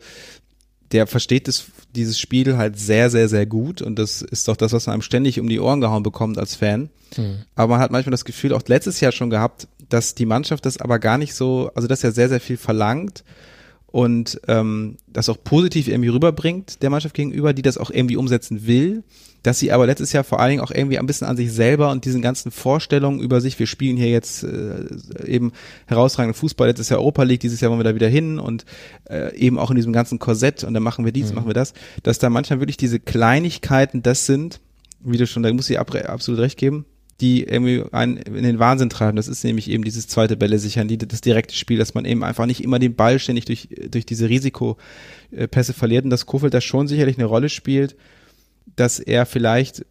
der 0.93 1.07
versteht 1.07 1.49
das, 1.49 1.65
dieses 1.95 2.21
Spiel 2.21 2.57
halt 2.57 2.79
sehr, 2.79 3.11
sehr, 3.11 3.29
sehr 3.29 3.47
gut 3.47 3.83
und 3.83 3.99
das 3.99 4.23
ist 4.23 4.49
doch 4.49 4.57
das, 4.57 4.73
was 4.73 4.87
man 4.87 4.95
einem 4.95 5.03
ständig 5.03 5.41
um 5.41 5.49
die 5.49 5.61
Ohren 5.61 5.81
gehauen 5.81 6.03
bekommt 6.03 6.39
als 6.39 6.55
Fan. 6.55 6.91
Mhm. 7.17 7.39
Aber 7.55 7.75
man 7.75 7.81
hat 7.81 7.91
manchmal 7.91 8.13
das 8.13 8.25
Gefühl, 8.25 8.53
auch 8.53 8.63
letztes 8.67 9.01
Jahr 9.01 9.13
schon 9.13 9.31
gehabt, 9.31 9.69
dass 9.89 10.15
die 10.15 10.27
Mannschaft 10.27 10.67
das 10.67 10.79
aber 10.79 10.99
gar 10.99 11.19
nicht 11.19 11.35
so, 11.35 11.71
also 11.75 11.89
dass 11.89 12.05
er 12.05 12.13
sehr, 12.13 12.29
sehr 12.29 12.41
viel 12.41 12.57
verlangt 12.57 13.25
und 13.93 14.41
ähm, 14.49 14.97
das 15.07 15.29
auch 15.29 15.39
positiv 15.43 15.87
irgendwie 15.87 16.09
rüberbringt 16.09 16.83
der 16.83 16.91
Mannschaft 16.91 17.15
gegenüber, 17.15 17.53
die 17.53 17.63
das 17.63 17.79
auch 17.79 17.91
irgendwie 17.91 18.17
umsetzen 18.17 18.67
will 18.67 19.05
dass 19.43 19.59
sie 19.59 19.73
aber 19.73 19.87
letztes 19.87 20.13
Jahr 20.13 20.25
vor 20.25 20.41
allen 20.41 20.51
Dingen 20.51 20.63
auch 20.63 20.71
irgendwie 20.71 20.99
ein 20.99 21.07
bisschen 21.07 21.27
an 21.27 21.37
sich 21.37 21.53
selber 21.53 21.91
und 21.91 22.05
diesen 22.05 22.23
ganzen 22.23 22.51
Vorstellungen 22.51 23.21
über 23.21 23.41
sich, 23.41 23.59
wir 23.59 23.67
spielen 23.67 23.97
hier 23.97 24.11
jetzt 24.11 24.45
äh, 24.45 24.87
eben 25.27 25.53
herausragenden 25.87 26.39
Fußball, 26.39 26.69
letztes 26.69 26.89
Jahr 26.89 27.01
Europa 27.01 27.25
League, 27.25 27.41
dieses 27.41 27.61
Jahr 27.61 27.71
wollen 27.71 27.81
wir 27.81 27.85
da 27.85 27.95
wieder 27.95 28.09
hin 28.09 28.39
und 28.39 28.65
äh, 29.11 29.35
eben 29.37 29.59
auch 29.59 29.71
in 29.71 29.77
diesem 29.77 29.93
ganzen 29.93 30.19
Korsett 30.19 30.65
und 30.65 30.75
dann 30.75 30.83
machen 30.83 31.05
wir 31.05 31.13
dies, 31.13 31.31
mhm. 31.31 31.37
machen 31.37 31.49
wir 31.49 31.55
das, 31.55 31.75
dass 32.03 32.19
da 32.19 32.31
manchmal 32.31 32.61
wirklich 32.61 32.77
diese 32.77 33.01
Kleinigkeiten 33.01 34.03
das 34.03 34.27
sind, 34.27 34.61
wie 35.01 35.17
du 35.17 35.27
schon, 35.27 35.43
da 35.43 35.53
muss 35.53 35.69
ich 35.69 35.79
absolut 35.79 36.41
recht 36.41 36.59
geben, 36.59 36.87
die 37.23 37.45
irgendwie 37.45 37.85
einen 37.93 38.19
in 38.19 38.43
den 38.43 38.59
Wahnsinn 38.59 38.91
treiben. 38.91 39.17
Das 39.17 39.29
ist 39.29 39.45
nämlich 39.45 39.71
eben 39.71 39.85
dieses 39.85 40.09
zweite 40.09 40.37
Bälle 40.37 40.59
sichern, 40.59 40.89
die, 40.89 40.99
das 40.99 41.23
direkte 41.23 41.55
Spiel, 41.55 41.79
dass 41.79 41.95
man 41.95 42.05
eben 42.05 42.23
einfach 42.23 42.45
nicht 42.47 42.63
immer 42.63 42.79
den 42.79 42.95
Ball 42.95 43.19
ständig 43.19 43.47
durch, 43.47 43.69
durch 43.91 44.05
diese 44.05 44.29
Risikopässe 44.29 45.73
verliert 45.73 46.05
und 46.05 46.11
dass 46.11 46.27
Kofeld 46.27 46.53
da 46.53 46.61
schon 46.61 46.89
sicherlich 46.89 47.17
eine 47.17 47.27
Rolle 47.27 47.49
spielt 47.49 47.97
dass 48.77 48.99
er 48.99 49.27
vielleicht 49.27 49.85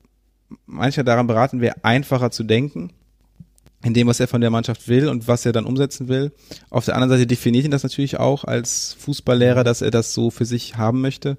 mancher 0.65 1.03
daran 1.03 1.27
beraten 1.27 1.61
wäre, 1.61 1.83
einfacher 1.83 2.31
zu 2.31 2.43
denken 2.43 2.91
in 3.83 3.93
dem, 3.93 4.07
was 4.07 4.19
er 4.19 4.27
von 4.27 4.41
der 4.41 4.49
Mannschaft 4.49 4.87
will 4.87 5.07
und 5.07 5.27
was 5.27 5.45
er 5.45 5.53
dann 5.53 5.65
umsetzen 5.65 6.07
will. 6.07 6.31
Auf 6.69 6.85
der 6.85 6.95
anderen 6.95 7.11
Seite 7.11 7.27
definiert 7.27 7.65
ihn 7.65 7.71
das 7.71 7.83
natürlich 7.83 8.19
auch 8.19 8.43
als 8.43 8.95
Fußballlehrer, 8.99 9.63
dass 9.63 9.81
er 9.81 9.91
das 9.91 10.13
so 10.13 10.29
für 10.29 10.45
sich 10.45 10.77
haben 10.77 11.01
möchte. 11.01 11.37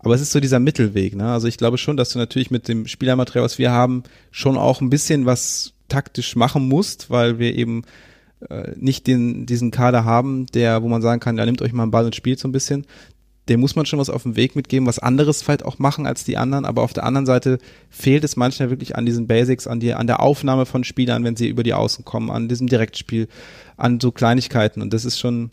Aber 0.00 0.14
es 0.14 0.20
ist 0.20 0.32
so 0.32 0.40
dieser 0.40 0.58
Mittelweg. 0.58 1.14
Ne? 1.14 1.30
Also 1.30 1.46
ich 1.46 1.56
glaube 1.56 1.78
schon, 1.78 1.96
dass 1.96 2.10
du 2.10 2.18
natürlich 2.18 2.50
mit 2.50 2.68
dem 2.68 2.86
Spielermaterial, 2.86 3.44
was 3.44 3.58
wir 3.58 3.70
haben, 3.70 4.02
schon 4.30 4.56
auch 4.56 4.80
ein 4.80 4.90
bisschen 4.90 5.24
was 5.26 5.72
taktisch 5.88 6.34
machen 6.34 6.68
musst, 6.68 7.10
weil 7.10 7.38
wir 7.38 7.54
eben 7.54 7.82
äh, 8.48 8.72
nicht 8.76 9.06
den, 9.06 9.46
diesen 9.46 9.70
Kader 9.70 10.04
haben, 10.04 10.46
der, 10.46 10.82
wo 10.82 10.88
man 10.88 11.02
sagen 11.02 11.20
kann, 11.20 11.38
ja, 11.38 11.46
nehmt 11.46 11.62
euch 11.62 11.72
mal 11.72 11.84
einen 11.84 11.92
Ball 11.92 12.06
und 12.06 12.16
spielt 12.16 12.40
so 12.40 12.48
ein 12.48 12.52
bisschen 12.52 12.86
dem 13.48 13.60
muss 13.60 13.76
man 13.76 13.84
schon 13.84 13.98
was 13.98 14.10
auf 14.10 14.22
den 14.22 14.36
Weg 14.36 14.56
mitgeben, 14.56 14.86
was 14.86 14.98
anderes 14.98 15.42
vielleicht 15.42 15.64
auch 15.64 15.78
machen 15.78 16.06
als 16.06 16.24
die 16.24 16.36
anderen, 16.36 16.64
aber 16.64 16.82
auf 16.82 16.92
der 16.92 17.04
anderen 17.04 17.26
Seite 17.26 17.58
fehlt 17.90 18.24
es 18.24 18.36
manchmal 18.36 18.70
wirklich 18.70 18.96
an 18.96 19.04
diesen 19.04 19.26
Basics, 19.26 19.66
an, 19.66 19.80
die, 19.80 19.92
an 19.92 20.06
der 20.06 20.20
Aufnahme 20.20 20.66
von 20.66 20.84
Spielern, 20.84 21.24
wenn 21.24 21.36
sie 21.36 21.48
über 21.48 21.62
die 21.62 21.74
Außen 21.74 22.04
kommen, 22.04 22.30
an 22.30 22.48
diesem 22.48 22.68
Direktspiel, 22.68 23.28
an 23.76 24.00
so 24.00 24.12
Kleinigkeiten 24.12 24.80
und 24.80 24.92
das 24.92 25.04
ist 25.04 25.18
schon 25.18 25.50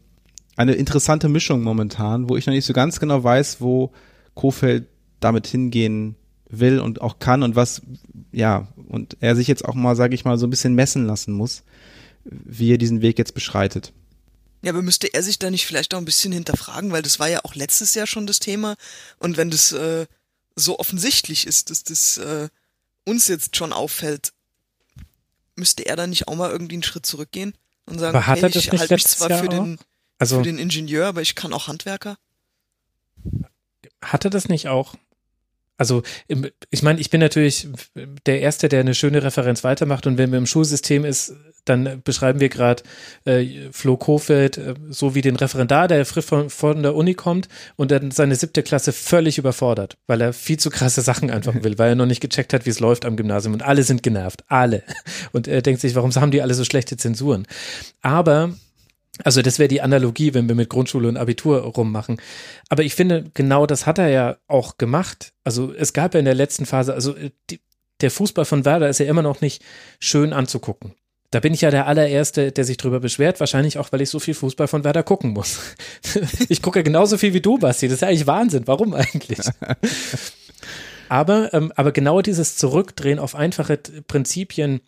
eine 0.56 0.74
interessante 0.74 1.28
Mischung 1.30 1.64
momentan, 1.64 2.30
wo 2.30 2.38
ich 2.38 2.46
noch 2.46 2.54
nicht 2.54 2.66
so 2.66 2.74
ganz 2.74 3.00
genau 3.00 3.24
weiß, 3.24 3.62
wo 3.62 3.92
Kofeld 4.36 4.88
damit 5.20 5.48
hingehen 5.48 6.16
will 6.50 6.80
und 6.80 7.02
auch 7.02 7.20
kann 7.20 7.44
und 7.44 7.56
was, 7.56 7.82
ja, 8.32 8.68
und 8.90 9.18
er 9.22 9.36
sich 9.36 9.48
jetzt 9.48 9.66
auch 9.66 9.76
mal, 9.76 9.96
sage 9.96 10.16
ich 10.16 10.26
mal, 10.26 10.38
so 10.38 10.48
ein 10.48 10.50
bisschen 10.50 10.76
messen 10.76 11.06
lassen 11.06 11.34
muss, 11.34 11.64
wie 12.26 12.72
er 12.72 12.78
diesen 12.78 13.02
Weg 13.02 13.18
jetzt 13.18 13.34
beschreitet. 13.34 13.94
Ja, 14.62 14.72
aber 14.72 14.82
müsste 14.82 15.14
er 15.14 15.24
sich 15.24 15.40
da 15.40 15.50
nicht 15.50 15.66
vielleicht 15.66 15.94
auch 15.94 15.98
ein 15.98 16.06
bisschen 16.06 16.32
hinterfragen, 16.32 16.92
weil 16.92 17.02
das 17.02 17.20
war 17.20 17.28
ja 17.28 17.44
auch 17.44 17.56
letztes 17.56 17.96
Jahr 17.96 18.08
schon 18.08 18.28
das 18.28 18.40
Thema. 18.40 18.76
Und 19.18 19.38
wenn 19.38 19.50
das 19.50 19.72
äh, 19.72 20.06
so 20.56 20.78
offensichtlich 20.78 21.48
ist, 21.48 21.72
dass 21.72 21.84
das 21.84 22.18
äh, 22.18 22.50
uns 23.06 23.28
jetzt 23.28 23.56
schon 23.56 23.74
auffällt, 23.74 24.34
müsste 25.56 25.86
er 25.86 25.96
da 25.96 26.08
nicht 26.08 26.28
auch 26.28 26.36
mal 26.36 26.52
irgendwie 26.52 26.76
einen 26.76 26.84
Schritt 26.84 27.06
zurückgehen 27.06 27.54
und 27.86 28.00
sagen, 28.00 28.16
aber 28.16 28.28
hat 28.28 28.42
hey, 28.42 28.50
ich 28.50 28.72
halte 28.72 28.94
mich 28.94 29.06
zwar 29.06 29.40
für 29.40 29.50
den, 29.50 29.80
also, 30.20 30.38
für 30.38 30.44
den 30.44 30.60
Ingenieur, 30.60 31.08
aber 31.08 31.22
ich 31.22 31.36
kann 31.36 31.54
auch 31.54 31.68
Handwerker. 31.68 32.18
Hatte 34.02 34.30
das 34.30 34.48
nicht 34.48 34.68
auch 34.68 34.96
also 35.82 36.04
ich 36.70 36.84
meine, 36.84 37.02
ich 37.02 37.10
bin 37.10 37.22
natürlich 37.22 37.68
der 38.28 38.40
Erste, 38.40 38.70
der 38.70 38.82
eine 38.82 38.94
schöne 38.94 39.24
Referenz 39.24 39.64
weitermacht 39.64 40.06
und 40.06 40.20
wenn 40.20 40.30
wir 40.30 40.38
im 40.38 40.46
Schulsystem 40.46 41.06
ist, 41.06 41.34
dann 41.66 42.04
beschreiben 42.04 42.40
wir 42.40 42.50
gerade 42.50 42.84
äh, 43.26 43.48
Flo 43.72 43.98
Kofeld 43.98 44.60
äh, 44.60 44.76
so 44.92 45.16
wie 45.16 45.22
den 45.22 45.36
Referendar, 45.36 45.88
der 45.88 46.06
frisch 46.06 46.26
von, 46.26 46.52
von 46.52 46.84
der 46.84 46.94
Uni 46.94 47.16
kommt 47.16 47.48
und 47.78 47.90
dann 47.90 48.12
seine 48.12 48.36
siebte 48.36 48.62
Klasse 48.62 48.92
völlig 48.94 49.40
überfordert, 49.40 49.98
weil 50.06 50.22
er 50.22 50.34
viel 50.34 50.58
zu 50.58 50.70
krasse 50.70 51.02
Sachen 51.02 51.32
einfach 51.32 51.56
will, 51.64 51.80
weil 51.80 51.90
er 51.90 51.96
noch 51.96 52.06
nicht 52.06 52.22
gecheckt 52.22 52.54
hat, 52.54 52.68
wie 52.68 52.70
es 52.70 52.80
läuft 52.80 53.04
am 53.04 53.16
Gymnasium 53.16 53.56
und 53.56 53.64
alle 53.64 53.82
sind 53.82 54.04
genervt, 54.04 54.44
alle. 54.50 54.84
Und 55.32 55.48
er 55.48 55.64
denkt 55.64 55.82
sich, 55.82 55.96
warum 55.96 56.14
haben 56.14 56.30
die 56.30 56.44
alle 56.44 56.54
so 56.54 56.64
schlechte 56.64 56.96
Zensuren? 56.96 57.48
Aber 58.04 58.54
also 59.24 59.42
das 59.42 59.60
wäre 59.60 59.68
die 59.68 59.82
Analogie, 59.82 60.34
wenn 60.34 60.48
wir 60.48 60.56
mit 60.56 60.70
Grundschule 60.70 61.08
und 61.08 61.18
Abitur 61.18 61.60
rummachen. 61.60 62.20
Aber 62.70 62.84
ich 62.84 62.96
finde, 62.96 63.26
genau 63.34 63.66
das 63.66 63.86
hat 63.86 63.98
er 64.00 64.10
ja 64.10 64.38
auch 64.48 64.78
gemacht. 64.78 65.34
Also 65.44 65.74
es 65.74 65.94
gab 65.94 66.14
ja 66.14 66.20
in 66.20 66.26
der 66.26 66.36
letzten 66.36 66.66
Phase, 66.66 66.94
also 66.94 67.16
äh, 67.16 67.32
die, 67.50 67.60
der 68.00 68.12
Fußball 68.12 68.46
von 68.46 68.66
Werder 68.66 68.90
ist 68.90 69.00
ja 69.00 69.06
immer 69.06 69.22
noch 69.22 69.42
nicht 69.42 69.64
schön 70.00 70.34
anzugucken. 70.34 70.96
Da 71.30 71.40
bin 71.40 71.54
ich 71.54 71.62
ja 71.62 71.72
der 71.72 71.88
allererste, 71.88 72.52
der 72.52 72.66
sich 72.66 72.78
drüber 72.78 73.00
beschwert, 73.00 73.40
wahrscheinlich 73.40 73.78
auch, 73.78 73.92
weil 73.92 74.02
ich 74.02 74.10
so 74.10 74.20
viel 74.20 74.34
Fußball 74.34 74.68
von 74.68 74.84
Werder 74.84 75.04
gucken 75.04 75.32
muss. 75.32 75.60
ich 76.50 76.62
gucke 76.62 76.84
genauso 76.84 77.18
viel 77.18 77.34
wie 77.34 77.42
du, 77.42 77.58
Basti. 77.58 77.88
Das 77.88 77.96
ist 77.96 78.02
ja 78.02 78.10
eigentlich 78.10 78.28
Wahnsinn. 78.28 78.64
Warum 78.66 78.94
eigentlich? 78.94 79.40
aber, 81.10 81.54
ähm, 81.54 81.72
aber 81.76 81.92
genau 81.92 82.22
dieses 82.22 82.58
Zurückdrehen 82.58 83.20
auf 83.20 83.36
einfache 83.36 83.78
Prinzipien 84.08 84.82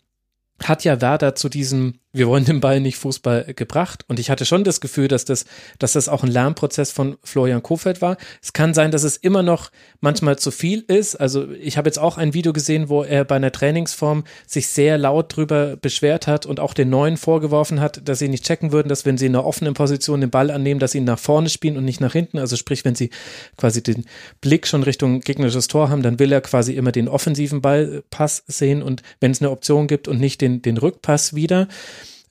hat 0.61 0.83
ja 0.83 0.99
Werder 0.99 1.35
zu 1.35 1.49
diesem 1.49 1.99
wir 2.15 2.27
wollen 2.27 2.45
den 2.45 2.59
Ball 2.59 2.79
nicht 2.79 2.97
Fußball 2.97 3.53
gebracht. 3.55 4.05
Und 4.07 4.19
ich 4.19 4.29
hatte 4.29 4.45
schon 4.45 4.63
das 4.63 4.81
Gefühl, 4.81 5.07
dass 5.07 5.25
das, 5.25 5.45
dass 5.79 5.93
das 5.93 6.07
auch 6.07 6.23
ein 6.23 6.29
Lernprozess 6.29 6.91
von 6.91 7.17
Florian 7.23 7.63
Kofeld 7.63 8.01
war. 8.01 8.17
Es 8.39 8.53
kann 8.53 8.75
sein, 8.75 8.91
dass 8.91 9.01
es 9.01 9.17
immer 9.17 9.41
noch 9.41 9.71
manchmal 9.99 10.37
zu 10.37 10.51
viel 10.51 10.83
ist. 10.87 11.15
Also 11.15 11.49
ich 11.51 11.75
habe 11.75 11.87
jetzt 11.87 11.97
auch 11.97 12.19
ein 12.19 12.35
Video 12.35 12.53
gesehen, 12.53 12.87
wo 12.87 13.03
er 13.03 13.25
bei 13.25 13.35
einer 13.35 13.51
Trainingsform 13.51 14.25
sich 14.45 14.67
sehr 14.67 14.99
laut 14.99 15.35
drüber 15.35 15.75
beschwert 15.75 16.27
hat 16.27 16.45
und 16.45 16.59
auch 16.59 16.75
den 16.75 16.91
Neuen 16.91 17.17
vorgeworfen 17.17 17.81
hat, 17.81 18.07
dass 18.07 18.19
sie 18.19 18.29
nicht 18.29 18.45
checken 18.45 18.71
würden, 18.71 18.89
dass 18.89 19.07
wenn 19.07 19.17
sie 19.17 19.25
in 19.25 19.35
einer 19.35 19.45
offenen 19.45 19.73
Position 19.73 20.21
den 20.21 20.29
Ball 20.29 20.51
annehmen, 20.51 20.79
dass 20.79 20.91
sie 20.91 20.99
ihn 20.99 21.05
nach 21.05 21.17
vorne 21.17 21.49
spielen 21.49 21.77
und 21.77 21.85
nicht 21.85 21.99
nach 21.99 22.13
hinten. 22.13 22.37
Also 22.37 22.57
sprich, 22.57 22.85
wenn 22.85 22.93
sie 22.93 23.09
quasi 23.57 23.81
den 23.81 24.05
Blick 24.39 24.67
schon 24.67 24.83
Richtung 24.83 25.21
gegnerisches 25.21 25.67
Tor 25.67 25.89
haben, 25.89 26.03
dann 26.03 26.19
will 26.19 26.31
er 26.31 26.41
quasi 26.41 26.73
immer 26.73 26.91
den 26.91 27.07
offensiven 27.07 27.61
Ballpass 27.61 28.43
sehen 28.45 28.83
und 28.83 29.01
wenn 29.19 29.31
es 29.31 29.41
eine 29.41 29.49
Option 29.49 29.87
gibt 29.87 30.07
und 30.07 30.19
nicht 30.19 30.41
den, 30.41 30.61
den 30.61 30.77
Rückpass 30.77 31.33
wieder. 31.33 31.67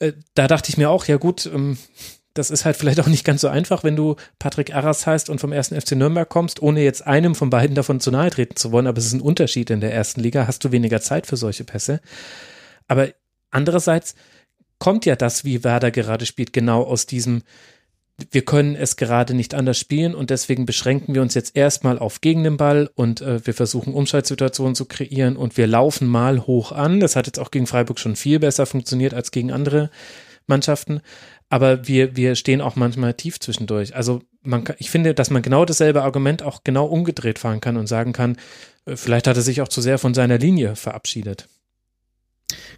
Äh, 0.03 0.15
da 0.35 0.49
dachte 0.49 0.69
ich 0.69 0.77
mir 0.77 0.91
auch, 0.91 1.07
ja 1.07 1.17
gut, 1.17 1.47
ähm, 1.47 1.79
das 2.35 2.51
ist 2.51 2.65
halt 2.65 2.77
vielleicht 2.77 2.99
auch 3.01 3.07
nicht 3.07 3.25
ganz 3.25 3.43
so 3.43 3.49
einfach, 3.49 3.85
wenn 3.85 3.95
du 3.95 4.17
Patrick 4.39 4.75
Arras 4.75 5.07
heißt 5.07 5.31
und 5.31 5.41
vom 5.41 5.53
ersten 5.53 5.81
FC 5.81 5.93
Nürnberg 5.93 6.29
kommst, 6.29 6.61
ohne 6.61 6.83
jetzt 6.83 7.07
einem 7.07 7.35
von 7.35 7.51
beiden 7.51 7.77
davon 7.77 8.01
zu 8.01 8.11
nahe 8.11 8.31
treten 8.31 8.57
zu 8.57 8.73
wollen. 8.73 8.87
Aber 8.87 8.99
es 8.99 9.07
ist 9.07 9.13
ein 9.13 9.21
Unterschied 9.21 9.71
in 9.71 9.81
der 9.81 9.93
ersten 9.93 10.21
Liga. 10.21 10.47
Hast 10.47 10.65
du 10.65 10.73
weniger 10.73 11.01
Zeit 11.01 11.27
für 11.27 11.37
solche 11.37 11.65
Pässe. 11.65 12.01
Aber 12.89 13.09
andererseits 13.51 14.15
kommt 14.79 15.07
ja 15.07 15.15
das, 15.15 15.45
wie 15.45 15.63
Werder 15.63 15.91
gerade 15.91 16.27
spielt, 16.27 16.53
genau 16.53 16.83
aus 16.83 17.07
diesem, 17.07 17.43
wir 18.31 18.45
können 18.45 18.77
es 18.77 18.97
gerade 18.97 19.35
nicht 19.35 19.55
anders 19.55 19.79
spielen 19.79 20.15
und 20.15 20.31
deswegen 20.31 20.67
beschränken 20.67 21.15
wir 21.15 21.23
uns 21.23 21.35
jetzt 21.35 21.57
erstmal 21.57 21.99
auf 21.99 22.21
gegen 22.21 22.45
den 22.45 22.57
Ball 22.57 22.91
und 22.95 23.21
äh, 23.21 23.45
wir 23.45 23.55
versuchen 23.55 23.95
Umschaltsituationen 23.95 24.75
zu 24.75 24.85
kreieren 24.85 25.37
und 25.37 25.57
wir 25.57 25.67
laufen 25.67 26.07
mal 26.07 26.47
hoch 26.47 26.73
an. 26.73 27.01
Das 27.01 27.17
hat 27.17 27.27
jetzt 27.27 27.39
auch 27.39 27.51
gegen 27.51 27.67
Freiburg 27.67 27.99
schon 27.99 28.17
viel 28.17 28.39
besser 28.39 28.67
funktioniert 28.67 29.15
als 29.15 29.31
gegen 29.31 29.51
andere 29.51 29.91
Mannschaften. 30.47 31.01
Aber 31.49 31.87
wir, 31.87 32.17
wir 32.17 32.35
stehen 32.35 32.61
auch 32.61 32.77
manchmal 32.77 33.15
tief 33.15 33.39
zwischendurch. 33.41 33.95
Also 33.95 34.23
man, 34.43 34.65
ich 34.79 34.91
finde, 34.91 35.15
dass 35.15 35.31
man 35.31 35.43
genau 35.43 35.65
dasselbe 35.65 36.03
Argument 36.03 36.43
auch 36.43 36.65
genau 36.65 36.87
umgedreht 36.87 37.39
fahren 37.39 37.61
kann 37.61 37.77
und 37.77 37.87
sagen 37.87 38.13
kann, 38.13 38.37
äh, 38.87 38.97
vielleicht 38.97 39.27
hat 39.27 39.37
er 39.37 39.43
sich 39.43 39.61
auch 39.63 39.69
zu 39.69 39.81
sehr 39.81 39.99
von 39.99 40.15
seiner 40.15 40.39
Linie 40.39 40.77
verabschiedet. 40.77 41.49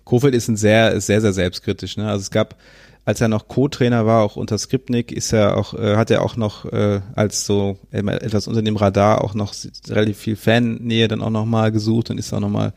Kofeld 0.05 0.35
ist 0.35 0.48
ein 0.48 0.56
sehr, 0.56 1.01
sehr, 1.01 1.20
sehr 1.20 1.32
selbstkritisch. 1.32 1.97
Ne? 1.97 2.09
Also 2.09 2.23
es 2.23 2.31
gab, 2.31 2.56
als 3.05 3.21
er 3.21 3.29
noch 3.29 3.49
Co-Trainer 3.49 4.07
war, 4.07 4.23
auch 4.23 4.37
unter 4.37 4.57
Skripnik, 4.57 5.13
ist 5.13 5.33
er 5.33 5.57
auch, 5.57 5.75
äh, 5.75 5.97
hat 5.97 6.11
er 6.11 6.23
auch 6.23 6.37
noch 6.37 6.65
äh, 6.73 7.01
als 7.15 7.45
so 7.45 7.79
etwas 7.91 8.49
unter 8.49 8.63
dem 8.63 8.77
Radar 8.77 9.23
auch 9.23 9.35
noch 9.35 9.55
relativ 9.89 10.19
viel 10.19 10.37
Fannähe 10.37 11.09
dann 11.09 11.21
auch 11.21 11.31
nochmal 11.31 11.71
gesucht 11.71 12.11
und 12.11 12.19
ist 12.19 12.33
auch 12.33 12.41
nochmal 12.41 12.73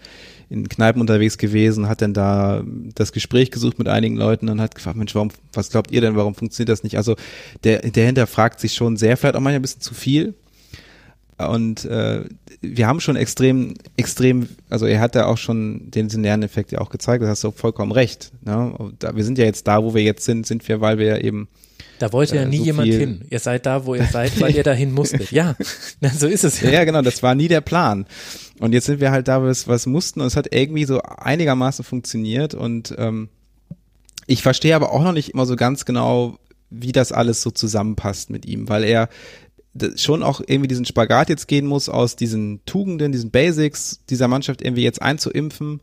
in 0.49 0.69
Kneipen 0.69 1.01
unterwegs 1.01 1.37
gewesen, 1.37 1.89
hat 1.89 2.01
dann 2.01 2.13
da 2.13 2.63
das 2.95 3.11
Gespräch 3.11 3.51
gesucht 3.51 3.79
mit 3.79 3.87
einigen 3.87 4.15
Leuten 4.15 4.49
und 4.49 4.61
hat 4.61 4.75
gefragt, 4.75 4.97
Mensch, 4.97 5.13
warum, 5.13 5.29
was 5.53 5.69
glaubt 5.69 5.91
ihr 5.91 6.01
denn, 6.01 6.15
warum 6.15 6.35
funktioniert 6.35 6.69
das 6.69 6.83
nicht? 6.83 6.97
Also 6.97 7.15
der, 7.63 7.79
der 7.79 8.05
hinterfragt 8.05 8.59
sich 8.59 8.73
schon 8.73 8.97
sehr, 8.97 9.17
vielleicht 9.17 9.35
auch 9.35 9.41
manchmal 9.41 9.59
ein 9.59 9.61
bisschen 9.61 9.81
zu 9.81 9.93
viel. 9.93 10.35
Und 11.37 11.85
äh, 11.85 12.23
wir 12.61 12.87
haben 12.87 12.99
schon 12.99 13.15
extrem, 13.15 13.75
extrem, 13.95 14.49
also 14.69 14.87
er 14.87 14.99
hat 14.99 15.13
da 15.13 15.25
auch 15.25 15.37
schon 15.37 15.91
den 15.91 16.09
Lerneffekt 16.09 16.71
ja 16.71 16.79
auch 16.79 16.89
gezeigt, 16.89 17.23
da 17.23 17.27
hast 17.27 17.43
du 17.43 17.51
vollkommen 17.51 17.91
recht. 17.91 18.31
Ne? 18.43 18.73
wir 19.13 19.23
sind 19.23 19.37
ja 19.37 19.45
jetzt 19.45 19.67
da, 19.67 19.83
wo 19.83 19.93
wir 19.93 20.01
jetzt 20.01 20.25
sind, 20.25 20.47
sind 20.47 20.67
wir, 20.67 20.81
weil 20.81 20.97
wir 20.97 21.23
eben 21.23 21.47
da 21.99 22.13
wollte 22.13 22.35
ja 22.35 22.43
äh, 22.43 22.47
nie 22.47 22.59
so 22.59 22.65
jemand 22.65 22.87
hin. 22.89 23.25
Ihr 23.29 23.39
seid 23.39 23.65
da, 23.65 23.85
wo 23.85 23.95
ihr 23.95 24.05
seid, 24.05 24.39
weil 24.39 24.55
ihr 24.55 24.63
dahin 24.63 24.91
musstet. 24.91 25.31
Ja, 25.31 25.55
so 26.17 26.27
ist 26.27 26.43
es 26.43 26.61
ja. 26.61 26.69
Ja, 26.69 26.83
genau, 26.83 27.01
das 27.01 27.23
war 27.23 27.33
nie 27.35 27.47
der 27.47 27.61
Plan. 27.61 28.05
Und 28.59 28.73
jetzt 28.73 28.85
sind 28.85 28.99
wir 28.99 29.11
halt 29.11 29.27
da, 29.27 29.41
was, 29.43 29.67
was 29.67 29.85
mussten 29.85 30.21
und 30.21 30.27
es 30.27 30.35
hat 30.35 30.53
irgendwie 30.53 30.85
so 30.85 31.01
einigermaßen 31.01 31.83
funktioniert 31.83 32.53
und 32.53 32.93
ähm, 32.97 33.29
ich 34.25 34.41
verstehe 34.41 34.75
aber 34.75 34.91
auch 34.91 35.03
noch 35.03 35.13
nicht 35.13 35.33
immer 35.33 35.45
so 35.45 35.55
ganz 35.55 35.85
genau, 35.85 36.37
wie 36.69 36.91
das 36.91 37.11
alles 37.11 37.41
so 37.41 37.49
zusammenpasst 37.49 38.29
mit 38.29 38.45
ihm, 38.45 38.67
weil 38.67 38.83
er 38.83 39.09
schon 39.95 40.23
auch 40.23 40.41
irgendwie 40.45 40.67
diesen 40.67 40.85
Spagat 40.85 41.29
jetzt 41.29 41.47
gehen 41.47 41.65
muss 41.65 41.89
aus 41.89 42.15
diesen 42.15 42.61
Tugenden, 42.65 43.11
diesen 43.11 43.31
Basics 43.31 43.99
dieser 44.09 44.27
Mannschaft 44.27 44.61
irgendwie 44.61 44.83
jetzt 44.83 45.01
einzuimpfen 45.01 45.81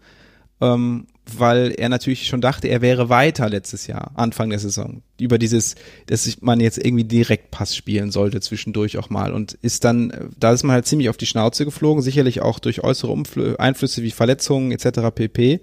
ähm, 0.61 1.07
weil 1.39 1.75
er 1.79 1.89
natürlich 1.89 2.27
schon 2.27 2.43
dachte, 2.43 2.69
er 2.69 2.83
wäre 2.83 3.09
weiter 3.09 3.49
letztes 3.49 3.87
Jahr, 3.87 4.13
Anfang 4.15 4.51
der 4.51 4.59
Saison, 4.59 5.03
über 5.19 5.39
dieses, 5.39 5.75
dass 6.07 6.29
man 6.43 6.61
jetzt 6.61 6.79
irgendwie 6.79 7.05
direkt 7.05 7.51
Pass 7.51 7.75
spielen 7.75 8.11
sollte 8.11 8.41
zwischendurch 8.41 8.99
auch 8.99 9.09
mal 9.09 9.33
und 9.33 9.55
ist 9.63 9.85
dann, 9.85 10.13
da 10.39 10.53
ist 10.53 10.65
man 10.65 10.75
halt 10.75 10.87
ziemlich 10.87 11.09
auf 11.09 11.17
die 11.17 11.27
Schnauze 11.27 11.65
geflogen, 11.65 12.03
sicherlich 12.03 12.43
auch 12.43 12.59
durch 12.59 12.85
äußere 12.85 13.11
Umfl 13.11 13.57
Einflüsse 13.59 14.03
wie 14.03 14.11
Verletzungen 14.11 14.71
etc. 14.71 15.15
pp. 15.15 15.61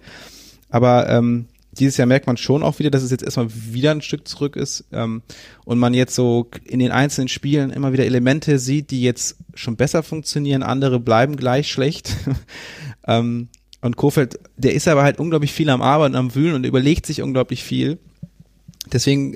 Aber 0.70 1.08
ähm, 1.10 1.46
dieses 1.82 1.98
Jahr 1.98 2.06
merkt 2.06 2.28
man 2.28 2.38
schon 2.38 2.62
auch 2.62 2.78
wieder, 2.80 2.92
dass 2.92 3.02
es 3.02 3.10
jetzt 3.10 3.24
erstmal 3.24 3.48
wieder 3.50 3.92
ein 3.92 4.02
Stück 4.02 4.28
zurück 4.28 4.56
ist 4.56 4.86
ähm, 4.92 5.24
und 5.66 5.80
man 5.80 5.94
jetzt 5.96 6.14
so 6.14 6.48
in 6.64 6.80
den 6.80 6.92
einzelnen 6.92 7.28
Spielen 7.28 7.72
immer 7.72 7.92
wieder 7.92 8.06
Elemente 8.06 8.60
sieht, 8.60 8.92
die 8.92 9.02
jetzt 9.02 9.38
schon 9.56 9.76
besser 9.76 10.04
funktionieren, 10.04 10.62
andere 10.62 11.00
bleiben 11.00 11.36
gleich 11.38 11.72
schlecht. 11.72 12.16
ähm, 13.08 13.50
und 13.82 13.98
Kofeld, 13.98 14.40
der 14.58 14.76
ist 14.76 14.88
aber 14.88 15.02
halt 15.02 15.20
unglaublich 15.20 15.54
viel 15.54 15.70
am 15.72 15.82
Arbeiten, 15.82 16.16
am 16.16 16.36
Wühlen 16.36 16.54
und 16.54 16.68
überlegt 16.68 17.08
sich 17.08 17.24
unglaublich 17.24 17.64
viel. 17.64 17.98
Deswegen 18.94 19.36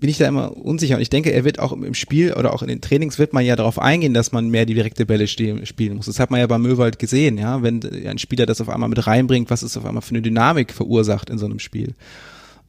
bin 0.00 0.10
ich 0.10 0.18
da 0.18 0.26
immer 0.26 0.56
unsicher 0.56 0.96
und 0.96 1.00
ich 1.00 1.10
denke, 1.10 1.32
er 1.32 1.44
wird 1.44 1.60
auch 1.60 1.72
im 1.72 1.94
Spiel 1.94 2.32
oder 2.32 2.52
auch 2.52 2.62
in 2.62 2.68
den 2.68 2.80
Trainings 2.80 3.18
wird 3.18 3.32
man 3.32 3.44
ja 3.44 3.54
darauf 3.54 3.78
eingehen, 3.78 4.12
dass 4.12 4.32
man 4.32 4.48
mehr 4.48 4.66
direkte 4.66 5.06
Bälle 5.06 5.28
spielen 5.28 5.96
muss. 5.96 6.06
Das 6.06 6.18
hat 6.18 6.30
man 6.30 6.40
ja 6.40 6.46
bei 6.46 6.58
Möwald 6.58 6.98
gesehen, 6.98 7.38
ja, 7.38 7.62
wenn 7.62 7.80
ein 8.06 8.18
Spieler 8.18 8.46
das 8.46 8.60
auf 8.60 8.68
einmal 8.68 8.88
mit 8.88 9.06
reinbringt, 9.06 9.50
was 9.50 9.62
es 9.62 9.76
auf 9.76 9.84
einmal 9.84 10.02
für 10.02 10.10
eine 10.10 10.22
Dynamik 10.22 10.72
verursacht 10.72 11.30
in 11.30 11.38
so 11.38 11.46
einem 11.46 11.60
Spiel. 11.60 11.94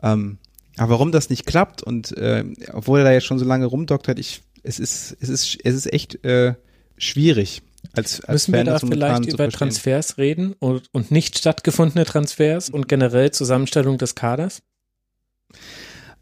Ähm, 0.03 0.37
aber 0.77 0.91
warum 0.91 1.11
das 1.11 1.29
nicht 1.29 1.45
klappt 1.45 1.81
und 1.81 2.15
äh, 2.17 2.45
obwohl 2.71 2.99
er 2.99 3.05
da 3.05 3.11
jetzt 3.11 3.25
schon 3.25 3.39
so 3.39 3.45
lange 3.45 3.65
rumdoktert, 3.65 4.19
ich, 4.19 4.41
es 4.63 4.79
ist, 4.79 5.17
es 5.19 5.29
ist, 5.29 5.57
es 5.63 5.75
ist 5.75 5.91
echt 5.91 6.23
äh, 6.23 6.53
schwierig. 6.97 7.63
Als, 7.93 8.21
als 8.21 8.47
Müssen 8.47 8.53
Fan 8.53 8.65
wir 8.67 8.73
da 8.73 8.79
vielleicht 8.79 9.33
über 9.33 9.49
Transfers 9.49 10.17
reden 10.17 10.53
und, 10.59 10.83
und 10.91 11.11
nicht 11.11 11.37
stattgefundene 11.37 12.05
Transfers 12.05 12.69
und 12.69 12.87
generell 12.87 13.31
Zusammenstellung 13.31 13.97
des 13.97 14.15
Kaders? 14.15 14.61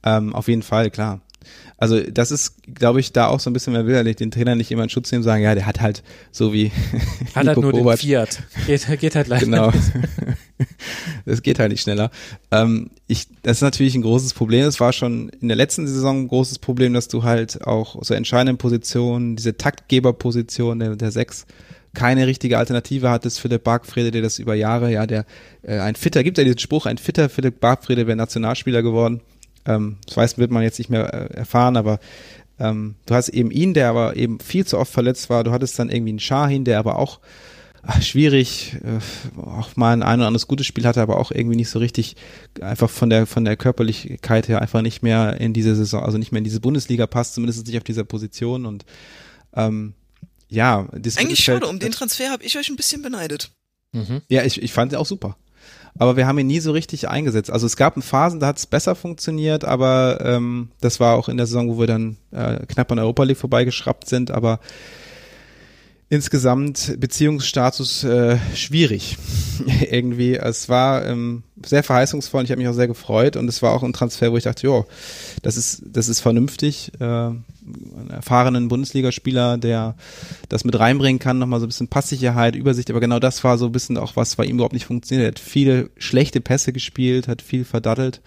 Ähm, 0.04 0.34
auf 0.36 0.48
jeden 0.48 0.64
Fall, 0.64 0.90
klar. 0.90 1.22
Also 1.78 2.02
das 2.02 2.32
ist, 2.32 2.56
glaube 2.74 3.00
ich, 3.00 3.14
da 3.14 3.28
auch 3.28 3.40
so 3.40 3.50
ein 3.50 3.54
bisschen, 3.54 3.74
ja 3.88 4.04
nicht 4.04 4.20
den 4.20 4.32
Trainer 4.32 4.56
nicht 4.56 4.72
immer 4.72 4.84
in 4.84 4.90
Schutz 4.90 5.12
nehmen, 5.12 5.24
sagen, 5.24 5.44
ja, 5.44 5.54
der 5.54 5.68
hat 5.68 5.80
halt 5.80 6.02
so 6.32 6.52
wie 6.52 6.72
Hat 7.36 7.46
halt 7.48 7.58
nur 7.58 7.72
Kovac. 7.72 8.00
den 8.00 8.08
Fiat. 8.08 8.44
Geht, 8.66 9.00
geht 9.00 9.16
halt 9.16 9.28
leider 9.28 9.46
Genau. 9.46 9.72
das 11.26 11.44
geht 11.44 11.60
halt 11.60 11.72
nicht 11.72 11.82
schneller. 11.82 12.10
Ähm, 12.52 12.90
ich, 13.06 13.28
das 13.44 13.58
ist 13.58 13.62
natürlich 13.62 13.94
ein 13.94 14.02
großes 14.02 14.34
Problem. 14.34 14.66
Es 14.66 14.80
war 14.80 14.92
schon 14.92 15.30
in 15.40 15.50
der 15.50 15.58
letzten 15.58 15.88
Saison 15.88 16.24
ein 16.24 16.28
großes 16.28 16.58
Problem, 16.60 16.94
dass 16.94 17.10
du 17.10 17.24
halt 17.24 17.66
auch 17.68 18.04
so 18.04 18.16
entscheidende 18.16 18.58
Positionen, 18.58 19.36
diese 19.36 19.56
Taktgeberposition 19.56 20.80
der, 20.80 20.96
der 20.96 21.12
Sechs, 21.12 21.46
keine 21.94 22.26
richtige 22.26 22.58
Alternative 22.58 23.12
hattest. 23.12 23.40
Philipp 23.40 23.64
Bargfrede, 23.64 24.10
der 24.10 24.24
das 24.24 24.40
über 24.40 24.56
Jahre, 24.56 24.92
ja, 24.92 25.06
der 25.06 25.26
äh, 25.62 25.78
ein 25.80 25.96
fitter, 25.96 26.24
gibt 26.24 26.40
ja 26.40 26.44
diesen 26.44 26.60
Spruch, 26.60 26.88
ein 26.88 26.98
fitter 26.98 27.30
Philipp 27.30 27.60
Bargfrede 27.60 28.08
wäre 28.08 28.18
Nationalspieler 28.18 28.82
geworden 28.82 29.22
ähm, 29.68 29.98
das 30.08 30.18
weiß, 30.18 30.38
wird 30.38 30.50
man 30.50 30.64
jetzt 30.64 30.80
nicht 30.80 30.90
mehr 30.90 31.14
äh, 31.14 31.34
erfahren, 31.36 31.78
aber 31.78 32.00
ähm, 32.60 32.96
du 33.06 33.14
hast 33.14 33.30
eben 33.30 33.52
ihn, 33.52 33.74
der 33.74 33.90
aber 33.90 34.16
eben 34.16 34.40
viel 34.40 34.66
zu 34.66 34.80
oft 34.80 34.92
verletzt 34.92 35.30
war. 35.30 35.44
Du 35.44 35.52
hattest 35.52 35.78
dann 35.78 35.90
irgendwie 35.90 36.12
einen 36.12 36.20
Shahin, 36.20 36.64
der 36.64 36.80
aber 36.80 36.98
auch 36.98 37.20
ach, 37.84 38.02
schwierig, 38.02 38.78
äh, 38.84 39.40
auch 39.40 39.76
mal 39.76 39.94
ein 39.94 40.02
ein 40.02 40.20
oder 40.20 40.28
anderes 40.28 40.48
gutes 40.48 40.66
Spiel 40.66 40.86
hatte, 40.86 41.02
aber 41.02 41.20
auch 41.20 41.32
irgendwie 41.32 41.56
nicht 41.56 41.70
so 41.70 41.80
richtig 41.80 42.16
einfach 42.62 42.90
von 42.90 43.10
der 43.10 43.28
von 43.28 43.46
der 43.46 43.58
Körperlichkeit 43.58 44.48
her 44.48 44.62
einfach 44.62 44.82
nicht 44.82 45.04
mehr 45.04 45.40
in 45.40 45.54
diese 45.54 45.76
Saison, 45.76 46.04
also 46.04 46.18
nicht 46.18 46.32
mehr 46.32 46.40
in 46.40 46.46
diese 46.46 46.62
Bundesliga 46.62 47.06
passt, 47.06 47.36
zumindest 47.36 47.68
nicht 47.68 47.78
auf 47.78 47.84
dieser 47.84 48.06
Position 48.06 48.66
und 48.66 48.86
ähm, 49.54 49.94
ja, 50.50 50.88
das 50.94 51.18
eigentlich 51.18 51.44
schade. 51.44 51.68
Um 51.68 51.80
den 51.80 51.92
Transfer 51.92 52.30
habe 52.30 52.44
ich 52.46 52.58
euch 52.58 52.70
ein 52.70 52.78
bisschen 52.78 53.02
beneidet. 53.02 53.52
Mhm. 53.92 54.22
Ja, 54.30 54.44
ich, 54.44 54.62
ich 54.62 54.72
fand 54.72 54.92
sie 54.92 54.98
auch 54.98 55.06
super 55.06 55.38
aber 55.98 56.18
wir 56.18 56.28
haben 56.28 56.40
ihn 56.40 56.48
nie 56.48 56.60
so 56.60 56.72
richtig 56.72 57.10
eingesetzt. 57.10 57.52
Also 57.52 57.66
es 57.66 57.76
gab 57.78 58.02
Phasen, 58.04 58.40
da 58.40 58.48
hat 58.48 58.58
es 58.58 58.66
besser 58.66 58.96
funktioniert, 58.96 59.66
aber 59.66 60.20
ähm, 60.22 60.70
das 60.82 61.00
war 61.00 61.16
auch 61.16 61.30
in 61.30 61.38
der 61.38 61.46
Saison, 61.46 61.70
wo 61.70 61.80
wir 61.80 61.88
dann 61.88 62.18
äh, 62.32 62.66
knapp 62.68 62.92
an 62.92 63.00
Europa 63.00 63.24
League 63.24 63.38
vorbeigeschraubt 63.38 64.08
sind, 64.08 64.32
aber 64.32 64.60
insgesamt 66.10 66.96
Beziehungsstatus 67.00 68.04
äh, 68.06 68.38
schwierig 68.56 69.18
irgendwie. 69.92 70.36
Es 70.36 70.70
war 70.70 71.06
ähm, 71.06 71.44
sehr 71.66 71.84
verheißungsvoll. 71.84 72.40
und 72.40 72.46
Ich 72.46 72.52
habe 72.52 72.62
mich 72.62 72.70
auch 72.70 72.74
sehr 72.74 72.88
gefreut 72.88 73.36
und 73.36 73.48
es 73.50 73.62
war 73.62 73.74
auch 73.74 73.84
ein 73.84 73.92
Transfer, 73.92 74.32
wo 74.32 74.38
ich 74.38 74.46
dachte, 74.46 74.68
jo, 74.68 74.86
das 75.42 75.58
ist 75.58 75.84
das 75.86 76.08
ist 76.08 76.22
vernünftig. 76.22 76.92
Äh, 77.00 77.04
einen 77.04 78.10
erfahrenen 78.10 78.70
Bundesligaspieler, 78.70 79.58
der 79.58 79.96
das 80.48 80.64
mit 80.64 80.80
reinbringen 80.80 81.20
kann, 81.20 81.40
nochmal 81.40 81.60
so 81.60 81.66
ein 81.66 81.70
bisschen 81.70 81.90
Passsicherheit, 81.90 82.56
Übersicht. 82.56 82.90
Aber 82.90 83.02
genau 83.02 83.20
das 83.20 83.44
war 83.44 83.58
so 83.58 83.66
ein 83.66 83.74
bisschen 83.74 83.98
auch 83.98 84.16
was, 84.16 84.38
bei 84.38 84.46
ihm 84.46 84.56
überhaupt 84.56 84.74
nicht 84.74 84.86
funktioniert. 84.86 85.26
Er 85.26 85.32
hat 85.32 85.40
viele 85.40 85.90
schlechte 85.98 86.40
Pässe 86.40 86.72
gespielt, 86.72 87.28
hat 87.28 87.42
viel 87.42 87.66
verdattelt. 87.66 88.22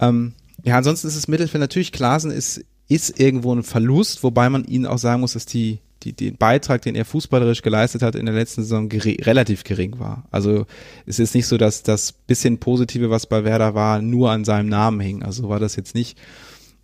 Ähm, 0.00 0.32
ja, 0.64 0.76
ansonsten 0.78 1.06
ist 1.06 1.16
das 1.16 1.28
Mittelfeld 1.28 1.60
natürlich 1.60 1.92
Klasen 1.92 2.32
ist 2.32 2.64
ist 2.88 3.18
irgendwo 3.18 3.54
ein 3.54 3.62
Verlust, 3.62 4.22
wobei 4.22 4.50
man 4.50 4.64
ihnen 4.64 4.86
auch 4.86 4.98
sagen 4.98 5.20
muss, 5.20 5.32
dass 5.32 5.46
die 5.46 5.78
die, 6.04 6.12
den 6.12 6.36
Beitrag, 6.36 6.82
den 6.82 6.94
er 6.94 7.04
fußballerisch 7.04 7.62
geleistet 7.62 8.02
hat 8.02 8.14
in 8.14 8.26
der 8.26 8.34
letzten 8.34 8.62
Saison 8.62 8.88
gering, 8.88 9.22
relativ 9.22 9.64
gering 9.64 9.98
war. 9.98 10.26
Also 10.30 10.66
es 11.06 11.18
ist 11.18 11.34
nicht 11.34 11.46
so, 11.46 11.56
dass 11.56 11.82
das 11.82 12.12
bisschen 12.12 12.58
Positive, 12.58 13.10
was 13.10 13.26
bei 13.26 13.44
Werder 13.44 13.74
war, 13.74 14.02
nur 14.02 14.30
an 14.30 14.44
seinem 14.44 14.68
Namen 14.68 15.00
hing. 15.00 15.22
Also 15.22 15.48
war 15.48 15.60
das 15.60 15.76
jetzt 15.76 15.94
nicht. 15.94 16.18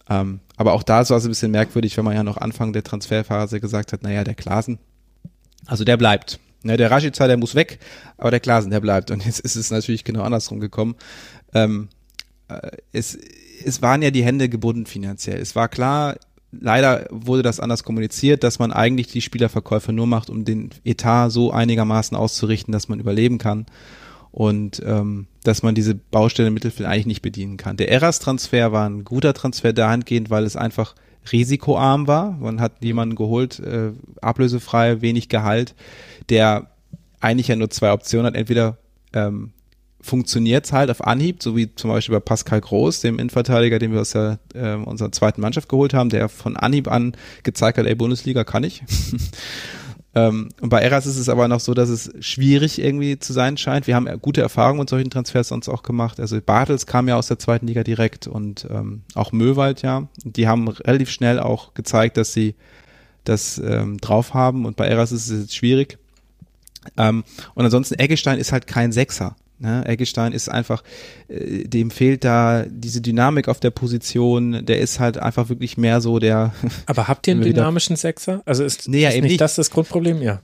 Ähm, 0.09 0.41
aber 0.57 0.73
auch 0.73 0.83
da 0.83 1.09
war 1.09 1.17
es 1.17 1.25
ein 1.25 1.29
bisschen 1.29 1.51
merkwürdig, 1.51 1.97
wenn 1.97 2.05
man 2.05 2.15
ja 2.15 2.23
noch 2.23 2.39
Anfang 2.39 2.73
der 2.73 2.83
Transferphase 2.83 3.61
gesagt 3.61 3.93
hat, 3.93 4.03
naja, 4.03 4.25
der 4.25 4.35
Klasen, 4.35 4.79
also 5.67 5.85
der 5.85 5.97
bleibt. 5.97 6.41
Ne, 6.65 6.77
der 6.77 6.91
Rashica, 6.91 7.29
der 7.29 7.37
muss 7.37 7.55
weg, 7.55 7.79
aber 8.17 8.31
der 8.31 8.41
Klasen, 8.41 8.71
der 8.71 8.81
bleibt. 8.81 9.11
Und 9.11 9.25
jetzt 9.25 9.41
ist 9.41 9.55
es 9.55 9.71
natürlich 9.71 10.03
genau 10.03 10.23
andersrum 10.23 10.59
gekommen. 10.59 10.97
Ähm, 11.55 11.89
äh, 12.49 12.71
es, 12.93 13.17
es 13.65 13.81
waren 13.81 14.03
ja 14.03 14.11
die 14.11 14.25
Hände 14.25 14.49
gebunden 14.49 14.87
finanziell. 14.87 15.41
Es 15.41 15.55
war 15.55 15.69
klar, 15.69 16.17
leider 16.53 17.07
wurde 17.11 17.43
das 17.43 17.61
anders 17.61 17.85
kommuniziert, 17.85 18.43
dass 18.43 18.59
man 18.59 18.73
eigentlich 18.73 19.09
die 19.09 19.21
Spielerverkäufe 19.21 19.93
nur 19.93 20.07
macht, 20.07 20.31
um 20.31 20.45
den 20.45 20.71
Etat 20.85 21.31
so 21.31 21.53
einigermaßen 21.53 22.17
auszurichten, 22.17 22.73
dass 22.73 22.89
man 22.89 23.01
überleben 23.01 23.39
kann 23.39 23.67
und 24.31 24.83
ähm, 24.85 25.27
dass 25.45 25.63
man 25.63 25.75
diese 25.75 25.95
Baustelle 25.95 26.49
im 26.49 26.55
Mittelfeld 26.55 26.89
eigentlich 26.89 27.07
nicht 27.07 27.23
bedienen 27.23 27.57
kann. 27.57 27.77
Der 27.77 27.91
Eras-Transfer 27.91 28.73
war 28.73 28.89
ein 28.89 29.05
guter 29.05 29.35
Transfer 29.35 29.73
dahingehend, 29.73 30.31
weil 30.31 30.45
es 30.45 30.57
einfach 30.57 30.95
risikoarm 31.33 32.07
war. 32.07 32.33
Man 32.33 32.61
hat 32.61 32.83
jemanden 32.83 33.17
geholt, 33.17 33.59
äh, 33.61 33.93
ablösefrei, 34.21 35.01
wenig 35.03 35.29
Gehalt, 35.29 35.75
der 36.31 36.71
eigentlich 37.21 37.49
ja 37.49 37.57
nur 37.57 37.71
zwei 37.71 37.93
Optionen 37.93 38.27
hat. 38.27 38.37
Entweder 38.37 38.79
ähm, 39.13 39.53
funktioniert 40.09 40.65
es 40.65 40.73
halt 40.73 40.91
auf 40.91 41.07
Anhieb, 41.07 41.43
so 41.43 41.57
wie 41.57 41.75
zum 41.75 41.91
Beispiel 41.91 42.15
bei 42.15 42.21
Pascal 42.21 42.61
Groß, 42.61 43.01
dem 43.01 43.19
Innenverteidiger, 43.19 43.79
den 43.79 43.93
wir 43.93 44.01
aus 44.01 44.11
der, 44.11 44.39
äh, 44.55 44.75
unserer 44.75 45.13
zweiten 45.13 45.41
Mannschaft 45.41 45.69
geholt 45.69 45.95
haben, 45.95 46.09
der 46.09 46.29
von 46.29 46.57
Anhieb 46.57 46.89
an 46.89 47.17
gezeigt 47.43 47.79
hat, 47.79 47.87
ey, 47.87 47.95
Bundesliga 47.95 48.45
kann 48.45 48.65
ich. 48.65 48.83
ähm, 50.15 50.49
und 50.61 50.71
bei 50.71 50.81
Eras 50.81 51.07
ist 51.07 51.19
es 51.19 51.29
aber 51.29 51.47
noch 51.47 51.61
so, 51.61 51.75
dass 51.75 51.91
es 51.91 52.11
schwierig 52.21 52.81
irgendwie 52.81 53.19
zu 53.19 53.33
sein 53.33 53.57
scheint. 53.59 53.87
Wir 53.87 53.95
haben 53.95 54.09
gute 54.21 54.41
Erfahrungen 54.41 54.81
mit 54.81 54.89
solchen 54.89 55.11
Transfers 55.11 55.49
sonst 55.49 55.69
auch 55.69 55.83
gemacht. 55.83 56.19
Also 56.21 56.41
Bartels 56.41 56.87
kam 56.87 57.07
ja 57.07 57.17
aus 57.17 57.29
der 57.29 57.39
zweiten 57.39 57.67
Liga 57.67 57.85
direkt 57.85 58.27
und 58.27 58.67
ähm, 58.71 59.03
auch 59.15 59.33
Möwald 59.33 59.83
ja. 59.83 60.09
Die 60.25 60.49
haben 60.49 60.69
relativ 60.69 61.11
schnell 61.11 61.39
auch 61.39 61.75
gezeigt, 61.75 62.17
dass 62.17 62.33
sie 62.33 62.55
das 63.25 63.59
ähm, 63.59 63.99
drauf 63.99 64.33
haben 64.33 64.65
und 64.65 64.77
bei 64.77 64.87
Eras 64.87 65.13
ist 65.13 65.29
es 65.29 65.43
jetzt 65.43 65.57
schwierig. 65.57 65.99
Ähm, 66.97 67.25
und 67.55 67.65
ansonsten 67.65 67.99
Eggestein 67.99 68.39
ist 68.39 68.53
halt 68.53 68.67
kein 68.67 68.91
Sechser. 68.91 69.37
Ne? 69.59 69.85
Eggestein 69.87 70.33
ist 70.33 70.49
einfach, 70.49 70.83
äh, 71.29 71.65
dem 71.65 71.91
fehlt 71.91 72.25
da 72.25 72.65
diese 72.69 73.01
Dynamik 73.01 73.49
auf 73.49 73.61
der 73.61 73.71
Position. 73.71 74.65
Der 74.65 74.79
ist 74.79 75.01
halt 75.01 75.19
einfach 75.19 75.49
wirklich 75.49 75.77
mehr 75.77 76.01
so 76.01 76.19
der. 76.19 76.53
Aber 76.87 77.09
habt 77.09 77.27
ihr 77.27 77.35
einen 77.35 77.43
dynamischen 77.55 77.97
Sechser? 77.97 78.43
Also 78.45 78.65
ist, 78.65 78.89
nee, 78.89 79.01
ja, 79.01 79.09
ist 79.09 79.17
nicht, 79.17 79.25
nicht 79.25 79.41
das 79.41 79.57
das 79.57 79.71
Grundproblem? 79.71 80.23
Ja. 80.23 80.41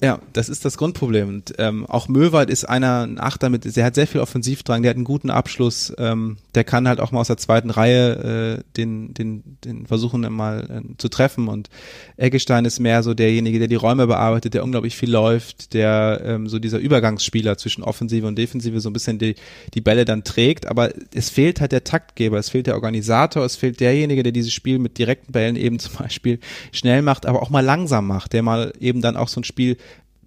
Ja, 0.00 0.20
das 0.32 0.48
ist 0.48 0.64
das 0.64 0.78
Grundproblem. 0.78 1.28
Und 1.28 1.54
ähm, 1.58 1.84
auch 1.86 2.06
Möwald 2.06 2.50
ist 2.50 2.64
einer, 2.64 3.02
ein 3.02 3.18
Achter 3.18 3.50
mit, 3.50 3.64
der 3.76 3.84
hat 3.84 3.96
sehr 3.96 4.06
viel 4.06 4.20
Offensivdrang, 4.20 4.82
der 4.82 4.90
hat 4.90 4.96
einen 4.96 5.04
guten 5.04 5.28
Abschluss, 5.28 5.92
ähm, 5.98 6.36
der 6.54 6.62
kann 6.62 6.86
halt 6.86 7.00
auch 7.00 7.10
mal 7.10 7.20
aus 7.20 7.26
der 7.26 7.36
zweiten 7.36 7.70
Reihe 7.70 8.58
äh, 8.58 8.62
den, 8.76 9.12
den, 9.12 9.42
den 9.64 9.86
versuchen 9.86 10.20
mal 10.32 10.68
äh, 10.70 10.96
zu 10.98 11.08
treffen. 11.08 11.48
Und 11.48 11.68
Eggestein 12.16 12.64
ist 12.64 12.78
mehr 12.78 13.02
so 13.02 13.12
derjenige, 13.12 13.58
der 13.58 13.66
die 13.66 13.74
Räume 13.74 14.06
bearbeitet, 14.06 14.54
der 14.54 14.62
unglaublich 14.62 14.96
viel 14.96 15.10
läuft, 15.10 15.74
der 15.74 16.20
ähm, 16.24 16.48
so 16.48 16.60
dieser 16.60 16.78
Übergangsspieler 16.78 17.58
zwischen 17.58 17.82
Offensive 17.82 18.26
und 18.26 18.38
Defensive 18.38 18.78
so 18.78 18.90
ein 18.90 18.92
bisschen 18.92 19.18
die, 19.18 19.34
die 19.74 19.80
Bälle 19.80 20.04
dann 20.04 20.22
trägt. 20.22 20.66
Aber 20.66 20.92
es 21.12 21.28
fehlt 21.28 21.60
halt 21.60 21.72
der 21.72 21.82
Taktgeber, 21.82 22.38
es 22.38 22.50
fehlt 22.50 22.68
der 22.68 22.74
Organisator, 22.74 23.44
es 23.44 23.56
fehlt 23.56 23.80
derjenige, 23.80 24.22
der 24.22 24.32
dieses 24.32 24.52
Spiel 24.52 24.78
mit 24.78 24.96
direkten 24.96 25.32
Bällen 25.32 25.56
eben 25.56 25.80
zum 25.80 25.96
Beispiel 25.96 26.38
schnell 26.70 27.02
macht, 27.02 27.26
aber 27.26 27.42
auch 27.42 27.50
mal 27.50 27.64
langsam 27.64 28.06
macht, 28.06 28.32
der 28.32 28.44
mal 28.44 28.72
eben 28.78 29.00
dann 29.00 29.16
auch 29.16 29.26
so 29.26 29.40
ein 29.40 29.44
Spiel 29.44 29.76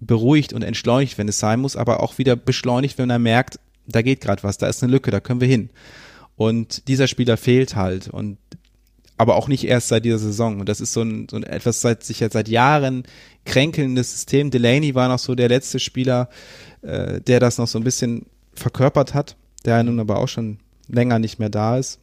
beruhigt 0.06 0.52
und 0.52 0.62
entschleunigt, 0.62 1.18
wenn 1.18 1.28
es 1.28 1.38
sein 1.38 1.60
muss, 1.60 1.76
aber 1.76 2.02
auch 2.02 2.18
wieder 2.18 2.36
beschleunigt, 2.36 2.98
wenn 2.98 3.10
er 3.10 3.18
merkt, 3.18 3.58
da 3.86 4.02
geht 4.02 4.20
gerade 4.20 4.42
was, 4.42 4.58
da 4.58 4.66
ist 4.66 4.82
eine 4.82 4.92
Lücke, 4.92 5.10
da 5.10 5.20
können 5.20 5.40
wir 5.40 5.48
hin. 5.48 5.70
Und 6.36 6.88
dieser 6.88 7.06
Spieler 7.06 7.36
fehlt 7.36 7.76
halt 7.76 8.08
und 8.08 8.38
aber 9.16 9.36
auch 9.36 9.46
nicht 9.46 9.64
erst 9.64 9.88
seit 9.88 10.04
dieser 10.04 10.18
Saison. 10.18 10.58
Und 10.58 10.68
das 10.68 10.80
ist 10.80 10.92
so 10.92 11.02
ein, 11.02 11.28
so 11.30 11.36
ein 11.36 11.44
etwas 11.44 11.80
seit 11.80 12.02
sich 12.02 12.18
seit 12.18 12.48
Jahren 12.48 13.04
kränkelndes 13.44 14.10
System. 14.10 14.50
Delaney 14.50 14.94
war 14.94 15.08
noch 15.08 15.20
so 15.20 15.34
der 15.34 15.48
letzte 15.48 15.78
Spieler, 15.78 16.28
äh, 16.80 17.20
der 17.20 17.38
das 17.38 17.58
noch 17.58 17.68
so 17.68 17.78
ein 17.78 17.84
bisschen 17.84 18.26
verkörpert 18.54 19.14
hat, 19.14 19.36
der 19.64 19.82
nun 19.84 20.00
aber 20.00 20.18
auch 20.18 20.28
schon 20.28 20.58
länger 20.88 21.20
nicht 21.20 21.38
mehr 21.38 21.50
da 21.50 21.78
ist. 21.78 22.00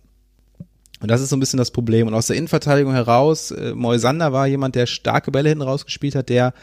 Und 1.02 1.10
das 1.10 1.22
ist 1.22 1.30
so 1.30 1.36
ein 1.36 1.40
bisschen 1.40 1.58
das 1.58 1.72
Problem. 1.72 2.08
Und 2.08 2.14
aus 2.14 2.28
der 2.28 2.36
Innenverteidigung 2.36 2.94
heraus, 2.94 3.52
äh, 3.52 3.74
Moisander 3.74 4.32
war 4.32 4.48
jemand, 4.48 4.76
der 4.76 4.86
starke 4.86 5.32
Bälle 5.32 5.50
hinten 5.50 5.64
rausgespielt 5.64 6.16
hat, 6.16 6.30
der 6.30 6.54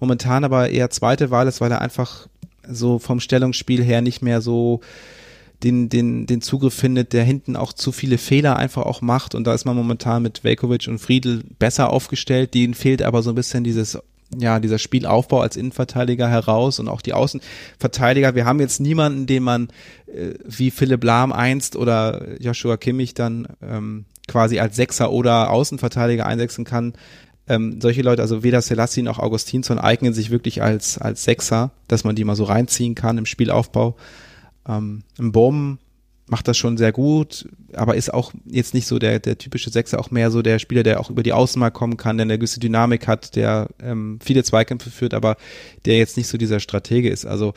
momentan 0.00 0.44
aber 0.44 0.70
eher 0.70 0.90
zweite 0.90 1.30
Wahl 1.30 1.46
ist, 1.46 1.60
weil 1.60 1.72
er 1.72 1.80
einfach 1.80 2.28
so 2.68 2.98
vom 2.98 3.20
Stellungsspiel 3.20 3.82
her 3.82 4.02
nicht 4.02 4.22
mehr 4.22 4.40
so 4.40 4.80
den, 5.62 5.88
den, 5.88 6.26
den 6.26 6.42
Zugriff 6.42 6.74
findet, 6.74 7.12
der 7.12 7.24
hinten 7.24 7.56
auch 7.56 7.72
zu 7.72 7.92
viele 7.92 8.18
Fehler 8.18 8.56
einfach 8.56 8.82
auch 8.82 9.00
macht. 9.00 9.34
Und 9.34 9.46
da 9.46 9.54
ist 9.54 9.64
man 9.64 9.76
momentan 9.76 10.22
mit 10.22 10.44
Velkovic 10.44 10.86
und 10.88 10.98
Friedel 10.98 11.44
besser 11.58 11.90
aufgestellt. 11.90 12.54
Denen 12.54 12.74
fehlt 12.74 13.02
aber 13.02 13.22
so 13.22 13.30
ein 13.30 13.36
bisschen 13.36 13.64
dieses 13.64 13.98
ja, 14.36 14.58
dieser 14.58 14.78
Spielaufbau 14.78 15.40
als 15.40 15.56
Innenverteidiger 15.56 16.28
heraus 16.28 16.80
und 16.80 16.88
auch 16.88 17.00
die 17.00 17.12
Außenverteidiger. 17.12 18.34
Wir 18.34 18.44
haben 18.44 18.60
jetzt 18.60 18.80
niemanden, 18.80 19.26
den 19.26 19.44
man 19.44 19.68
äh, 20.06 20.34
wie 20.44 20.70
Philipp 20.70 21.04
Lahm 21.04 21.32
einst 21.32 21.76
oder 21.76 22.26
Joshua 22.40 22.76
Kimmich 22.76 23.14
dann 23.14 23.46
ähm, 23.62 24.04
quasi 24.26 24.58
als 24.58 24.74
Sechser 24.74 25.12
oder 25.12 25.50
Außenverteidiger 25.50 26.26
einsetzen 26.26 26.64
kann, 26.64 26.94
ähm, 27.48 27.80
solche 27.80 28.02
Leute, 28.02 28.22
also 28.22 28.42
weder 28.42 28.60
Selassie 28.60 29.02
noch 29.02 29.18
Augustinsson 29.18 29.78
eignen 29.78 30.12
sich 30.12 30.30
wirklich 30.30 30.62
als, 30.62 30.98
als 30.98 31.24
Sechser, 31.24 31.70
dass 31.88 32.04
man 32.04 32.16
die 32.16 32.24
mal 32.24 32.36
so 32.36 32.44
reinziehen 32.44 32.94
kann 32.94 33.18
im 33.18 33.26
Spielaufbau. 33.26 33.96
Ähm, 34.68 35.02
Im 35.18 35.32
Bohm 35.32 35.78
macht 36.28 36.48
das 36.48 36.56
schon 36.58 36.76
sehr 36.76 36.90
gut, 36.90 37.48
aber 37.72 37.94
ist 37.94 38.12
auch 38.12 38.32
jetzt 38.46 38.74
nicht 38.74 38.86
so 38.86 38.98
der, 38.98 39.20
der 39.20 39.38
typische 39.38 39.70
Sechser, 39.70 40.00
auch 40.00 40.10
mehr 40.10 40.30
so 40.32 40.42
der 40.42 40.58
Spieler, 40.58 40.82
der 40.82 40.98
auch 40.98 41.08
über 41.10 41.22
die 41.22 41.32
Außen 41.32 41.60
mal 41.60 41.70
kommen 41.70 41.96
kann, 41.96 42.16
der 42.16 42.24
eine 42.24 42.36
gewisse 42.36 42.58
Dynamik 42.58 43.06
hat, 43.06 43.36
der 43.36 43.68
ähm, 43.80 44.18
viele 44.22 44.42
Zweikämpfe 44.42 44.90
führt, 44.90 45.14
aber 45.14 45.36
der 45.84 45.98
jetzt 45.98 46.16
nicht 46.16 46.26
so 46.26 46.36
dieser 46.36 46.58
Stratege 46.58 47.10
ist. 47.10 47.26
Also 47.26 47.54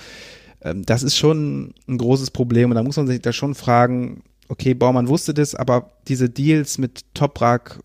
ähm, 0.61 0.86
das 0.86 1.02
ist 1.02 1.18
schon 1.18 1.74
ein 1.88 1.98
großes 1.98 2.30
Problem 2.30 2.70
und 2.70 2.76
da 2.76 2.84
muss 2.84 2.98
man 2.98 3.07
sich 3.07 3.22
da 3.22 3.34
schon 3.34 3.56
fragen, 3.56 4.22
okay, 4.49 4.76
Baumann 4.76 5.07
wusste 5.07 5.34
das, 5.34 5.56
aber 5.56 5.91
diese 6.07 6.30
Deals 6.30 6.78
mit 6.78 7.06
Toprak 7.16 7.80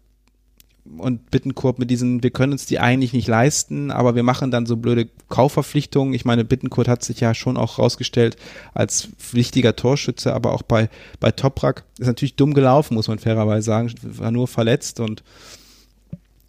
und 0.99 1.31
Bittencourt 1.31 1.79
mit 1.79 1.91
diesen, 1.91 2.23
wir 2.23 2.31
können 2.31 2.53
uns 2.53 2.67
die 2.67 2.79
eigentlich 2.79 3.13
nicht 3.13 3.27
leisten, 3.27 3.91
aber 3.91 4.15
wir 4.15 4.23
machen 4.23 4.51
dann 4.51 4.67
so 4.67 4.77
blöde 4.77 5.09
Kaufverpflichtungen. 5.29 6.13
Ich 6.13 6.25
meine, 6.25 6.45
Bittencourt 6.45 6.89
hat 6.89 7.03
sich 7.03 7.21
ja 7.21 7.35
schon 7.35 7.57
auch 7.57 7.79
rausgestellt 7.79 8.37
als 8.75 9.09
wichtiger 9.33 9.77
Torschütze, 9.77 10.35
aber 10.35 10.53
auch 10.53 10.63
bei, 10.63 10.91
bei 11.21 11.31
Toprak 11.31 11.85
ist 11.99 12.07
natürlich 12.07 12.37
dumm 12.37 12.53
gelaufen, 12.53 12.95
muss 12.95 13.09
man 13.09 13.19
fairerweise 13.19 13.65
sagen, 13.65 13.93
war 14.03 14.31
nur 14.31 14.47
verletzt 14.47 15.01
und 15.01 15.23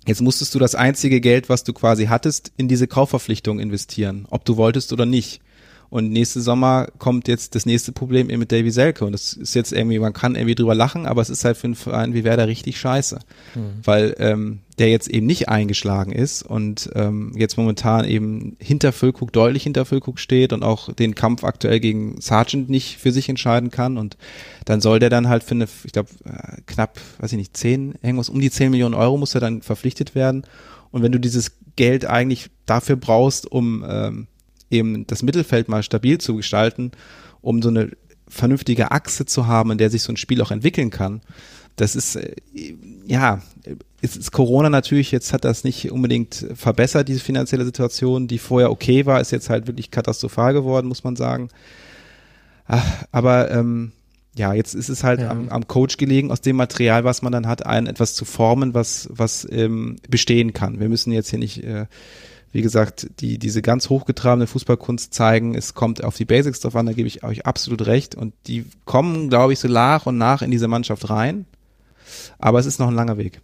jetzt 0.05 0.21
musstest 0.21 0.53
du 0.53 0.59
das 0.59 0.75
einzige 0.75 1.21
Geld, 1.21 1.47
was 1.47 1.63
du 1.63 1.71
quasi 1.71 2.07
hattest, 2.07 2.51
in 2.57 2.67
diese 2.67 2.87
Kaufverpflichtung 2.87 3.59
investieren, 3.59 4.25
ob 4.29 4.43
du 4.43 4.57
wolltest 4.57 4.91
oder 4.91 5.05
nicht. 5.05 5.41
Und 5.95 6.11
nächste 6.11 6.41
Sommer 6.41 6.89
kommt 6.97 7.29
jetzt 7.29 7.55
das 7.55 7.65
nächste 7.65 7.93
Problem 7.93 8.29
eben 8.29 8.39
mit 8.39 8.51
Davy 8.51 8.69
Selke. 8.69 9.05
Und 9.05 9.13
das 9.13 9.31
ist 9.31 9.55
jetzt 9.55 9.71
irgendwie, 9.71 9.97
man 9.97 10.11
kann 10.11 10.35
irgendwie 10.35 10.53
drüber 10.53 10.75
lachen, 10.75 11.05
aber 11.05 11.21
es 11.21 11.29
ist 11.29 11.45
halt 11.45 11.55
für 11.55 11.67
einen 11.67 11.75
Verein 11.75 12.13
wie 12.13 12.25
Werder 12.25 12.49
richtig 12.49 12.77
scheiße. 12.77 13.19
Mhm. 13.55 13.61
Weil 13.81 14.13
ähm, 14.19 14.59
der 14.77 14.89
jetzt 14.89 15.07
eben 15.07 15.25
nicht 15.25 15.47
eingeschlagen 15.47 16.11
ist 16.11 16.43
und 16.43 16.89
ähm, 16.95 17.31
jetzt 17.37 17.57
momentan 17.57 18.03
eben 18.03 18.57
hinter 18.59 18.91
Füllkrug, 18.91 19.31
deutlich 19.31 19.63
hinter 19.63 19.85
Füllkrug 19.85 20.19
steht 20.19 20.51
und 20.51 20.63
auch 20.63 20.91
den 20.91 21.15
Kampf 21.15 21.45
aktuell 21.45 21.79
gegen 21.79 22.19
Sargent 22.19 22.69
nicht 22.69 22.97
für 22.97 23.13
sich 23.13 23.29
entscheiden 23.29 23.71
kann. 23.71 23.97
Und 23.97 24.17
dann 24.65 24.81
soll 24.81 24.99
der 24.99 25.09
dann 25.09 25.29
halt 25.29 25.43
für 25.43 25.55
eine, 25.55 25.69
ich 25.85 25.93
glaube, 25.93 26.09
äh, 26.25 26.59
knapp, 26.65 26.99
weiß 27.19 27.31
ich 27.31 27.37
nicht, 27.37 27.55
zehn, 27.55 27.95
irgendwas 28.01 28.27
um 28.27 28.41
die 28.41 28.51
zehn 28.51 28.69
Millionen 28.69 28.95
Euro 28.95 29.15
muss 29.15 29.33
er 29.33 29.39
dann 29.39 29.61
verpflichtet 29.61 30.13
werden. 30.13 30.45
Und 30.91 31.03
wenn 31.03 31.13
du 31.13 31.21
dieses 31.21 31.53
Geld 31.77 32.03
eigentlich 32.03 32.49
dafür 32.65 32.97
brauchst, 32.97 33.49
um 33.49 33.85
ähm, 33.87 34.27
eben 34.75 35.07
das 35.07 35.23
Mittelfeld 35.23 35.69
mal 35.69 35.83
stabil 35.83 36.17
zu 36.17 36.35
gestalten, 36.35 36.91
um 37.41 37.61
so 37.61 37.69
eine 37.69 37.91
vernünftige 38.27 38.91
Achse 38.91 39.25
zu 39.25 39.47
haben, 39.47 39.71
in 39.71 39.77
der 39.77 39.89
sich 39.89 40.01
so 40.01 40.11
ein 40.11 40.17
Spiel 40.17 40.41
auch 40.41 40.51
entwickeln 40.51 40.89
kann. 40.89 41.21
Das 41.75 41.95
ist, 41.95 42.15
äh, 42.15 42.35
ja, 43.05 43.41
ist, 44.01 44.15
ist 44.15 44.31
Corona 44.31 44.69
natürlich, 44.69 45.11
jetzt 45.11 45.33
hat 45.33 45.45
das 45.45 45.63
nicht 45.63 45.91
unbedingt 45.91 46.45
verbessert, 46.55 47.07
diese 47.07 47.19
finanzielle 47.19 47.65
Situation, 47.65 48.27
die 48.27 48.37
vorher 48.37 48.71
okay 48.71 49.05
war, 49.05 49.19
ist 49.19 49.31
jetzt 49.31 49.49
halt 49.49 49.67
wirklich 49.67 49.91
katastrophal 49.91 50.53
geworden, 50.53 50.87
muss 50.87 51.03
man 51.03 51.15
sagen. 51.15 51.49
Aber 53.11 53.51
ähm, 53.51 53.91
ja, 54.37 54.53
jetzt 54.53 54.73
ist 54.73 54.89
es 54.89 55.03
halt 55.03 55.21
ja. 55.21 55.29
am, 55.29 55.49
am 55.49 55.67
Coach 55.67 55.97
gelegen, 55.97 56.31
aus 56.31 56.41
dem 56.41 56.55
Material, 56.55 57.03
was 57.03 57.21
man 57.21 57.31
dann 57.31 57.47
hat, 57.47 57.65
ein 57.65 57.87
etwas 57.87 58.13
zu 58.13 58.25
formen, 58.25 58.73
was, 58.73 59.07
was 59.11 59.47
ähm, 59.51 59.97
bestehen 60.09 60.53
kann. 60.53 60.79
Wir 60.79 60.89
müssen 60.89 61.11
jetzt 61.11 61.29
hier 61.29 61.39
nicht 61.39 61.63
äh, 61.63 61.85
wie 62.55 62.61
gesagt, 62.61 63.09
die 63.19 63.37
diese 63.37 63.61
ganz 63.61 63.89
hochgetrabene 63.89 64.47
Fußballkunst 64.47 65.13
zeigen. 65.13 65.55
Es 65.55 65.73
kommt 65.73 66.01
auf 66.01 66.15
die 66.15 66.23
Basics 66.23 66.61
drauf 66.61 66.77
an, 66.77 66.85
da 66.85 66.93
gebe 66.93 67.05
ich 67.05 67.21
euch 67.21 67.45
absolut 67.45 67.85
recht. 67.85 68.15
Und 68.15 68.33
die 68.47 68.65
kommen, 68.85 69.29
glaube 69.29 69.51
ich, 69.51 69.59
so 69.59 69.67
nach 69.67 70.05
und 70.05 70.17
nach 70.17 70.41
in 70.41 70.51
diese 70.51 70.69
Mannschaft 70.69 71.09
rein. 71.09 71.47
Aber 72.39 72.57
es 72.57 72.65
ist 72.65 72.79
noch 72.79 72.87
ein 72.87 72.95
langer 72.95 73.17
Weg. 73.17 73.41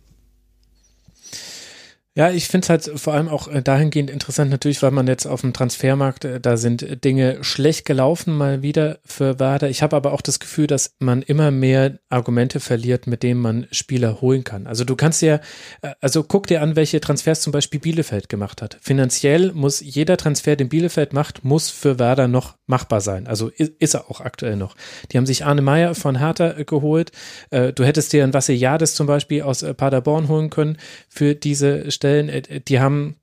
Ja, 2.14 2.30
ich 2.30 2.50
finde 2.50 2.66
es 2.66 2.70
halt 2.70 3.00
vor 3.00 3.14
allem 3.14 3.30
auch 3.30 3.48
äh, 3.48 3.62
dahingehend 3.62 4.10
interessant, 4.10 4.52
natürlich, 4.52 4.84
weil 4.84 4.92
man 4.92 5.08
jetzt 5.08 5.26
auf 5.26 5.40
dem 5.42 5.54
Transfermarkt, 5.54 6.26
äh, 6.26 6.42
da 6.42 6.58
sind 6.58 7.06
Dinge 7.06 7.42
schlecht 7.42 7.86
gelaufen 7.86 8.36
mal 8.36 8.62
wieder 8.62 9.00
für 9.06 9.40
Werder. 9.40 9.70
Ich 9.70 9.82
habe 9.82 9.96
aber 9.96 10.12
auch 10.12 10.20
das 10.20 10.42
Gefühl, 10.42 10.68
dass 10.68 10.94
man 11.00 11.22
immer 11.22 11.52
mehr 11.52 12.00
Argumente 12.10 12.60
verliert, 12.60 13.08
mit 13.08 13.24
denen 13.24 13.40
man 13.40 13.66
Spieler 13.72 14.20
holen 14.20 14.44
kann. 14.44 14.68
Also 14.68 14.84
du 14.84 14.98
kannst 14.98 15.22
ja, 15.22 15.36
äh, 15.82 15.94
also 16.02 16.24
guck 16.24 16.48
dir 16.48 16.62
an, 16.62 16.76
welche 16.76 17.00
Transfers 17.00 17.40
zum 17.40 17.54
Beispiel 17.54 17.80
Bielefeld 17.80 18.28
gemacht 18.28 18.62
hat. 18.62 18.78
Finanziell 18.82 19.54
muss 19.54 19.80
jeder 19.80 20.18
Transfer, 20.18 20.58
den 20.58 20.68
Bielefeld 20.68 21.14
macht, 21.14 21.46
muss 21.46 21.70
für 21.70 21.98
Werder 21.98 22.28
noch 22.28 22.58
machbar 22.68 23.00
sein. 23.00 23.26
Also 23.26 23.52
ist 23.56 23.94
er 23.94 24.12
auch 24.12 24.20
aktuell 24.20 24.58
noch. 24.58 24.76
Die 25.12 25.18
haben 25.18 25.26
sich 25.26 25.46
Arne 25.46 25.62
Meyer 25.62 25.96
von 25.96 26.20
Hertha 26.20 26.64
geholt. 26.64 27.12
Du 27.50 27.84
hättest 27.84 28.14
dir 28.14 28.24
ein 28.24 28.34
Vassiliades 28.34 28.96
zum 28.96 29.08
Beispiel 29.08 29.42
aus 29.42 29.66
Paderborn 29.76 30.30
holen 30.30 30.50
können 30.50 30.78
für 31.10 31.36
diese 31.36 31.92
Stellen, 32.02 32.30
äh, 32.30 32.40
äh, 32.40 32.60
die 32.60 32.80
haben, 32.80 33.16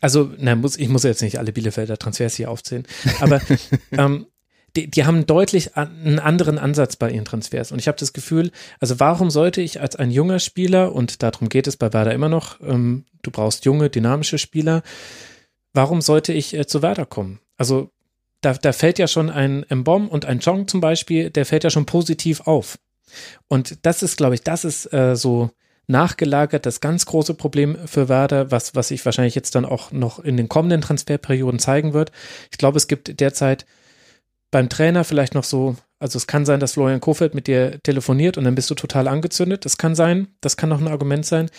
also, 0.00 0.30
na, 0.38 0.56
muss, 0.56 0.76
ich 0.76 0.88
muss 0.88 1.04
jetzt 1.04 1.22
nicht 1.22 1.38
alle 1.38 1.52
Bielefelder 1.52 1.98
Transfers 1.98 2.34
hier 2.34 2.50
aufzählen, 2.50 2.84
aber 3.20 3.40
ähm, 3.92 4.26
die, 4.76 4.90
die 4.90 5.06
haben 5.06 5.24
deutlich 5.24 5.76
einen 5.76 6.18
anderen 6.18 6.58
Ansatz 6.58 6.96
bei 6.96 7.10
ihren 7.10 7.24
Transfers. 7.24 7.72
Und 7.72 7.78
ich 7.78 7.88
habe 7.88 7.96
das 7.96 8.12
Gefühl, 8.12 8.50
also 8.80 9.00
warum 9.00 9.30
sollte 9.30 9.62
ich 9.62 9.80
als 9.80 9.96
ein 9.96 10.10
junger 10.10 10.40
Spieler, 10.40 10.92
und 10.92 11.22
darum 11.22 11.48
geht 11.48 11.66
es 11.68 11.76
bei 11.76 11.92
Werder 11.92 12.12
immer 12.12 12.28
noch, 12.28 12.60
ähm, 12.60 13.06
du 13.22 13.30
brauchst 13.30 13.64
junge, 13.64 13.88
dynamische 13.88 14.38
Spieler, 14.38 14.82
warum 15.72 16.00
sollte 16.00 16.32
ich 16.32 16.54
äh, 16.54 16.66
zu 16.66 16.82
Werder 16.82 17.06
kommen? 17.06 17.38
Also 17.56 17.90
da, 18.40 18.54
da 18.54 18.72
fällt 18.72 18.98
ja 18.98 19.06
schon 19.06 19.30
ein 19.30 19.64
Mbom 19.70 20.08
und 20.08 20.26
ein 20.26 20.40
Chong 20.40 20.66
zum 20.68 20.80
Beispiel, 20.80 21.30
der 21.30 21.46
fällt 21.46 21.64
ja 21.64 21.70
schon 21.70 21.86
positiv 21.86 22.40
auf. 22.42 22.78
Und 23.46 23.86
das 23.86 24.02
ist, 24.02 24.16
glaube 24.16 24.34
ich, 24.34 24.42
das 24.42 24.64
ist 24.64 24.92
äh, 24.92 25.16
so 25.16 25.50
nachgelagert 25.88 26.66
das 26.66 26.80
ganz 26.80 27.06
große 27.06 27.34
Problem 27.34 27.76
für 27.86 28.08
Werder, 28.08 28.50
was, 28.50 28.74
was 28.74 28.88
sich 28.88 29.04
wahrscheinlich 29.04 29.34
jetzt 29.34 29.54
dann 29.54 29.64
auch 29.64 29.90
noch 29.90 30.20
in 30.20 30.36
den 30.36 30.48
kommenden 30.48 30.82
Transferperioden 30.82 31.58
zeigen 31.58 31.94
wird. 31.94 32.12
Ich 32.52 32.58
glaube, 32.58 32.76
es 32.76 32.86
gibt 32.86 33.20
derzeit 33.20 33.66
beim 34.50 34.68
Trainer 34.68 35.04
vielleicht 35.04 35.34
noch 35.34 35.44
so, 35.44 35.76
also 35.98 36.16
es 36.16 36.26
kann 36.26 36.46
sein, 36.46 36.60
dass 36.60 36.74
Florian 36.74 37.00
Kofeld 37.00 37.34
mit 37.34 37.46
dir 37.46 37.80
telefoniert 37.82 38.38
und 38.38 38.44
dann 38.44 38.54
bist 38.54 38.70
du 38.70 38.74
total 38.74 39.08
angezündet. 39.08 39.64
Das 39.64 39.78
kann 39.78 39.94
sein, 39.94 40.28
das 40.40 40.56
kann 40.56 40.68
noch 40.68 40.80
ein 40.80 40.88
Argument 40.88 41.26
sein. 41.26 41.50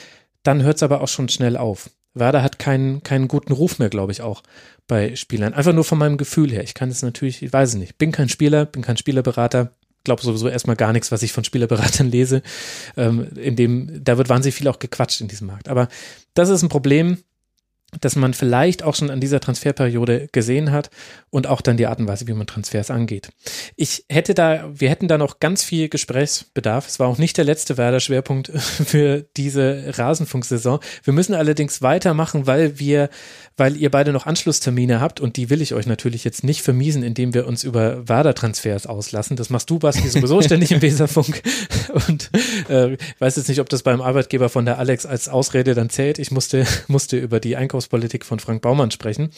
Dann 0.44 0.64
hört 0.64 0.78
es 0.78 0.84
aber 0.84 1.02
auch 1.02 1.08
schon 1.08 1.30
schnell 1.30 1.58
auf. 1.58 1.90
Werder 2.14 2.42
hat 2.42 2.60
keinen, 2.60 3.04
keinen 3.04 3.28
guten 3.28 3.54
Ruf 3.54 3.80
mehr, 3.80 3.90
glaube 3.90 4.12
ich, 4.12 4.22
auch 4.22 4.42
bei 4.88 5.16
Spielern. 5.16 5.54
Einfach 5.54 5.74
nur 5.74 5.84
von 5.84 5.98
meinem 5.98 6.18
Gefühl 6.18 6.52
her. 6.52 6.64
Ich 6.64 6.74
kann 6.74 6.90
es 6.90 7.02
natürlich, 7.02 7.44
ich 7.44 7.54
weiß 7.54 7.70
es 7.70 7.76
nicht. 7.76 7.98
Bin 7.98 8.12
kein 8.12 8.30
Spieler, 8.30 8.66
bin 8.66 8.82
kein 8.82 8.98
Spielerberater, 8.98 9.74
glaube 10.10 10.22
sowieso 10.22 10.49
erstmal 10.49 10.76
gar 10.76 10.91
nichts, 10.91 11.11
was 11.11 11.23
ich 11.23 11.31
von 11.31 11.44
Spielerberatern 11.44 12.10
lese. 12.10 12.41
Ähm, 12.98 13.27
in 13.36 13.56
dem, 13.56 14.03
da 14.03 14.18
wird 14.18 14.30
wahnsinnig 14.30 14.56
viel 14.56 14.68
auch 14.68 14.80
gequatscht 14.80 15.22
in 15.22 15.27
diesem 15.27 15.48
Markt. 15.48 15.69
Aber 15.69 15.88
das 16.34 16.49
ist 16.49 16.64
ein 16.64 16.69
Problem, 16.69 17.18
dass 18.02 18.16
man 18.16 18.34
vielleicht 18.34 18.84
auch 18.84 18.95
schon 18.95 19.10
an 19.10 19.20
dieser 19.20 19.40
Transferperiode 19.40 20.30
gesehen 20.32 20.72
hat 20.72 20.90
und 21.32 21.48
auch 21.48 21.61
dann 21.61 21.78
die 21.78 21.88
Art 21.88 21.99
und 21.99 22.07
Weise, 22.07 22.28
wie 22.28 22.34
man 22.34 22.45
Transfers 22.45 22.91
angeht. 22.91 23.30
Ich 23.76 24.06
hätte 24.10 24.34
da, 24.34 24.70
wir 24.74 24.90
hätten 24.90 25.07
da 25.07 25.18
noch 25.18 25.40
ganz 25.40 25.64
viel 25.64 25.90
Gesprächsbedarf. 25.90 26.88
Es 26.88 26.99
war 26.99 27.07
auch 27.07 27.18
nicht 27.18 27.38
der 27.38 27.45
letzte 27.45 27.78
Werder-Schwerpunkt 27.78 28.52
für 28.60 29.26
diese 29.38 29.94
Rasenfunksaison. 29.98 30.80
Wir 31.03 31.14
müssen 31.14 31.34
allerdings 31.34 31.82
weitermachen, 31.82 32.45
weil 32.45 32.80
wir, 32.80 33.10
weil 33.57 33.76
ihr 33.76 33.90
beide 33.90 34.14
noch 34.14 34.28
Anschlusstermine 34.28 35.02
habt 35.02 35.20
und 35.20 35.36
die 35.38 35.49
will 35.49 35.61
ich 35.61 35.74
euch 35.74 35.88
natürlich 35.88 36.24
jetzt 36.24 36.44
nicht 36.44 36.61
vermiesen, 36.61 37.02
indem 37.02 37.34
wir 37.34 37.48
uns 37.48 37.64
über 37.64 38.07
Werder-Transfers 38.07 38.86
auslassen. 38.86 39.36
Das 39.36 39.49
machst 39.49 39.70
du, 39.70 39.80
Basti, 39.80 40.07
sowieso 40.07 40.41
ständig 40.44 40.72
im 40.72 40.82
Weserfunk 40.82 41.41
und 42.07 42.30
äh, 42.70 42.98
weiß 43.18 43.36
jetzt 43.38 43.49
nicht, 43.49 43.61
ob 43.61 43.70
das 43.70 43.82
beim 43.82 44.02
Arbeitgeber 44.02 44.49
von 44.49 44.66
der 44.66 44.78
Alex 44.78 45.07
als 45.07 45.28
Ausrede 45.28 45.74
dann 45.74 45.90
zählt. 45.90 46.20
Ich 46.20 46.30
musste, 46.30 46.66
musste 46.88 47.18
über 47.18 47.40
die 47.40 47.56
Einkaufs 47.56 47.79
Einkaufspolitik 47.80 48.26
von 48.26 48.40
Frank 48.40 48.62
Baumann 48.62 48.92
sprechen. 48.92 49.30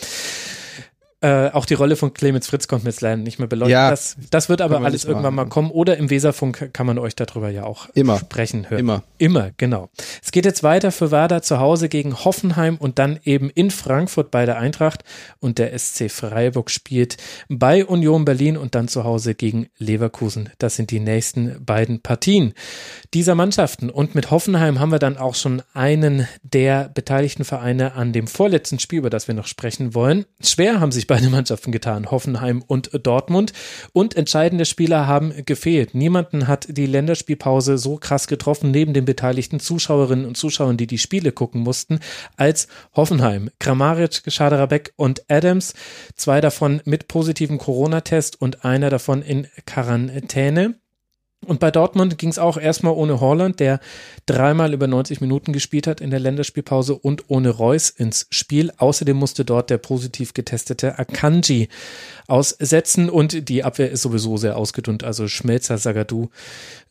Äh, 1.24 1.52
auch 1.52 1.66
die 1.68 1.76
Rolle 1.76 1.96
von 1.96 2.16
Clemens 2.16 2.48
Fritz 2.48 2.68
kommt 2.68 2.84
mir 2.84 2.90
jetzt 2.90 3.02
leider 3.02 3.18
nicht 3.18 3.38
mehr 3.38 3.48
beleuchtet. 3.48 3.74
Ja, 3.74 3.92
das, 3.92 4.18
das 4.32 4.50
wird 4.50 4.60
aber 4.60 4.82
alles 4.82 5.06
irgendwann 5.06 5.36
mal 5.36 5.46
kommen. 5.46 5.70
Oder 5.70 5.98
im 5.98 6.10
Weserfunk 6.10 6.74
kann 6.74 6.88
man 6.88 6.98
euch 6.98 7.16
darüber 7.16 7.50
ja 7.50 7.64
auch 7.64 7.90
Immer. 7.94 8.18
sprechen 8.18 8.72
hören. 8.72 8.80
Immer. 8.80 9.04
Immer, 9.20 9.52
genau. 9.58 9.90
Es 10.24 10.32
geht 10.32 10.46
jetzt 10.46 10.64
weiter 10.64 10.92
für 10.92 11.12
Werder 11.12 11.44
zu 11.44 11.60
Hause 11.60 11.90
gegen 11.90 12.26
Hoffenheim 12.26 12.78
und 12.78 12.98
dann 12.98 13.20
eben 13.24 13.52
in 13.52 13.70
Frankfurt 13.70 14.32
bei 14.32 14.48
der 14.48 14.58
Eintracht. 14.58 15.04
Und 15.40 15.60
der 15.60 15.78
SC 15.78 16.10
Freiburg 16.10 16.72
spielt 16.72 17.18
bei 17.50 17.86
Union 17.86 18.26
Berlin 18.26 18.58
und 18.58 18.74
dann 18.74 18.88
zu 18.88 19.04
Hause 19.04 19.36
gegen 19.36 19.68
Leverkusen. 19.78 20.50
Das 20.58 20.76
sind 20.76 20.90
die 20.90 21.00
nächsten 21.00 21.64
beiden 21.64 22.02
Partien 22.02 22.54
dieser 23.14 23.36
Mannschaften. 23.36 23.92
Und 23.92 24.16
mit 24.16 24.32
Hoffenheim 24.32 24.80
haben 24.80 24.92
wir 24.92 24.98
dann 24.98 25.18
auch 25.18 25.36
schon 25.36 25.62
einen 25.76 26.28
der 26.42 26.90
beteiligten 26.90 27.46
Vereine 27.46 27.94
an 27.94 28.12
dem 28.12 28.26
vorletzten 28.26 28.80
Spiel, 28.80 28.98
über 28.98 29.12
das 29.12 29.28
wir 29.28 29.36
noch 29.36 29.46
sprechen 29.46 29.94
wollen. 29.94 30.26
Schwer 30.42 30.80
haben 30.80 30.92
sich 30.92 31.11
beide 31.12 31.30
Mannschaften 31.30 31.74
getan, 31.74 32.10
Hoffenheim 32.10 32.64
und 32.66 32.90
Dortmund. 33.04 33.52
Und 33.92 34.16
entscheidende 34.16 34.64
Spieler 34.64 35.08
haben 35.08 35.34
gefehlt. 35.46 35.94
Niemanden 35.94 36.48
hat 36.48 36.68
die 36.70 36.86
Länderspielpause 36.86 37.78
so 37.78 37.98
krass 37.98 38.28
getroffen, 38.28 38.72
neben 38.72 38.94
den 38.94 39.04
beteiligten 39.04 39.60
Zuschauerinnen 39.60 40.26
und 40.26 40.38
Zuschauern, 40.38 40.78
die 40.78 40.88
die 40.88 40.98
Spiele 40.98 41.34
gucken 41.34 41.64
mussten, 41.64 42.00
als 42.38 42.70
Hoffenheim. 42.96 43.50
Kramaric, 43.60 44.22
Schaderabek 44.26 44.94
und 44.96 45.30
Adams, 45.30 45.74
zwei 46.16 46.40
davon 46.40 46.82
mit 46.86 47.10
positivem 47.10 47.58
Corona-Test 47.58 48.40
und 48.40 48.64
einer 48.64 48.90
davon 48.90 49.22
in 49.22 49.48
Quarantäne. 49.66 50.76
Und 51.44 51.60
bei 51.60 51.72
Dortmund 51.72 52.20
ging 52.20 52.30
es 52.30 52.38
auch 52.38 52.58
erstmal 52.58 52.94
ohne 52.94 53.20
Holland, 53.20 53.60
der 53.60 53.80
dreimal 54.28 54.74
über 54.74 54.86
90 54.86 55.22
Minuten 55.22 55.54
gespielt 55.54 55.88
hat 55.88 56.00
in 56.00 56.12
der 56.12 56.20
Länderspielpause 56.20 56.94
und 56.94 57.30
ohne 57.30 57.50
Reus 57.50 57.90
ins 57.90 58.28
Spiel. 58.30 58.72
Außerdem 58.78 59.18
musste 59.18 59.44
dort 59.44 59.72
der 59.72 59.80
positiv 59.80 60.36
getestete 60.36 61.00
Akanji 61.00 61.68
aussetzen 62.28 63.10
und 63.10 63.50
die 63.50 63.64
Abwehr 63.64 63.90
ist 63.90 64.04
sowieso 64.04 64.38
sehr 64.38 64.56
ausgedünnt. 64.56 65.04
Also 65.04 65.28
Schmelzer, 65.28 65.80
Sagadu 65.80 66.30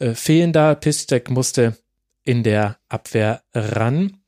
äh, 0.01 0.15
fehlen 0.15 0.53
da. 0.53 0.75
Pistek 0.75 1.31
musste 1.31 1.77
in 2.25 2.43
der 2.43 2.79
Abwehr 2.89 3.43
ran. 3.55 4.20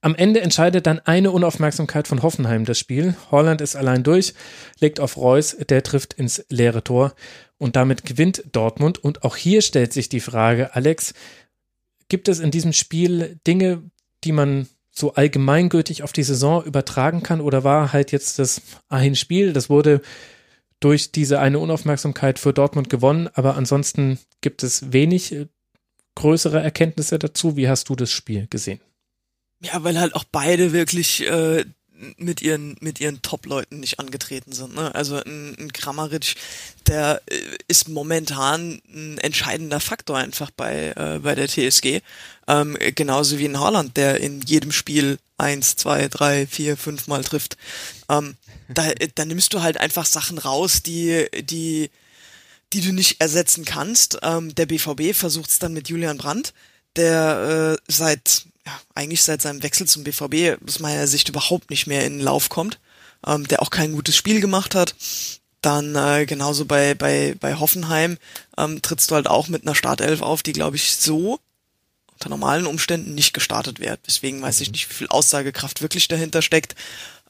Am 0.00 0.14
Ende 0.14 0.40
entscheidet 0.40 0.86
dann 0.86 1.00
eine 1.00 1.30
Unaufmerksamkeit 1.30 2.08
von 2.08 2.22
Hoffenheim 2.22 2.64
das 2.64 2.78
Spiel. 2.78 3.14
Holland 3.30 3.60
ist 3.60 3.76
allein 3.76 4.02
durch, 4.02 4.34
legt 4.80 5.00
auf 5.00 5.16
Reus, 5.16 5.56
der 5.56 5.82
trifft 5.82 6.14
ins 6.14 6.44
leere 6.48 6.84
Tor 6.84 7.14
und 7.58 7.76
damit 7.76 8.04
gewinnt 8.04 8.44
Dortmund. 8.52 9.02
Und 9.02 9.24
auch 9.24 9.36
hier 9.36 9.62
stellt 9.62 9.92
sich 9.92 10.08
die 10.08 10.20
Frage, 10.20 10.74
Alex, 10.74 11.14
gibt 12.08 12.28
es 12.28 12.40
in 12.40 12.50
diesem 12.50 12.72
Spiel 12.72 13.38
Dinge, 13.46 13.82
die 14.24 14.32
man 14.32 14.68
so 14.90 15.14
allgemeingültig 15.14 16.02
auf 16.02 16.12
die 16.12 16.22
Saison 16.22 16.64
übertragen 16.64 17.22
kann 17.22 17.40
oder 17.40 17.64
war 17.64 17.92
halt 17.92 18.12
jetzt 18.12 18.38
das 18.38 18.62
ein 18.88 19.16
Spiel, 19.16 19.52
das 19.52 19.68
wurde 19.68 20.00
durch 20.80 21.12
diese 21.12 21.40
eine 21.40 21.58
Unaufmerksamkeit 21.58 22.38
für 22.38 22.52
Dortmund 22.52 22.90
gewonnen, 22.90 23.28
aber 23.32 23.56
ansonsten 23.56 24.18
gibt 24.40 24.62
es 24.62 24.92
wenig 24.92 25.32
äh, 25.32 25.46
größere 26.14 26.60
Erkenntnisse 26.60 27.18
dazu. 27.18 27.56
Wie 27.56 27.68
hast 27.68 27.88
du 27.88 27.96
das 27.96 28.12
Spiel 28.12 28.46
gesehen? 28.48 28.80
Ja, 29.64 29.82
weil 29.82 29.98
halt 29.98 30.14
auch 30.14 30.24
beide 30.24 30.72
wirklich 30.72 31.26
äh, 31.26 31.64
mit 32.18 32.42
ihren 32.42 32.76
mit 32.80 33.00
ihren 33.00 33.22
Top-Leuten 33.22 33.80
nicht 33.80 33.98
angetreten 33.98 34.52
sind. 34.52 34.74
Ne? 34.74 34.94
Also 34.94 35.16
ein, 35.16 35.56
ein 35.58 35.72
Kramaric, 35.72 36.34
der 36.86 37.22
äh, 37.26 37.36
ist 37.68 37.88
momentan 37.88 38.80
ein 38.92 39.18
entscheidender 39.18 39.80
Faktor 39.80 40.18
einfach 40.18 40.50
bei 40.50 40.92
äh, 40.96 41.20
bei 41.20 41.34
der 41.34 41.48
TSG. 41.48 42.00
Ähm, 42.46 42.76
genauso 42.94 43.38
wie 43.38 43.46
in 43.46 43.60
Holland, 43.60 43.96
der 43.96 44.20
in 44.20 44.42
jedem 44.42 44.72
Spiel 44.72 45.18
eins, 45.38 45.76
zwei, 45.76 46.08
drei, 46.08 46.46
vier, 46.46 46.76
fünf 46.76 47.06
Mal 47.06 47.24
trifft. 47.24 47.56
Ähm, 48.08 48.36
da, 48.68 48.90
da 49.14 49.24
nimmst 49.24 49.54
du 49.54 49.62
halt 49.62 49.78
einfach 49.78 50.06
Sachen 50.06 50.38
raus, 50.38 50.82
die 50.82 51.26
die 51.42 51.90
die 52.72 52.80
du 52.80 52.92
nicht 52.92 53.20
ersetzen 53.20 53.64
kannst. 53.64 54.18
Ähm, 54.22 54.54
der 54.54 54.66
BVB 54.66 55.14
versucht 55.14 55.50
es 55.50 55.58
dann 55.60 55.72
mit 55.72 55.88
Julian 55.88 56.18
Brandt, 56.18 56.52
der 56.96 57.78
äh, 57.78 57.92
seit 57.92 58.46
ja, 58.66 58.80
eigentlich 58.94 59.22
seit 59.22 59.42
seinem 59.42 59.62
Wechsel 59.62 59.86
zum 59.86 60.04
BVB 60.04 60.62
aus 60.66 60.78
meiner 60.78 61.06
Sicht 61.06 61.28
überhaupt 61.28 61.70
nicht 61.70 61.86
mehr 61.86 62.04
in 62.06 62.14
den 62.14 62.22
Lauf 62.22 62.48
kommt, 62.48 62.80
ähm, 63.26 63.46
der 63.48 63.62
auch 63.62 63.70
kein 63.70 63.92
gutes 63.92 64.16
Spiel 64.16 64.40
gemacht 64.40 64.74
hat. 64.74 64.94
Dann 65.60 65.94
äh, 65.96 66.26
genauso 66.26 66.66
bei, 66.66 66.94
bei, 66.94 67.34
bei 67.40 67.54
Hoffenheim 67.54 68.18
ähm, 68.58 68.82
trittst 68.82 69.10
du 69.10 69.14
halt 69.14 69.26
auch 69.26 69.48
mit 69.48 69.62
einer 69.62 69.74
Startelf 69.74 70.20
auf, 70.20 70.42
die, 70.42 70.52
glaube 70.52 70.76
ich, 70.76 70.96
so 70.96 71.40
unter 72.12 72.28
normalen 72.28 72.66
Umständen 72.66 73.14
nicht 73.14 73.34
gestartet 73.34 73.80
wird. 73.80 74.00
Deswegen 74.06 74.40
weiß 74.40 74.60
ich 74.60 74.68
mhm. 74.68 74.72
nicht, 74.72 74.90
wie 74.90 74.94
viel 74.94 75.08
Aussagekraft 75.08 75.82
wirklich 75.82 76.08
dahinter 76.08 76.42
steckt. 76.42 76.74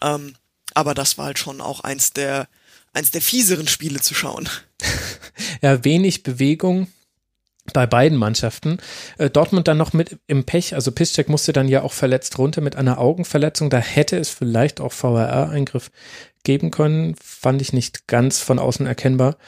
Ähm, 0.02 0.35
aber 0.74 0.94
das 0.94 1.19
war 1.19 1.27
halt 1.27 1.39
schon 1.39 1.61
auch 1.61 1.81
eins 1.81 2.12
der, 2.12 2.48
eins 2.93 3.11
der 3.11 3.23
fieseren 3.23 3.69
Spiele 3.69 4.01
zu 4.01 4.15
schauen. 4.15 4.48
Ja, 5.62 5.82
wenig 5.82 6.23
Bewegung, 6.23 6.89
bei 7.73 7.86
beiden 7.86 8.19
Mannschaften. 8.19 8.78
Äh, 9.19 9.31
Dortmund 9.31 9.69
dann 9.69 9.78
noch 9.78 9.93
mit 9.93 10.19
im 10.27 10.45
Pech, 10.45 10.74
also 10.74 10.93
Piszczek 10.93 11.28
musste 11.28 11.53
dann 11.53 11.69
ja 11.69 11.82
auch 11.82 11.93
verletzt 11.93 12.39
runter 12.39 12.61
mit 12.61 12.77
einer 12.77 12.99
Augenverletzung. 12.99 13.70
Da 13.70 13.78
hätte 13.78 14.19
es 14.19 14.28
vielleicht 14.28 14.81
auch 14.81 14.93
VRR-Eingriff 14.93 15.91
geben 16.45 16.70
können. 16.70 17.16
Fand 17.23 17.62
ich 17.62 17.73
nicht 17.73 18.07
ganz 18.07 18.39
von 18.41 18.59
außen 18.59 18.86
erkennbar, 18.86 19.39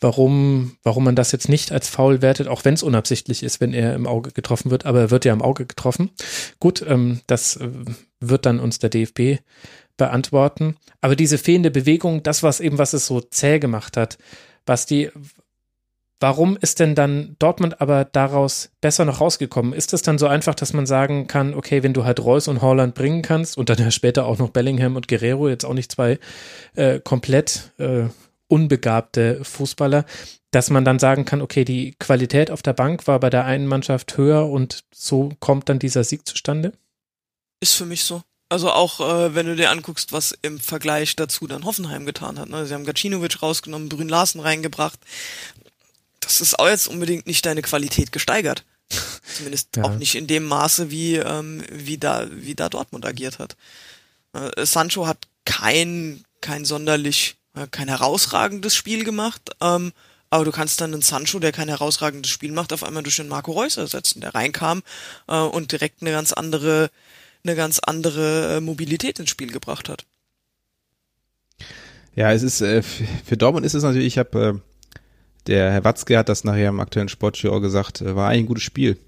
warum, 0.00 0.76
warum 0.84 1.04
man 1.04 1.16
das 1.16 1.32
jetzt 1.32 1.48
nicht 1.48 1.72
als 1.72 1.88
faul 1.88 2.22
wertet, 2.22 2.46
auch 2.46 2.64
wenn 2.64 2.74
es 2.74 2.84
unabsichtlich 2.84 3.42
ist, 3.42 3.60
wenn 3.60 3.74
er 3.74 3.94
im 3.94 4.06
Auge 4.06 4.30
getroffen 4.30 4.70
wird. 4.70 4.86
Aber 4.86 5.00
er 5.00 5.10
wird 5.10 5.24
ja 5.24 5.32
im 5.32 5.42
Auge 5.42 5.66
getroffen. 5.66 6.10
Gut, 6.60 6.84
ähm, 6.86 7.20
das 7.26 7.56
äh, 7.56 7.68
wird 8.20 8.46
dann 8.46 8.60
uns 8.60 8.78
der 8.78 8.90
DFB 8.90 9.40
beantworten. 9.96 10.76
Aber 11.00 11.16
diese 11.16 11.38
fehlende 11.38 11.72
Bewegung, 11.72 12.22
das 12.22 12.42
was 12.42 12.60
eben, 12.60 12.78
was 12.78 12.92
es 12.92 13.06
so 13.06 13.20
zäh 13.20 13.58
gemacht 13.58 13.96
hat, 13.96 14.16
Basti, 14.64 15.10
Warum 16.20 16.56
ist 16.56 16.80
denn 16.80 16.94
dann 16.94 17.36
Dortmund 17.38 17.80
aber 17.80 18.04
daraus 18.04 18.70
besser 18.80 19.04
noch 19.04 19.20
rausgekommen? 19.20 19.72
Ist 19.72 19.92
es 19.92 20.02
dann 20.02 20.18
so 20.18 20.26
einfach, 20.26 20.54
dass 20.54 20.72
man 20.72 20.86
sagen 20.86 21.26
kann, 21.26 21.54
okay, 21.54 21.82
wenn 21.82 21.92
du 21.92 22.04
halt 22.04 22.20
Reus 22.20 22.48
und 22.48 22.62
Holland 22.62 22.94
bringen 22.94 23.22
kannst 23.22 23.58
und 23.58 23.68
dann 23.68 23.78
ja 23.78 23.90
später 23.90 24.24
auch 24.26 24.38
noch 24.38 24.50
Bellingham 24.50 24.96
und 24.96 25.08
Guerrero, 25.08 25.48
jetzt 25.48 25.64
auch 25.64 25.74
nicht 25.74 25.92
zwei 25.92 26.18
äh, 26.76 27.00
komplett 27.00 27.72
äh, 27.78 28.04
unbegabte 28.48 29.44
Fußballer, 29.44 30.04
dass 30.52 30.70
man 30.70 30.84
dann 30.84 31.00
sagen 31.00 31.24
kann, 31.24 31.42
okay, 31.42 31.64
die 31.64 31.96
Qualität 31.98 32.50
auf 32.50 32.62
der 32.62 32.74
Bank 32.74 33.06
war 33.08 33.18
bei 33.18 33.28
der 33.28 33.44
einen 33.44 33.66
Mannschaft 33.66 34.16
höher 34.16 34.48
und 34.48 34.84
so 34.94 35.32
kommt 35.40 35.68
dann 35.68 35.80
dieser 35.80 36.04
Sieg 36.04 36.26
zustande? 36.26 36.72
Ist 37.60 37.74
für 37.74 37.86
mich 37.86 38.04
so. 38.04 38.22
Also 38.48 38.70
auch 38.70 39.00
äh, 39.00 39.34
wenn 39.34 39.46
du 39.46 39.56
dir 39.56 39.70
anguckst, 39.70 40.12
was 40.12 40.38
im 40.42 40.60
Vergleich 40.60 41.16
dazu 41.16 41.48
dann 41.48 41.64
Hoffenheim 41.64 42.06
getan 42.06 42.38
hat. 42.38 42.48
Ne? 42.48 42.66
Sie 42.66 42.74
haben 42.74 42.84
Gacinovic 42.84 43.42
rausgenommen, 43.42 43.88
Brün 43.88 44.08
Larsen 44.08 44.40
reingebracht 44.40 45.00
das 46.24 46.40
ist 46.40 46.58
auch 46.58 46.68
jetzt 46.68 46.88
unbedingt 46.88 47.26
nicht 47.26 47.44
deine 47.46 47.62
Qualität 47.62 48.12
gesteigert. 48.12 48.64
Zumindest 49.36 49.76
ja. 49.76 49.84
auch 49.84 49.96
nicht 49.96 50.14
in 50.14 50.26
dem 50.26 50.44
Maße, 50.44 50.90
wie, 50.90 51.16
ähm, 51.16 51.62
wie, 51.70 51.98
da, 51.98 52.26
wie 52.30 52.54
da 52.54 52.68
Dortmund 52.68 53.06
agiert 53.06 53.38
hat. 53.38 53.56
Äh, 54.32 54.66
Sancho 54.66 55.06
hat 55.06 55.26
kein, 55.44 56.24
kein 56.40 56.64
sonderlich, 56.64 57.36
äh, 57.54 57.66
kein 57.70 57.88
herausragendes 57.88 58.74
Spiel 58.74 59.04
gemacht, 59.04 59.50
ähm, 59.60 59.92
aber 60.30 60.44
du 60.44 60.50
kannst 60.50 60.80
dann 60.80 60.92
einen 60.92 61.02
Sancho, 61.02 61.38
der 61.38 61.52
kein 61.52 61.68
herausragendes 61.68 62.30
Spiel 62.30 62.52
macht, 62.52 62.72
auf 62.72 62.82
einmal 62.82 63.02
durch 63.02 63.16
den 63.16 63.28
Marco 63.28 63.52
Reus 63.52 63.76
ersetzen, 63.76 64.20
der 64.20 64.34
reinkam 64.34 64.82
äh, 65.28 65.36
und 65.36 65.72
direkt 65.72 66.02
eine 66.02 66.10
ganz 66.10 66.32
andere, 66.32 66.90
eine 67.44 67.54
ganz 67.54 67.78
andere 67.78 68.56
äh, 68.56 68.60
Mobilität 68.60 69.18
ins 69.18 69.30
Spiel 69.30 69.52
gebracht 69.52 69.88
hat. 69.88 70.04
Ja, 72.16 72.32
es 72.32 72.42
ist 72.42 72.60
äh, 72.60 72.82
für 72.82 73.36
Dortmund 73.36 73.66
ist 73.66 73.74
es 73.74 73.82
natürlich, 73.82 74.06
ich 74.06 74.18
habe 74.18 74.60
äh, 74.60 74.73
der 75.46 75.72
Herr 75.72 75.84
Watzke 75.84 76.18
hat 76.18 76.28
das 76.28 76.44
nachher 76.44 76.68
im 76.68 76.80
aktuellen 76.80 77.08
Sportschau 77.08 77.60
gesagt, 77.60 78.00
äh, 78.00 78.16
war 78.16 78.28
eigentlich 78.28 78.44
ein 78.44 78.46
gutes 78.46 78.64
Spiel 78.64 78.98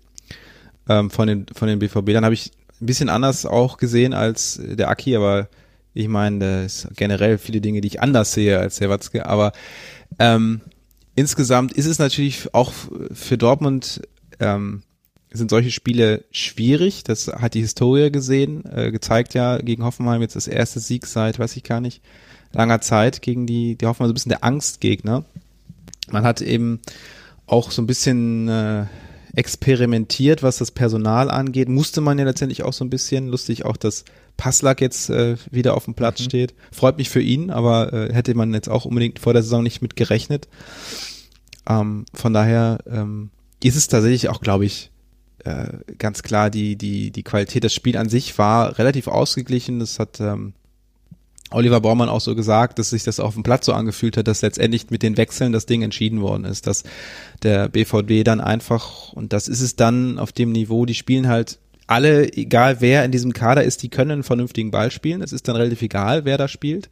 ähm, 0.89 1.11
von 1.11 1.29
den 1.29 1.47
von 1.55 1.69
den 1.69 1.79
BVB. 1.79 2.13
Dann 2.13 2.25
habe 2.25 2.35
ich 2.35 2.53
ein 2.81 2.87
bisschen 2.87 3.09
anders 3.09 3.47
auch 3.47 3.79
gesehen 3.79 4.13
als 4.13 4.61
der 4.63 4.89
Aki, 4.89 5.17
aber 5.17 5.49
ich 5.95 6.09
meine, 6.09 6.65
das 6.65 6.89
generell 6.97 7.39
viele 7.39 7.61
Dinge, 7.61 7.81
die 7.81 7.89
ich 7.89 8.03
anders 8.03 8.33
sehe 8.33 8.59
als 8.59 8.77
der 8.77 8.91
Watzke, 8.91 9.27
aber 9.27 9.53
ähm, 10.19 10.61
insgesamt 11.15 11.73
ist 11.73 11.87
es 11.87 11.99
natürlich 11.99 12.55
auch 12.55 12.73
für 13.13 13.39
Dortmund 13.39 14.03
ähm, 14.39 14.83
sind 15.37 15.51
solche 15.51 15.71
Spiele 15.71 16.25
schwierig. 16.31 17.05
Das 17.05 17.29
hat 17.29 17.55
die 17.55 17.61
Historie 17.61 18.11
gesehen, 18.11 18.65
äh, 18.65 18.91
gezeigt 18.91 19.35
ja 19.35 19.59
gegen 19.59 19.85
Hoffenheim 19.85 20.23
jetzt 20.23 20.37
das 20.37 20.49
erste 20.49 20.81
Sieg 20.81 21.07
seit, 21.07 21.39
weiß 21.39 21.57
ich 21.57 21.63
gar 21.63 21.81
nicht, 21.81 22.03
langer 22.53 22.81
Zeit 22.81 23.23
gegen 23.23 23.47
die, 23.47 23.77
die 23.77 23.87
Hoffenheim 23.87 24.09
so 24.09 24.13
ein 24.13 24.15
bisschen 24.15 24.31
der 24.31 24.45
Angstgegner. 24.45 25.25
Man 26.11 26.25
hat 26.25 26.41
eben 26.41 26.81
auch 27.47 27.71
so 27.71 27.83
ein 27.83 27.87
bisschen 27.87 28.49
äh, 28.49 28.87
experimentiert, 29.35 30.43
was 30.43 30.59
das 30.59 30.71
Personal 30.71 31.31
angeht. 31.31 31.69
Musste 31.69 32.01
man 32.01 32.19
ja 32.19 32.25
letztendlich 32.25 32.63
auch 32.63 32.73
so 32.73 32.85
ein 32.85 32.91
bisschen. 32.91 33.29
Lustig 33.29 33.65
auch, 33.65 33.77
dass 33.77 34.05
Passlack 34.37 34.81
jetzt 34.81 35.11
äh, 35.11 35.37
wieder 35.51 35.75
auf 35.75 35.85
dem 35.85 35.95
Platz 35.95 36.21
mhm. 36.21 36.25
steht. 36.25 36.55
Freut 36.73 36.99
mich 36.99 37.11
für 37.11 37.21
ihn, 37.21 37.51
aber 37.51 37.93
äh, 37.93 38.13
hätte 38.13 38.35
man 38.35 38.53
jetzt 38.55 38.69
auch 38.69 38.85
unbedingt 38.85 39.19
vor 39.19 39.33
der 39.33 39.43
Saison 39.43 39.63
nicht 39.63 39.83
mit 39.83 39.97
gerechnet. 39.97 40.49
Ähm, 41.69 42.07
von 42.15 42.33
daher 42.33 42.79
ähm, 42.91 43.31
ist 43.63 43.77
es 43.77 43.89
tatsächlich 43.89 44.29
auch, 44.29 44.41
glaube 44.41 44.65
ich, 44.65 44.91
äh, 45.45 45.79
ganz 45.99 46.23
klar, 46.23 46.51
die, 46.51 46.77
die, 46.77 47.11
die 47.11 47.23
Qualität 47.23 47.65
des 47.65 47.75
Spiels 47.75 47.97
an 47.97 48.09
sich 48.09 48.39
war 48.39 48.79
relativ 48.79 49.07
ausgeglichen. 49.07 49.79
Das 49.81 49.99
hat 49.99 50.21
ähm, 50.21 50.55
Oliver 51.51 51.81
Baumann 51.81 52.09
auch 52.09 52.21
so 52.21 52.35
gesagt, 52.35 52.79
dass 52.79 52.91
sich 52.91 53.05
das 53.05 53.21
auf 53.21 53.35
dem 53.35 53.43
Platz 53.43 53.67
so 53.67 53.73
angefühlt 53.73 54.17
hat, 54.17 54.27
dass 54.27 54.43
letztendlich 54.43 54.91
mit 54.91 55.03
den 55.03 55.17
Wechseln 55.17 55.53
das 55.53 55.67
Ding 55.67 55.83
entschieden 55.83 56.21
worden 56.21 56.45
ist, 56.45 56.67
dass 56.67 56.83
der 57.43 57.69
BVB 57.69 58.25
dann 58.25 58.41
einfach, 58.41 59.13
und 59.13 59.33
das 59.33 59.47
ist 59.47 59.61
es 59.61 59.77
dann 59.77 60.19
auf 60.19 60.33
dem 60.33 60.51
Niveau, 60.51 60.87
die 60.87 60.95
spielen 60.95 61.29
halt 61.29 61.59
alle, 61.87 62.33
egal 62.33 62.81
wer 62.81 63.05
in 63.05 63.13
diesem 63.13 63.33
Kader 63.33 63.63
ist, 63.63 63.83
die 63.83 63.89
können 63.89 64.11
einen 64.11 64.23
vernünftigen 64.25 64.73
Ball 64.73 64.91
spielen. 64.91 65.23
Es 65.23 65.33
ist 65.33 65.47
dann 65.47 65.57
relativ 65.57 65.83
egal, 65.83 66.25
wer 66.25 66.37
da 66.37 66.49
spielt. 66.49 66.89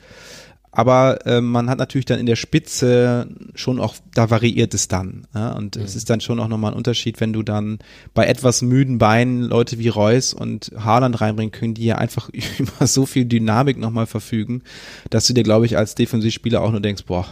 Aber 0.76 1.24
äh, 1.24 1.40
man 1.40 1.70
hat 1.70 1.78
natürlich 1.78 2.04
dann 2.04 2.18
in 2.18 2.26
der 2.26 2.34
Spitze 2.34 3.28
schon 3.54 3.78
auch, 3.78 3.94
da 4.12 4.28
variiert 4.28 4.74
es 4.74 4.88
dann. 4.88 5.24
Ja? 5.32 5.52
Und 5.52 5.76
mhm. 5.76 5.82
es 5.82 5.94
ist 5.94 6.10
dann 6.10 6.20
schon 6.20 6.40
auch 6.40 6.48
nochmal 6.48 6.72
ein 6.72 6.76
Unterschied, 6.76 7.20
wenn 7.20 7.32
du 7.32 7.44
dann 7.44 7.78
bei 8.12 8.26
etwas 8.26 8.60
müden 8.60 8.98
Beinen 8.98 9.42
Leute 9.42 9.78
wie 9.78 9.86
Reus 9.86 10.34
und 10.34 10.72
Haaland 10.76 11.20
reinbringen 11.20 11.52
können, 11.52 11.74
die 11.74 11.84
ja 11.84 11.98
einfach 11.98 12.28
über 12.58 12.88
so 12.88 13.06
viel 13.06 13.24
Dynamik 13.24 13.78
nochmal 13.78 14.06
verfügen, 14.06 14.62
dass 15.10 15.28
du 15.28 15.32
dir, 15.32 15.44
glaube 15.44 15.64
ich, 15.64 15.76
als 15.76 15.94
Defensivspieler 15.94 16.60
auch 16.60 16.72
nur 16.72 16.80
denkst, 16.80 17.04
boah, 17.04 17.28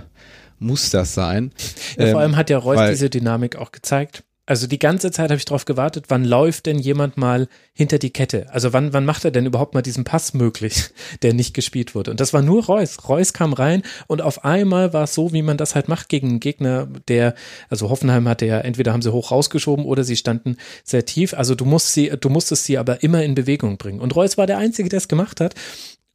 muss 0.61 0.91
das 0.91 1.13
sein? 1.13 1.51
Ja, 1.97 2.05
vor 2.05 2.07
ähm, 2.07 2.17
allem 2.19 2.37
hat 2.37 2.49
ja 2.49 2.59
Reus 2.59 2.91
diese 2.91 3.11
Dynamik 3.11 3.57
auch 3.57 3.73
gezeigt. 3.73 4.23
Also 4.45 4.67
die 4.67 4.81
ganze 4.81 5.13
Zeit 5.13 5.31
habe 5.31 5.39
ich 5.39 5.45
darauf 5.45 5.67
gewartet, 5.67 6.07
wann 6.09 6.25
läuft 6.25 6.67
denn 6.67 6.81
jemand 6.81 7.17
mal 7.17 7.47
hinter 7.75 7.99
die 7.99 8.11
Kette? 8.11 8.47
Also 8.51 8.73
wann, 8.73 8.93
wann 8.93 9.05
macht 9.05 9.25
er 9.25 9.31
denn 9.31 9.47
überhaupt 9.47 9.73
mal 9.73 9.83
diesen 9.83 10.03
Pass 10.03 10.35
möglich, 10.35 10.91
der 11.23 11.33
nicht 11.33 11.55
gespielt 11.55 11.95
wurde? 11.95 12.11
Und 12.11 12.19
das 12.19 12.33
war 12.33 12.43
nur 12.43 12.65
Reus. 12.65 13.09
Reus 13.09 13.33
kam 13.33 13.53
rein 13.53 13.83
und 14.09 14.21
auf 14.21 14.45
einmal 14.45 14.93
war 14.93 15.05
es 15.05 15.15
so, 15.15 15.33
wie 15.33 15.43
man 15.43 15.59
das 15.59 15.77
halt 15.77 15.87
macht 15.87 16.09
gegen 16.09 16.29
einen 16.29 16.41
Gegner, 16.41 16.89
der, 17.07 17.37
also 17.69 17.89
Hoffenheim 17.89 18.27
hatte 18.27 18.45
ja, 18.45 18.59
entweder 18.59 18.93
haben 18.93 19.03
sie 19.03 19.13
hoch 19.13 19.31
rausgeschoben 19.31 19.85
oder 19.85 20.03
sie 20.03 20.17
standen 20.17 20.57
sehr 20.83 21.05
tief. 21.05 21.35
Also 21.35 21.55
du 21.55 21.65
musst 21.65 21.93
sie, 21.93 22.09
du 22.09 22.29
musstest 22.29 22.65
sie 22.65 22.79
aber 22.79 23.05
immer 23.05 23.23
in 23.23 23.37
Bewegung 23.37 23.79
bringen. 23.79 24.01
Und 24.01 24.17
Reus 24.17 24.39
war 24.39 24.49
der 24.49 24.59
Einzige, 24.59 24.89
der 24.89 24.97
es 24.97 25.07
gemacht 25.07 25.41
hat. 25.41 25.55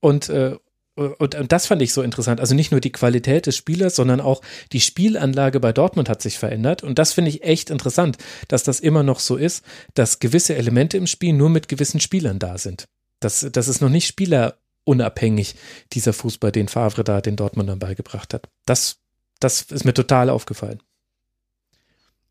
Und, 0.01 0.27
äh, 0.27 0.57
und, 0.97 1.35
und 1.35 1.51
das 1.51 1.67
fand 1.67 1.81
ich 1.81 1.93
so 1.93 2.01
interessant. 2.01 2.39
Also 2.39 2.55
nicht 2.55 2.71
nur 2.71 2.81
die 2.81 2.91
Qualität 2.91 3.45
des 3.45 3.55
Spielers, 3.55 3.95
sondern 3.95 4.19
auch 4.19 4.41
die 4.71 4.81
Spielanlage 4.81 5.59
bei 5.59 5.71
Dortmund 5.71 6.09
hat 6.09 6.21
sich 6.21 6.39
verändert. 6.39 6.81
Und 6.83 6.97
das 6.97 7.13
finde 7.13 7.29
ich 7.29 7.43
echt 7.43 7.69
interessant, 7.69 8.17
dass 8.47 8.63
das 8.63 8.79
immer 8.79 9.03
noch 9.03 9.19
so 9.19 9.35
ist, 9.35 9.63
dass 9.93 10.19
gewisse 10.19 10.55
Elemente 10.55 10.97
im 10.97 11.07
Spiel 11.07 11.33
nur 11.33 11.49
mit 11.49 11.67
gewissen 11.67 11.99
Spielern 11.99 12.39
da 12.39 12.57
sind. 12.57 12.85
Das, 13.19 13.47
das 13.51 13.67
ist 13.67 13.79
noch 13.79 13.89
nicht 13.89 14.07
spielerunabhängig, 14.07 15.55
dieser 15.93 16.13
Fußball, 16.13 16.51
den 16.51 16.67
Favre 16.67 17.03
da 17.03 17.21
den 17.21 17.35
Dortmundern 17.35 17.79
beigebracht 17.79 18.33
hat. 18.33 18.49
Das, 18.65 18.97
das 19.39 19.61
ist 19.61 19.85
mir 19.85 19.93
total 19.93 20.31
aufgefallen. 20.31 20.81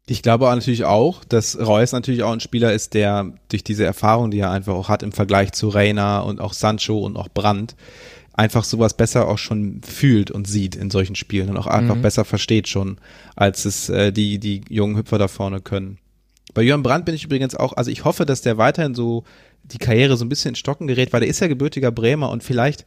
Ich 0.08 0.22
glaube 0.22 0.44
natürlich 0.46 0.84
auch, 0.84 1.24
dass 1.24 1.58
Reus 1.58 1.90
natürlich 1.90 2.22
auch 2.22 2.32
ein 2.32 2.38
Spieler 2.40 2.72
ist, 2.72 2.94
der 2.94 3.32
durch 3.48 3.64
diese 3.64 3.84
Erfahrung, 3.84 4.30
die 4.30 4.38
er 4.38 4.50
einfach 4.50 4.74
auch 4.74 4.88
hat 4.88 5.02
im 5.02 5.10
Vergleich 5.10 5.52
zu 5.52 5.68
Reina 5.68 6.20
und 6.20 6.40
auch 6.40 6.52
Sancho 6.52 6.98
und 6.98 7.16
auch 7.16 7.28
Brandt, 7.28 7.74
einfach 8.36 8.64
sowas 8.64 8.94
besser 8.94 9.28
auch 9.28 9.38
schon 9.38 9.80
fühlt 9.82 10.30
und 10.30 10.46
sieht 10.46 10.76
in 10.76 10.90
solchen 10.90 11.16
Spielen 11.16 11.48
und 11.48 11.56
auch 11.56 11.66
einfach 11.66 11.96
mhm. 11.96 12.02
besser 12.02 12.24
versteht 12.24 12.68
schon, 12.68 12.98
als 13.34 13.64
es 13.64 13.88
äh, 13.88 14.12
die, 14.12 14.38
die 14.38 14.62
jungen 14.68 14.96
Hüpfer 14.96 15.18
da 15.18 15.28
vorne 15.28 15.60
können. 15.60 15.98
Bei 16.54 16.62
Jörn 16.62 16.82
Brandt 16.82 17.04
bin 17.04 17.14
ich 17.14 17.24
übrigens 17.24 17.54
auch, 17.54 17.74
also 17.74 17.90
ich 17.90 18.04
hoffe, 18.04 18.24
dass 18.24 18.40
der 18.40 18.56
weiterhin 18.56 18.94
so 18.94 19.24
die 19.72 19.78
Karriere 19.78 20.16
so 20.16 20.24
ein 20.24 20.28
bisschen 20.28 20.50
in 20.50 20.54
Stocken 20.54 20.86
gerät, 20.86 21.12
weil 21.12 21.20
der 21.20 21.28
ist 21.28 21.40
ja 21.40 21.48
gebürtiger 21.48 21.90
Bremer 21.90 22.30
und 22.30 22.44
vielleicht 22.44 22.84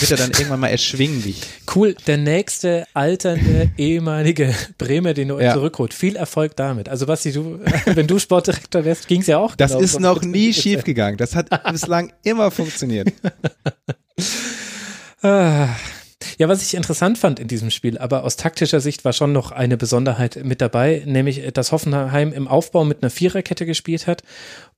wird 0.00 0.10
er 0.10 0.16
dann 0.16 0.30
irgendwann 0.36 0.60
mal 0.60 0.68
erschwinglich. 0.68 1.40
Cool, 1.74 1.94
der 2.06 2.18
nächste 2.18 2.86
alternde 2.94 3.70
ehemalige 3.78 4.54
Bremer, 4.76 5.14
den 5.14 5.28
du 5.28 5.38
ja. 5.38 5.52
zurückholt. 5.52 5.94
Viel 5.94 6.16
Erfolg 6.16 6.56
damit. 6.56 6.88
Also 6.88 7.06
Basti, 7.06 7.32
du, 7.32 7.60
wenn 7.86 8.06
du 8.06 8.18
Sportdirektor 8.18 8.84
wärst, 8.84 9.06
ging 9.06 9.20
es 9.20 9.28
ja 9.28 9.38
auch. 9.38 9.54
Das 9.54 9.72
genau 9.72 9.82
ist 9.82 10.00
noch 10.00 10.22
nie 10.22 10.52
schiefgegangen. 10.52 11.16
Das 11.16 11.36
hat 11.36 11.48
bislang 11.70 12.12
immer 12.24 12.50
funktioniert. 12.50 13.12
Ah. 15.22 15.68
Ja, 16.38 16.48
was 16.48 16.62
ich 16.62 16.74
interessant 16.74 17.18
fand 17.18 17.38
in 17.38 17.48
diesem 17.48 17.70
Spiel, 17.70 17.98
aber 17.98 18.24
aus 18.24 18.36
taktischer 18.36 18.80
Sicht 18.80 19.04
war 19.04 19.12
schon 19.12 19.32
noch 19.32 19.52
eine 19.52 19.76
Besonderheit 19.76 20.40
mit 20.42 20.60
dabei, 20.60 21.02
nämlich 21.06 21.52
dass 21.52 21.72
Hoffenheim 21.72 22.32
im 22.32 22.48
Aufbau 22.48 22.84
mit 22.84 23.02
einer 23.02 23.10
Viererkette 23.10 23.66
gespielt 23.66 24.06
hat 24.06 24.22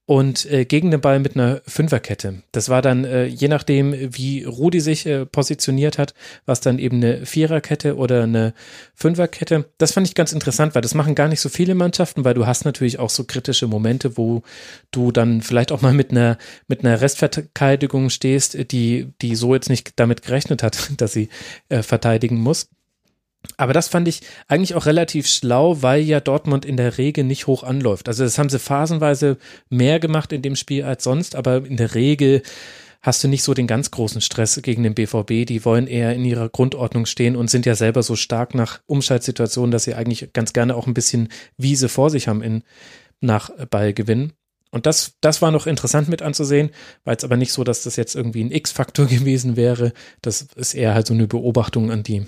und 0.04 0.50
äh, 0.50 0.64
gegen 0.64 0.90
den 0.90 1.00
Ball 1.00 1.20
mit 1.20 1.36
einer 1.36 1.62
Fünferkette. 1.66 2.42
Das 2.50 2.68
war 2.68 2.82
dann, 2.82 3.04
äh, 3.04 3.26
je 3.26 3.46
nachdem, 3.46 3.94
wie 4.16 4.42
Rudi 4.42 4.80
sich 4.80 5.06
äh, 5.06 5.26
positioniert 5.26 5.96
hat, 5.96 6.12
was 6.44 6.60
dann 6.60 6.78
eben 6.78 6.96
eine 6.96 7.24
Viererkette 7.24 7.96
oder 7.96 8.24
eine 8.24 8.52
Fünferkette. 8.94 9.70
Das 9.78 9.92
fand 9.92 10.08
ich 10.08 10.14
ganz 10.14 10.32
interessant, 10.32 10.74
weil 10.74 10.82
das 10.82 10.94
machen 10.94 11.14
gar 11.14 11.28
nicht 11.28 11.40
so 11.40 11.48
viele 11.48 11.76
Mannschaften, 11.76 12.24
weil 12.24 12.34
du 12.34 12.46
hast 12.46 12.64
natürlich 12.64 12.98
auch 12.98 13.10
so 13.10 13.24
kritische 13.24 13.68
Momente, 13.68 14.16
wo 14.16 14.42
du 14.90 15.12
dann 15.12 15.40
vielleicht 15.40 15.70
auch 15.70 15.82
mal 15.82 15.94
mit 15.94 16.10
einer, 16.10 16.36
mit 16.66 16.84
einer 16.84 17.00
Restverteidigung 17.00 18.10
stehst, 18.10 18.72
die, 18.72 19.12
die 19.22 19.36
so 19.36 19.54
jetzt 19.54 19.70
nicht 19.70 19.92
damit 20.00 20.22
gerechnet 20.22 20.64
hat, 20.64 20.90
dass 21.00 21.12
sie 21.12 21.28
äh, 21.68 21.82
verteidigen 21.82 22.40
muss. 22.40 22.68
Aber 23.56 23.72
das 23.72 23.88
fand 23.88 24.08
ich 24.08 24.20
eigentlich 24.48 24.74
auch 24.74 24.86
relativ 24.86 25.26
schlau, 25.26 25.82
weil 25.82 26.02
ja 26.02 26.20
Dortmund 26.20 26.64
in 26.64 26.76
der 26.76 26.98
Regel 26.98 27.24
nicht 27.24 27.46
hoch 27.46 27.62
anläuft. 27.62 28.08
Also 28.08 28.24
das 28.24 28.38
haben 28.38 28.48
sie 28.48 28.58
phasenweise 28.58 29.36
mehr 29.68 30.00
gemacht 30.00 30.32
in 30.32 30.42
dem 30.42 30.56
Spiel 30.56 30.84
als 30.84 31.04
sonst, 31.04 31.34
aber 31.34 31.64
in 31.66 31.76
der 31.76 31.94
Regel 31.94 32.42
hast 33.02 33.22
du 33.24 33.28
nicht 33.28 33.42
so 33.42 33.52
den 33.52 33.66
ganz 33.66 33.90
großen 33.90 34.20
Stress 34.20 34.60
gegen 34.62 34.84
den 34.84 34.94
BVB. 34.94 35.46
Die 35.46 35.64
wollen 35.64 35.88
eher 35.88 36.14
in 36.14 36.24
ihrer 36.24 36.48
Grundordnung 36.48 37.04
stehen 37.04 37.36
und 37.36 37.50
sind 37.50 37.66
ja 37.66 37.74
selber 37.74 38.02
so 38.02 38.14
stark 38.16 38.54
nach 38.54 38.80
Umschaltsituationen, 38.86 39.72
dass 39.72 39.84
sie 39.84 39.94
eigentlich 39.94 40.32
ganz 40.32 40.52
gerne 40.52 40.76
auch 40.76 40.86
ein 40.86 40.94
bisschen 40.94 41.28
Wiese 41.56 41.88
vor 41.88 42.10
sich 42.10 42.28
haben 42.28 42.42
in 42.42 42.62
nach 43.20 43.50
Ballgewinn. 43.70 44.32
Und 44.70 44.86
das, 44.86 45.14
das 45.20 45.42
war 45.42 45.50
noch 45.50 45.66
interessant 45.66 46.08
mit 46.08 46.22
anzusehen, 46.22 46.70
war 47.04 47.12
jetzt 47.12 47.24
aber 47.24 47.36
nicht 47.36 47.52
so, 47.52 47.62
dass 47.62 47.82
das 47.82 47.96
jetzt 47.96 48.14
irgendwie 48.14 48.42
ein 48.42 48.52
X-Faktor 48.52 49.06
gewesen 49.08 49.56
wäre. 49.56 49.92
Das 50.22 50.46
ist 50.54 50.74
eher 50.74 50.94
halt 50.94 51.06
so 51.06 51.14
eine 51.14 51.26
Beobachtung 51.26 51.90
an 51.90 52.02
die 52.02 52.26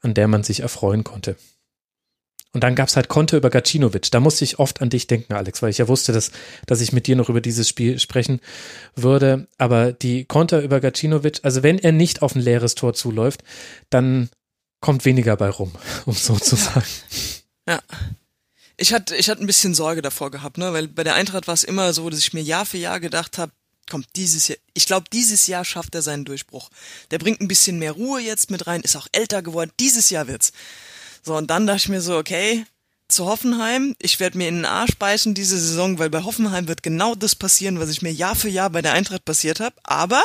an 0.00 0.14
der 0.14 0.28
man 0.28 0.42
sich 0.42 0.60
erfreuen 0.60 1.04
konnte. 1.04 1.36
Und 2.52 2.64
dann 2.64 2.74
gab's 2.74 2.96
halt 2.96 3.08
Konter 3.08 3.36
über 3.36 3.50
Gacinovic. 3.50 4.10
Da 4.10 4.20
musste 4.20 4.42
ich 4.42 4.58
oft 4.58 4.80
an 4.80 4.88
dich 4.88 5.06
denken, 5.06 5.34
Alex, 5.34 5.60
weil 5.60 5.70
ich 5.70 5.78
ja 5.78 5.88
wusste, 5.88 6.12
dass, 6.12 6.30
dass 6.66 6.80
ich 6.80 6.92
mit 6.92 7.06
dir 7.06 7.14
noch 7.14 7.28
über 7.28 7.42
dieses 7.42 7.68
Spiel 7.68 7.98
sprechen 7.98 8.40
würde. 8.96 9.46
Aber 9.58 9.92
die 9.92 10.24
Konter 10.24 10.62
über 10.62 10.80
Gacinovic, 10.80 11.40
also 11.42 11.62
wenn 11.62 11.78
er 11.78 11.92
nicht 11.92 12.22
auf 12.22 12.34
ein 12.34 12.40
leeres 12.40 12.74
Tor 12.74 12.94
zuläuft, 12.94 13.44
dann 13.90 14.30
kommt 14.80 15.04
weniger 15.04 15.36
bei 15.36 15.50
rum, 15.50 15.72
um 16.06 16.14
so 16.14 16.36
zu 16.36 16.56
sagen. 16.56 16.86
Ja. 17.68 17.80
Ich 18.78 18.94
hatte, 18.94 19.14
ich 19.16 19.28
hatte 19.28 19.42
ein 19.42 19.46
bisschen 19.46 19.74
Sorge 19.74 20.02
davor 20.02 20.30
gehabt, 20.30 20.56
ne? 20.56 20.72
weil 20.72 20.88
bei 20.88 21.04
der 21.04 21.16
Eintracht 21.16 21.48
war 21.48 21.54
es 21.54 21.64
immer 21.64 21.92
so, 21.92 22.08
dass 22.08 22.20
ich 22.20 22.32
mir 22.32 22.42
Jahr 22.42 22.64
für 22.64 22.78
Jahr 22.78 23.00
gedacht 23.00 23.36
habe, 23.36 23.52
kommt 23.88 24.06
dieses 24.16 24.48
Jahr, 24.48 24.58
ich 24.74 24.86
glaube, 24.86 25.06
dieses 25.12 25.46
Jahr 25.46 25.64
schafft 25.64 25.94
er 25.94 26.02
seinen 26.02 26.24
Durchbruch. 26.24 26.70
Der 27.10 27.18
bringt 27.18 27.40
ein 27.40 27.48
bisschen 27.48 27.78
mehr 27.78 27.92
Ruhe 27.92 28.20
jetzt 28.20 28.50
mit 28.50 28.66
rein, 28.66 28.82
ist 28.82 28.96
auch 28.96 29.08
älter 29.12 29.42
geworden, 29.42 29.72
dieses 29.80 30.10
Jahr 30.10 30.28
wird's. 30.28 30.52
So, 31.22 31.36
und 31.36 31.48
dann 31.50 31.66
dachte 31.66 31.82
ich 31.82 31.88
mir 31.88 32.00
so, 32.00 32.16
okay, 32.16 32.64
zu 33.08 33.26
Hoffenheim, 33.26 33.96
ich 34.00 34.20
werde 34.20 34.38
mir 34.38 34.48
in 34.48 34.56
den 34.56 34.64
Arsch 34.66 34.96
beißen 34.98 35.34
diese 35.34 35.58
Saison, 35.58 35.98
weil 35.98 36.10
bei 36.10 36.22
Hoffenheim 36.22 36.68
wird 36.68 36.82
genau 36.82 37.14
das 37.14 37.34
passieren, 37.34 37.80
was 37.80 37.88
ich 37.90 38.02
mir 38.02 38.12
Jahr 38.12 38.36
für 38.36 38.48
Jahr 38.48 38.70
bei 38.70 38.82
der 38.82 38.92
Eintracht 38.92 39.24
passiert 39.24 39.60
habe. 39.60 39.74
Aber, 39.82 40.22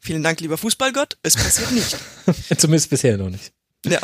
vielen 0.00 0.22
Dank, 0.22 0.40
lieber 0.40 0.58
Fußballgott, 0.58 1.16
es 1.22 1.34
passiert 1.34 1.70
nicht. 1.72 1.96
Zumindest 2.58 2.90
bisher 2.90 3.16
noch 3.16 3.30
nicht. 3.30 3.52
Ja. 3.86 4.00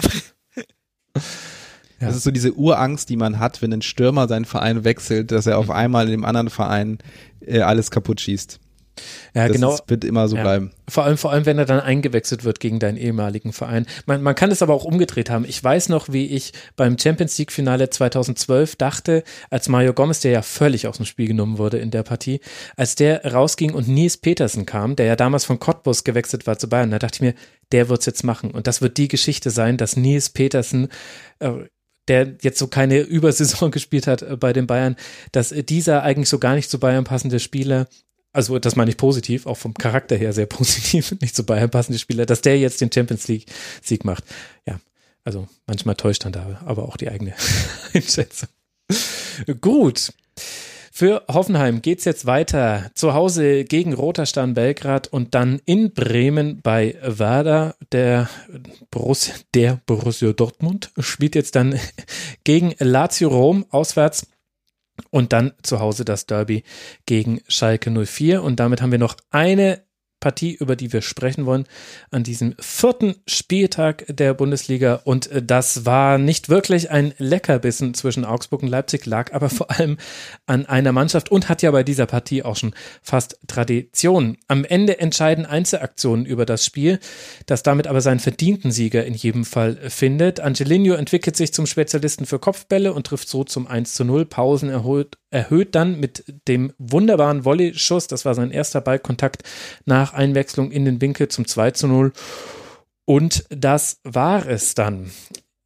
Das 2.00 2.16
ist 2.16 2.24
so 2.24 2.30
diese 2.30 2.52
Urangst, 2.52 3.08
die 3.08 3.16
man 3.16 3.38
hat, 3.38 3.62
wenn 3.62 3.72
ein 3.72 3.82
Stürmer 3.82 4.28
seinen 4.28 4.44
Verein 4.44 4.84
wechselt, 4.84 5.30
dass 5.30 5.46
er 5.46 5.58
auf 5.58 5.70
einmal 5.70 6.06
in 6.06 6.12
dem 6.12 6.24
anderen 6.24 6.50
Verein 6.50 6.98
äh, 7.40 7.60
alles 7.60 7.90
kaputt 7.90 8.20
schießt. 8.20 8.60
Ja, 9.34 9.48
das 9.48 9.56
genau. 9.56 9.74
Ist, 9.74 9.84
wird 9.88 10.04
immer 10.04 10.28
so 10.28 10.36
ja. 10.36 10.42
bleiben. 10.42 10.70
Vor 10.88 11.04
allem, 11.04 11.16
vor 11.16 11.32
allem, 11.32 11.46
wenn 11.46 11.58
er 11.58 11.64
dann 11.64 11.80
eingewechselt 11.80 12.44
wird 12.44 12.60
gegen 12.60 12.78
deinen 12.78 12.96
ehemaligen 12.96 13.52
Verein. 13.52 13.86
Man, 14.06 14.22
man 14.22 14.34
kann 14.34 14.50
es 14.50 14.62
aber 14.62 14.74
auch 14.74 14.84
umgedreht 14.84 15.30
haben. 15.30 15.44
Ich 15.44 15.62
weiß 15.62 15.88
noch, 15.88 16.12
wie 16.12 16.26
ich 16.26 16.52
beim 16.76 16.98
Champions 16.98 17.36
League 17.38 17.52
Finale 17.52 17.90
2012 17.90 18.76
dachte, 18.76 19.24
als 19.50 19.68
Mario 19.68 19.92
Gomez, 19.92 20.20
der 20.20 20.32
ja 20.32 20.42
völlig 20.42 20.86
aus 20.86 20.98
dem 20.98 21.06
Spiel 21.06 21.28
genommen 21.28 21.58
wurde 21.58 21.78
in 21.78 21.90
der 21.90 22.02
Partie, 22.02 22.40
als 22.76 22.94
der 22.94 23.24
rausging 23.32 23.74
und 23.74 23.88
Nils 23.88 24.16
Petersen 24.16 24.66
kam, 24.66 24.96
der 24.96 25.06
ja 25.06 25.16
damals 25.16 25.44
von 25.44 25.58
Cottbus 25.58 26.04
gewechselt 26.04 26.46
war 26.46 26.58
zu 26.58 26.68
Bayern, 26.68 26.90
da 26.90 26.98
dachte 26.98 27.16
ich 27.16 27.22
mir, 27.22 27.34
der 27.72 27.88
wird's 27.88 28.06
jetzt 28.06 28.24
machen. 28.24 28.50
Und 28.50 28.66
das 28.66 28.82
wird 28.82 28.98
die 28.98 29.08
Geschichte 29.08 29.50
sein, 29.50 29.76
dass 29.76 29.96
Nils 29.96 30.30
Petersen 30.30 30.88
äh, 31.40 31.64
der 32.08 32.36
jetzt 32.42 32.58
so 32.58 32.66
keine 32.66 32.98
Übersaison 33.00 33.70
gespielt 33.70 34.06
hat 34.06 34.22
äh, 34.22 34.36
bei 34.36 34.52
den 34.52 34.66
Bayern, 34.66 34.96
dass 35.32 35.50
dieser 35.50 36.02
eigentlich 36.02 36.28
so 36.28 36.38
gar 36.38 36.54
nicht 36.54 36.70
zu 36.70 36.78
Bayern 36.78 37.04
passende 37.04 37.40
Spieler 37.40 37.86
also 38.34 38.58
das 38.58 38.76
meine 38.76 38.90
ich 38.90 38.96
positiv, 38.98 39.46
auch 39.46 39.56
vom 39.56 39.72
Charakter 39.72 40.16
her 40.16 40.32
sehr 40.32 40.46
positiv, 40.58 41.14
nicht 41.20 41.34
zu 41.34 41.46
Bayern 41.46 41.70
passende 41.70 41.98
Spieler, 41.98 42.26
dass 42.26 42.42
der 42.42 42.58
jetzt 42.58 42.80
den 42.80 42.92
Champions 42.92 43.28
League 43.28 43.46
Sieg 43.80 44.04
macht. 44.04 44.24
Ja, 44.66 44.78
also 45.24 45.48
manchmal 45.66 45.94
täuscht 45.94 46.24
dann 46.24 46.32
da 46.32 46.60
aber 46.66 46.82
auch 46.88 46.98
die 46.98 47.08
eigene 47.08 47.34
Einschätzung. 47.94 48.48
Gut. 49.60 50.12
Für 50.96 51.24
Hoffenheim 51.28 51.82
geht's 51.82 52.04
jetzt 52.04 52.24
weiter. 52.24 52.92
Zu 52.94 53.14
Hause 53.14 53.64
gegen 53.64 53.94
Roter 53.94 54.26
Stern 54.26 54.54
Belgrad 54.54 55.08
und 55.08 55.34
dann 55.34 55.60
in 55.64 55.92
Bremen 55.92 56.60
bei 56.62 56.96
Werder. 57.02 57.74
Der 57.90 58.30
Borussia, 58.92 59.34
der 59.54 59.80
Borussia 59.86 60.32
Dortmund 60.32 60.92
spielt 61.00 61.34
jetzt 61.34 61.56
dann 61.56 61.80
gegen 62.44 62.74
Lazio 62.78 63.28
Rom 63.28 63.66
auswärts. 63.70 64.28
Und 65.10 65.32
dann 65.32 65.52
zu 65.62 65.80
Hause 65.80 66.04
das 66.04 66.26
Derby 66.26 66.64
gegen 67.06 67.40
Schalke 67.48 67.90
04. 67.90 68.42
Und 68.42 68.60
damit 68.60 68.80
haben 68.82 68.92
wir 68.92 68.98
noch 68.98 69.16
eine 69.30 69.82
Partie, 70.24 70.54
über 70.54 70.74
die 70.74 70.90
wir 70.90 71.02
sprechen 71.02 71.44
wollen, 71.44 71.66
an 72.10 72.22
diesem 72.22 72.54
vierten 72.58 73.16
Spieltag 73.26 74.06
der 74.08 74.32
Bundesliga. 74.32 75.02
Und 75.04 75.30
äh, 75.30 75.42
das 75.42 75.84
war 75.84 76.16
nicht 76.16 76.48
wirklich 76.48 76.90
ein 76.90 77.12
Leckerbissen 77.18 77.92
zwischen 77.92 78.24
Augsburg 78.24 78.62
und 78.62 78.70
Leipzig, 78.70 79.04
lag 79.04 79.34
aber 79.34 79.50
vor 79.50 79.70
allem 79.70 79.98
an 80.46 80.64
einer 80.64 80.92
Mannschaft 80.92 81.30
und 81.30 81.50
hat 81.50 81.60
ja 81.60 81.70
bei 81.72 81.82
dieser 81.82 82.06
Partie 82.06 82.42
auch 82.42 82.56
schon 82.56 82.74
fast 83.02 83.38
Tradition. 83.48 84.38
Am 84.48 84.64
Ende 84.64 84.98
entscheiden 84.98 85.44
Einzelaktionen 85.44 86.24
über 86.24 86.46
das 86.46 86.64
Spiel, 86.64 87.00
das 87.44 87.62
damit 87.62 87.86
aber 87.86 88.00
seinen 88.00 88.20
verdienten 88.20 88.72
Sieger 88.72 89.04
in 89.04 89.12
jedem 89.12 89.44
Fall 89.44 89.76
findet. 89.90 90.40
Angelino 90.40 90.94
entwickelt 90.94 91.36
sich 91.36 91.52
zum 91.52 91.66
Spezialisten 91.66 92.24
für 92.24 92.38
Kopfbälle 92.38 92.94
und 92.94 93.06
trifft 93.06 93.28
so 93.28 93.44
zum 93.44 93.66
1 93.66 93.92
zu 93.92 94.06
0. 94.06 94.24
Pausen 94.24 94.70
erholt, 94.70 95.18
erhöht 95.34 95.74
dann 95.74 95.98
mit 95.98 96.24
dem 96.48 96.72
wunderbaren 96.78 97.44
Volley-Schuss, 97.44 98.06
das 98.06 98.24
war 98.24 98.34
sein 98.34 98.52
erster 98.52 98.80
Ballkontakt 98.80 99.42
nach 99.84 100.14
Einwechslung 100.14 100.70
in 100.70 100.84
den 100.84 101.00
Winkel 101.00 101.28
zum 101.28 101.46
2 101.46 101.72
zu 101.72 101.88
0. 101.88 102.12
Und 103.04 103.44
das 103.50 104.00
war 104.04 104.48
es 104.48 104.74
dann. 104.74 105.10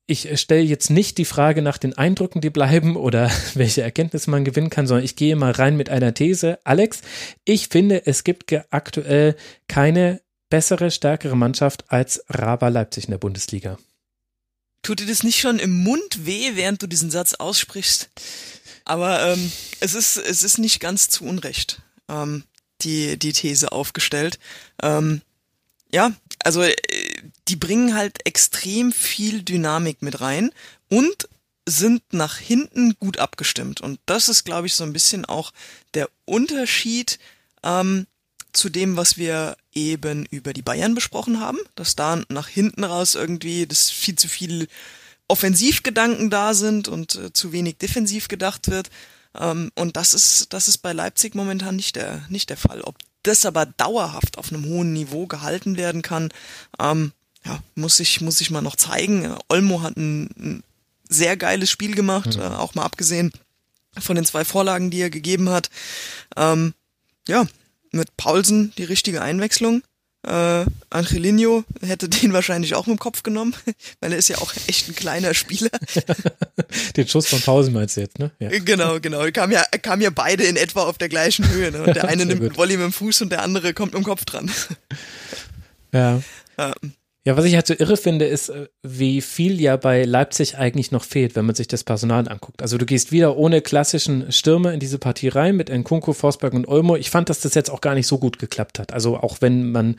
Ich 0.07 0.41
stelle 0.41 0.63
jetzt 0.63 0.89
nicht 0.89 1.19
die 1.19 1.27
Frage 1.27 1.61
nach 1.61 1.77
den 1.77 1.97
Eindrücken, 1.97 2.41
die 2.41 2.51
bleiben 2.51 2.97
oder 3.07 3.31
welche 3.55 3.83
Erkenntnisse 3.83 4.31
man 4.31 4.45
gewinnen 4.45 4.71
kann, 4.71 4.87
sondern 4.87 5.05
ich 5.05 5.17
gehe 5.17 5.37
mal 5.37 5.53
rein 5.53 5.77
mit 5.77 5.91
einer 5.91 6.15
These. 6.15 6.59
Alex, 6.65 7.03
ich 7.45 7.69
finde, 7.69 8.07
es 8.07 8.25
gibt 8.25 8.51
aktuell 8.71 9.37
keine 9.69 10.23
bessere, 10.49 10.91
stärkere 10.91 11.37
Mannschaft 11.37 11.85
als 11.89 12.25
Raba 12.31 12.69
Leipzig 12.69 13.05
in 13.05 13.11
der 13.11 13.19
Bundesliga. 13.19 13.79
Tut 14.83 15.01
dir 15.01 15.07
das 15.07 15.23
nicht 15.23 15.39
schon 15.39 15.59
im 15.59 15.83
Mund 15.83 16.25
weh, 16.25 16.53
während 16.55 16.83
du 16.83 16.87
diesen 16.87 17.11
Satz 17.11 17.35
aussprichst? 17.35 18.09
Aber 18.89 19.33
ähm, 19.33 19.53
es 19.81 19.95
ist 19.95 20.17
es 20.17 20.43
ist 20.43 20.59
nicht 20.59 20.81
ganz 20.81 21.09
zu 21.09 21.25
Unrecht 21.25 21.83
ähm, 22.09 22.45
die 22.83 23.19
die 23.19 23.33
These 23.33 23.73
aufgestellt. 23.73 24.39
Ähm, 24.83 25.23
ja, 25.93 26.13
also 26.43 26.63
äh, 26.63 26.75
die 27.49 27.57
bringen 27.57 27.95
halt 27.95 28.27
extrem 28.27 28.93
viel 28.93 29.43
Dynamik 29.43 30.03
mit 30.03 30.21
rein 30.21 30.51
und 30.89 31.29
sind 31.67 32.03
nach 32.13 32.39
hinten 32.39 32.97
gut 32.99 33.19
abgestimmt. 33.19 33.81
Und 33.81 34.01
das 34.07 34.29
ist, 34.29 34.45
glaube 34.45 34.67
ich, 34.67 34.75
so 34.75 34.85
ein 34.85 34.93
bisschen 34.93 35.25
auch 35.25 35.53
der 35.95 36.09
Unterschied 36.25 37.19
ähm, 37.63 38.07
zu 38.53 38.71
dem, 38.71 38.97
was 38.97 39.19
wir 39.19 39.57
eben 39.75 40.25
über 40.27 40.55
die 40.55 40.63
Bayern 40.63 40.95
besprochen 40.95 41.41
haben, 41.41 41.59
dass 41.75 41.95
da 41.95 42.23
nach 42.29 42.49
hinten 42.49 42.85
raus 42.85 43.15
irgendwie 43.15 43.67
das 43.67 43.91
viel 43.91 44.17
zu 44.17 44.29
viel 44.29 44.69
Offensivgedanken 45.29 46.31
da 46.31 46.55
sind 46.55 46.89
und 46.89 47.15
äh, 47.17 47.33
zu 47.33 47.53
wenig 47.53 47.77
defensiv 47.79 48.29
gedacht 48.29 48.69
wird. 48.69 48.91
Ähm, 49.39 49.71
und 49.75 49.97
das 49.97 50.15
ist, 50.15 50.53
das 50.53 50.69
ist 50.69 50.79
bei 50.79 50.93
Leipzig 50.93 51.35
momentan 51.35 51.77
nicht 51.77 51.97
der, 51.97 52.25
nicht 52.29 52.51
der 52.51 52.57
Fall. 52.57 52.81
Ob 52.81 52.97
das 53.23 53.45
aber 53.45 53.67
dauerhaft 53.67 54.39
auf 54.39 54.53
einem 54.53 54.65
hohen 54.65 54.93
Niveau 54.93 55.27
gehalten 55.27 55.77
werden 55.77 56.03
kann, 56.03 56.31
ähm, 56.81 57.13
ja, 57.45 57.61
muss 57.75 58.01
ich, 58.01 58.21
muss 58.21 58.41
ich 58.41 58.51
mal 58.51 58.63
noch 58.63 58.77
zeigen. 58.77 59.35
Olmo 59.49 59.83
hat 59.83 59.97
ein, 59.97 60.31
ein 60.39 60.63
sehr 61.09 61.37
geiles 61.37 61.71
Spiel 61.71 61.95
gemacht, 61.95 62.37
mhm. 62.37 62.43
äh, 62.43 62.47
auch 62.47 62.75
mal 62.75 62.85
abgesehen 62.85 63.33
von 63.99 64.17
den 64.17 64.25
zwei 64.25 64.45
Vorlagen, 64.45 64.91
die 64.91 65.01
er 65.01 65.11
gegeben 65.11 65.49
hat. 65.51 65.71
Ähm, 66.37 66.75
ja, 67.27 67.47
mit 67.91 68.17
Paulsen 68.17 68.73
die 68.77 68.85
richtige 68.85 69.23
Einwechslung. 69.23 69.83
Äh, 70.27 70.65
Angelino 70.91 71.65
hätte 71.81 72.09
den 72.09 72.33
wahrscheinlich 72.33 72.75
auch 72.75 72.87
mit 72.87 72.97
dem 72.97 72.99
Kopf 72.99 73.23
genommen, 73.23 73.55
weil 74.01 74.13
er 74.13 74.19
ist 74.19 74.29
ja 74.29 74.39
auch 74.39 74.53
echt 74.67 74.89
ein 74.89 74.95
kleiner 74.95 75.33
Spieler. 75.33 75.71
den 76.97 77.09
Schuss 77.09 77.29
von 77.29 77.41
Pausen 77.41 77.73
meinst 77.73 77.97
du 77.97 78.01
jetzt, 78.01 78.19
ne? 78.19 78.31
Ja. 78.41 78.51
Genau, 78.51 78.99
genau. 79.01 79.25
Kam 79.33 79.53
ja, 79.53 79.63
kam 79.83 80.01
ja 80.01 80.11
beide 80.11 80.45
in 80.45 80.57
etwa 80.57 80.83
auf 80.83 80.99
der 80.99 81.09
gleichen 81.09 81.49
Höhe. 81.49 81.71
Ne? 81.71 81.83
Und 81.83 81.95
der 81.95 82.05
eine 82.09 82.27
nimmt 82.27 82.43
einen 82.43 82.57
Volley 82.57 82.77
mit 82.77 82.85
dem 82.85 82.93
Fuß 82.93 83.23
und 83.23 83.31
der 83.31 83.43
andere 83.43 83.75
kommt 83.75 83.93
mit 83.93 84.03
dem 84.03 84.05
Kopf 84.05 84.25
dran. 84.25 84.51
Ja. 85.93 86.21
Ähm, 86.59 86.93
ja, 87.29 87.37
was 87.37 87.45
ich 87.45 87.57
halt 87.57 87.67
so 87.67 87.75
irre 87.77 87.99
finde, 87.99 88.25
ist, 88.25 88.49
äh, 88.49 88.69
wie 88.83 89.21
viel 89.21 89.61
ja 89.61 89.77
bei 89.77 90.05
Leipzig 90.05 90.57
eigentlich 90.57 90.93
noch 90.93 91.05
fehlt, 91.05 91.37
wenn 91.37 91.45
man 91.45 91.55
sich 91.55 91.69
das 91.69 91.85
Personal 91.85 92.27
anguckt. 92.27 92.63
Also 92.63 92.79
du 92.79 92.87
gehst 92.87 93.13
wieder 93.13 93.37
ohne 93.37 93.61
klassischen 93.61 94.33
Stürmer 94.33 94.73
in 94.73 94.81
diese 94.81 94.97
Partie 94.97 95.29
rein 95.29 95.55
mit 95.55 95.69
Nkunku, 95.69 96.15
Forsberg 96.15 96.55
und 96.55 96.67
Olmo. 96.67 96.97
Ich 96.97 97.11
fand, 97.11 97.29
dass 97.29 97.41
das 97.41 97.53
jetzt 97.53 97.69
auch 97.69 97.83
gar 97.83 97.95
nicht 97.95 98.07
so 98.07 98.17
gut 98.17 98.39
geklappt 98.39 98.79
hat. 98.79 98.95
Also 98.95 99.19
auch 99.19 99.43
wenn 99.43 99.73
man 99.73 99.97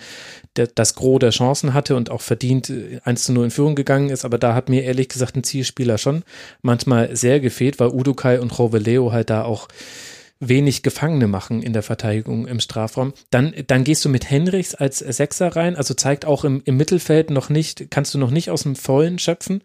das 0.74 0.95
Gros 0.95 1.19
der 1.19 1.30
Chancen 1.30 1.75
hatte 1.75 1.95
und 1.95 2.09
auch 2.09 2.22
verdient 2.22 2.74
1 3.03 3.25
zu 3.25 3.32
0 3.32 3.45
in 3.45 3.51
Führung 3.51 3.75
gegangen 3.75 4.09
ist, 4.09 4.25
aber 4.25 4.40
da 4.40 4.56
hat 4.56 4.67
mir 4.67 4.83
ehrlich 4.83 5.09
gesagt 5.09 5.35
ein 5.35 5.43
Zielspieler 5.43 5.99
schon 5.99 6.24
manchmal 6.64 7.16
sehr 7.16 7.40
gefehlt, 7.40 7.80
weil 7.80 7.90
Udukai 7.90 8.40
und 8.40 8.58
Roveleo 8.58 9.11
halt 9.11 9.30
da 9.30 9.43
auch 9.43 9.67
wenig 10.40 10.84
Gefangene 10.84 11.27
machen 11.27 11.61
in 11.61 11.74
der 11.74 11.84
Verteidigung 11.84 12.48
im 12.48 12.59
Strafraum. 12.59 13.14
Dann, 13.30 13.53
dann 13.68 13.84
gehst 13.84 14.06
du 14.06 14.09
mit 14.09 14.30
Henrichs 14.30 14.74
als 14.74 15.00
Sechser 15.00 15.56
rein, 15.56 15.76
also 15.76 15.93
zeigt 15.93 16.26
auch 16.26 16.45
im, 16.45 16.61
im 16.66 16.77
Mittelfeld 16.77 17.30
noch 17.30 17.50
nicht, 17.50 17.92
kannst 17.92 18.14
du 18.14 18.18
noch 18.18 18.32
nicht 18.32 18.50
aus 18.50 18.64
dem 18.64 18.76
Vollen 18.76 19.19
schöpfen. 19.19 19.61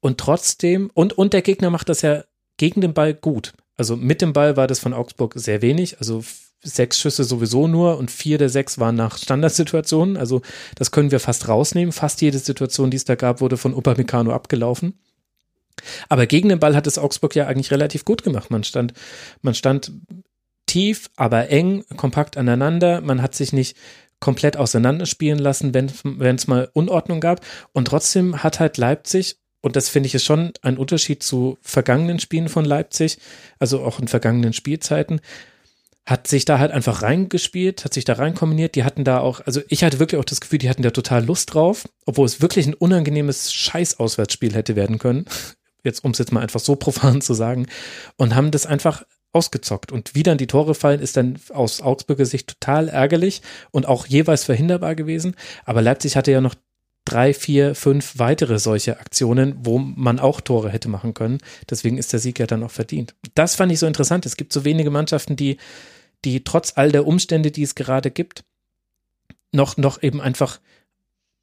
Und 0.00 0.18
trotzdem, 0.18 0.90
und, 0.94 1.12
und 1.12 1.32
der 1.32 1.42
Gegner 1.42 1.70
macht 1.70 1.88
das 1.88 2.02
ja 2.02 2.24
gegen 2.56 2.80
den 2.80 2.94
Ball 2.94 3.14
gut. 3.14 3.52
Also 3.76 3.96
mit 3.96 4.22
dem 4.22 4.32
Ball 4.32 4.56
war 4.56 4.66
das 4.66 4.78
von 4.78 4.94
Augsburg 4.94 5.34
sehr 5.36 5.60
wenig, 5.60 5.98
also 5.98 6.24
sechs 6.62 6.98
Schüsse 6.98 7.24
sowieso 7.24 7.68
nur 7.68 7.98
und 7.98 8.10
vier 8.10 8.38
der 8.38 8.48
sechs 8.48 8.78
waren 8.78 8.94
nach 8.94 9.18
Standardsituationen. 9.18 10.16
Also 10.16 10.40
das 10.76 10.90
können 10.90 11.10
wir 11.10 11.20
fast 11.20 11.48
rausnehmen. 11.48 11.92
Fast 11.92 12.22
jede 12.22 12.38
Situation, 12.38 12.90
die 12.90 12.96
es 12.96 13.04
da 13.04 13.16
gab, 13.16 13.40
wurde 13.40 13.58
von 13.58 13.74
Upamecano 13.74 14.32
abgelaufen. 14.32 14.98
Aber 16.08 16.26
gegen 16.26 16.48
den 16.48 16.60
Ball 16.60 16.76
hat 16.76 16.86
es 16.86 16.98
Augsburg 16.98 17.34
ja 17.34 17.46
eigentlich 17.46 17.70
relativ 17.70 18.04
gut 18.04 18.22
gemacht. 18.22 18.50
Man 18.50 18.64
stand, 18.64 18.92
man 19.42 19.54
stand 19.54 19.92
tief, 20.66 21.10
aber 21.16 21.50
eng, 21.50 21.84
kompakt 21.96 22.36
aneinander. 22.36 23.00
Man 23.00 23.22
hat 23.22 23.34
sich 23.34 23.52
nicht 23.52 23.76
komplett 24.20 24.56
auseinanderspielen 24.56 25.38
lassen, 25.38 25.74
wenn 25.74 26.36
es 26.36 26.46
mal 26.46 26.70
Unordnung 26.72 27.20
gab. 27.20 27.44
Und 27.72 27.88
trotzdem 27.88 28.42
hat 28.42 28.60
halt 28.60 28.78
Leipzig, 28.78 29.36
und 29.60 29.76
das 29.76 29.88
finde 29.88 30.06
ich 30.06 30.14
ist 30.14 30.24
schon 30.24 30.52
ein 30.62 30.78
Unterschied 30.78 31.22
zu 31.22 31.58
vergangenen 31.60 32.18
Spielen 32.18 32.48
von 32.48 32.64
Leipzig, 32.64 33.18
also 33.58 33.82
auch 33.82 33.98
in 33.98 34.08
vergangenen 34.08 34.52
Spielzeiten, 34.52 35.20
hat 36.06 36.26
sich 36.26 36.44
da 36.44 36.58
halt 36.58 36.70
einfach 36.70 37.02
reingespielt, 37.02 37.84
hat 37.84 37.94
sich 37.94 38.04
da 38.04 38.14
reinkombiniert. 38.14 38.74
Die 38.74 38.84
hatten 38.84 39.04
da 39.04 39.20
auch, 39.20 39.40
also 39.46 39.62
ich 39.68 39.84
hatte 39.84 39.98
wirklich 39.98 40.20
auch 40.20 40.24
das 40.24 40.40
Gefühl, 40.40 40.58
die 40.58 40.68
hatten 40.68 40.82
da 40.82 40.90
total 40.90 41.24
Lust 41.24 41.54
drauf, 41.54 41.88
obwohl 42.04 42.26
es 42.26 42.42
wirklich 42.42 42.66
ein 42.66 42.74
unangenehmes 42.74 43.52
Scheiß-Auswärtsspiel 43.52 44.54
hätte 44.54 44.76
werden 44.76 44.98
können 44.98 45.26
jetzt 45.84 46.04
um 46.04 46.10
es 46.10 46.18
jetzt 46.18 46.32
mal 46.32 46.40
einfach 46.40 46.60
so 46.60 46.74
profan 46.76 47.20
zu 47.20 47.34
sagen, 47.34 47.66
und 48.16 48.34
haben 48.34 48.50
das 48.50 48.66
einfach 48.66 49.04
ausgezockt. 49.32 49.92
Und 49.92 50.14
wie 50.14 50.22
dann 50.22 50.38
die 50.38 50.46
Tore 50.46 50.74
fallen, 50.74 51.00
ist 51.00 51.16
dann 51.16 51.38
aus 51.52 51.80
Augsburger 51.80 52.24
Sicht 52.24 52.48
total 52.48 52.88
ärgerlich 52.88 53.42
und 53.70 53.86
auch 53.86 54.06
jeweils 54.06 54.44
verhinderbar 54.44 54.94
gewesen. 54.94 55.34
Aber 55.64 55.82
Leipzig 55.82 56.16
hatte 56.16 56.30
ja 56.30 56.40
noch 56.40 56.54
drei, 57.04 57.34
vier, 57.34 57.74
fünf 57.74 58.18
weitere 58.18 58.58
solche 58.58 58.98
Aktionen, 58.98 59.56
wo 59.58 59.78
man 59.78 60.20
auch 60.20 60.40
Tore 60.40 60.70
hätte 60.70 60.88
machen 60.88 61.14
können. 61.14 61.38
Deswegen 61.68 61.98
ist 61.98 62.12
der 62.12 62.20
Sieg 62.20 62.38
ja 62.38 62.46
dann 62.46 62.62
auch 62.62 62.70
verdient. 62.70 63.14
Das 63.34 63.54
fand 63.56 63.72
ich 63.72 63.78
so 63.78 63.86
interessant. 63.86 64.24
Es 64.24 64.36
gibt 64.36 64.52
so 64.52 64.64
wenige 64.64 64.90
Mannschaften, 64.90 65.36
die, 65.36 65.58
die 66.24 66.44
trotz 66.44 66.72
all 66.76 66.92
der 66.92 67.06
Umstände, 67.06 67.50
die 67.50 67.62
es 67.62 67.74
gerade 67.74 68.10
gibt, 68.10 68.44
noch, 69.52 69.76
noch 69.76 70.02
eben 70.02 70.20
einfach 70.20 70.60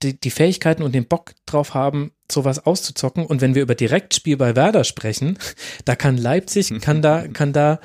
die, 0.04 0.20
die 0.20 0.32
Fähigkeiten 0.32 0.84
und 0.84 0.94
den 0.94 1.08
Bock 1.08 1.34
drauf 1.46 1.74
haben, 1.74 2.12
sowas 2.32 2.66
auszuzocken. 2.66 3.26
Und 3.26 3.42
wenn 3.42 3.56
wir 3.56 3.62
über 3.62 3.76
Direktspiel 3.76 4.38
bei 4.38 4.56
Werder 4.56 4.84
sprechen, 4.84 5.38
da 5.86 5.96
kann 5.96 6.18
Leipzig, 6.18 6.72
kann 6.82 7.02
da, 7.02 7.28
kann 7.34 7.54
da 7.54 7.80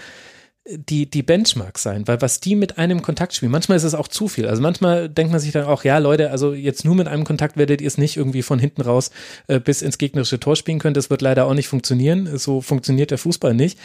die, 0.68 1.08
die 1.08 1.22
Benchmark 1.22 1.78
sein, 1.78 2.08
weil 2.08 2.20
was 2.20 2.40
die 2.40 2.56
mit 2.56 2.76
einem 2.76 3.00
Kontakt 3.00 3.34
spielen, 3.34 3.52
manchmal 3.52 3.76
ist 3.76 3.84
es 3.84 3.94
auch 3.94 4.08
zu 4.08 4.26
viel. 4.26 4.48
Also 4.48 4.60
manchmal 4.60 5.08
denkt 5.08 5.30
man 5.30 5.40
sich 5.40 5.52
dann 5.52 5.64
auch, 5.64 5.84
ja 5.84 5.98
Leute, 5.98 6.30
also 6.30 6.54
jetzt 6.54 6.84
nur 6.84 6.96
mit 6.96 7.06
einem 7.06 7.24
Kontakt 7.24 7.56
werdet 7.56 7.80
ihr 7.80 7.86
es 7.86 7.98
nicht 7.98 8.16
irgendwie 8.16 8.42
von 8.42 8.58
hinten 8.58 8.82
raus 8.82 9.10
äh, 9.46 9.60
bis 9.60 9.82
ins 9.82 9.98
gegnerische 9.98 10.40
Tor 10.40 10.56
spielen 10.56 10.80
können. 10.80 10.94
Das 10.94 11.08
wird 11.08 11.22
leider 11.22 11.46
auch 11.46 11.54
nicht 11.54 11.68
funktionieren. 11.68 12.36
So 12.36 12.60
funktioniert 12.60 13.12
der 13.12 13.18
Fußball 13.18 13.54
nicht. 13.54 13.78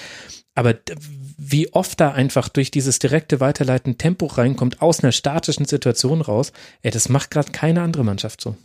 Aber 0.55 0.73
wie 1.43 1.73
oft 1.73 1.99
da 1.99 2.11
einfach 2.11 2.49
durch 2.49 2.69
dieses 2.69 2.99
direkte 2.99 3.39
Weiterleiten 3.39 3.97
Tempo 3.97 4.27
reinkommt 4.27 4.79
aus 4.79 4.99
einer 4.99 5.11
statischen 5.11 5.65
Situation 5.65 6.21
raus, 6.21 6.51
ey, 6.83 6.91
das 6.91 7.09
macht 7.09 7.31
gerade 7.31 7.51
keine 7.51 7.81
andere 7.81 8.03
Mannschaft 8.03 8.41
so. 8.41 8.55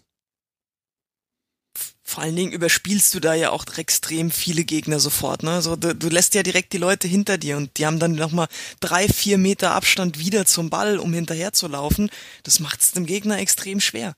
Vor 2.03 2.23
allen 2.23 2.37
Dingen 2.37 2.53
überspielst 2.53 3.15
du 3.15 3.21
da 3.21 3.33
ja 3.33 3.51
auch 3.51 3.65
extrem 3.79 4.31
viele 4.31 4.65
Gegner 4.65 5.01
sofort. 5.01 5.43
Ne? 5.43 5.53
Also 5.53 5.75
du, 5.75 5.95
du 5.95 6.11
lässt 6.11 6.35
ja 6.35 6.43
direkt 6.43 6.75
die 6.75 6.79
Leute 6.79 7.09
hinter 7.09 7.39
dir 7.39 7.57
und 7.57 7.79
die 7.79 7.87
haben 7.87 7.99
dann 7.99 8.13
nochmal 8.13 8.47
drei, 8.81 9.09
vier 9.09 9.39
Meter 9.39 9.73
Abstand 9.73 10.19
wieder 10.19 10.45
zum 10.45 10.69
Ball, 10.69 10.99
um 10.99 11.15
hinterher 11.15 11.55
zu 11.55 11.69
laufen. 11.69 12.11
Das 12.43 12.61
macht 12.61 12.81
es 12.81 12.93
dem 12.93 13.07
Gegner 13.07 13.39
extrem 13.39 13.81
schwer. 13.81 14.13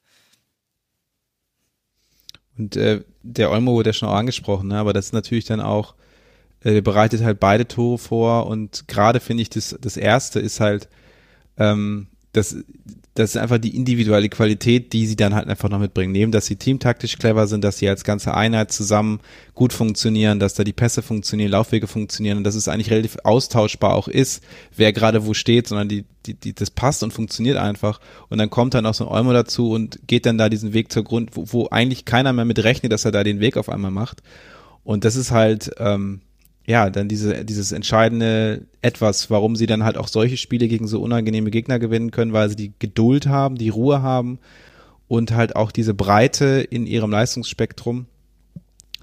Und 2.59 2.75
äh, 2.75 3.05
der 3.23 3.53
Olmo 3.53 3.73
wurde 3.75 3.91
ja 3.91 3.95
schon 3.95 4.09
auch 4.09 4.17
angesprochen, 4.17 4.67
ne? 4.67 4.79
aber 4.79 4.93
das 4.93 5.07
ist 5.07 5.13
natürlich 5.13 5.45
dann 5.45 5.61
auch, 5.61 5.95
äh, 6.63 6.81
bereitet 6.81 7.23
halt 7.23 7.41
beide 7.41 7.69
Tore 7.69 7.99
vor 7.99 8.47
und 8.47 8.89
gerade 8.89 9.21
finde 9.21 9.43
ich, 9.43 9.51
das, 9.51 9.77
das 9.81 9.97
erste 9.97 10.41
ist 10.41 10.61
halt, 10.61 10.89
ähm, 11.57 12.09
das, 12.33 12.57
das 13.19 13.31
ist 13.31 13.37
einfach 13.37 13.59
die 13.59 13.75
individuelle 13.75 14.29
Qualität, 14.29 14.93
die 14.93 15.07
sie 15.07 15.17
dann 15.17 15.35
halt 15.35 15.49
einfach 15.49 15.69
noch 15.69 15.81
mitbringen. 15.81 16.13
Neben, 16.13 16.31
dass 16.31 16.47
sie 16.47 16.57
teamtaktisch 16.57 17.19
clever 17.19 17.49
sind, 17.49 17.65
dass 17.65 17.79
sie 17.79 17.89
als 17.89 18.05
ganze 18.05 18.35
Einheit 18.35 18.71
zusammen 18.71 19.21
gut 19.55 19.73
funktionieren, 19.73 20.39
dass 20.39 20.55
da 20.55 20.63
die 20.63 20.73
Pässe 20.73 21.03
funktionieren, 21.03 21.51
Laufwege 21.51 21.89
funktionieren 21.89 22.39
und 22.39 22.45
dass 22.45 22.55
es 22.55 22.69
eigentlich 22.69 22.91
relativ 22.91 23.17
austauschbar 23.25 23.95
auch 23.95 24.07
ist, 24.07 24.45
wer 24.77 24.93
gerade 24.93 25.27
wo 25.27 25.35
steht, 25.35 25.67
sondern 25.67 25.89
die, 25.89 26.05
die, 26.27 26.35
die, 26.35 26.55
das 26.55 26.71
passt 26.71 27.03
und 27.03 27.13
funktioniert 27.13 27.57
einfach. 27.57 28.01
Und 28.29 28.39
dann 28.39 28.51
kommt 28.51 28.75
dann 28.75 28.87
auch 28.87 28.95
so 28.95 29.09
ein 29.09 29.13
Olmo 29.13 29.33
dazu 29.33 29.73
und 29.73 29.99
geht 30.07 30.25
dann 30.25 30.39
da 30.39 30.49
diesen 30.49 30.73
Weg 30.73 30.93
zur 30.93 31.03
Grund, 31.03 31.31
wo, 31.35 31.45
wo 31.47 31.69
eigentlich 31.71 32.05
keiner 32.05 32.33
mehr 32.33 32.45
mit 32.45 32.63
rechnet, 32.63 32.93
dass 32.93 33.05
er 33.05 33.11
da 33.11 33.25
den 33.25 33.41
Weg 33.41 33.57
auf 33.57 33.69
einmal 33.69 33.91
macht. 33.91 34.23
Und 34.85 35.05
das 35.05 35.17
ist 35.17 35.33
halt, 35.33 35.73
ähm, 35.79 36.21
ja, 36.69 36.91
dann 36.91 37.09
diese, 37.09 37.47
dieses 37.47 37.73
entscheidende 37.73 38.67
etwas, 38.83 39.31
warum 39.31 39.57
sie 39.57 39.65
dann 39.65 39.85
halt 39.85 39.97
auch 39.97 40.07
solche 40.07 40.37
Spiele 40.37 40.69
gegen 40.69 40.87
so 40.87 41.01
unangenehme 41.01 41.51
Gegner 41.51 41.79
gewinnen 41.79 42.11
können, 42.11 42.35
weil 42.35 42.51
sie 42.51 42.57
die 42.57 42.73
Geduld 42.79 43.27
haben, 43.27 43.57
die 43.57 43.71
Ruhe 43.71 44.03
haben 44.03 44.39
und 45.09 45.33
halt 45.33 45.57
auch 45.57 45.73
diese 45.73 45.95
Breite 45.95 46.61
in 46.69 46.87
ihrem 46.87 47.11
Leistungsspektrum, 47.11 48.05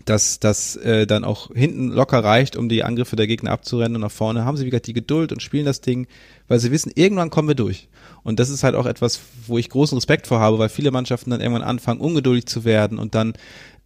dass 0.06 0.40
das 0.40 0.76
äh, 0.76 1.08
dann 1.08 1.24
auch 1.24 1.50
hinten 1.56 1.90
locker 1.90 2.24
reicht, 2.24 2.56
um 2.56 2.70
die 2.70 2.84
Angriffe 2.84 3.16
der 3.16 3.26
Gegner 3.26 3.50
abzurennen 3.50 3.96
und 3.96 4.02
nach 4.02 4.12
vorne 4.12 4.46
haben 4.46 4.58
sie 4.58 4.68
wieder 4.68 4.80
die 4.80 4.94
Geduld 4.94 5.32
und 5.32 5.42
spielen 5.42 5.66
das 5.66 5.82
Ding, 5.82 6.06
weil 6.48 6.60
sie 6.60 6.70
wissen, 6.70 6.92
irgendwann 6.94 7.32
kommen 7.32 7.48
wir 7.48 7.56
durch. 7.56 7.90
Und 8.22 8.40
das 8.40 8.50
ist 8.50 8.64
halt 8.64 8.76
auch 8.76 8.86
etwas, 8.86 9.22
wo 9.48 9.58
ich 9.58 9.72
großen 9.72 9.98
Respekt 9.98 10.28
vor 10.28 10.40
habe, 10.40 10.60
weil 10.60 10.70
viele 10.70 10.92
Mannschaften 10.92 11.32
dann 11.32 11.42
irgendwann 11.42 11.64
anfangen, 11.64 12.00
ungeduldig 12.00 12.46
zu 12.46 12.64
werden 12.64 13.00
und 13.00 13.16
dann 13.16 13.34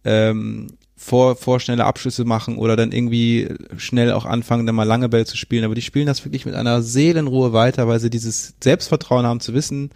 ähm, 0.04 0.66
vor, 1.02 1.34
vor 1.34 1.60
schnelle 1.60 1.86
Abschlüsse 1.86 2.26
machen 2.26 2.58
oder 2.58 2.76
dann 2.76 2.92
irgendwie 2.92 3.48
schnell 3.78 4.12
auch 4.12 4.26
anfangen, 4.26 4.66
dann 4.66 4.74
mal 4.74 4.84
lange 4.84 5.08
Bälle 5.08 5.24
zu 5.24 5.38
spielen. 5.38 5.64
Aber 5.64 5.74
die 5.74 5.80
spielen 5.80 6.06
das 6.06 6.26
wirklich 6.26 6.44
mit 6.44 6.54
einer 6.54 6.82
Seelenruhe 6.82 7.54
weiter, 7.54 7.88
weil 7.88 7.98
sie 7.98 8.10
dieses 8.10 8.52
Selbstvertrauen 8.62 9.24
haben 9.24 9.40
zu 9.40 9.54
wissen, 9.54 9.90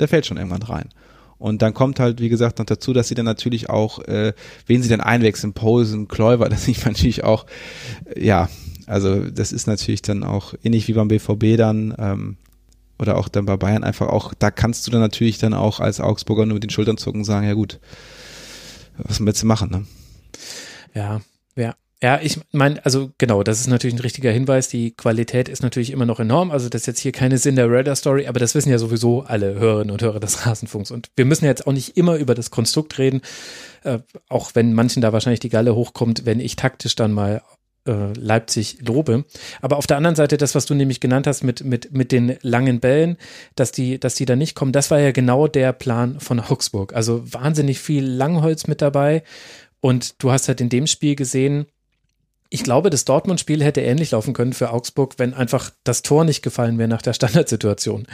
der 0.00 0.08
fällt 0.08 0.26
schon 0.26 0.36
irgendwann 0.36 0.64
rein. 0.64 0.88
Und 1.38 1.62
dann 1.62 1.74
kommt 1.74 2.00
halt, 2.00 2.20
wie 2.20 2.28
gesagt, 2.28 2.58
noch 2.58 2.66
dazu, 2.66 2.92
dass 2.92 3.06
sie 3.06 3.14
dann 3.14 3.24
natürlich 3.24 3.70
auch, 3.70 4.00
äh, 4.00 4.32
wen 4.66 4.82
sie 4.82 4.88
dann 4.88 5.00
einwechseln, 5.00 5.52
Posen, 5.52 6.08
Kläuber, 6.08 6.48
das 6.50 6.64
sieht 6.64 6.84
natürlich 6.84 7.22
auch, 7.22 7.46
äh, 8.16 8.26
ja, 8.26 8.48
also 8.86 9.30
das 9.30 9.52
ist 9.52 9.68
natürlich 9.68 10.02
dann 10.02 10.24
auch 10.24 10.54
ähnlich 10.64 10.88
wie 10.88 10.94
beim 10.94 11.06
BVB 11.06 11.56
dann, 11.56 11.94
ähm, 11.98 12.36
oder 12.98 13.16
auch 13.16 13.28
dann 13.28 13.46
bei 13.46 13.56
Bayern 13.56 13.84
einfach 13.84 14.08
auch, 14.08 14.34
da 14.36 14.50
kannst 14.50 14.88
du 14.88 14.90
dann 14.90 15.00
natürlich 15.00 15.38
dann 15.38 15.54
auch 15.54 15.78
als 15.78 16.00
Augsburger 16.00 16.46
nur 16.46 16.54
mit 16.54 16.64
den 16.64 16.70
Schultern 16.70 16.98
zucken 16.98 17.20
und 17.20 17.24
sagen, 17.24 17.46
ja 17.46 17.54
gut, 17.54 17.78
was 18.96 19.24
willst 19.24 19.44
du 19.44 19.46
machen, 19.46 19.70
ne? 19.70 19.84
Ja, 20.94 21.20
ja. 21.56 21.74
Ja, 22.00 22.20
ich 22.22 22.38
meine, 22.52 22.84
also 22.84 23.10
genau, 23.18 23.42
das 23.42 23.58
ist 23.58 23.66
natürlich 23.66 23.96
ein 23.96 24.00
richtiger 24.00 24.30
Hinweis. 24.30 24.68
Die 24.68 24.92
Qualität 24.92 25.48
ist 25.48 25.64
natürlich 25.64 25.90
immer 25.90 26.06
noch 26.06 26.20
enorm. 26.20 26.52
Also 26.52 26.68
das 26.68 26.82
ist 26.82 26.86
jetzt 26.86 27.00
hier 27.00 27.10
keine 27.10 27.38
Cinderella-Story, 27.38 28.28
aber 28.28 28.38
das 28.38 28.54
wissen 28.54 28.70
ja 28.70 28.78
sowieso 28.78 29.22
alle 29.22 29.54
Hörerinnen 29.54 29.90
und 29.90 30.00
Hörer 30.00 30.20
des 30.20 30.46
Rasenfunks. 30.46 30.92
Und 30.92 31.10
wir 31.16 31.24
müssen 31.24 31.44
jetzt 31.44 31.66
auch 31.66 31.72
nicht 31.72 31.96
immer 31.96 32.14
über 32.14 32.36
das 32.36 32.52
Konstrukt 32.52 32.98
reden, 32.98 33.22
äh, 33.82 33.98
auch 34.28 34.52
wenn 34.54 34.74
manchen 34.74 35.02
da 35.02 35.12
wahrscheinlich 35.12 35.40
die 35.40 35.48
Galle 35.48 35.74
hochkommt, 35.74 36.24
wenn 36.24 36.38
ich 36.38 36.54
taktisch 36.54 36.94
dann 36.94 37.12
mal 37.12 37.42
äh, 37.88 38.12
Leipzig 38.12 38.78
lobe. 38.86 39.24
Aber 39.60 39.76
auf 39.76 39.88
der 39.88 39.96
anderen 39.96 40.14
Seite, 40.14 40.36
das, 40.36 40.54
was 40.54 40.66
du 40.66 40.74
nämlich 40.74 41.00
genannt 41.00 41.26
hast 41.26 41.42
mit, 41.42 41.64
mit, 41.64 41.92
mit 41.92 42.12
den 42.12 42.36
langen 42.42 42.78
Bällen, 42.78 43.16
dass 43.56 43.72
die, 43.72 43.98
dass 43.98 44.14
die 44.14 44.24
da 44.24 44.36
nicht 44.36 44.54
kommen, 44.54 44.70
das 44.70 44.92
war 44.92 45.00
ja 45.00 45.10
genau 45.10 45.48
der 45.48 45.72
Plan 45.72 46.20
von 46.20 46.38
Augsburg. 46.38 46.92
Also 46.92 47.22
wahnsinnig 47.32 47.80
viel 47.80 48.04
Langholz 48.04 48.68
mit 48.68 48.82
dabei 48.82 49.24
und 49.80 50.22
du 50.22 50.30
hast 50.30 50.48
halt 50.48 50.60
in 50.60 50.68
dem 50.68 50.86
Spiel 50.86 51.14
gesehen, 51.14 51.66
ich 52.50 52.62
glaube, 52.62 52.88
das 52.88 53.04
Dortmund-Spiel 53.04 53.62
hätte 53.62 53.82
ähnlich 53.82 54.12
laufen 54.12 54.32
können 54.32 54.54
für 54.54 54.70
Augsburg, 54.70 55.18
wenn 55.18 55.34
einfach 55.34 55.70
das 55.84 56.00
Tor 56.00 56.24
nicht 56.24 56.40
gefallen 56.40 56.78
wäre 56.78 56.88
nach 56.88 57.02
der 57.02 57.12
Standardsituation 57.14 58.06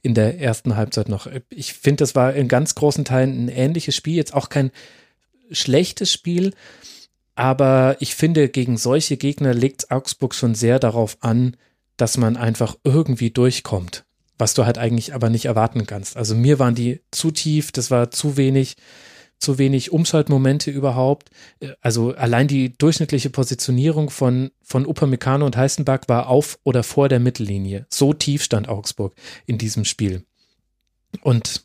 in 0.00 0.14
der 0.14 0.40
ersten 0.40 0.76
Halbzeit 0.76 1.08
noch. 1.08 1.28
Ich 1.50 1.74
finde, 1.74 2.02
das 2.02 2.14
war 2.14 2.34
in 2.34 2.48
ganz 2.48 2.74
großen 2.74 3.04
Teilen 3.04 3.44
ein 3.44 3.48
ähnliches 3.48 3.94
Spiel, 3.94 4.16
jetzt 4.16 4.34
auch 4.34 4.48
kein 4.48 4.70
schlechtes 5.50 6.12
Spiel, 6.12 6.54
aber 7.34 7.96
ich 8.00 8.14
finde, 8.14 8.48
gegen 8.48 8.76
solche 8.76 9.16
Gegner 9.16 9.54
legt 9.54 9.90
Augsburg 9.90 10.34
schon 10.34 10.54
sehr 10.54 10.78
darauf 10.78 11.18
an, 11.20 11.56
dass 11.96 12.16
man 12.16 12.36
einfach 12.36 12.76
irgendwie 12.84 13.30
durchkommt, 13.30 14.04
was 14.38 14.54
du 14.54 14.64
halt 14.64 14.78
eigentlich 14.78 15.14
aber 15.14 15.30
nicht 15.30 15.44
erwarten 15.44 15.86
kannst. 15.86 16.16
Also 16.16 16.34
mir 16.34 16.58
waren 16.58 16.74
die 16.74 17.00
zu 17.10 17.30
tief, 17.30 17.72
das 17.72 17.90
war 17.90 18.10
zu 18.10 18.36
wenig 18.36 18.76
zu 19.44 19.58
wenig 19.58 19.92
Umschaltmomente 19.92 20.70
überhaupt. 20.70 21.30
Äh, 21.60 21.72
also 21.80 22.14
allein 22.14 22.48
die 22.48 22.76
durchschnittliche 22.76 23.30
Positionierung 23.30 24.10
von, 24.10 24.50
von 24.62 24.86
Upamecano 24.86 25.46
und 25.46 25.56
Heißenberg 25.56 26.08
war 26.08 26.28
auf 26.28 26.58
oder 26.64 26.82
vor 26.82 27.08
der 27.08 27.20
Mittellinie. 27.20 27.86
So 27.88 28.12
tief 28.12 28.42
stand 28.42 28.68
Augsburg 28.68 29.14
in 29.46 29.58
diesem 29.58 29.84
Spiel. 29.84 30.24
Und 31.22 31.64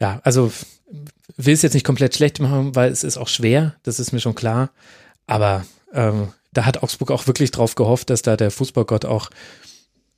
ja, 0.00 0.20
also 0.24 0.52
will 1.36 1.54
es 1.54 1.62
jetzt 1.62 1.74
nicht 1.74 1.86
komplett 1.86 2.14
schlecht 2.14 2.40
machen, 2.40 2.74
weil 2.74 2.90
es 2.90 3.04
ist 3.04 3.16
auch 3.16 3.28
schwer, 3.28 3.76
das 3.82 4.00
ist 4.00 4.12
mir 4.12 4.20
schon 4.20 4.34
klar. 4.34 4.70
Aber 5.26 5.64
ähm, 5.92 6.28
da 6.52 6.66
hat 6.66 6.82
Augsburg 6.82 7.10
auch 7.10 7.26
wirklich 7.26 7.50
drauf 7.50 7.74
gehofft, 7.74 8.10
dass 8.10 8.22
da 8.22 8.36
der 8.36 8.50
Fußballgott 8.50 9.04
auch 9.04 9.30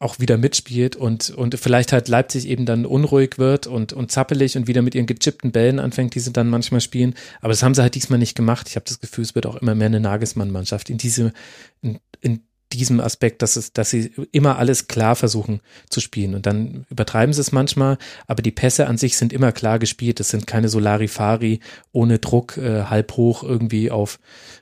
auch 0.02 0.18
wieder 0.18 0.36
mitspielt 0.36 0.96
und, 0.96 1.30
und 1.30 1.58
vielleicht 1.58 1.92
halt 1.92 2.08
Leipzig 2.08 2.48
eben 2.48 2.66
dann 2.66 2.84
unruhig 2.84 3.38
wird 3.38 3.66
und, 3.66 3.92
und 3.92 4.10
zappelig 4.10 4.56
und 4.56 4.66
wieder 4.66 4.82
mit 4.82 4.94
ihren 4.94 5.06
gechippten 5.06 5.52
Bällen 5.52 5.78
anfängt, 5.78 6.14
die 6.14 6.20
sie 6.20 6.32
dann 6.32 6.48
manchmal 6.48 6.80
spielen. 6.80 7.14
Aber 7.40 7.50
das 7.50 7.62
haben 7.62 7.74
sie 7.74 7.82
halt 7.82 7.94
diesmal 7.94 8.18
nicht 8.18 8.34
gemacht. 8.34 8.68
Ich 8.68 8.76
habe 8.76 8.84
das 8.86 9.00
Gefühl, 9.00 9.24
es 9.24 9.34
wird 9.34 9.46
auch 9.46 9.56
immer 9.56 9.74
mehr 9.74 9.86
eine 9.86 10.00
Nagelsmann-Mannschaft 10.00 10.90
in 10.90 10.98
diese, 10.98 11.32
in, 11.80 11.98
in 12.20 12.40
diesem 12.72 13.00
Aspekt, 13.00 13.42
dass 13.42 13.56
es, 13.56 13.72
dass 13.72 13.90
sie 13.90 14.12
immer 14.32 14.58
alles 14.58 14.88
klar 14.88 15.14
versuchen 15.14 15.60
zu 15.88 16.00
spielen. 16.00 16.34
Und 16.34 16.46
dann 16.46 16.86
übertreiben 16.90 17.32
sie 17.32 17.40
es 17.40 17.52
manchmal, 17.52 17.98
aber 18.26 18.42
die 18.42 18.50
Pässe 18.50 18.86
an 18.86 18.98
sich 18.98 19.16
sind 19.16 19.32
immer 19.32 19.52
klar 19.52 19.78
gespielt. 19.78 20.20
Es 20.20 20.30
sind 20.30 20.46
keine 20.46 20.68
Solarifari 20.68 21.60
ohne 21.92 22.18
Druck, 22.18 22.56
äh, 22.56 22.84
halb 22.84 23.16
hoch 23.16 23.42
irgendwie 23.42 23.90
auf, 23.90 24.18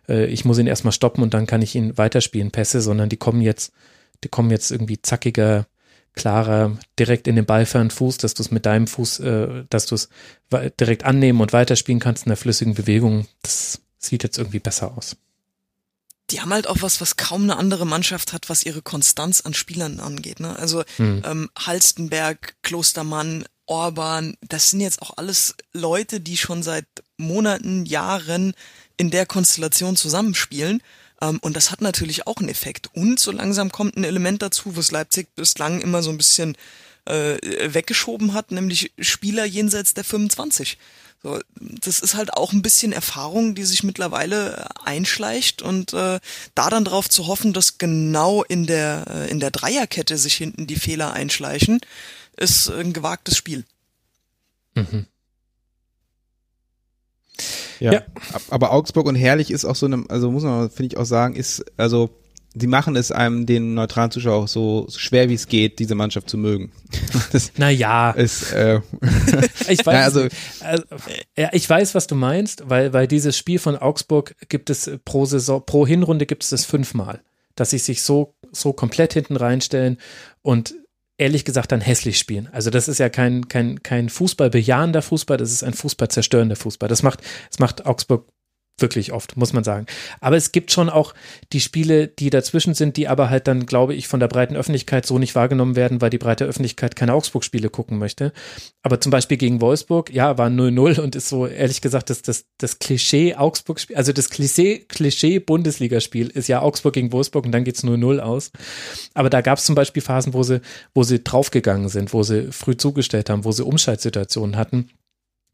äh, 0.09 0.27
ich 0.27 0.45
muss 0.45 0.59
ihn 0.59 0.67
erstmal 0.67 0.93
stoppen 0.93 1.23
und 1.23 1.35
dann 1.35 1.47
kann 1.47 1.63
ich 1.63 1.75
ihn 1.75 1.97
weiterspielen, 1.97 2.51
Pässe, 2.51 2.81
sondern 2.81 3.09
die 3.09 3.17
kommen 3.17 3.41
jetzt 3.41 3.73
die 4.25 4.29
kommen 4.29 4.51
jetzt 4.51 4.71
irgendwie 4.71 5.01
zackiger, 5.01 5.67
klarer, 6.15 6.77
direkt 6.99 7.29
in 7.29 7.37
den 7.37 7.47
ballfernen 7.47 7.91
Fuß, 7.91 8.19
dass 8.19 8.35
du 8.35 8.43
es 8.43 8.51
mit 8.51 8.67
deinem 8.67 8.87
Fuß, 8.87 9.21
äh, 9.21 9.65
dass 9.71 9.87
du 9.87 9.95
es 9.95 10.09
direkt 10.79 11.05
annehmen 11.05 11.41
und 11.41 11.53
weiterspielen 11.53 12.01
kannst 12.01 12.25
in 12.25 12.31
der 12.31 12.37
flüssigen 12.37 12.75
Bewegung. 12.75 13.27
Das 13.43 13.81
sieht 13.99 14.23
jetzt 14.23 14.39
irgendwie 14.39 14.59
besser 14.59 14.97
aus. 14.97 15.17
Die 16.31 16.41
haben 16.41 16.53
halt 16.53 16.69
auch 16.69 16.79
was, 16.81 17.01
was 17.01 17.17
kaum 17.17 17.43
eine 17.43 17.57
andere 17.57 17.87
Mannschaft 17.87 18.33
hat, 18.33 18.49
was 18.49 18.65
ihre 18.65 18.83
Konstanz 18.83 19.41
an 19.41 19.55
Spielern 19.55 19.99
angeht. 19.99 20.41
Ne? 20.41 20.57
Also 20.57 20.85
hm. 20.97 21.23
ähm, 21.25 21.51
Halstenberg, 21.59 22.55
Klostermann, 22.63 23.45
Orban, 23.67 24.37
das 24.41 24.71
sind 24.71 24.81
jetzt 24.81 25.03
auch 25.03 25.17
alles 25.17 25.55
Leute, 25.73 26.21
die 26.21 26.37
schon 26.37 26.63
seit 26.63 26.87
Monaten, 27.17 27.85
Jahren 27.85 28.55
in 28.97 29.11
der 29.11 29.27
Konstellation 29.27 29.97
zusammenspielen 29.97 30.83
und 31.21 31.55
das 31.55 31.71
hat 31.71 31.81
natürlich 31.81 32.27
auch 32.27 32.39
einen 32.39 32.49
Effekt. 32.49 32.91
Und 32.95 33.21
so 33.21 33.31
langsam 33.31 33.71
kommt 33.71 33.97
ein 33.97 34.05
Element 34.05 34.43
dazu, 34.43 34.77
was 34.77 34.91
Leipzig 34.91 35.29
bislang 35.37 35.81
immer 35.81 36.03
so 36.03 36.11
ein 36.11 36.17
bisschen 36.17 36.57
äh, 37.05 37.37
weggeschoben 37.73 38.33
hat, 38.33 38.51
nämlich 38.51 38.93
Spieler 38.99 39.45
jenseits 39.45 39.95
der 39.95 40.05
25. 40.05 40.79
So, 41.23 41.39
das 41.61 42.01
ist 42.01 42.15
halt 42.15 42.33
auch 42.33 42.53
ein 42.53 42.63
bisschen 42.63 42.93
Erfahrung, 42.93 43.55
die 43.55 43.65
sich 43.65 43.83
mittlerweile 43.83 44.69
einschleicht 44.85 45.61
und 45.61 45.93
äh, 45.93 46.19
da 46.55 46.71
dann 46.71 46.87
drauf 46.87 47.11
zu 47.11 47.27
hoffen, 47.27 47.53
dass 47.53 47.77
genau 47.77 48.43
in 48.43 48.67
der 48.67 49.05
äh, 49.11 49.31
in 49.31 49.39
der 49.39 49.51
Dreierkette 49.51 50.17
sich 50.17 50.37
hinten 50.37 50.67
die 50.67 50.77
Fehler 50.77 51.13
einschleichen, 51.13 51.81
ist 52.39 52.71
ein 52.71 52.95
gewagtes 52.95 53.37
Spiel. 53.37 53.65
Mhm. 54.75 55.07
Ja. 57.81 57.93
ja. 57.93 58.03
Aber 58.51 58.73
Augsburg 58.73 59.07
und 59.07 59.17
Herrlich 59.17 59.51
ist 59.51 59.65
auch 59.65 59.75
so 59.75 59.87
eine, 59.87 60.05
also 60.09 60.31
muss 60.31 60.45
man, 60.45 60.71
finde 60.71 60.95
ich 60.95 60.97
auch 60.99 61.07
sagen, 61.07 61.35
ist, 61.35 61.65
also 61.77 62.11
sie 62.55 62.67
machen 62.67 62.97
es 62.97 63.13
einem, 63.13 63.47
den 63.47 63.75
neutralen 63.75 64.11
Zuschauer 64.11 64.45
auch 64.45 64.49
so 64.49 64.87
schwer 64.95 65.29
wie 65.29 65.35
es 65.35 65.47
geht, 65.47 65.79
diese 65.79 65.95
Mannschaft 65.95 66.29
zu 66.29 66.39
mögen. 66.39 66.73
Das 67.33 67.53
naja. 67.59 68.11
Ist, 68.11 68.53
äh, 68.53 68.81
ich, 69.69 69.87
weiß, 69.87 70.05
also, 70.05 70.29
also, 70.61 70.85
ja, 71.37 71.51
ich 71.53 71.69
weiß, 71.69 71.95
was 71.95 72.09
du 72.09 72.17
meinst, 72.17 72.69
weil, 72.69 72.93
weil 72.93 73.07
dieses 73.07 73.39
Spiel 73.39 73.59
von 73.61 73.77
Augsburg 73.77 74.35
gibt 74.49 74.69
es 74.69 74.91
pro 75.05 75.27
Saison, 75.27 75.63
pro 75.65 75.87
Hinrunde 75.87 76.27
gibt 76.27 76.43
es 76.43 76.51
das 76.51 76.65
fünfmal, 76.65 77.23
dass 77.55 77.71
sie 77.71 77.79
sich 77.79 78.03
so, 78.03 78.35
so 78.51 78.73
komplett 78.73 79.13
hinten 79.13 79.37
reinstellen 79.37 79.99
und 80.43 80.75
ehrlich 81.21 81.45
gesagt 81.45 81.71
dann 81.73 81.81
hässlich 81.81 82.19
spielen. 82.19 82.49
Also 82.53 82.71
das 82.71 82.89
ist 82.89 82.99
ja 82.99 83.09
kein, 83.09 83.49
kein, 83.49 83.83
kein 83.83 84.09
Fußball 84.09 84.51
bejahender 84.51 85.03
Fußball, 85.03 85.37
das 85.37 85.53
ist 85.53 85.63
ein 85.63 85.75
Fußball 85.75 86.09
zerstörender 86.09 86.57
Fußball. 86.57 86.89
Das 86.89 87.03
macht, 87.03 87.21
das 87.51 87.59
macht 87.59 87.87
Augsburg 87.87 88.27
wirklich 88.81 89.13
oft, 89.13 89.37
muss 89.37 89.53
man 89.53 89.65
sagen. 89.65 89.87
Aber 90.21 90.37
es 90.37 90.53
gibt 90.53 90.73
schon 90.73 90.89
auch 90.89 91.15
die 91.53 91.61
Spiele, 91.61 92.09
die 92.09 92.31
dazwischen 92.31 92.75
sind, 92.75 92.97
die 92.97 93.09
aber 93.09 93.31
halt 93.31 93.47
dann, 93.49 93.67
glaube 93.67 93.95
ich, 93.95 94.09
von 94.09 94.21
der 94.21 94.29
breiten 94.29 94.57
Öffentlichkeit 94.57 95.07
so 95.07 95.19
nicht 95.19 95.35
wahrgenommen 95.35 95.77
werden, 95.77 96.01
weil 96.01 96.11
die 96.11 96.19
breite 96.19 96.45
Öffentlichkeit 96.45 96.97
keine 96.97 97.15
Augsburg-Spiele 97.15 97.71
gucken 97.71 97.99
möchte. 97.99 98.33
Aber 98.83 99.01
zum 99.01 99.11
Beispiel 99.11 99.37
gegen 99.37 99.61
Wolfsburg, 99.61 100.13
ja, 100.13 100.39
war 100.39 100.49
0-0 100.49 101.01
und 101.01 101.17
ist 101.17 101.29
so, 101.29 101.47
ehrlich 101.47 101.81
gesagt, 101.81 102.11
das, 102.11 102.23
das, 102.23 102.45
das 102.59 102.79
Klischee 102.79 103.35
Augsburg-Spiel, 103.35 103.97
also 103.97 104.13
das 104.13 104.31
Klischee, 104.31 104.81
Klischee 104.89 105.39
Bundesligaspiel 105.39 106.29
ist 106.29 106.49
ja 106.49 106.63
Augsburg 106.63 106.95
gegen 106.95 107.13
Wolfsburg 107.13 107.47
und 107.47 107.53
dann 107.53 107.65
geht's 107.65 107.85
0-0 107.85 108.19
aus. 108.21 108.51
Aber 109.15 109.31
da 109.31 109.41
gab 109.41 109.59
es 109.59 109.65
zum 109.65 109.75
Beispiel 109.75 110.03
Phasen, 110.03 110.35
wo 110.35 110.43
sie, 110.43 110.61
wo 110.95 111.03
sie 111.03 111.23
draufgegangen 111.23 111.89
sind, 111.89 112.13
wo 112.13 112.23
sie 112.23 112.53
früh 112.53 112.77
zugestellt 112.77 113.31
haben, 113.31 113.45
wo 113.45 113.53
sie 113.53 113.65
Umschaltsituationen 113.65 114.57
hatten 114.57 114.91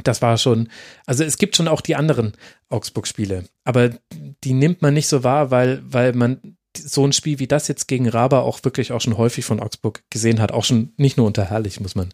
das 0.03 0.23
war 0.23 0.39
schon, 0.39 0.69
also 1.07 1.25
es 1.25 1.39
gibt 1.39 1.57
schon 1.57 1.69
auch 1.69 1.81
die 1.81 1.97
anderen 1.97 2.33
Augsburg-Spiele, 2.69 3.45
aber 3.65 3.91
die 4.45 4.53
nimmt 4.53 4.83
man 4.83 4.95
nicht 4.95 5.09
so 5.09 5.25
wahr, 5.25 5.51
weil, 5.51 5.83
weil 5.85 6.13
man 6.13 6.57
so 6.77 7.07
ein 7.07 7.13
Spiel 7.13 7.39
wie 7.39 7.47
das 7.47 7.69
jetzt 7.69 7.89
gegen 7.89 8.09
Raba 8.09 8.41
auch 8.41 8.63
wirklich 8.65 8.93
auch 8.93 9.01
schon 9.01 9.17
häufig 9.17 9.45
von 9.45 9.61
Augsburg 9.61 10.03
gesehen 10.11 10.41
hat, 10.41 10.53
auch 10.53 10.65
schon 10.65 10.93
nicht 10.97 11.17
nur 11.17 11.27
unter 11.27 11.45
Herrlich, 11.45 11.81
muss 11.81 11.95
man 11.95 12.11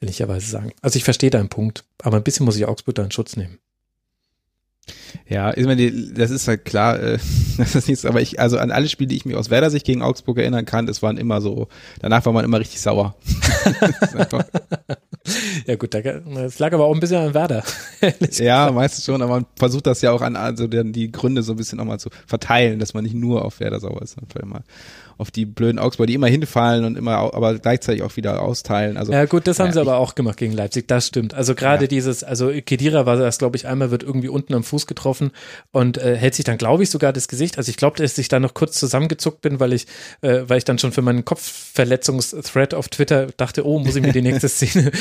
ehrlicherweise 0.00 0.46
sagen. 0.46 0.72
Also 0.82 0.96
ich 0.96 1.04
verstehe 1.04 1.30
deinen 1.30 1.48
Punkt, 1.48 1.84
aber 2.02 2.16
ein 2.16 2.24
bisschen 2.24 2.44
muss 2.44 2.56
ich 2.56 2.66
Augsburg 2.66 2.94
da 2.96 3.04
in 3.04 3.10
Schutz 3.10 3.36
nehmen. 3.36 3.58
Ja, 5.28 5.56
ich 5.56 5.64
meine, 5.64 5.90
das 6.12 6.30
ist 6.30 6.48
halt 6.48 6.64
klar, 6.64 7.00
äh, 7.00 7.18
das 7.56 7.74
ist 7.74 7.88
nichts, 7.88 8.04
aber 8.04 8.20
ich, 8.20 8.40
also 8.40 8.58
an 8.58 8.70
alle 8.70 8.88
Spiele, 8.88 9.08
die 9.08 9.16
ich 9.16 9.24
mich 9.24 9.36
aus 9.36 9.50
Werder 9.50 9.70
Sicht 9.70 9.86
gegen 9.86 10.02
Augsburg 10.02 10.38
erinnern 10.38 10.64
kann, 10.64 10.86
das 10.86 11.02
waren 11.02 11.16
immer 11.16 11.40
so, 11.40 11.68
danach 12.00 12.26
war 12.26 12.32
man 12.32 12.44
immer 12.44 12.58
richtig 12.58 12.80
sauer. 12.80 13.14
ja 15.66 15.76
gut, 15.76 15.94
das 15.94 16.58
lag 16.58 16.72
aber 16.72 16.84
auch 16.84 16.94
ein 16.94 17.00
bisschen 17.00 17.18
an 17.18 17.34
Werder. 17.34 17.62
ja, 18.32 18.70
meistens 18.72 19.04
schon, 19.04 19.22
aber 19.22 19.34
man 19.34 19.46
versucht 19.56 19.86
das 19.86 20.02
ja 20.02 20.10
auch 20.12 20.22
an, 20.22 20.36
also 20.36 20.66
die 20.66 21.12
Gründe 21.12 21.42
so 21.42 21.52
ein 21.52 21.56
bisschen 21.56 21.78
nochmal 21.78 22.00
zu 22.00 22.10
verteilen, 22.26 22.78
dass 22.78 22.94
man 22.94 23.04
nicht 23.04 23.14
nur 23.14 23.44
auf 23.44 23.60
Werder 23.60 23.80
sauer 23.80 24.02
ist, 24.02 24.16
sondern 24.18 24.48
mal 24.48 24.64
auf 25.18 25.30
die 25.30 25.46
blöden 25.46 25.78
Augsburger, 25.78 26.08
die 26.08 26.14
immer 26.14 26.26
hinfallen 26.26 26.84
und 26.84 26.96
immer, 26.96 27.16
aber 27.34 27.58
gleichzeitig 27.58 28.02
auch 28.02 28.16
wieder 28.16 28.42
austeilen. 28.42 28.96
Also, 28.96 29.12
ja 29.12 29.24
gut, 29.26 29.46
das 29.46 29.58
haben 29.58 29.66
ja, 29.66 29.72
sie 29.72 29.80
aber 29.80 29.98
auch 29.98 30.14
gemacht 30.14 30.36
gegen 30.36 30.52
Leipzig, 30.52 30.88
das 30.88 31.06
stimmt. 31.06 31.34
Also 31.34 31.54
gerade 31.54 31.84
ja. 31.84 31.88
dieses, 31.88 32.24
also 32.24 32.50
Kedira 32.64 33.06
war 33.06 33.16
das, 33.16 33.38
glaube 33.38 33.56
ich, 33.56 33.66
einmal 33.66 33.90
wird 33.90 34.02
irgendwie 34.02 34.28
unten 34.28 34.54
am 34.54 34.64
Fuß 34.64 34.86
getroffen 34.86 35.30
und 35.70 35.98
äh, 35.98 36.16
hält 36.16 36.34
sich 36.34 36.44
dann, 36.44 36.58
glaube 36.58 36.82
ich, 36.82 36.90
sogar 36.90 37.12
das 37.12 37.28
Gesicht. 37.28 37.58
Also 37.58 37.70
ich 37.70 37.76
glaube, 37.76 37.96
dass 37.98 38.16
ich 38.18 38.28
da 38.28 38.40
noch 38.40 38.54
kurz 38.54 38.78
zusammengezuckt 38.78 39.40
bin, 39.40 39.60
weil 39.60 39.72
ich, 39.72 39.86
äh, 40.20 40.42
weil 40.46 40.58
ich 40.58 40.64
dann 40.64 40.78
schon 40.78 40.92
für 40.92 41.02
meinen 41.02 41.24
Kopfverletzungsthread 41.24 42.74
auf 42.74 42.88
Twitter 42.88 43.28
dachte, 43.36 43.66
oh, 43.66 43.78
muss 43.78 43.96
ich 43.96 44.02
mir 44.02 44.12
die 44.12 44.22
nächste 44.22 44.48
Szene 44.50 44.92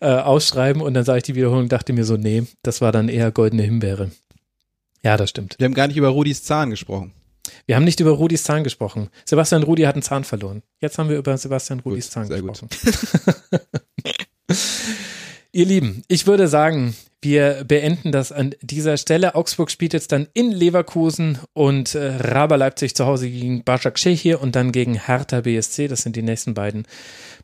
äh, 0.00 0.06
ausschreiben 0.06 0.82
und 0.82 0.94
dann 0.94 1.04
sah 1.04 1.16
ich 1.16 1.22
die 1.22 1.34
Wiederholung 1.34 1.64
und 1.64 1.72
dachte 1.72 1.92
mir 1.92 2.04
so, 2.04 2.16
nee, 2.16 2.44
das 2.62 2.80
war 2.80 2.92
dann 2.92 3.08
eher 3.08 3.30
goldene 3.30 3.62
Himbeere. 3.62 4.10
Ja, 5.02 5.16
das 5.16 5.30
stimmt. 5.30 5.56
Wir 5.58 5.66
haben 5.66 5.74
gar 5.74 5.86
nicht 5.86 5.96
über 5.96 6.08
Rudis 6.08 6.42
Zahn 6.42 6.70
gesprochen. 6.70 7.12
Wir 7.64 7.76
haben 7.76 7.84
nicht 7.84 8.00
über 8.00 8.10
Rudis 8.10 8.44
Zahn 8.44 8.64
gesprochen. 8.64 9.08
Sebastian 9.24 9.62
Rudi 9.62 9.82
hat 9.82 9.94
einen 9.94 10.02
Zahn 10.02 10.24
verloren. 10.24 10.62
Jetzt 10.80 10.98
haben 10.98 11.08
wir 11.08 11.16
über 11.16 11.36
Sebastian 11.38 11.80
Rudis 11.80 12.06
gut, 12.06 12.12
Zahn 12.12 12.28
gesprochen. 12.28 12.68
Ihr 15.52 15.64
Lieben, 15.64 16.02
ich 16.08 16.26
würde 16.26 16.48
sagen, 16.48 16.94
wir 17.22 17.64
beenden 17.64 18.12
das 18.12 18.30
an 18.30 18.54
dieser 18.60 18.98
Stelle. 18.98 19.34
Augsburg 19.34 19.70
spielt 19.70 19.94
jetzt 19.94 20.12
dann 20.12 20.28
in 20.34 20.52
Leverkusen 20.52 21.38
und 21.54 21.94
äh, 21.94 22.16
Raber 22.16 22.58
Leipzig 22.58 22.94
zu 22.94 23.06
Hause 23.06 23.30
gegen 23.30 23.64
Başak 23.64 23.98
hier 23.98 24.40
und 24.42 24.54
dann 24.54 24.70
gegen 24.70 24.94
Hertha 24.94 25.40
BSC. 25.40 25.88
Das 25.88 26.02
sind 26.02 26.14
die 26.14 26.22
nächsten 26.22 26.54
beiden 26.54 26.86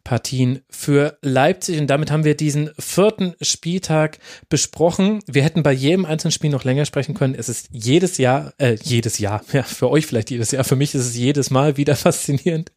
Partien 0.04 0.60
für 0.68 1.16
Leipzig. 1.22 1.80
Und 1.80 1.86
damit 1.86 2.10
haben 2.10 2.24
wir 2.24 2.36
diesen 2.36 2.70
vierten 2.78 3.34
Spieltag 3.40 4.18
besprochen. 4.48 5.20
Wir 5.26 5.44
hätten 5.44 5.62
bei 5.62 5.72
jedem 5.72 6.04
einzelnen 6.04 6.32
Spiel 6.32 6.50
noch 6.50 6.64
länger 6.64 6.84
sprechen 6.86 7.14
können. 7.14 7.34
Es 7.34 7.48
ist 7.48 7.68
jedes 7.70 8.18
Jahr, 8.18 8.52
äh, 8.58 8.76
jedes 8.82 9.18
Jahr, 9.18 9.44
ja, 9.52 9.62
für 9.62 9.90
euch 9.90 10.06
vielleicht 10.06 10.30
jedes 10.30 10.50
Jahr, 10.50 10.64
für 10.64 10.76
mich 10.76 10.94
ist 10.94 11.06
es 11.06 11.16
jedes 11.16 11.50
Mal 11.50 11.76
wieder 11.76 11.94
faszinierend, 11.96 12.72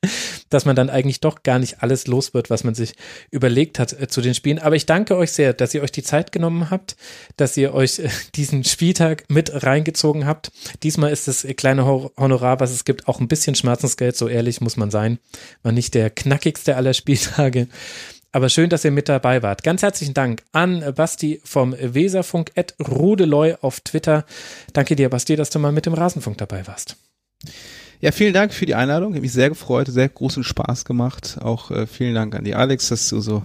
dass 0.50 0.66
man 0.66 0.76
dann 0.76 0.90
eigentlich 0.90 1.20
doch 1.20 1.42
gar 1.44 1.58
nicht 1.58 1.82
alles 1.82 2.06
los 2.08 2.34
wird, 2.34 2.50
was 2.50 2.64
man 2.64 2.76
sich 2.76 2.94
überlegt 3.32 3.80
hat 3.80 4.00
äh, 4.00 4.08
zu 4.08 4.22
den 4.22 4.36
Spielen. 4.36 4.60
Aber 4.60 4.76
ich 4.76 4.86
danke 4.86 5.18
euch 5.18 5.32
sehr, 5.32 5.54
dass 5.54 5.74
ihr 5.74 5.82
euch 5.82 5.92
die 5.92 6.04
Zeit 6.04 6.32
genommen 6.32 6.70
habt, 6.70 6.96
dass 7.38 7.58
ihr 7.58 7.74
euch 7.74 8.00
äh, 8.00 8.10
diesen 8.36 8.64
Spieltag 8.64 9.24
mit 9.30 9.64
reingezogen 9.64 10.28
habt. 10.28 10.52
Diesmal 10.84 11.12
ist 11.12 11.28
das 11.28 11.46
kleine 11.58 11.86
Honorar, 11.86 12.60
was 12.60 12.72
es 12.72 12.86
gibt, 12.86 13.08
auch 13.08 13.20
ein 13.20 13.28
bisschen 13.28 13.56
Schmerzensgeld, 13.56 14.16
so 14.16 14.28
ehrlich 14.28 14.62
muss 14.62 14.78
man 14.78 14.92
sein. 14.92 15.18
War 15.64 15.72
nicht 15.72 15.96
der 15.96 16.12
knackigste 16.12 16.76
aller 16.76 16.94
Spiele 16.94 17.15
Spieltage. 17.16 17.68
Aber 18.32 18.50
schön, 18.50 18.70
dass 18.70 18.84
ihr 18.84 18.92
mit 18.92 19.08
dabei 19.08 19.42
wart. 19.44 19.64
Ganz 19.64 19.82
herzlichen 19.82 20.14
Dank 20.14 20.44
an 20.52 20.84
Basti 20.94 21.40
vom 21.46 21.74
Weserfunk, 21.80 22.52
at 22.58 22.76
Rudeloy 22.86 23.56
auf 23.62 23.80
Twitter. 23.80 24.26
Danke 24.74 24.98
dir, 24.98 25.10
Basti, 25.10 25.38
dass 25.38 25.50
du 25.50 25.60
mal 25.60 25.72
mit 25.72 25.86
dem 25.86 25.94
Rasenfunk 25.94 26.38
dabei 26.38 26.68
warst. 26.68 26.98
Ja, 28.02 28.12
vielen 28.12 28.34
Dank 28.34 28.54
für 28.54 28.66
die 28.66 28.76
Einladung. 28.76 29.12
Ich 29.12 29.16
habe 29.16 29.22
mich 29.22 29.32
sehr 29.32 29.48
gefreut, 29.48 29.88
sehr 29.88 30.10
großen 30.10 30.44
Spaß 30.44 30.84
gemacht. 30.84 31.38
Auch 31.42 31.72
äh, 31.72 31.88
vielen 31.88 32.14
Dank 32.14 32.36
an 32.36 32.44
die 32.44 32.56
Alex, 32.56 32.90
dass 32.90 33.08
du 33.08 33.22
so 33.22 33.42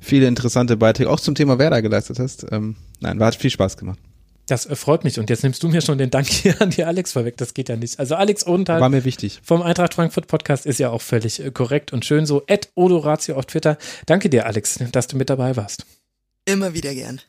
viele 0.00 0.26
interessante 0.26 0.76
Beiträge 0.76 1.08
auch 1.08 1.20
zum 1.20 1.36
Thema 1.36 1.60
Werder 1.60 1.80
geleistet 1.80 2.18
hast. 2.18 2.46
Ähm, 2.50 2.74
nein, 2.98 3.20
war 3.20 3.28
hat 3.28 3.36
viel 3.36 3.50
Spaß 3.50 3.76
gemacht. 3.76 4.00
Das 4.46 4.66
äh, 4.66 4.76
freut 4.76 5.04
mich. 5.04 5.18
Und 5.18 5.28
jetzt 5.28 5.42
nimmst 5.42 5.62
du 5.62 5.68
mir 5.68 5.82
schon 5.82 5.98
den 5.98 6.10
Dank 6.10 6.26
hier 6.28 6.60
an 6.62 6.70
die 6.70 6.84
Alex 6.84 7.12
vorweg. 7.12 7.36
Das 7.36 7.54
geht 7.54 7.68
ja 7.68 7.76
nicht. 7.76 7.98
Also 7.98 8.14
Alex 8.14 8.46
Odenthal. 8.46 8.80
War 8.80 8.88
mir 8.88 9.04
wichtig. 9.04 9.40
Vom 9.42 9.62
Eintracht 9.62 9.94
Frankfurt 9.94 10.26
Podcast 10.28 10.66
ist 10.66 10.78
ja 10.78 10.90
auch 10.90 11.02
völlig 11.02 11.44
äh, 11.44 11.50
korrekt 11.50 11.92
und 11.92 12.04
schön 12.04 12.26
so. 12.26 12.42
Ed 12.46 12.70
Odoratio 12.74 13.36
auf 13.36 13.46
Twitter. 13.46 13.76
Danke 14.06 14.30
dir, 14.30 14.46
Alex, 14.46 14.78
dass 14.92 15.08
du 15.08 15.16
mit 15.16 15.30
dabei 15.30 15.56
warst. 15.56 15.84
Immer 16.44 16.74
wieder 16.74 16.94
gern. 16.94 17.20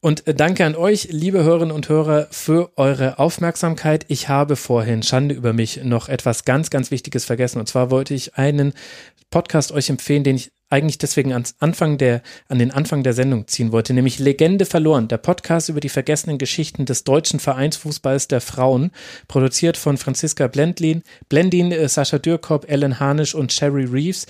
Und 0.00 0.26
äh, 0.26 0.34
danke 0.34 0.66
an 0.66 0.74
euch, 0.74 1.08
liebe 1.10 1.44
Hörerinnen 1.44 1.74
und 1.74 1.88
Hörer, 1.88 2.28
für 2.30 2.72
eure 2.76 3.18
Aufmerksamkeit. 3.18 4.04
Ich 4.08 4.28
habe 4.28 4.56
vorhin, 4.56 5.02
Schande 5.02 5.34
über 5.34 5.52
mich, 5.52 5.82
noch 5.82 6.08
etwas 6.08 6.44
ganz, 6.44 6.68
ganz 6.68 6.90
Wichtiges 6.90 7.24
vergessen. 7.24 7.58
Und 7.58 7.68
zwar 7.68 7.90
wollte 7.90 8.12
ich 8.12 8.36
einen 8.36 8.74
Podcast 9.30 9.72
euch 9.72 9.88
empfehlen, 9.88 10.24
den 10.24 10.36
ich 10.36 10.52
eigentlich 10.74 10.98
deswegen 10.98 11.32
ans 11.32 11.54
Anfang 11.60 11.98
der, 11.98 12.20
an 12.48 12.58
den 12.58 12.72
Anfang 12.72 13.04
der 13.04 13.12
Sendung 13.12 13.46
ziehen 13.46 13.70
wollte, 13.70 13.94
nämlich 13.94 14.18
Legende 14.18 14.66
verloren, 14.66 15.06
der 15.06 15.18
Podcast 15.18 15.68
über 15.68 15.78
die 15.78 15.88
vergessenen 15.88 16.36
Geschichten 16.36 16.84
des 16.84 17.04
deutschen 17.04 17.38
Vereinsfußballs 17.38 18.26
der 18.26 18.40
Frauen, 18.40 18.90
produziert 19.28 19.76
von 19.76 19.96
Franziska 19.96 20.48
Blendlin, 20.48 21.02
Blendin, 21.28 21.70
äh, 21.70 21.88
Sascha 21.88 22.18
Dürkop, 22.18 22.68
Ellen 22.68 22.98
Harnisch 22.98 23.36
und 23.36 23.52
Sherry 23.52 23.84
Reeves. 23.84 24.26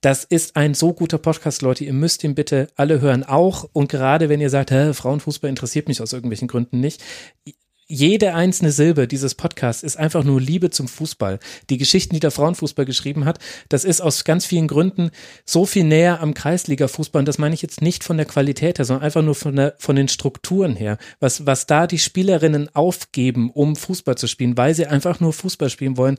Das 0.00 0.24
ist 0.24 0.56
ein 0.56 0.72
so 0.72 0.94
guter 0.94 1.18
Podcast, 1.18 1.60
Leute. 1.60 1.84
Ihr 1.84 1.92
müsst 1.92 2.24
ihn 2.24 2.34
bitte 2.34 2.68
alle 2.74 3.02
hören. 3.02 3.22
Auch 3.22 3.68
und 3.74 3.88
gerade 3.88 4.30
wenn 4.30 4.40
ihr 4.40 4.50
sagt, 4.50 4.70
Frauenfußball 4.70 5.50
interessiert 5.50 5.88
mich 5.88 6.00
aus 6.00 6.14
irgendwelchen 6.14 6.48
Gründen 6.48 6.80
nicht 6.80 7.02
jede 7.86 8.34
einzelne 8.34 8.72
Silbe 8.72 9.06
dieses 9.06 9.34
Podcasts 9.34 9.82
ist 9.82 9.96
einfach 9.96 10.24
nur 10.24 10.40
Liebe 10.40 10.70
zum 10.70 10.88
Fußball. 10.88 11.38
Die 11.68 11.78
Geschichten, 11.78 12.14
die 12.14 12.20
der 12.20 12.30
Frauenfußball 12.30 12.84
geschrieben 12.84 13.24
hat, 13.24 13.38
das 13.68 13.84
ist 13.84 14.00
aus 14.00 14.24
ganz 14.24 14.46
vielen 14.46 14.68
Gründen 14.68 15.10
so 15.44 15.66
viel 15.66 15.84
näher 15.84 16.20
am 16.20 16.32
Kreisliga-Fußball. 16.32 17.20
Und 17.20 17.28
das 17.28 17.38
meine 17.38 17.54
ich 17.54 17.62
jetzt 17.62 17.82
nicht 17.82 18.04
von 18.04 18.16
der 18.16 18.26
Qualität 18.26 18.78
her, 18.78 18.84
sondern 18.84 19.04
einfach 19.04 19.22
nur 19.22 19.34
von, 19.34 19.56
der, 19.56 19.74
von 19.78 19.96
den 19.96 20.08
Strukturen 20.08 20.76
her. 20.76 20.96
Was, 21.20 21.44
was 21.44 21.66
da 21.66 21.86
die 21.86 21.98
Spielerinnen 21.98 22.74
aufgeben, 22.74 23.50
um 23.50 23.76
Fußball 23.76 24.16
zu 24.16 24.26
spielen, 24.26 24.56
weil 24.56 24.74
sie 24.74 24.86
einfach 24.86 25.20
nur 25.20 25.32
Fußball 25.32 25.68
spielen 25.68 25.96
wollen. 25.96 26.18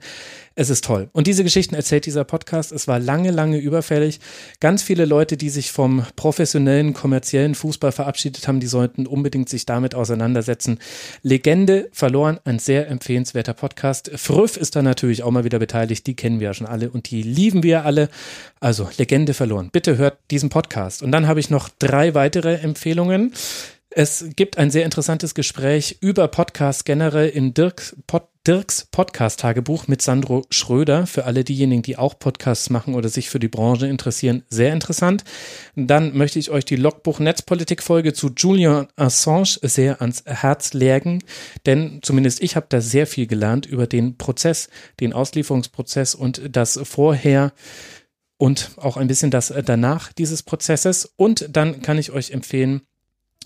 Es 0.56 0.70
ist 0.70 0.84
toll. 0.84 1.10
Und 1.14 1.26
diese 1.26 1.44
Geschichten 1.44 1.74
erzählt 1.74 2.06
dieser 2.06 2.24
Podcast. 2.26 2.72
Es 2.72 2.88
war 2.88 3.00
lange, 3.00 3.32
lange 3.32 3.58
überfällig. 3.58 4.20
Ganz 4.60 4.84
viele 4.84 5.06
Leute, 5.06 5.36
die 5.36 5.50
sich 5.50 5.72
vom 5.72 6.06
professionellen, 6.16 6.94
kommerziellen 6.94 7.56
Fußball 7.56 7.92
verabschiedet 7.92 8.48
haben, 8.48 8.60
die 8.60 8.68
sollten 8.68 9.08
unbedingt 9.08 9.50
sich 9.50 9.66
damit 9.66 9.96
auseinandersetzen. 9.96 10.78
Legende 11.24 11.90
verloren, 11.92 12.40
ein 12.46 12.60
sehr 12.60 12.88
empfehlenswerter 12.88 13.56
Podcast. 13.56 14.12
Früff 14.16 14.56
ist 14.56 14.76
da 14.76 14.84
natürlich 14.84 15.24
auch 15.24 15.32
mal 15.32 15.44
wieder 15.44 15.58
beteiligt. 15.58 16.06
Die 16.06 16.16
kennen 16.16 16.40
wir 16.40 16.50
ja 16.50 16.54
schon 16.54 16.68
alle 16.68 16.92
und 16.92 17.10
die 17.10 17.24
lieben 17.24 17.64
wir 17.64 17.84
alle. 17.84 18.10
Also 18.60 18.88
Legende 18.98 19.34
verloren. 19.34 19.70
Bitte 19.72 19.98
hört 19.98 20.20
diesen 20.30 20.50
Podcast. 20.50 21.02
Und 21.02 21.12
dann 21.12 21.28
habe 21.28 21.40
ich 21.40 21.50
noch 21.50 21.70
drei 21.80 22.14
weitere 22.14 22.56
Empfehlungen. 22.58 23.34
Es 23.96 24.26
gibt 24.36 24.58
ein 24.58 24.72
sehr 24.72 24.86
interessantes 24.86 25.36
Gespräch 25.36 25.98
über 26.02 26.28
Podcasts 26.28 26.84
generell 26.84 27.30
in 27.30 27.54
Dirks, 27.54 27.96
Pod, 28.08 28.24
Dirks 28.48 28.88
Podcast-Tagebuch 28.90 29.88
mit 29.88 30.02
Sandro 30.02 30.48
Schröder. 30.50 31.06
Für 31.06 31.26
alle 31.26 31.44
diejenigen, 31.44 31.84
die 31.84 31.98
auch 31.98 32.18
Podcasts 32.18 32.72
machen 32.72 32.96
oder 32.96 33.08
sich 33.10 33.30
für 33.30 33.38
die 33.38 33.48
Branche 33.48 33.86
interessieren, 33.86 34.44
sehr 34.50 34.74
interessant. 34.74 35.24
Dann 35.76 36.18
möchte 36.18 36.40
ich 36.40 36.50
euch 36.50 36.66
die 36.66 36.76
Logbuch 36.76 37.20
Netzpolitik-Folge 37.20 38.14
zu 38.14 38.32
Julian 38.36 38.88
Assange 38.96 39.60
sehr 39.62 40.02
ans 40.02 40.24
Herz 40.26 40.74
legen, 40.74 41.24
denn 41.68 42.00
zumindest 42.02 42.42
ich 42.42 42.56
habe 42.56 42.66
da 42.70 42.82
sehr 42.82 43.06
viel 43.06 43.28
gelernt 43.28 43.68
über 43.68 43.86
den 43.86 44.18
Prozess, 44.18 44.70
den 45.00 45.14
Auslieferungsprozess 45.14 46.16
und 46.16 46.42
das 46.52 46.80
vorher 46.84 47.54
und 48.38 48.72
auch 48.78 48.98
ein 48.98 49.08
bisschen 49.08 49.30
das 49.30 49.54
danach 49.66 50.12
dieses 50.12 50.42
Prozesses. 50.42 51.14
Und 51.16 51.48
dann 51.56 51.84
kann 51.84 52.00
ich 52.00 52.12
euch 52.12 52.32
empfehlen, 52.32 52.82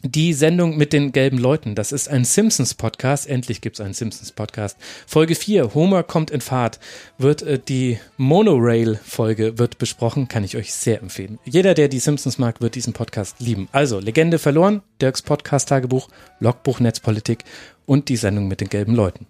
die 0.04 0.34
Sendung 0.34 0.78
mit 0.78 0.94
den 0.94 1.12
gelben 1.12 1.38
Leuten. 1.38 1.76
Das 1.76 1.92
ist 1.92 2.10
ein 2.10 2.26
Simpsons-Podcast. 2.26 3.28
Endlich 3.28 3.62
gibt 3.62 3.80
es 3.80 3.86
einen 3.86 3.94
Simpsons-Podcast. 3.94 4.78
Folge 5.06 5.36
4, 5.36 5.74
Homer 5.74 6.04
kommt 6.04 6.32
in 6.32 6.42
Fahrt, 6.42 6.80
wird 7.18 7.42
äh, 7.42 7.60
die 7.60 8.00
Monorail-Folge 8.18 9.58
wird 9.58 9.78
besprochen. 9.78 10.28
Kann 10.28 10.44
ich 10.44 10.58
euch 10.58 10.74
sehr 10.74 11.02
empfehlen. 11.02 11.40
Jeder, 11.46 11.74
der 11.74 11.88
die 11.88 12.00
Simpsons 12.00 12.38
mag, 12.38 12.62
wird 12.62 12.76
diesen 12.76 12.94
Podcast 12.94 13.40
lieben. 13.40 13.68
Also, 13.72 14.00
Legende 14.00 14.40
verloren, 14.40 14.82
Dirks 15.02 15.22
Podcast-Tagebuch, 15.22 16.10
Logbuch 16.40 16.80
Netzpolitik 16.80 17.44
und 17.86 18.10
die 18.10 18.18
Sendung 18.18 18.48
mit 18.48 18.62
den 18.62 18.70
gelben 18.70 18.96
Leuten. 18.96 19.26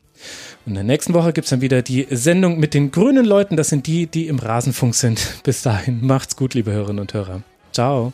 Und 0.65 0.71
in 0.71 0.75
der 0.75 0.83
nächsten 0.83 1.13
Woche 1.13 1.33
gibt 1.33 1.45
es 1.45 1.51
dann 1.51 1.61
wieder 1.61 1.81
die 1.81 2.07
Sendung 2.09 2.59
mit 2.59 2.73
den 2.73 2.91
grünen 2.91 3.25
Leuten. 3.25 3.55
Das 3.55 3.69
sind 3.69 3.87
die, 3.87 4.07
die 4.07 4.27
im 4.27 4.39
Rasenfunk 4.39 4.95
sind. 4.95 5.19
Bis 5.43 5.61
dahin, 5.61 6.05
macht's 6.05 6.35
gut, 6.35 6.53
liebe 6.53 6.71
Hörerinnen 6.71 6.99
und 6.99 7.13
Hörer. 7.13 7.43
Ciao. 7.71 8.13